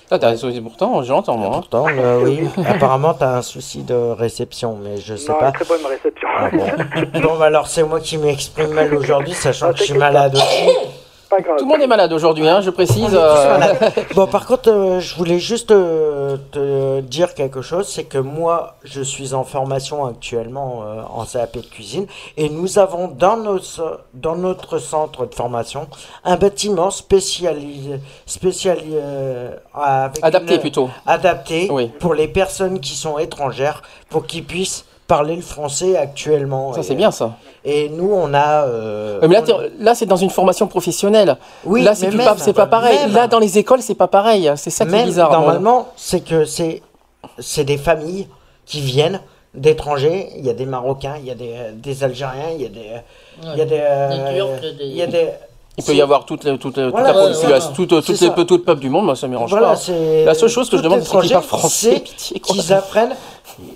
Ah, 0.08 0.20
t'as- 0.20 0.34
pourtant, 0.62 1.02
j'entends 1.02 1.36
moi. 1.36 1.48
hein. 1.48 1.50
Pourtant, 1.54 1.86
euh, 1.88 2.20
oui. 2.22 2.48
Apparemment, 2.68 3.12
tu 3.14 3.24
as 3.24 3.36
un 3.38 3.42
souci 3.42 3.82
de 3.82 3.94
réception, 3.94 4.78
mais 4.80 4.98
je 4.98 5.16
sais 5.16 5.32
Non, 5.32 5.38
pas. 5.40 5.50
très 5.50 5.64
bonne 5.64 5.84
réception. 5.84 6.28
Ah 6.38 6.48
bon. 6.52 7.20
bon, 7.20 7.38
bah 7.38 7.46
alors 7.46 7.66
c'est 7.66 7.82
moi 7.82 7.98
qui 7.98 8.16
m'exprime 8.16 8.70
mal 8.70 8.94
aujourd'hui, 8.94 9.34
sachant 9.34 9.68
Ah, 9.70 9.72
que 9.72 9.78
je 9.80 9.84
suis 9.84 9.94
malade 9.98 10.36
aussi. 10.36 10.68
Pas 11.28 11.40
grave. 11.40 11.56
Tout 11.58 11.64
le 11.64 11.70
monde 11.70 11.82
est 11.82 11.86
malade 11.88 12.12
aujourd'hui, 12.12 12.46
hein, 12.48 12.60
je 12.60 12.70
précise. 12.70 13.06
Tous 13.10 13.14
euh. 13.16 13.58
Bon, 14.14 14.26
par 14.28 14.46
contre, 14.46 14.70
euh, 14.70 15.00
je 15.00 15.16
voulais 15.16 15.40
juste 15.40 15.72
euh, 15.72 16.36
te 16.52 17.00
dire 17.00 17.34
quelque 17.34 17.62
chose, 17.62 17.88
c'est 17.88 18.04
que 18.04 18.18
moi, 18.18 18.76
je 18.84 19.02
suis 19.02 19.34
en 19.34 19.42
formation 19.42 20.04
actuellement 20.06 20.82
euh, 20.84 21.02
en 21.12 21.24
CAP 21.24 21.56
de 21.56 21.60
cuisine, 21.62 22.06
et 22.36 22.48
nous 22.48 22.78
avons 22.78 23.08
dans, 23.08 23.36
nos, 23.36 23.58
dans 24.14 24.36
notre 24.36 24.78
centre 24.78 25.26
de 25.26 25.34
formation 25.34 25.88
un 26.24 26.36
bâtiment 26.36 26.90
spécialisé, 26.90 27.98
spécialisé 28.24 28.86
euh, 29.02 29.50
avec 29.74 30.18
Adapté 30.22 30.54
une- 30.54 30.60
plutôt. 30.60 30.90
adapté 31.06 31.68
Oui. 31.72 31.90
pour 31.98 32.14
les 32.14 32.28
personnes 32.28 32.78
qui 32.78 32.94
sont 32.94 33.18
étrangères, 33.18 33.82
pour 34.10 34.26
qu'ils 34.26 34.44
puissent 34.44 34.84
parler 35.08 35.36
le 35.36 35.42
français 35.42 35.96
actuellement. 35.96 36.72
Ça, 36.72 36.82
c'est 36.82 36.96
bien 36.96 37.12
ça. 37.12 37.36
Et 37.68 37.88
nous, 37.88 38.12
on 38.12 38.32
a. 38.32 38.62
euh, 38.66 39.18
mais 39.22 39.34
là, 39.34 39.42
on- 39.48 39.82
là, 39.84 39.96
c'est 39.96 40.06
dans 40.06 40.14
une 40.16 40.30
formation 40.30 40.68
professionnelle. 40.68 41.36
Oui, 41.64 41.82
là, 41.82 41.96
c'est 41.96 42.16
pas, 42.16 42.36
c'est 42.38 42.52
pas 42.52 42.66
pareil. 42.66 42.96
même. 43.00 43.12
Là, 43.12 43.26
dans 43.26 43.40
les 43.40 43.58
écoles, 43.58 43.82
c'est 43.82 43.96
pas 43.96 44.06
pareil. 44.06 44.48
C'est 44.54 44.70
ça 44.70 44.84
qui 44.84 44.92
est 44.92 44.98
Même, 44.98 45.06
bizarre. 45.06 45.30
moi. 45.30 45.38
Normalement, 45.40 45.88
c'est 45.96 46.20
que 46.20 46.44
c'est 46.44 46.80
c'est 47.40 47.64
des 47.64 47.76
familles 47.76 48.28
qui 48.66 48.80
viennent 48.80 49.20
d'étrangers. 49.52 50.28
Il 50.38 50.46
y 50.46 50.50
a 50.50 50.52
des 50.54 50.64
Marocains, 50.64 51.16
il 51.18 51.26
y 51.26 51.30
a 51.32 51.34
des, 51.34 51.54
des 51.74 52.04
Algériens, 52.04 52.50
il 52.54 52.62
y 52.62 52.66
a 52.66 52.68
des. 52.68 52.90
Il 53.42 53.58
y 53.58 53.60
a 53.60 53.64
des. 53.64 53.80
euh, 53.80 54.08
Des 54.60 54.84
Il 54.84 54.96
y 54.96 55.02
a 55.02 55.06
des. 55.08 55.28
Il 55.78 55.82
peut 55.84 55.94
y 55.94 56.00
avoir 56.00 56.24
toute, 56.24 56.44
la- 56.44 56.56
toute, 56.56 56.76
la- 56.78 56.84
toute 56.84 56.92
Voilà, 56.92 57.12
la 57.12 57.26
ouais, 57.26 57.32
population, 57.34 57.72
tout 57.74 57.82
le 57.90 58.58
peuple 58.62 58.80
du 58.80 58.88
monde, 58.88 59.04
moi, 59.06 59.16
ça 59.16 59.26
me 59.26 59.32
dérange 59.32 59.50
Voilà, 59.50 59.74
pas. 59.74 59.92
La 60.24 60.34
seule 60.34 60.48
chose 60.48 60.70
que 60.70 60.76
je 60.78 60.82
demande, 60.82 61.02
c'est 61.02 61.18
qu'ils 61.20 61.32
parlent 61.32 61.42
français. 61.44 62.00
Qu'ils 62.44 62.72
apprennent, 62.72 63.14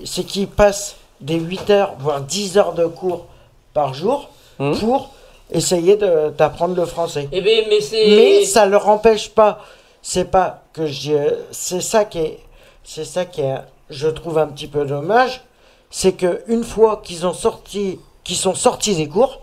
c'est 0.04 0.22
qu'ils 0.24 0.46
passent 0.48 0.94
des 1.20 1.34
8 1.40 1.68
heures, 1.70 1.94
voire 1.98 2.20
10 2.22 2.56
heures 2.56 2.72
de 2.72 2.86
cours 2.86 3.26
par 3.74 3.94
jour 3.94 4.30
Hum. 4.58 4.78
pour 4.78 5.10
essayer 5.50 5.96
de- 5.96 6.30
d'apprendre 6.36 6.76
le 6.76 6.84
français. 6.84 7.28
Eh 7.32 7.40
bien, 7.40 7.62
mais 7.68 8.44
ça 8.44 8.66
leur 8.66 8.88
empêche 8.88 9.30
pas. 9.30 9.60
C'est 10.02 10.30
pas 10.30 10.62
que 10.72 10.86
je. 10.86 11.34
C'est 11.50 11.80
ça 11.80 12.04
qui 12.04 12.18
est. 12.18 12.38
C'est 12.84 13.04
ça 13.04 13.24
qui 13.24 13.40
est. 13.42 13.56
Je 13.88 14.08
trouve 14.08 14.38
un 14.38 14.46
petit 14.46 14.66
peu 14.68 14.84
dommage. 14.84 15.42
C'est 15.90 16.12
que 16.12 16.42
une 16.46 16.62
fois 16.64 17.00
qu'ils 17.02 17.26
ont 17.26 17.32
sorti, 17.32 17.98
qu'ils 18.22 18.36
sont 18.36 18.54
sortis 18.54 18.94
des 18.94 19.08
cours, 19.08 19.40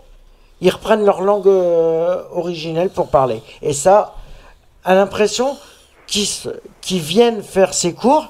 ils 0.60 0.70
reprennent 0.70 1.04
leur 1.04 1.20
langue 1.20 1.46
euh, 1.48 2.22
originelle 2.32 2.88
pour 2.90 3.08
parler. 3.08 3.42
Et 3.60 3.72
ça, 3.72 4.14
a 4.84 4.94
l'impression 4.94 5.56
qu'ils 6.06 7.00
viennent 7.00 7.42
faire 7.42 7.74
ces 7.74 7.92
cours 7.92 8.28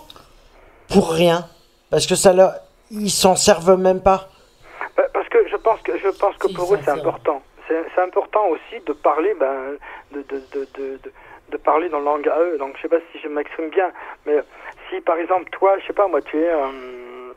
pour 0.88 1.10
rien, 1.12 1.46
parce 1.90 2.06
que 2.06 2.14
ça 2.16 2.32
leur, 2.32 2.54
ils 2.90 3.10
s'en 3.10 3.36
servent 3.36 3.76
même 3.76 4.00
pas. 4.00 4.28
Bah, 4.96 5.04
Parce 5.14 5.28
que 5.28 5.38
je 5.50 5.56
pense 5.68 5.80
que 5.82 5.98
je 5.98 6.08
pense 6.08 6.36
que 6.36 6.48
pour 6.54 6.74
eux 6.74 6.78
c'est 6.84 6.90
important. 6.90 7.42
C'est 7.68 8.00
important 8.00 8.46
aussi 8.48 8.80
de 8.86 8.92
parler 8.94 9.34
ben 9.34 9.76
de 10.12 10.22
de, 10.22 10.36
de, 10.54 10.60
de, 10.76 10.96
de- 11.04 11.12
de 11.50 11.56
parler 11.56 11.88
dans 11.88 11.98
le 11.98 12.04
langue 12.04 12.28
à 12.28 12.38
eux. 12.40 12.58
Donc 12.58 12.76
je 12.76 12.82
sais 12.82 12.88
pas 12.88 13.00
si 13.12 13.18
je 13.20 13.28
m'exprime 13.28 13.68
bien, 13.70 13.90
mais 14.26 14.38
si 14.88 15.00
par 15.00 15.16
exemple 15.18 15.48
toi, 15.50 15.78
je 15.78 15.86
sais 15.86 15.92
pas 15.94 16.06
moi, 16.08 16.20
tu 16.22 16.36
es 16.38 16.48
euh, 16.48 17.32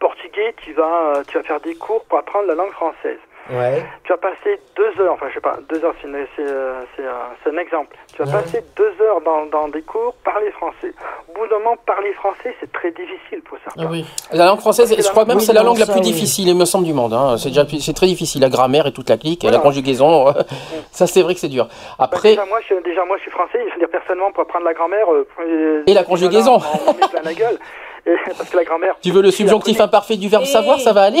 portugais, 0.00 0.54
tu 0.58 0.72
vas 0.72 1.22
tu 1.28 1.36
vas 1.38 1.44
faire 1.44 1.60
des 1.60 1.74
cours 1.74 2.04
pour 2.06 2.18
apprendre 2.18 2.46
la 2.48 2.54
langue 2.54 2.72
française. 2.72 3.18
Ouais. 3.50 3.84
Tu 4.04 4.12
vas 4.12 4.16
passer 4.18 4.58
deux 4.74 5.02
heures, 5.02 5.12
enfin 5.12 5.26
je 5.28 5.34
sais 5.34 5.40
pas, 5.40 5.58
deux 5.68 5.84
heures 5.84 5.94
c'est 6.00 6.08
une- 6.08 6.26
c'est, 6.34 6.46
euh, 6.48 6.80
c'est 6.96 7.04
un, 7.04 7.28
c'est 7.42 7.50
un 7.50 7.58
exemple. 7.58 7.94
Tu 8.14 8.22
vas 8.22 8.28
Ouais. 8.28 8.42
passer 8.42 8.64
deux 8.76 8.92
heures 9.02 9.20
dans, 9.20 9.44
dans 9.46 9.68
des 9.68 9.82
cours, 9.82 10.14
parler 10.24 10.50
français. 10.52 10.92
Au 11.28 11.38
bout 11.38 11.46
d'un 11.48 11.58
moment, 11.58 11.76
parler 11.84 12.12
français, 12.14 12.54
c'est 12.60 12.72
très 12.72 12.90
difficile 12.90 13.42
pour 13.44 13.58
certains. 13.62 13.82
Ah 13.86 13.90
oui. 13.90 14.06
La 14.32 14.46
langue 14.46 14.60
française, 14.60 14.94
je 14.96 15.08
crois 15.10 15.24
même 15.26 15.36
que 15.36 15.40
Oui, 15.42 15.46
c'est 15.46 15.52
la 15.52 15.62
langue 15.62 15.78
la 15.78 15.84
plus 15.84 15.96
oui. 15.96 16.00
difficile, 16.00 16.48
il 16.48 16.56
me 16.56 16.64
semble, 16.64 16.86
du 16.86 16.94
monde. 16.94 17.12
hein. 17.12 17.36
C'est 17.36 17.48
déjà 17.50 17.64
c'est 17.80 17.92
très 17.92 18.06
difficile. 18.06 18.40
La 18.40 18.48
grammaire 18.48 18.86
et 18.86 18.92
toute 18.92 19.10
la 19.10 19.18
clique, 19.18 19.42
Voilà. 19.42 19.58
la 19.58 19.62
conjugaison, 19.62 20.32
ça 20.90 21.06
c'est 21.06 21.20
vrai 21.22 21.34
que 21.34 21.40
c'est 21.40 21.48
dur. 21.48 21.66
Bah, 21.98 22.04
Après, 22.06 22.30
déjà, 22.30 22.46
moi, 22.46 22.60
je, 22.66 22.74
déjà, 22.82 23.04
moi, 23.04 23.16
je 23.18 23.22
suis 23.22 23.30
français. 23.30 23.58
Je 23.68 23.72
veux 23.74 23.78
dire, 23.78 23.90
personnellement, 23.90 24.32
pour 24.32 24.42
apprendre 24.42 24.64
la 24.64 24.72
grammaire. 24.74 25.12
euh, 25.12 25.26
euh, 25.40 25.82
Et 25.86 25.92
la 25.92 26.04
conjugaison. 26.04 26.56
On, 26.56 26.90
on 26.90 26.94
met 26.94 27.08
plein 27.10 27.22
la 27.22 27.34
gueule. 27.34 27.58
Et- 28.06 28.10
parce 28.36 28.50
que 28.50 28.56
la 28.56 28.64
grammaire. 28.64 28.94
tu 29.02 29.10
veux 29.10 29.22
le 29.22 29.30
subjonctif 29.30 29.80
imparfait 29.80 30.16
du 30.16 30.28
verbe 30.28 30.44
savoir, 30.44 30.78
ça 30.80 30.92
va 30.92 31.02
aller? 31.02 31.20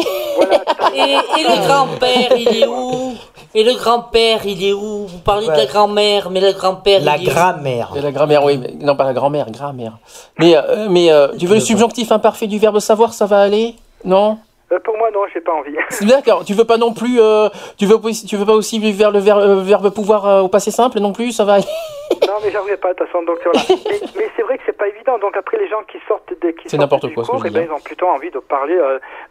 Et, 0.94 1.00
et 1.00 1.42
le 1.42 1.66
grand-père, 1.66 2.36
il 2.36 2.48
est 2.62 2.66
où? 2.66 3.14
Et 3.54 3.62
le 3.64 3.74
grand-père, 3.74 4.40
il 4.44 4.62
est 4.64 4.72
où? 4.72 5.06
Vous 5.06 5.18
parlez 5.18 5.46
de 5.46 5.52
la 5.52 5.66
grand-mère, 5.66 6.28
mais 6.30 6.40
le 6.40 6.52
grand-père. 6.52 7.00
La 7.02 7.16
il 7.16 7.24
est 7.26 7.30
où? 7.30 7.34
grammaire. 7.34 7.90
Et 7.96 8.00
la 8.00 8.10
grammaire, 8.12 8.44
oui. 8.44 8.58
mais- 8.58 8.74
non, 8.84 8.96
pas 8.96 9.04
la 9.04 9.12
grand-mère, 9.12 9.50
grammaire. 9.50 9.92
Mais, 10.38 10.56
euh, 10.56 10.88
mais 10.90 11.10
euh, 11.10 11.28
tu 11.38 11.46
veux 11.46 11.54
le 11.54 11.60
subjonctif 11.60 12.10
imparfait 12.12 12.46
du 12.48 12.58
verbe 12.58 12.78
savoir, 12.80 13.12
ça 13.12 13.26
va 13.26 13.40
aller? 13.40 13.74
Non? 14.04 14.38
Euh, 14.74 14.78
pour 14.80 14.96
moi, 14.98 15.10
non, 15.10 15.20
j'ai 15.32 15.40
pas 15.40 15.52
envie. 15.52 15.76
D'accord. 16.02 16.44
Tu 16.44 16.52
veux 16.54 16.64
pas 16.64 16.76
non 16.76 16.92
plus. 16.92 17.20
euh, 17.20 17.48
tu 17.78 17.86
veux 17.86 17.96
tu 18.28 18.36
veux 18.36 18.46
pas 18.46 18.52
aussi 18.54 18.78
vers 18.92 19.10
le 19.10 19.18
ver- 19.20 19.38
euh, 19.38 19.62
verbe 19.62 19.90
pouvoir 19.94 20.26
euh, 20.26 20.40
au 20.42 20.48
passé 20.48 20.70
simple 20.70 20.98
non 21.00 21.12
plus, 21.12 21.32
ça 21.32 21.44
va 21.44 21.58
non, 22.28 22.34
mais 22.42 22.50
j'arriverai 22.50 22.76
pas, 22.76 22.92
de 22.92 22.98
toute 22.98 23.06
façon. 23.06 23.22
Donc, 23.24 23.38
voilà. 23.44 23.60
mais 23.68 24.00
mais 24.16 24.28
c'est 24.36 24.42
vrai 24.42 24.58
que 24.58 24.62
c'est 24.66 24.76
pas 24.76 24.88
évident. 24.88 25.18
Donc, 25.18 25.36
après, 25.36 25.58
les 25.58 25.68
gens 25.68 25.82
qui 25.90 25.98
sortent 26.08 26.32
des. 26.40 26.52
qui 26.54 26.64
C'est 26.64 26.70
sortent 26.70 26.80
n'importe 26.82 27.06
du 27.06 27.14
quoi, 27.14 27.24
ce 27.24 27.28
que 27.30 27.32
cours, 27.36 27.42
je 27.44 27.48
eh 27.48 27.50
ben, 27.50 27.66
ils 27.68 27.72
ont 27.72 27.80
plutôt 27.80 28.06
envie 28.06 28.30
de 28.30 28.38
parler, 28.40 28.78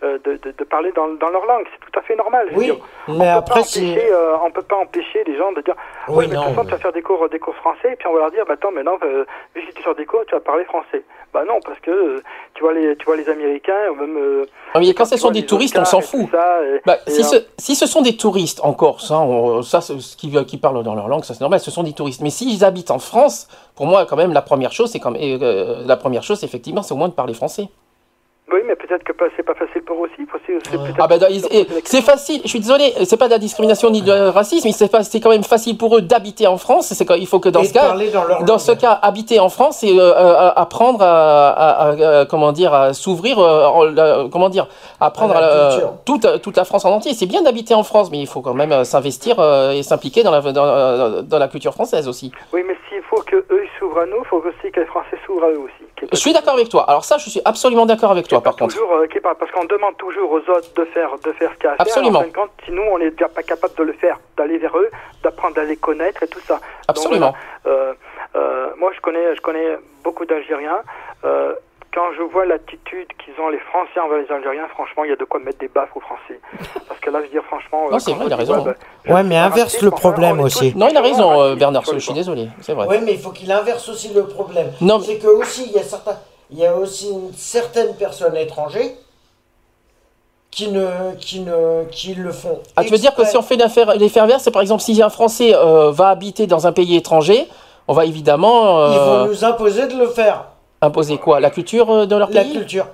de, 0.02 0.18
de, 0.26 0.52
de 0.58 0.64
parler 0.64 0.92
dans, 0.96 1.08
dans 1.08 1.30
leur 1.30 1.46
langue. 1.46 1.66
C'est 1.72 1.92
tout 1.92 2.00
à 2.00 2.02
fait 2.04 2.16
normal. 2.16 2.48
Oui, 2.56 2.66
dire. 2.66 2.76
mais 3.08 3.14
on 3.14 3.18
peut 3.18 3.26
après, 3.30 3.64
c'est- 3.64 3.82
empêcher, 3.92 4.10
on 4.44 4.52
peut 4.52 4.62
pas 4.64 4.78
empêcher 4.78 5.24
les 5.26 5.38
gens 5.38 5.52
de 5.52 5.62
dire. 5.62 5.76
Oui, 6.08 6.16
Oui, 6.18 6.26
mais 6.28 6.32
de 6.32 6.36
non, 6.36 6.42
toute 6.44 6.50
façon, 6.56 6.64
mais- 6.64 6.70
tu 6.70 6.76
vas 6.76 6.82
faire 6.82 6.94
des 6.94 7.02
cours, 7.02 7.30
des 7.30 7.40
cours 7.40 7.56
français, 7.56 7.94
et 7.94 7.96
puis 7.96 8.08
on 8.08 8.14
va 8.14 8.20
leur 8.20 8.32
dire, 8.32 8.46
bah 8.48 8.54
attends, 8.56 8.72
maintenant, 8.72 8.98
vu 9.56 9.62
que 9.68 9.72
tu 9.74 9.84
sors 9.84 9.96
des 9.96 10.06
cours, 10.06 10.22
tu 10.28 10.34
vas 10.36 10.42
parler 10.42 10.66
français. 10.66 11.04
Bah 11.34 11.44
non, 11.48 11.60
parce 11.66 11.80
que 11.80 12.22
tu 12.54 12.64
vois 12.64 12.74
les, 12.74 12.96
tu 12.96 13.06
vois 13.06 13.16
les 13.16 13.28
Américains, 13.30 13.90
ou 13.92 13.96
même. 13.96 14.46
Ah, 14.74 14.80
mais 14.80 14.94
quand 14.94 15.06
ce 15.06 15.16
tu 15.16 15.22
sont 15.22 15.28
vois 15.28 15.33
des 15.34 15.46
touristes, 15.46 15.76
on 15.78 15.86
s'en 15.86 16.02
fout. 16.02 16.28
ça, 16.32 16.38
et- 16.64 16.82
Bah, 16.86 16.98
et, 17.06 17.12
si, 17.12 17.24
ce, 17.24 17.36
si 17.58 17.76
ce 17.76 17.86
sont 17.86 18.02
des 18.02 18.16
touristes 18.16 18.60
en 18.64 18.74
Corse, 18.74 19.12
hein, 19.12 19.20
on- 19.20 19.62
ça, 19.62 19.80
qui, 20.18 20.32
qui 20.46 20.58
parlent 20.58 20.84
dans 20.84 20.96
leur 20.96 21.08
langue, 21.08 21.24
ça 21.26 21.34
c'est 21.34 21.42
normal, 21.42 21.60
ce 21.60 21.72
sont 21.72 21.84
des 21.84 21.94
touristes. 21.94 22.22
Mais 22.22 22.30
s'ils 22.30 22.64
habitent 22.64 22.92
en 22.92 23.00
France, 23.00 23.48
pour 23.76 23.86
moi, 23.86 24.06
quand 24.06 24.16
même, 24.16 24.32
la 24.34 24.42
première 24.42 24.72
chose, 24.72 24.90
c'est 24.92 25.00
quand 25.00 25.12
même, 25.12 25.22
euh, 25.42 25.84
la 25.86 25.98
première 25.98 26.24
chose, 26.24 26.44
effectivement, 26.44 26.82
c'est 26.84 26.94
au 26.94 26.98
moins 26.98 27.10
de 27.10 27.14
parler 27.14 27.34
français. 27.34 27.68
Oui, 28.54 28.60
mais 28.68 28.76
peut-être 28.76 29.04
que 29.04 29.14
c'est 29.36 29.44
pas 29.44 29.56
facile 29.56 29.82
pour 29.82 29.98
eux 29.98 30.10
aussi. 30.14 30.28
c'est- 30.48 30.78
Ah 31.00 31.08
ils- 31.30 31.46
et 31.52 31.68
c'est 31.86 32.02
facile. 32.02 32.42
Je 32.44 32.50
suis 32.50 32.60
désolé, 32.60 32.94
c'est 33.06 33.18
pas 33.18 33.26
de 33.26 33.32
la 33.32 33.40
discrimination 33.40 33.90
ni 33.90 34.02
de 34.04 34.12
racisme, 34.12 34.68
mais 34.68 34.72
c'est 34.74 34.92
pas, 34.92 35.04
c'est 35.04 35.20
quand 35.20 35.30
même 35.32 35.44
facile 35.44 35.76
pour 35.78 35.98
eux 35.98 36.02
d'habiter 36.02 36.46
en 36.46 36.58
France. 36.58 36.94
C'est 36.94 37.06
il 37.18 37.26
faut 37.28 37.40
que 37.40 37.50
dans 37.50 37.62
Et 37.62 37.66
ce 37.66 37.74
cas, 37.74 37.96
dans 38.46 38.60
ce 38.60 38.72
cas, 38.74 39.00
habiter 39.02 39.40
en 39.40 39.50
France 39.50 39.84
et 39.84 39.98
euh, 39.98 40.14
euh, 40.14 40.52
apprendre 40.56 41.02
à, 41.02 41.50
à- 41.50 41.90
à- 41.90 42.20
à- 42.22 42.26
comment 42.26 42.52
dire, 42.52 42.74
à 42.74 42.94
s'ouvrir, 42.94 43.40
euh, 43.40 44.28
comment 44.32 44.50
dire, 44.50 44.68
apprendre 45.00 45.36
À 45.36 45.42
la 45.42 45.48
à, 45.68 45.70
culture. 45.72 45.94
toute 46.06 46.42
toute 46.42 46.58
la 46.58 46.66
France 46.66 46.86
en 46.86 46.92
entier. 46.92 47.14
C'est 47.14 47.26
bien 47.26 47.42
d'habiter 47.42 47.74
en 47.74 47.84
France, 47.84 48.10
mais 48.12 48.20
il 48.20 48.28
faut 48.28 48.42
quand 48.42 48.54
même 48.54 48.72
euh, 48.72 48.84
s'investir 48.84 49.40
euh, 49.40 49.72
et 49.72 49.82
s'impliquer 49.84 50.22
dans 50.24 50.32
la 50.32 50.42
dans, 50.42 50.66
euh, 50.66 51.22
dans 51.24 51.40
la 51.40 51.48
culture 51.48 51.74
française 51.74 52.08
aussi. 52.08 52.32
Oui, 52.54 52.62
mais 52.68 52.76
s'il 52.90 53.02
faut 53.10 53.22
que 53.24 53.38
eux 53.38 53.64
ils 53.64 53.80
s'ouvrent 53.80 54.00
à 54.00 54.06
nous, 54.06 54.18
il 54.20 54.26
faut 54.28 54.38
aussi 54.38 54.72
que 54.72 54.80
les 54.80 54.86
Français 54.86 55.18
s'ouvrent 55.26 55.46
à 55.46 55.50
eux 55.50 55.60
aussi. 55.60 55.84
Je 56.14 56.20
suis 56.20 56.32
d'accord 56.34 56.54
avec 56.54 56.70
toi. 56.70 56.86
Alors 56.88 57.04
ça, 57.04 57.18
je 57.18 57.30
suis 57.30 57.42
absolument 57.44 57.86
d'accord 57.86 58.12
avec 58.12 58.28
toi. 58.28 58.42
Par 58.42 58.56
contre. 58.56 58.74
toujours, 58.76 58.94
euh, 58.94 59.08
pas- 59.22 59.36
parce 59.36 59.52
qu'on 59.52 59.66
demande 59.66 59.98
toujours 59.98 60.32
aux 60.32 60.38
autres 60.50 60.74
de 60.76 60.86
faire, 60.86 61.10
de 61.24 61.32
faire 61.34 61.52
ce 61.52 61.56
qu'il 61.58 61.66
y 61.66 61.68
a 61.68 61.72
à 61.72 61.76
Absolument. 61.80 62.22
faire. 62.22 62.34
Compte, 62.34 62.52
si 62.66 62.72
nous, 62.72 62.84
on 62.84 63.00
n'est 63.00 63.10
déjà 63.12 63.28
pas 63.30 63.42
capable 63.44 63.74
de 63.76 63.84
le 63.84 63.94
faire, 63.94 64.20
d'aller 64.38 64.58
vers 64.60 64.78
eux, 64.78 64.90
d'apprendre 65.24 65.60
à 65.60 65.64
les 65.64 65.78
connaître 65.78 66.22
et 66.24 66.28
tout 66.28 66.40
ça. 66.42 66.60
Absolument. 66.88 67.34
Euh, 67.66 67.94
euh, 68.36 68.68
moi, 68.78 68.92
je 68.96 69.02
connais, 69.02 69.36
je 69.36 69.42
connais 69.42 69.78
beaucoup 70.04 70.26
d'Algériens. 70.26 70.82
Euh, 71.94 72.00
quand 72.00 72.14
je 72.18 72.24
vois 72.32 72.46
l'attitude 72.46 73.08
qu'ils 73.24 73.34
ont 73.44 73.50
les 73.50 73.60
Français 73.60 74.00
envers 74.04 74.18
les 74.20 74.32
Algériens, 74.32 74.68
franchement, 74.70 75.04
il 75.04 75.10
y 75.10 75.14
a 75.14 75.16
de 75.16 75.24
quoi 75.26 75.40
mettre 75.40 75.60
des 75.60 75.68
baffes 75.68 75.90
aux 75.96 76.00
Français. 76.02 76.40
Parce 76.88 77.00
que 77.00 77.10
là, 77.10 77.20
je 77.20 77.26
veux 77.26 77.32
dire, 77.32 77.44
franchement. 77.46 77.90
Non, 77.90 77.96
euh, 77.96 78.00
c'est 78.00 78.12
quand 78.12 78.18
vrai, 78.18 78.26
il 78.28 78.34
a 78.34 78.36
raison. 78.36 78.58
ouais, 78.66 78.76
bah, 79.08 79.14
Ouais, 79.16 79.24
mais 79.24 79.38
inverse 79.38 79.82
le 79.82 79.92
problème 79.92 80.40
aussi. 80.40 80.74
Non, 80.76 80.88
il 80.90 80.98
a 80.98 81.02
raison, 81.02 81.42
euh, 81.42 81.56
Bernard. 81.56 81.84
Je 81.92 82.00
suis 82.00 82.14
désolé. 82.14 82.50
C'est 82.62 82.74
vrai. 82.74 82.88
Oui, 82.90 82.98
mais 83.04 83.14
il 83.14 83.20
faut 83.20 83.32
qu'il 83.32 83.52
inverse 83.52 83.88
aussi 83.90 84.14
le 84.14 84.26
problème. 84.26 84.72
Non, 84.82 85.00
C'est 85.00 85.18
que 85.18 85.28
aussi, 85.28 85.66
il 85.68 85.74
y 85.74 85.80
a 85.80 85.84
certains, 85.84 86.18
il 86.52 86.60
y 86.60 86.66
a 86.66 86.76
aussi 86.76 87.10
une 87.10 87.34
certaine 87.34 87.96
personnes 87.96 88.36
étrangères 88.36 88.92
qui 90.52 90.70
ne, 90.70 91.16
qui 91.20 91.40
ne, 91.40 91.84
qui 91.90 92.14
le 92.14 92.32
font. 92.32 92.60
Ah, 92.76 92.84
tu 92.84 92.92
veux 92.92 92.98
dire 93.00 93.16
que 93.16 93.26
si 93.26 93.36
on 93.38 93.42
fait 93.42 93.56
l'affaire- 93.56 93.96
les 93.96 94.08
faire 94.08 94.28
c'est 94.40 94.52
par 94.52 94.62
exemple 94.62 94.84
si 94.84 95.02
un 95.02 95.10
Français 95.10 95.56
euh, 95.56 95.90
va 95.92 96.10
habiter 96.10 96.46
dans 96.46 96.68
un 96.68 96.72
pays 96.72 96.96
étranger, 96.96 97.48
on 97.88 97.94
va 97.94 98.06
évidemment 98.06 98.88
Ils 98.88 98.98
euh, 98.98 99.24
vont 99.24 99.26
nous 99.30 99.44
imposer 99.46 99.88
de 99.88 99.98
le 99.98 100.08
faire. 100.08 100.46
Imposer 100.84 101.18
quoi? 101.18 101.40
La 101.40 101.50
culture 101.50 101.90
euh, 101.92 102.06
de 102.06 102.16
leur 102.16 102.30
La 102.32 102.42
pays? 102.42 102.54
culture. 102.54 102.88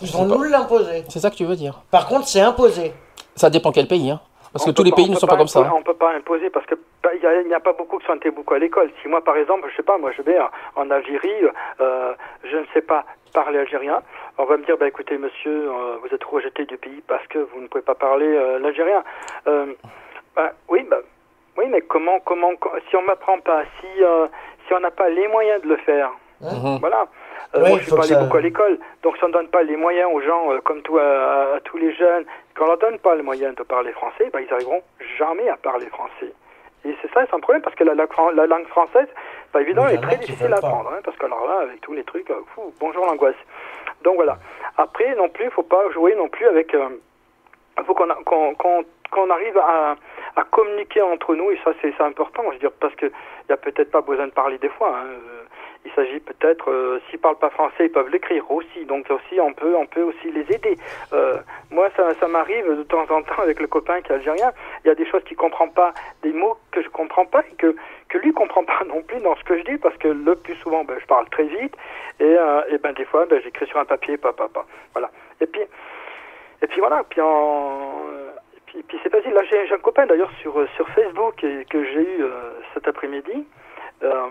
Ils 0.00 0.10
vont 0.10 0.24
nous 0.26 0.42
l'imposer. 0.42 1.04
C'est 1.08 1.20
ça 1.20 1.30
que 1.30 1.36
tu 1.36 1.44
veux 1.44 1.56
dire? 1.56 1.80
Par 1.90 2.06
contre, 2.08 2.26
c'est 2.26 2.40
imposé. 2.40 2.92
Ça 3.36 3.50
dépend 3.50 3.72
quel 3.72 3.86
pays, 3.86 4.10
hein. 4.10 4.20
Parce 4.52 4.64
On 4.66 4.70
que 4.70 4.74
tous 4.76 4.82
les 4.84 4.90
pas- 4.90 4.96
pays 4.96 5.06
on 5.08 5.14
ne 5.14 5.16
sont 5.18 5.26
pas 5.26 5.36
comme 5.36 5.48
ça. 5.48 5.60
hein. 5.60 5.72
On 5.74 5.82
peut 5.82 5.94
pas 5.94 6.12
imposer 6.14 6.50
parce 6.50 6.66
que 6.66 6.74
il 7.14 7.22
y 7.22 7.26
a- 7.26 7.40
il 7.40 7.48
n'y 7.48 7.54
a, 7.54 7.60
pas 7.60 7.72
beaucoup 7.72 7.98
qui 7.98 8.06
sont 8.06 8.18
beaucoup 8.34 8.54
à 8.54 8.58
l'école. 8.58 8.90
Si 9.00 9.08
moi, 9.08 9.22
par 9.24 9.36
exemple, 9.36 9.66
je 9.70 9.76
sais 9.76 9.82
pas, 9.82 9.96
moi 9.96 10.10
je 10.16 10.22
vais 10.22 10.38
en, 10.38 10.50
en 10.76 10.90
Algérie, 10.90 11.30
euh, 11.80 12.12
je 12.44 12.56
ne 12.58 12.64
sais 12.74 12.82
pas 12.82 13.04
parler 13.32 13.58
algérien, 13.60 14.02
on 14.38 14.44
va 14.44 14.56
me 14.58 14.64
dire, 14.66 14.76
bah 14.78 14.86
écoutez, 14.88 15.16
monsieur, 15.16 15.70
euh, 15.70 15.96
vous 16.02 16.14
êtes 16.14 16.24
rejeté 16.24 16.66
du 16.66 16.76
pays 16.76 17.02
parce 17.08 17.26
que 17.28 17.38
vous 17.38 17.60
ne 17.62 17.66
pouvez 17.66 17.82
pas 17.82 17.94
parler 17.94 18.26
euh, 18.26 18.58
l'algérien. 18.58 19.02
Euh, 19.46 19.66
bah, 20.36 20.52
oui, 20.68 20.84
bah, 20.90 20.98
oui, 21.56 21.64
mais 21.70 21.80
comment, 21.80 22.20
comment, 22.20 22.54
co- 22.56 22.70
si 22.90 22.96
on 22.96 23.02
m'apprend 23.02 23.38
pas, 23.40 23.62
si, 23.80 24.02
euh, 24.02 24.26
si 24.66 24.74
on 24.74 24.80
n'a 24.80 24.90
pas 24.90 25.08
les 25.08 25.28
moyens 25.28 25.62
de 25.62 25.68
le 25.68 25.76
faire, 25.78 26.10
Mhm. 26.42 26.78
voilà. 26.80 27.06
Euh, 27.54 27.60
Ouais, 27.62 27.68
moi, 27.68 27.78
il 27.78 27.78
je 27.80 27.82
suis 27.82 27.90
pas 27.90 27.98
que 27.98 28.02
allé 28.04 28.14
ça- 28.14 28.20
beaucoup 28.22 28.36
à 28.38 28.40
l'école, 28.40 28.78
donc 29.02 29.16
si 29.18 29.24
on 29.24 29.28
ne 29.28 29.32
donne 29.34 29.48
pas 29.48 29.62
les 29.62 29.76
moyens 29.76 30.08
aux 30.12 30.20
gens, 30.22 30.52
euh, 30.52 30.60
comme 30.60 30.80
toi, 30.82 31.02
à, 31.02 31.56
à 31.56 31.60
tous 31.60 31.76
les 31.76 31.92
jeunes, 31.94 32.24
quand 32.54 32.64
on 32.64 32.68
leur 32.68 32.78
donne 32.78 32.98
pas 32.98 33.14
les 33.14 33.22
moyens 33.22 33.54
de 33.54 33.62
parler 33.62 33.92
français, 33.92 34.30
bah, 34.32 34.40
ils 34.40 34.52
arriveront 34.52 34.82
jamais 35.18 35.48
à 35.50 35.56
parler 35.56 35.86
français. 35.86 36.32
Et 36.84 36.96
c'est 37.00 37.12
ça, 37.12 37.24
c'est 37.26 37.34
un 37.34 37.40
problème, 37.40 37.62
parce 37.62 37.76
que 37.76 37.84
la, 37.84 37.94
la, 37.94 38.06
fran- 38.06 38.30
la 38.30 38.46
langue 38.46 38.66
française, 38.68 39.06
pas 39.52 39.60
évident, 39.60 39.82
Mais 39.84 39.94
elle 39.94 39.94
il 39.94 39.98
est 39.98 40.02
y 40.02 40.06
très 40.08 40.16
difficile 40.16 40.52
à 40.52 40.56
apprendre, 40.56 40.90
hein, 40.96 41.00
parce 41.04 41.16
que 41.16 41.26
alors 41.26 41.46
là, 41.46 41.58
avec 41.62 41.80
tous 41.82 41.92
les 41.92 42.04
trucs, 42.04 42.28
euh, 42.30 42.40
fou, 42.54 42.72
bonjour 42.80 43.04
l'angoisse. 43.06 43.36
Donc 44.02 44.16
voilà. 44.16 44.38
Après, 44.78 45.14
non 45.14 45.28
plus, 45.28 45.44
il 45.44 45.50
faut 45.50 45.62
pas 45.62 45.88
jouer 45.90 46.14
non 46.16 46.28
plus 46.28 46.46
avec... 46.46 46.72
il 46.74 47.84
faut 47.84 47.94
qu'on 47.94 49.30
arrive 49.30 49.58
à, 49.58 49.94
à 50.36 50.44
communiquer 50.44 51.02
entre 51.02 51.34
nous, 51.34 51.50
et 51.50 51.58
ça 51.62 51.72
c'est 51.82 52.00
important, 52.00 52.42
je 52.48 52.52
veux 52.54 52.58
dire, 52.58 52.72
parce 52.80 52.94
qu'il 52.96 53.12
n'y 53.48 53.52
a 53.52 53.56
peut-être 53.58 53.90
pas 53.90 54.00
besoin 54.00 54.26
de 54.26 54.32
parler 54.32 54.58
des 54.58 54.70
fois. 54.70 54.96
hein, 54.96 55.41
il 55.84 55.92
s'agit 55.92 56.20
peut-être, 56.20 56.70
euh, 56.70 57.00
s'ils 57.08 57.18
parlent 57.18 57.38
pas 57.38 57.50
français, 57.50 57.86
ils 57.86 57.92
peuvent 57.92 58.08
l'écrire 58.08 58.48
aussi, 58.50 58.84
donc 58.84 59.10
aussi 59.10 59.40
on 59.40 59.52
peut, 59.52 59.74
on 59.76 59.86
peut 59.86 60.02
aussi 60.02 60.30
les 60.30 60.42
aider. 60.54 60.76
Euh, 61.12 61.38
moi, 61.70 61.88
ça, 61.96 62.14
ça 62.20 62.28
m'arrive 62.28 62.76
de 62.76 62.82
temps 62.84 63.06
en 63.10 63.22
temps 63.22 63.42
avec 63.42 63.60
le 63.60 63.66
copain 63.66 64.00
qui 64.00 64.12
est 64.12 64.14
algérien, 64.14 64.52
il 64.84 64.88
y 64.88 64.90
a 64.90 64.94
des 64.94 65.06
choses 65.06 65.22
qu'il 65.24 65.36
comprend 65.36 65.68
pas, 65.68 65.92
des 66.22 66.32
mots 66.32 66.56
que 66.70 66.82
je 66.82 66.88
comprends 66.88 67.26
pas 67.26 67.42
et 67.50 67.54
que, 67.56 67.74
que 68.08 68.18
lui 68.18 68.32
comprend 68.32 68.64
pas 68.64 68.82
non 68.86 69.02
plus 69.02 69.20
dans 69.20 69.36
ce 69.36 69.44
que 69.44 69.58
je 69.58 69.64
dis, 69.64 69.78
parce 69.78 69.96
que 69.96 70.08
le 70.08 70.36
plus 70.36 70.54
souvent, 70.56 70.84
ben, 70.84 70.96
je 71.00 71.06
parle 71.06 71.28
très 71.30 71.44
vite, 71.44 71.74
et, 72.20 72.24
euh, 72.24 72.62
et 72.68 72.78
ben 72.78 72.92
des 72.92 73.04
fois, 73.04 73.26
ben, 73.26 73.40
j'écris 73.42 73.66
sur 73.66 73.78
un 73.78 73.84
papier, 73.84 74.16
papa, 74.16 74.48
papa, 74.48 74.66
voilà. 74.94 75.10
Et 75.40 75.46
puis, 75.46 75.62
et 76.62 76.66
puis 76.68 76.78
voilà, 76.78 77.02
puis 77.08 77.20
en... 77.20 78.04
et 78.74 78.82
puis, 78.84 78.98
c'est 79.02 79.10
facile. 79.10 79.32
Là, 79.32 79.42
j'ai 79.50 79.66
j'ai 79.66 79.74
un 79.74 79.78
copain 79.78 80.06
d'ailleurs 80.06 80.30
sur, 80.40 80.58
euh, 80.60 80.68
sur 80.76 80.88
Facebook 80.90 81.42
et, 81.42 81.64
que 81.68 81.84
j'ai 81.84 82.02
eu 82.02 82.22
euh, 82.22 82.30
cet 82.72 82.86
après-midi. 82.86 83.46
Euh, 84.04 84.28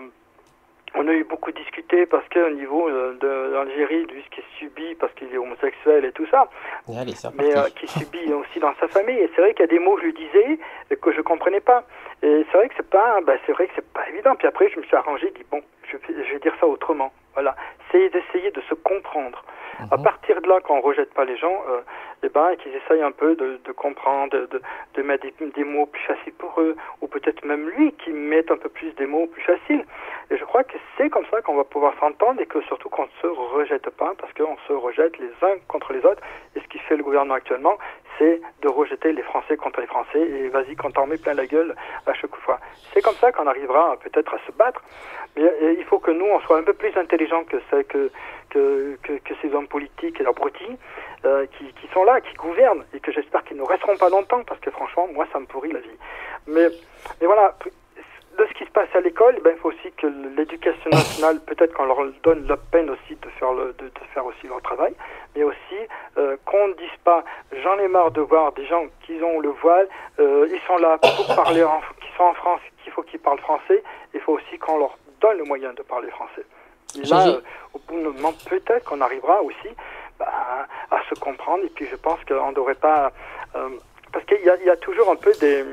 on 0.94 1.08
a 1.08 1.12
eu 1.12 1.24
beaucoup 1.24 1.52
discuté 1.52 2.06
parce 2.06 2.28
qu'au 2.28 2.50
niveau 2.50 2.88
euh, 2.88 3.16
de 3.20 3.54
l'Algérie, 3.54 4.04
lui, 4.06 4.22
ce 4.24 4.34
qu'il 4.34 4.44
subit 4.58 4.94
parce 4.96 5.12
qu'il 5.14 5.32
est 5.32 5.38
homosexuel 5.38 6.04
et 6.04 6.12
tout 6.12 6.26
ça, 6.30 6.48
Allez, 6.88 7.14
mais 7.34 7.56
euh, 7.56 7.68
qui 7.70 7.86
subit 7.86 8.32
aussi 8.32 8.60
dans 8.60 8.74
sa 8.80 8.88
famille. 8.88 9.16
Et 9.16 9.30
c'est 9.34 9.40
vrai 9.40 9.54
qu'il 9.54 9.64
y 9.64 9.68
a 9.68 9.72
des 9.72 9.78
mots, 9.78 9.96
je 9.98 10.04
lui 10.04 10.12
disais, 10.12 10.58
euh, 10.90 10.96
que 10.96 11.12
je 11.12 11.20
comprenais 11.20 11.60
pas. 11.60 11.84
Et 12.22 12.44
c'est 12.50 12.58
vrai 12.58 12.68
que 12.68 12.74
c'est 12.76 12.88
pas, 12.88 13.20
bah, 13.22 13.34
c'est 13.46 13.52
vrai 13.52 13.66
que 13.66 13.72
c'est 13.74 13.92
pas 13.92 14.08
évident. 14.08 14.34
Puis 14.36 14.46
après, 14.46 14.68
je 14.68 14.78
me 14.78 14.84
suis 14.84 14.96
arrangé, 14.96 15.32
dit 15.34 15.44
bon, 15.50 15.62
je 15.92 15.96
vais, 15.96 16.24
je 16.24 16.32
vais 16.32 16.40
dire 16.40 16.54
ça 16.60 16.66
autrement. 16.66 17.12
Voilà, 17.34 17.56
c'est 17.90 18.08
d'essayer 18.10 18.50
de 18.50 18.60
se 18.62 18.74
comprendre. 18.74 19.42
À 19.90 19.98
partir 19.98 20.40
de 20.40 20.48
là, 20.48 20.60
quand 20.62 20.76
on 20.76 20.80
rejette 20.80 21.12
pas 21.14 21.24
les 21.24 21.36
gens, 21.36 21.62
euh, 21.68 21.80
eh 22.22 22.28
ben, 22.28 22.54
qu'ils 22.56 22.74
essayent 22.74 23.02
un 23.02 23.10
peu 23.10 23.34
de, 23.34 23.58
de 23.64 23.72
comprendre, 23.72 24.36
de, 24.36 25.02
mettre 25.02 25.26
des, 25.26 25.50
des 25.50 25.64
mots 25.64 25.86
plus 25.86 26.02
faciles 26.02 26.34
pour 26.34 26.60
eux, 26.60 26.76
ou 27.00 27.08
peut-être 27.08 27.44
même 27.44 27.68
lui 27.70 27.92
qui 27.92 28.10
mette 28.12 28.50
un 28.50 28.58
peu 28.58 28.68
plus 28.68 28.94
des 28.94 29.06
mots 29.06 29.26
plus 29.26 29.42
faciles. 29.42 29.84
Et 30.30 30.36
je 30.36 30.44
crois 30.44 30.62
que 30.62 30.76
c'est 30.96 31.10
comme 31.10 31.24
ça 31.30 31.40
qu'on 31.42 31.56
va 31.56 31.64
pouvoir 31.64 31.94
s'entendre 31.98 32.40
et 32.40 32.46
que 32.46 32.60
surtout 32.62 32.90
qu'on 32.90 33.04
ne 33.04 33.20
se 33.22 33.26
rejette 33.26 33.90
pas, 33.90 34.12
parce 34.18 34.32
qu'on 34.34 34.56
se 34.68 34.72
rejette 34.72 35.18
les 35.18 35.32
uns 35.42 35.56
contre 35.68 35.92
les 35.92 36.04
autres. 36.04 36.22
Et 36.54 36.60
ce 36.60 36.68
qui 36.68 36.78
fait 36.78 36.96
le 36.96 37.02
gouvernement 37.02 37.34
actuellement, 37.34 37.76
c'est 38.18 38.40
de 38.60 38.68
rejeter 38.68 39.12
les 39.12 39.22
Français 39.22 39.56
contre 39.56 39.80
les 39.80 39.86
Français, 39.86 40.20
et 40.20 40.48
vas-y, 40.48 40.76
quand 40.76 40.92
t'en 40.92 41.06
mets 41.06 41.16
plein 41.16 41.34
la 41.34 41.46
gueule 41.46 41.74
à 42.06 42.12
chaque 42.14 42.36
fois. 42.36 42.60
C'est 42.92 43.02
comme 43.02 43.14
ça 43.14 43.32
qu'on 43.32 43.46
arrivera 43.46 43.96
peut-être 43.96 44.34
à 44.34 44.38
se 44.46 44.52
battre. 44.52 44.82
Mais 45.36 45.42
il 45.78 45.84
faut 45.84 45.98
que 45.98 46.10
nous, 46.10 46.26
on 46.26 46.40
soit 46.40 46.58
un 46.58 46.62
peu 46.62 46.74
plus 46.74 46.94
intelligents 46.96 47.44
que, 47.44 47.60
ces 49.40 49.54
hommes 49.54 49.68
politiques 49.68 50.20
et 50.20 50.26
abrutis 50.26 50.76
euh, 51.24 51.46
qui, 51.58 51.88
sont 51.92 52.04
là, 52.04 52.20
qui 52.20 52.34
gouvernent, 52.34 52.84
et 52.94 53.00
que 53.00 53.12
j'espère 53.12 53.42
qu'ils 53.44 53.56
ne 53.56 53.62
resteront 53.62 53.96
pas 53.96 54.08
longtemps, 54.08 54.42
parce 54.44 54.60
que 54.60 54.70
franchement, 54.70 55.08
moi, 55.12 55.26
ça 55.32 55.40
me 55.40 55.46
pourrit 55.46 55.72
la 55.72 55.80
vie. 55.80 55.98
Mais, 56.46 56.68
voilà, 57.20 57.54
de 58.38 58.46
ce 58.46 58.52
qui 58.54 58.64
se 58.64 58.70
passe 58.70 58.88
à 58.94 59.00
l'école, 59.00 59.38
ben, 59.42 59.52
il 59.56 59.60
faut 59.60 59.68
aussi 59.68 59.92
que 59.96 60.06
l'éducation 60.36 60.90
nationale, 60.90 61.40
peut-être 61.40 61.72
qu'on 61.74 61.86
leur 61.86 62.04
donne 62.22 62.46
la 62.46 62.56
peine 62.56 62.90
aussi 62.90 63.16
de 63.16 63.28
faire, 63.38 64.26
aussi 64.26 64.46
leur 64.46 64.60
travail, 64.62 64.94
mais 65.34 65.44
aussi 65.44 65.78
euh, 66.18 66.36
qu'on 66.44 66.68
ne 66.68 66.74
dise 66.74 66.98
pas, 67.04 67.24
j'en 67.62 67.78
ai 67.78 67.88
marre 67.88 68.10
de 68.10 68.20
voir 68.20 68.52
des 68.52 68.66
gens 68.66 68.84
qui 69.06 69.14
ont 69.22 69.40
le 69.40 69.50
voile, 69.50 69.88
euh, 70.20 70.46
ils 70.50 70.60
sont 70.66 70.76
là 70.76 70.98
pour 70.98 71.34
parler, 71.34 71.62
en, 71.62 71.80
sont 72.16 72.24
en 72.24 72.34
France, 72.34 72.60
qu'il 72.82 72.92
faut 72.92 73.02
qu'ils 73.02 73.20
parlent 73.20 73.38
français, 73.38 73.82
il 74.14 74.20
faut 74.20 74.34
aussi 74.34 74.58
qu'on 74.58 74.78
leur 74.78 74.96
donne 75.22 75.38
le 75.38 75.44
moyen 75.44 75.72
de 75.72 75.82
parler 75.82 76.10
français. 76.10 76.44
Et 76.96 77.06
là, 77.06 77.28
euh, 77.28 77.40
au 77.72 77.78
bout 77.78 77.96
d'un 77.96 78.10
moment, 78.10 78.34
peut-être 78.48 78.84
qu'on 78.84 79.00
arrivera 79.00 79.42
aussi 79.42 79.68
bah, 80.18 80.66
à 80.90 80.98
se 81.08 81.18
comprendre, 81.18 81.64
et 81.64 81.70
puis 81.70 81.86
je 81.90 81.96
pense 81.96 82.18
qu'on 82.28 82.50
ne 82.50 82.54
devrait 82.54 82.74
pas... 82.74 83.12
euh, 83.54 83.70
parce 84.12 84.26
qu'il 84.26 84.42
y 84.44 84.70
a 84.70 84.76
toujours 84.76 85.10
un 85.10 85.16
peu 85.16 85.32
des... 85.40 85.64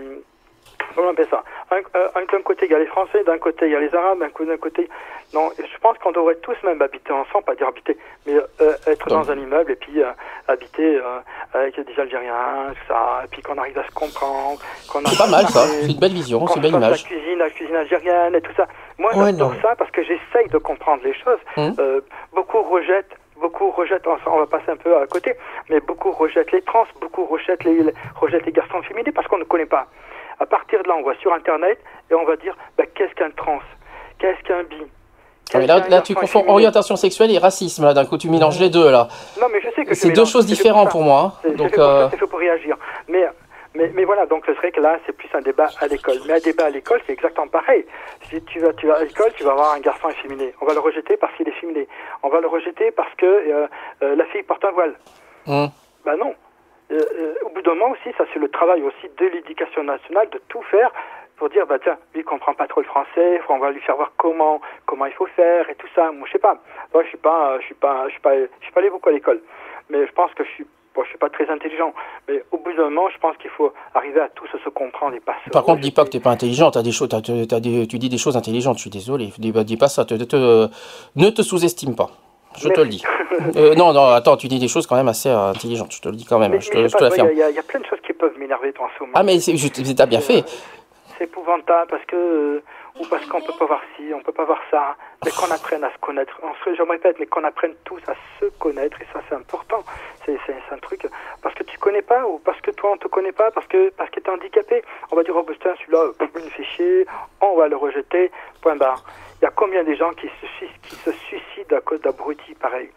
Comment 0.95 1.07
on 1.07 1.11
appelle 1.11 1.27
ça 1.29 1.43
un, 1.71 1.77
euh, 1.97 2.07
un- 2.15 2.25
D'un 2.25 2.41
côté, 2.43 2.65
il 2.65 2.71
y 2.71 2.75
a 2.75 2.79
les 2.79 2.85
Français, 2.87 3.23
d'un 3.23 3.37
côté, 3.37 3.65
il 3.67 3.71
y 3.71 3.75
a 3.75 3.79
les 3.79 3.93
Arabes, 3.95 4.19
d'un 4.19 4.57
côté... 4.57 4.89
Non, 5.33 5.51
je 5.59 5.77
pense 5.79 5.95
qu'on 5.99 6.11
devrait 6.11 6.35
tous 6.37 6.55
même 6.63 6.81
habiter 6.81 7.11
ensemble, 7.13 7.43
pas 7.45 7.53
dire 7.53 7.67
habiter, 7.67 7.95
mais 8.25 8.33
euh, 8.61 8.73
être 8.87 9.07
dans 9.09 9.29
un 9.31 9.37
immeuble 9.37 9.71
et 9.73 9.75
puis 9.75 10.01
euh, 10.01 10.09
habiter 10.47 10.95
euh, 10.97 11.19
avec 11.53 11.79
des 11.79 11.99
Algériens, 11.99 12.69
tout 12.69 12.87
ça, 12.93 13.21
et 13.23 13.27
puis 13.27 13.41
qu'on 13.43 13.55
arrive 13.59 13.77
à 13.77 13.83
se 13.85 13.91
comprendre. 13.91 14.59
C'est 15.05 15.17
pas 15.17 15.27
mal 15.27 15.45
ça, 15.49 15.67
c'est 15.67 15.91
une 15.91 15.99
belle 15.99 16.13
vision, 16.13 16.47
c'est 16.47 16.55
une 16.55 16.61
belle 16.63 16.71
image. 16.87 17.03
La 17.03 17.09
cuisine, 17.19 17.37
la 17.37 17.49
cuisine 17.51 17.75
algérienne 17.75 18.33
et 18.35 18.41
tout 18.41 18.53
ça. 18.57 18.67
Moi, 18.97 19.11
j'adore 19.31 19.53
ça 19.61 19.75
parce 19.75 19.91
que 19.91 20.01
j'essaye 20.01 20.47
de 20.49 20.57
comprendre 20.57 21.03
les 21.03 21.13
choses. 21.13 21.39
Hum. 21.57 21.75
Euh, 21.77 22.01
beaucoup 22.33 22.63
rejettent, 22.63 23.15
beaucoup 23.39 23.69
rejettent, 23.69 24.07
on 24.07 24.39
va 24.39 24.47
passer 24.47 24.71
un 24.71 24.77
peu 24.77 24.97
à 24.97 25.05
côté, 25.05 25.35
mais 25.69 25.79
beaucoup 25.79 26.11
rejettent 26.11 26.51
les 26.51 26.63
trans, 26.63 26.85
beaucoup 26.99 27.25
rejettent 27.25 27.63
les, 27.65 27.83
les- 27.83 27.93
rejettent 28.15 28.47
les 28.47 28.51
garçons 28.51 28.81
féminins 28.81 29.11
parce 29.13 29.27
qu'on 29.27 29.37
ne 29.37 29.43
connaît 29.43 29.67
pas. 29.67 29.85
À 30.39 30.45
partir 30.45 30.81
de 30.83 30.87
là, 30.87 30.95
on 30.97 31.03
va 31.03 31.15
sur 31.15 31.33
Internet 31.33 31.79
et 32.09 32.15
on 32.15 32.25
va 32.25 32.35
dire 32.37 32.55
bah, 32.77 32.85
qu'est-ce 32.95 33.13
qu'un 33.15 33.31
trans? 33.31 33.59
Qu'est-ce 34.19 34.41
qu'un 34.47 34.63
bi? 34.63 34.77
Ah, 35.53 35.57
mais 35.57 35.67
là, 35.67 35.79
là, 35.89 36.01
tu 36.01 36.13
confonds 36.13 36.45
orientation 36.47 36.95
sexuelle 36.95 37.31
et 37.31 37.39
racisme. 37.39 37.83
Là, 37.83 37.93
d'un 37.93 38.05
coup, 38.05 38.17
tu 38.17 38.29
mélanges 38.29 38.59
les 38.59 38.69
deux 38.69 38.91
là. 38.91 39.07
Non, 39.41 39.47
mais 39.51 39.59
je 39.61 39.69
sais 39.75 39.83
que 39.83 39.95
C'est 39.95 40.09
deux 40.09 40.13
mélange, 40.13 40.31
choses 40.31 40.45
différentes 40.45 40.91
pour 40.91 41.01
moi. 41.01 41.33
hein. 41.43 41.49
Donc, 41.55 41.71
fait 41.71 41.75
pour 41.75 41.83
euh, 41.83 42.07
c'est 42.11 42.17
fait 42.17 42.27
pour 42.27 42.39
réagir. 42.39 42.77
Mais, 43.07 43.25
mais, 43.73 43.91
mais 43.95 44.03
voilà, 44.05 44.27
donc 44.27 44.43
ce 44.45 44.53
serait 44.53 44.71
que 44.71 44.79
là, 44.79 44.97
c'est 45.05 45.11
plus 45.13 45.27
un 45.33 45.41
débat 45.41 45.67
à 45.81 45.87
l'école. 45.87 46.17
Mais 46.27 46.33
un 46.33 46.39
débat 46.39 46.65
à 46.65 46.69
l'école, 46.69 47.01
c'est 47.07 47.13
exactement 47.13 47.47
pareil. 47.47 47.83
Si 48.29 48.39
tu 48.43 48.59
vas, 48.59 48.73
tu 48.73 48.85
vas 48.87 48.97
à 48.97 49.03
l'école, 49.03 49.31
tu 49.35 49.43
vas 49.43 49.51
avoir 49.53 49.73
un 49.73 49.79
garçon 49.79 50.09
efféminé. 50.09 50.53
On 50.61 50.65
va 50.67 50.73
le 50.73 50.79
rejeter 50.81 51.17
parce 51.17 51.33
qu'il 51.35 51.47
est 51.47 51.59
féminé. 51.59 51.87
On 52.21 52.29
va 52.29 52.41
le 52.41 52.47
rejeter 52.47 52.91
parce 52.91 53.13
que 53.17 53.25
euh, 53.25 53.67
euh, 54.03 54.15
la 54.15 54.25
fille 54.25 54.43
porte 54.43 54.63
un 54.65 54.71
voile. 54.71 54.93
hum. 55.47 55.69
Ben 56.05 56.15
non. 56.15 56.33
Euh, 56.91 56.99
euh, 57.19 57.33
au 57.45 57.49
bout 57.49 57.61
d'un 57.61 57.75
moment 57.75 57.91
aussi, 57.91 58.09
ça 58.17 58.23
c'est 58.33 58.39
le 58.39 58.49
travail 58.49 58.81
aussi 58.81 59.07
de 59.19 59.25
l'éducation 59.27 59.83
nationale 59.83 60.27
de 60.31 60.41
tout 60.47 60.61
faire 60.71 60.91
pour 61.37 61.49
dire 61.49 61.65
bah 61.67 61.77
tiens, 61.81 61.97
lui 62.13 62.21
il 62.21 62.23
comprend 62.25 62.53
pas 62.53 62.67
trop 62.67 62.81
le 62.81 62.87
français, 62.87 63.39
on 63.47 63.59
va 63.59 63.71
lui 63.71 63.79
faire 63.81 63.95
voir 63.95 64.11
comment 64.17 64.59
comment 64.87 65.05
il 65.05 65.13
faut 65.13 65.27
faire 65.27 65.69
et 65.69 65.75
tout 65.75 65.87
ça. 65.95 66.11
Moi 66.11 66.25
je 66.27 66.31
sais 66.33 66.39
pas. 66.39 66.57
Moi 66.93 67.03
je 67.03 67.09
suis 67.09 67.17
pas 67.17 67.59
je 67.59 67.65
suis 67.65 67.75
pas 67.75 68.05
je 68.07 68.11
suis 68.13 68.21
pas 68.21 68.35
je 68.35 68.63
suis 68.65 68.73
pas 68.73 68.79
allé 68.81 68.89
beaucoup 68.89 69.09
à 69.09 69.11
l'école, 69.11 69.39
mais 69.89 70.05
je 70.07 70.11
pense 70.13 70.33
que 70.33 70.43
je 70.43 70.49
suis 70.49 70.65
bon, 70.95 71.03
je 71.03 71.09
suis 71.09 71.17
pas 71.19 71.29
très 71.29 71.47
intelligent. 71.49 71.93
Mais 72.27 72.43
au 72.51 72.57
bout 72.57 72.73
d'un 72.73 72.85
moment, 72.89 73.07
je 73.11 73.19
pense 73.19 73.37
qu'il 73.37 73.51
faut 73.51 73.71
arriver 73.93 74.19
à 74.21 74.29
tous 74.29 74.47
se 74.47 74.69
comprendre 74.69 75.13
et 75.15 75.19
pas 75.19 75.35
se 75.45 75.51
Par 75.51 75.63
contre, 75.63 75.81
dis 75.81 75.91
pas 75.91 76.03
que 76.05 76.09
t'es 76.09 76.19
pas 76.19 76.31
intelligent. 76.31 76.71
T'as 76.71 76.81
des 76.81 76.91
choses, 76.91 77.09
t'as- 77.09 77.21
t'as 77.21 77.59
des- 77.59 77.87
tu 77.87 77.99
dis 77.99 78.09
des 78.09 78.17
choses 78.17 78.35
intelligentes. 78.35 78.77
Je 78.77 78.81
suis 78.81 78.89
désolé. 78.89 79.27
Dis, 79.37 79.51
dis 79.51 79.77
pas 79.77 79.87
ça. 79.89 80.05
Te- 80.05 80.15
te- 80.15 80.23
te- 80.23 80.67
ne 81.15 81.29
te 81.29 81.43
sous-estime 81.43 81.95
pas. 81.95 82.09
Je 82.57 82.69
te 82.69 82.81
le 82.81 82.87
dis. 82.87 83.03
Euh, 83.55 83.75
non, 83.75 83.93
non, 83.93 84.05
attends, 84.09 84.35
tu 84.37 84.47
dis 84.47 84.59
des 84.59 84.67
choses 84.67 84.87
quand 84.87 84.95
même 84.95 85.07
assez 85.07 85.29
euh, 85.29 85.49
intelligentes. 85.51 85.93
Je 85.93 86.01
te 86.01 86.09
le 86.09 86.15
dis 86.15 86.25
quand 86.25 86.39
même. 86.39 86.51
Mais, 86.51 86.59
je 86.61 86.69
mais 86.73 86.87
te, 86.87 86.97
je 86.97 87.03
l'affirme. 87.03 87.29
il 87.31 87.37
y, 87.37 87.43
a- 87.43 87.49
il 87.49 87.55
y 87.55 87.59
a 87.59 87.63
plein 87.63 87.79
de 87.79 87.85
choses 87.85 87.99
qui 88.05 88.13
peuvent 88.13 88.37
m'énerver 88.37 88.73
en 88.79 88.87
ce 88.97 89.03
moment. 89.03 89.13
Ah, 89.15 89.23
mais 89.23 89.37
t'as 89.95 90.05
bien 90.05 90.19
fait. 90.19 90.43
c'est 91.17 91.23
épouvantable 91.25 91.89
parce 91.89 92.03
que 92.05 92.15
euh, 92.15 92.63
ou 92.99 93.05
parce 93.05 93.25
qu'on 93.27 93.39
peut 93.41 93.53
pas 93.57 93.65
voir 93.65 93.81
ci, 93.95 94.03
on 94.13 94.21
peut 94.21 94.33
pas 94.33 94.43
voir 94.45 94.59
ça, 94.71 94.95
mais 95.23 95.31
qu'on 95.31 95.49
apprenne 95.53 95.83
à 95.83 95.93
se 95.93 95.97
connaître. 95.99 96.33
On 96.43 96.53
se, 96.65 96.75
je 96.75 96.83
me 96.83 96.89
répète, 96.91 97.17
mais 97.19 97.27
qu'on 97.27 97.43
apprenne 97.45 97.73
tous 97.85 98.01
à 98.07 98.13
se 98.39 98.45
connaître 98.59 98.99
et 99.01 99.05
ça 99.13 99.21
c'est 99.29 99.35
important. 99.35 99.83
C'est 100.25 100.37
un 100.71 100.77
truc 100.77 101.07
parce 101.41 101.55
que 101.55 101.63
tu 101.63 101.77
connais 101.79 102.01
pas 102.03 102.25
ou 102.27 102.39
parce 102.45 102.59
que 102.61 102.71
toi 102.71 102.91
on 102.93 102.97
te 102.97 103.07
connaît 103.07 103.31
pas 103.31 103.49
parce 103.51 103.65
que 103.67 103.89
parce 103.91 104.09
que 104.11 104.19
t'es 104.19 104.29
handicapé. 104.29 104.83
On 105.11 105.15
va 105.15 105.23
dire 105.23 105.35
oh 105.35 105.43
putain 105.43 105.71
celui-là 105.79 105.99
euh, 105.99 106.13
il 106.35 106.43
me 106.45 106.49
fait 106.49 106.63
chier, 106.63 107.05
on 107.41 107.55
va 107.55 107.67
le 107.67 107.75
rejeter. 107.77 108.31
Point 108.61 108.75
barre. 108.75 109.03
Il 109.41 109.45
y 109.45 109.47
a 109.47 109.51
combien 109.51 109.83
de 109.83 109.93
gens 109.95 110.11
qui 110.11 110.27
se 110.27 110.47
suicident, 110.57 110.79
qui 110.83 110.95
se 110.95 111.11
suicident 111.11 111.77
à 111.77 111.81
cause 111.81 112.01
d'abrutis 112.01 112.55
pareil. 112.55 112.89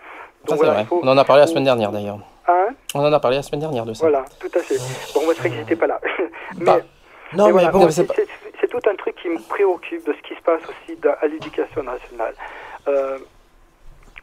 Ça, 0.49 0.49
c'est 0.49 0.57
voilà, 0.57 0.73
vrai. 0.73 0.83
il 0.83 0.87
faut- 0.87 1.01
On 1.03 1.09
en 1.09 1.17
a 1.19 1.25
parlé 1.25 1.43
la 1.43 1.47
semaine 1.47 1.65
dernière 1.65 1.93
d'ailleurs. 1.93 2.19
Hein? 2.49 2.69
On 2.95 3.01
en 3.01 3.13
a 3.13 3.21
parlé 3.21 3.37
la 3.37 3.43
semaine 3.43 3.61
dernière 3.61 3.85
de 3.85 3.95
ça. 3.95 4.01
voilà, 4.09 4.25
tout 4.41 4.51
à 4.55 4.59
fait. 4.61 4.77
Bon, 5.15 5.25
vrai 5.25 5.35
que 5.51 5.55
j'étais 5.55 5.77
pas 5.77 5.87
là. 5.87 6.01
mais, 6.59 6.65
Bah, 6.65 6.79
non, 7.35 7.47
mais 7.47 7.53
voilà, 7.53 7.71
bon, 7.71 7.89
c'est 7.91 8.07
tout 8.69 8.91
un 8.91 8.95
truc 8.97 9.15
qui 9.17 9.29
me 9.29 9.39
préoccupe 9.49 10.05
de 10.07 10.13
ce 10.13 10.23
qui 10.29 10.35
se 10.35 10.43
passe 10.43 10.63
aussi 10.65 10.99
à 11.21 11.27
l'éducation 11.27 11.83
nationale. 11.83 12.35
Euh, 12.89 13.19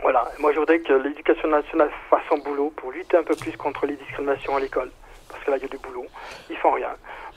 voilà, 0.02 0.26
moi, 0.40 0.52
je 0.54 0.60
voudrais 0.60 0.80
que 0.80 0.94
l'éducation 0.94 1.48
nationale 1.50 1.90
fasse 2.10 2.22
son 2.30 2.38
boulot 2.40 2.72
pour 2.76 2.92
lutter 2.92 3.18
un 3.18 3.24
peu 3.24 3.36
plus 3.36 3.56
contre 3.58 3.86
les 3.86 3.96
discriminations 3.96 4.56
à 4.56 4.60
l'école. 4.60 4.92
Parce 5.30 5.44
que 5.44 5.52
là, 5.52 5.58
il 5.58 5.64
y 5.64 5.66
a 5.66 5.70
du 5.70 5.78
boulot. 5.78 6.06
Ils 6.50 6.58
font 6.58 6.72
rien. 6.72 6.90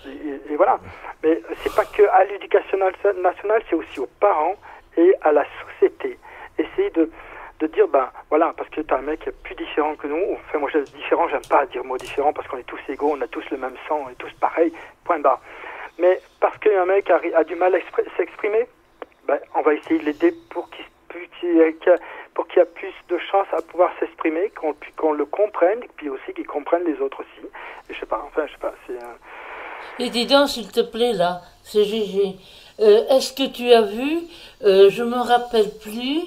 Et, 0.07 0.57
voilà. 0.57 0.79
Mais 1.23 1.41
c'est 1.63 1.75
pas 1.75 1.85
que 1.85 2.03
à 2.09 2.25
l'éducation 2.25 2.79
na- 2.79 3.13
nationale, 3.13 3.63
c'est 3.69 3.77
aussi 3.77 4.01
aux 4.01 4.09
parents 4.21 4.57
et 4.97 5.15
à 5.23 5.33
la 5.33 5.45
société. 5.63 6.19
Essayer 6.59 6.91
de, 6.91 7.11
de 7.61 7.67
dire, 7.69 7.89
ben 7.89 8.11
voilà, 8.29 8.53
parce 8.57 8.69
que 8.71 8.81
tu 8.81 8.93
as 8.93 8.99
un 8.99 9.03
mec 9.03 9.29
plus 9.45 9.55
différent 9.55 9.95
que 9.97 10.07
nous, 10.07 10.35
enfin 10.35 10.59
moi 10.59 10.71
dis 10.73 10.93
différent, 10.93 11.29
j'aime 11.29 11.47
pas 11.49 11.67
dire 11.67 11.85
mot 11.85 11.97
différent 11.97 12.33
parce 12.33 12.47
qu'on 12.49 12.59
est 12.59 12.65
tous 12.65 12.81
égaux, 12.89 13.13
on 13.17 13.21
a 13.21 13.29
tous 13.29 13.49
le 13.51 13.57
même 13.57 13.77
sang, 13.89 14.03
on 14.07 14.11
est 14.11 14.19
tous 14.19 14.33
pareils, 14.41 14.73
point 15.05 15.19
barre. 15.21 15.41
Mais 15.99 16.21
parce 16.41 16.57
qu'un 16.59 16.85
mec 16.87 17.11
a, 17.11 17.45
du 17.45 17.55
mal 17.55 17.75
à 17.75 17.79
expr- 17.79 18.07
s'exprimer, 18.17 18.67
ben, 19.27 19.39
on 19.55 19.63
va 19.63 19.75
essayer 19.75 19.99
de 20.01 20.05
l'aider 20.05 20.35
pour 20.51 20.69
qu'il 20.71 20.85
y 20.85 21.61
ait 21.61 22.65
plus 22.65 22.95
de 23.09 23.19
chances 23.19 23.47
à 23.53 23.63
pouvoir 23.63 23.93
s'exprimer, 24.01 24.51
qu'on 24.97 25.13
le 25.13 25.25
comprenne, 25.25 25.83
et 25.83 25.91
puis 25.97 26.09
aussi 26.09 26.33
qu'il 26.35 26.47
comprenne 26.47 26.85
les 26.85 27.01
autres 27.01 27.21
aussi. 27.21 27.47
Et 27.89 27.95
je 27.95 28.01
sais 28.01 28.07
pas, 28.07 28.23
enfin 28.27 28.47
je 28.47 28.53
sais 28.53 28.59
pas, 28.59 28.75
c'est... 28.87 28.99
Et 29.99 30.11
dis 30.11 30.27
donc, 30.27 30.49
s'il 30.49 30.69
te 30.69 30.81
plaît, 30.81 31.13
là, 31.13 31.43
c'est 31.65 31.85
Gégé. 31.85 32.37
Euh, 32.81 33.03
Est-ce 33.11 33.33
que 33.33 33.47
tu 33.47 33.73
as 33.73 33.83
vu, 33.83 34.21
euh, 34.65 34.89
je 34.91 35.03
me 35.03 35.17
rappelle 35.19 35.71
plus, 35.71 36.21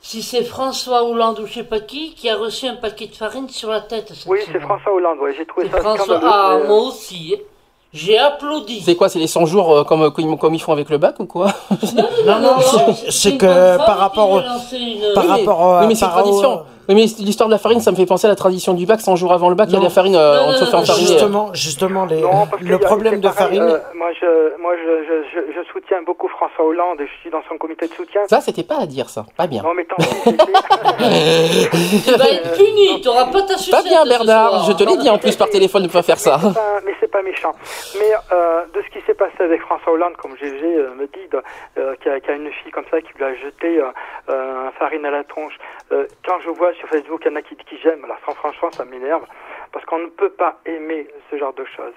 si 0.00 0.22
c'est 0.22 0.44
François 0.44 1.02
Hollande 1.04 1.40
ou 1.40 1.46
je 1.46 1.54
sais 1.54 1.64
pas 1.64 1.80
qui, 1.80 2.14
qui 2.14 2.30
a 2.30 2.36
reçu 2.36 2.66
un 2.68 2.76
paquet 2.76 3.06
de 3.08 3.14
farine 3.14 3.48
sur 3.48 3.70
la 3.70 3.80
tête 3.80 4.12
Oui, 4.26 4.38
c'est. 4.50 4.60
François 4.60 4.92
Hollande, 4.94 5.18
ouais, 5.18 5.34
j'ai 5.36 5.44
trouvé 5.46 5.68
ça 5.70 5.78
François, 5.78 6.20
ah, 6.22 6.52
euh, 6.62 6.66
moi 6.68 6.78
aussi. 6.88 7.34
hein. 7.36 7.40
J'ai 7.92 8.18
applaudi. 8.18 8.82
C'est 8.82 8.94
quoi 8.94 9.08
C'est 9.08 9.18
les 9.18 9.26
100 9.26 9.46
jours 9.46 9.72
euh, 9.74 9.84
comme, 9.84 10.10
comme, 10.12 10.36
comme 10.38 10.54
ils 10.54 10.60
font 10.60 10.72
avec 10.72 10.90
le 10.90 10.98
bac 10.98 11.18
ou 11.18 11.24
quoi? 11.26 11.46
Non, 12.26 12.40
non, 12.40 12.54
c'est- 12.60 13.10
c'est 13.10 13.36
que 13.38 13.76
par 13.78 13.96
rapport 13.98 14.30
au- 14.30 14.40
par 15.14 15.24
Oui, 15.24 15.30
rapport 15.30 15.78
oui, 15.80 15.86
mais 15.88 15.94
c'est 15.94 16.04
une 16.04 16.10
tradition. 16.10 16.62
Oui, 16.88 16.94
mais 16.94 17.02
l'histoire 17.24 17.48
de 17.48 17.54
la 17.54 17.58
farine, 17.58 17.80
ça 17.80 17.90
me 17.90 17.96
fait 17.96 18.06
penser 18.06 18.26
à 18.26 18.30
la 18.30 18.36
tradition 18.36 18.72
du 18.74 18.86
bac. 18.86 19.00
100 19.00 19.16
jours 19.16 19.32
avant 19.32 19.48
le 19.48 19.54
bac, 19.56 19.68
il 19.70 19.74
y 19.74 19.76
a 19.76 19.80
de 19.80 19.84
la 19.84 19.90
farine, 19.90 20.14
euh, 20.16 20.42
on 20.46 20.52
se 20.52 20.64
fait 20.64 20.74
enfariner. 20.74 21.06
Justement, 21.06 21.52
justement 21.54 22.06
les, 22.06 22.20
Non, 22.20 22.46
le 22.60 22.78
problème 22.78 23.20
de 23.20 23.28
pareil, 23.28 23.38
farine. 23.58 23.62
euh, 23.62 23.78
moi, 23.94 24.08
je, 24.20 24.60
moi 24.60 24.72
je, 24.76 25.04
je, 25.04 25.22
je, 25.34 25.52
je 25.52 25.68
soutiens 25.72 26.02
beaucoup 26.02 26.28
François 26.28 26.64
Hollande 26.64 27.00
et 27.00 27.06
je 27.06 27.12
suis 27.20 27.30
dans 27.30 27.42
son 27.48 27.58
comité 27.58 27.88
de 27.88 27.92
soutien. 27.94 28.22
Ça, 28.28 28.40
c'était 28.40 28.62
pas 28.62 28.78
à 28.78 28.86
dire, 28.86 29.08
ça. 29.10 29.26
Pas 29.36 29.46
bien. 29.46 29.62
Non, 29.62 29.74
mais 29.74 29.84
tant 29.84 29.96
pis, 29.96 30.36
Tu 32.06 32.12
vas 32.12 32.28
être 32.30 32.52
puni, 32.56 33.00
tu 33.00 33.08
n'auras 33.08 33.26
pas 33.26 33.42
ta 33.42 33.54
Pas 33.70 33.82
bien, 33.82 34.04
Bernard. 34.04 34.64
Je 34.66 34.72
te 34.72 34.84
l'ai 34.84 34.96
dit 34.96 35.10
en 35.10 35.18
plus 35.18 35.36
par 35.36 35.48
téléphone 35.50 35.82
de 35.82 35.88
ne 35.88 35.92
pas 35.92 36.02
faire 36.02 36.18
ça. 36.18 36.38
pas- 36.38 36.80
mais 36.84 36.92
c'est 37.00 37.10
pas 37.10 37.22
méchant. 37.22 37.52
Mais 37.98 38.10
euh, 38.32 38.62
de 38.74 38.82
ce 38.82 38.90
qui 38.98 39.04
s'est 39.06 39.14
passé 39.14 39.34
avec 39.40 39.60
François 39.62 39.92
Hollande, 39.92 40.14
comme 40.16 40.36
GG 40.36 40.62
euh, 40.64 40.94
me 40.94 41.06
dit, 41.06 41.28
euh, 41.78 41.94
y, 42.04 42.08
a- 42.08 42.20
qu'il 42.20 42.30
y 42.30 42.32
a 42.32 42.36
une 42.36 42.50
fille 42.62 42.70
comme 42.72 42.84
ça 42.90 43.00
qui 43.00 43.08
lui 43.16 43.24
a 43.24 43.34
jeté 43.34 43.78
euh, 43.78 43.86
euh, 44.30 44.68
un 44.68 44.70
farine 44.78 45.04
à 45.04 45.10
la 45.10 45.24
tronche. 45.24 45.54
Euh, 45.92 46.06
quand 46.26 46.40
je 46.40 46.50
vois 46.50 46.72
sur 46.74 46.88
Facebook, 46.88 47.22
il 47.24 47.30
y 47.30 47.32
en 47.32 47.36
a 47.36 47.42
qui, 47.42 47.56
qui 47.56 47.78
j'aime, 47.82 48.04
alors 48.04 48.16
sans 48.26 48.32
franchement, 48.34 48.70
ça 48.72 48.84
m'énerve, 48.84 49.24
parce 49.72 49.84
qu'on 49.86 49.98
ne 49.98 50.06
peut 50.08 50.30
pas 50.30 50.58
aimer 50.66 51.06
ce 51.30 51.36
genre 51.38 51.52
de 51.54 51.64
choses. 51.76 51.94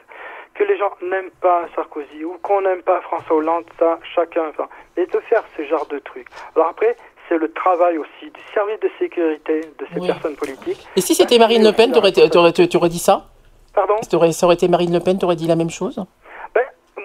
Que 0.56 0.64
les 0.64 0.78
gens 0.78 0.92
n'aiment 1.02 1.32
pas 1.42 1.66
Sarkozy 1.76 2.24
ou 2.26 2.38
qu'on 2.42 2.62
n'aime 2.62 2.82
pas 2.82 3.00
François 3.02 3.36
Hollande, 3.38 3.66
ça, 3.78 4.00
chacun. 4.16 4.44
Enfin, 4.50 4.68
mais 4.98 5.06
de 5.06 5.20
faire 5.22 5.44
ce 5.56 5.64
genre 5.64 5.86
de 5.88 6.00
trucs. 6.00 6.28
Alors 6.56 6.70
après, 6.70 6.98
c'est 7.30 7.38
le 7.38 7.52
travail 7.54 7.98
aussi 7.98 8.26
du 8.32 8.42
service 8.54 8.80
de 8.80 8.90
sécurité 9.00 9.62
de 9.62 9.86
ces 9.94 10.00
Oui. 10.00 10.08
personnes 10.08 10.36
politiques. 10.36 10.86
Et 10.96 11.02
si 11.02 11.16
c'était 11.16 11.38
Marine 11.38 11.64
Le 11.64 11.72
Pen, 11.72 11.92
t'aurais, 11.92 12.12
t'aurais, 12.12 12.52
t'aurais 12.52 12.90
dit 12.90 13.00
ça? 13.00 13.28
Pardon? 13.74 13.96
T'aurais- 14.10 14.32
Ça 14.32 14.48
aurait 14.48 14.56
été 14.56 14.68
Marine 14.68 14.92
Le 14.92 15.00
Pen, 15.00 15.18
t'aurais 15.20 15.36
dit 15.36 15.48
la 15.48 15.56
même 15.56 15.70
chose? 15.70 16.04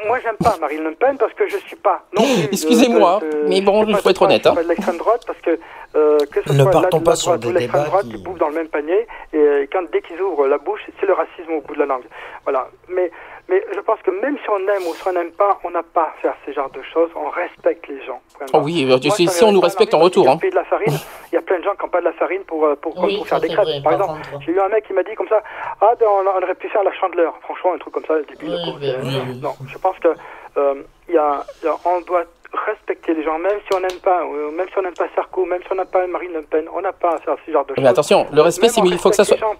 Moi, 0.06 0.18
j'aime 0.22 0.36
pas 0.42 0.56
Marine 0.60 0.82
Le 0.84 0.92
Pen 0.94 1.16
parce 1.18 1.32
que 1.34 1.46
je 1.48 1.56
suis 1.58 1.76
pas. 1.76 2.04
Non 2.16 2.22
plus 2.22 2.42
de- 2.42 2.48
Excusez-moi, 2.52 3.20
mais 3.46 3.60
bon, 3.60 3.84
il 3.86 3.96
faut 3.96 4.10
être 4.10 4.22
honnête, 4.22 4.46
hein. 4.46 4.54
pas 4.54 4.62
de 4.62 4.68
l'extrême 4.68 4.98
droite 4.98 5.22
parce 5.26 5.38
que 5.40 5.58
euh, 5.96 6.18
que 6.32 6.40
ce 6.46 6.52
Ne 6.52 6.62
soit 6.62 6.70
partons 6.70 6.98
la, 6.98 7.04
pas 7.04 7.10
la 7.12 7.16
sur 7.16 7.38
des 7.38 7.52
débats 7.52 7.84
droite 7.84 8.04
qui- 8.06 8.10
qui 8.12 8.18
bouffent 8.22 8.38
dans 8.38 8.48
le 8.48 8.54
même 8.54 8.68
panier 8.68 9.06
et 9.32 9.68
quand 9.72 9.82
dès 9.92 10.02
qu'ils 10.02 10.20
ouvrent 10.20 10.46
la 10.48 10.58
bouche, 10.58 10.80
c'est 11.00 11.06
le 11.06 11.12
racisme 11.12 11.52
au 11.52 11.60
bout 11.60 11.74
de 11.74 11.78
la 11.80 11.86
langue. 11.86 12.04
Voilà. 12.44 12.68
Mais 12.88 13.10
Mais 13.48 13.62
je 13.74 13.80
pense 13.80 14.00
que 14.00 14.10
même 14.10 14.38
si 14.42 14.48
on 14.48 14.56
aime 14.58 14.86
ou 14.88 14.94
si 14.94 15.06
on 15.06 15.12
n'aime 15.12 15.32
pas, 15.32 15.58
on 15.64 15.70
n'a 15.70 15.82
pas 15.82 16.04
à 16.16 16.20
faire 16.22 16.34
ce 16.46 16.52
genre 16.52 16.70
de 16.70 16.80
choses. 16.82 17.10
On 17.14 17.28
respecte 17.28 17.86
les 17.88 18.02
gens. 18.04 18.20
vraiment. 18.36 18.50
Oh 18.54 18.60
oui, 18.64 18.84
euh, 18.84 18.96
Moi, 19.04 19.14
si, 19.16 19.44
on 19.44 19.52
nous 19.52 19.60
respecte 19.60 19.92
en 19.92 19.98
retour. 19.98 20.28
Hein. 20.28 20.36
de 20.42 20.54
la 20.54 20.64
farine. 20.64 20.94
Il 21.32 21.34
y 21.34 21.38
a 21.38 21.42
plein 21.42 21.58
de 21.58 21.64
gens 21.64 21.74
qui 21.74 21.82
n'ont 21.82 21.88
pas 21.90 22.00
de 22.00 22.04
la 22.06 22.12
farine 22.14 22.42
pour, 22.44 22.64
euh, 22.64 22.74
pour, 22.76 22.96
Oui, 23.04 23.18
pour 23.18 23.26
faire 23.28 23.40
des 23.40 23.48
crêpes. 23.48 23.64
vrai, 23.64 23.82
Par 23.82 23.92
exemple, 23.92 24.20
j'ai 24.46 24.52
eu 24.52 24.60
un 24.60 24.68
mec 24.68 24.86
qui 24.86 24.92
m'a 24.94 25.02
dit 25.02 25.14
comme 25.14 25.28
ça 25.28 25.42
Ah, 25.80 25.92
ben, 26.00 26.06
on, 26.08 26.26
on 26.26 26.42
aurait 26.42 26.54
pu 26.54 26.68
faire 26.70 26.84
la 26.84 26.92
chandeleur. 26.92 27.34
Franchement, 27.42 27.74
un 27.74 27.78
truc 27.78 27.92
comme 27.92 28.04
ça, 28.06 28.14
débile. 28.22 28.54
Oui, 28.54 28.70
quoi. 28.70 28.80
ben, 28.80 28.88
Euh, 28.94 29.00
oui, 29.02 29.18
oui. 29.28 29.40
Non, 29.42 29.54
je 29.68 29.76
pense 29.78 29.98
que 29.98 30.08
euh, 30.56 30.74
y 31.08 31.16
a, 31.18 31.44
y 31.62 31.66
a- 31.66 31.76
on 31.84 32.00
doit 32.02 32.24
respecter 32.66 33.14
les 33.14 33.22
gens, 33.24 33.38
même 33.38 33.58
si 33.66 33.76
on 33.76 33.80
n'aime 33.80 34.00
pas, 34.02 34.22
euh, 34.22 34.50
même 34.50 34.66
si 34.68 34.78
on 34.78 34.82
n'aime 34.82 34.94
pas 34.94 35.06
Sarko, 35.14 35.44
même 35.44 35.60
si 35.62 35.68
on 35.72 35.74
n'aime 35.76 35.86
pas 35.86 36.06
Marine 36.06 36.32
Le 36.34 36.42
Pen, 36.42 36.64
on 36.74 36.80
n'a 36.80 36.92
pas 36.92 37.14
à 37.14 37.18
faire 37.18 37.36
ce 37.44 37.50
genre 37.52 37.64
de 37.64 37.74
choses. 37.74 37.82
Mais 37.82 37.88
attention, 37.88 38.26
le 38.32 38.40
respect, 38.42 38.68
c'est 38.68 38.80
il 38.84 38.98
faut 38.98 39.10
que 39.10 39.16
ça 39.16 39.24
soit. 39.24 39.36
gens. 39.36 39.54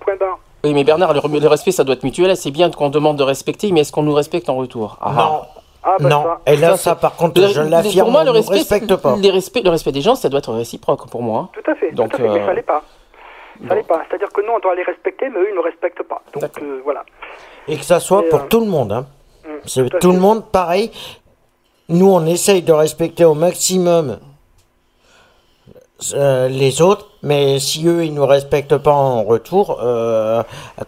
Oui, 0.64 0.73
mais 0.73 0.84
Bernard, 0.84 1.12
le, 1.12 1.20
le 1.40 1.48
respect, 1.48 1.73
ça 1.73 1.84
doit 1.84 1.94
être 1.94 2.05
mutuel. 2.05 2.34
C'est 2.36 2.50
bien 2.50 2.70
qu'on 2.70 2.89
demande 2.89 3.18
de 3.18 3.23
respecter, 3.23 3.70
mais 3.73 3.81
est-ce 3.81 3.92
qu'on 3.92 4.02
nous 4.02 4.14
respecte 4.14 4.48
en 4.48 4.56
retour? 4.56 4.97
Ah, 5.00 5.12
Non. 5.16 5.40
Ah, 5.86 5.97
bah, 6.00 6.08
non. 6.08 6.23
ça. 6.23 6.40
Et 6.47 6.56
là, 6.56 6.76
Ça, 6.78 6.94
par 6.94 7.14
contre, 7.14 7.39
Le- 7.42 7.48
je 7.48 7.60
le- 7.60 7.68
l'affirme, 7.68 8.06
Pour 8.06 8.12
moi, 8.12 8.23
on 8.23 8.24
le 8.24 8.31
ne 8.31 8.36
respect, 8.36 8.55
respecte 8.55 8.97
pas. 8.97 9.16
les 9.16 9.28
le 9.31 9.68
respect 9.70 9.92
des 9.92 10.00
gens, 10.00 10.14
ça 10.14 10.31
doit 10.31 10.39
être 10.39 10.55
réciproque 10.55 11.10
pour 11.10 11.23
moi. 11.23 11.40
hein. 11.40 11.48
Tout 11.62 11.70
à 11.70 11.74
fait, 11.74 11.90
Donc, 11.92 12.12
tout 12.12 12.16
à 12.16 12.18
fait, 12.20 12.28
mais 12.28 12.40
euh, 12.58 12.62
pas. 12.62 12.82
Ça 13.68 13.74
l'est 13.74 13.82
pas. 13.86 14.02
C'est-à-dire 14.08 14.28
que 14.32 14.40
nous, 14.40 14.52
on 14.56 14.58
doit 14.60 14.74
les 14.74 14.82
respecter, 14.82 15.28
mais 15.28 15.40
eux, 15.40 15.47
ils 15.48 15.50
ne 15.50 15.56
nous 15.56 15.62
respectent 15.62 16.02
pas. 16.05 16.23
Donc, 16.32 16.44
euh, 16.62 16.81
voilà. 16.82 17.05
Et 17.68 17.76
que 17.76 17.84
ça 17.84 18.00
soit 18.00 18.23
Et, 18.24 18.28
pour 18.31 18.40
euh, 18.40 18.47
tout 18.48 18.60
le 18.60 18.66
monde. 18.66 18.92
Hein. 18.92 19.06
Mm, 19.44 19.48
C'est 19.66 19.98
tout 20.00 20.12
le 20.12 20.18
monde 20.18 20.50
pareil. 20.50 20.90
Nous, 21.88 22.10
on 22.10 22.24
essaye 22.26 22.62
de 22.62 22.72
respecter 22.72 23.24
au 23.24 23.34
maximum 23.34 24.18
euh, 26.14 26.48
les 26.48 26.80
autres, 26.82 27.10
mais 27.22 27.58
si 27.60 27.86
eux, 27.86 28.04
ils 28.04 28.14
nous 28.14 28.26
respectent 28.26 28.78
pas 28.78 28.92
en 28.92 29.22
retour, 29.22 29.80
euh, 29.82 30.42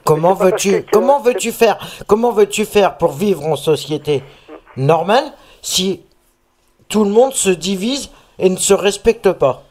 comment 0.05 0.35
veux-tu 0.35 0.85
comment 0.93 1.21
veux-tu 1.21 1.53
faire 1.53 1.79
Comment 2.07 2.33
veux-tu 2.33 2.65
faire 2.65 2.97
pour 2.97 3.13
vivre 3.13 3.45
en 3.47 3.57
société 3.57 4.23
normale 4.77 5.25
si 5.63 6.03
tout 6.89 7.05
le 7.05 7.11
monde 7.11 7.33
se 7.33 7.51
divise 7.51 8.11
et 8.39 8.49
ne 8.49 8.57
se 8.57 8.75
respecte 8.75 9.33
pas? 9.33 9.63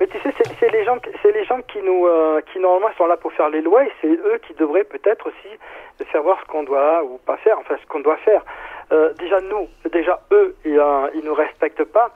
Mais 0.00 0.06
tu 0.08 0.18
sais, 0.22 0.34
c'est 0.58 0.70
les 0.72 0.84
gens, 0.84 0.98
qui- 0.98 1.10
c'est 1.22 1.32
les 1.32 1.44
gens 1.44 1.60
qui 1.72 1.78
nous, 1.84 2.06
euh, 2.06 2.40
qui 2.52 2.58
normalement 2.58 2.88
sont 2.98 3.06
là 3.06 3.16
pour 3.16 3.32
faire 3.32 3.48
les 3.48 3.62
lois, 3.62 3.84
et 3.84 3.92
c'est 4.00 4.08
eux 4.08 4.40
qui 4.46 4.54
devraient 4.58 4.84
peut-être 4.84 5.26
aussi 5.28 5.56
faire 6.10 6.22
voir 6.24 6.36
ce 6.44 6.50
qu'on 6.50 6.64
doit 6.64 7.04
ou 7.04 7.18
pas 7.24 7.36
faire, 7.38 7.56
enfin 7.60 7.76
ce 7.80 7.86
qu'on 7.86 8.00
doit 8.00 8.16
faire. 8.24 8.42
Euh, 8.92 9.12
déjà 9.18 9.40
nous, 9.40 9.68
déjà 9.90 10.20
eux, 10.32 10.54
ils, 10.64 10.78
euh, 10.78 11.08
ils 11.14 11.24
nous 11.24 11.34
respectent 11.34 11.84
pas, 11.84 12.10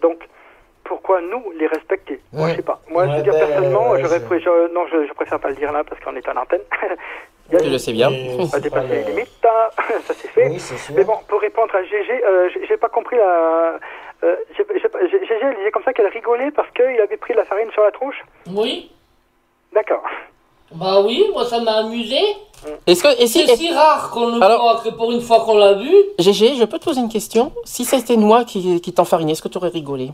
donc 0.00 0.18
pourquoi 0.82 1.20
nous 1.20 1.52
les 1.58 1.66
respecter? 1.68 2.20
Moi, 2.32 2.44
Ouais. 2.46 2.50
je 2.52 2.56
sais 2.56 2.62
pas. 2.62 2.80
Moi, 2.90 3.06
je 3.08 3.16
veux 3.16 3.22
dire 3.22 3.32
ben, 3.32 3.38
personnellement, 3.46 3.90
ouais, 3.90 4.02
je- 4.02 4.38
je- 4.38 4.72
non, 4.74 4.86
je, 4.88 5.06
je 5.06 5.12
préfère 5.12 5.38
pas 5.40 5.48
le 5.50 5.54
dire 5.56 5.72
là 5.72 5.84
parce 5.84 6.00
qu'on 6.02 6.14
est 6.16 6.28
à 6.28 6.32
l'antenne. 6.34 6.60
A- 6.82 7.58
Je 7.62 7.70
le 7.70 7.78
sais 7.78 7.92
bien. 7.92 8.08
on 8.10 8.44
va 8.44 8.58
dépasser 8.58 8.88
les 8.88 9.04
limites, 9.04 9.44
hein. 9.44 9.68
ça 10.00 10.14
c'est 10.14 10.26
fait. 10.28 10.48
Oui, 10.48 10.58
c'est 10.58 10.76
sûr. 10.76 10.94
Mais 10.96 11.04
bon, 11.04 11.16
pour 11.28 11.40
répondre 11.40 11.72
à 11.76 11.82
GG, 11.84 12.24
euh, 12.24 12.48
j'ai- 12.68 12.76
pas 12.76 12.88
compris 12.88 13.16
la. 13.16 13.78
Euh, 14.24 14.36
GG, 14.58 15.38
elle 15.42 15.56
disait 15.56 15.70
comme 15.70 15.84
ça 15.84 15.92
qu'elle 15.92 16.08
rigolait 16.08 16.50
parce 16.50 16.68
qu'il 16.72 17.00
avait 17.00 17.16
pris 17.16 17.34
de 17.34 17.38
la 17.38 17.44
farine 17.44 17.70
sur 17.70 17.84
la 17.84 17.92
tronche 17.92 18.20
Oui, 18.52 18.90
D'accord. 19.72 20.02
Bah 20.74 21.00
oui, 21.04 21.24
moi 21.32 21.44
ça 21.44 21.60
m'a 21.60 21.72
amusé. 21.78 22.18
Est-ce 22.86 23.02
que, 23.02 23.08
C'est 23.26 23.56
si 23.56 23.70
rare 23.72 24.10
qu'on 24.10 24.28
le 24.36 24.42
Alors- 24.42 24.62
voit 24.62 24.80
que 24.82 24.88
pour 24.88 25.12
une 25.12 25.20
fois 25.20 25.40
qu'on 25.40 25.56
l'a 25.58 25.74
vu. 25.74 25.92
GG, 26.18 26.56
je 26.56 26.64
peux 26.64 26.78
te 26.78 26.84
poser 26.84 27.00
une 27.00 27.08
question? 27.08 27.52
Si 27.64 27.84
c'était 27.84 28.16
moi 28.16 28.44
qui, 28.44 28.80
qui 28.80 28.92
t'enfarinais, 28.92 29.32
est-ce 29.32 29.42
que 29.42 29.48
tu 29.48 29.58
aurais 29.58 29.68
rigolé? 29.68 30.10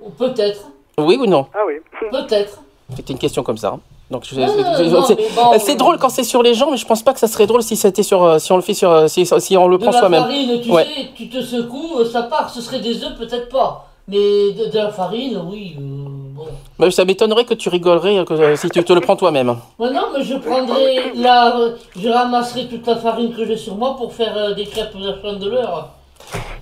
Ou 0.00 0.10
Peut-être, 0.10 0.68
Oui 0.98 1.16
ou 1.20 1.26
non? 1.26 1.46
Ah 1.54 1.60
oui. 1.66 1.74
peut-être. 2.10 2.60
C'était 2.94 3.12
une 3.14 3.18
question 3.18 3.42
comme 3.42 3.56
ça. 3.56 3.68
hein. 3.68 3.80
Donc 4.10 4.24
je- 4.26 4.34
je- 4.34 4.40
je- 4.84 4.90
non, 4.90 5.02
c'est 5.02 5.16
mais 5.16 5.24
bon, 5.34 5.58
c'est 5.58 5.76
drôle 5.76 5.98
quand 5.98 6.10
c'est 6.10 6.24
sur 6.24 6.42
les 6.42 6.52
gens, 6.52 6.70
mais 6.70 6.76
je 6.76 6.84
pense 6.86 7.02
pas 7.02 7.14
que 7.14 7.18
ça 7.18 7.26
serait 7.26 7.46
drôle 7.46 7.62
si 7.62 7.74
c'était 7.74 8.02
sur 8.02 8.22
euh, 8.22 8.38
si 8.38 8.52
on 8.52 8.56
le 8.56 8.62
fait 8.62 8.74
sur 8.74 8.90
euh, 8.90 9.08
si, 9.08 9.24
si 9.38 9.56
on 9.56 9.66
le 9.66 9.78
De 9.78 9.82
prend 9.82 9.92
la 9.92 9.98
soi-même. 9.98 10.22
farine, 10.24 10.60
tu 10.60 10.70
Ouais. 10.70 10.84
sais, 10.84 11.08
tu 11.16 11.30
te 11.30 11.40
secoues, 11.40 11.98
euh, 12.00 12.04
ça 12.04 12.24
part. 12.24 12.50
Ce 12.50 12.60
serait 12.60 12.80
des 12.80 13.02
œufs, 13.02 13.16
peut-être 13.18 13.48
pas. 13.48 13.88
Mais 14.06 14.52
de, 14.52 14.70
de 14.70 14.76
la 14.76 14.90
farine, 14.90 15.40
oui. 15.50 15.74
euh, 15.80 16.23
bon. 16.34 16.46
Mais 16.78 16.90
ça 16.90 17.04
m'étonnerait 17.04 17.44
que 17.44 17.54
tu 17.54 17.68
rigolerais 17.68 18.24
que, 18.24 18.34
euh, 18.34 18.56
si 18.56 18.68
tu 18.70 18.82
te 18.84 18.92
le 18.92 19.00
prends 19.00 19.16
toi-même. 19.16 19.56
Ouais, 19.78 19.90
non, 19.90 20.06
mais 20.16 20.22
je 20.24 20.34
prendrai 20.36 21.12
la. 21.14 21.56
euh, 21.56 21.76
Je 21.96 22.08
ramasserai 22.08 22.66
toute 22.68 22.86
la 22.86 22.96
farine 22.96 23.32
que 23.34 23.44
j'ai 23.46 23.56
sur 23.56 23.76
moi 23.76 23.96
pour 23.96 24.12
faire 24.12 24.36
euh, 24.36 24.54
des 24.54 24.64
crêpes 24.66 24.96
de 24.96 25.08
la 25.08 25.20
chandeleur. 25.22 25.88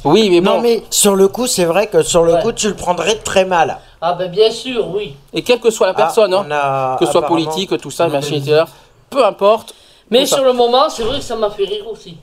Oui, 0.04 0.28
mais 0.30 0.40
bon. 0.40 0.54
Non, 0.56 0.60
mais 0.60 0.82
sur 0.90 1.14
le 1.14 1.28
coup, 1.28 1.46
c'est 1.46 1.64
vrai 1.64 1.86
que 1.86 2.02
sur 2.02 2.24
le 2.24 2.34
Ouais. 2.34 2.42
coup, 2.42 2.52
tu 2.52 2.68
le 2.68 2.74
prendrais 2.74 3.14
très 3.16 3.44
mal. 3.44 3.78
Ah, 4.00 4.14
ben 4.14 4.28
bien 4.30 4.50
sûr, 4.50 4.88
oui. 4.94 5.14
Et 5.32 5.42
quelle 5.42 5.60
que 5.60 5.70
soit 5.70 5.86
la 5.86 5.94
personne, 5.94 6.34
Ah, 6.34 6.38
hein, 6.40 6.46
on 6.48 6.50
a 6.50 6.96
que 6.98 7.06
ce 7.06 7.12
soit 7.12 7.20
apparemment- 7.24 7.44
politique, 7.50 7.80
tout 7.80 7.90
ça, 7.92 8.08
machin, 8.08 8.34
etc. 8.36 8.64
Peu 9.10 9.24
importe. 9.24 9.74
Mais 10.10 10.26
sur 10.26 10.42
le 10.44 10.52
moment, 10.52 10.88
c'est 10.90 11.04
vrai 11.04 11.18
que 11.18 11.24
ça 11.24 11.36
m'a 11.36 11.50
fait 11.50 11.64
rire 11.64 11.84
aussi. 11.90 12.16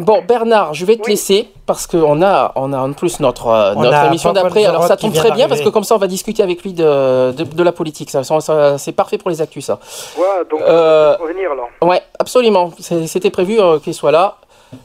Bon, 0.00 0.22
Bernard, 0.26 0.74
je 0.74 0.84
vais 0.84 0.96
te 0.96 1.08
laisser 1.08 1.48
parce 1.66 1.86
qu'on 1.86 2.22
a, 2.22 2.52
on 2.56 2.72
a 2.72 2.78
en 2.78 2.92
plus 2.92 3.20
notre, 3.20 3.46
euh, 3.48 3.74
notre 3.74 4.04
émission 4.06 4.32
d'après. 4.32 4.64
Alors 4.64 4.84
ça 4.84 4.96
tombe 4.96 5.12
très 5.12 5.30
bien 5.30 5.48
parce 5.48 5.60
que 5.60 5.68
comme 5.68 5.84
ça, 5.84 5.94
on 5.94 5.98
va 5.98 6.06
discuter 6.06 6.42
avec 6.42 6.62
lui 6.62 6.72
de, 6.72 7.32
de, 7.32 7.44
de 7.44 7.62
la 7.62 7.72
politique. 7.72 8.10
Ça, 8.10 8.24
ça- 8.24 8.40
ça- 8.40 8.78
c'est 8.78 8.92
parfait 8.92 9.18
pour 9.18 9.30
les 9.30 9.40
actus, 9.40 9.64
ça. 9.66 9.78
Ouais, 10.18 10.24
donc, 10.50 10.60
Euh, 10.62 11.16
faut 11.18 11.26
venir 11.26 11.50
alors. 11.52 11.68
Ouais, 11.82 12.02
absolument. 12.18 12.70
C'était 12.78 13.30
prévu 13.30 13.60
euh, 13.60 13.78
qu'il 13.78 13.94
soit 13.94 14.10
là. 14.12 14.36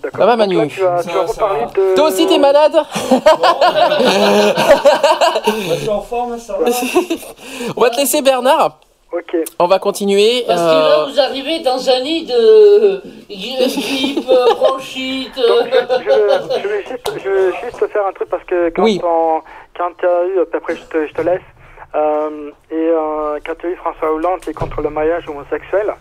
D'accord. 0.02 0.22
Ça 0.22 0.26
va, 0.26 0.36
Manu 0.36 0.58
là, 0.58 0.66
tu 0.68 0.82
vas, 0.82 1.04
tu 1.04 1.10
vas 1.12 1.26
reparler 1.28 1.66
de. 1.76 1.96
Toi 1.96 2.08
aussi, 2.08 2.26
t'es 2.26 2.40
malade 2.40 2.76
Je 5.48 5.76
suis 5.76 5.90
en 5.90 6.02
forme, 6.02 6.38
ça 6.40 6.54
va. 6.54 6.66
On 7.78 7.82
va 7.82 7.90
te 7.92 7.98
laisser, 7.98 8.22
Bernard. 8.24 8.80
Ok. 9.16 9.38
On 9.60 9.68
va 9.68 9.80
continuer. 9.80 10.44
Parce 10.48 10.60
que 10.60 10.66
euh, 10.66 10.90
là, 10.90 11.06
vous 11.10 11.20
arrivez 11.20 11.60
dans 11.60 11.90
un 11.90 12.00
nid 12.02 12.26
de 12.26 13.02
grippe, 13.30 14.30
euh, 14.30 14.54
bronchite. 14.56 15.38
euh, 15.38 15.62
Je, 15.64 16.62
je 16.62 16.68
vais 16.68 16.84
juste, 16.84 17.12
je 17.24 17.30
vais 17.30 17.52
juste 17.64 17.88
faire 17.88 18.06
un 18.06 18.14
truc 18.14 18.30
parce 18.30 18.44
que 18.44 18.70
quand 18.72 18.84
Oui. 18.84 19.00
on, 19.04 19.42
quand 19.78 19.92
tu 19.98 20.06
as 20.06 20.26
eu, 20.26 20.40
après 20.54 20.76
je 20.76 20.82
te, 20.84 21.08
je 21.08 21.14
te 21.14 21.22
laisse, 21.22 21.42
euh, 21.96 22.50
et 22.72 22.76
euh, 22.76 23.40
quand 23.46 23.54
tu 23.60 23.68
as 23.68 23.70
eu 23.70 23.76
François 23.78 24.12
Hollande 24.12 24.42
qui 24.42 24.50
est 24.50 24.54
contre 24.54 24.82
le 24.82 24.90
mariage 24.90 25.24
homosexuel, 25.30 25.94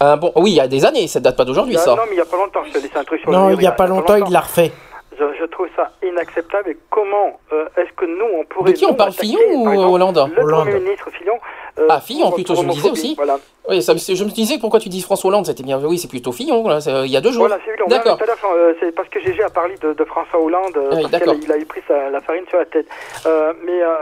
ah, 0.00 0.16
bon, 0.16 0.32
oui, 0.36 0.50
il 0.50 0.56
y 0.56 0.60
a 0.60 0.66
des 0.68 0.84
années. 0.84 1.06
Ça 1.06 1.20
date 1.20 1.36
pas 1.36 1.44
d'aujourd'hui, 1.44 1.76
ça. 1.78 1.94
non 1.94 2.02
mais 2.08 2.14
il 2.16 2.18
y 2.18 2.20
a 2.20 2.24
pas 2.24 2.36
longtemps, 2.36 2.62
je 2.66 2.72
te 2.72 2.78
laisse 2.78 2.96
un 2.96 3.04
truc 3.04 3.20
sur 3.20 3.30
le 3.30 3.36
Non, 3.36 3.50
il 3.50 3.62
y 3.62 3.66
a 3.66 3.72
pas 3.72 3.86
longtemps, 3.86 4.16
il 4.16 4.32
l'a 4.32 4.40
refait. 4.40 4.72
Je, 5.16 5.24
je 5.38 5.44
trouve 5.44 5.68
ça 5.76 5.92
inacceptable 6.02 6.70
et 6.70 6.76
comment 6.90 7.38
euh, 7.52 7.66
est-ce 7.76 7.92
que 7.92 8.04
nous 8.04 8.26
on 8.40 8.44
pourrait. 8.46 8.72
De 8.72 8.76
qui 8.76 8.84
on 8.84 8.88
nous, 8.88 8.94
parle, 8.94 9.12
Fillon 9.12 9.38
ou 9.54 9.68
Hollande 9.68 10.28
Le 10.36 10.42
Hollande. 10.42 10.66
Premier 10.68 10.80
ministre 10.80 11.08
Fillon. 11.12 11.38
Euh, 11.78 11.86
Ah, 11.90 12.00
Fillon, 12.00 12.30
plutôt, 12.30 12.54
je 12.54 12.62
me 12.62 12.72
disais 12.72 12.90
aussi. 12.90 13.14
Voilà. 13.16 13.38
Oui, 13.68 13.82
ça, 13.82 13.94
je 13.96 14.24
me 14.24 14.30
disais 14.30 14.58
pourquoi 14.58 14.78
tu 14.78 14.88
dis 14.90 15.00
François 15.00 15.28
Hollande. 15.28 15.46
C'était 15.46 15.62
bien. 15.62 15.78
Oui, 15.82 15.98
c'est 15.98 16.08
plutôt 16.08 16.32
Fillon. 16.32 16.68
Là, 16.68 16.80
c'est- 16.80 17.04
il 17.06 17.10
y 17.10 17.16
a 17.16 17.20
deux 17.20 17.32
jours. 17.32 17.46
Voilà, 17.46 17.58
c'est 17.64 17.72
Fillon. 17.72 17.86
D'accord. 17.88 18.18
Tout 18.18 18.24
à 18.24 18.54
euh, 18.54 18.74
c'est 18.80 18.92
parce 18.94 19.08
que 19.08 19.20
Gégé 19.20 19.42
a 19.42 19.48
parlé 19.50 19.74
de, 19.80 19.92
de 19.94 20.04
François 20.04 20.40
Hollande, 20.40 20.76
euh, 20.76 20.90
Ah 20.92 20.96
oui, 20.96 21.06
parce 21.10 21.38
qu'il 21.38 21.52
a 21.52 21.56
eu 21.58 21.64
pris 21.64 21.80
sa- 21.88 22.10
la 22.10 22.20
farine 22.20 22.44
sur 22.48 22.58
la 22.58 22.66
tête. 22.66 22.86
Euh, 23.26 23.52
mais 23.64 23.82
euh, 23.82 23.94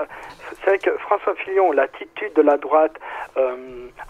c'est 0.64 0.70
vrai 0.70 0.78
que 0.78 0.90
François 0.98 1.34
Fillon, 1.44 1.70
l'attitude 1.72 2.32
de 2.34 2.42
la 2.42 2.56
droite, 2.58 2.92
euh, 3.36 3.54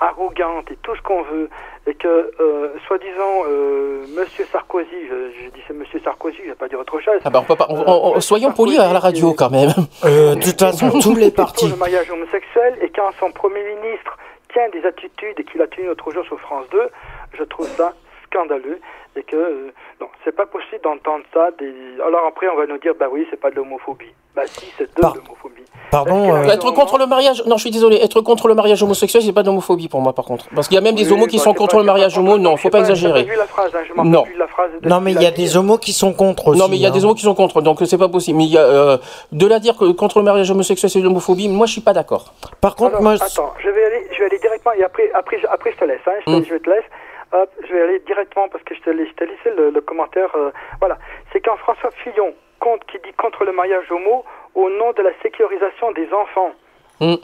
arrogante 0.00 0.70
et 0.70 0.78
tout 0.82 0.96
ce 0.96 1.02
qu'on 1.02 1.22
veut, 1.22 1.48
et 1.86 1.94
que, 1.94 2.08
euh, 2.40 2.68
soi-disant, 2.86 3.44
euh, 3.48 4.04
Monsieur 4.16 4.46
Sarkozy, 4.50 4.88
je, 5.08 5.44
je 5.44 5.50
dis 5.50 5.60
c'est 5.68 5.74
Monsieur 5.74 6.00
Sarkozy, 6.02 6.38
je 6.44 6.48
vais 6.50 6.54
pas 6.54 6.68
dire 6.68 6.78
autre 6.80 6.98
chose. 7.00 7.20
Ah 7.24 7.30
bah, 7.30 7.40
on 7.42 7.44
peut 7.44 7.56
pas- 7.56 7.66
on- 7.68 8.14
on- 8.16 8.20
soyons 8.20 8.52
polis 8.52 8.78
à 8.78 8.92
la 8.92 8.98
radio 8.98 9.34
quand 9.34 9.50
même. 9.50 9.70
Euh, 10.04 10.34
de 10.34 10.42
toute 10.42 10.58
façon, 10.58 10.98
tous 11.00 11.14
les 11.14 11.30
partis. 11.30 11.68
le 11.68 11.76
mariage 11.76 12.10
homosexuel 12.10 12.78
et 12.80 12.88
quand 12.90 13.10
son 13.20 13.30
Premier 13.32 13.51
ministre 13.60 14.18
tient 14.52 14.68
des 14.70 14.84
attitudes 14.84 15.44
qu'il 15.44 15.60
a 15.62 15.66
tenu 15.66 15.86
l'autre 15.86 16.10
jour 16.12 16.24
sur 16.24 16.40
France 16.40 16.68
2, 16.70 16.88
je 17.34 17.44
trouve 17.44 17.68
ça 17.68 17.94
scandaleux 18.26 18.80
et 19.16 19.22
que 19.22 19.36
euh, 19.36 19.72
non, 20.00 20.08
c'est 20.24 20.34
pas 20.34 20.46
possible 20.46 20.80
d'entendre 20.82 21.24
ça. 21.34 21.50
Des... 21.58 21.72
Alors 22.06 22.26
après, 22.28 22.48
on 22.48 22.56
va 22.56 22.66
nous 22.66 22.78
dire 22.78 22.94
bah 22.98 23.06
oui, 23.10 23.26
c'est 23.30 23.40
pas 23.40 23.50
de 23.50 23.56
l'homophobie. 23.56 24.06
Bah 24.34 24.42
si, 24.46 24.64
c'est 24.78 24.84
de 24.94 25.00
Par- 25.00 25.14
l'homophobie. 25.14 25.62
Pardon, 25.90 26.34
euh, 26.34 26.44
Être 26.48 26.70
contre 26.70 26.96
le 26.96 27.04
mariage, 27.06 27.44
non, 27.46 27.56
je 27.58 27.62
suis 27.62 27.70
désolé. 27.70 27.96
Être 27.96 28.22
contre 28.22 28.48
le 28.48 28.54
mariage 28.54 28.82
homosexuel, 28.82 29.22
c'est 29.22 29.34
pas 29.34 29.42
d'homophobie 29.42 29.88
pour 29.88 30.00
moi, 30.00 30.14
par 30.14 30.24
contre. 30.24 30.46
Parce 30.54 30.66
qu'il 30.68 30.74
y 30.76 30.78
a 30.78 30.80
même 30.80 30.94
des 30.94 31.12
homos 31.12 31.26
qui 31.26 31.36
bah, 31.36 31.42
sont 31.42 31.52
contre 31.52 31.72
pas- 31.74 31.80
le 31.80 31.84
mariage 31.84 32.16
homo. 32.16 32.38
Non, 32.38 32.56
faut 32.56 32.70
pas 32.70 32.78
J'ai 32.78 32.84
exagérer. 32.92 33.24
vu 33.24 33.36
la 33.36 33.44
phrase, 33.44 33.70
hein, 33.74 33.80
je 33.86 33.92
Non. 34.02 34.24
la 34.38 34.46
phrase. 34.46 34.70
de 34.80 34.88
non, 34.88 35.00
mais 35.02 35.12
il 35.12 35.20
y 35.20 35.26
a 35.26 35.30
des 35.30 35.54
homos 35.58 35.76
qui 35.76 35.92
sont 35.92 36.14
contre 36.14 36.48
aussi. 36.48 36.58
Non, 36.60 36.68
mais 36.68 36.76
il 36.76 36.82
y 36.82 36.86
a 36.86 36.90
des 36.90 37.00
hein. 37.00 37.04
homos 37.04 37.14
qui 37.14 37.22
sont 37.24 37.34
contre, 37.34 37.60
donc 37.60 37.80
c'est 37.84 37.98
pas 37.98 38.08
possible. 38.08 38.38
Mais 38.38 38.44
il 38.44 38.52
y 38.52 38.56
a, 38.56 38.62
euh, 38.62 38.96
de 39.32 39.46
la 39.46 39.58
dire 39.58 39.76
que 39.76 39.92
contre 39.92 40.18
le 40.20 40.24
mariage 40.24 40.50
homosexuel, 40.50 40.88
c'est 40.88 41.00
de 41.00 41.04
l'homophobie, 41.04 41.48
moi 41.48 41.66
je 41.66 41.72
suis 41.72 41.82
pas 41.82 41.92
d'accord. 41.92 42.32
Par 42.62 42.74
contre, 42.74 42.92
Alors, 42.92 43.02
moi, 43.02 43.12
attends, 43.20 43.52
je 43.62 43.68
vais 43.68 43.84
aller, 43.84 44.06
je 44.12 44.18
vais 44.18 44.24
aller 44.26 44.38
directement 44.38 44.72
et 44.74 44.82
après, 44.84 45.10
après, 45.12 45.38
je- 45.40 45.46
après 45.46 45.72
je 45.72 45.76
te 45.76 45.84
laisse. 45.84 46.00
Hein, 46.06 46.12
je, 46.26 46.32
te, 46.32 46.36
Mm. 46.38 46.44
je 46.48 46.56
te 46.56 46.70
laisse. 46.70 46.84
Hop, 47.32 47.50
je 47.66 47.72
vais 47.72 47.82
aller 47.82 47.98
directement 48.00 48.48
parce 48.48 48.62
que 48.64 48.74
je 48.74 48.80
t'ai 48.82 48.92
laissé 48.92 49.50
le, 49.56 49.70
le 49.70 49.80
commentaire. 49.80 50.34
euh, 50.36 50.50
voilà, 50.80 50.98
c'est 51.32 51.40
quand 51.40 51.56
François 51.56 51.90
Fillon 51.92 52.34
compte 52.60 52.84
qui 52.86 52.98
dit 52.98 53.12
contre 53.14 53.44
le 53.44 53.52
mariage 53.52 53.90
homo 53.90 54.24
au 54.54 54.68
nom 54.70 54.92
de 54.92 55.02
la 55.02 55.10
sécurisation 55.22 55.92
des 55.92 56.12
enfants. 56.12 56.52
Mm. 57.00 57.14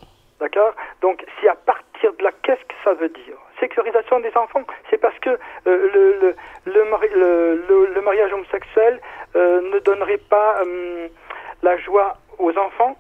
D'accord? 0.41 0.73
Donc, 1.03 1.25
si 1.41 1.49
à 1.49 1.55
partir 1.57 2.13
de 2.15 2.23
là, 2.25 2.31
qu'est-ce 2.43 2.63
que 2.65 2.75
ça 2.85 2.95
veut 2.95 3.09
dire? 3.09 3.37
Sécurisation 3.61 4.21
des 4.21 4.35
enfants, 4.37 4.63
c'est 4.89 4.99
parce 4.99 5.19
que 5.19 5.31
euh, 5.31 5.37
le, 5.67 6.19
le, 6.21 6.37
le, 6.73 6.85
mari- 6.91 7.11
le, 7.15 7.65
le- 7.69 7.87
le 7.95 8.01
mariage 8.01 8.33
homosexuel 8.33 9.01
euh, 9.37 9.61
ne 9.73 9.79
donnerait 9.81 10.19
pas 10.31 10.63
euh, 10.65 11.09
la 11.63 11.77
joie 11.79 12.15
aux 12.39 12.57
enfants? 12.57 12.97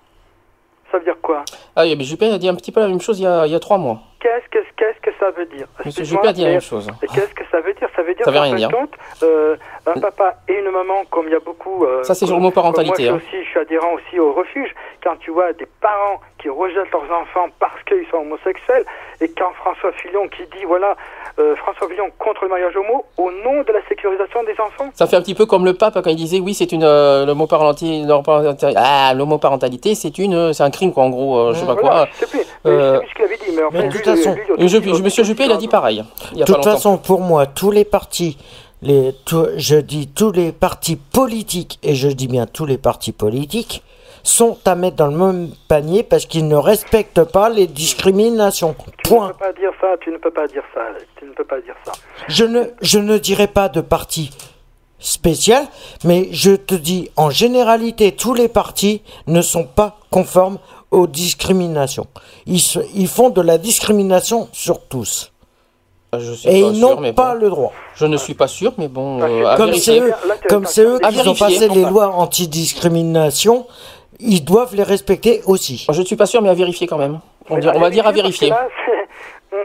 Ça 0.90 0.98
veut 0.98 1.04
dire 1.04 1.20
quoi? 1.22 1.44
Ah, 1.80 1.84
oui, 1.84 1.94
mais 1.96 2.02
Juppé 2.02 2.26
a 2.28 2.38
dit 2.38 2.48
un 2.48 2.56
petit 2.56 2.72
peu 2.72 2.80
la 2.80 2.88
même 2.88 3.00
chose 3.00 3.20
il 3.20 3.22
y 3.22 3.26
a, 3.28 3.46
il 3.46 3.52
y 3.52 3.54
a 3.54 3.60
trois 3.60 3.78
mois. 3.78 4.00
qu'est-ce 4.18 4.48
que, 4.50 4.58
qu'est-ce 4.76 5.00
que 5.00 5.16
ça 5.20 5.30
veut 5.30 5.46
dire? 5.46 5.68
Excuse-moi, 5.86 6.22
Juppé 6.22 6.28
a 6.28 6.32
dit 6.32 6.42
la 6.42 6.50
même 6.50 6.60
chose. 6.60 6.88
Et 7.04 7.06
qu'est-ce 7.06 7.32
que 7.32 7.44
ça 7.52 7.60
veut 7.60 7.72
dire? 7.72 7.88
Ça 7.94 8.02
veut 8.02 8.14
dire 8.14 8.24
Ça 8.24 8.32
veut 8.32 8.40
rien 8.40 8.50
fin 8.50 8.56
de 8.56 8.58
dire. 8.58 8.70
compte, 8.72 8.94
euh, 9.22 9.54
un 9.86 10.00
papa 10.00 10.38
et 10.48 10.54
une 10.54 10.72
maman, 10.72 11.04
comme 11.08 11.26
il 11.28 11.32
y 11.34 11.36
a 11.36 11.38
beaucoup... 11.38 11.84
euh, 11.84 12.02
Ça, 12.02 12.16
c'est 12.16 12.26
sur 12.26 12.34
le 12.34 12.42
mot 12.42 12.50
parentalité, 12.50 13.04
Moi, 13.04 13.12
hein. 13.12 13.20
je 13.22 13.28
suis 13.28 13.36
aussi, 13.36 13.44
je 13.44 13.50
suis 13.50 13.60
adhérent 13.60 13.92
aussi 13.94 14.18
au 14.18 14.32
refuge. 14.32 14.74
Quand 15.04 15.14
tu 15.20 15.30
vois 15.30 15.52
des 15.52 15.68
parents 15.80 16.18
qui 16.42 16.48
rejettent 16.48 16.90
leurs 16.90 17.12
enfants 17.22 17.46
parce 17.60 17.80
qu'ils 17.86 18.06
sont 18.10 18.18
homosexuels, 18.18 18.84
et 19.20 19.28
quand 19.28 19.52
François 19.54 19.92
Fillon 19.92 20.26
qui 20.26 20.42
dit, 20.58 20.64
voilà, 20.66 20.96
euh, 21.38 21.54
François 21.54 21.88
Fillon 21.88 22.10
contre 22.18 22.42
le 22.42 22.48
mariage 22.48 22.76
homo 22.76 23.04
au 23.16 23.30
nom 23.30 23.62
de 23.62 23.72
la 23.72 23.80
sécurisation 23.88 24.42
des 24.42 24.54
enfants. 24.60 24.90
Ça 24.94 25.06
fait 25.06 25.14
un 25.14 25.20
petit 25.22 25.36
peu 25.36 25.46
comme 25.46 25.64
le 25.64 25.74
pape 25.74 25.94
quand 26.02 26.10
il 26.10 26.16
disait 26.16 26.40
oui 26.40 26.52
c'est 26.52 26.72
une 26.72 26.82
euh, 26.82 27.24
l'homoparentalité 27.26 28.04
ah 28.76 29.14
l'homoparentalité 29.14 29.94
c'est 29.94 30.18
une 30.18 30.52
c'est 30.52 30.64
un 30.64 30.70
crime 30.70 30.92
quoi 30.92 31.04
en 31.04 31.10
gros 31.10 31.38
euh, 31.38 31.54
je 31.54 31.64
pas 31.74 31.80
Voilà, 31.80 32.06
quoi. 32.06 32.08
je 32.14 32.18
sais 32.18 32.26
plus, 32.30 32.38
mais 32.64 32.70
Euh, 32.70 32.94
je 32.94 32.94
sais 32.94 32.98
plus 33.00 33.08
ce 33.08 33.14
qu'il 33.14 33.24
avait 33.24 33.36
dit, 33.36 33.56
mais 33.56 33.62
en 33.62 33.70
mais 33.70 33.80
fait, 33.80 33.88
de 33.88 33.92
toute 33.92 34.06
lui, 34.06 34.16
façon- 34.16 34.34
lui, 34.34 34.42
lui, 34.58 34.64
Et 34.64 34.68
je- 34.68 35.02
Monsieur 35.02 35.24
Juppé 35.24 35.44
il 35.44 35.52
a 35.52 35.56
dit 35.56 35.68
pareil. 35.68 36.04
De 36.34 36.44
toute 36.44 36.64
façon, 36.64 36.98
pour 36.98 37.20
moi, 37.20 37.46
tous 37.46 37.70
les 37.70 37.84
partis, 37.84 38.36
les, 38.82 39.12
je 39.56 39.76
dis 39.76 40.06
tous 40.08 40.32
les 40.32 40.52
partis 40.52 40.96
politiques, 40.96 41.78
et 41.82 41.94
je 41.94 42.08
dis 42.08 42.28
bien 42.28 42.46
tous 42.46 42.66
les 42.66 42.78
partis 42.78 43.12
politiques, 43.12 43.82
sont 44.24 44.58
à 44.66 44.74
mettre 44.74 44.96
dans 44.96 45.06
le 45.06 45.16
même 45.16 45.50
panier 45.68 46.02
parce 46.02 46.26
qu'ils 46.26 46.48
ne 46.48 46.56
respectent 46.56 47.22
pas 47.24 47.48
les 47.48 47.66
discriminations. 47.66 48.74
Tu 49.04 49.14
ne 49.14 49.28
peux 49.28 49.32
pas 49.34 49.52
dire 49.52 49.70
ça, 49.80 49.86
tu 50.00 50.10
ne 50.10 50.18
peux 50.18 50.30
pas 50.30 50.46
dire 50.48 50.62
ça, 50.74 50.80
tu 51.16 51.24
ne 51.24 51.30
peux 51.32 51.44
pas 51.44 51.60
dire 51.60 51.74
ça. 51.86 51.92
Je 52.26 52.44
ne, 52.44 52.64
je 52.82 52.98
ne 52.98 53.16
dirai 53.16 53.46
pas 53.46 53.68
de 53.70 53.80
parti 53.80 54.30
spécial, 54.98 55.64
mais 56.04 56.28
je 56.32 56.56
te 56.56 56.74
dis, 56.74 57.10
en 57.16 57.30
généralité, 57.30 58.12
tous 58.12 58.34
les 58.34 58.48
partis 58.48 59.00
ne 59.28 59.40
sont 59.40 59.64
pas 59.64 59.96
conformes 60.10 60.58
aux 60.90 61.06
discriminations. 61.06 62.06
Ils, 62.46 62.60
se- 62.60 62.78
ils 62.94 63.08
font 63.08 63.30
de 63.30 63.40
la 63.42 63.58
discrimination 63.58 64.48
sur 64.52 64.80
tous. 64.86 65.32
Je 66.18 66.32
suis 66.32 66.48
Et 66.48 66.62
pas 66.62 66.68
ils 66.68 66.80
n'ont 66.80 66.98
mais 67.00 67.12
pas 67.12 67.34
bon. 67.34 67.40
le 67.42 67.50
droit. 67.50 67.72
Je 67.94 68.06
ne 68.06 68.16
suis 68.16 68.32
pas 68.34 68.48
sûr 68.48 68.72
mais 68.78 68.88
bon 68.88 69.20
euh, 69.22 69.44
à 69.46 69.56
Comme 69.58 69.74
c'est 69.74 70.00
eux, 70.00 70.12
comme 70.48 70.64
c'est 70.64 70.82
eux 70.82 70.98
qui 70.98 71.28
ont 71.28 71.34
passé 71.34 71.68
les 71.68 71.82
lois 71.84 72.08
anti-discrimination, 72.14 73.66
ils 74.18 74.42
doivent 74.42 74.74
les 74.74 74.84
respecter 74.84 75.42
aussi. 75.44 75.84
Je 75.90 76.00
ne 76.00 76.06
suis 76.06 76.16
pas 76.16 76.24
sûr 76.24 76.40
mais 76.40 76.48
à 76.48 76.54
vérifier 76.54 76.86
quand 76.86 76.96
même. 76.96 77.20
On, 77.50 77.58
va 77.78 77.90
dire 77.90 78.06
à 78.06 78.12
vérifier, 78.12 78.48
là, 78.50 78.68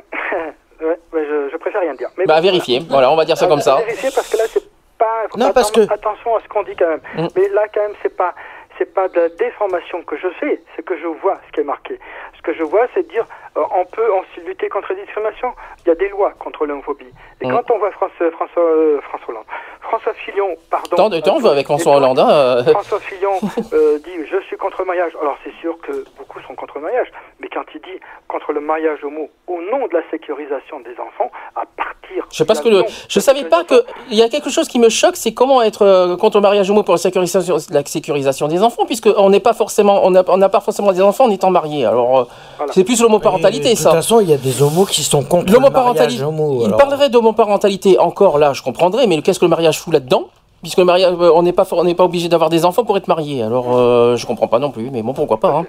ouais, 0.81 0.97
je, 1.13 1.49
je 1.51 1.57
préfère 1.57 1.81
rien 1.81 1.93
dire. 1.95 2.09
Mais 2.17 2.25
Bah 2.25 2.35
à 2.35 2.37
bon, 2.41 2.43
vérifier. 2.43 2.81
Voilà 2.89 3.11
on 3.11 3.15
va 3.15 3.25
dire 3.25 3.37
ça 3.37 3.45
Euh, 3.45 3.49
comme 3.49 3.61
ça. 3.61 3.75
à 3.77 3.81
Vérifier 3.81 4.09
parce 4.13 4.27
que 4.29 4.37
là 4.37 4.43
c'est 4.51 4.63
pas. 4.97 5.05
faut 5.31 5.37
Non, 5.39 5.51
parce 5.53 5.71
que- 5.71 5.81
attention 5.81 6.35
à 6.35 6.41
ce 6.43 6.47
qu'on 6.49 6.63
dit 6.63 6.75
quand 6.77 6.87
même. 6.89 7.01
Mm. 7.15 7.27
Mais 7.35 7.47
là 7.49 7.61
quand 7.73 7.81
même 7.81 7.93
c'est 8.01 8.15
pas 8.15 8.33
c'est 8.77 8.93
pas 8.93 9.07
de 9.09 9.19
la 9.19 9.29
déformation 9.29 10.03
que 10.03 10.17
je 10.17 10.27
fais, 10.39 10.61
c'est 10.75 10.83
que 10.83 10.97
je 10.97 11.07
vois 11.07 11.39
ce 11.47 11.51
qui 11.51 11.59
est 11.61 11.65
marqué. 11.65 11.99
Ce 12.45 12.51
que 12.51 12.57
je 12.57 12.63
vois, 12.63 12.87
c'est 12.93 13.03
de 13.03 13.09
dire 13.09 13.25
euh, 13.55 13.61
on 13.73 13.85
peut 13.85 14.07
aussi 14.19 14.45
lutter 14.45 14.67
contre 14.67 14.91
la 14.93 14.99
discrimination. 14.99 15.53
Il 15.85 15.89
y 15.89 15.91
a 15.91 15.95
des 15.95 16.09
lois 16.09 16.33
contre 16.39 16.65
l'homophobie. 16.65 17.05
Et 17.39 17.47
Mm. 17.47 17.51
quand 17.51 17.71
on 17.73 17.77
voit 17.79 17.91
François 17.91 18.31
François 18.31 18.61
euh, 18.63 18.99
François 19.01 19.29
Hollande, 19.29 19.45
François 19.81 20.13
Fillon, 20.13 20.49
pardon. 20.69 20.95
Tant 20.97 21.09
de 21.09 21.19
temps 21.21 21.37
on 21.41 21.45
avec 21.45 21.65
François 21.65 21.95
Hollande. 21.95 22.19
hein, 22.19 22.29
euh, 22.29 22.63
François 22.65 22.99
Fillon 22.99 23.31
euh, 23.73 23.97
dit 23.99 24.11
je 24.29 24.41
suis 24.47 24.57
contre 24.57 24.81
le 24.81 24.85
mariage. 24.87 25.13
Alors 25.21 25.37
c'est 25.43 25.53
sûr 25.61 25.77
que 25.81 26.03
beaucoup 26.17 26.39
sont 26.41 26.55
contre 26.55 26.75
le 26.79 26.81
mariage, 26.83 27.07
mais 27.39 27.47
quand 27.53 27.63
il 27.73 27.79
dit 27.81 27.99
contre 28.27 28.51
le 28.51 28.59
mariage 28.59 29.03
homo 29.03 29.29
au 29.47 29.61
nom 29.61 29.87
de 29.87 29.93
la 29.93 30.01
sécurisation 30.11 30.79
des 30.81 30.95
enfants, 30.99 31.31
à 31.55 31.63
partir. 31.77 32.25
Je 32.31 32.37
sais 32.37 32.45
pas 32.45 32.55
ce 32.55 32.61
que 32.61 32.69
de 32.69 32.77
la 32.77 32.81
le... 32.81 32.87
Je 33.07 33.19
savais 33.19 33.45
pas 33.45 33.63
que 33.63 33.75
il 34.09 34.17
y 34.17 34.23
a 34.23 34.29
quelque 34.29 34.49
chose 34.49 34.67
qui 34.67 34.79
me 34.79 34.89
choque, 34.89 35.15
c'est 35.15 35.33
comment 35.33 35.61
être 35.61 35.83
euh, 35.83 36.17
contre 36.17 36.37
le 36.37 36.41
mariage 36.41 36.69
homo 36.71 36.83
pour 36.83 36.95
la 36.95 36.97
sécurisation, 36.97 37.57
la 37.69 37.85
sécurisation 37.85 38.47
des 38.47 38.61
enfants, 38.63 38.85
puisque 38.85 39.07
on 39.15 39.29
n'est 39.29 39.39
pas 39.39 39.53
forcément, 39.53 40.05
on 40.05 40.11
n'a 40.11 40.23
on 40.27 40.37
n'a 40.37 40.49
pas 40.49 40.59
forcément 40.61 40.91
des 40.91 41.01
enfants 41.01 41.25
en 41.25 41.31
étant 41.31 41.51
marié. 41.51 41.85
Alors 41.85 42.27
c'est 42.71 42.83
plus 42.83 43.01
l'homoparentalité 43.01 43.71
De 43.73 43.77
ça. 43.77 43.89
toute 43.89 43.97
façon, 43.97 44.19
il 44.19 44.29
y 44.29 44.33
a 44.33 44.37
des 44.37 44.61
homos 44.61 44.85
qui 44.85 45.03
sont 45.03 45.23
contre 45.23 45.51
le 45.51 45.59
mariage 45.59 45.73
L'homoparentalité. 45.73 46.23
homo. 46.23 46.63
Il 46.65 46.71
parlerait 46.73 47.09
d'homoparentalité 47.09 47.99
encore 47.99 48.37
là, 48.37 48.53
je 48.53 48.61
comprendrais, 48.61 49.07
mais 49.07 49.21
qu'est-ce 49.21 49.39
que 49.39 49.45
le 49.45 49.49
mariage 49.49 49.79
fout 49.79 49.93
là-dedans? 49.93 50.25
Puisque 50.61 50.77
le 50.77 50.85
mariage, 50.85 51.13
euh, 51.19 51.31
on 51.35 51.43
n'est 51.43 51.51
pas, 51.51 51.65
for- 51.65 51.79
on 51.79 51.83
n'est 51.83 51.95
pas 51.95 52.05
obligé 52.05 52.29
d'avoir 52.29 52.49
des 52.49 52.63
enfants 52.63 52.85
pour 52.85 52.95
être 52.95 53.07
marié. 53.09 53.43
Alors 53.43 53.75
euh, 53.75 54.15
je 54.15 54.25
comprends 54.25 54.47
pas 54.47 54.59
non 54.59 54.71
plus, 54.71 54.89
mais 54.91 55.01
bon 55.01 55.13
pourquoi 55.13 55.39
pas. 55.39 55.49
Hein. 55.57 55.65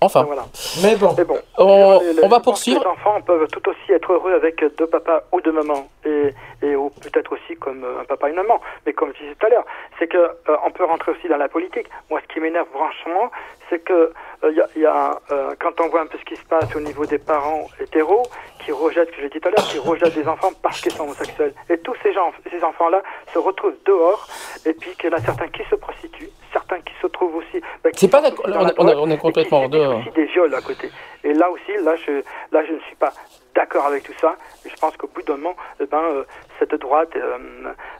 Enfin. 0.00 0.26
Mais 0.82 0.94
bon. 0.96 1.14
Mais 1.16 1.24
bon. 1.24 1.38
On, 1.58 1.98
Les- 2.00 2.12
les- 2.14 2.24
on 2.24 2.28
va 2.28 2.40
poursuivre. 2.40 2.80
Les 2.80 2.86
enfants 2.86 3.20
peuvent 3.22 3.48
tout 3.48 3.66
aussi 3.70 3.92
être 3.92 4.12
heureux 4.12 4.34
avec 4.34 4.62
deux 4.76 4.86
papas 4.86 5.22
ou 5.32 5.40
deux 5.40 5.52
mamans, 5.52 5.88
et, 6.04 6.34
et 6.62 6.76
ou 6.76 6.90
peut-être 6.90 7.32
aussi 7.32 7.56
comme 7.58 7.82
euh, 7.82 8.00
un 8.00 8.04
papa 8.04 8.26
et 8.28 8.30
une 8.30 8.36
maman. 8.36 8.60
Mais 8.84 8.92
comme 8.92 9.12
je 9.14 9.22
disais 9.22 9.34
tout 9.38 9.46
à 9.46 9.50
l'heure, 9.50 9.64
c'est 9.98 10.06
que 10.06 10.18
euh, 10.18 10.56
on 10.66 10.70
peut 10.70 10.84
rentrer 10.84 11.12
aussi 11.12 11.28
dans 11.28 11.38
la 11.38 11.48
politique. 11.48 11.86
Moi, 12.10 12.20
ce 12.28 12.32
qui 12.34 12.40
m'énerve 12.40 12.66
franchement, 12.74 13.30
c'est 13.70 13.78
que 13.80 14.12
euh, 14.44 14.52
y 14.52 14.60
a, 14.60 14.66
y 14.76 14.84
a, 14.84 15.18
euh, 15.30 15.54
quand 15.60 15.80
on 15.80 15.88
voit 15.88 16.02
un 16.02 16.06
peu 16.06 16.18
ce 16.18 16.24
qui 16.24 16.36
se 16.36 16.44
passe 16.44 16.74
au 16.76 16.80
niveau 16.80 17.06
des 17.06 17.18
parents 17.18 17.66
hétéros 17.80 18.22
qui 18.66 18.72
rejettent, 18.72 19.10
ce 19.10 19.16
que 19.16 19.22
j'ai 19.22 19.28
dit 19.28 19.38
tout 19.40 19.48
à 19.48 19.52
l'heure, 19.52 19.68
qui 19.68 19.78
rejettent 19.78 20.14
des 20.14 20.26
enfants 20.26 20.50
parce 20.60 20.80
qu'ils 20.80 20.90
sont 20.90 21.04
homosexuels. 21.04 21.54
Et 21.70 21.78
tous 21.78 21.94
ces 22.02 22.12
gens, 22.12 22.32
ces 22.50 22.62
enfants-là 22.64 23.00
se 23.32 23.38
retrouvent 23.38 23.76
dehors, 23.84 24.26
et 24.66 24.72
puis 24.74 24.90
qu'il 24.96 25.08
y 25.08 25.14
en 25.14 25.16
a 25.16 25.20
certains 25.20 25.46
qui 25.48 25.62
se 25.70 25.76
prostituent, 25.76 26.30
certains 26.52 26.80
qui 26.80 26.92
se 27.00 27.06
trouvent 27.06 27.36
aussi. 27.36 27.60
qui 27.92 28.00
C'est 28.00 28.10
pas 28.10 28.22
On, 28.44 28.84
on 28.84 29.02
on 29.04 29.10
est 29.10 29.18
complètement 29.18 29.60
en 29.62 29.68
dehors. 29.68 30.00
aussi 30.00 30.10
des 30.10 30.26
viols 30.26 30.54
à 30.54 30.60
côté. 30.60 30.90
Et 31.22 31.32
là 31.32 31.48
aussi, 31.48 31.72
là 31.84 31.94
je, 32.04 32.22
là, 32.50 32.64
je 32.66 32.72
ne 32.72 32.80
suis 32.80 32.96
pas 32.96 33.12
d'accord 33.54 33.86
avec 33.86 34.02
tout 34.02 34.14
ça. 34.20 34.34
Je 34.68 34.74
pense 34.80 34.96
qu'au 34.96 35.06
bout 35.06 35.22
d'un 35.22 35.36
moment, 35.36 35.56
eh 35.80 35.86
ben, 35.86 36.02
euh, 36.02 36.24
cette 36.58 36.74
droite 36.74 37.14
euh, 37.14 37.38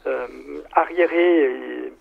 euh, 0.09 0.27
arriérée, 0.75 1.45
et, 1.45 1.93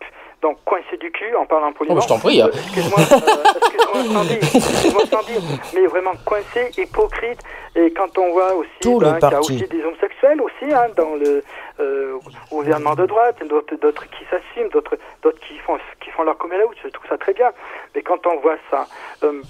donc 0.45 0.57
coincée 0.63 0.97
du 0.97 1.09
cul, 1.11 1.35
en 1.35 1.45
parlant 1.47 1.73
poliment. 1.73 1.97
Oh, 1.97 2.01
je 2.01 2.07
t'en 2.07 2.19
prie, 2.19 2.39
hein. 2.39 2.49
Euh, 2.53 2.57
excuse-moi, 2.65 2.99
euh, 2.99 3.43
excuse-moi 3.61 4.23
excuse-moi 4.53 5.05
Sandy, 5.07 5.37
mais 5.73 5.85
vraiment 5.87 6.13
coincée, 6.23 6.67
hypocrite. 6.77 7.41
Et 7.75 7.91
quand 7.91 8.15
on 8.23 8.31
voit 8.31 8.53
aussi 8.53 8.69
ben, 8.83 9.17
qu'il 9.19 9.29
y 9.29 9.33
a 9.33 9.39
aussi 9.39 9.67
des 9.67 9.83
homosexuels 9.83 10.39
aussi 10.47 10.67
hein, 10.71 10.87
dans 10.95 11.15
le 11.15 11.43
euh, 11.79 12.19
gouvernement 12.51 12.95
de 12.95 13.07
droite, 13.07 13.37
d'autres, 13.47 13.75
d'autres 13.75 14.05
qui 14.13 14.23
s'assument, 14.29 14.69
d'autres, 14.69 14.97
d'autres 15.23 15.39
qui 15.47 15.57
font, 15.65 15.77
qui 16.01 16.11
font 16.11 16.23
leur 16.23 16.37
coming 16.37 16.61
out. 16.61 16.77
Je 16.83 16.89
trouve 16.89 17.09
ça 17.09 17.17
très 17.17 17.33
bien. 17.33 17.51
Mais 17.95 18.01
quand 18.03 18.21
on 18.27 18.35
voit 18.37 18.59
ça 18.69 18.85
euh, 19.23 19.41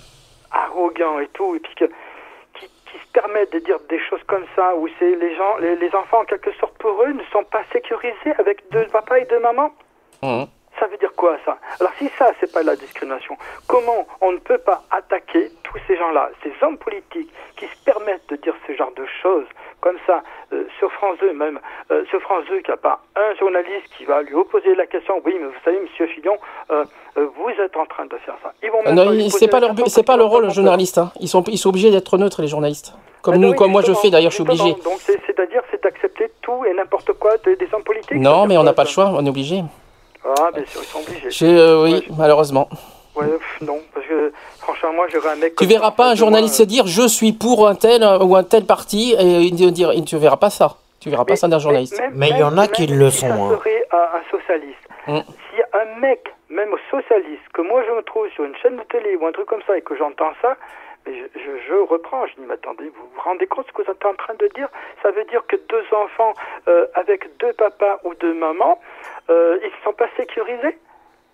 arrogant 0.52 1.20
et 1.20 1.28
tout, 1.34 1.56
et 1.56 1.60
puis 1.60 1.76
que 1.76 1.86
qui, 2.56 2.66
qui 2.88 2.98
se 3.04 3.10
permettent 3.12 3.52
de 3.52 3.60
dire 3.60 3.80
des 3.90 4.00
choses 4.10 4.24
comme 4.28 4.46
ça, 4.56 4.76
où 4.78 4.88
c'est 4.98 5.16
les 5.16 5.36
gens, 5.36 5.58
les, 5.60 5.76
les 5.76 5.94
enfants 5.94 6.22
en 6.22 6.26
quelque 6.26 6.54
sorte 6.54 6.78
pour 6.78 7.04
eux 7.04 7.12
ne 7.12 7.24
sont 7.34 7.44
pas 7.44 7.64
sécurisés 7.74 8.34
avec 8.38 8.64
deux 8.72 8.86
papas 8.86 9.18
et 9.18 9.26
deux 9.26 9.40
mamans. 9.40 9.72
Mmh. 10.24 10.46
Ça 10.80 10.88
veut 10.88 10.98
dire 10.98 11.14
quoi 11.16 11.38
ça 11.46 11.58
Alors 11.80 11.92
si 11.98 12.10
ça 12.18 12.32
c'est 12.40 12.52
pas 12.52 12.62
de 12.62 12.68
la 12.68 12.76
discrimination, 12.76 13.38
comment 13.68 14.06
on 14.22 14.32
ne 14.34 14.38
peut 14.40 14.58
pas 14.58 14.84
attaquer 14.92 15.50
tous 15.64 15.78
ces 15.88 15.96
gens-là, 15.98 16.30
ces 16.44 16.52
hommes 16.62 16.78
politiques 16.78 17.32
qui 17.56 17.66
se 17.66 17.78
permettent 17.86 18.28
de 18.30 18.36
dire 18.36 18.54
ce 18.68 18.74
genre 18.74 18.92
de 18.96 19.06
choses 19.22 19.46
comme 19.82 19.96
ça 20.08 20.22
euh, 20.52 20.64
sur 20.80 20.92
France 20.94 21.18
2 21.22 21.34
même, 21.34 21.60
euh, 21.92 22.04
sur 22.10 22.20
France 22.22 22.44
2 22.50 22.58
qu'il 22.60 22.70
n'y 22.70 22.74
a 22.74 22.78
pas 22.78 23.00
un 23.16 23.36
journaliste 23.36 23.88
qui 23.98 24.04
va 24.06 24.22
lui 24.22 24.34
opposer 24.34 24.74
la 24.76 24.86
question, 24.88 25.22
oui 25.26 25.36
mais 25.40 25.46
vous 25.46 25.54
savez 25.64 25.80
Monsieur 25.80 26.08
Fillon, 26.08 26.38
euh, 26.72 26.84
euh, 27.18 27.28
vous 27.38 27.50
êtes 27.62 27.78
en 27.78 27.86
train 27.86 28.06
de 28.06 28.18
faire 28.18 28.36
ça. 28.44 28.52
Ils 28.64 28.70
vont 28.72 28.84
Non, 28.92 29.30
c'est 29.30 29.48
pas 29.48 29.60
leur, 29.60 29.72
c'est 29.88 30.04
pas 30.06 30.18
leur 30.18 30.28
rôle, 30.30 30.50
journaliste. 30.52 30.98
hein. 30.98 31.12
Ils 31.22 31.28
sont, 31.30 31.44
ils 31.48 31.58
sont 31.58 31.70
obligés 31.70 31.92
d'être 31.92 32.18
neutres, 32.18 32.42
les 32.42 32.48
journalistes. 32.48 32.94
Comme 33.22 33.36
Ah 33.36 33.38
nous, 33.38 33.50
oui, 33.52 33.56
comme 33.56 33.72
moi, 33.72 33.82
je 33.82 33.94
fais. 33.94 34.10
D'ailleurs, 34.12 34.30
je 34.32 34.36
suis 34.36 34.44
obligé. 34.44 34.74
Donc 34.84 35.00
c'est- 35.00 35.20
c'est-à-dire 35.26 35.62
c'est 35.72 35.82
d'accepter 35.82 36.32
tout 36.42 36.64
et 36.66 36.74
n'importe 36.74 37.14
quoi 37.14 37.38
des, 37.38 37.56
des 37.56 37.68
hommes 37.74 37.84
politiques. 37.84 38.18
Non, 38.18 38.46
mais 38.46 38.58
on 38.58 38.64
n'a 38.64 38.74
pas 38.74 38.84
le 38.84 38.90
choix. 38.90 39.06
On 39.14 39.26
est 39.26 39.30
obligé. 39.30 39.64
Ah 40.26 40.52
bien 40.54 40.66
sûr 40.66 40.82
ils 40.82 40.86
sont 40.88 41.00
obligés. 41.00 41.46
Euh, 41.46 41.84
oui, 41.84 42.08
malheureusement. 42.18 42.68
Ouais, 43.16 43.28
pff, 43.28 43.62
non, 43.62 43.80
parce 43.94 44.06
que 44.08 44.34
franchement, 44.60 44.92
moi, 44.94 45.08
j'aurais 45.10 45.30
un 45.30 45.36
mec. 45.36 45.56
Tu 45.56 45.66
verras 45.66 45.92
pas 45.92 46.04
un 46.06 46.08
moi, 46.08 46.16
journaliste 46.16 46.56
se 46.56 46.64
dire 46.64 46.86
je 46.88 47.08
suis 47.08 47.32
pour 47.32 47.68
un 47.68 47.76
tel 47.76 48.04
euh, 48.04 48.20
ou 48.20 48.36
un 48.36 48.44
tel 48.44 48.66
parti 48.66 49.14
et 49.18 49.24
il 49.42 49.56
dire 49.72 49.94
il- 49.94 50.04
tu 50.04 50.18
verras 50.18 50.38
pas 50.38 50.50
ça. 50.50 50.76
Tu 51.00 51.10
verras 51.10 51.24
pas 51.26 51.36
ça 51.36 51.48
d'un 51.48 51.60
journaliste. 51.60 52.00
même- 52.00 52.14
Mais 52.16 52.30
il 52.32 52.38
y 52.40 52.44
en 52.44 52.58
a 52.58 52.68
qui 52.68 52.88
si 52.88 52.94
le 52.94 53.10
ça 53.12 53.28
sont. 53.30 53.46
hein. 53.52 53.58
serait 53.58 53.86
un, 53.92 53.98
un 54.18 54.24
socialiste. 54.32 54.88
Mm. 55.08 55.20
Si 55.20 55.62
un 55.74 56.00
mec, 56.02 56.34
même 56.50 56.72
socialiste, 56.92 57.44
que 57.54 57.62
moi 57.62 57.84
je 57.88 57.92
me 57.94 58.02
trouve 58.02 58.28
sur 58.32 58.44
une 58.44 58.56
chaîne 58.58 58.76
de 58.78 58.84
télé 58.84 59.16
ou 59.16 59.26
un 59.28 59.32
truc 59.32 59.46
comme 59.48 59.62
ça 59.68 59.78
et 59.78 59.82
que 59.82 59.96
j'entends 59.96 60.32
ça, 60.42 60.56
mais 61.06 61.14
je, 61.16 61.40
je, 61.40 61.52
je 61.70 61.74
reprends, 61.94 62.26
je 62.28 62.34
dis, 62.34 62.42
mais 62.48 62.56
attendez, 62.56 62.86
vous 62.86 63.08
vous 63.14 63.22
rendez 63.24 63.46
compte 63.46 63.68
ce 63.68 63.72
que 63.74 63.84
vous 63.84 63.92
êtes 63.92 64.04
en 64.06 64.16
train 64.16 64.34
de 64.40 64.50
dire? 64.56 64.68
Ça 65.04 65.12
veut 65.12 65.24
dire 65.26 65.44
que 65.48 65.56
deux 65.70 65.86
enfants 65.96 66.34
euh, 66.68 66.88
avec 66.96 67.30
deux 67.40 67.54
papas 67.54 68.00
ou 68.04 68.16
deux 68.16 68.34
mamans, 68.34 68.80
ils 69.30 69.34
ne 69.34 69.84
sont 69.84 69.94
pas 69.94 70.10
sécurisés? 70.18 70.78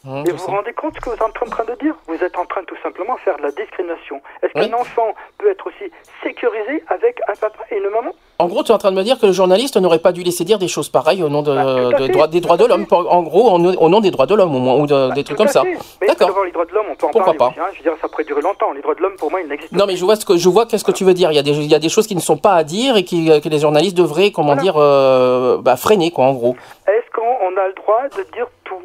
Et 0.03 0.23
je 0.25 0.31
vous 0.31 0.37
vous 0.37 0.47
rendez 0.51 0.73
compte 0.73 0.95
ce 0.95 0.99
que 1.01 1.09
vous 1.09 1.15
êtes 1.15 1.21
en 1.21 1.29
train 1.29 1.63
de 1.63 1.77
dire 1.79 1.93
Vous 2.07 2.15
êtes 2.23 2.35
en 2.35 2.45
train 2.45 2.61
tout 2.65 2.75
simplement 2.81 3.13
de 3.13 3.19
faire 3.19 3.37
de 3.37 3.43
la 3.43 3.51
discrimination. 3.51 4.19
Est-ce 4.41 4.51
Oui. 4.55 4.67
qu'un 4.69 4.77
enfant 4.77 5.13
peut 5.37 5.51
être 5.51 5.67
aussi 5.67 5.91
sécurisé 6.23 6.83
avec 6.87 7.19
un 7.27 7.33
papa 7.39 7.59
et 7.69 7.77
une 7.77 7.89
maman? 7.89 8.11
En 8.39 8.47
gros, 8.47 8.63
tu 8.63 8.71
es 8.71 8.73
en 8.73 8.79
train 8.79 8.89
de 8.91 8.95
me 8.95 9.03
dire 9.03 9.19
que 9.19 9.27
le 9.27 9.31
journaliste 9.31 9.77
n'aurait 9.77 9.99
pas 9.99 10.11
dû 10.11 10.23
laisser 10.23 10.43
dire 10.43 10.57
des 10.57 10.67
choses 10.67 10.89
pareilles 10.89 11.21
au 11.21 11.29
nom 11.29 11.43
de, 11.43 11.53
Bah, 11.53 11.99
de 11.99 12.07
des 12.31 12.41
droits 12.41 12.57
de 12.57 12.65
l'homme. 12.65 12.87
En 12.91 13.21
gros, 13.21 13.51
au 13.51 13.89
nom- 13.89 13.99
des 14.01 14.09
droits 14.09 14.25
de 14.25 14.33
l'homme, 14.33 14.55
au 14.55 14.59
moins, 14.59 14.75
ou 14.79 14.87
de- 14.87 15.13
des 15.13 15.23
trucs 15.23 15.37
comme 15.37 15.47
ça. 15.47 15.61
Mais 16.01 16.07
D'accord. 16.07 16.29
d'abord, 16.29 16.45
les 16.45 16.51
droits 16.51 16.65
de 16.65 16.73
l'homme, 16.73 16.87
on 16.91 16.95
peut 16.95 17.05
en 17.05 17.09
Pourquoi 17.11 17.33
parler 17.33 17.37
pas 17.37 17.47
aussi, 17.49 17.59
hein. 17.59 17.65
Je 17.73 17.77
veux 17.77 17.83
dire, 17.83 17.93
ça 18.01 18.07
pourrait 18.09 18.23
durer 18.23 18.41
longtemps. 18.41 18.71
Les 18.71 18.81
droits 18.81 18.95
de 18.95 19.01
l'homme, 19.01 19.15
pour 19.17 19.29
moi, 19.29 19.41
ils 19.41 19.47
n'existent 19.47 19.77
Non, 19.77 19.85
mais 19.85 19.95
je 19.95 20.03
vois 20.03 20.15
ce 20.15 20.25
que 20.25 20.35
je 20.35 20.49
vois 20.49 20.65
qu'est-ce 20.65 20.83
que 20.83 20.91
tu 20.91 21.03
veux 21.03 21.13
dire. 21.13 21.31
Il 21.31 21.35
y 21.35 21.39
a 21.39 21.43
des 21.43 21.51
il 21.51 21.69
y 21.71 21.75
a 21.75 21.79
des 21.79 21.89
choses 21.89 22.07
qui 22.07 22.15
ne 22.15 22.21
sont 22.21 22.37
pas 22.37 22.53
à 22.55 22.63
dire 22.63 22.97
et 22.97 23.03
qui, 23.03 23.27
que 23.41 23.49
les 23.49 23.59
journalistes 23.59 23.95
devraient 23.95 24.31
comment 24.31 24.55
dire 24.55 24.73
euh, 24.77 25.59
bah, 25.61 25.75
freiner 25.77 26.09
quoi 26.09 26.25
en 26.25 26.33
gros. 26.33 26.55
Est-ce 26.87 27.11
qu'on 27.15 27.21
on 27.21 27.55
a 27.57 27.67
le 27.67 27.73
droit 27.75 28.01
de 28.17 28.23
dire 28.33 28.47
tout? 28.63 28.81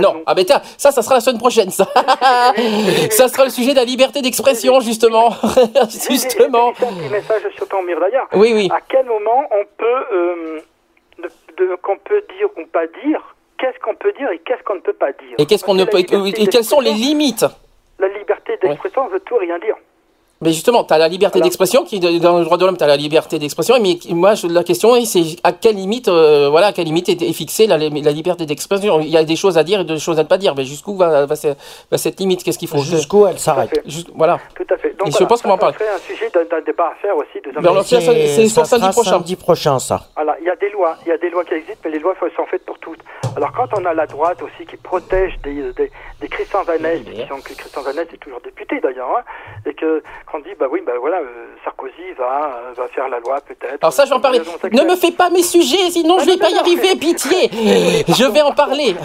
Non. 0.00 0.22
Ah 0.26 0.34
ben 0.34 0.44
tiens, 0.44 0.60
ça, 0.78 0.90
ça 0.90 1.02
sera 1.02 1.16
la 1.16 1.20
semaine 1.20 1.38
prochaine, 1.38 1.70
ça. 1.70 1.86
ça 3.10 3.28
sera 3.28 3.44
le 3.44 3.50
sujet 3.50 3.72
de 3.72 3.76
la 3.78 3.84
liberté 3.84 4.22
d'expression, 4.22 4.80
justement. 4.80 5.30
justement. 6.08 6.68
Un 6.70 6.72
petit 6.72 7.08
message 7.10 7.42
sur 7.56 7.68
ton 7.68 7.82
d'ailleurs. 7.84 8.28
Oui, 8.34 8.52
oui. 8.54 8.68
À 8.74 8.80
quel 8.88 9.06
moment 9.06 9.44
on 9.50 9.64
peut, 9.76 10.04
euh, 10.12 10.60
de- 11.18 11.30
de- 11.64 11.74
qu'on 11.82 11.98
peut 11.98 12.22
dire 12.38 12.48
ou 12.56 12.66
pas 12.66 12.86
dire 13.04 13.20
Qu'est-ce 13.58 13.78
qu'on 13.78 13.94
peut 13.94 14.12
dire 14.18 14.28
et 14.32 14.38
qu'est-ce 14.40 14.62
qu'on 14.64 14.74
ne 14.74 14.80
peut 14.80 14.92
pas 14.92 15.12
dire 15.12 15.36
Et 15.38 15.46
qu'est-ce 15.46 15.62
qu'on 15.64 15.74
ne 15.74 15.84
peut, 15.84 15.98
et 16.00 16.46
quelles 16.48 16.64
sont 16.64 16.80
les 16.80 16.92
limites 16.94 17.44
La 18.00 18.08
liberté 18.08 18.58
d'expression 18.60 19.06
veut 19.08 19.20
tout 19.20 19.36
rien 19.36 19.58
dire. 19.60 19.76
Mais 20.42 20.52
justement, 20.52 20.84
tu 20.84 20.92
as 20.92 20.98
la 20.98 21.08
liberté 21.08 21.40
d'expression 21.40 21.84
qui 21.84 22.00
dans 22.00 22.38
le 22.38 22.44
droit 22.44 22.56
de 22.58 22.66
l'homme, 22.66 22.76
tu 22.76 22.84
as 22.84 22.88
la 22.88 22.96
liberté 22.96 23.38
d'expression, 23.38 23.76
mais 23.80 23.96
moi 24.10 24.34
je- 24.34 24.46
la 24.48 24.64
question 24.64 24.94
est 24.96 25.04
c'est 25.04 25.36
à 25.44 25.52
quelle 25.52 25.76
limite 25.76 26.08
euh, 26.08 26.48
voilà, 26.50 26.66
à 26.68 26.72
quelle 26.72 26.86
limite 26.86 27.08
est, 27.08 27.22
est 27.22 27.32
fixée 27.32 27.66
la, 27.66 27.78
la 27.78 28.10
liberté 28.12 28.44
d'expression? 28.44 29.00
Il 29.00 29.08
y 29.08 29.16
a 29.16 29.24
des 29.24 29.36
choses 29.36 29.56
à 29.56 29.62
dire 29.64 29.80
et 29.80 29.84
des 29.84 29.98
choses 29.98 30.18
à 30.18 30.24
ne 30.24 30.28
pas 30.28 30.38
dire, 30.38 30.54
mais 30.56 30.64
jusqu'où 30.64 30.96
va, 30.96 31.26
va, 31.26 31.34
va 31.90 31.98
cette 31.98 32.18
limite? 32.20 32.42
Qu'est-ce 32.42 32.58
qu'il 32.58 32.68
faut? 32.68 32.78
Jusqu'où 32.78 33.26
elle 33.26 33.38
s'arrête 33.38 33.80
Voilà. 34.14 34.38
Tout 34.54 34.66
à 34.68 34.76
fait. 34.76 34.90
Donc, 34.98 35.08
Et 35.08 35.10
je 35.10 35.16
voilà, 35.16 35.26
pense 35.28 35.42
qu'on 35.42 35.48
va 35.48 35.54
en 35.54 35.58
ça, 35.58 35.66
ça 35.66 35.72
parler. 35.72 35.84
serait 35.86 35.96
un 35.96 36.16
sujet 36.16 36.30
d'un 36.50 36.60
débat 36.60 36.92
à 36.92 36.94
faire 37.00 37.16
aussi. 37.16 37.38
C'est 37.42 38.54
pour 38.54 38.66
samedi 38.66 38.88
prochain. 38.90 39.10
samedi 39.10 39.36
prochain, 39.36 39.78
ça. 39.78 40.06
Voilà, 40.16 40.36
il 40.40 40.46
y 40.46 40.50
a 40.50 40.56
des 40.56 40.70
lois, 40.70 40.96
il 41.04 41.08
y 41.08 41.12
a 41.12 41.18
des 41.18 41.30
lois 41.30 41.44
qui 41.44 41.54
existent, 41.54 41.80
mais 41.84 41.90
les 41.90 41.98
lois 41.98 42.14
sont 42.36 42.46
faites 42.46 42.64
pour 42.64 42.78
toutes. 42.78 42.98
Alors 43.36 43.52
quand 43.52 43.68
on 43.78 43.84
a 43.84 43.94
la 43.94 44.06
droite 44.06 44.40
aussi 44.42 44.66
qui 44.68 44.76
protège 44.76 45.32
des, 45.42 45.72
des, 45.72 45.90
des 46.20 46.28
Christian 46.28 46.62
Vanès, 46.64 47.00
qui 47.04 47.26
sont 47.28 47.40
que 47.40 47.54
Christian 47.54 47.82
Vanès 47.82 48.06
est 48.12 48.16
toujours 48.18 48.40
député 48.42 48.80
d'ailleurs, 48.80 49.08
hein, 49.16 49.22
et 49.66 49.74
que 49.74 50.02
qu'on 50.32 50.40
dit 50.40 50.54
bah 50.58 50.66
oui 50.70 50.80
bah 50.84 50.92
voilà 51.00 51.18
euh, 51.18 51.46
Sarkozy 51.64 52.12
va 52.18 52.50
euh, 52.70 52.72
va 52.74 52.88
faire 52.88 53.08
la 53.08 53.20
loi 53.20 53.40
peut-être. 53.46 53.78
Alors 53.82 53.92
ça, 53.92 54.04
je 54.04 54.10
vais 54.10 54.16
en 54.16 54.20
parler. 54.20 54.40
Ne 54.72 54.82
me 54.84 54.96
fais 54.96 55.12
pas 55.12 55.28
mes 55.30 55.42
sujets, 55.42 55.90
sinon 55.90 56.18
je 56.20 56.26
vais 56.26 56.36
pas 56.38 56.50
y 56.50 56.56
arriver, 56.58 56.96
pitié. 56.96 57.50
Je 58.08 58.24
vais 58.32 58.40
en 58.42 58.52
parler. 58.52 58.96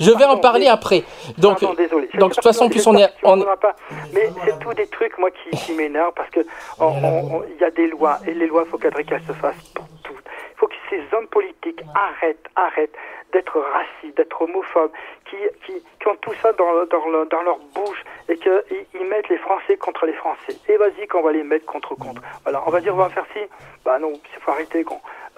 Je 0.00 0.10
vais 0.12 0.24
en 0.24 0.36
parler 0.38 0.66
après. 0.68 1.02
Donc, 1.38 1.60
Pardon, 1.60 1.74
désolé. 1.74 2.08
donc 2.14 2.30
de 2.30 2.34
toute 2.36 2.44
façon, 2.44 2.68
plus 2.68 2.86
on 2.86 2.96
est, 2.96 3.08
on. 3.22 3.36
Mais 4.12 4.30
c'est 4.44 4.58
tous 4.60 4.74
des 4.74 4.86
trucs, 4.86 5.16
moi, 5.18 5.30
qui, 5.30 5.56
qui 5.58 5.72
m'énervent 5.72 6.12
parce 6.14 6.30
que 6.30 6.40
on- 6.78 6.84
on- 6.86 7.36
on- 7.38 7.42
il 7.52 7.60
y 7.60 7.64
a 7.64 7.70
des 7.70 7.88
lois 7.88 8.18
et 8.26 8.34
les 8.34 8.46
lois, 8.46 8.62
il 8.66 8.70
faut 8.70 8.78
qu'elles 8.78 8.92
qu'elles 9.04 9.22
se 9.26 9.32
fassent 9.32 9.54
pour 9.74 9.84
toutes. 10.04 10.14
Il 10.54 10.56
faut 10.58 10.66
que 10.68 10.74
ces 10.90 11.02
hommes 11.12 11.26
politiques 11.28 11.82
arrêtent, 11.94 12.46
arrêtent 12.56 12.94
d'être 13.32 13.58
racistes, 13.60 14.16
d'être 14.16 14.40
homophobes, 14.40 14.90
qui, 15.28 15.36
qui, 15.66 15.74
qui 16.00 16.08
ont 16.08 16.16
tout 16.16 16.32
ça 16.40 16.52
dans, 16.54 16.72
dans, 16.86 17.08
le- 17.08 17.26
dans 17.26 17.42
leur 17.42 17.58
bouche 17.74 18.02
et 18.28 18.36
qu'ils 18.36 18.62
ils 18.94 19.04
mettent 19.06 19.28
les 19.28 19.38
Français 19.38 19.76
contre 19.76 20.06
les 20.06 20.14
Français. 20.14 20.56
Et 20.68 20.76
vas-y 20.76 21.06
qu'on 21.06 21.22
va 21.22 21.32
les 21.32 21.42
mettre 21.42 21.66
contre 21.66 21.94
contre. 21.94 22.22
Voilà, 22.44 22.62
on 22.66 22.70
va 22.70 22.80
dire 22.80 22.94
on 22.94 22.98
va 22.98 23.10
faire 23.10 23.26
ci. 23.34 23.40
Bah 23.84 23.98
non, 23.98 24.12
il 24.12 24.40
faut 24.42 24.50
arrêter. 24.50 24.84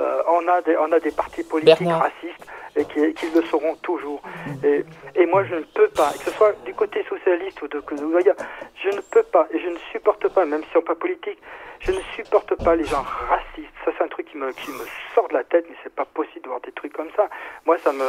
Euh, 0.01 0.23
on 0.28 0.47
a 0.49 0.62
des 0.62 0.77
on 0.77 0.93
a 0.93 1.01
des 1.01 1.10
partis 1.10 1.43
politiques 1.43 1.78
Bernard. 1.78 2.02
racistes 2.02 2.47
et 2.77 2.85
qui, 2.85 3.15
qui 3.15 3.27
le 3.35 3.43
seront 3.43 3.75
toujours. 3.77 4.23
Et, 4.65 4.85
et 5.15 5.27
moi, 5.27 5.44
je 5.44 5.57
ne 5.57 5.62
peux 5.62 5.89
pas, 5.89 6.12
que 6.12 6.25
ce 6.25 6.31
soit 6.31 6.52
du 6.65 6.75
côté 6.75 7.05
socialiste 7.09 7.60
ou 7.62 7.69
de, 7.69 7.83
je 7.89 8.89
ne 8.89 9.01
peux 9.01 9.23
pas 9.25 9.47
et 9.52 9.59
je 9.59 9.69
ne 9.69 9.78
supporte 9.93 10.28
pas, 10.28 10.44
même 10.44 10.62
si 10.62 10.77
on 10.77 10.81
n'est 10.81 10.85
pas 10.85 10.94
politique, 10.94 11.39
je 11.81 11.93
ne 11.93 12.01
supporte 12.15 12.55
pas 12.62 12.77
les 12.77 12.85
gens 12.85 13.02
racistes. 13.02 13.70
Ça, 13.85 13.91
c'est 13.97 14.05
un 14.05 14.09
truc 14.09 14.27
qui 14.31 14.36
me, 14.36 14.52
qui 14.52 14.70
me 14.70 14.85
sort 15.15 15.28
de 15.28 15.35
la 15.35 15.44
tête, 15.44 15.67
mais 15.69 15.77
c'est 15.83 15.94
pas 15.94 16.05
possible 16.05 16.43
de 16.43 16.49
voir 16.49 16.60
des 16.60 16.73
trucs 16.73 16.93
comme 16.93 17.10
ça. 17.17 17.28
Moi, 17.67 17.78
ça 17.78 17.93
me. 17.93 18.05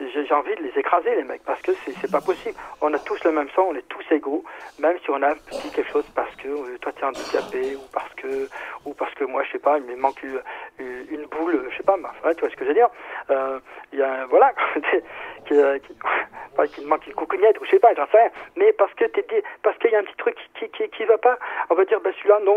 J'ai 0.00 0.34
envie 0.34 0.54
de 0.56 0.62
les 0.62 0.78
écraser, 0.78 1.14
les 1.14 1.24
mecs, 1.24 1.44
parce 1.44 1.60
que 1.62 1.72
c'est 1.72 2.10
pas 2.10 2.20
possible. 2.20 2.56
On 2.80 2.92
a 2.92 2.98
tous 2.98 3.22
le 3.24 3.32
même 3.32 3.48
sang, 3.54 3.66
on 3.70 3.74
est 3.74 3.88
tous 3.88 4.04
égaux, 4.10 4.44
même 4.78 4.98
si 5.04 5.10
on 5.10 5.22
a 5.22 5.30
un 5.30 5.34
petit 5.34 5.70
quelque 5.70 5.90
chose 5.90 6.04
parce 6.14 6.34
que 6.36 6.48
euh, 6.48 6.78
toi 6.80 6.92
t'es 6.92 7.04
handicapé, 7.04 7.76
ou 7.76 7.82
parce 7.92 8.12
que, 8.14 8.48
ou 8.84 8.94
parce 8.94 9.14
que 9.14 9.24
moi, 9.24 9.42
je 9.44 9.52
sais 9.52 9.58
pas, 9.58 9.78
il 9.78 9.84
me 9.84 9.96
manque 9.96 10.22
une, 10.22 11.26
boule, 11.26 11.68
je 11.70 11.76
sais 11.76 11.82
pas, 11.82 11.96
mais 11.96 12.08
enfin, 12.08 12.34
tu 12.34 12.40
vois 12.40 12.50
ce 12.50 12.56
que 12.56 12.64
je 12.64 12.68
veux 12.68 12.74
dire. 12.74 12.88
Euh, 13.30 13.58
Il 13.92 13.98
y 13.98 14.02
a, 14.02 14.26
voilà, 14.26 14.52
qui, 15.46 15.54
euh, 15.54 15.78
qui, 15.78 16.80
me 16.82 16.86
manque 16.86 17.06
une 17.06 17.14
coucougnette, 17.14 17.60
ou 17.60 17.64
je 17.64 17.70
sais 17.70 17.78
pas, 17.78 17.94
j'en 17.94 18.06
sais 18.08 18.18
rien. 18.18 18.30
Mais 18.56 18.72
parce 18.72 18.92
que 18.94 19.04
t'es 19.06 19.24
parce 19.62 19.78
qu'il 19.78 19.90
y 19.90 19.96
a 19.96 19.98
un 19.98 20.04
petit 20.04 20.16
truc 20.16 20.36
qui, 20.58 20.68
qui, 20.70 20.88
qui 20.88 21.04
va 21.04 21.18
pas, 21.18 21.38
on 21.70 21.74
va 21.74 21.84
dire, 21.84 22.00
bah 22.00 22.10
celui-là, 22.18 22.40
non, 22.44 22.56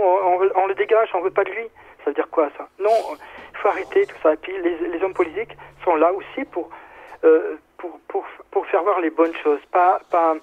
on, 0.56 0.67
le 0.67 0.75
dégage, 0.75 1.09
on 1.14 1.22
veut 1.22 1.32
pas 1.32 1.43
de 1.43 1.51
lui. 1.51 1.67
Ça 2.03 2.11
veut 2.11 2.14
dire 2.14 2.30
quoi, 2.30 2.49
ça? 2.57 2.67
Non, 2.80 3.16
il 3.51 3.57
faut 3.57 3.69
arrêter 3.69 4.06
tout 4.06 4.16
ça. 4.22 4.33
Et 4.33 4.38
puis, 4.38 4.53
les, 4.61 5.03
hommes 5.03 5.14
politiques 5.14 5.56
sont 5.83 5.95
là 5.95 6.11
aussi 6.14 6.45
pour, 6.51 6.67
euh, 6.67 6.69
pour, 7.77 7.99
pour, 8.07 8.25
pour 8.51 8.65
faire 8.67 8.83
voir 8.83 8.99
les 8.99 9.09
bonnes 9.09 9.35
choses, 9.43 9.59
pas, 9.71 9.99
pas, 10.09 10.35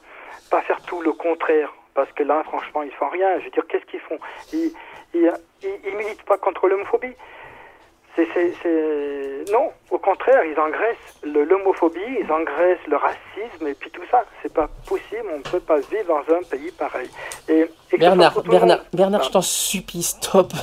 pas 0.51 0.63
faire 0.63 0.81
tout 0.83 1.01
le 1.01 1.13
contraire. 1.13 1.73
Parce 1.95 2.11
que 2.13 2.25
là, 2.25 2.43
franchement, 2.45 2.83
ils 2.83 2.93
font 2.93 3.09
rien. 3.09 3.39
Je 3.39 3.45
veux 3.45 3.51
dire, 3.51 3.67
qu'est-ce 3.69 3.87
qu'ils 3.87 4.01
font? 4.01 4.19
Ils, 4.53 4.73
ils, 5.15 5.33
ils, 5.63 5.97
militent 5.97 6.25
pas 6.25 6.39
contre 6.39 6.69
l'homophobie. 6.69 7.15
C'est. 8.17 8.33
Non, 9.53 9.73
au 9.91 9.99
contraire, 9.99 10.45
ils 10.45 10.59
engraissent 10.59 11.21
l'homophobie, 11.25 12.01
ils 12.21 12.31
engraissent 12.31 12.87
le 12.87 12.97
racisme 12.97 13.67
et 13.67 13.75
puis 13.75 13.91
tout 13.91 14.05
ça. 14.11 14.25
C'est 14.43 14.53
pas 14.53 14.69
possible, 14.89 15.27
on 15.33 15.39
ne 15.39 15.43
peut 15.43 15.61
pas 15.61 15.79
vivre 15.79 16.07
dans 16.07 16.35
un 16.35 16.43
pays 16.43 16.71
pareil. 16.79 17.11
Et, 17.49 17.67
Bernard, 17.99 18.35
Bernard. 18.49 18.79
Bernard, 18.93 19.23
je 19.25 19.31
t'en 19.31 19.43
supplie, 19.43 20.03
stop. 20.03 20.53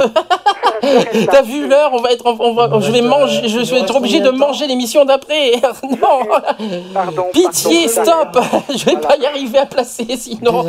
T'as 1.32 1.42
vu 1.44 1.68
l'heure, 1.68 1.92
on 1.94 2.02
va 2.02 2.12
être, 2.12 2.26
on 2.26 2.54
va, 2.54 2.70
je 2.80 2.92
vais 2.92 3.02
manger, 3.02 3.48
je 3.48 3.60
vais 3.60 3.82
être 3.82 3.96
obligé 3.96 4.20
de 4.20 4.32
manger 4.32 4.68
l'émission 4.68 5.06
d'après. 5.06 5.52
Non. 5.84 7.26
Pitié, 7.34 7.88
stop. 7.88 8.38
Je 8.76 8.86
vais 8.86 8.98
pas 8.98 9.16
y 9.18 9.26
arriver 9.26 9.60
à 9.60 9.66
placer, 9.66 10.06
sinon. 10.18 10.66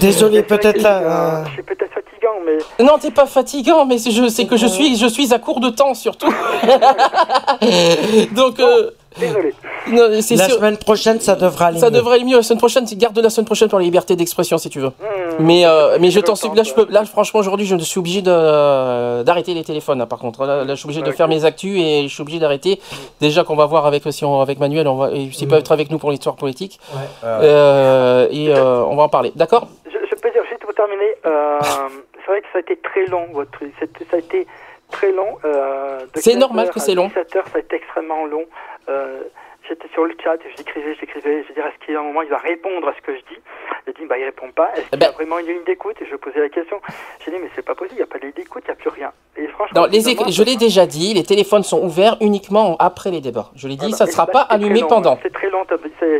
Désolé, 0.00 0.42
peut-être 0.42 0.82
là. 0.82 0.98
euh, 0.98 1.44
C'est 1.56 1.62
peut-être 1.64 1.92
fatigant, 1.92 2.38
mais 2.44 2.84
Non, 2.84 2.98
t'es 2.98 3.10
pas 3.10 3.26
fatigant, 3.26 3.84
mais 3.84 3.98
c'est 3.98 4.10
je- 4.10 4.28
c'est 4.28 4.46
que 4.46 4.56
je 4.56 4.66
suis, 4.66 4.96
je 4.96 5.06
suis 5.06 5.32
à 5.34 5.38
court 5.38 5.60
de 5.60 5.70
temps 5.70 5.94
surtout. 5.94 6.32
Donc, 8.32 8.60
euh, 8.60 8.90
désolé. 9.18 9.54
non, 9.92 10.08
La 10.08 10.20
sûr- 10.22 10.36
semaine 10.56 10.76
prochaine, 10.76 11.20
ça 11.20 11.34
devra 11.36 11.66
aller 11.66 11.78
Ça 11.78 11.90
mieux. 11.90 11.96
devrait 11.96 12.16
aller 12.16 12.24
mieux 12.24 12.36
la 12.36 12.42
semaine 12.42 12.58
prochaine. 12.58 12.84
Garde 12.96 13.18
la 13.18 13.30
semaine 13.30 13.46
prochaine 13.46 13.68
pour 13.68 13.78
la 13.78 13.84
liberté 13.84 14.16
d'expression 14.16 14.58
si 14.58 14.68
tu 14.70 14.80
veux. 14.80 14.92
mais 15.38 15.64
euh, 15.66 15.98
mais 16.00 16.10
je 16.10 16.20
t'en 16.20 16.34
supplie. 16.34 16.56
Là, 16.56 16.62
je 16.64 16.72
peux. 16.74 16.86
Là, 16.90 17.04
franchement, 17.04 17.40
aujourd'hui, 17.40 17.66
je 17.66 17.76
suis 17.78 17.98
obligé 17.98 18.22
de 18.22 19.22
d'arrêter 19.22 19.54
les 19.54 19.64
téléphones. 19.64 20.00
hein, 20.00 20.06
par 20.06 20.18
contre, 20.18 20.44
là, 20.46 20.64
là, 20.64 20.74
je 20.74 20.76
suis 20.76 20.86
obligé 20.86 21.02
de 21.02 21.10
faire 21.12 21.28
mes 21.28 21.44
actus 21.44 21.78
et 21.80 22.02
je 22.08 22.12
suis 22.12 22.22
obligé 22.22 22.38
d'arrêter. 22.38 22.80
Déjà 23.20 23.44
qu'on 23.44 23.56
va 23.56 23.66
voir 23.66 23.86
avec 23.86 24.02
si 24.10 24.24
on, 24.24 24.40
avec 24.40 24.58
Manuel, 24.58 24.88
on 24.88 24.96
va 24.96 25.10
et 25.12 25.30
s'il 25.32 25.48
peut 25.48 25.56
être 25.56 25.72
avec 25.72 25.90
nous 25.90 25.98
pour 25.98 26.10
l'histoire 26.10 26.36
politique. 26.36 26.78
Euh, 27.24 28.26
et 28.30 28.48
euh, 28.54 28.84
on 28.84 28.96
va 28.96 29.04
en 29.04 29.08
parler. 29.08 29.32
D'accord? 29.36 29.68
Je, 29.86 29.90
je 30.10 30.14
peux 30.20 30.30
dire 30.30 30.42
juste 30.48 30.62
pour 30.62 30.74
terminer, 30.74 31.14
euh, 31.26 31.58
c'est 32.24 32.30
vrai 32.30 32.40
que 32.40 32.46
ça 32.52 32.58
a 32.58 32.60
été 32.60 32.76
très 32.82 33.06
long 33.06 33.26
votre 33.32 33.50
truc. 33.52 33.72
Ça 34.10 34.16
a 34.16 34.18
été 34.18 34.46
très 34.90 35.12
long. 35.12 35.38
Euh, 35.44 36.00
C'est 36.14 36.32
15 36.32 36.40
normal 36.40 36.70
que 36.70 36.80
c'est 36.80 36.94
long. 36.94 37.08
17 37.08 37.36
heures, 37.36 37.46
ça 37.48 37.58
a 37.58 37.60
été 37.60 37.76
extrêmement 37.76 38.24
long. 38.26 38.44
Euh, 38.88 39.22
J'étais 39.68 39.88
sur 39.88 40.04
le 40.04 40.14
chat, 40.22 40.36
j'écrivais, 40.56 40.94
j'écrivais. 40.94 41.44
Je 41.48 41.52
dire, 41.52 41.66
est-ce 41.66 41.84
qu'il 41.84 41.94
y 41.94 41.96
a 41.96 42.00
un 42.00 42.04
moment 42.04 42.22
il 42.22 42.28
va 42.28 42.38
répondre 42.38 42.86
à 42.86 42.94
ce 42.94 43.00
que 43.00 43.12
je 43.16 43.20
dis 43.34 43.40
J'ai 43.86 43.92
dit, 43.92 44.06
bah 44.08 44.18
il 44.18 44.24
répond 44.24 44.50
pas. 44.50 44.70
Est-ce 44.76 44.90
qu'il 44.90 45.00
y 45.00 45.04
a 45.04 45.12
vraiment 45.12 45.38
une 45.38 45.46
ligne 45.46 45.64
d'écoute? 45.64 45.94
Et 46.00 46.06
je 46.10 46.16
posais 46.16 46.40
la 46.40 46.48
question. 46.48 46.80
J'ai 47.24 47.30
dit, 47.30 47.36
mais 47.40 47.48
c'est 47.54 47.62
pas 47.62 47.76
possible, 47.76 47.94
il 47.94 47.98
n'y 47.98 48.02
a 48.02 48.06
pas 48.06 48.18
de 48.18 48.24
ligne 48.24 48.32
d'écoute, 48.34 48.64
il 48.66 48.70
n'y 48.70 48.72
a 48.72 48.74
plus 48.74 48.90
rien. 48.90 49.12
Et 49.36 49.46
franchement, 49.46 49.82
Non, 49.82 49.86
les 49.86 50.00
je 50.00 50.42
l'ai 50.42 50.56
déjà 50.56 50.86
dit, 50.86 51.14
les 51.14 51.22
téléphones 51.22 51.62
sont 51.62 51.80
ouverts 51.80 52.16
uniquement 52.20 52.76
après 52.80 53.12
les 53.12 53.20
débats. 53.20 53.50
Je 53.54 53.68
l'ai 53.68 53.76
dit, 53.76 53.82
voilà. 53.82 53.96
ça 53.96 54.06
ne 54.06 54.10
sera 54.10 54.26
pas 54.26 54.40
allumé 54.40 54.80
long, 54.80 54.88
pendant. 54.88 55.18
C'est 55.22 55.32
très 55.32 55.50
long, 55.50 55.64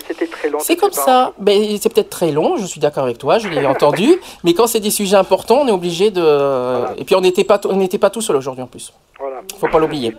c'était 0.07 0.27
très 0.29 0.49
long. 0.49 0.61
C'est 0.61 0.77
comme 0.77 0.93
ça. 0.93 1.33
Mais 1.41 1.77
c'est 1.79 1.93
peut-être 1.93 2.11
très 2.11 2.31
long, 2.31 2.57
je 2.57 2.67
suis 2.67 2.81
d'accord 2.81 3.03
avec 3.03 3.19
toi, 3.19 3.39
je 3.39 3.49
l'ai 3.49 3.67
entendu. 3.67 4.15
Mais 4.45 4.55
quand 4.55 4.69
c'est 4.69 4.81
des 4.81 4.91
sujets 4.91 5.17
importants, 5.17 5.63
on 5.63 5.67
est 5.67 5.73
obligé 5.73 6.13
de. 6.13 7.01
Et 7.01 7.05
puis 7.05 7.17
on 7.17 7.21
n'était 7.21 7.45
pas, 7.45 7.61
on 7.65 7.85
pas 7.99 8.11
tout 8.11 8.21
seul 8.21 8.37
aujourd'hui 8.37 8.63
en 8.63 8.69
plus. 8.69 8.93
Voilà. 9.19 9.41
Faut 9.59 9.69
pas 9.69 9.79
l'oublier. 9.79 10.15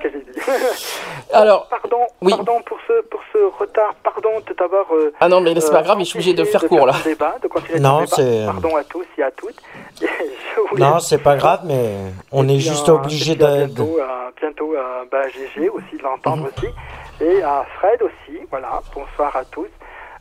Alors. 1.33 1.67
Pardon, 1.67 1.99
Oui. 2.21 2.31
pardon 2.31 2.61
pour 2.65 2.77
ce, 2.87 3.01
pour 3.07 3.21
ce 3.33 3.37
retard, 3.59 3.93
pardon 4.03 4.29
de 4.45 4.53
t'avoir. 4.53 4.85
euh, 4.93 5.13
Ah 5.19 5.27
non, 5.29 5.41
mais 5.41 5.59
c'est 5.59 5.71
pas 5.71 5.79
euh, 5.79 5.81
grave, 5.83 5.97
mais 5.97 6.03
je 6.05 6.09
suis 6.09 6.17
obligé 6.19 6.33
de 6.33 6.43
faire 6.43 6.65
court 6.67 6.85
là. 6.85 6.93
débat, 7.03 7.35
de 7.41 7.47
continuer 7.47 7.79
Non, 7.79 8.05
c'est- 8.05 8.45
Pardon 8.45 8.75
à 8.75 8.83
tous 8.83 9.05
et 9.17 9.23
à 9.23 9.31
toutes. 9.31 9.55
Voulais- 10.71 10.83
Non, 10.85 10.99
c'est 10.99 11.17
pas 11.21 11.35
grave, 11.35 11.61
mais 11.65 11.95
on 12.31 12.47
est 12.47 12.59
juste 12.59 12.89
euh, 12.89 12.93
obligé 12.93 13.35
de. 13.35 13.45
Bientôt, 13.65 13.99
à, 13.99 14.31
bientôt 14.39 14.73
à 14.75 15.05
bah, 15.11 15.27
GG 15.29 15.69
aussi, 15.69 15.97
de 15.97 16.03
l'entendre 16.03 16.47
aussi. 16.55 16.67
Et 17.21 17.41
à 17.41 17.65
Fred 17.79 18.01
aussi, 18.03 18.39
voilà. 18.49 18.81
Bonsoir 18.93 19.35
à 19.35 19.43
tous. 19.45 19.67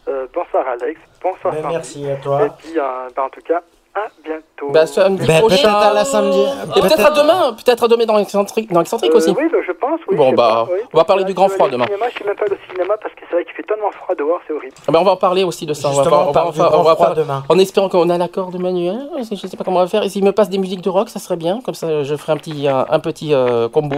Euh, 0.09 0.27
bonsoir 0.33 0.65
Alex. 0.69 1.01
Bonsoir 1.23 1.53
Ben, 1.55 1.67
merci 1.69 2.09
à 2.09 2.17
toi. 2.17 2.45
Et 2.47 2.51
puis, 2.59 2.79
euh, 2.79 2.83
bah, 3.17 3.25
en 3.25 3.29
tout 3.29 3.41
cas, 3.41 3.61
à 3.97 4.09
bientôt. 4.23 4.71
Bah, 4.73 4.87
samedi 4.87 5.27
Ben, 5.27 5.41
prochain. 5.41 5.57
peut-être 5.57 5.75
à 5.75 5.93
la 5.95 6.05
samedi. 6.05 6.39
Et 6.77 6.81
peut-être 6.81 7.07
à 7.07 7.11
demain, 7.11 7.53
peut-être 7.55 7.85
à 7.85 7.89
demain 7.89 8.05
dans 8.05 8.17
l'excentrique, 8.17 8.71
dans 8.73 8.81
l'excentrique 8.81 9.13
Euh, 9.13 9.17
aussi. 9.17 9.31
Oui, 9.31 9.45
bah, 9.51 9.59
je 9.67 9.73
pense. 9.73 10.01
Oui, 10.09 10.17
Bon, 10.17 10.33
bah, 10.33 10.65
pense, 10.67 10.75
oui. 10.75 10.81
on 10.93 10.97
va 10.99 11.05
parler 11.05 11.25
du 11.25 11.33
grand 11.35 11.49
froid 11.49 11.69
demain. 11.69 11.87
Cinéma, 11.87 12.07
je 12.11 12.15
suis 12.17 12.25
même 12.25 12.37
pas 12.37 12.45
au 12.45 12.71
cinéma 12.73 12.95
parce 13.03 13.15
que 13.15 13.21
c'est 13.29 13.35
vrai 13.35 13.45
qu'il 13.45 13.55
fait 13.55 13.63
tellement 13.63 13.91
froid 13.93 14.15
dehors, 14.15 14.39
c'est 14.47 14.53
horrible. 14.53 14.75
Ah 14.87 14.93
ben, 14.93 14.99
on 15.01 15.05
va 15.05 15.13
en 15.13 15.17
parler 15.17 15.45
aussi 15.45 15.65
de 15.67 15.73
ça. 15.75 15.89
Justement, 15.91 16.29
on 16.29 16.33
va, 16.33 16.47
on 16.47 16.51
va, 16.51 16.51
du 16.51 16.61
on 16.61 16.63
va- 16.83 16.95
grand 16.95 17.07
on 17.07 17.09
va 17.09 17.15
demain. 17.15 17.43
En 17.49 17.59
espérant 17.59 17.89
qu'on 17.89 18.09
a 18.11 18.19
l'accord 18.19 18.51
de 18.51 18.59
Manuel. 18.59 18.99
Je 19.19 19.35
sais 19.35 19.57
pas 19.57 19.65
comment 19.65 19.79
on 19.79 19.83
va 19.83 19.89
faire. 19.89 20.03
Et 20.03 20.09
s'il 20.09 20.25
me 20.25 20.33
passe 20.33 20.49
des 20.51 20.59
musiques 20.59 20.83
de 20.83 20.91
rock, 20.91 21.09
ça 21.09 21.19
serait 21.19 21.37
bien. 21.37 21.61
Comme 21.65 21.75
ça, 21.75 22.03
je 22.03 22.15
ferai 22.17 22.33
un 22.33 22.37
petit, 22.37 22.69
un, 22.69 22.87
un 22.89 22.99
petit 23.01 23.33
euh, 23.35 23.69
combo. 23.69 23.97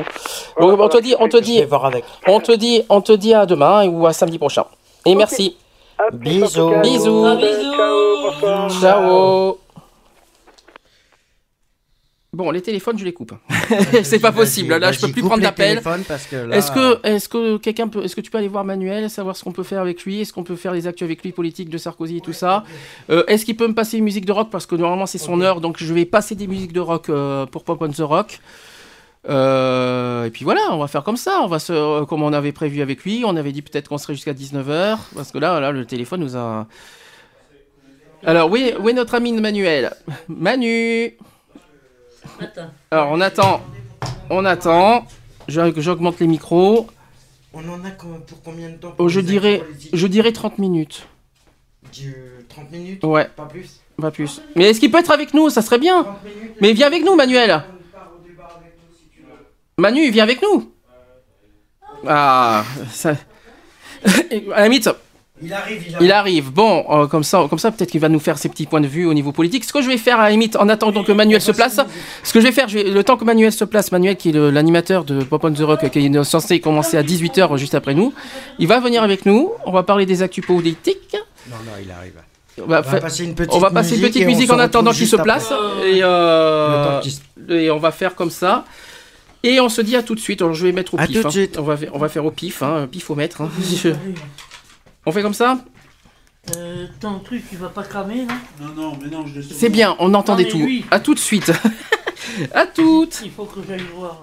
Donc, 0.60 0.78
on 0.80 0.88
te 0.88 0.98
dit, 0.98 1.14
on 1.18 1.28
te 1.28 1.36
dit, 1.38 1.58
vais 1.60 1.66
voir 1.66 1.84
avec. 1.86 2.04
on 2.26 2.40
te 2.40 2.52
dit, 2.52 2.84
on 2.88 3.00
te 3.00 3.12
dit 3.12 3.34
à 3.34 3.46
demain 3.46 3.86
ou 3.88 4.06
à 4.06 4.12
samedi 4.12 4.38
prochain. 4.38 4.64
Et 5.06 5.14
merci. 5.14 5.56
Bisous. 6.12 6.74
Bisous. 6.82 7.26
Ciao. 8.80 9.58
Bon, 12.38 12.52
les 12.52 12.62
téléphones, 12.62 12.96
je 12.96 13.04
les 13.04 13.12
coupe. 13.12 13.32
c'est 14.04 14.20
pas 14.20 14.30
possible. 14.30 14.76
Là, 14.76 14.92
je 14.92 15.00
peux 15.00 15.06
plus 15.12 15.22
prendre 15.22 15.42
d'appel. 15.42 15.74
là- 16.46 16.56
Est-ce 16.56 16.70
que, 16.70 17.04
est-ce 17.04 17.28
que 17.28 17.56
quelqu'un 17.56 17.88
peut, 17.88 18.04
est-ce 18.04 18.14
que 18.14 18.20
tu 18.20 18.30
peux 18.30 18.38
aller 18.38 18.46
voir 18.46 18.64
Manuel, 18.64 19.10
savoir 19.10 19.34
ce 19.36 19.42
qu'on 19.42 19.50
peut 19.50 19.64
faire 19.64 19.80
avec 19.80 20.04
lui, 20.04 20.20
est-ce 20.20 20.32
qu'on 20.32 20.44
peut 20.44 20.54
faire 20.54 20.72
les 20.72 20.86
actus 20.86 21.04
avec 21.04 21.24
lui, 21.24 21.32
politique 21.32 21.68
de 21.68 21.76
Sarkozy 21.78 22.18
et 22.18 22.20
tout 22.20 22.32
ça? 22.32 22.62
Euh, 23.10 23.24
est-ce 23.26 23.44
qu'il 23.44 23.56
peut 23.56 23.66
me 23.66 23.74
passer 23.74 23.98
une 23.98 24.04
musique 24.04 24.24
de 24.24 24.30
rock? 24.30 24.50
Parce 24.52 24.66
que 24.66 24.76
normalement 24.76 25.06
c'est 25.06 25.18
son 25.18 25.40
heure, 25.40 25.60
donc 25.60 25.78
je 25.82 25.92
vais 25.92 26.04
passer 26.04 26.36
des 26.36 26.46
musiques 26.46 26.72
de 26.72 26.78
rock 26.78 27.08
euh, 27.08 27.44
pour 27.46 27.64
Pop 27.64 27.82
on 27.82 27.88
the 27.88 27.96
Rock. 28.02 28.38
Euh, 29.28 30.24
et 30.26 30.30
puis 30.30 30.44
voilà, 30.44 30.60
on 30.70 30.78
va 30.78 30.86
faire 30.86 31.02
comme 31.02 31.16
ça. 31.16 31.40
On 31.42 31.48
va 31.48 31.58
se, 31.58 32.04
comme 32.04 32.22
on 32.22 32.32
avait 32.32 32.52
prévu 32.52 32.82
avec 32.82 33.02
lui, 33.02 33.24
on 33.26 33.34
avait 33.34 33.50
dit 33.50 33.62
peut-être 33.62 33.88
qu'on 33.88 33.98
serait 33.98 34.14
jusqu'à 34.14 34.32
19h 34.32 34.96
parce 35.16 35.32
que 35.32 35.38
là, 35.38 35.58
là, 35.58 35.72
le 35.72 35.84
téléphone 35.84 36.20
nous 36.20 36.36
a. 36.36 36.68
Alors 38.24 38.48
oui, 38.48 38.72
où 38.80 38.88
est 38.88 38.92
notre 38.92 39.16
ami 39.16 39.32
Manuel? 39.32 39.92
Manu. 40.28 41.16
Attends. 42.40 42.70
Alors 42.90 43.08
on 43.12 43.20
attend, 43.20 43.62
on 44.30 44.44
attend. 44.44 45.06
Je- 45.48 45.72
J'augmente 45.80 46.20
les 46.20 46.26
micros. 46.26 46.86
On 47.54 47.60
en 47.68 47.82
a 47.84 47.90
pour 47.90 48.42
combien 48.44 48.68
de 48.68 48.76
temps 48.76 48.94
Oh, 48.98 49.08
je 49.08 49.20
dirais, 49.20 49.62
je 49.92 50.06
dirais 50.06 50.32
30 50.32 50.58
minutes. 50.58 51.06
Du- 51.92 52.14
30 52.48 52.70
minutes 52.70 53.02
Ouais. 53.04 53.26
Pas 53.34 53.46
plus 53.46 53.80
Pas 54.00 54.10
plus. 54.10 54.40
Mais 54.54 54.64
est-ce 54.70 54.78
qu'il 54.80 54.90
peut 54.90 54.98
être 54.98 55.10
avec 55.10 55.32
nous? 55.34 55.48
Ça 55.50 55.62
serait 55.62 55.78
bien. 55.78 56.06
Mais 56.60 56.72
viens 56.74 56.86
avec 56.86 57.02
nous, 57.04 57.16
Manuel. 57.16 57.62
Manu, 59.78 60.10
viens 60.10 60.24
avec 60.24 60.42
nous. 60.42 60.70
Ah, 62.06 62.64
ça... 62.90 63.10
à 64.04 64.60
la 64.60 64.64
limite, 64.64 64.88
Il 65.42 65.52
arrive, 65.52 65.82
il 65.88 65.94
arrive. 65.94 66.06
il 66.06 66.12
arrive. 66.12 66.50
Bon, 66.52 66.84
euh, 66.90 67.06
comme 67.06 67.22
ça, 67.24 67.46
comme 67.48 67.58
ça 67.58 67.70
peut-être 67.70 67.90
qu'il 67.90 68.00
va 68.00 68.08
nous 68.08 68.18
faire 68.20 68.38
ses 68.38 68.48
petits 68.48 68.66
points 68.66 68.80
de 68.80 68.86
vue 68.86 69.06
au 69.06 69.14
niveau 69.14 69.32
politique. 69.32 69.64
Ce 69.64 69.72
que 69.72 69.80
je 69.82 69.88
vais 69.88 69.96
faire, 69.98 70.18
à 70.20 70.24
la 70.24 70.30
limite, 70.30 70.56
en 70.56 70.68
attendant 70.68 71.04
que 71.04 71.12
Manuel 71.12 71.40
se 71.40 71.52
place, 71.52 71.78
ce 72.24 72.32
que 72.32 72.40
je 72.40 72.46
vais 72.46 72.52
faire, 72.52 72.68
je 72.68 72.78
vais- 72.78 72.90
le 72.90 73.04
temps 73.04 73.16
que 73.16 73.24
Manuel 73.24 73.52
se 73.52 73.64
place, 73.64 73.92
Manuel 73.92 74.16
qui 74.16 74.30
est 74.30 74.32
l'animateur 74.32 75.04
de 75.04 75.22
Pop 75.22 75.44
on 75.44 75.52
the 75.52 75.60
Rock, 75.60 75.88
qui 75.90 75.98
est 76.06 76.24
censé 76.24 76.60
commencer 76.60 76.96
à 76.96 77.02
18h 77.02 77.56
juste 77.56 77.74
après 77.74 77.94
nous, 77.94 78.12
il 78.58 78.66
va 78.66 78.80
venir 78.80 79.02
avec 79.02 79.26
nous. 79.26 79.52
On 79.66 79.72
va 79.72 79.82
parler 79.82 80.06
des 80.06 80.22
actus 80.22 80.44
politiques. 80.44 81.16
Non, 81.48 81.56
non, 81.64 81.72
il 81.82 81.90
arrive. 81.90 82.12
On 82.60 82.66
va, 82.66 82.78
On 82.80 82.82
va 82.82 82.82
fa- 82.82 83.00
passer 83.00 83.22
une 83.24 83.36
petite 83.36 83.52
on 83.54 83.60
va 83.60 83.70
passer 83.70 83.94
une 83.96 84.02
musique 84.02 84.24
petite 84.26 84.50
en 84.50 84.58
attendant 84.58 84.90
qu'il 84.90 85.06
se 85.06 85.14
place. 85.14 85.52
Et, 85.86 86.00
euh, 86.02 87.00
et 87.50 87.70
on 87.70 87.78
va 87.78 87.92
faire 87.92 88.16
comme 88.16 88.30
ça. 88.30 88.64
Et 89.44 89.60
on 89.60 89.68
se 89.68 89.80
dit 89.80 89.94
à 89.94 90.02
tout 90.02 90.16
de 90.16 90.20
suite. 90.20 90.42
Alors 90.42 90.54
je 90.54 90.66
vais 90.66 90.72
mettre 90.72 90.94
au 90.94 90.98
À 90.98 91.06
pif. 91.06 91.14
tout 91.14 91.22
de 91.22 91.26
hein. 91.28 91.30
suite. 91.30 91.56
On, 91.60 91.62
va, 91.62 91.76
faire- 91.76 91.90
on 91.94 91.98
va 91.98 92.08
faire 92.08 92.24
au 92.24 92.32
pif, 92.32 92.60
hein, 92.64 92.88
pifomètre. 92.90 93.40
hein. 93.42 93.50
On 95.08 95.10
fait 95.10 95.22
comme 95.22 95.32
ça 95.32 95.56
Euh, 96.54 96.86
ton 97.00 97.18
truc, 97.20 97.42
il 97.50 97.56
va 97.56 97.70
pas 97.70 97.82
cramer, 97.82 98.26
là 98.26 98.34
Non, 98.60 98.74
non, 98.74 98.98
mais 99.02 99.08
non, 99.08 99.26
je 99.26 99.36
le 99.36 99.42
sais. 99.42 99.54
C'est 99.54 99.70
bien, 99.70 99.96
on 100.00 100.12
entendait 100.12 100.44
Non, 100.44 100.50
tout. 100.50 100.58
lui. 100.58 100.84
À 100.90 101.00
tout 101.00 101.14
de 101.14 101.18
suite. 101.18 101.50
à 102.54 102.66
toutes. 102.66 103.22
Il 103.24 103.30
faut 103.30 103.46
que 103.46 103.60
j'aille 103.66 103.86
voir. 103.96 104.20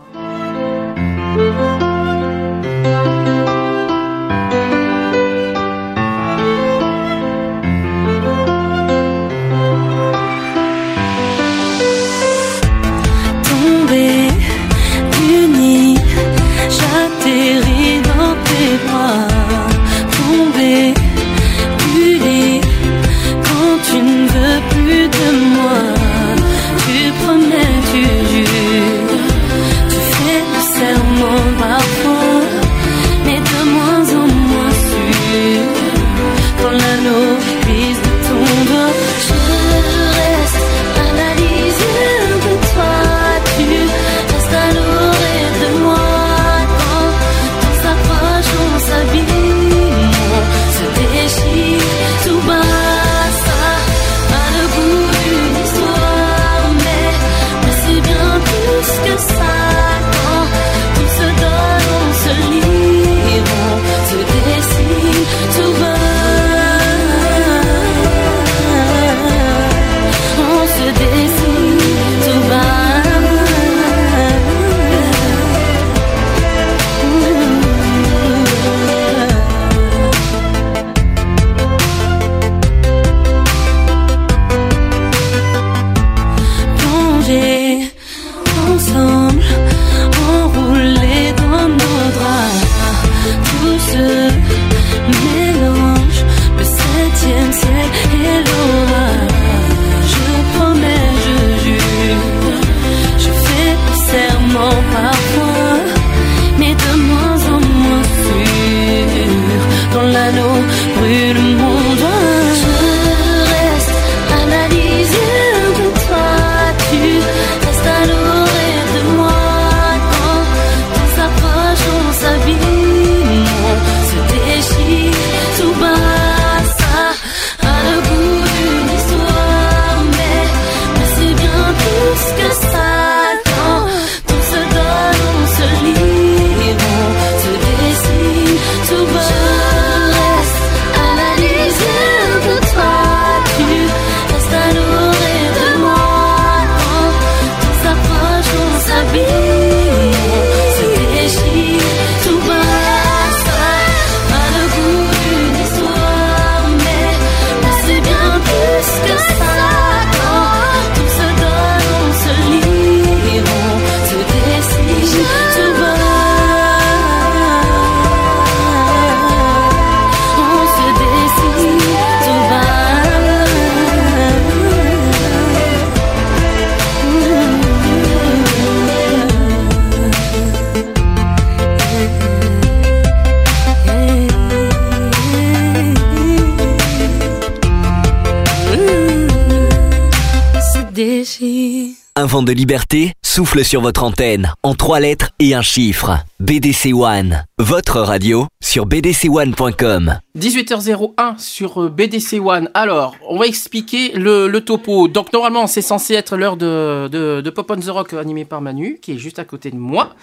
De 192.45 192.53
liberté 192.53 193.11
souffle 193.25 193.65
sur 193.65 193.81
votre 193.81 194.03
antenne 194.03 194.53
en 194.63 194.73
trois 194.75 194.99
lettres 195.01 195.31
et 195.39 195.53
un 195.53 195.61
chiffre. 195.61 196.19
BDC 196.39 196.93
One, 196.93 197.43
votre 197.57 197.99
radio 197.99 198.47
sur 198.63 198.85
bdc1.com. 198.85 200.19
18h01 200.37 201.37
sur 201.39 201.81
euh, 201.83 201.89
BDC 201.89 202.39
One. 202.39 202.69
Alors, 202.73 203.15
on 203.27 203.37
va 203.39 203.47
expliquer 203.47 204.11
le, 204.13 204.47
le 204.47 204.61
topo. 204.61 205.07
Donc, 205.07 205.33
normalement, 205.33 205.67
c'est 205.67 205.81
censé 205.81 206.13
être 206.13 206.37
l'heure 206.37 206.55
de, 206.57 207.07
de, 207.11 207.41
de 207.41 207.49
Pop 207.49 207.69
on 207.71 207.77
the 207.79 207.89
Rock 207.89 208.13
animé 208.13 208.45
par 208.45 208.61
Manu, 208.61 208.99
qui 209.01 209.13
est 209.13 209.17
juste 209.17 209.39
à 209.39 209.45
côté 209.45 209.71
de 209.71 209.77
moi, 209.77 210.13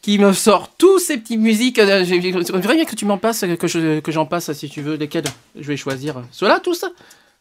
qui 0.00 0.18
me 0.18 0.32
sort 0.32 0.70
tous 0.78 0.98
ces 0.98 1.18
petites 1.18 1.40
musiques. 1.40 1.78
Euh, 1.78 2.04
j'ai- 2.04 2.20
J'aimerais 2.22 2.74
bien 2.76 2.84
que 2.84 2.94
tu 2.96 3.04
m'en 3.04 3.18
passes, 3.18 3.44
que 3.58 3.66
je- 3.66 4.00
que 4.00 4.12
j'en 4.12 4.26
passe 4.26 4.52
si 4.52 4.68
tu 4.70 4.80
veux. 4.82 4.94
Lesquelles 4.94 5.24
Je 5.58 5.66
vais 5.66 5.76
choisir. 5.76 6.22
Ceux-là, 6.30 6.60
tous? 6.60 6.84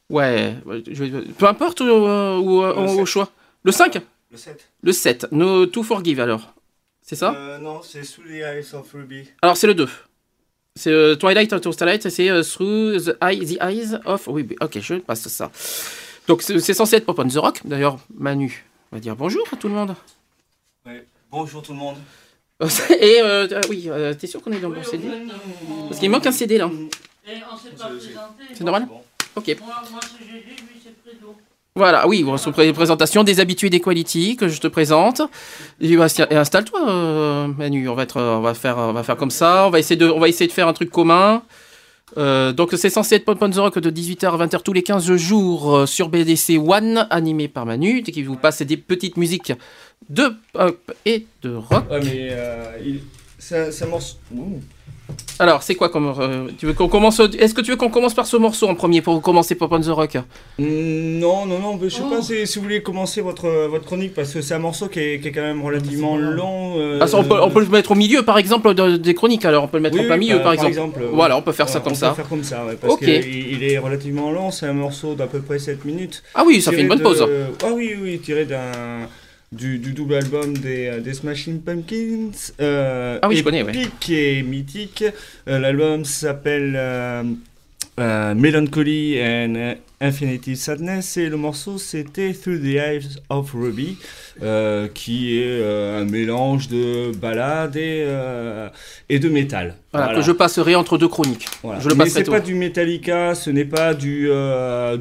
Ouais, 0.10 0.56
je 0.92 1.04
vais- 1.06 1.22
peu 1.38 1.48
importe 1.48 1.80
ou, 1.82 1.86
euh, 1.86 2.38
ou, 2.38 2.64
euh, 2.64 2.74
au 3.02 3.06
choix. 3.06 3.30
Le 3.64 3.72
5 3.72 4.00
Le 4.32 4.38
7. 4.38 4.70
Le 4.82 4.92
7. 4.92 5.28
No 5.32 5.66
to 5.66 5.84
Forgive 5.84 6.20
alors. 6.20 6.54
C'est 7.02 7.16
ça? 7.16 7.34
Euh, 7.36 7.58
non, 7.58 7.82
c'est 7.84 8.04
Sous 8.04 8.22
the 8.22 8.28
Eyes 8.42 8.74
of 8.74 8.92
Ruby. 8.94 9.28
alors 9.42 9.58
c'est 9.58 9.68
le 9.68 9.74
2. 9.74 9.90
C'est 10.76 10.90
euh, 10.92 11.16
Twilight 11.16 11.60
to 11.60 11.72
Starlight, 11.74 12.08
c'est 12.10 12.30
euh, 12.30 12.44
Through 12.44 13.02
the, 13.04 13.18
eye- 13.22 13.46
the 13.46 13.62
Eyes 13.62 14.00
of... 14.06 14.28
Oui, 14.28 14.46
oui, 14.50 14.56
ok, 14.62 14.80
je 14.80 14.96
passe 14.96 15.28
ça. 15.28 15.52
Donc 16.28 16.42
c'est 16.44 16.74
censé 16.74 16.96
être 16.98 17.06
Pop 17.06 17.20
on 17.20 17.28
the 17.28 17.36
Rock. 17.36 17.60
D'ailleurs, 17.66 17.98
Manu 18.14 18.64
va 18.92 19.00
dire 19.00 19.16
bonjour 19.18 19.46
à 19.52 19.58
tout 19.58 19.68
le 19.68 19.74
monde. 19.74 19.96
Ouais. 20.86 21.06
Bonjour 21.30 21.62
tout 21.62 21.74
le 21.74 21.80
monde. 21.80 21.98
Et 23.00 23.20
euh, 23.22 23.48
ah 23.54 23.62
oui, 23.70 23.86
euh, 23.90 24.14
t'es 24.14 24.28
sûr 24.28 24.42
qu'on 24.42 24.52
est 24.54 24.60
dans 24.60 24.70
le 24.70 24.76
bon 24.76 24.84
CD 24.84 25.10
Parce 25.90 26.00
qu'il 26.00 26.10
manque 26.10 26.26
un 26.28 26.32
CD 26.32 26.58
là. 26.58 26.70
Et 27.28 27.32
on 27.52 27.58
s'est 27.58 27.72
pas 27.72 27.88
présenté. 27.88 28.44
C'est 28.54 28.64
normal? 28.64 28.88
Ok. 29.36 29.58
Moi, 29.60 29.68
moi 29.92 30.00
c'est 30.04 30.24
GG, 30.26 30.46
lui 30.46 30.82
c'est 30.82 30.94
Fredo. 31.04 31.36
Voilà, 31.76 32.06
oui, 32.06 32.22
bon, 32.24 32.36
sur 32.36 32.52
pré- 32.52 32.74
présentation 32.74 33.24
des 33.24 33.40
habitués 33.40 33.70
d'Equality 33.70 34.36
que 34.36 34.50
je 34.50 34.60
te 34.60 34.68
présente. 34.68 35.22
Et, 35.80 35.96
bah, 35.96 36.08
et 36.30 36.36
installe-toi, 36.36 36.90
euh, 36.90 37.48
Manu. 37.48 37.88
On 37.88 37.96
va 37.96 38.04
être, 38.04 38.18
euh, 38.18 38.36
on 38.36 38.42
va 38.42 38.54
faire, 39.04 39.16
comme 39.16 39.32
ça. 39.32 39.68
On 39.68 39.70
va 39.70 39.80
essayer 39.80 39.96
de, 39.96 40.12
faire 40.52 40.68
un 40.68 40.74
truc 40.74 40.90
commun. 40.90 41.44
Euh, 42.18 42.52
donc 42.52 42.72
c'est 42.76 42.90
censé 42.90 43.16
être 43.16 43.24
Pop 43.24 43.40
Rock 43.40 43.80
de 43.80 43.90
18h 43.90 44.34
à 44.34 44.46
20h 44.46 44.64
tous 44.64 44.74
les 44.74 44.84
15 44.84 45.16
jours 45.16 45.88
sur 45.88 46.10
BDC 46.10 46.58
One, 46.58 47.08
animé 47.10 47.48
par 47.48 47.66
Manu, 47.66 48.04
qui 48.04 48.22
vous 48.22 48.36
passe 48.36 48.62
des 48.64 48.76
petites 48.76 49.16
musiques 49.16 49.54
de 50.10 50.34
pop 50.52 50.92
et 51.06 51.26
de 51.42 51.56
rock. 51.56 51.90
Ouais, 51.90 52.02
mais 52.04 52.36
il... 52.84 53.00
Ouh. 54.36 54.60
Alors, 55.40 55.64
c'est 55.64 55.76
quoi 55.76 55.90
comme 55.90 56.14
euh, 56.20 56.48
tu 56.58 56.66
veux 56.68 56.74
qu'on 56.74 56.88
commence 56.88 57.20
Est-ce 57.20 57.54
que 57.54 57.62
tu 57.62 57.72
veux 57.72 57.78
qu'on 57.78 57.90
commence 57.90 58.14
par 58.14 58.26
ce 58.28 58.38
morceau 58.38 58.68
en 58.68 58.76
premier 58.76 59.02
pour 59.02 59.22
commencer 59.22 59.56
Pop 59.56 59.72
on 59.72 59.80
the 59.82 59.88
Rock? 59.88 60.16
Mm, 60.60 61.20
Non, 61.20 61.46
non, 61.46 61.60
non, 61.60 61.80
je 61.84 61.90
sais 61.90 62.02
pas 62.04 62.22
si, 62.22 62.46
si 62.46 62.58
vous 62.60 62.64
voulez 62.66 62.82
commencer 62.82 63.22
votre, 63.22 63.48
votre 63.68 63.86
chronique 63.86 64.14
parce 64.14 64.32
que 64.34 64.42
c'est 64.42 64.54
un 64.54 64.60
morceau 64.60 64.88
qui 64.88 65.00
est, 65.00 65.20
qui 65.20 65.30
est 65.30 65.32
quand 65.32 65.42
même 65.42 65.62
relativement 65.64 66.16
long. 66.18 66.76
euh, 66.78 67.00
Ah, 67.02 67.08
ça, 67.08 67.18
on, 67.18 67.24
peut, 67.24 67.42
on 67.42 67.50
peut 67.50 67.62
le 67.62 67.68
mettre 67.68 67.92
au 67.92 67.96
milieu, 67.96 68.24
par 68.24 68.38
exemple, 68.38 68.74
de- 68.74 68.98
des 68.98 69.14
chroniques. 69.14 69.46
Alors, 69.46 69.64
on 69.64 69.68
peut 69.68 69.78
le 69.78 69.84
mettre 69.84 69.96
Oui, 69.98 70.04
en 70.04 70.06
plein 70.08 70.14
oui, 70.16 70.20
milieu, 70.26 70.36
par- 70.36 70.44
par, 70.44 70.54
exemple. 70.54 70.70
exemple, 70.72 71.00
oui. 71.04 71.10
Voilà, 71.14 71.38
on 71.38 71.42
peut 71.42 71.52
faire 71.54 71.70
ça 71.70 71.80
comme 71.80 71.94
on 71.94 71.96
ça. 71.96 72.10
peut 72.10 72.16
faire 72.18 72.30
comme 72.30 72.44
ça, 72.44 72.66
ouais, 72.66 72.78
parce 72.80 72.94
Ok. 72.94 73.00
qu'il 73.00 73.54
il 73.54 73.64
est 73.64 73.78
relativement 73.78 74.32
long, 74.32 74.52
c'est 74.52 74.68
un 74.68 74.74
morceau 74.74 75.16
d'à 75.16 75.28
peu 75.28 75.40
près 75.42 75.60
7 75.60 75.86
minutes. 75.86 76.22
Ah 76.36 76.44
oui, 76.46 76.62
ça 76.62 76.72
fait 76.72 76.82
une 76.82 76.88
bonne 76.88 77.00
de- 77.00 77.04
pause. 77.04 77.26
Ah 77.64 77.68
oui, 77.74 77.96
oui, 78.02 78.20
tiré 78.20 78.46
d'un 78.46 79.08
du, 79.52 79.80
du 79.80 79.92
double 79.94 80.16
album 80.16 80.58
des, 80.58 80.88
euh, 80.88 81.00
des 81.02 81.14
Smashing 81.14 81.62
Pumpkins. 81.62 82.32
euh, 82.62 83.20
Ah 83.22 83.28
oui, 83.28 83.36
je 83.38 83.44
connais, 83.44 83.64
ouais. 83.64 83.72
épique 83.72 84.10
et 84.10 84.44
mythique. 84.44 85.04
Euh, 85.48 85.60
L'album 85.60 86.06
s'appelle 86.06 86.74
euh, 86.78 87.24
Melancholy 88.34 89.22
and 89.22 89.76
Infinity 90.02 90.56
Sadness 90.56 91.18
et 91.18 91.30
le 91.30 91.38
morceau 91.38 91.78
c'était 91.78 92.34
Through 92.34 92.60
the 92.62 92.76
Eyes 92.76 93.20
of 93.30 93.52
Ruby, 93.54 93.98
euh, 94.42 94.88
qui 94.94 95.38
est 95.38 95.46
euh, 95.46 96.02
un 96.02 96.06
mélange 96.06 96.68
de 96.68 97.12
ballade 97.16 97.76
et, 97.76 98.04
euh, 98.08 98.68
et 99.10 99.20
de 99.20 99.30
métal. 99.30 99.76
Voilà, 99.94 100.16
que 100.16 100.22
je 100.22 100.32
passerai 100.32 100.74
entre 100.74 100.98
deux 100.98 101.10
chroniques. 101.10 101.48
Voilà. 101.64 101.82
Je 101.82 101.90
le 101.90 101.96
Mais 101.96 102.10
c'est 102.10 102.24
pas 102.24 102.40
du 102.40 102.56
Metallica, 102.56 103.36
ce 103.36 103.50
n'est 103.50 103.66
pas 103.66 103.94
du, 103.94 104.30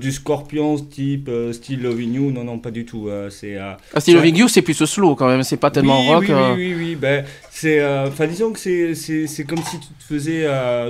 du 0.01 0.12
Scorpion 0.12 0.77
type 0.79 1.31
Still 1.53 1.83
Loving 1.83 2.15
You, 2.15 2.33
non, 2.33 2.43
non, 2.43 2.59
pas 2.59 2.73
du 2.73 2.85
tout. 2.85 3.09
c'est, 3.31 3.57
Ah, 3.57 4.01
Still 4.01 4.17
Loving 4.17 4.37
You, 4.37 4.49
c'est 4.49 4.62
plus 4.62 4.75
slow 4.85 5.15
quand 5.15 5.29
même, 5.29 5.45
c'est 5.45 5.57
pas 5.59 5.70
tellement 5.70 6.01
oui, 6.01 6.09
rock. 6.09 6.25
Oui, 6.29 6.35
oui, 6.35 6.55
oui, 6.57 6.75
oui, 6.77 6.97
ben, 6.97 7.25
c'est, 7.51 7.81
enfin, 7.85 8.27
disons 8.27 8.53
que 8.53 8.59
c'est, 8.59 8.97
c'est, 8.97 9.29
c'est 9.29 9.45
comme 9.45 9.62
si 9.62 9.79
tu 9.79 9.87
te 9.87 10.03
faisais, 10.03 10.45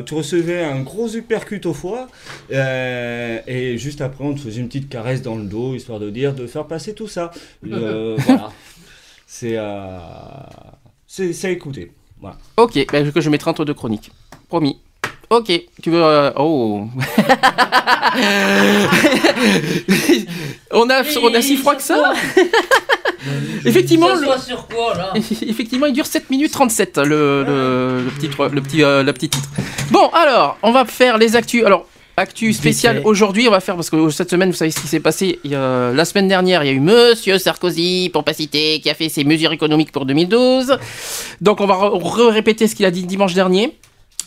tu 0.07 0.15
recevais 0.15 0.65
un 0.65 0.81
gros 0.81 1.15
uppercut 1.15 1.67
au 1.67 1.75
foie, 1.75 2.09
et 2.51 3.77
juste 3.77 4.00
après 4.03 4.25
on 4.25 4.35
te 4.35 4.41
faisait 4.41 4.61
une 4.61 4.69
petite 4.69 4.89
caresse 4.89 5.23
dans 5.23 5.37
le 5.37 5.45
dos, 5.45 5.75
histoire 5.75 5.99
de 6.01 6.11
dire, 6.11 6.35
de 6.35 6.47
faire 6.47 6.67
passer 6.67 6.95
tout 6.95 7.09
ça. 7.09 7.31
Euh, 7.71 8.17
voilà. 8.27 8.51
C'est, 9.27 9.57
euh, 9.57 9.99
c'est, 11.07 11.33
c'est 11.33 11.49
à 11.49 11.51
écouter. 11.51 11.93
Voilà. 12.21 12.37
Ok, 12.57 12.79
ben, 12.93 13.11
que 13.13 13.21
je 13.21 13.31
mettrai 13.31 13.51
entre 13.51 13.65
deux 13.65 13.75
chroniques. 13.75 14.11
Promis. 14.49 14.79
Ok, 15.31 15.53
tu 15.81 15.91
veux... 15.91 16.03
euh, 16.03 16.33
Oh 16.37 16.89
on, 20.73 20.89
a, 20.91 21.03
on 21.23 21.35
a 21.35 21.43
si 21.43 21.57
froid 21.57 21.75
que 21.77 21.83
ça 21.83 22.13
Effectivement, 23.67 24.15
le- 24.15 24.27
sur 24.41 24.67
quoi 24.67 24.95
là? 24.97 25.13
Effectivement, 25.15 25.87
il 25.87 25.93
dure 25.93 26.07
7 26.07 26.31
minutes 26.31 26.53
37, 26.53 26.99
le, 26.99 27.45
le, 27.45 28.05
le 28.05 28.11
petit, 28.11 28.29
le, 28.29 28.61
petit, 28.63 28.83
euh, 28.83 29.03
le 29.03 29.13
petit 29.13 29.29
titre. 29.29 29.49
Bon, 29.91 30.09
alors, 30.09 30.57
on 30.63 30.73
va 30.73 30.85
faire 30.87 31.19
les 31.19 31.37
actus. 31.37 31.63
Alors, 31.65 31.87
actu 32.21 32.53
spécial 32.53 32.99
fait. 32.99 33.05
aujourd'hui, 33.05 33.49
on 33.49 33.51
va 33.51 33.61
faire, 33.61 33.75
parce 33.77 33.91
que 33.91 34.11
cette 34.11 34.31
semaine, 34.31 34.51
vous 34.51 34.57
savez 34.57 34.71
ce 34.71 34.81
qui 34.81 34.87
s'est 34.87 35.01
passé. 35.01 35.39
Il 35.45 35.51
y 35.51 35.55
a- 35.55 35.93
la 35.93 36.05
semaine 36.05 36.29
dernière, 36.29 36.63
il 36.63 36.67
y 36.67 36.71
a 36.71 36.73
eu 36.73 36.81
Monsieur 36.81 37.39
Sarkozy, 37.39 38.11
pour 38.13 38.23
pas 38.25 38.33
citer, 38.35 38.81
qui 38.81 38.89
a 38.91 38.95
fait 38.95 39.09
ses 39.09 39.25
mesures 39.25 39.53
économiques 39.53 39.91
pour 39.93 40.07
2012. 40.07 40.77
Donc, 41.41 41.61
on 41.61 41.67
va 41.67 41.75
re-répéter 41.75 42.69
ce 42.69 42.75
qu'il 42.75 42.87
a 42.87 42.91
dit 42.91 43.03
dimanche 43.05 43.35
dernier. 43.35 43.77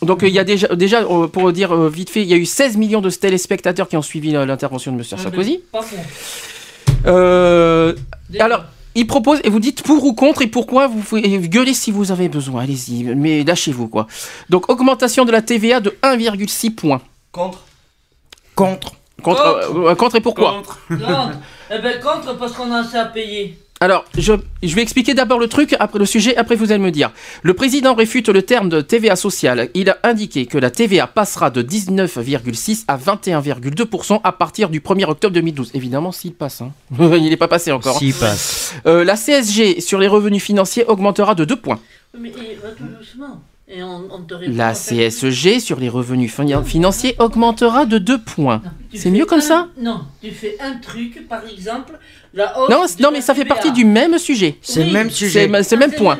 Donc, 0.02 0.22
euh, 0.22 0.28
il 0.28 0.34
y 0.34 0.38
a 0.38 0.44
déjà, 0.44 0.68
déjà 0.74 1.02
euh, 1.02 1.28
pour 1.28 1.52
dire 1.52 1.72
euh, 1.72 1.88
vite 1.88 2.10
fait, 2.10 2.22
il 2.22 2.28
y 2.28 2.34
a 2.34 2.36
eu 2.36 2.44
16 2.46 2.76
millions 2.76 3.00
de 3.00 3.08
téléspectateurs 3.10 3.88
qui 3.88 3.96
ont 3.96 4.02
suivi 4.02 4.32
l'intervention 4.32 4.92
de 4.92 4.96
Monsieur 4.98 5.16
Sarkozy. 5.16 5.60
Pas 5.72 5.80
con. 5.80 5.96
Euh, 7.06 7.94
alors, 8.38 8.64
il 8.94 9.06
propose, 9.06 9.40
et 9.44 9.50
vous 9.50 9.60
dites 9.60 9.82
pour 9.82 10.04
ou 10.04 10.12
contre, 10.14 10.42
et 10.42 10.46
pourquoi, 10.46 10.86
vous 10.86 11.00
pouvez 11.00 11.22
gueuler 11.48 11.74
si 11.74 11.90
vous 11.90 12.12
avez 12.12 12.28
besoin, 12.28 12.62
allez-y, 12.62 13.04
mais 13.16 13.44
lâchez-vous, 13.44 13.88
quoi. 13.88 14.06
Donc, 14.50 14.70
augmentation 14.70 15.24
de 15.24 15.32
la 15.32 15.42
TVA 15.42 15.80
de 15.80 15.96
1,6 16.02 16.70
points. 16.70 17.00
Contre 17.32 17.62
Contre. 18.54 18.92
Contre, 19.22 19.40
euh, 19.42 19.90
euh, 19.90 19.94
contre 19.94 20.16
et 20.16 20.20
pourquoi 20.20 20.52
Contre. 20.52 20.78
Eh 20.90 21.78
ben 21.78 22.00
contre 22.00 22.36
parce 22.36 22.52
qu'on 22.52 22.70
a 22.72 22.80
assez 22.80 22.96
à 22.96 23.06
payer. 23.06 23.58
Alors, 23.80 24.04
je, 24.16 24.32
je 24.62 24.74
vais 24.74 24.82
expliquer 24.82 25.14
d'abord 25.14 25.38
le 25.38 25.48
truc, 25.48 25.74
après 25.78 25.98
le 25.98 26.06
sujet, 26.06 26.36
après 26.36 26.54
vous 26.56 26.70
allez 26.72 26.82
me 26.82 26.90
dire. 26.90 27.10
Le 27.42 27.54
président 27.54 27.94
réfute 27.94 28.28
le 28.28 28.42
terme 28.42 28.68
de 28.68 28.80
TVA 28.80 29.16
sociale. 29.16 29.68
Il 29.74 29.90
a 29.90 29.98
indiqué 30.04 30.46
que 30.46 30.56
la 30.58 30.70
TVA 30.70 31.06
passera 31.06 31.50
de 31.50 31.60
19,6 31.62 32.84
à 32.88 32.96
21,2% 32.96 34.20
à 34.22 34.32
partir 34.32 34.68
du 34.70 34.80
1er 34.80 35.04
octobre 35.06 35.34
2012. 35.34 35.72
Évidemment, 35.74 36.12
s'il 36.12 36.32
passe. 36.34 36.62
hein. 36.62 36.70
il 36.98 37.28
n'est 37.28 37.36
pas 37.36 37.48
passé 37.48 37.72
encore. 37.72 37.98
S'il 37.98 38.14
passe. 38.14 38.74
Euh, 38.86 39.04
la 39.04 39.16
CSG 39.16 39.80
sur 39.80 39.98
les 39.98 40.08
revenus 40.08 40.42
financiers 40.42 40.84
augmentera 40.86 41.34
de 41.34 41.44
2 41.44 41.56
points. 41.56 41.80
Mais 42.18 42.30
va 42.62 42.70
tout 42.70 42.84
doucement. 42.84 43.42
Et 43.76 43.82
on, 43.82 44.02
on 44.12 44.20
te 44.20 44.34
répond. 44.34 44.52
La 44.56 44.72
CSG 44.74 45.58
sur 45.58 45.80
les 45.80 45.88
revenus 45.88 46.32
fin- 46.32 46.62
financiers 46.62 47.16
augmentera 47.18 47.86
de 47.86 47.98
2 47.98 48.18
points. 48.22 48.62
C'est 48.94 49.10
mieux 49.10 49.26
comme 49.26 49.38
un- 49.38 49.42
ça 49.42 49.68
Non, 49.80 50.02
tu 50.22 50.30
fais 50.30 50.56
un 50.60 50.74
truc, 50.74 51.26
par 51.28 51.40
exemple, 51.46 51.98
la 52.34 52.56
hausse. 52.60 52.98
non, 53.00 53.10
mais 53.12 53.20
ça 53.20 53.34
fait 53.34 53.44
partie 53.44 53.72
du 53.72 53.84
même 53.84 54.18
sujet. 54.18 54.58
C'est 54.62 54.84
le 54.84 54.92
même 54.92 55.10
sujet. 55.10 55.50
C'est 55.64 55.74
le 55.76 55.80
même 55.80 55.90
Ah, 55.94 55.98
point. 55.98 56.18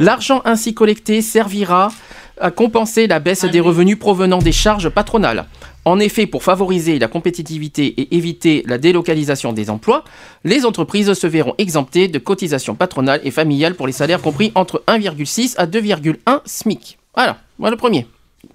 L'argent 0.00 0.42
ainsi 0.44 0.74
collecté 0.74 1.22
servira 1.22 1.92
à 2.40 2.50
compenser 2.50 3.06
la 3.06 3.20
baisse 3.20 3.44
des 3.44 3.60
revenus 3.60 3.98
provenant 3.98 4.38
des 4.38 4.52
charges 4.52 4.88
patronales. 4.88 5.44
En 5.84 5.98
effet, 5.98 6.26
pour 6.26 6.42
favoriser 6.42 6.98
la 6.98 7.08
compétitivité 7.08 7.86
et 7.86 8.14
éviter 8.14 8.62
la 8.66 8.76
délocalisation 8.76 9.52
des 9.52 9.70
emplois, 9.70 10.04
les 10.44 10.66
entreprises 10.66 11.12
se 11.14 11.26
verront 11.26 11.54
exemptées 11.56 12.08
de 12.08 12.18
cotisations 12.18 12.74
patronales 12.74 13.20
et 13.24 13.30
familiales 13.30 13.74
pour 13.74 13.86
les 13.86 13.92
salaires 13.92 14.20
compris 14.20 14.52
entre 14.54 14.82
1,6 14.88 15.54
à 15.56 15.66
2,1 15.66 16.40
SMIC. 16.44 16.98
Voilà, 17.14 17.38
voilà 17.58 17.72
le 17.72 17.78
premier. 17.78 18.06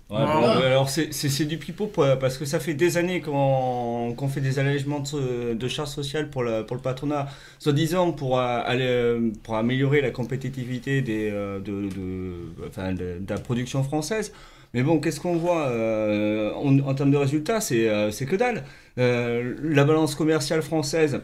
Ouais, 0.08 0.18
bon, 0.28 0.44
euh, 0.44 0.68
alors 0.68 0.88
c'est- 0.90 1.12
du 1.46 1.58
pipeau 1.58 1.88
parce 2.20 2.38
que 2.38 2.46
ça 2.46 2.60
fait 2.60 2.76
des 2.76 2.98
années 2.98 3.22
qu'on 3.22 4.14
qu'on 4.16 4.28
fait 4.28 4.40
des 4.40 4.60
allègements 4.60 5.00
de, 5.00 5.56
de 5.56 5.68
charges 5.68 5.90
sociales 5.90 6.30
pour, 6.30 6.44
la- 6.44 6.64
pour 6.64 6.76
le 6.76 6.82
patronat, 6.84 7.28
soi-disant 7.58 8.12
pour, 8.12 8.38
euh, 8.40 8.62
euh, 8.70 9.32
pour 9.44 9.56
améliorer 9.56 10.02
la 10.02 10.12
compétitivité 10.12 11.02
des, 11.02 11.32
euh, 11.32 11.58
de, 11.60 11.90
de- 11.90 12.68
enfin, 12.68 12.94
de- 12.94 13.18
de 13.20 13.34
la 13.34 13.40
production 13.40 13.82
française. 13.84 14.32
Mais 14.76 14.84
bon, 14.84 15.00
qu'est-ce 15.00 15.20
qu'on 15.20 15.38
voit 15.38 15.70
euh, 15.70 16.54
en, 16.54 16.78
en 16.80 16.94
termes 16.94 17.10
de 17.12 17.18
résultats 17.18 17.60
C'est 17.60 17.90
euh, 17.90 18.12
que 18.12 18.36
dalle. 18.36 18.64
Euh, 19.00 19.56
la 19.64 19.86
balance 19.86 20.14
commerciale 20.14 20.62
française 20.62 21.22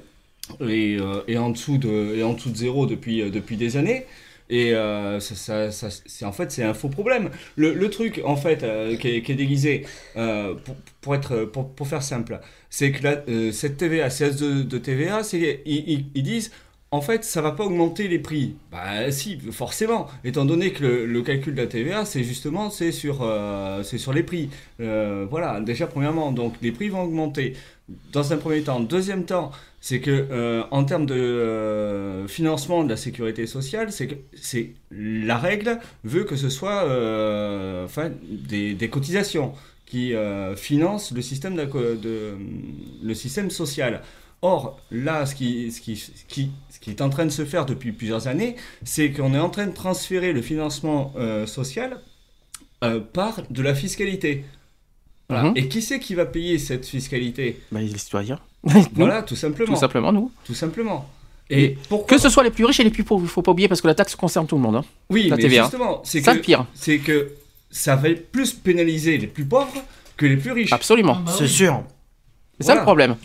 est, 0.67 0.97
est 1.27 1.37
en, 1.37 1.49
dessous 1.51 1.77
de, 1.77 2.15
est 2.17 2.23
en 2.23 2.33
dessous 2.33 2.49
de 2.49 2.57
zéro 2.57 2.85
depuis, 2.85 3.29
depuis 3.31 3.57
des 3.57 3.77
années. 3.77 4.05
Et 4.51 4.75
euh, 4.75 5.21
ça, 5.21 5.71
c'est 5.71 6.25
en 6.25 6.33
fait 6.33 6.51
c'est 6.51 6.63
un 6.63 6.73
faux 6.73 6.89
problème. 6.89 7.30
Le, 7.55 7.89
truc 7.89 8.21
en 8.25 8.35
fait 8.35 8.63
euh, 8.63 8.97
qui, 8.97 9.07
est, 9.07 9.35
déguisé 9.35 9.85
euh, 10.17 10.55
pour, 10.99 11.15
être 11.15 11.45
pour, 11.45 11.69
pour 11.73 11.88
faire 11.88 12.03
simple, 12.03 12.39
c'est 12.69 12.91
que 12.91 13.51
cette 13.53 13.77
TVA, 13.77 14.09
CS 14.09 14.35
de, 14.35 14.61
de 14.63 14.77
TVA, 14.77 15.23
c'est 15.23 15.61
ils, 15.65 16.05
ils- 16.13 16.23
disent 16.23 16.51
en 16.93 16.99
fait, 16.99 17.23
ça 17.23 17.41
va 17.41 17.53
pas 17.53 17.63
augmenter 17.63 18.09
les 18.09 18.19
prix. 18.19 18.55
Bah 18.69 19.09
si, 19.11 19.39
forcément, 19.51 20.07
étant 20.25 20.43
donné 20.43 20.73
que 20.73 20.83
le, 20.83 21.05
le 21.05 21.21
calcul 21.21 21.55
de 21.55 21.61
la 21.61 21.67
TVA, 21.67 22.03
c'est 22.03 22.23
justement 22.25 22.69
c'est 22.69 22.91
sur, 22.91 23.25
c'est 23.83 23.97
sur 23.97 24.11
les 24.11 24.23
prix. 24.23 24.49
Voilà, 24.80 25.61
déjà 25.61 25.88
premièrement, 25.88 26.33
donc 26.33 26.55
les 26.61 26.71
prix 26.73 26.89
vont 26.89 27.03
augmenter. 27.03 27.53
Dans 28.13 28.31
un 28.31 28.38
premier 28.38 28.61
temps. 28.61 28.80
Deuxième 28.80 29.25
temps, 29.25 29.51
c'est 29.81 29.99
que 29.99 30.11
euh, 30.11 30.63
en 30.71 30.83
termes 30.85 31.05
de 31.07 31.15
euh, 31.15 32.27
financement 32.27 32.83
de 32.83 32.89
la 32.89 32.97
sécurité 32.97 33.47
sociale, 33.47 33.91
c'est 33.91 34.07
que 34.07 34.15
c'est 34.35 34.75
la 34.91 35.37
règle 35.37 35.79
veut 36.03 36.23
que 36.23 36.35
ce 36.37 36.49
soit 36.49 36.83
euh, 36.85 37.83
enfin 37.85 38.11
des, 38.29 38.73
des 38.75 38.89
cotisations 38.89 39.53
qui 39.85 40.13
financent 40.55 41.11
le 41.11 41.21
système 41.21 41.55
de, 41.57 41.65
de- 41.95 42.37
le 43.03 43.13
système 43.13 43.49
social. 43.51 44.01
Or, 44.41 44.79
là, 44.89 45.25
ce 45.25 45.35
qui, 45.35 45.69
ce, 45.71 45.81
qui, 45.81 45.97
ce, 45.97 46.09
qui, 46.29 46.49
ce 46.69 46.79
qui 46.79 46.91
est 46.91 47.01
en 47.01 47.09
train 47.09 47.25
de 47.25 47.29
se 47.29 47.43
faire 47.43 47.65
depuis 47.65 47.91
plusieurs 47.91 48.27
années, 48.27 48.55
c'est 48.85 49.11
qu'on 49.11 49.33
est 49.33 49.39
en 49.39 49.49
train 49.49 49.67
de 49.67 49.73
transférer 49.73 50.31
le 50.31 50.41
financement 50.41 51.13
social 51.45 51.99
par 53.13 53.41
de 53.49 53.61
la 53.61 53.75
fiscalité. 53.75 54.45
Voilà. 55.29 55.49
Mhm. 55.49 55.57
Et 55.57 55.67
qui 55.67 55.81
c'est 55.81 55.99
qui 55.99 56.15
va 56.15 56.25
payer 56.25 56.57
cette 56.57 56.85
fiscalité? 56.85 57.59
Bah, 57.71 57.81
les 57.81 57.97
citoyens. 57.97 58.39
Voilà, 58.95 59.23
tout 59.23 59.35
simplement. 59.35 59.73
Tout 59.73 59.80
simplement, 59.80 60.11
nous. 60.11 60.31
Tout 60.45 60.53
simplement. 60.53 61.09
Et 61.49 61.77
que 62.07 62.17
ce 62.17 62.30
soit 62.30 62.43
les 62.43 62.49
plus 62.51 62.64
riches 62.65 62.80
et 62.80 62.83
les 62.83 62.90
plus 62.91 63.03
pauvres, 63.03 63.23
il 63.25 63.30
faut 63.30 63.41
pas 63.41 63.51
oublier 63.51 63.67
parce 63.67 63.81
que 63.81 63.88
la 63.88 63.95
taxe 63.95 64.15
concerne 64.15 64.48
tout 64.48 64.56
le 64.56 64.61
monde. 64.61 64.77
hein. 64.77 64.85
Oui, 65.09 65.27
la 65.27 65.35
mais 65.35 65.41
TVA. 65.41 65.64
justement, 65.64 66.01
c'est 66.06 66.22
ça 66.22 66.31
que, 66.31 66.38
le 66.38 66.41
pire. 66.41 66.65
c'est 66.73 66.99
que 66.99 67.31
ça 67.69 67.95
va 67.98 68.09
plus 68.31 68.53
pénaliser 68.53 69.17
les 69.17 69.27
plus 69.27 69.43
pauvres 69.43 69.73
que 70.15 70.25
les 70.25 70.38
plus 70.38 70.51
riches. 70.53 70.72
Absolument. 70.72 71.17
Ah 71.17 71.23
bah 71.25 71.33
C'est 71.38 71.48
sûr. 71.48 71.83
C'est 72.59 72.67
ça 72.67 72.75
le 72.75 72.81
problème. 72.83 73.15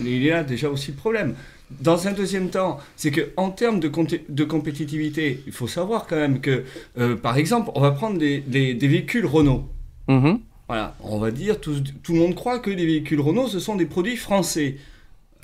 Il 0.00 0.22
y 0.24 0.30
a 0.32 0.42
déjà 0.42 0.68
aussi 0.68 0.90
le 0.92 0.96
problème. 0.96 1.34
Dans 1.70 2.08
un 2.08 2.12
deuxième 2.12 2.48
temps, 2.48 2.78
c'est 2.96 3.10
que 3.10 3.28
en 3.36 3.50
termes 3.50 3.78
de, 3.78 3.92
de 4.30 4.44
compétitivité, 4.44 5.42
il 5.46 5.52
faut 5.52 5.68
savoir 5.68 6.06
quand 6.06 6.16
même 6.16 6.40
que, 6.40 6.64
euh, 6.98 7.14
par 7.14 7.36
exemple, 7.36 7.70
on 7.74 7.80
va 7.80 7.90
prendre 7.90 8.16
des, 8.18 8.38
des- 8.40 8.72
des 8.74 8.88
véhicules 8.88 9.26
Renault. 9.26 9.68
Mhm. 10.08 10.40
Voilà, 10.68 10.94
on 11.02 11.18
va 11.18 11.30
dire, 11.30 11.60
tout, 11.60 11.82
tout 12.02 12.12
le 12.12 12.18
monde 12.18 12.34
croit 12.34 12.58
que 12.58 12.70
les 12.70 12.84
véhicules 12.84 13.20
Renault, 13.20 13.48
ce 13.48 13.58
sont 13.58 13.74
des 13.74 13.86
produits 13.86 14.16
français. 14.16 14.76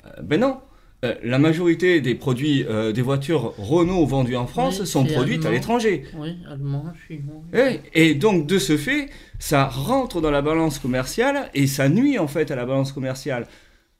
Euh, 0.05 0.21
ben 0.21 0.39
non. 0.39 0.57
Euh, 1.03 1.13
la 1.23 1.39
majorité 1.39 1.99
des 1.99 2.15
produits, 2.15 2.63
euh, 2.63 2.91
des 2.91 3.01
voitures 3.01 3.53
Renault 3.57 4.05
vendues 4.05 4.37
en 4.37 4.47
France 4.47 4.79
Oui, 4.79 4.87
sont 4.87 5.05
produites 5.05 5.45
à 5.45 5.51
l'étranger. 5.51 6.05
Oui, 6.15 6.37
allemand, 6.49 6.85
chinois. 7.07 7.41
Ouais, 7.53 7.81
Et 7.93 8.13
donc, 8.13 8.47
de 8.47 8.59
ce 8.59 8.77
fait, 8.77 9.09
ça 9.39 9.65
rentre 9.65 10.21
dans 10.21 10.31
la 10.31 10.41
balance 10.41 10.79
commerciale 10.79 11.49
et 11.53 11.67
ça 11.67 11.89
nuit 11.89 12.17
en 12.17 12.27
fait 12.27 12.49
à 12.51 12.55
la 12.55 12.65
balance 12.65 12.91
commerciale 12.91 13.47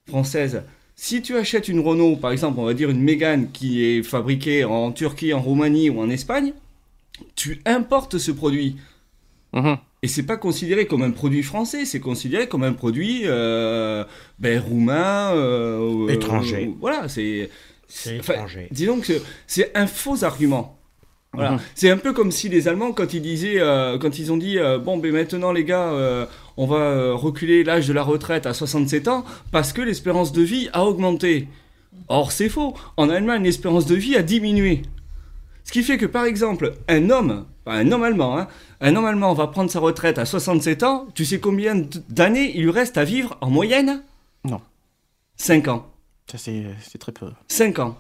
française. 0.08 0.62
Si 0.96 1.22
tu 1.22 1.36
achètes 1.36 1.68
une 1.68 1.82
Renault, 1.82 2.16
par 2.16 2.32
exemple, 2.32 2.60
on 2.60 2.66
va 2.66 2.74
dire 2.74 2.90
une 2.90 3.02
Mégane 3.02 3.52
qui 3.52 3.84
est 3.84 4.02
fabriquée 4.04 4.64
en 4.64 4.92
Turquie, 4.92 5.34
en 5.34 5.42
Roumanie 5.42 5.90
ou 5.90 6.00
en 6.00 6.10
Espagne, 6.10 6.54
tu 7.36 7.62
importes 7.66 8.18
ce 8.18 8.32
produit. 8.32 8.78
Mhm. 9.56 9.78
Et 10.04 10.08
c'est 10.08 10.24
pas 10.24 10.38
considéré 10.38 10.86
comme 10.86 11.02
un 11.02 11.12
produit 11.12 11.42
français, 11.42 11.86
c'est 11.86 12.00
considéré 12.00 12.48
comme 12.48 12.64
un 12.64 12.74
produit 12.74 13.22
euh, 13.26 14.04
ben, 14.38 14.60
roumain. 14.60 15.32
euh, 15.34 16.08
Étranger. 16.10 16.68
euh, 16.68 16.74
voilà, 16.80 17.08
c'est. 17.08 17.50
Étranger. 18.08 18.68
disons 18.72 19.00
que 19.00 19.14
c'est 19.48 19.72
un 19.76 19.88
faux 19.88 20.24
argument. 20.24 20.78
Voilà. 21.34 21.52
Mhm. 21.54 21.60
C'est 21.74 21.90
un 21.90 21.98
peu 21.98 22.14
comme 22.14 22.32
si 22.32 22.50
les 22.50 22.68
Allemands, 22.68 22.92
quand 22.94 23.14
ils 23.14 23.22
disaient, 23.22 23.60
euh, 23.60 23.98
quand 23.98 24.20
ils 24.20 24.32
ont 24.32 24.38
dit, 24.38 24.58
euh, 24.60 24.78
bon, 24.78 24.98
ben 24.98 25.12
maintenant 25.12 25.52
les 25.52 25.64
gars, 25.66 25.90
euh, 25.92 26.26
on 26.58 26.66
va 26.66 27.14
reculer 27.14 27.64
l'âge 27.64 27.88
de 27.88 27.94
la 27.94 28.04
retraite 28.04 28.46
à 28.46 28.54
67 28.54 29.08
ans 29.08 29.26
parce 29.52 29.74
que 29.74 29.82
l'espérance 29.82 30.32
de 30.34 30.42
vie 30.42 30.70
a 30.74 30.86
augmenté. 30.86 31.48
Or, 32.10 32.32
c'est 32.32 32.50
faux. 32.50 32.74
En 32.98 33.10
Allemagne, 33.10 33.44
l'espérance 33.44 33.86
de 33.86 33.96
vie 33.96 34.16
a 34.16 34.22
diminué. 34.24 34.82
Ce 35.64 35.72
qui 35.72 35.82
fait 35.82 35.98
que, 35.98 36.06
par 36.06 36.26
exemple, 36.26 36.74
un 36.88 37.10
homme, 37.10 37.46
enfin, 37.66 37.78
un 37.80 37.92
homme 37.92 38.04
allemand, 38.04 38.38
hein, 38.38 38.48
un 38.86 38.96
homme 38.96 39.06
allemand 39.06 39.34
va 39.34 39.48
prendre 39.48 39.72
sa 39.72 39.80
retraite 39.80 40.20
à 40.20 40.26
67 40.26 40.84
ans, 40.84 41.08
tu 41.16 41.26
sais 41.26 41.40
combien 41.40 41.76
d'années 42.08 42.52
il 42.56 42.64
lui 42.64 42.70
reste 42.70 43.00
à 43.00 43.04
vivre 43.04 43.36
en 43.42 43.50
moyenne? 43.50 44.04
Non. 44.44 44.62
5 45.38 45.68
ans. 45.70 45.88
Ça, 46.32 46.38
c'est 46.38 46.98
très 47.00 47.12
peu. 47.12 47.32
5 47.48 47.80
ans. 47.80 47.98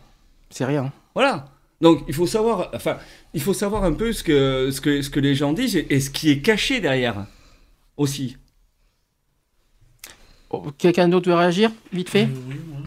C'est 0.51 0.63
rien. 0.63 0.93
Voilà. 1.15 1.49
Donc 1.81 2.03
il 2.07 2.13
faut 2.13 2.27
savoir, 2.27 2.69
enfin, 2.75 2.97
il 3.33 3.41
faut 3.41 3.53
savoir 3.53 3.83
un 3.83 3.93
peu 3.93 4.13
ce 4.13 4.23
que, 4.23 4.69
ce 4.71 4.79
que, 4.79 5.01
ce 5.01 5.09
que 5.09 5.19
les 5.19 5.33
gens 5.33 5.53
disent 5.53 5.75
et, 5.75 5.87
et 5.89 5.99
ce 5.99 6.11
qui 6.11 6.29
est 6.29 6.41
caché 6.41 6.79
derrière 6.79 7.25
aussi. 7.97 8.37
Oh, 10.51 10.63
Quelqu'un 10.77 11.07
d'autre 11.07 11.27
veut 11.29 11.35
réagir 11.35 11.71
Vite 11.91 12.09
fait? 12.09 12.25
Euh, 12.25 12.41
oui, 12.47 12.55
moi. 12.69 12.79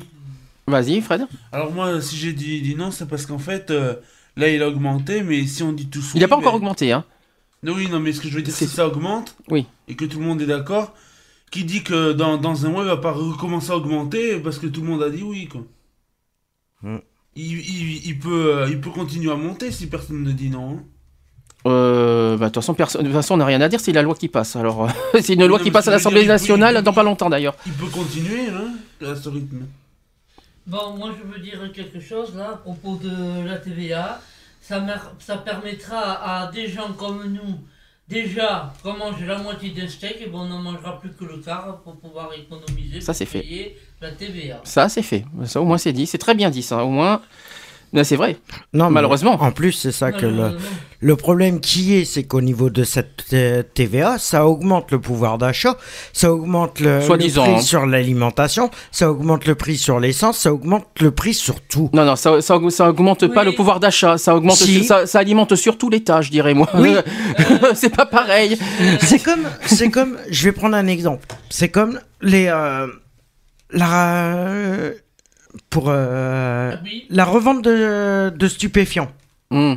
Vas-y, 0.68 1.00
Fred. 1.00 1.26
Alors 1.50 1.72
moi, 1.72 2.00
si 2.00 2.16
j'ai 2.16 2.32
dit, 2.32 2.62
dit 2.62 2.76
non, 2.76 2.92
c'est 2.92 3.08
parce 3.08 3.26
qu'en 3.26 3.38
fait, 3.38 3.72
euh, 3.72 3.96
là, 4.36 4.48
il 4.48 4.62
a 4.62 4.68
augmenté, 4.68 5.22
mais 5.22 5.44
si 5.46 5.64
on 5.64 5.72
dit 5.72 5.88
tous 5.88 6.12
Il 6.14 6.20
n'a 6.20 6.28
pas 6.28 6.36
encore 6.36 6.54
augmenté, 6.54 6.92
hein. 6.92 7.04
Non, 7.62 7.72
oui, 7.74 7.88
non, 7.90 7.98
mais 8.00 8.12
ce 8.12 8.20
que 8.20 8.28
je 8.28 8.34
veux 8.34 8.42
dire, 8.42 8.54
C'est- 8.54 8.66
si 8.66 8.74
ça 8.74 8.86
augmente, 8.86 9.34
Oui. 9.50 9.66
et 9.88 9.96
que 9.96 10.04
tout 10.04 10.18
le 10.20 10.24
monde 10.24 10.40
est 10.40 10.46
d'accord, 10.46 10.94
qui 11.50 11.64
dit 11.64 11.82
que 11.82 12.12
dans, 12.12 12.36
dans 12.36 12.66
un 12.66 12.68
mois, 12.68 12.82
il 12.84 12.88
va 12.88 12.96
pas 12.98 13.10
recommencer 13.12 13.70
à 13.72 13.76
augmenter 13.76 14.38
parce 14.38 14.58
que 14.58 14.66
tout 14.66 14.80
le 14.82 14.86
monde 14.86 15.02
a 15.02 15.10
dit 15.10 15.22
oui, 15.22 15.48
quoi. 15.48 15.62
Hmm. 16.82 16.98
Il, 17.34 17.58
il- 17.58 18.06
il 18.06 18.18
peut, 18.18 18.54
euh, 18.58 18.68
il 18.68 18.80
peut 18.80 18.90
continuer 18.90 19.30
à 19.32 19.36
monter 19.36 19.70
si 19.72 19.88
personne 19.88 20.22
ne 20.22 20.32
dit 20.32 20.50
non. 20.50 20.70
hein. 20.78 20.82
Euh, 21.66 22.36
bah, 22.36 22.46
de 22.46 22.50
toute 22.52 22.62
façon, 22.62 22.74
perso- 22.74 22.98
de 22.98 23.04
toute 23.04 23.12
façon, 23.12 23.34
on 23.34 23.38
n'a 23.38 23.44
rien 23.44 23.60
à 23.60 23.68
dire, 23.68 23.80
c'est 23.80 23.92
la 23.92 24.02
loi 24.02 24.14
qui 24.14 24.28
passe. 24.28 24.54
Alors, 24.54 24.84
euh, 24.84 24.88
c'est 25.20 25.34
une 25.34 25.44
loi 25.46 25.58
qui 25.58 25.70
passe 25.72 25.88
à 25.88 25.90
l'Assemblée 25.90 26.24
nationale 26.26 26.76
peut- 26.76 26.82
dans 26.82 26.92
pas 26.92 27.02
longtemps 27.02 27.28
d'ailleurs. 27.28 27.56
Il 27.66 27.72
peut 27.72 27.86
continuer, 27.88 28.48
hein, 28.48 28.74
à 29.04 29.16
ce 29.16 29.28
rythme. 29.28 29.66
Bon, 30.66 30.96
moi 30.96 31.10
je 31.18 31.26
veux 31.32 31.40
dire 31.40 31.72
quelque 31.72 31.98
chose 31.98 32.34
là 32.36 32.50
à 32.52 32.56
propos 32.56 32.96
de 33.02 33.44
la 33.46 33.56
TVA. 33.56 34.20
Ça, 34.68 35.38
permettra 35.38 36.42
à 36.42 36.52
des 36.52 36.68
gens 36.68 36.92
comme 36.92 37.32
nous, 37.32 37.60
déjà, 38.06 38.74
qu'on 38.82 38.92
mange 38.94 39.24
la 39.24 39.38
moitié 39.38 39.70
d'un 39.70 39.88
steak, 39.88 40.18
et 40.20 40.26
bon, 40.26 40.40
on 40.40 40.48
n'en 40.48 40.58
mangera 40.58 41.00
plus 41.00 41.10
que 41.14 41.24
le 41.24 41.38
quart 41.38 41.80
pour 41.82 41.96
pouvoir 41.96 42.30
économiser. 42.34 43.00
Ça, 43.00 43.12
pour 43.12 43.16
c'est 43.16 43.24
fait. 43.24 43.76
La 44.02 44.12
TVA. 44.12 44.60
Ça, 44.64 44.90
c'est 44.90 45.02
fait. 45.02 45.24
Ça, 45.46 45.62
au 45.62 45.64
moins, 45.64 45.78
c'est 45.78 45.94
dit. 45.94 46.06
C'est 46.06 46.18
très 46.18 46.34
bien 46.34 46.50
dit, 46.50 46.62
ça. 46.62 46.84
Au 46.84 46.90
moins, 46.90 47.22
Là, 47.92 48.04
c'est 48.04 48.16
vrai. 48.16 48.36
Non, 48.72 48.90
Malheureusement. 48.90 49.40
En 49.40 49.50
plus, 49.50 49.72
c'est 49.72 49.92
ça 49.92 50.12
que 50.12 50.26
le, 51.00 51.16
problème 51.16 51.60
qui 51.60 51.94
est, 51.94 52.04
c'est 52.04 52.24
qu'au 52.24 52.40
niveau 52.40 52.68
de 52.68 52.84
cette 52.84 53.24
euh, 53.32 53.62
TVA, 53.62 54.18
ça 54.18 54.46
augmente 54.46 54.90
le 54.90 55.00
pouvoir 55.00 55.38
d'achat, 55.38 55.76
ça 56.12 56.32
augmente 56.32 56.80
le, 56.80 57.00
prix 57.06 57.34
hein. 57.38 57.60
sur 57.60 57.86
l'alimentation, 57.86 58.70
ça 58.90 59.10
augmente 59.10 59.46
le 59.46 59.54
prix 59.54 59.78
sur 59.78 60.00
l'essence, 60.00 60.38
ça 60.38 60.52
augmente 60.52 60.86
le 61.00 61.10
prix 61.10 61.34
sur 61.34 61.60
tout. 61.60 61.88
Non, 61.94 62.04
non, 62.04 62.16
ça, 62.16 62.42
ça, 62.42 62.58
ça 62.68 62.90
augmente 62.90 63.26
pas 63.28 63.44
le 63.44 63.52
pouvoir 63.52 63.80
d'achat, 63.80 64.18
ça 64.18 64.36
augmente, 64.36 64.56
Si. 64.56 64.84
ça, 64.84 65.06
ça 65.06 65.20
alimente 65.20 65.54
surtout 65.56 65.88
l'État, 65.88 66.20
je 66.20 66.30
dirais 66.30 66.54
moi. 66.54 66.68
Oui. 66.74 66.94
c'est 67.74 67.94
pas 67.94 68.06
pareil. 68.06 68.58
C'est 69.00 69.22
comme, 69.22 69.46
c'est 69.64 69.90
comme, 69.90 70.16
je 70.30 70.44
vais 70.44 70.52
prendre 70.52 70.76
un 70.76 70.86
exemple. 70.86 71.26
C'est 71.48 71.68
comme 71.68 72.00
les, 72.20 72.46
euh, 72.48 72.86
la, 73.70 74.44
pour 75.70 75.86
euh, 75.88 76.74
oui. 76.84 77.06
la 77.10 77.24
revente 77.24 77.62
de, 77.62 78.30
de 78.34 78.48
stupéfiants. 78.48 79.10
Hmm. 79.50 79.74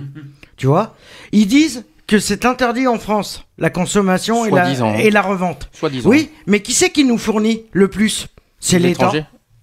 Tu 0.57 0.67
vois, 0.67 0.95
ils 1.31 1.47
disent 1.47 1.85
que 2.07 2.19
c'est 2.19 2.45
interdit 2.45 2.87
en 2.87 2.99
France, 2.99 3.45
la 3.57 3.69
consommation 3.69 4.45
et 4.45 4.49
la, 4.51 4.63
Soi-disant. 4.65 4.93
et 4.95 5.09
la 5.09 5.21
revente. 5.21 5.69
Oui, 6.03 6.29
mais 6.45 6.61
qui 6.61 6.73
c'est 6.73 6.89
qui 6.89 7.05
nous 7.05 7.17
fournit 7.17 7.63
le 7.71 7.87
plus? 7.89 8.27
C'est 8.59 8.79
l'État. 8.79 9.11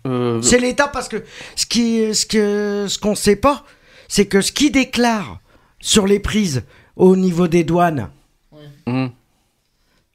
Euh, 0.07 0.41
C'est 0.41 0.59
l'État 0.59 0.89
parce 0.89 1.09
que 1.09 1.23
ce 1.57 1.67
qui, 1.67 2.15
ce 2.15 2.25
que, 2.25 2.87
ce 2.89 2.99
qu'on 2.99 3.15
sait 3.15 3.37
pas, 3.37 3.65
c'est 4.09 4.27
que 4.27 4.41
ce 4.41 4.53
qui 4.53 4.71
déclare 4.71 5.41
sur 5.81 6.07
les 6.07 6.19
prises 6.19 6.63
au 6.97 7.17
niveau 7.17 7.49
des 7.49 7.65
douanes, 7.65 8.09
hmm. 8.87 9.09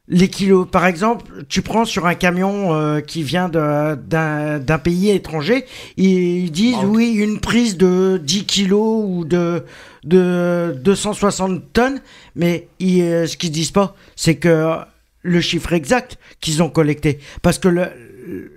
Les 0.09 0.27
kilos, 0.27 0.67
par 0.69 0.85
exemple, 0.85 1.45
tu 1.47 1.61
prends 1.61 1.85
sur 1.85 2.05
un 2.05 2.15
camion 2.15 2.75
euh, 2.75 2.99
qui 2.99 3.23
vient 3.23 3.47
d'un 3.47 4.77
pays 4.83 5.09
étranger, 5.09 5.65
ils 5.95 6.51
disent 6.51 6.83
oui, 6.83 7.13
une 7.13 7.39
prise 7.39 7.77
de 7.77 8.19
10 8.21 8.45
kilos 8.45 9.05
ou 9.07 9.23
de, 9.23 9.63
de 10.03 10.75
260 10.83 11.71
tonnes, 11.71 12.01
mais 12.35 12.67
ils, 12.79 13.01
euh, 13.01 13.27
ce 13.27 13.37
qu'ils 13.37 13.51
disent 13.51 13.71
pas, 13.71 13.95
c'est 14.17 14.35
que 14.35 14.75
le 15.21 15.39
chiffre 15.39 15.71
exact 15.71 16.17
qu'ils 16.41 16.61
ont 16.61 16.69
collecté, 16.69 17.19
parce 17.41 17.57
que 17.57 17.69
le, 17.69 17.87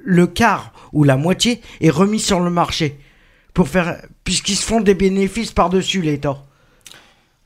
le 0.05 0.27
quart 0.27 0.73
ou 0.93 1.05
la 1.05 1.17
moitié 1.17 1.61
est 1.81 1.91
remis 1.91 2.21
sur 2.21 2.41
le 2.41 2.51
marché 2.51 2.99
pour 3.55 3.69
faire, 3.69 4.03
puisqu'ils 4.25 4.57
se 4.57 4.67
font 4.67 4.81
des 4.81 4.95
bénéfices 4.95 5.53
par-dessus 5.53 6.03
l'État. 6.03 6.43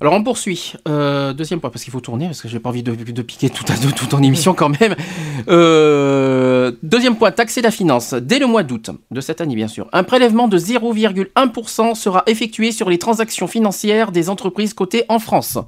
Alors 0.02 0.14
on 0.14 0.24
poursuit. 0.24 0.72
Euh, 0.88 1.34
deuxième 1.34 1.60
point, 1.60 1.68
parce 1.68 1.84
qu'il 1.84 1.92
faut 1.92 2.00
tourner, 2.00 2.26
parce 2.26 2.40
que 2.40 2.48
j'ai 2.48 2.58
pas 2.58 2.70
envie 2.70 2.82
de, 2.82 2.94
de 2.94 3.22
piquer 3.22 3.50
tout, 3.50 3.64
à, 3.68 3.76
tout 3.76 4.14
en 4.14 4.22
émission 4.22 4.54
quand 4.54 4.70
même. 4.80 4.96
Euh, 5.48 6.72
deuxième 6.82 7.16
point, 7.16 7.30
taxer 7.32 7.60
la 7.60 7.70
finance. 7.70 8.14
Dès 8.14 8.38
le 8.38 8.46
mois 8.46 8.62
d'août 8.62 8.90
de 9.10 9.20
cette 9.20 9.42
année, 9.42 9.54
bien 9.54 9.68
sûr, 9.68 9.88
un 9.92 10.02
prélèvement 10.02 10.48
de 10.48 10.58
0,1% 10.58 11.94
sera 11.94 12.22
effectué 12.26 12.72
sur 12.72 12.88
les 12.88 12.98
transactions 12.98 13.46
financières 13.46 14.10
des 14.10 14.30
entreprises 14.30 14.72
cotées 14.72 15.04
en 15.08 15.18
France. 15.18 15.58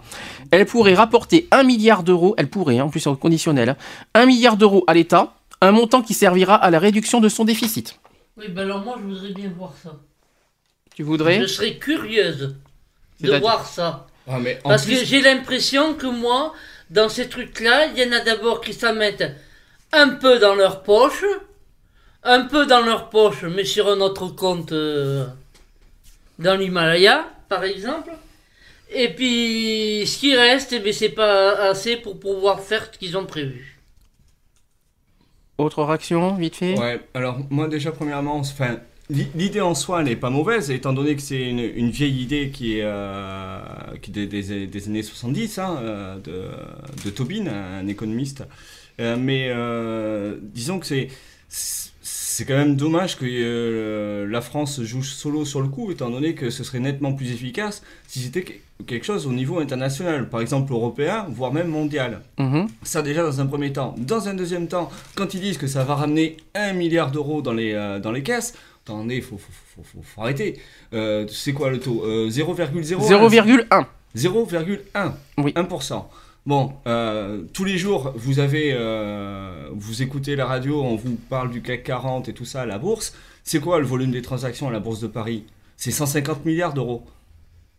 Elle 0.50 0.64
pourrait 0.64 0.94
rapporter 0.94 1.48
1 1.50 1.62
milliard 1.64 2.02
d'euros, 2.02 2.34
elle 2.38 2.48
pourrait, 2.48 2.78
hein, 2.78 2.84
en 2.84 2.88
plus 2.88 3.00
c'est 3.00 3.18
conditionnel, 3.18 3.70
hein, 3.70 3.76
1 4.14 4.26
milliard 4.26 4.56
d'euros 4.56 4.84
à 4.86 4.94
l'État, 4.94 5.34
un 5.60 5.72
montant 5.72 6.00
qui 6.00 6.14
servira 6.14 6.54
à 6.54 6.70
la 6.70 6.78
réduction 6.78 7.20
de 7.20 7.28
son 7.28 7.44
déficit. 7.44 7.98
Oui, 8.38 8.46
ben 8.48 8.62
alors 8.62 8.82
moi 8.82 8.96
je 8.98 9.08
voudrais 9.08 9.32
bien 9.32 9.52
voir 9.56 9.74
ça. 9.82 9.96
Tu 10.94 11.02
voudrais? 11.02 11.40
Je 11.42 11.46
serais 11.46 11.76
curieuse 11.76 12.56
de 13.20 13.36
voir 13.38 13.66
ça. 13.66 14.06
Ah, 14.28 14.38
mais 14.38 14.58
en 14.64 14.68
Parce 14.70 14.84
plus- 14.84 14.98
que 15.00 15.04
j'ai 15.04 15.20
l'impression 15.20 15.94
que 15.94 16.06
moi, 16.06 16.54
dans 16.90 17.08
ces 17.08 17.28
trucs-là, 17.28 17.86
il 17.86 17.98
y 17.98 18.08
en 18.08 18.12
a 18.12 18.20
d'abord 18.20 18.60
qui 18.60 18.72
s'en 18.72 18.94
mettent 18.94 19.30
un 19.92 20.10
peu 20.10 20.38
dans 20.38 20.54
leur 20.54 20.82
poche, 20.82 21.24
un 22.22 22.42
peu 22.42 22.66
dans 22.66 22.80
leur 22.80 23.10
poche, 23.10 23.42
mais 23.42 23.64
sur 23.64 23.88
un 23.88 24.00
autre 24.00 24.28
compte 24.28 24.72
euh, 24.72 25.26
dans 26.38 26.54
l'Himalaya, 26.54 27.28
par 27.48 27.64
exemple. 27.64 28.10
Et 28.94 29.08
puis, 29.08 30.06
ce 30.06 30.18
qui 30.18 30.36
reste, 30.36 30.72
eh 30.72 30.78
ben, 30.80 30.92
c'est 30.92 31.08
pas 31.08 31.52
assez 31.70 31.96
pour 31.96 32.20
pouvoir 32.20 32.60
faire 32.60 32.88
ce 32.92 32.98
qu'ils 32.98 33.16
ont 33.16 33.26
prévu. 33.26 33.78
Autre 35.58 35.82
réaction, 35.84 36.34
vite 36.34 36.56
fait? 36.56 36.78
Ouais, 36.78 37.00
alors 37.14 37.38
moi 37.50 37.68
déjà 37.68 37.92
premièrement, 37.92 38.36
enfin, 38.36 38.78
l'idée 39.10 39.60
en 39.60 39.74
soi 39.74 40.00
elle 40.00 40.06
n'est 40.06 40.16
pas 40.16 40.30
mauvaise, 40.30 40.70
étant 40.70 40.92
donné 40.92 41.14
que 41.16 41.22
c'est 41.22 41.42
une, 41.48 41.58
une 41.58 41.90
vieille 41.90 42.22
idée 42.22 42.50
qui 42.50 42.78
est, 42.78 42.82
euh, 42.84 43.58
qui 44.00 44.10
est 44.10 44.26
des, 44.26 44.26
des- 44.42 44.66
des 44.66 44.88
années 44.88 45.02
70, 45.02 45.58
hein, 45.58 45.76
euh, 45.82 46.16
de, 46.20 47.04
de 47.04 47.10
Tobin, 47.10 47.46
un 47.46 47.86
économiste. 47.88 48.44
Euh, 49.00 49.16
mais 49.18 49.46
euh, 49.48 50.36
disons 50.42 50.78
que 50.78 50.86
c'est 50.86 51.08
c'est 52.04 52.46
quand 52.46 52.56
même 52.56 52.76
dommage 52.76 53.18
que 53.18 53.26
euh, 53.28 54.26
la 54.26 54.40
France 54.40 54.80
joue 54.82 55.02
solo 55.02 55.44
sur 55.44 55.60
le 55.60 55.68
coup, 55.68 55.90
étant 55.92 56.08
donné 56.08 56.34
que 56.34 56.48
ce 56.48 56.64
serait 56.64 56.80
nettement 56.80 57.12
plus 57.12 57.30
efficace 57.30 57.82
si 58.06 58.20
c'était 58.20 58.42
que- 58.42 58.52
quelque 58.86 59.04
chose 59.04 59.26
au 59.26 59.32
niveau 59.32 59.58
international, 59.60 60.30
par 60.30 60.40
exemple 60.40 60.72
européen, 60.72 61.26
voire 61.28 61.52
même 61.52 61.68
mondial. 61.68 62.22
Mhm. 62.38 62.68
Ça 62.84 63.02
déjà 63.02 63.22
dans 63.22 63.40
un 63.40 63.46
premier 63.46 63.72
temps. 63.72 63.94
Dans 63.98 64.28
un 64.28 64.34
deuxième 64.34 64.66
temps, 64.66 64.90
quand 65.14 65.34
ils 65.34 65.40
disent 65.42 65.58
que 65.58 65.66
ça 65.66 65.84
va 65.84 65.94
ramener 65.94 66.38
1 66.54 66.72
milliard 66.72 67.10
d'euros 67.10 67.42
dans 67.42 67.52
les, 67.52 67.72
euh, 67.74 67.98
dans 68.00 68.12
les 68.12 68.22
caisses, 68.22 68.54
attendez, 68.84 69.16
il 69.16 69.22
faut, 69.22 69.38
faut, 69.38 69.82
faut, 69.82 70.02
faut- 70.02 70.20
arrêter. 70.22 70.58
Euh, 70.92 71.26
c'est 71.28 71.52
quoi 71.52 71.70
le 71.70 71.78
taux? 71.80 72.02
Euh, 72.04 72.28
0,01 72.30 72.82
0,1. 72.82 73.86
0,1. 74.14 75.12
Oui. 75.38 75.52
1%. 75.54 76.04
Bon, 76.44 76.72
euh, 76.88 77.42
tous 77.52 77.64
les 77.64 77.78
jours, 77.78 78.12
vous 78.16 78.40
avez, 78.40 78.72
euh, 78.72 79.68
vous 79.72 80.02
écoutez 80.02 80.34
la 80.34 80.46
radio, 80.46 80.82
on 80.82 80.96
vous 80.96 81.14
parle 81.30 81.50
du 81.50 81.62
CAC 81.62 81.84
40 81.84 82.28
et 82.28 82.32
tout 82.32 82.44
ça, 82.44 82.66
la 82.66 82.78
bourse. 82.78 83.14
C'est 83.44 83.60
quoi 83.60 83.78
le 83.78 83.86
volume 83.86 84.10
des 84.10 84.22
transactions 84.22 84.68
à 84.68 84.72
la 84.72 84.80
bourse 84.80 85.00
de 85.00 85.06
Paris? 85.06 85.44
C'est 85.76 85.92
150 85.92 86.44
milliards 86.44 86.74
d'euros. 86.74 87.04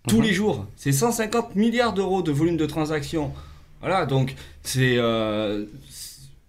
Tous 0.08 0.18
Mhm. 0.18 0.24
les 0.24 0.34
jours, 0.34 0.66
c'est 0.78 0.92
150 0.94 1.56
milliards 1.56 1.94
d'euros 1.94 2.22
de 2.22 2.32
volume 2.32 2.58
de 2.58 2.66
transactions. 2.66 3.32
Voilà, 3.82 4.06
donc 4.06 4.36
c'est 4.64 4.98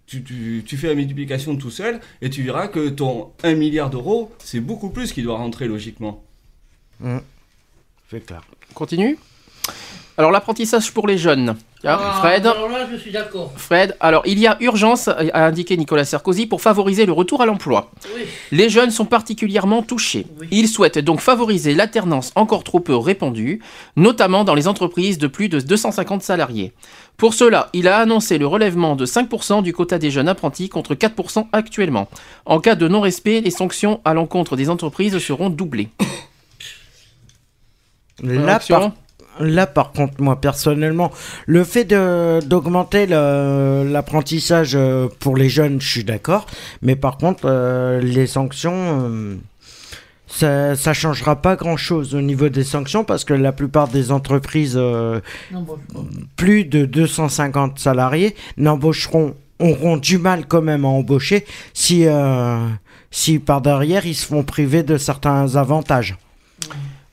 tu, 0.06 0.22
tu- 0.22 0.62
tu 0.66 0.76
fais 0.76 0.88
la 0.88 0.94
multiplication 0.94 1.56
tout 1.56 1.70
seul 1.70 2.00
et 2.22 2.30
tu 2.30 2.42
verras 2.42 2.68
que 2.68 2.88
ton 2.90 3.30
1 3.42 3.54
milliard 3.54 3.90
d'euros, 3.90 4.30
c'est 4.38 4.60
beaucoup 4.60 4.90
plus 4.90 5.12
qui 5.12 5.22
doit 5.22 5.36
rentrer 5.36 5.66
logiquement. 5.66 6.22
C'est 8.10 8.24
clair. 8.24 8.42
Continue. 8.74 9.18
Alors 10.16 10.30
l'apprentissage 10.30 10.92
pour 10.92 11.08
les 11.08 11.18
jeunes. 11.18 11.56
Ah, 11.86 12.18
Fred. 12.20 12.46
Alors 12.46 12.68
là, 12.68 12.86
je 12.90 12.96
suis 12.96 13.10
d'accord. 13.10 13.52
Fred, 13.56 13.96
alors 14.00 14.22
il 14.26 14.38
y 14.38 14.46
a 14.46 14.56
urgence, 14.60 15.08
a 15.08 15.44
indiqué 15.46 15.76
Nicolas 15.76 16.04
Sarkozy, 16.04 16.46
pour 16.46 16.62
favoriser 16.62 17.04
le 17.04 17.12
retour 17.12 17.42
à 17.42 17.46
l'emploi. 17.46 17.90
Oui. 18.14 18.22
Les 18.52 18.70
jeunes 18.70 18.90
sont 18.90 19.04
particulièrement 19.04 19.82
touchés. 19.82 20.24
Ils 20.50 20.68
souhaitent 20.68 20.98
donc 21.00 21.20
favoriser 21.20 21.74
l'alternance 21.74 22.32
encore 22.36 22.62
trop 22.64 22.80
peu 22.80 22.96
répandue, 22.96 23.60
notamment 23.96 24.44
dans 24.44 24.54
les 24.54 24.68
entreprises 24.68 25.18
de 25.18 25.26
plus 25.26 25.48
de 25.50 25.58
250 25.60 26.22
salariés. 26.22 26.72
Pour 27.16 27.34
cela, 27.34 27.68
il 27.72 27.88
a 27.88 27.98
annoncé 27.98 28.38
le 28.38 28.46
relèvement 28.46 28.96
de 28.96 29.06
5% 29.06 29.62
du 29.62 29.72
quota 29.72 29.98
des 29.98 30.10
jeunes 30.10 30.28
apprentis 30.28 30.68
contre 30.68 30.94
4% 30.94 31.46
actuellement. 31.52 32.08
En 32.44 32.60
cas 32.60 32.74
de 32.74 32.88
non-respect, 32.88 33.40
les 33.40 33.50
sanctions 33.50 34.00
à 34.04 34.14
l'encontre 34.14 34.56
des 34.56 34.68
entreprises 34.68 35.16
seront 35.18 35.50
doublées. 35.50 35.88
Là 38.22 38.60
par, 38.68 38.92
là, 39.40 39.66
par 39.66 39.92
contre, 39.92 40.20
moi, 40.20 40.40
personnellement, 40.40 41.10
le 41.46 41.64
fait 41.64 41.84
d'augmenter 41.84 43.06
l'apprentissage 43.06 44.74
euh, 44.74 45.08
pour 45.20 45.36
les 45.36 45.48
jeunes, 45.48 45.80
je 45.80 45.88
suis 45.88 46.04
d'accord. 46.04 46.46
Mais 46.82 46.96
par 46.96 47.16
contre, 47.18 47.42
euh, 47.44 48.00
les 48.00 48.26
sanctions, 48.26 49.02
euh, 49.02 49.36
ça, 50.34 50.74
ça 50.74 50.92
changera 50.92 51.36
pas 51.36 51.54
grand-chose 51.54 52.14
au 52.14 52.20
niveau 52.20 52.48
des 52.48 52.64
sanctions 52.64 53.04
parce 53.04 53.24
que 53.24 53.34
la 53.34 53.52
plupart 53.52 53.88
des 53.88 54.10
entreprises, 54.10 54.74
euh, 54.76 55.20
plus 56.36 56.64
de 56.64 56.86
250 56.86 57.78
salariés, 57.78 58.34
n'embaucheront, 58.56 59.34
auront 59.60 59.96
du 59.96 60.18
mal 60.18 60.46
quand 60.46 60.62
même 60.62 60.84
à 60.84 60.88
embaucher 60.88 61.46
si, 61.72 62.06
euh, 62.06 62.66
si 63.12 63.38
par 63.38 63.60
derrière, 63.60 64.06
ils 64.06 64.16
se 64.16 64.26
font 64.26 64.42
priver 64.42 64.82
de 64.82 64.98
certains 64.98 65.54
avantages. 65.54 66.16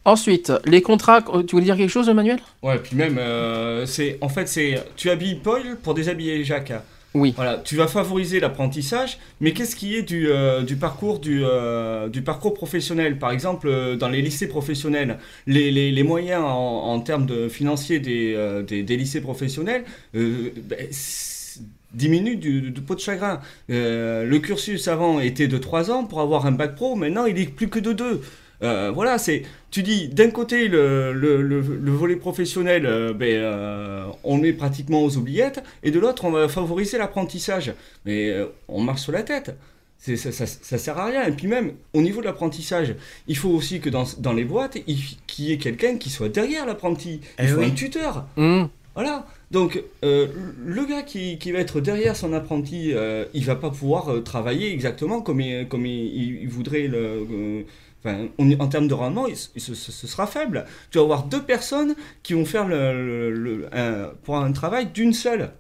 Ensuite, 0.04 0.52
les 0.66 0.82
contrats. 0.82 1.22
Tu 1.22 1.56
voulais 1.56 1.66
dire 1.66 1.78
quelque 1.78 1.92
chose, 1.92 2.10
Emmanuel? 2.10 2.40
Ouais, 2.64 2.80
puis 2.80 2.96
même, 2.96 3.20
euh, 3.20 3.86
c'est 3.86 4.18
en 4.22 4.30
fait, 4.30 4.48
c'est 4.48 4.84
tu 4.96 5.12
habilles 5.12 5.36
Paul 5.36 5.78
pour 5.84 5.94
déshabiller 5.94 6.44
Jacques. 6.44 6.74
Oui. 7.14 7.34
Voilà, 7.36 7.58
tu 7.58 7.76
vas 7.76 7.88
favoriser 7.88 8.40
l'apprentissage, 8.40 9.18
mais 9.42 9.52
qu'est-ce 9.52 9.76
qui 9.76 9.96
est 9.96 10.02
du, 10.02 10.30
euh, 10.30 10.64
parcours 10.80 11.20
euh, 11.28 12.08
du 12.08 12.22
parcours 12.22 12.54
professionnel? 12.54 13.20
Par 13.20 13.32
exemple, 13.32 13.68
euh, 13.68 13.98
dans 13.98 14.08
les 14.08 14.22
lycées 14.22 14.48
professionnels, 14.48 15.18
les, 15.46 16.04
moyens 16.04 16.44
en, 16.46 17.00
termes 17.02 17.26
de 17.26 17.50
financiers 17.50 18.00
des, 18.00 18.84
lycées 18.88 19.22
professionnels 19.22 19.84
ben, 20.14 20.88
diminuent 21.94 22.38
du, 22.38 22.72
du 22.72 22.82
pot 22.82 22.96
de 22.96 23.02
chagrin. 23.02 23.42
Le 23.68 24.38
cursus 24.38 24.88
avant 24.88 25.20
était 25.20 25.50
de 25.50 25.58
3 25.58 25.92
ans 25.92 26.06
pour 26.06 26.22
avoir 26.22 26.46
un 26.46 26.54
bac 26.54 26.76
pro, 26.76 26.96
maintenant 26.96 27.26
il 27.26 27.38
est 27.38 27.54
plus 27.54 27.68
que 27.68 27.80
de 27.80 27.92
2. 27.92 28.22
Euh, 28.64 28.92
voilà, 28.94 29.18
c'est. 29.18 29.44
Tu 29.72 29.84
dis 29.84 30.08
d'un 30.10 30.30
côté 30.30 30.68
le, 30.68 31.14
le, 31.14 31.42
le, 31.42 31.62
le 31.62 31.92
volet 31.92 32.16
professionnel, 32.16 32.86
euh, 32.86 33.14
ben, 33.14 33.28
euh, 33.30 34.06
on 34.24 34.36
le 34.38 34.42
met 34.44 34.54
pratiquement 34.54 35.02
aux 35.04 35.18
oubliettes, 35.18 35.64
et 35.84 35.92
de 35.92 36.00
l'autre 36.00 36.26
on 36.26 36.32
va 36.32 36.48
favoriser 36.48 36.98
l'apprentissage. 36.98 37.74
Mais 38.06 38.30
euh, 38.30 38.46
on 38.68 38.82
marche 38.82 39.02
sur 39.02 39.12
la 39.14 39.24
tête. 39.24 39.56
Ça, 39.98 40.16
ça, 40.32 40.46
ça 40.48 40.78
sert 40.80 40.98
à 40.98 41.06
rien. 41.06 41.24
Et 41.28 41.32
puis 41.32 41.48
même 41.48 41.74
au 41.94 42.02
niveau 42.02 42.22
de 42.22 42.26
l'apprentissage, 42.26 42.96
il 43.28 43.38
faut 43.38 43.50
aussi 43.50 43.80
que 43.80 43.90
dans, 43.90 44.06
dans 44.18 44.34
les 44.34 44.46
boîtes, 44.46 44.78
il 44.88 44.98
qu'il 45.28 45.46
y 45.46 45.52
ait 45.54 45.58
quelqu'un 45.58 45.98
qui 45.98 46.10
soit 46.10 46.30
derrière 46.30 46.66
l'apprenti. 46.66 47.22
Il 47.40 47.46
Eh 47.46 47.48
faut 47.48 47.60
oui. 47.60 47.66
un 47.68 47.72
tuteur. 47.72 48.26
Mmh. 48.36 48.64
Voilà. 48.96 49.26
Donc, 49.52 49.82
euh, 50.04 50.28
le 50.66 50.86
gars 50.86 51.04
qui, 51.04 51.38
qui 51.38 51.52
va 51.52 51.60
être 51.60 51.82
derrière 51.82 52.16
son 52.16 52.34
apprenti, 52.34 52.94
euh, 52.94 53.26
il 53.34 53.46
va 53.46 53.56
pas 53.56 53.70
pouvoir 53.70 54.24
travailler 54.24 54.72
exactement 54.74 55.22
comme 55.22 55.40
il, 55.40 55.68
comme 55.68 55.86
il, 55.86 56.42
il 56.42 56.48
voudrait 56.50 56.88
le. 56.88 57.64
Enfin, 58.04 58.28
on- 58.40 58.52
en 58.60 58.68
termes 58.68 58.88
de 58.88 58.94
rendement, 58.94 59.28
il- 59.28 59.36
il- 59.56 59.62
ce, 59.62 59.76
sera 60.08 60.26
faible. 60.28 60.66
Tu 60.92 60.98
vas 60.98 61.04
avoir 61.04 61.24
deux 61.26 61.44
personnes 61.44 61.96
qui 62.24 62.34
vont 62.34 62.46
faire 62.46 62.68
le, 62.68 63.30
le- 63.32 63.58
le- 63.58 63.70
un, 63.76 64.12
pour 64.24 64.38
un 64.38 64.52
travail 64.52 64.88
d'une 64.88 65.14
seule. 65.14 65.52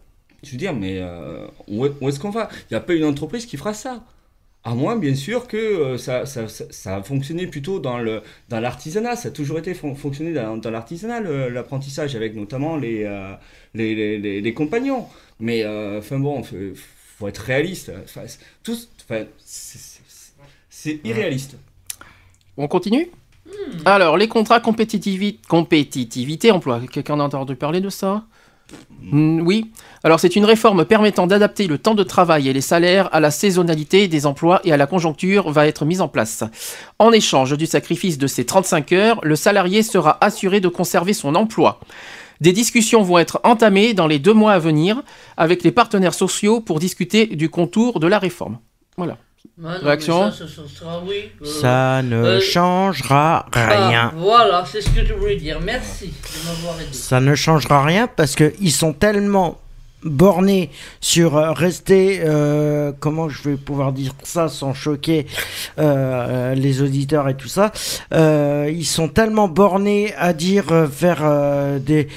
Je 0.43 0.51
veux 0.51 0.57
dire, 0.57 0.73
mais 0.73 0.97
euh, 0.99 1.45
où, 1.67 1.85
est- 1.85 1.93
où 2.01 2.09
est-ce 2.09 2.19
qu'on 2.19 2.31
va? 2.31 2.49
Il 2.69 2.73
n'y 2.73 2.77
a 2.77 2.81
pas 2.81 2.93
une 2.95 3.03
entreprise 3.05 3.45
qui 3.45 3.57
fera 3.57 3.73
ça. 3.75 4.03
À 4.63 4.75
moins, 4.75 4.95
bien 4.97 5.15
sûr, 5.15 5.47
que 5.47 5.57
euh, 5.57 5.97
ça, 5.97 6.25
ça, 6.27 6.47
ça, 6.47 6.65
ça 6.71 6.97
a 6.97 7.03
fonctionné 7.03 7.47
plutôt 7.47 7.79
dans 7.79 7.97
le 7.99 8.21
dans 8.49 8.59
l'artisanat. 8.59 9.15
Ça 9.15 9.29
a 9.29 9.31
toujours 9.31 9.57
été 9.59 9.73
fon- 9.73 9.95
fonctionné 9.95 10.33
dans, 10.33 10.57
dans 10.57 10.69
l'artisanat, 10.71 11.21
l'apprentissage, 11.49 12.15
avec 12.15 12.35
notamment 12.35 12.77
les, 12.77 13.03
euh, 13.05 13.33
les, 13.73 13.95
les, 13.95 14.17
les- 14.19 14.41
les 14.41 14.53
compagnons. 14.53 15.07
Mais, 15.39 15.65
enfin 15.67 16.19
bon, 16.19 16.43
faut, 16.43 16.55
faut 17.17 17.27
être 17.27 17.39
réaliste. 17.39 17.91
Enfin, 18.03 18.21
c'est 20.69 20.99
irréaliste. 21.03 21.55
On 22.57 22.67
continue 22.67 23.09
Alors, 23.85 24.17
les 24.17 24.27
contrats 24.27 24.59
compétitivité, 24.59 25.39
compétitivité 25.47 26.51
emploi. 26.51 26.81
Quelqu'un 26.91 27.19
a 27.19 27.23
entendu 27.23 27.55
parler 27.55 27.81
de 27.81 27.89
ça 27.89 28.23
Hmm, 29.01 29.41
Oui. 29.41 29.71
Alors, 30.03 30.19
c'est 30.19 30.35
une 30.35 30.45
réforme 30.45 30.85
permettant 30.85 31.27
d'adapter 31.27 31.67
le 31.67 31.77
temps 31.77 31.95
de 31.95 32.03
travail 32.03 32.47
et 32.47 32.53
les 32.53 32.61
salaires 32.61 33.09
à 33.11 33.19
la 33.19 33.31
saisonnalité 33.31 34.07
des 34.07 34.25
emplois 34.25 34.61
et 34.63 34.71
à 34.71 34.77
la 34.77 34.87
conjoncture 34.87 35.51
va 35.51 35.67
être 35.67 35.85
mise 35.85 36.01
en 36.01 36.07
place. 36.07 36.43
En 36.99 37.11
échange 37.11 37.57
du 37.57 37.65
sacrifice 37.65 38.17
de 38.17 38.27
ces 38.27 38.45
35 38.45 38.91
heures, 38.93 39.19
le 39.23 39.35
salarié 39.35 39.83
sera 39.83 40.17
assuré 40.23 40.59
de 40.59 40.67
conserver 40.67 41.13
son 41.13 41.35
emploi. 41.35 41.79
Des 42.39 42.53
discussions 42.53 43.03
vont 43.03 43.19
être 43.19 43.39
entamées 43.43 43.93
dans 43.93 44.07
les 44.07 44.17
deux 44.17 44.33
mois 44.33 44.53
à 44.53 44.59
venir 44.59 45.03
avec 45.37 45.63
les 45.63 45.71
partenaires 45.71 46.15
sociaux 46.15 46.59
pour 46.59 46.79
discuter 46.79 47.27
du 47.27 47.49
contour 47.49 47.99
de 47.99 48.07
la 48.07 48.17
réforme. 48.17 48.57
Voilà. 48.97 49.17
Ah 49.63 49.77
non, 49.79 49.85
Réaction 49.85 50.31
ça, 50.31 50.37
ça, 50.39 50.45
ça 50.47 50.61
sera 50.79 51.01
oui. 51.05 51.29
euh, 51.41 51.45
Ça 51.45 52.01
ne 52.01 52.15
euh, 52.15 52.39
changera 52.41 53.45
rien. 53.53 54.11
ah, 54.11 54.17
voilà, 54.17 54.63
c'est 54.65 54.81
ce 54.81 54.89
que 54.89 55.05
je 55.05 55.13
voulais 55.13 55.35
dire. 55.35 55.59
Merci 55.61 56.07
de 56.07 56.47
m'avoir 56.49 56.79
aidé. 56.81 56.87
Ça 56.93 57.19
ne 57.19 57.35
changera 57.35 57.83
rien 57.83 58.07
parce 58.07 58.35
qu'ils 58.35 58.71
sont 58.71 58.93
tellement 58.93 59.59
bornés 60.03 60.71
sur 60.99 61.37
euh, 61.37 61.51
rester, 61.51 62.21
euh, 62.25 62.91
comment 62.99 63.29
je 63.29 63.49
vais 63.49 63.55
pouvoir 63.55 63.93
dire 63.93 64.13
ça 64.23 64.47
sans 64.49 64.73
choquer 64.73 65.27
euh, 65.77 66.55
les 66.55 66.81
auditeurs 66.81 67.29
et 67.29 67.37
tout 67.37 67.47
ça, 67.47 67.71
euh, 68.15 68.67
ils 68.73 68.87
sont 68.87 69.09
tellement 69.09 69.47
bornés 69.47 70.11
à 70.17 70.33
dire 70.33 70.87
faire 70.91 71.21
des, 71.79 72.07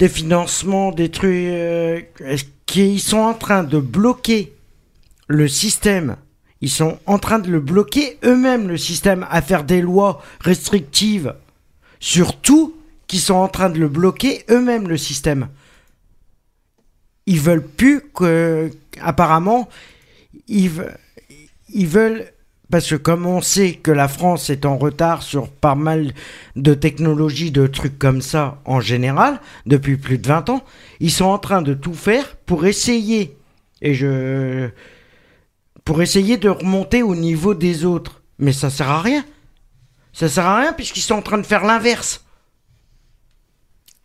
des 0.00 0.08
financements, 0.08 0.90
des 0.90 1.10
trucs, 1.10 2.08
qu'ils 2.66 3.00
sont 3.00 3.18
en 3.18 3.34
train 3.34 3.62
de 3.62 3.78
bloquer 3.78 4.52
le 5.28 5.46
système. 5.46 6.16
Ils 6.60 6.70
sont 6.70 6.98
en 7.06 7.18
train 7.18 7.38
de 7.38 7.50
le 7.50 7.60
bloquer 7.60 8.18
eux-mêmes, 8.24 8.66
le 8.66 8.76
système, 8.76 9.26
à 9.30 9.40
faire 9.42 9.62
des 9.62 9.80
lois 9.80 10.20
restrictives 10.40 11.34
sur 12.00 12.36
tout, 12.40 12.74
qui 13.06 13.18
sont 13.18 13.34
en 13.34 13.48
train 13.48 13.70
de 13.70 13.78
le 13.78 13.88
bloquer 13.88 14.44
eux-mêmes, 14.50 14.88
le 14.88 14.96
système. 14.96 15.48
Ils 17.26 17.40
veulent 17.40 17.66
plus 17.66 18.02
que, 18.14 18.70
apparemment, 19.00 19.68
ils, 20.48 20.70
ils 21.68 21.86
veulent, 21.86 22.26
parce 22.70 22.90
que 22.90 22.96
comme 22.96 23.24
on 23.24 23.40
sait 23.40 23.74
que 23.74 23.90
la 23.90 24.08
France 24.08 24.50
est 24.50 24.66
en 24.66 24.76
retard 24.76 25.22
sur 25.22 25.48
pas 25.48 25.74
mal 25.74 26.12
de 26.56 26.74
technologies, 26.74 27.50
de 27.50 27.66
trucs 27.66 27.98
comme 27.98 28.20
ça 28.20 28.60
en 28.64 28.80
général, 28.80 29.40
depuis 29.64 29.96
plus 29.96 30.18
de 30.18 30.26
20 30.26 30.50
ans, 30.50 30.64
ils 31.00 31.12
sont 31.12 31.26
en 31.26 31.38
train 31.38 31.62
de 31.62 31.74
tout 31.74 31.94
faire 31.94 32.36
pour 32.46 32.66
essayer, 32.66 33.36
et 33.80 33.94
je, 33.94 34.68
pour 35.88 36.02
essayer 36.02 36.36
de 36.36 36.50
remonter 36.50 37.02
au 37.02 37.14
niveau 37.14 37.54
des 37.54 37.86
autres. 37.86 38.20
Mais 38.38 38.52
ça 38.52 38.68
sert 38.68 38.90
à 38.90 39.00
rien. 39.00 39.24
Ça 40.12 40.28
sert 40.28 40.44
à 40.44 40.58
rien 40.58 40.74
puisqu'ils 40.74 41.00
sont 41.00 41.14
en 41.14 41.22
train 41.22 41.38
de 41.38 41.46
faire 41.46 41.64
l'inverse. 41.64 42.22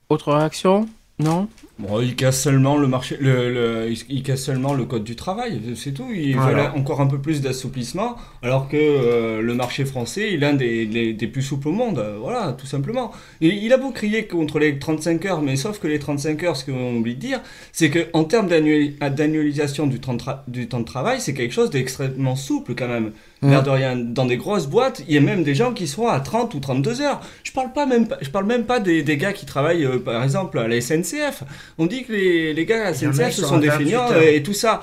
Autre 0.08 0.32
réaction? 0.32 0.88
Non? 1.20 1.50
Bon, 1.88 2.00
ils 2.02 2.16
cassent 2.16 2.42
seulement 2.42 2.78
le 2.78 2.88
marché, 2.88 3.18
le, 3.20 3.54
le- 3.54 3.92
ils, 3.92 4.00
ils 4.10 4.24
cassent 4.24 4.44
seulement 4.44 4.74
le 4.74 4.86
code 4.86 5.04
du 5.04 5.16
travail, 5.16 5.60
c'est 5.76 5.92
tout. 5.94 6.08
Ils 6.14 6.36
Voilà. 6.36 6.70
veulent 6.70 6.80
encore 6.80 7.02
un 7.02 7.08
peu 7.08 7.18
plus 7.20 7.42
d'assouplissement, 7.42 8.16
alors 8.42 8.70
que 8.70 8.78
euh, 8.78 9.42
le 9.42 9.54
marché 9.54 9.84
français, 9.84 10.30
il 10.30 10.36
est 10.36 10.38
l'un 10.38 10.54
des, 10.54 10.86
des- 10.86 11.14
des 11.14 11.28
plus 11.28 11.42
souples 11.42 11.68
au 11.68 11.72
monde. 11.74 12.04
Voilà, 12.22 12.54
tout 12.54 12.66
simplement. 12.68 13.12
Et 13.42 13.48
il 13.50 13.74
a 13.74 13.78
beau 13.78 13.92
crier 13.92 14.28
contre 14.28 14.60
les 14.60 14.80
35 14.80 15.26
heures, 15.26 15.42
mais 15.42 15.56
sauf 15.56 15.80
que 15.80 15.88
les 15.88 16.00
35 16.00 16.42
heures, 16.44 16.56
ce 16.58 16.66
qu'on 16.66 16.96
oublie 16.96 17.16
de 17.16 17.20
dire, 17.20 17.42
c'est 17.72 17.90
qu'en 17.90 18.24
termes 18.24 18.48
d'annuali- 18.48 18.96
d'annualisation 19.00 19.86
du, 19.88 20.00
temps 20.00 20.14
de 20.14 20.22
tra- 20.22 20.40
du 20.48 20.68
temps 20.68 20.80
de 20.80 20.86
travail, 20.86 21.20
c'est 21.20 21.34
quelque 21.34 21.54
chose 21.54 21.70
d'extrêmement 21.70 22.36
souple 22.36 22.76
quand 22.76 22.88
même. 22.88 23.12
L'air 23.46 23.62
de 23.62 23.70
rien, 23.70 23.98
dans 23.98 24.26
des 24.26 24.38
grosses 24.38 24.68
boîtes, 24.68 25.04
il 25.10 25.14
y 25.16 25.18
a 25.18 25.22
même 25.22 25.44
des 25.44 25.54
gens 25.54 25.74
qui 25.74 25.86
sont 25.86 26.08
à 26.08 26.22
30 26.22 26.54
ou 26.54 26.62
32 26.62 27.02
heures. 27.02 27.20
Je 27.44 27.52
parle 27.52 27.74
pas 27.74 27.86
même, 27.86 28.08
je 28.22 28.30
parle 28.30 28.46
même 28.46 28.64
pas 28.64 28.80
des, 28.80 29.04
des 29.04 29.18
gars 29.18 29.34
qui 29.34 29.46
travaillent, 29.46 29.84
euh, 29.84 30.00
par 30.00 30.24
exemple, 30.24 30.58
à 30.60 30.66
la 30.70 30.80
SNCF. 30.80 31.44
On 31.78 31.86
dit 31.86 32.04
que 32.04 32.12
les, 32.14 32.54
les 32.54 32.66
gars 32.66 32.86
à 32.88 32.94
SNCF, 32.94 33.32
ce 33.32 33.42
sont 33.46 33.58
des 33.60 33.68
28 33.68 33.86
feignants 33.86 34.12
heures. 34.12 34.22
et, 34.22 34.36
et 34.38 34.44
tout 34.44 34.54
ça. 34.54 34.82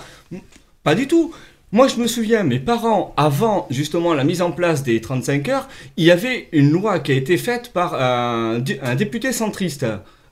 Pas 0.82 0.94
du 0.94 1.06
tout. 1.06 1.32
Moi, 1.72 1.86
je 1.86 1.96
me 1.96 2.08
souviens, 2.08 2.42
mes 2.42 2.58
parents, 2.58 3.14
avant 3.16 3.66
justement 3.70 4.12
la 4.12 4.24
mise 4.24 4.42
en 4.42 4.50
place 4.50 4.82
des 4.82 5.00
35 5.00 5.48
heures, 5.50 5.68
il 5.96 6.04
y 6.04 6.10
avait 6.10 6.48
une 6.52 6.70
loi 6.72 6.98
qui 6.98 7.12
a 7.12 7.14
été 7.14 7.36
faite 7.36 7.72
par 7.72 7.94
un, 7.94 8.58
dé- 8.58 8.80
un 8.82 8.96
député 8.96 9.32
centriste, 9.32 9.86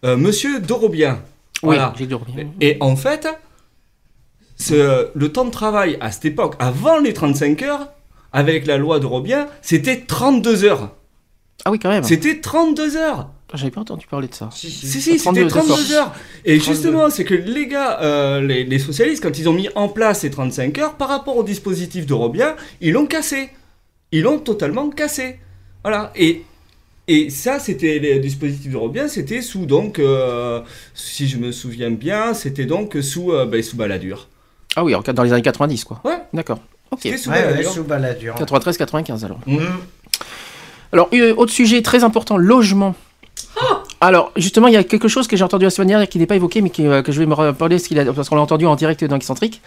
euh, 0.05 0.17
Monsieur 0.17 0.59
Dorobien. 0.59 1.21
Oui, 1.63 1.77
Voilà. 1.77 1.95
Dorobien. 2.09 2.47
Et 2.61 2.77
en 2.81 2.97
fait, 2.97 3.29
ce- 4.57 5.11
le 5.15 5.33
temps 5.33 5.45
de 5.45 5.51
travail 5.51 5.97
à 6.01 6.11
cette 6.11 6.25
époque, 6.25 6.55
avant 6.59 6.99
les 6.99 7.13
35 7.13 7.63
heures, 7.63 7.89
avec 8.33 8.67
la 8.67 8.77
loi 8.77 8.99
de 9.01 9.07
Robien, 9.07 9.47
c'était 9.63 10.01
32 10.01 10.65
heures. 10.65 10.91
Ah 11.65 11.71
oui, 11.71 11.79
quand 11.79 11.89
même. 11.91 12.03
C'était 12.05 12.41
32 12.41 12.97
heures. 12.97 13.31
J'avais 13.55 13.71
pas 13.71 13.81
entendu 13.81 14.07
parler 14.07 14.29
de 14.29 14.35
ça. 14.35 14.51
Si, 14.53 14.71
si, 14.71 15.01
c'était 15.19 15.47
32 15.47 15.93
heures. 15.95 16.13
Et 16.45 16.61
justement, 16.61 17.09
c'est 17.09 17.25
que 17.25 17.35
les 17.35 17.67
gars, 17.67 17.99
euh, 18.03 18.43
les, 18.43 18.65
les 18.65 18.79
socialistes, 18.79 19.23
quand 19.23 19.39
ils 19.39 19.49
ont 19.49 19.55
mis 19.55 19.69
en 19.75 19.89
place 19.89 20.21
ces 20.21 20.31
35 20.31 20.77
heures, 20.79 20.95
par 20.95 21.09
rapport 21.09 21.37
au 21.37 21.43
dispositif 21.43 22.05
de 22.05 22.13
Robien, 22.13 22.57
ils 22.83 22.93
l'ont 22.93 23.07
cassé. 23.07 23.49
Ils 24.13 24.23
l'ont 24.23 24.39
totalement 24.39 24.91
cassé. 24.91 25.39
Voilà. 25.83 26.13
Et, 26.15 26.43
et 27.09 27.31
ça, 27.31 27.59
c'était 27.59 27.99
le 27.99 28.19
dispositif 28.19 28.71
de 28.71 28.77
Robien, 28.77 29.09
c'était 29.09 29.41
sous, 29.41 29.65
donc, 29.65 29.99
euh, 29.99 30.61
si 30.93 31.27
je 31.27 31.39
me 31.39 31.51
souviens 31.53 31.91
bien, 31.91 32.35
c'était 32.35 32.67
donc 32.67 32.99
sous, 33.01 33.33
euh, 33.33 33.47
ben, 33.47 33.63
sous 33.63 33.77
Balladur. 33.79 34.29
Ah 34.77 34.85
oui, 34.85 34.95
en- 34.95 35.01
dans 35.01 35.23
les 35.23 35.33
années 35.33 35.41
90, 35.41 35.85
quoi. 35.85 36.03
Ouais. 36.05 36.19
D'accord. 36.35 36.59
Ok. 36.91 37.01
C'était 37.03 37.17
sous 37.17 37.31
Ouais, 37.31 37.63
sous 37.63 37.85
Balladur. 37.85 38.35
93-95 38.35 39.25
alors. 39.25 39.41
Mm. 39.47 39.59
Alors, 40.93 41.09
euh, 41.15 41.35
autre 41.37 41.53
sujet 41.53 41.81
très 41.81 42.05
important, 42.05 42.37
logement. 42.37 42.95
Alors, 44.01 44.31
justement, 44.37 44.69
il 44.69 44.75
y 44.75 44.77
a 44.77 44.85
quelque 44.85 45.09
chose 45.09 45.27
que 45.27 45.37
j'ai 45.37 45.43
entendu 45.43 45.65
la 45.65 45.71
semaine 45.71 45.89
dernière 45.89 46.09
qui 46.09 46.19
n'est 46.19 46.27
pas 46.27 46.37
évoqué, 46.37 46.61
mais 46.63 46.71
qui, 46.71 46.87
euh, 46.87 47.03
que 47.03 47.11
je 47.11 47.19
vais 47.19 47.27
me 47.27 47.35
rappeler 47.35 47.77
parce 47.77 47.89
qu'il 47.89 47.99
a- 47.99 48.13
parce 48.13 48.29
qu'on 48.29 48.37
l'a 48.37 48.43
entendu 48.43 48.65
en 48.65 48.77
direct 48.77 49.03
dans 49.05 49.17
Excentrique. 49.17 49.61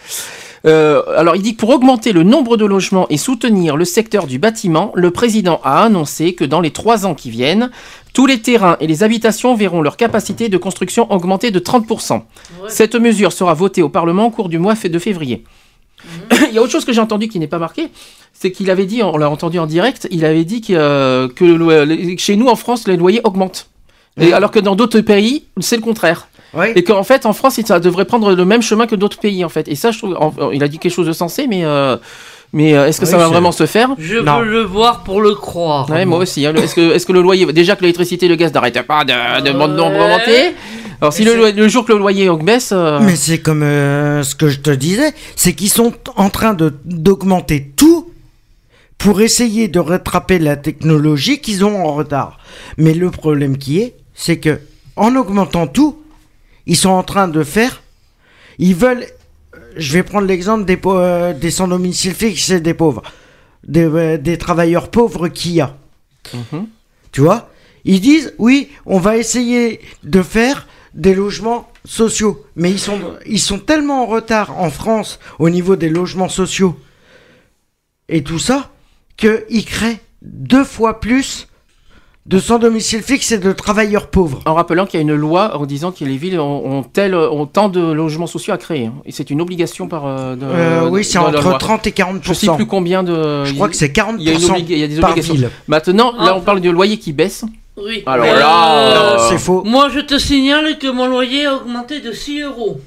Euh, 0.66 1.02
alors, 1.18 1.36
il 1.36 1.42
dit 1.42 1.56
que 1.56 1.60
pour 1.60 1.70
augmenter 1.72 2.14
le 2.14 2.24
nombre 2.24 2.56
de 2.56 2.64
logements 2.66 3.08
et 3.10 3.18
soutenir 3.18 3.76
le 3.76 3.84
secteur 3.84 4.28
du 4.28 4.40
bâtiment, 4.40 4.94
le 4.96 5.12
président 5.12 5.60
a 5.66 5.84
annoncé 5.84 6.34
que 6.34 6.46
dans 6.46 6.62
les 6.62 6.72
trois 6.72 7.06
ans 7.06 7.14
qui 7.14 7.30
viennent, 7.30 7.72
tous 8.14 8.26
les 8.26 8.42
terrains 8.42 8.78
et 8.80 8.88
les 8.88 9.04
habitations 9.04 9.54
verront 9.56 9.82
leur 9.82 9.98
capacité 9.98 10.48
de 10.48 10.58
construction 10.58 11.12
augmenter 11.12 11.52
de 11.52 11.60
30%. 11.60 12.24
Cette 12.70 12.96
mesure 12.96 13.34
sera 13.34 13.54
votée 13.54 13.82
au 13.82 13.90
Parlement 13.90 14.28
au 14.28 14.32
cours 14.32 14.48
du 14.50 14.60
mois 14.60 14.76
de 14.76 15.00
février. 15.00 15.44
il 16.50 16.54
y 16.54 16.58
a 16.58 16.62
autre 16.62 16.72
chose 16.72 16.86
que 16.86 16.94
j'ai 16.94 17.02
entendu 17.02 17.28
qui 17.28 17.38
n'est 17.40 17.48
pas 17.48 17.60
marqué, 17.60 17.90
c'est 18.42 18.52
qu'il 18.52 18.72
avait 18.72 18.86
dit, 18.86 19.04
on 19.04 19.18
l'a 19.18 19.30
entendu 19.30 19.60
en 19.60 19.68
direct, 19.68 20.08
il 20.10 20.26
avait 20.26 20.44
dit 20.46 20.62
que, 20.62 20.74
euh, 20.74 21.28
que 21.28 21.46
le 21.46 22.18
chez 22.18 22.36
nous 22.36 22.48
en 22.48 22.56
France 22.56 22.88
les 22.88 22.98
loyers 22.98 23.22
augmentent. 23.24 23.68
Et 24.20 24.34
alors 24.34 24.50
que 24.52 24.60
dans 24.60 24.76
d'autres 24.76 25.00
pays, 25.02 25.46
c'est 25.60 25.76
le 25.78 25.82
contraire. 25.84 26.28
Et 26.76 26.84
qu'en 26.84 27.04
fait, 27.04 27.26
en 27.26 27.32
France, 27.34 27.60
ça 27.66 27.80
devrait 27.80 28.04
prendre 28.06 28.34
le 28.36 28.46
même 28.46 28.62
chemin 28.62 28.86
que 28.86 28.96
d'autres 28.96 29.20
pays, 29.20 29.46
en 29.46 29.50
fait. 29.50 29.70
Et 29.70 29.76
ça, 29.76 29.92
je 29.92 30.00
trouve, 30.00 30.18
en- 30.20 30.52
il 30.52 30.62
a 30.64 30.68
dit 30.68 30.80
quelque 30.80 30.92
chose 30.94 31.08
de 31.08 31.14
sensé, 31.14 31.48
mais, 31.48 31.64
euh, 31.64 31.96
mais 32.52 32.76
euh, 32.76 32.88
est-ce 32.88 33.00
que 33.00 33.06
Oui, 33.06 33.12
ça 33.12 33.18
va 33.18 33.28
vraiment 33.30 33.54
se 33.54 33.66
faire? 33.66 33.92
Je 33.98 34.16
veux 34.18 34.46
le 34.46 34.62
voir 34.64 35.04
pour 35.04 35.22
le 35.22 35.34
croire. 35.34 35.90
Ouais, 35.90 36.04
moi 36.04 36.18
aussi. 36.20 36.46
hein. 36.46 36.54
Est-ce 36.56 36.76
que, 36.76 36.92
est-ce 36.94 37.06
que 37.06 37.14
le 37.14 37.22
loyer, 37.22 37.46
déjà 37.54 37.78
que 37.78 37.82
l'électricité 37.84 38.26
et 38.26 38.30
le 38.30 38.36
gaz 38.36 38.52
n'arrêtent 38.54 38.82
pas 38.82 39.06
de, 39.06 39.14
de, 39.14 39.48
de- 39.48 39.52
d'augmenter 39.78 40.54
Alors 41.00 41.14
si 41.14 41.24
le, 41.24 41.68
jour 41.70 41.86
que 41.86 41.94
le 41.94 42.00
loyer 42.00 42.30
baisse, 42.42 42.72
euh, 42.74 43.00
Mais 43.02 43.16
c'est 43.16 43.40
comme 43.40 43.64
euh, 43.64 44.22
ce 44.24 44.36
que 44.36 44.50
je 44.50 44.60
te 44.60 44.72
disais, 44.72 45.14
c'est 45.38 45.54
qu'ils 45.54 45.70
sont 45.70 45.94
en 46.18 46.30
train 46.30 46.54
de 46.54 46.74
d'augmenter 46.84 47.72
tout 47.78 48.10
pour 49.04 49.22
essayer 49.22 49.68
de 49.68 49.80
rattraper 49.80 50.38
la 50.38 50.56
technologie 50.56 51.40
qu'ils 51.40 51.66
ont 51.66 51.84
en 51.86 51.94
retard. 51.94 52.40
Mais 52.78 52.94
le 52.94 53.10
problème 53.10 53.58
qui 53.58 53.80
est, 53.80 53.96
c'est 54.14 54.38
que 54.38 54.60
en 54.96 55.16
augmentant 55.16 55.66
tout, 55.66 56.02
ils 56.68 56.76
sont 56.76 56.90
en 56.90 57.04
train 57.04 57.28
de 57.28 57.44
faire, 57.44 57.82
ils 58.60 58.76
veulent. 58.76 59.06
Je 59.76 59.94
vais 59.94 60.04
prendre 60.04 60.28
l'exemple 60.28 60.66
des, 60.66 60.80
euh, 60.86 61.34
des 61.34 61.50
sans 61.50 61.68
domicile 61.68 62.14
fixe 62.14 62.50
et 62.52 62.60
des 62.60 62.74
pauvres, 62.74 63.02
des, 63.66 63.86
euh, 63.86 64.18
des 64.18 64.38
travailleurs 64.38 64.92
pauvres 64.92 65.30
qu'il 65.30 65.54
y 65.54 65.62
a. 65.62 65.76
Tu 67.12 67.22
vois? 67.22 67.50
Ils 67.86 68.02
disent 68.02 68.34
oui, 68.38 68.70
on 68.86 69.00
va 69.00 69.18
essayer 69.18 69.82
de 70.04 70.22
faire 70.22 70.68
des 70.94 71.16
logements 71.16 71.72
sociaux, 71.86 72.46
mais 72.56 72.70
ils 72.70 72.80
sont 72.80 73.00
ils 73.26 73.40
sont 73.40 73.58
tellement 73.58 74.04
en 74.04 74.06
retard 74.06 74.60
en 74.60 74.70
France 74.70 75.20
au 75.40 75.50
niveau 75.50 75.76
des 75.76 75.90
logements 75.90 76.30
sociaux 76.30 76.78
et 78.08 78.24
tout 78.24 78.40
ça 78.40 78.70
que 79.18 79.46
ils 79.50 79.66
créent 79.66 80.00
deux 80.22 80.64
fois 80.64 81.00
plus 81.00 81.48
de 82.28 82.38
sans 82.38 82.60
domicile 82.60 83.02
fixe 83.02 83.32
et 83.32 83.40
de 83.40 83.52
travailleurs 83.52 84.08
pauvres. 84.08 84.42
en 84.46 84.54
rappelant 84.54 84.86
qu'il 84.86 85.00
y 85.00 85.02
a 85.02 85.02
une 85.02 85.16
loi 85.16 85.58
en 85.58 85.66
disant 85.66 85.92
que 85.92 86.06
les 86.06 86.18
villes 86.18 86.40
ont, 86.40 86.78
ont, 86.80 86.84
tel- 86.84 87.16
ont 87.16 87.48
tant 87.48 87.68
de 87.68 87.82
logements 87.82 88.28
sociaux 88.28 88.54
à 88.54 88.60
créer. 88.60 88.86
hein. 88.86 88.94
Et 89.06 89.12
c'est 89.12 89.32
une 89.32 89.42
obligation 89.42 89.88
par. 89.88 90.06
euh, 90.06 90.36
de- 90.36 90.46
Euh, 90.46 90.88
oui, 90.90 91.04
c'est 91.04 91.18
entre 91.18 91.42
loi. 91.42 91.58
30 91.58 91.88
et 91.88 91.92
40 91.92 92.20
Je 92.22 92.34
sais 92.34 92.48
plus 92.56 92.68
combien 92.68 93.02
de. 93.02 93.44
Je 93.46 93.54
crois 93.56 93.70
que 93.70 93.76
c'est 93.76 93.92
40 93.92 94.18
Il 94.20 94.26
y 94.26 94.30
a, 94.30 94.34
une 94.34 94.38
oblig- 94.40 94.66
il 94.70 94.78
y 94.78 94.84
a 94.84 94.88
des 94.88 95.00
par 95.00 95.10
obligations. 95.12 95.34
ville. 95.34 95.50
Maintenant, 95.68 96.14
là, 96.16 96.36
on 96.38 96.42
parle 96.42 96.62
de 96.62 96.70
loyer 96.70 96.98
qui 97.00 97.12
baisse. 97.12 97.44
Oui. 97.78 98.04
Alors 98.06 98.26
Mais, 98.28 98.34
là, 98.36 99.16
euh, 99.16 99.18
c'est 99.30 99.40
faux. 99.40 99.64
Moi, 99.66 99.90
je 99.90 100.02
te 100.02 100.20
signale 100.20 100.78
que 100.78 100.88
mon 100.92 101.08
loyer 101.08 101.48
a 101.48 101.56
augmenté 101.56 102.02
de 102.02 102.12
6 102.12 102.42
euros. 102.42 102.80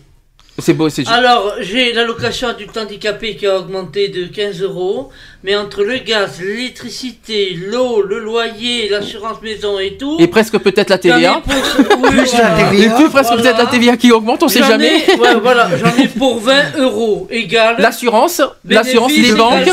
C'est 0.61 0.73
beau, 0.73 0.89
c'est 0.89 1.07
Alors, 1.09 1.55
j'ai 1.61 1.93
l'allocation 1.93 2.47
adulte 2.47 2.77
handicapé 2.77 3.35
qui 3.35 3.45
a 3.45 3.59
augmenté 3.59 4.07
de 4.09 4.27
15 4.27 4.63
euros, 4.63 5.11
mais 5.43 5.57
entre 5.57 5.83
le 5.83 5.99
gaz, 5.99 6.41
l'électricité, 6.41 7.59
l'eau, 7.61 8.03
le 8.03 8.21
loyer, 8.21 8.89
l'assurance 8.89 9.43
maison 9.43 9.81
et 9.81 9.97
tout. 9.97 10.17
Et 10.21 10.29
presque 10.29 10.57
peut-être 10.59 10.91
la 10.91 10.99
TVA. 10.99 11.43
pour- 11.45 11.53
oui, 12.05 12.09
Plus 12.11 12.33
la 12.35 12.51
voilà. 12.51 12.71
TVA. 12.71 12.85
Et 12.85 12.95
plus 12.95 13.09
presque 13.11 13.33
Voilà. 13.33 13.43
peut-être 13.43 13.59
la 13.59 13.67
TVA 13.67 13.97
qui 13.97 14.13
augmente, 14.13 14.45
on 14.45 14.49
sait 14.49 14.61
jamais. 14.63 15.03
ai- 15.09 15.19
ouais, 15.19 15.35
voilà, 15.43 15.71
j'en 15.77 16.01
ai 16.01 16.07
pour 16.07 16.39
20 16.39 16.79
euros 16.79 17.27
égal. 17.33 17.75
L'assurance, 17.81 18.41
l'assurance, 18.69 19.11
les 19.11 19.25
égale 19.31 19.37
banques, 19.37 19.69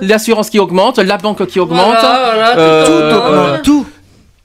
l'assurance 0.00 0.48
qui 0.48 0.60
augmente, 0.60 0.98
la 1.00 1.16
banque 1.18 1.44
qui 1.48 1.58
augmente. 1.58 1.86
Voilà, 2.00 2.30
voilà, 2.34 2.56
euh, 2.58 2.86
Tout 2.86 2.92
euh, 2.92 3.16
augmente, 3.50 3.62
tout. 3.64 3.86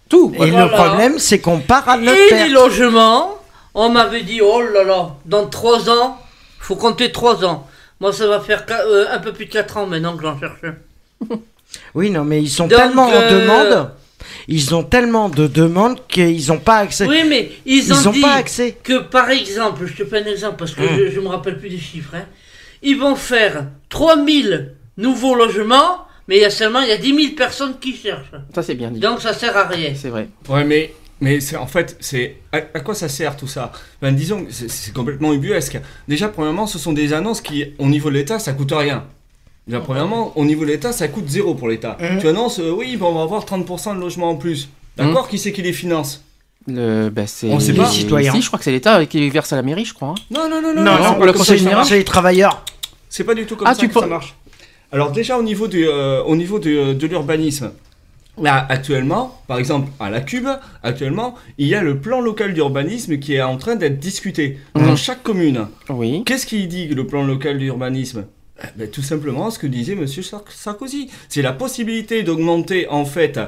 Tout. 0.09 0.31
Et 0.39 0.49
Voilà. 0.49 0.65
le 0.65 0.71
problème, 0.71 1.13
c'est 1.19 1.39
qu'on 1.39 1.59
part 1.59 1.87
à 1.89 1.97
notre 1.97 2.17
Et 2.17 2.29
perte. 2.29 2.47
les 2.47 2.53
logements, 2.53 3.34
on 3.75 3.89
m'avait 3.89 4.23
dit, 4.23 4.41
oh 4.41 4.61
là 4.61 4.83
là, 4.83 5.15
dans 5.25 5.47
3 5.47 5.89
ans, 5.89 6.19
faut 6.59 6.75
compter 6.75 7.11
3 7.11 7.45
ans. 7.45 7.67
Moi, 7.99 8.11
ça 8.11 8.27
va 8.27 8.39
faire 8.39 8.65
euh, 8.71 9.05
un 9.11 9.19
peu 9.19 9.31
plus 9.33 9.45
de 9.45 9.51
4 9.51 9.77
ans 9.77 9.85
maintenant 9.87 10.17
que 10.17 10.23
j'en 10.23 10.39
cherche. 10.39 10.61
Oui, 11.93 12.09
non, 12.09 12.23
mais 12.23 12.41
ils 12.41 12.49
sont 12.49 12.67
Donc, 12.67 12.77
tellement 12.79 13.07
en 13.07 13.11
euh, 13.13 13.41
demande. 13.41 13.91
Ils 14.47 14.73
ont 14.75 14.83
tellement 14.83 15.27
de 15.29 15.45
demandes 15.47 15.99
qu'ils 16.07 16.47
n'ont 16.47 16.59
pas 16.59 16.77
accès. 16.77 17.05
Oui, 17.05 17.23
mais 17.27 17.51
ils 17.65 17.83
Ils 17.87 18.07
ont 18.07 18.11
dit 18.11 18.21
pas 18.21 18.33
accès. 18.33 18.77
que 18.81 18.99
par 18.99 19.29
exemple, 19.29 19.85
je 19.85 19.93
te 19.93 20.05
fais 20.07 20.21
un 20.21 20.25
exemple 20.25 20.55
parce 20.57 20.73
que 20.73 20.81
Hum. 20.81 20.97
je, 20.97 21.11
je 21.11 21.19
me 21.19 21.27
rappelle 21.27 21.57
plus 21.59 21.69
des 21.69 21.79
chiffres, 21.79 22.13
hein, 22.15 22.25
ils 22.81 22.97
vont 22.97 23.15
faire 23.15 23.65
3000 23.89 24.73
nouveaux 24.97 25.35
logements, 25.35 26.05
mais 26.27 26.37
il 26.37 26.41
y 26.41 26.45
a 26.45 26.49
seulement 26.49 26.79
il 26.81 26.87
y 26.89 26.91
a 26.93 26.97
10 26.97 27.13
000 27.13 27.35
personnes 27.35 27.77
qui 27.79 27.93
cherchent. 27.95 28.31
Ça, 28.53 28.63
c'est 28.63 28.75
bien 28.75 28.91
dit. 28.91 28.99
Donc 28.99 29.21
ça 29.21 29.33
sert 29.33 29.57
à 29.57 29.63
rien. 29.65 29.93
C'est 29.95 30.09
vrai. 30.09 30.29
Ouais, 30.47 30.63
mais, 30.63 30.93
mais 31.21 31.39
c'est, 31.39 31.55
en 31.55 31.67
fait, 31.67 31.97
c'est 31.99 32.37
à, 32.51 32.57
à 32.57 32.79
quoi 32.81 32.93
ça 32.95 33.07
sert 33.09 33.37
tout 33.37 33.47
ça? 33.47 33.71
Ben, 34.01 34.13
Disons 34.13 34.45
que 34.45 34.51
c'est, 34.51 34.69
c'est 34.69 34.93
complètement 34.93 35.33
ubuesque. 35.33 35.79
Déjà, 36.07 36.27
premièrement, 36.27 36.67
ce 36.67 36.77
sont 36.79 36.93
des 36.93 37.13
annonces 37.13 37.41
qui, 37.41 37.65
au 37.79 37.87
niveau 37.87 38.09
de 38.09 38.15
l'État, 38.15 38.37
ça 38.39 38.53
coûte 38.53 38.71
rien. 38.75 39.05
Déjà, 39.67 39.79
premièrement, 39.79 40.31
au 40.37 40.45
niveau 40.45 40.63
de 40.65 40.69
l'État, 40.69 40.91
ça 40.91 41.07
coûte 41.07 41.27
zéro 41.27 41.55
pour 41.55 41.67
l'État. 41.69 41.97
Mhm. 41.99 42.19
Tu 42.19 42.27
annonces, 42.27 42.59
euh, 42.59 42.71
oui, 42.71 42.97
ben, 42.97 43.05
on 43.07 43.13
va 43.15 43.21
avoir 43.23 43.45
30% 43.45 43.95
de 43.95 43.99
logements 44.01 44.29
en 44.31 44.35
plus. 44.35 44.69
D'accord, 44.97 45.27
qui 45.27 45.37
c'est 45.39 45.51
qui 45.51 45.61
les 45.61 45.73
finance? 45.73 46.23
Le, 46.67 47.09
bah, 47.09 47.27
c'est 47.27 47.47
On 47.49 47.59
sait 47.59 47.73
pas. 47.73 47.85
Si, 47.89 47.99
citoyens. 48.01 48.33
je 48.39 48.47
crois 48.47 48.57
que 48.57 48.65
c'est 48.65 48.71
l'État 48.71 49.05
qui 49.05 49.29
verse 49.29 49.53
à 49.53 49.55
la 49.55 49.61
mairie, 49.61 49.85
je 49.85 49.93
crois. 49.93 50.09
hein. 50.09 50.15
Non, 50.31 50.49
non, 50.49 50.61
non, 50.61 50.73
non. 50.73 50.83
Non, 50.83 51.03
non, 51.03 51.13
pour 51.15 51.25
le 51.25 51.33
conseil 51.33 51.59
général 51.59 51.85
c'est 51.85 51.97
les 51.97 52.03
travailleurs. 52.03 52.63
C'est 53.09 53.23
pas 53.23 53.35
du 53.35 53.45
tout 53.45 53.55
comme 53.55 53.67
Ah, 53.67 53.75
ça 53.75 53.79
tu 53.81 53.87
que 53.87 53.93
ça 53.99 54.07
marche. 54.07 54.35
Alors 54.91 55.11
déjà 55.11 55.37
au 55.37 55.43
niveau 55.43 55.67
du, 55.67 55.85
euh, 55.87 56.23
au 56.23 56.35
niveau 56.35 56.57
de, 56.57 56.93
de 56.93 57.07
l'urbanisme, 57.07 57.71
là 58.41 58.65
actuellement, 58.69 59.41
par 59.47 59.57
exemple 59.59 59.89
à 59.99 60.09
la 60.09 60.21
Cube, 60.21 60.47
actuellement, 60.83 61.35
il 61.57 61.67
y 61.67 61.75
a 61.75 61.81
le 61.81 61.99
plan 61.99 62.21
local 62.21 62.53
d'urbanisme 62.53 63.17
qui 63.19 63.35
est 63.35 63.41
en 63.41 63.57
train 63.57 63.75
d'être 63.75 63.99
discuté 63.99 64.57
dans 64.75 64.81
Mhm. 64.91 64.97
chaque 64.97 65.23
commune. 65.23 65.67
Oui. 65.89 66.23
Qu'est-ce 66.25 66.45
qu'il 66.45 66.67
dit 66.67 66.87
le 66.87 67.05
plan 67.07 67.23
local 67.25 67.57
d'urbanisme? 67.59 68.25
Eh 68.63 68.67
ben, 68.77 68.89
Tout 68.89 69.01
simplement 69.01 69.49
ce 69.51 69.59
que 69.59 69.67
disait 69.67 69.95
Monsieur 69.95 70.23
Sar- 70.23 70.43
Sarkozy. 70.49 71.09
C'est 71.29 71.41
la 71.41 71.51
possibilité 71.53 72.23
d'augmenter 72.23 72.87
en 72.89 73.05
fait 73.05 73.39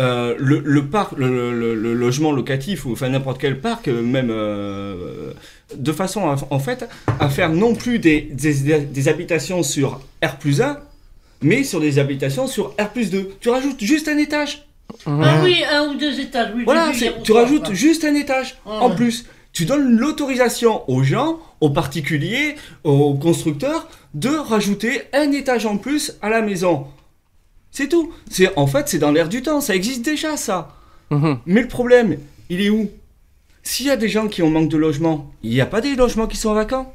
euh, 0.00 0.34
le, 0.38 0.60
le 0.64 0.86
parc, 0.86 1.12
le, 1.18 1.52
le- 1.52 1.74
le 1.74 1.92
logement 1.94 2.32
locatif 2.32 2.86
ou 2.86 2.92
enfin 2.92 3.10
n'importe 3.10 3.38
quel 3.40 3.60
parc, 3.60 3.88
euh, 3.88 4.00
même 4.02 4.28
euh, 4.30 5.32
de 5.76 5.92
façon 5.92 6.30
à, 6.30 6.36
en 6.50 6.58
fait 6.58 6.88
à 7.20 7.28
faire 7.28 7.50
non 7.50 7.74
plus 7.74 7.98
des, 7.98 8.22
des, 8.32 8.78
des 8.80 9.08
habitations 9.08 9.62
sur 9.62 10.00
R 10.24 10.36
plus 10.38 10.62
1, 10.62 10.78
mais 11.42 11.64
sur 11.64 11.80
des 11.80 11.98
habitations 11.98 12.46
sur 12.46 12.70
R 12.80 12.88
plus 12.92 13.10
2. 13.10 13.32
Tu 13.40 13.48
rajoutes 13.48 13.80
juste 13.82 14.08
un 14.08 14.18
étage. 14.18 14.66
Ah 15.06 15.40
oui, 15.42 15.62
un 15.70 15.88
ou 15.88 15.94
deux 15.94 16.20
étages, 16.20 16.52
oui. 16.54 16.64
Voilà, 16.64 16.90
vu 16.90 17.06
tu 17.24 17.32
rajoutes 17.32 17.72
juste 17.72 18.04
un 18.04 18.14
étage 18.14 18.56
en 18.66 18.90
Ouais. 18.90 18.96
plus. 18.96 19.24
Tu 19.52 19.64
donnes 19.64 19.96
l'autorisation 19.96 20.88
aux 20.90 21.02
gens, 21.02 21.38
aux 21.60 21.70
particuliers, 21.70 22.54
aux 22.84 23.14
constructeurs 23.14 23.86
de 24.14 24.28
rajouter 24.30 25.02
un 25.12 25.30
étage 25.32 25.66
en 25.66 25.76
plus 25.76 26.14
à 26.22 26.30
la 26.30 26.40
maison. 26.42 26.86
C'est 27.70 27.88
tout. 27.88 28.12
C'est 28.30 28.50
en 28.56 28.66
fait 28.66 28.88
c'est 28.88 28.98
dans 28.98 29.12
l'air 29.12 29.28
du 29.28 29.42
temps. 29.42 29.60
Ça 29.60 29.74
existe 29.74 30.02
déjà 30.02 30.36
ça. 30.36 30.74
Mhm. 31.10 31.38
Mais 31.46 31.62
le 31.62 31.68
problème, 31.68 32.18
il 32.48 32.60
est 32.60 32.70
où? 32.70 32.90
S'il 33.62 33.86
y 33.86 33.90
a 33.90 33.96
des 33.96 34.08
gens 34.08 34.26
qui 34.28 34.42
ont 34.42 34.50
manque 34.50 34.68
de 34.70 34.76
logement, 34.76 35.30
il 35.42 35.50
n'y 35.50 35.60
a 35.60 35.66
pas 35.66 35.80
des 35.80 35.94
logements 35.96 36.26
qui 36.26 36.36
sont 36.36 36.52
vacants. 36.54 36.94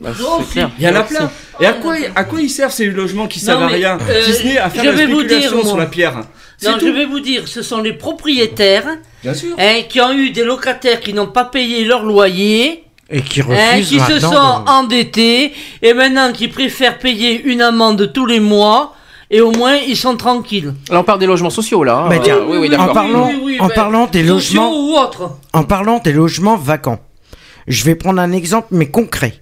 Bah, 0.00 0.10
Oh, 0.20 0.42
clair. 0.50 0.70
Il 0.78 0.84
y 0.84 0.88
en 0.88 0.94
a 0.96 1.02
plein. 1.02 1.30
Et 1.60 1.66
à 1.66 1.72
quoi, 1.74 1.94
à 2.14 2.24
quoi 2.24 2.40
ils 2.40 2.50
servent 2.50 2.72
ces 2.72 2.86
logements 2.86 3.28
qui 3.28 3.38
servent 3.40 3.62
à 3.62 3.68
rien 3.68 3.98
euh, 4.08 4.22
Si 4.24 4.32
ce 4.32 4.44
n'est 4.44 4.58
à 4.58 4.68
faire 4.70 4.82
de 4.82 4.88
la 4.90 4.94
vais 4.94 5.06
vous 5.06 5.22
dire, 5.22 5.50
sur 5.64 5.76
la 5.76 5.86
pierre. 5.86 6.16
Non, 6.64 6.74
tout. 6.78 6.86
je 6.86 6.90
vais 6.92 7.06
vous 7.06 7.20
dire, 7.20 7.46
ce 7.48 7.62
sont 7.62 7.80
les 7.80 7.92
propriétaires 7.92 8.86
Bien 9.22 9.34
sûr. 9.34 9.54
hein, 9.58 9.80
qui 9.88 10.00
ont 10.00 10.12
eu 10.12 10.30
des 10.30 10.44
locataires 10.44 11.00
qui 11.00 11.12
n'ont 11.12 11.26
pas 11.28 11.44
payé 11.44 11.84
leur 11.84 12.02
loyer. 12.04 12.84
Et 13.10 13.20
qui 13.20 13.40
hein, 13.40 13.44
refusent 13.48 13.88
qui 13.88 14.00
se 14.00 14.18
sont 14.20 14.30
de- 14.30 14.70
endettés 14.70 15.52
et 15.82 15.92
maintenant 15.92 16.32
qui 16.32 16.48
préfèrent 16.48 16.98
payer 16.98 17.42
une 17.44 17.60
amende 17.60 18.10
tous 18.12 18.24
les 18.26 18.40
mois 18.40 18.94
et 19.30 19.40
au 19.40 19.50
moins 19.52 19.74
ils 19.76 19.96
sont 19.96 20.16
tranquilles. 20.16 20.72
Là, 20.90 21.00
on 21.00 21.04
parle 21.04 21.18
des 21.18 21.26
logements 21.26 21.50
sociaux, 21.50 21.84
là. 21.84 21.98
hein. 21.98 22.08
Bah, 22.08 22.18
tiens, 22.22 22.38
oui, 22.48 22.56
oui, 22.58 22.76
en 22.76 22.88
parlant, 22.92 23.28
oui, 23.28 23.40
oui, 23.44 23.56
en 23.60 23.68
parlant 23.68 24.06
des 24.06 24.20
sociaux 24.26 24.34
logements, 24.62 24.72
ou 24.72 24.96
autres. 24.96 25.30
en 25.52 25.64
parlant 25.64 25.98
des 25.98 26.12
logements 26.12 26.56
vacants, 26.56 27.00
je 27.68 27.84
vais 27.84 27.94
prendre 27.96 28.20
un 28.20 28.32
exemple 28.32 28.68
mais 28.70 28.86
concret. 28.90 29.41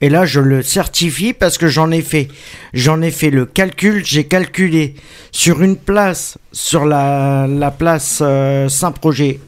Et 0.00 0.08
là, 0.08 0.26
je 0.26 0.40
le 0.40 0.62
certifie 0.62 1.32
parce 1.32 1.58
que 1.58 1.66
j'en 1.66 1.90
ai 1.90 2.02
fait, 2.02 2.28
j'en 2.72 3.02
ai 3.02 3.10
fait 3.10 3.30
le 3.30 3.46
calcul. 3.46 4.04
J'ai 4.04 4.24
calculé 4.26 4.94
sur 5.32 5.62
une 5.62 5.76
place, 5.76 6.38
sur 6.52 6.84
la, 6.84 7.46
la 7.48 7.70
place 7.70 8.20
euh, 8.22 8.68
Saint-Projet 8.68 9.40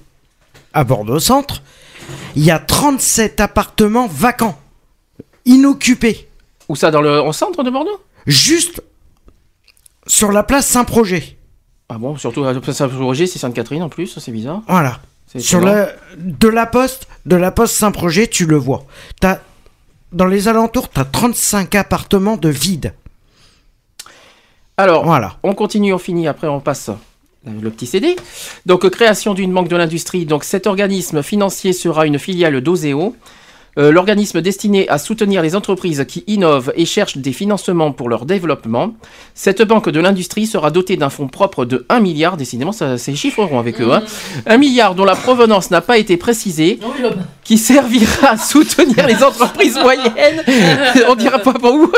à 0.73 0.85
Bordeaux 0.85 1.21
Centre, 1.21 1.63
il 2.37 2.45
y 2.45 2.51
a 2.51 2.59
37 2.59 3.41
appartements 3.41 4.07
vacants, 4.07 4.59
inoccupés, 5.45 6.29
Où 6.69 6.77
ça, 6.77 6.91
dans 6.91 7.01
le 7.01 7.21
au 7.21 7.33
centre 7.33 7.63
de 7.63 7.71
Bordeaux? 7.71 8.01
Juste 8.27 8.83
sur 10.07 10.33
la 10.33 10.43
place 10.43 10.67
Saint-Projet. 10.67 11.37
Ah 11.89 11.99
bon, 11.99 12.17
surtout 12.17 12.45
à 12.45 12.55
Saint-Roger, 12.73 13.27
c'est 13.27 13.39
Sainte-Catherine 13.39 13.83
en 13.83 13.89
plus, 13.89 14.19
c'est 14.19 14.33
bizarre. 14.33 14.63
Voilà. 14.69 15.01
Sur 15.39 15.61
le, 15.61 15.87
de 16.17 16.49
la 16.49 16.67
poste, 16.67 17.07
de 17.27 17.37
la 17.37 17.53
poste 17.53 17.77
Saint-Projet, 17.77 18.27
tu 18.27 18.47
le 18.47 18.57
vois. 18.57 18.85
T'as, 19.21 19.39
dans 20.13 20.27
les 20.27 20.49
alentours, 20.49 20.89
tu 20.91 21.01
as 21.01 21.05
35 21.05 21.75
appartements 21.75 22.37
de 22.37 22.49
vide. 22.49 22.95
Alors, 24.77 25.05
Voilà. 25.05 25.37
on 25.43 25.55
continue, 25.55 25.93
on 25.93 25.99
finit, 25.99 26.27
après 26.27 26.49
on 26.49 26.61
passe 26.61 26.91
le 27.47 27.71
petit 27.71 27.87
CD. 27.87 28.17
Donc, 28.67 28.85
euh, 28.85 28.91
création 28.91 29.35
d'une 29.35 29.53
banque 29.53 29.69
de 29.69 29.77
l'industrie. 29.77 30.27
Donc, 30.27 30.45
cet 30.45 30.67
organisme 30.67 31.23
financier 31.23 31.73
sera 31.73 32.07
une 32.07 32.19
filiale 32.19 32.61
d'Oseo. 32.61 33.15
Euh, 33.79 33.93
L'organisme 33.93 34.41
destiné 34.41 34.89
à 34.89 34.99
soutenir 34.99 35.43
les 35.43 35.55
entreprises 35.55 36.05
qui 36.09 36.25
innovent 36.27 36.73
et 36.77 36.85
cherchent 36.85 37.17
des 37.19 37.33
financements 37.33 37.93
pour 37.93 38.09
leur 38.09 38.27
développement. 38.27 38.95
Cette 39.35 39.63
banque 39.63 39.89
de 39.91 40.01
l'industrie 40.01 40.47
sera 40.47 40.71
dotée 40.71 40.97
d'un 40.97 41.09
fonds 41.11 41.29
propre 41.29 41.65
de 41.65 41.87
1 41.89 42.01
milliard, 42.01 42.37
décidément 42.37 42.73
ça, 42.73 42.99
ces 42.99 43.15
chiffres 43.15 43.45
rond 43.45 43.59
avec 43.61 43.81
eux, 43.81 43.93
hein. 43.93 44.03
1 44.47 44.57
milliard 44.59 44.95
dont 44.95 45.05
la 45.05 45.15
provenance 45.15 45.71
n'a 45.71 45.81
pas 45.81 45.99
été 45.99 46.17
précisée, 46.17 46.79
Oui, 46.83 47.03
là-bas. 47.03 47.17
qui 47.45 47.59
servira 47.59 48.31
à 48.31 48.37
soutenir 48.37 49.07
les 49.07 49.23
entreprises 49.23 49.79
moyennes. 49.83 50.43
On 51.09 51.15
dira 51.15 51.39
pas 51.39 51.53
pour 51.53 51.73
où. 51.75 51.93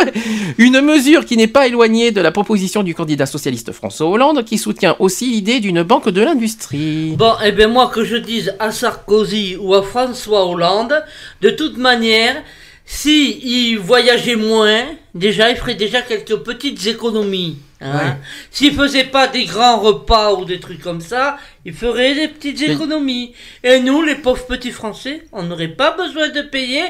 Une 0.58 0.80
mesure 0.82 1.24
qui 1.24 1.36
n'est 1.38 1.46
pas 1.46 1.66
éloignée 1.66 2.10
de 2.10 2.20
la 2.20 2.32
proposition 2.32 2.82
du 2.82 2.94
candidat 2.94 3.26
socialiste 3.26 3.72
François 3.72 4.08
Hollande, 4.08 4.44
qui 4.44 4.58
soutient 4.58 4.94
aussi 4.98 5.30
l'idée 5.30 5.60
d'une 5.60 5.82
banque 5.82 6.10
de 6.10 6.20
l'industrie. 6.20 7.14
Bon, 7.16 7.32
eh 7.44 7.52
bien 7.52 7.68
moi 7.68 7.90
que 7.92 8.04
je 8.04 8.16
dise 8.16 8.54
à 8.58 8.72
Sarkozy 8.72 9.56
ou 9.58 9.74
à 9.74 9.82
François 9.82 10.46
Hollande, 10.46 10.94
de 11.40 11.50
toute 11.62 11.78
manière, 11.78 12.42
si 12.84 13.38
il 13.44 13.78
voyageait 13.78 14.34
moins, 14.36 14.84
déjà 15.14 15.50
il 15.50 15.56
ferait 15.56 15.76
déjà 15.76 16.02
quelques 16.02 16.36
petites 16.38 16.84
économies. 16.86 17.58
Hein. 17.80 17.96
Ouais. 17.96 18.12
S'il 18.50 18.74
faisait 18.74 19.04
pas 19.04 19.28
des 19.28 19.44
grands 19.44 19.78
repas 19.78 20.32
ou 20.34 20.44
des 20.44 20.58
trucs 20.58 20.80
comme 20.82 21.00
ça, 21.00 21.36
il 21.64 21.72
ferait 21.72 22.14
des 22.14 22.28
petites 22.28 22.60
Mais- 22.60 22.74
économies. 22.74 23.32
Et 23.62 23.78
nous, 23.80 24.02
les 24.02 24.16
pauvres 24.16 24.46
petits 24.46 24.72
Français, 24.72 25.24
on 25.32 25.44
n'aurait 25.44 25.68
pas 25.68 25.92
besoin 25.92 26.28
de 26.30 26.42
payer 26.42 26.82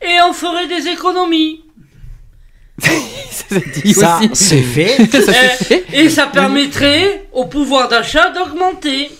et 0.00 0.16
on 0.28 0.32
ferait 0.32 0.68
des 0.68 0.86
économies. 0.88 1.62
Ça 2.80 4.20
c'est 4.32 4.62
fait. 4.62 4.96
et 5.92 6.08
ça 6.08 6.26
permettrait 6.28 7.26
au 7.32 7.44
pouvoir 7.44 7.88
d'achat 7.88 8.30
d'augmenter. 8.30 9.10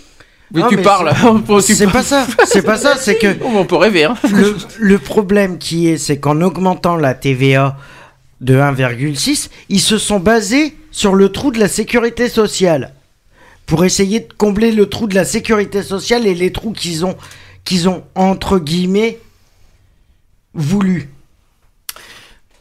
Mais 0.52 0.62
Ah, 0.64 0.66
tu 0.68 0.76
mais 0.76 0.82
parles. 0.82 1.12
C'est 1.60 1.86
pas 1.92 2.02
ça. 2.02 2.26
C'est 2.44 2.62
pas 2.62 2.76
ça. 2.76 2.96
C'est 2.96 3.16
que 3.16 3.36
on 3.44 3.64
peut 3.64 3.76
rêver. 3.76 4.04
Hein. 4.04 4.16
le, 4.32 4.56
le 4.78 4.98
problème 4.98 5.58
qui 5.58 5.88
est, 5.88 5.98
c'est 5.98 6.18
qu'en 6.18 6.40
augmentant 6.40 6.96
la 6.96 7.14
TVA 7.14 7.76
de 8.40 8.56
1,6, 8.56 9.50
ils 9.68 9.80
se 9.80 9.98
sont 9.98 10.18
basés 10.18 10.74
sur 10.90 11.14
le 11.14 11.30
trou 11.30 11.50
de 11.52 11.58
la 11.58 11.68
sécurité 11.68 12.28
sociale. 12.28 12.94
Pour 13.66 13.84
essayer 13.84 14.20
de 14.20 14.32
combler 14.36 14.72
le 14.72 14.88
trou 14.88 15.06
de 15.06 15.14
la 15.14 15.24
sécurité 15.24 15.82
sociale 15.82 16.26
et 16.26 16.34
les 16.34 16.50
trous 16.50 16.72
qu'ils 16.72 17.04
ont, 17.04 17.16
qu'ils 17.64 17.88
ont, 17.88 18.02
entre 18.16 18.58
guillemets, 18.58 19.18
voulu. 20.54 21.10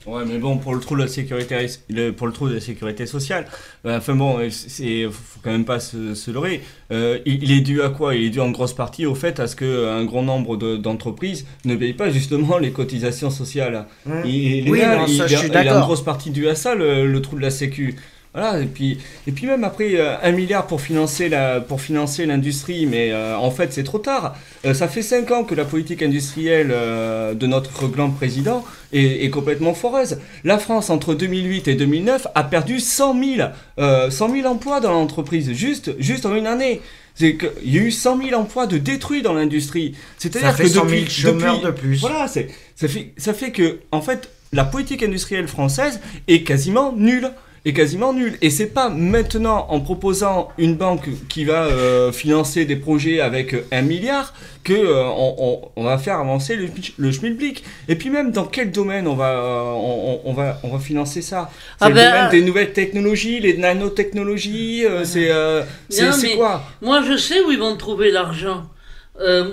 Ouais, 0.10 0.24
mais 0.26 0.38
bon, 0.40 0.58
pour 0.58 0.74
le 0.74 0.80
trou 0.80 0.96
de 0.96 1.02
la 1.02 1.08
sécurité, 1.08 1.68
le- 1.90 2.12
pour 2.12 2.26
le 2.28 2.34
trou 2.34 2.50
de 2.50 2.56
la 2.56 2.60
sécurité 2.62 3.06
sociale, 3.06 3.46
euh, 3.86 3.98
enfin 3.98 4.16
bon, 4.16 4.40
euh, 4.40 4.50
c'est, 4.50 5.04
faut 5.12 5.40
quand 5.44 5.52
même 5.52 5.66
pas 5.66 5.80
se, 5.80 6.16
se 6.16 6.32
leurrer. 6.32 6.62
Euh, 6.92 7.20
il, 7.26 7.44
il 7.44 7.52
est 7.52 7.62
dû 7.62 7.82
à 7.82 7.90
quoi? 7.90 8.16
Il 8.16 8.24
est 8.26 8.30
dû 8.30 8.40
en 8.40 8.50
grosse 8.52 8.74
partie 8.74 9.06
au 9.06 9.16
fait 9.16 9.40
à 9.40 9.48
ce 9.48 9.56
qu'un 9.56 10.04
grand 10.06 10.24
nombre 10.24 10.58
de- 10.58 10.78
d'entreprises 10.78 11.46
ne 11.66 11.76
payent 11.76 11.94
pas 11.94 12.10
justement 12.10 12.58
les 12.58 12.72
cotisations 12.72 13.30
sociales. 13.30 13.86
Mmh. 14.06 14.12
Il, 14.26 14.34
il 14.36 14.68
est 14.68 14.72
Oui, 14.72 14.80
là, 14.80 14.98
non, 14.98 15.06
il, 15.08 15.18
ça, 15.18 15.26
il 15.26 15.30
je 15.30 15.36
suis 15.38 15.48
il 15.48 15.56
est 15.56 15.70
en 15.70 15.80
grosse 15.82 16.04
partie 16.04 16.32
dû 16.32 16.48
à 16.50 16.56
ça, 16.56 16.76
le, 16.76 17.06
le 17.06 17.22
trou 17.22 17.36
de 17.36 17.42
la 17.42 17.52
sécu. 17.52 17.96
Voilà, 18.34 18.60
et 18.60 18.66
puis, 18.68 19.00
et 19.26 19.32
puis 19.32 19.48
même 19.48 19.64
après, 19.64 19.96
euh, 19.96 20.16
un 20.22 20.32
milliard 20.32 20.68
pour 20.68 20.82
financer 20.82 21.30
la, 21.30 21.60
pour 21.62 21.82
financer 21.82 22.28
l'industrie, 22.28 22.86
mais 22.86 23.12
euh, 23.12 23.36
en 23.36 23.50
fait 23.50 23.74
c'est 23.74 23.84
trop 23.84 23.98
tard. 23.98 24.36
Euh, 24.66 24.76
ça 24.76 24.88
fait 24.88 25.02
cinq 25.02 25.32
ans 25.32 25.44
que 25.44 25.56
la 25.56 25.66
politique 25.66 26.04
industrielle 26.04 26.70
euh, 26.72 27.34
de 27.34 27.48
notre 27.48 27.88
grand 27.88 28.12
président 28.12 28.64
est, 28.94 29.26
est 29.26 29.30
complètement 29.32 29.74
foreuse. 29.74 30.20
La 30.44 30.60
France, 30.60 30.92
entre 30.92 31.16
2008 31.16 31.68
et 31.70 31.74
2009, 31.76 32.28
a 32.36 32.44
perdu 32.44 32.80
100 32.80 33.20
000, 33.38 33.50
euh, 33.80 34.12
100 34.12 34.30
000 34.32 34.48
emplois 34.48 34.80
dans 34.80 34.92
l'entreprise, 34.92 35.52
juste, 35.54 35.92
juste 36.00 36.28
en 36.28 36.36
une 36.36 36.46
année. 36.48 36.82
C'est 37.16 37.34
que- 37.34 37.48
Il 37.64 37.74
y 37.76 37.80
a 37.80 37.82
eu 37.82 37.92
100 37.92 38.22
000 38.22 38.40
emplois 38.40 38.68
de 38.68 38.78
détruits 38.78 39.24
dans 39.24 39.34
l'industrie. 39.34 39.96
C'est-à-dire 40.20 40.56
que 40.56 40.68
100 40.68 40.74
000 40.88 41.02
depuis, 41.02 41.10
chômeurs 41.12 41.56
depuis- 41.56 41.66
de 41.66 41.72
plus. 41.72 42.00
Voilà, 42.00 42.28
c'est, 42.28 42.48
ça, 42.76 42.88
fait, 42.88 43.12
ça 43.18 43.34
fait 43.34 43.52
que, 43.52 43.80
en 43.92 44.02
fait, 44.02 44.30
la 44.54 44.66
politique 44.66 45.02
industrielle 45.02 45.48
française 45.48 46.00
est 46.28 46.44
quasiment 46.44 46.94
nulle. 46.96 47.32
Est 47.70 47.74
quasiment 47.74 48.14
nulle. 48.14 48.38
Et 48.42 48.50
c'est 48.50 48.68
pas 48.68 48.90
maintenant 48.90 49.68
en 49.70 49.80
proposant 49.82 50.50
une 50.58 50.76
banque 50.76 51.08
qui 51.30 51.46
va 51.46 51.66
euh, 51.66 52.12
financer 52.12 52.66
des 52.66 52.76
projets 52.78 53.20
avec 53.22 53.54
euh, 53.54 53.66
un 53.72 53.82
milliard 53.84 54.34
que 54.64 54.74
euh, 54.74 55.04
on, 55.06 55.36
on- 55.38 55.72
on 55.76 55.84
va 55.84 55.98
faire 55.98 56.20
avancer 56.20 56.56
le, 56.56 56.68
le 56.98 57.12
schmilblick. 57.12 57.64
Et 57.88 57.96
puis 57.96 58.10
même 58.10 58.32
dans 58.32 58.46
quel 58.46 58.72
domaine 58.72 59.08
on 59.08 59.16
va, 59.16 59.30
euh, 59.32 60.20
on, 60.26 60.34
va, 60.34 60.60
on 60.64 60.70
va 60.70 60.80
financer 60.80 61.22
ça? 61.22 61.50
C'est 61.78 61.86
Ah 61.86 61.90
le 61.90 61.96
ben, 61.96 62.06
domaine 62.12 62.30
des 62.32 62.42
nouvelles 62.42 62.74
technologies, 62.74 63.40
les 63.40 63.58
nanotechnologies, 63.58 64.84
c'est, 65.04 65.30
euh, 65.32 65.64
c'est, 65.90 66.12
c'est 66.14 66.36
quoi? 66.36 66.64
Moi, 66.82 67.04
je 67.04 67.18
sais 67.18 67.42
où 67.42 67.52
ils 67.52 67.60
vont 67.60 67.76
trouver 67.78 68.10
l'argent. 68.12 68.64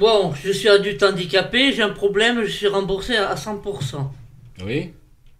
Bon, 0.00 0.32
je 0.44 0.52
suis 0.52 0.68
adulte 0.68 1.02
handicapé, 1.02 1.72
j'ai 1.72 1.82
un 1.82 1.90
problème, 1.90 2.44
je 2.44 2.50
suis 2.50 2.68
remboursé 2.68 3.16
à 3.16 3.30
à 3.30 3.36
100%. 3.36 4.10
Oui. 4.64 4.92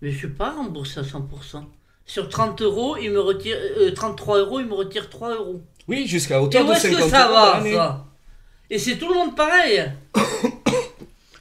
Mais 0.02 0.10
je 0.10 0.18
suis 0.18 0.28
pas 0.28 0.50
remboursé 0.50 1.00
à 1.00 1.04
100%. 1.04 1.64
Sur 2.06 2.28
30 2.28 2.62
euros, 2.62 2.96
il 2.96 3.10
me 3.10 3.20
retire, 3.20 3.56
euh, 3.78 3.92
33 3.92 4.38
euros, 4.38 4.60
il 4.60 4.66
me 4.66 4.74
retire 4.74 5.10
3 5.10 5.34
euros. 5.34 5.60
Oui, 5.88 6.06
jusqu'à 6.06 6.36
Et 6.36 6.38
hauteur 6.38 6.64
où 6.64 6.68
de 6.68 6.72
est-ce 6.72 6.88
50 6.88 7.00
que 7.04 7.08
ça 7.10 7.24
euros 7.26 7.34
va, 7.34 7.56
année. 7.56 7.74
ça? 7.74 8.04
Et 8.70 8.78
c'est 8.78 8.96
tout 8.96 9.08
le 9.08 9.14
monde 9.14 9.36
pareil. 9.36 9.84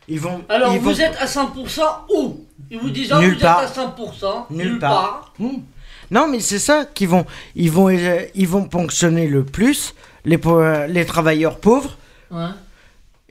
Ils 0.07 0.19
vont. 0.19 0.43
Alors, 0.49 0.71
ils 0.73 0.79
vous 0.79 0.91
vont- 0.91 0.99
êtes 0.99 1.15
à 1.19 1.25
100% 1.25 1.81
où? 2.15 2.45
Ils 2.69 2.77
vous 2.79 2.91
disent, 2.91 3.11
Nulle 3.13 3.33
vous 3.35 3.39
part. 3.39 3.63
êtes 3.63 3.69
à 3.69 3.73
100%, 3.73 4.45
Nulle 4.51 4.71
nulle, 4.73 4.79
part. 4.79 5.33
part. 5.39 5.47
Non, 6.11 6.27
mais 6.27 6.39
c'est 6.39 6.59
ça 6.59 6.85
qu'ils 6.85 7.09
vont, 7.09 7.25
ils 7.55 7.71
vont, 7.71 7.89
euh, 7.89 8.21
ils 8.35 8.47
vont 8.47 8.65
ponctionner 8.65 9.27
le 9.27 9.43
plus 9.43 9.95
les, 10.23 10.37
po- 10.37 10.61
les 10.87 11.05
travailleurs 11.07 11.57
pauvres 11.59 11.97
Ouais. 12.29 12.45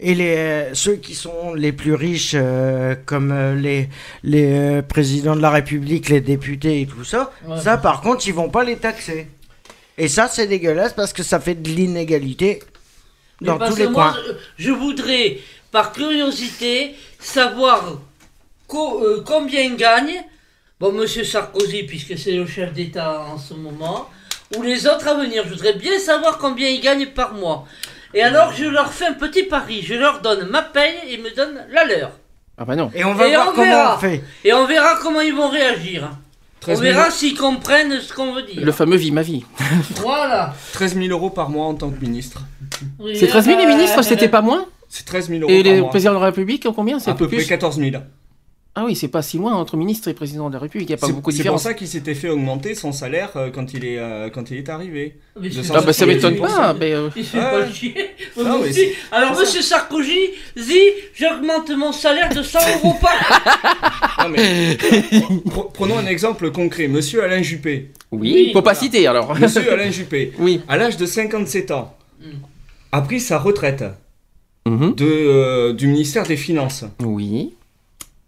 Et 0.07 0.15
les, 0.15 0.37
euh, 0.37 0.75
ceux 0.75 0.97
qui 0.97 1.15
sont 1.15 1.55
les 1.55 1.73
plus 1.73 1.95
riches, 1.95 2.35
euh, 2.35 2.95
comme 3.07 3.33
euh, 3.33 3.55
les, 3.55 3.89
les 4.23 4.83
présidents 4.83 5.35
de 5.35 5.41
la 5.41 5.51
République, 5.51 6.09
les 6.11 6.21
députés 6.21 6.83
et 6.83 6.87
tout 6.87 7.05
ça. 7.05 7.33
Ouais. 7.47 7.59
Ça, 7.61 7.79
par 7.79 8.01
contre, 8.03 8.27
ils 8.29 8.35
vont 8.35 8.51
pas 8.51 8.65
les 8.65 8.77
taxer. 8.77 9.29
Et 9.97 10.09
ça, 10.09 10.29
c'est 10.29 10.47
dégueulasse 10.47 10.93
parce 10.93 11.13
que 11.13 11.23
ça 11.23 11.41
fait 11.41 11.55
de 11.55 11.69
l'inégalité 11.71 12.63
dans 13.41 13.59
tous 13.59 13.77
les 13.77 13.89
moi, 13.89 14.13
coins. 14.13 14.37
je, 14.59 14.65
je 14.67 14.71
voudrais, 14.73 15.39
par 15.71 15.93
curiosité, 15.93 16.95
savoir 17.19 18.01
co- 18.67 19.03
euh, 19.05 19.23
combien 19.27 19.75
gagne. 19.75 20.23
Bon, 20.81 20.93
Monsieur 20.93 21.25
Sarkozy, 21.25 21.85
puisque 21.85 22.19
c'est 22.19 22.33
le 22.33 22.47
chef 22.47 22.73
d'État 22.73 23.21
en 23.33 23.39
ce 23.39 23.55
moment, 23.55 24.11
ou 24.57 24.63
les 24.63 24.87
autres 24.87 25.09
à 25.09 25.15
venir. 25.15 25.45
Je 25.47 25.51
voudrais 25.55 25.75
bien 25.75 25.99
savoir 25.99 26.39
combien 26.39 26.69
ils 26.69 26.81
gagnent 26.81 27.07
par 27.07 27.33
mois. 27.33 27.67
Et 28.15 28.23
alors, 28.23 28.53
je 28.53 28.65
leur 28.65 28.93
fais 28.93 29.07
un 29.07 29.13
petit 29.15 29.43
pari. 29.45 29.83
Je 29.83 29.95
leur 29.95 30.21
donne 30.21 30.49
ma 30.49 30.63
paye 30.63 30.95
et 31.09 31.15
ils 31.15 31.23
me 31.23 31.35
donnent 31.35 31.65
la 31.71 31.85
leur. 31.85 32.13
Ah 32.57 32.65
bah 32.65 32.77
non. 32.77 32.91
Et 32.95 33.05
on 33.05 33.15
va 33.15 33.27
voir 33.29 33.47
comment 33.53 33.65
verra. 33.65 33.97
on 33.97 33.99
fait. 33.99 34.23
Et 34.45 34.53
on 34.53 34.67
verra 34.67 34.97
comment 35.03 35.21
ils 35.21 35.35
vont 35.35 35.49
réagir. 35.49 36.09
On 36.63 36.67
13 36.67 36.81
000 36.81 36.95
verra 36.95 37.11
s'ils 37.11 37.37
comprennent 37.37 38.01
ce 38.01 38.13
qu'on 38.15 38.33
veut 38.33 38.43
dire. 38.43 38.65
Le 38.65 38.73
fameux 38.73 38.97
vie 38.97 39.11
ma 39.11 39.23
vie. 39.23 39.45
Voilà. 39.97 40.55
13 40.73 40.95
000 40.95 41.09
euros 41.09 41.31
par 41.31 41.51
mois 41.51 41.67
en 41.67 41.75
tant 41.75 41.91
que 41.91 42.01
ministre. 42.01 42.41
Oui, 42.99 43.17
C'est 43.19 43.27
13 43.27 43.45
000 43.47 43.59
les 43.59 43.65
euh, 43.65 43.69
ministres, 43.69 44.01
c'était 44.03 44.29
pas 44.29 44.41
moins 44.41 44.65
C'est 44.89 45.05
13 45.05 45.29
000 45.29 45.41
euros 45.43 45.51
Et 45.51 45.63
par 45.63 45.73
les 45.73 45.81
mois. 45.81 45.91
présidents 45.91 46.15
de 46.15 46.19
la 46.21 46.25
République, 46.27 46.67
combien 46.75 46.99
C'est 47.01 47.11
À 47.11 47.15
peu 47.15 47.29
plus 47.29 47.39
près 47.39 47.47
14 47.47 47.77
000. 47.79 47.91
Ah 48.77 48.85
oui, 48.85 48.97
c'est 48.97 49.07
pas 49.07 49.23
si 49.23 49.37
loin 49.39 49.55
entre 49.55 49.77
ministre 49.77 50.09
et 50.09 50.15
président 50.15 50.49
de 50.49 50.55
la 50.55 50.59
République, 50.59 50.89
il 50.89 50.93
n'y 50.93 50.99
a 50.99 50.99
pas 50.99 51.07
beaucoup 51.07 51.31
de 51.31 51.37
c'est 51.37 51.45
pour 51.45 51.55
différence. 51.55 51.63
ça 51.63 51.75
qu'il 51.75 51.87
s'était 51.87 52.15
fait 52.17 52.29
augmenter 52.29 52.75
son 52.75 52.91
salaire 52.91 53.31
euh, 53.37 53.51
quand 53.55 53.73
il 53.73 53.85
est, 53.85 53.99
euh, 53.99 54.31
quand 54.31 54.51
il 54.51 54.57
est 54.57 54.69
arrivé. 54.69 55.15
Mais 55.41 55.49
De 55.49 55.63
c'est- 55.63 55.71
Ah 55.73 55.81
bah 55.81 55.93
ça 55.93 56.05
170 56.07 56.07
m'étonne 56.17 56.35
000. 56.35 56.47
pas, 56.47 56.75
mais... 56.75 56.93
euh, 56.93 57.09
Il 57.15 57.25
fait 57.25 57.39
Ah 57.39 57.71
chier. 57.73 57.95
Ah 58.37 58.59
Alors, 59.13 59.39
monsieur 59.39 59.63
Sarkozy, 59.63 60.19
zi, 60.57 60.81
j'augmente 61.15 61.71
mon 61.71 61.93
salaire 61.93 62.35
de 62.35 62.43
100 62.43 62.59
euros 62.83 62.97
par 63.01 64.29
mais, 64.31 64.75
pre- 64.75 65.73
prenons 65.73 65.97
un 65.99 66.07
exemple 66.07 66.51
concret. 66.51 66.89
Monsieur 66.89 67.23
Alain 67.23 67.43
Juppé. 67.43 67.91
Oui, 68.11 68.51
faut 68.53 68.63
pas 68.63 68.75
citer 68.75 69.07
alors. 69.07 69.39
Monsieur 69.39 69.73
Alain 69.73 69.91
Juppé, 69.93 70.33
Oui. 70.41 70.61
à 70.67 70.77
l'âge 70.77 70.97
de 70.97 71.07
57 71.07 71.71
ans, 71.71 71.97
a 72.91 73.01
pris 73.03 73.21
sa 73.21 73.39
retraite 73.39 73.85
Mhm. 74.67 74.95
de, 74.95 75.05
euh, 75.07 75.73
du 75.75 75.87
ministère 75.87 76.27
des 76.27 76.37
Finances. 76.39 76.85
Oui. 77.05 77.53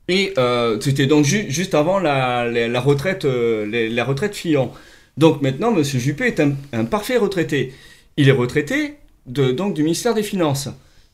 Et 0.09 0.33
euh, 0.39 0.79
c'était 0.81 1.07
donc 1.07 1.25
ju- 1.25 1.47
juste 1.51 1.75
avant 1.75 1.99
la, 1.99 2.45
la, 2.49 2.69
la 2.69 2.81
retraite, 2.81 3.25
euh, 3.25 3.67
la, 3.67 3.89
la 3.89 4.05
retraite 4.05 4.35
Fillon. 4.37 4.71
Donc 5.17 5.43
maintenant, 5.43 5.73
Monsieur 5.73 5.99
Juppé 5.99 6.27
est 6.27 6.41
un, 6.41 6.53
un 6.73 6.85
parfait 6.85 7.17
retraité. 7.17 7.73
Il 8.17 8.29
est 8.29 8.33
retraité 8.33 8.95
de, 9.27 9.51
donc 9.51 9.75
du 9.75 9.83
ministère 9.83 10.15
des 10.15 10.23
Finances. 10.23 10.69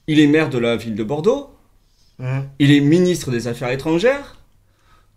Il 0.09 0.21
est 0.21 0.27
maire 0.27 0.51
de 0.51 0.59
la 0.59 0.77
ville 0.77 0.95
de 0.95 1.05
Bordeaux. 1.05 1.49
Hein. 2.23 2.45
Il 2.59 2.71
est 2.71 2.81
ministre 2.81 3.31
des 3.31 3.49
Affaires 3.49 3.71
étrangères. 3.71 4.37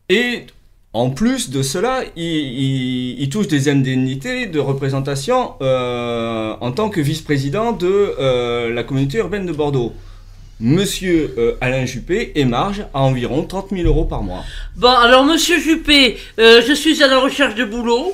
Et 0.10 0.46
en 0.94 1.10
plus 1.10 1.50
de 1.50 1.62
cela, 1.62 2.04
il, 2.16 2.24
il- 2.24 3.22
il 3.22 3.30
touche 3.30 3.48
des 3.50 3.68
indemnités 3.68 4.46
de 4.46 4.60
représentation 4.60 5.56
euh, 5.62 6.56
en 6.62 6.72
tant 6.72 6.90
que 6.90 7.02
vice-président 7.02 7.74
de 7.74 8.14
euh, 8.20 8.74
la 8.74 8.84
communauté 8.84 9.18
urbaine 9.18 9.46
de 9.46 9.52
Bordeaux. 9.52 9.94
Monsieur 10.60 11.34
euh, 11.38 11.56
Alain 11.60 11.86
Juppé 11.86 12.32
émarge 12.36 12.86
à 12.94 13.02
environ 13.02 13.44
30 13.44 13.68
000 13.72 13.88
euros 13.88 14.06
par 14.06 14.24
mois. 14.24 14.44
Bon, 14.78 14.90
alors, 14.90 15.26
monsieur 15.26 15.60
Juppé, 15.60 16.18
euh, 16.40 16.62
je 16.66 16.72
suis 16.74 17.04
à 17.04 17.08
la 17.08 17.20
recherche 17.20 17.56
de 17.56 17.66
boulot. 17.66 18.14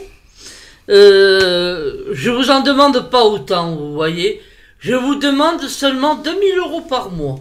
Euh, 0.90 2.06
je 2.12 2.32
vous 2.32 2.50
en 2.50 2.62
demande 2.62 3.10
pas 3.12 3.24
autant, 3.24 3.76
vous 3.76 3.94
voyez. 3.94 4.42
Je 4.80 4.96
vous 4.96 5.16
demande 5.16 5.62
seulement 5.68 6.16
2000 6.16 6.58
euros 6.58 6.82
par 6.82 7.12
mois. 7.12 7.40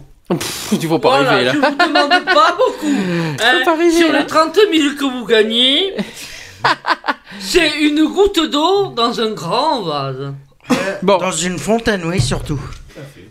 tu 0.79 0.85
vas 0.87 0.99
pas 0.99 1.09
voilà, 1.17 1.31
arriver 1.31 1.45
là. 1.45 1.51
je 1.53 1.57
vous 1.57 1.75
demande 1.87 2.25
pas 2.25 2.55
beaucoup. 2.57 2.95
hein. 2.95 3.61
pas 3.65 3.71
arriver, 3.73 3.97
Sur 3.97 4.11
là. 4.13 4.19
les 4.19 4.25
30 4.27 4.55
000 4.71 4.95
que 4.99 5.03
vous 5.03 5.25
gagnez, 5.25 5.93
c'est 7.39 7.79
une 7.81 8.05
goutte 8.05 8.39
d'eau 8.51 8.89
dans 8.95 9.19
un 9.19 9.31
grand 9.31 9.81
vase. 9.81 10.31
Bon. 11.01 11.17
Dans 11.17 11.31
une 11.31 11.57
fontaine, 11.57 12.03
oui, 12.05 12.21
surtout. 12.21 12.59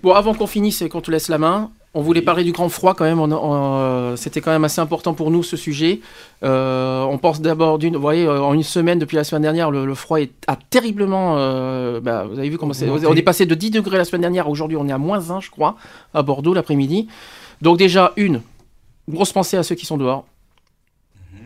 Bon, 0.02 0.12
avant 0.12 0.34
qu'on 0.34 0.46
finisse 0.46 0.82
et 0.82 0.88
qu'on 0.88 1.00
te 1.00 1.10
laisse 1.10 1.28
la 1.28 1.38
main, 1.38 1.70
on 1.92 2.00
voulait 2.02 2.22
parler 2.22 2.44
du 2.44 2.52
grand 2.52 2.68
froid 2.68 2.94
quand 2.94 3.04
même. 3.04 3.18
on- 3.20 3.30
on, 3.32 3.78
euh, 3.78 4.16
C'était 4.16 4.40
quand 4.40 4.50
même 4.52 4.64
assez 4.64 4.80
important 4.80 5.12
pour 5.12 5.30
nous 5.30 5.42
ce 5.42 5.56
sujet. 5.56 6.00
Euh, 6.42 7.02
on 7.02 7.18
pense 7.18 7.40
d'abord 7.40 7.78
d'une. 7.78 7.96
Vous 7.96 8.00
voyez, 8.00 8.24
euh, 8.26 8.40
en 8.42 8.54
une 8.54 8.62
semaine, 8.62 8.98
depuis 8.98 9.16
la 9.16 9.24
semaine 9.24 9.42
dernière, 9.42 9.70
le, 9.70 9.84
le 9.84 9.94
froid 9.94 10.20
est, 10.20 10.30
a 10.46 10.56
terriblement. 10.56 11.34
euh, 11.38 12.00
bah, 12.00 12.24
vous 12.30 12.38
avez 12.38 12.48
vu 12.48 12.58
comment 12.58 12.72
c'est. 12.72 12.86
On 12.88 13.14
est 13.14 13.22
passé 13.22 13.44
de 13.44 13.54
10 13.54 13.70
degrés 13.72 13.98
la 13.98 14.04
semaine 14.04 14.20
dernière. 14.22 14.48
Aujourd'hui, 14.48 14.76
on 14.76 14.86
est 14.88 14.92
à 14.92 14.98
moins 14.98 15.30
1, 15.30 15.40
je 15.40 15.50
crois, 15.50 15.76
à 16.14 16.22
Bordeaux 16.22 16.54
l'après-midi. 16.54 17.08
Donc, 17.60 17.76
déjà, 17.76 18.12
une 18.16 18.40
grosse 19.08 19.32
pensée 19.32 19.56
à 19.56 19.62
ceux 19.64 19.74
qui 19.74 19.84
sont 19.84 19.98
dehors. 19.98 20.24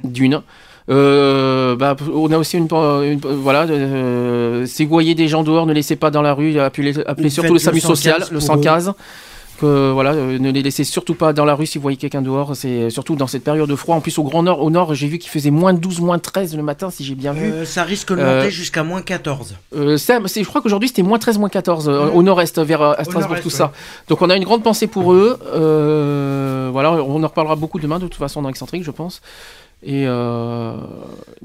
D'une. 0.04 0.42
Euh, 0.90 1.76
bah, 1.76 1.96
on 2.12 2.30
a 2.30 2.36
aussi 2.36 2.58
une, 2.58 2.68
une- 2.70 3.18
voilà 3.22 3.62
euh, 3.62 4.66
si 4.66 4.84
vous 4.84 4.90
voyez 4.90 5.14
des 5.14 5.28
gens 5.28 5.42
dehors 5.42 5.64
ne 5.64 5.72
laissez 5.72 5.96
pas 5.96 6.10
dans 6.10 6.20
la 6.20 6.34
rue 6.34 6.58
appelez, 6.60 6.98
appelez 7.06 7.28
Ou 7.28 7.30
surtout 7.30 7.54
le 7.54 7.58
SAMU 7.58 7.80
social 7.80 8.20
115 8.20 8.30
le 8.32 8.38
pour 8.38 8.44
eux. 8.44 8.46
115 8.46 8.92
que 9.60 9.92
voilà 9.92 10.12
euh, 10.12 10.38
ne 10.38 10.50
les 10.50 10.60
laissez 10.62 10.84
surtout 10.84 11.14
pas 11.14 11.32
dans 11.32 11.46
la 11.46 11.54
rue 11.54 11.64
si 11.64 11.78
vous 11.78 11.82
voyez 11.82 11.96
quelqu'un 11.96 12.20
dehors 12.20 12.54
c'est 12.54 12.90
surtout 12.90 13.16
dans 13.16 13.28
cette 13.28 13.44
période 13.44 13.66
de 13.66 13.76
froid 13.76 13.96
en 13.96 14.00
plus 14.02 14.18
au 14.18 14.24
grand 14.24 14.42
nord 14.42 14.60
au 14.60 14.68
nord 14.68 14.94
j'ai 14.94 15.06
vu 15.06 15.18
qu'il 15.18 15.30
faisait 15.30 15.50
moins 15.52 15.72
12 15.72 16.00
moins 16.00 16.18
13 16.18 16.54
le 16.54 16.62
matin 16.62 16.90
si 16.90 17.02
j'ai 17.02 17.14
bien 17.14 17.32
vu 17.32 17.50
Euh, 17.50 17.64
ça 17.64 17.82
risque 17.84 18.12
de 18.12 18.18
Euh, 18.20 18.40
monter 18.40 18.50
jusqu'à 18.50 18.82
moins 18.82 19.00
14. 19.00 19.54
euh, 19.76 19.96
ça, 19.96 20.18
c'est- 20.26 20.42
je 20.42 20.48
crois 20.48 20.60
qu'aujourd'hui 20.60 20.88
c'était 20.90 21.02
moins 21.02 21.18
13, 21.18 21.38
moins 21.38 21.48
14 21.48 21.88
euh, 21.88 22.10
au 22.10 22.22
nord-est 22.22 22.58
vers 22.60 22.82
à 22.82 23.04
Strasbourg, 23.04 23.38
tout 23.42 23.48
ça. 23.48 23.72
Donc 24.08 24.20
on 24.20 24.28
a 24.28 24.36
une 24.36 24.44
grande 24.44 24.62
pensée 24.62 24.86
pour 24.86 25.14
eux. 25.14 25.38
Voilà, 26.72 26.92
on 26.92 27.22
en 27.22 27.26
reparlera 27.28 27.56
beaucoup 27.56 27.78
demain 27.78 27.98
de 27.98 28.04
toute 28.08 28.16
façon 28.16 28.42
dans 28.42 28.48
Excentrique, 28.50 28.84
je 28.84 28.90
pense. 28.90 29.22
Euh, 29.86 30.76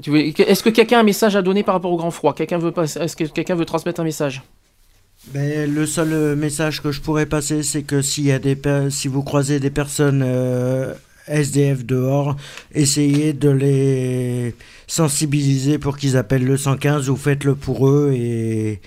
est-ce 0.06 0.62
que 0.62 0.70
quelqu'un 0.70 0.98
a 0.98 1.00
un 1.00 1.04
message 1.04 1.36
à 1.36 1.42
donner 1.42 1.62
par 1.62 1.74
rapport 1.74 1.92
au 1.92 1.96
grand 1.96 2.10
froid? 2.10 2.34
Quelqu'un 2.34 2.58
veut 2.58 2.72
Est-ce 2.76 3.16
que 3.16 3.24
quelqu'un 3.24 3.54
veut 3.54 3.64
transmettre 3.64 4.00
un 4.00 4.04
message? 4.04 4.42
Ben, 5.28 5.72
le 5.72 5.84
seul 5.84 6.12
euh, 6.12 6.36
message 6.36 6.82
que 6.82 6.92
je 6.92 7.00
pourrais 7.00 7.26
passer, 7.26 7.62
c'est 7.62 7.82
que 7.82 8.00
s'il 8.00 8.24
y 8.24 8.32
a 8.32 8.38
des 8.38 8.56
si 8.88 9.06
vous 9.06 9.22
croisez 9.22 9.60
des 9.60 9.70
personnes 9.70 10.22
euh, 10.24 10.94
SDF 11.28 11.84
dehors, 11.84 12.36
essayez 12.74 13.34
de 13.34 13.50
les 13.50 14.54
sensibiliser 14.86 15.78
pour 15.78 15.98
qu'ils 15.98 16.16
appellent 16.16 16.46
le 16.46 16.56
115 16.56 17.10
ou 17.10 17.16
faites-le 17.16 17.54
pour 17.54 17.88
eux 17.88 18.12
et 18.14 18.80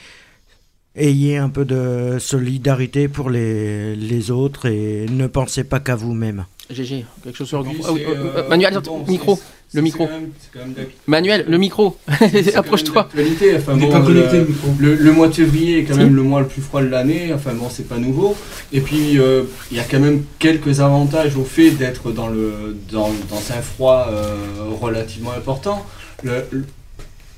ayez 0.95 1.37
un 1.37 1.49
peu 1.49 1.65
de 1.65 2.17
solidarité 2.19 3.07
pour 3.07 3.29
les, 3.29 3.95
les 3.95 4.31
autres 4.31 4.67
et 4.67 5.05
ne 5.09 5.27
pensez 5.27 5.63
pas 5.63 5.79
qu'à 5.79 5.95
vous-même. 5.95 6.45
GG, 6.69 7.05
quelque 7.23 7.37
chose 7.37 7.47
sur 7.47 7.61
le 7.61 7.69
Oui. 7.69 7.81
Ah 7.85 7.91
oui, 7.91 8.01
c'est, 8.05 8.11
euh, 8.15 8.37
euh, 8.37 8.47
Manuel, 8.49 8.79
bon, 8.85 9.03
micro, 9.07 9.37
le 9.73 9.81
micro. 9.81 10.07
Manuel, 11.07 11.45
le 11.47 11.57
micro. 11.57 11.97
Approche-toi. 12.55 13.09
Enfin, 13.57 13.75
bon, 13.75 13.89
pas 13.89 13.99
le- 13.99 14.05
connecté, 14.05 14.37
le 14.39 14.45
micro. 14.45 14.67
Le, 14.79 14.95
le 14.95 15.11
mois 15.11 15.27
de 15.27 15.33
février 15.33 15.79
est 15.79 15.83
quand 15.83 15.93
Si. 15.95 15.99
même 15.99 16.15
le 16.15 16.23
mois 16.23 16.39
le 16.41 16.47
plus 16.47 16.61
froid 16.61 16.81
de 16.81 16.87
l'année. 16.87 17.31
Enfin 17.33 17.53
bon, 17.53 17.67
c'est 17.69 17.87
pas 17.87 17.97
nouveau. 17.97 18.35
Et 18.71 18.79
puis 18.81 19.19
euh, 19.19 19.43
il 19.71 19.77
y 19.77 19.79
a 19.79 19.83
quand 19.83 19.99
même 19.99 20.23
quelques 20.39 20.79
avantages 20.79 21.35
au 21.35 21.43
fait 21.43 21.71
d'être 21.71 22.11
dans 22.11 22.27
le 22.29 22.77
dans, 22.91 23.09
dans 23.29 23.51
un 23.57 23.61
froid 23.61 24.07
euh, 24.09 24.35
relativement 24.79 25.33
important. 25.33 25.85
Le, 26.23 26.43
le- 26.51 26.65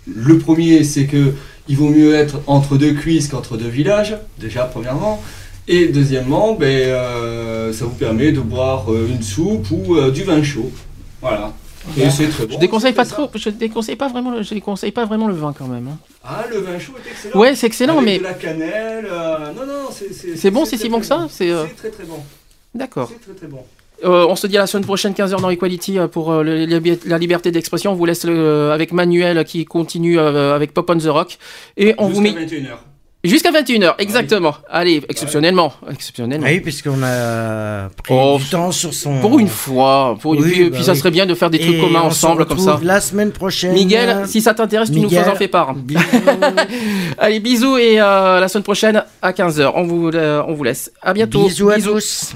le 0.08 0.38
premier, 0.38 0.84
c'est 0.84 1.08
que 1.08 1.34
il 1.68 1.78
vaut 1.78 1.90
mieux 1.90 2.14
être 2.16 2.40
entre 2.48 2.78
deux 2.78 2.94
cuisses 2.94 3.28
qu'entre 3.28 3.58
deux 3.58 3.68
villages. 3.68 4.18
Déjà 4.40 4.66
premièrement. 4.66 5.22
Et 5.68 5.88
deuxièmement, 5.88 6.54
ben, 6.54 6.68
euh, 6.68 7.74
ça 7.74 7.86
vous 7.86 7.96
permet 7.96 8.32
de 8.32 8.40
boire 8.40 8.92
euh, 8.92 9.08
une 9.10 9.24
soupe 9.24 9.68
ou 9.72 9.96
euh, 9.96 10.12
du 10.12 10.24
vin 10.24 10.44
chaud. 10.44 10.72
Voilà. 11.22 11.54
Et 11.98 12.10
c'est 12.10 12.28
très 12.30 12.46
bon. 12.46 12.54
Je 12.56 12.60
déconseille 12.60 12.94
pas 12.94 13.06
trop. 13.06 13.30
Je 13.34 13.50
déconseille 13.50 13.96
pas 13.96 14.08
vraiment. 14.08 14.32
le- 14.32 14.44
Je 14.44 14.54
déconseille 14.54 14.92
pas 14.92 15.06
vraiment 15.06 15.28
le 15.28 15.34
vin 15.36 15.54
quand 15.58 15.68
même. 15.68 15.88
hein. 15.88 15.98
Ah, 16.24 16.44
le 16.52 16.58
vin 16.60 16.78
chaud 16.80 16.94
est 17.04 17.10
excellent. 17.12 17.40
Ouais, 17.40 17.56
c'est 17.56 17.68
excellent, 17.68 17.98
Avec 17.98 18.06
mais- 18.06 18.18
de 18.20 18.24
la 18.24 18.34
cannelle. 18.34 19.08
non, 19.56 19.66
non, 19.66 19.90
c'est. 19.92 20.36
C'est 20.38 20.52
bon, 20.52 20.66
c'est 20.66 20.78
si 20.78 20.90
bon 20.90 21.00
que 21.00 21.06
ça 21.06 21.28
C'est. 21.30 21.50
C'est 21.50 21.76
très 21.76 21.90
très 21.90 22.04
bon. 22.06 22.18
D'accord. 22.74 23.10
C'est 23.12 23.22
très 23.24 23.34
très 23.38 23.48
bon. 23.48 23.64
Euh, 24.04 24.26
on 24.30 24.36
se 24.36 24.48
dit 24.48 24.58
à 24.58 24.62
la 24.62 24.68
semaine 24.68 24.86
prochaine, 24.86 25.14
15h 25.14 25.40
dans 25.42 25.50
Equality, 25.50 26.00
euh, 26.00 26.08
pour 26.08 26.32
euh, 26.32 26.44
le- 26.44 26.66
la- 26.66 26.80
la 27.06 27.18
liberté 27.18 27.52
d'expression. 27.52 27.92
On 27.92 27.96
vous 27.96 28.06
laisse 28.06 28.24
le- 28.26 28.72
avec 28.72 28.92
Manuel 28.92 29.44
qui 29.46 29.64
continue 29.66 30.20
euh, 30.20 30.56
avec 30.56 30.74
Pop 30.74 30.90
on 30.90 30.98
the 30.98 31.06
Rock. 31.08 31.38
Et 31.78 31.96
on 31.98 32.08
vous 32.08 32.22
met. 32.22 32.30
Jusqu'à 32.32 32.46
21h. 32.60 32.78
Jusqu'à 33.24 33.52
21h, 33.52 33.96
exactement. 33.98 34.54
Allez, 34.70 35.02
exceptionnellement. 35.10 35.74
Exceptionnellement. 35.92 36.46
Oui, 36.46 36.60
puisqu'on 36.60 37.02
a 37.02 37.90
pris 38.04 38.14
Oh, 38.16 38.38
du 38.38 38.46
temps 38.48 38.72
sur 38.72 38.94
son. 38.94 39.20
Pour 39.20 39.40
une 39.40 39.48
fois. 39.48 40.16
Pour 40.22 40.36
une... 40.36 40.44
Oui, 40.44 40.52
puis, 40.52 40.64
bah 40.66 40.76
puis 40.76 40.84
ça 40.84 40.92
oui. 40.92 40.98
serait 41.00 41.10
bien 41.10 41.26
de 41.26 41.34
faire 41.34 41.50
des 41.50 41.58
trucs 41.58 41.74
Et 41.74 41.80
communs 41.80 42.02
on 42.04 42.12
se 42.12 42.24
ensemble 42.24 42.46
comme 42.46 42.60
ça. 42.60 42.74
retrouve 42.74 42.86
La 42.86 43.02
semaine 43.02 43.32
prochaine. 43.32 43.74
Miguel, 43.74 44.28
si 44.28 44.42
ça 44.42 44.54
t'intéresse, 44.54 44.92
tu 44.92 45.00
nous 45.00 45.10
en 45.18 45.36
fais 45.36 45.48
part. 45.48 45.74
bisous. 45.76 46.00
Allez, 47.18 47.40
bisous 47.40 47.78
et 47.78 48.00
euh, 48.00 48.40
la 48.40 48.48
semaine 48.48 48.64
prochaine 48.64 49.04
à 49.24 49.32
15h. 49.32 49.72
On 49.74 49.84
vous, 49.84 50.10
euh, 50.10 50.44
on 50.48 50.54
vous 50.54 50.64
laisse. 50.64 50.92
À 51.02 51.12
bientôt. 51.14 51.46
Bisous 51.46 51.72
à 51.72 51.80
tous. 51.80 52.36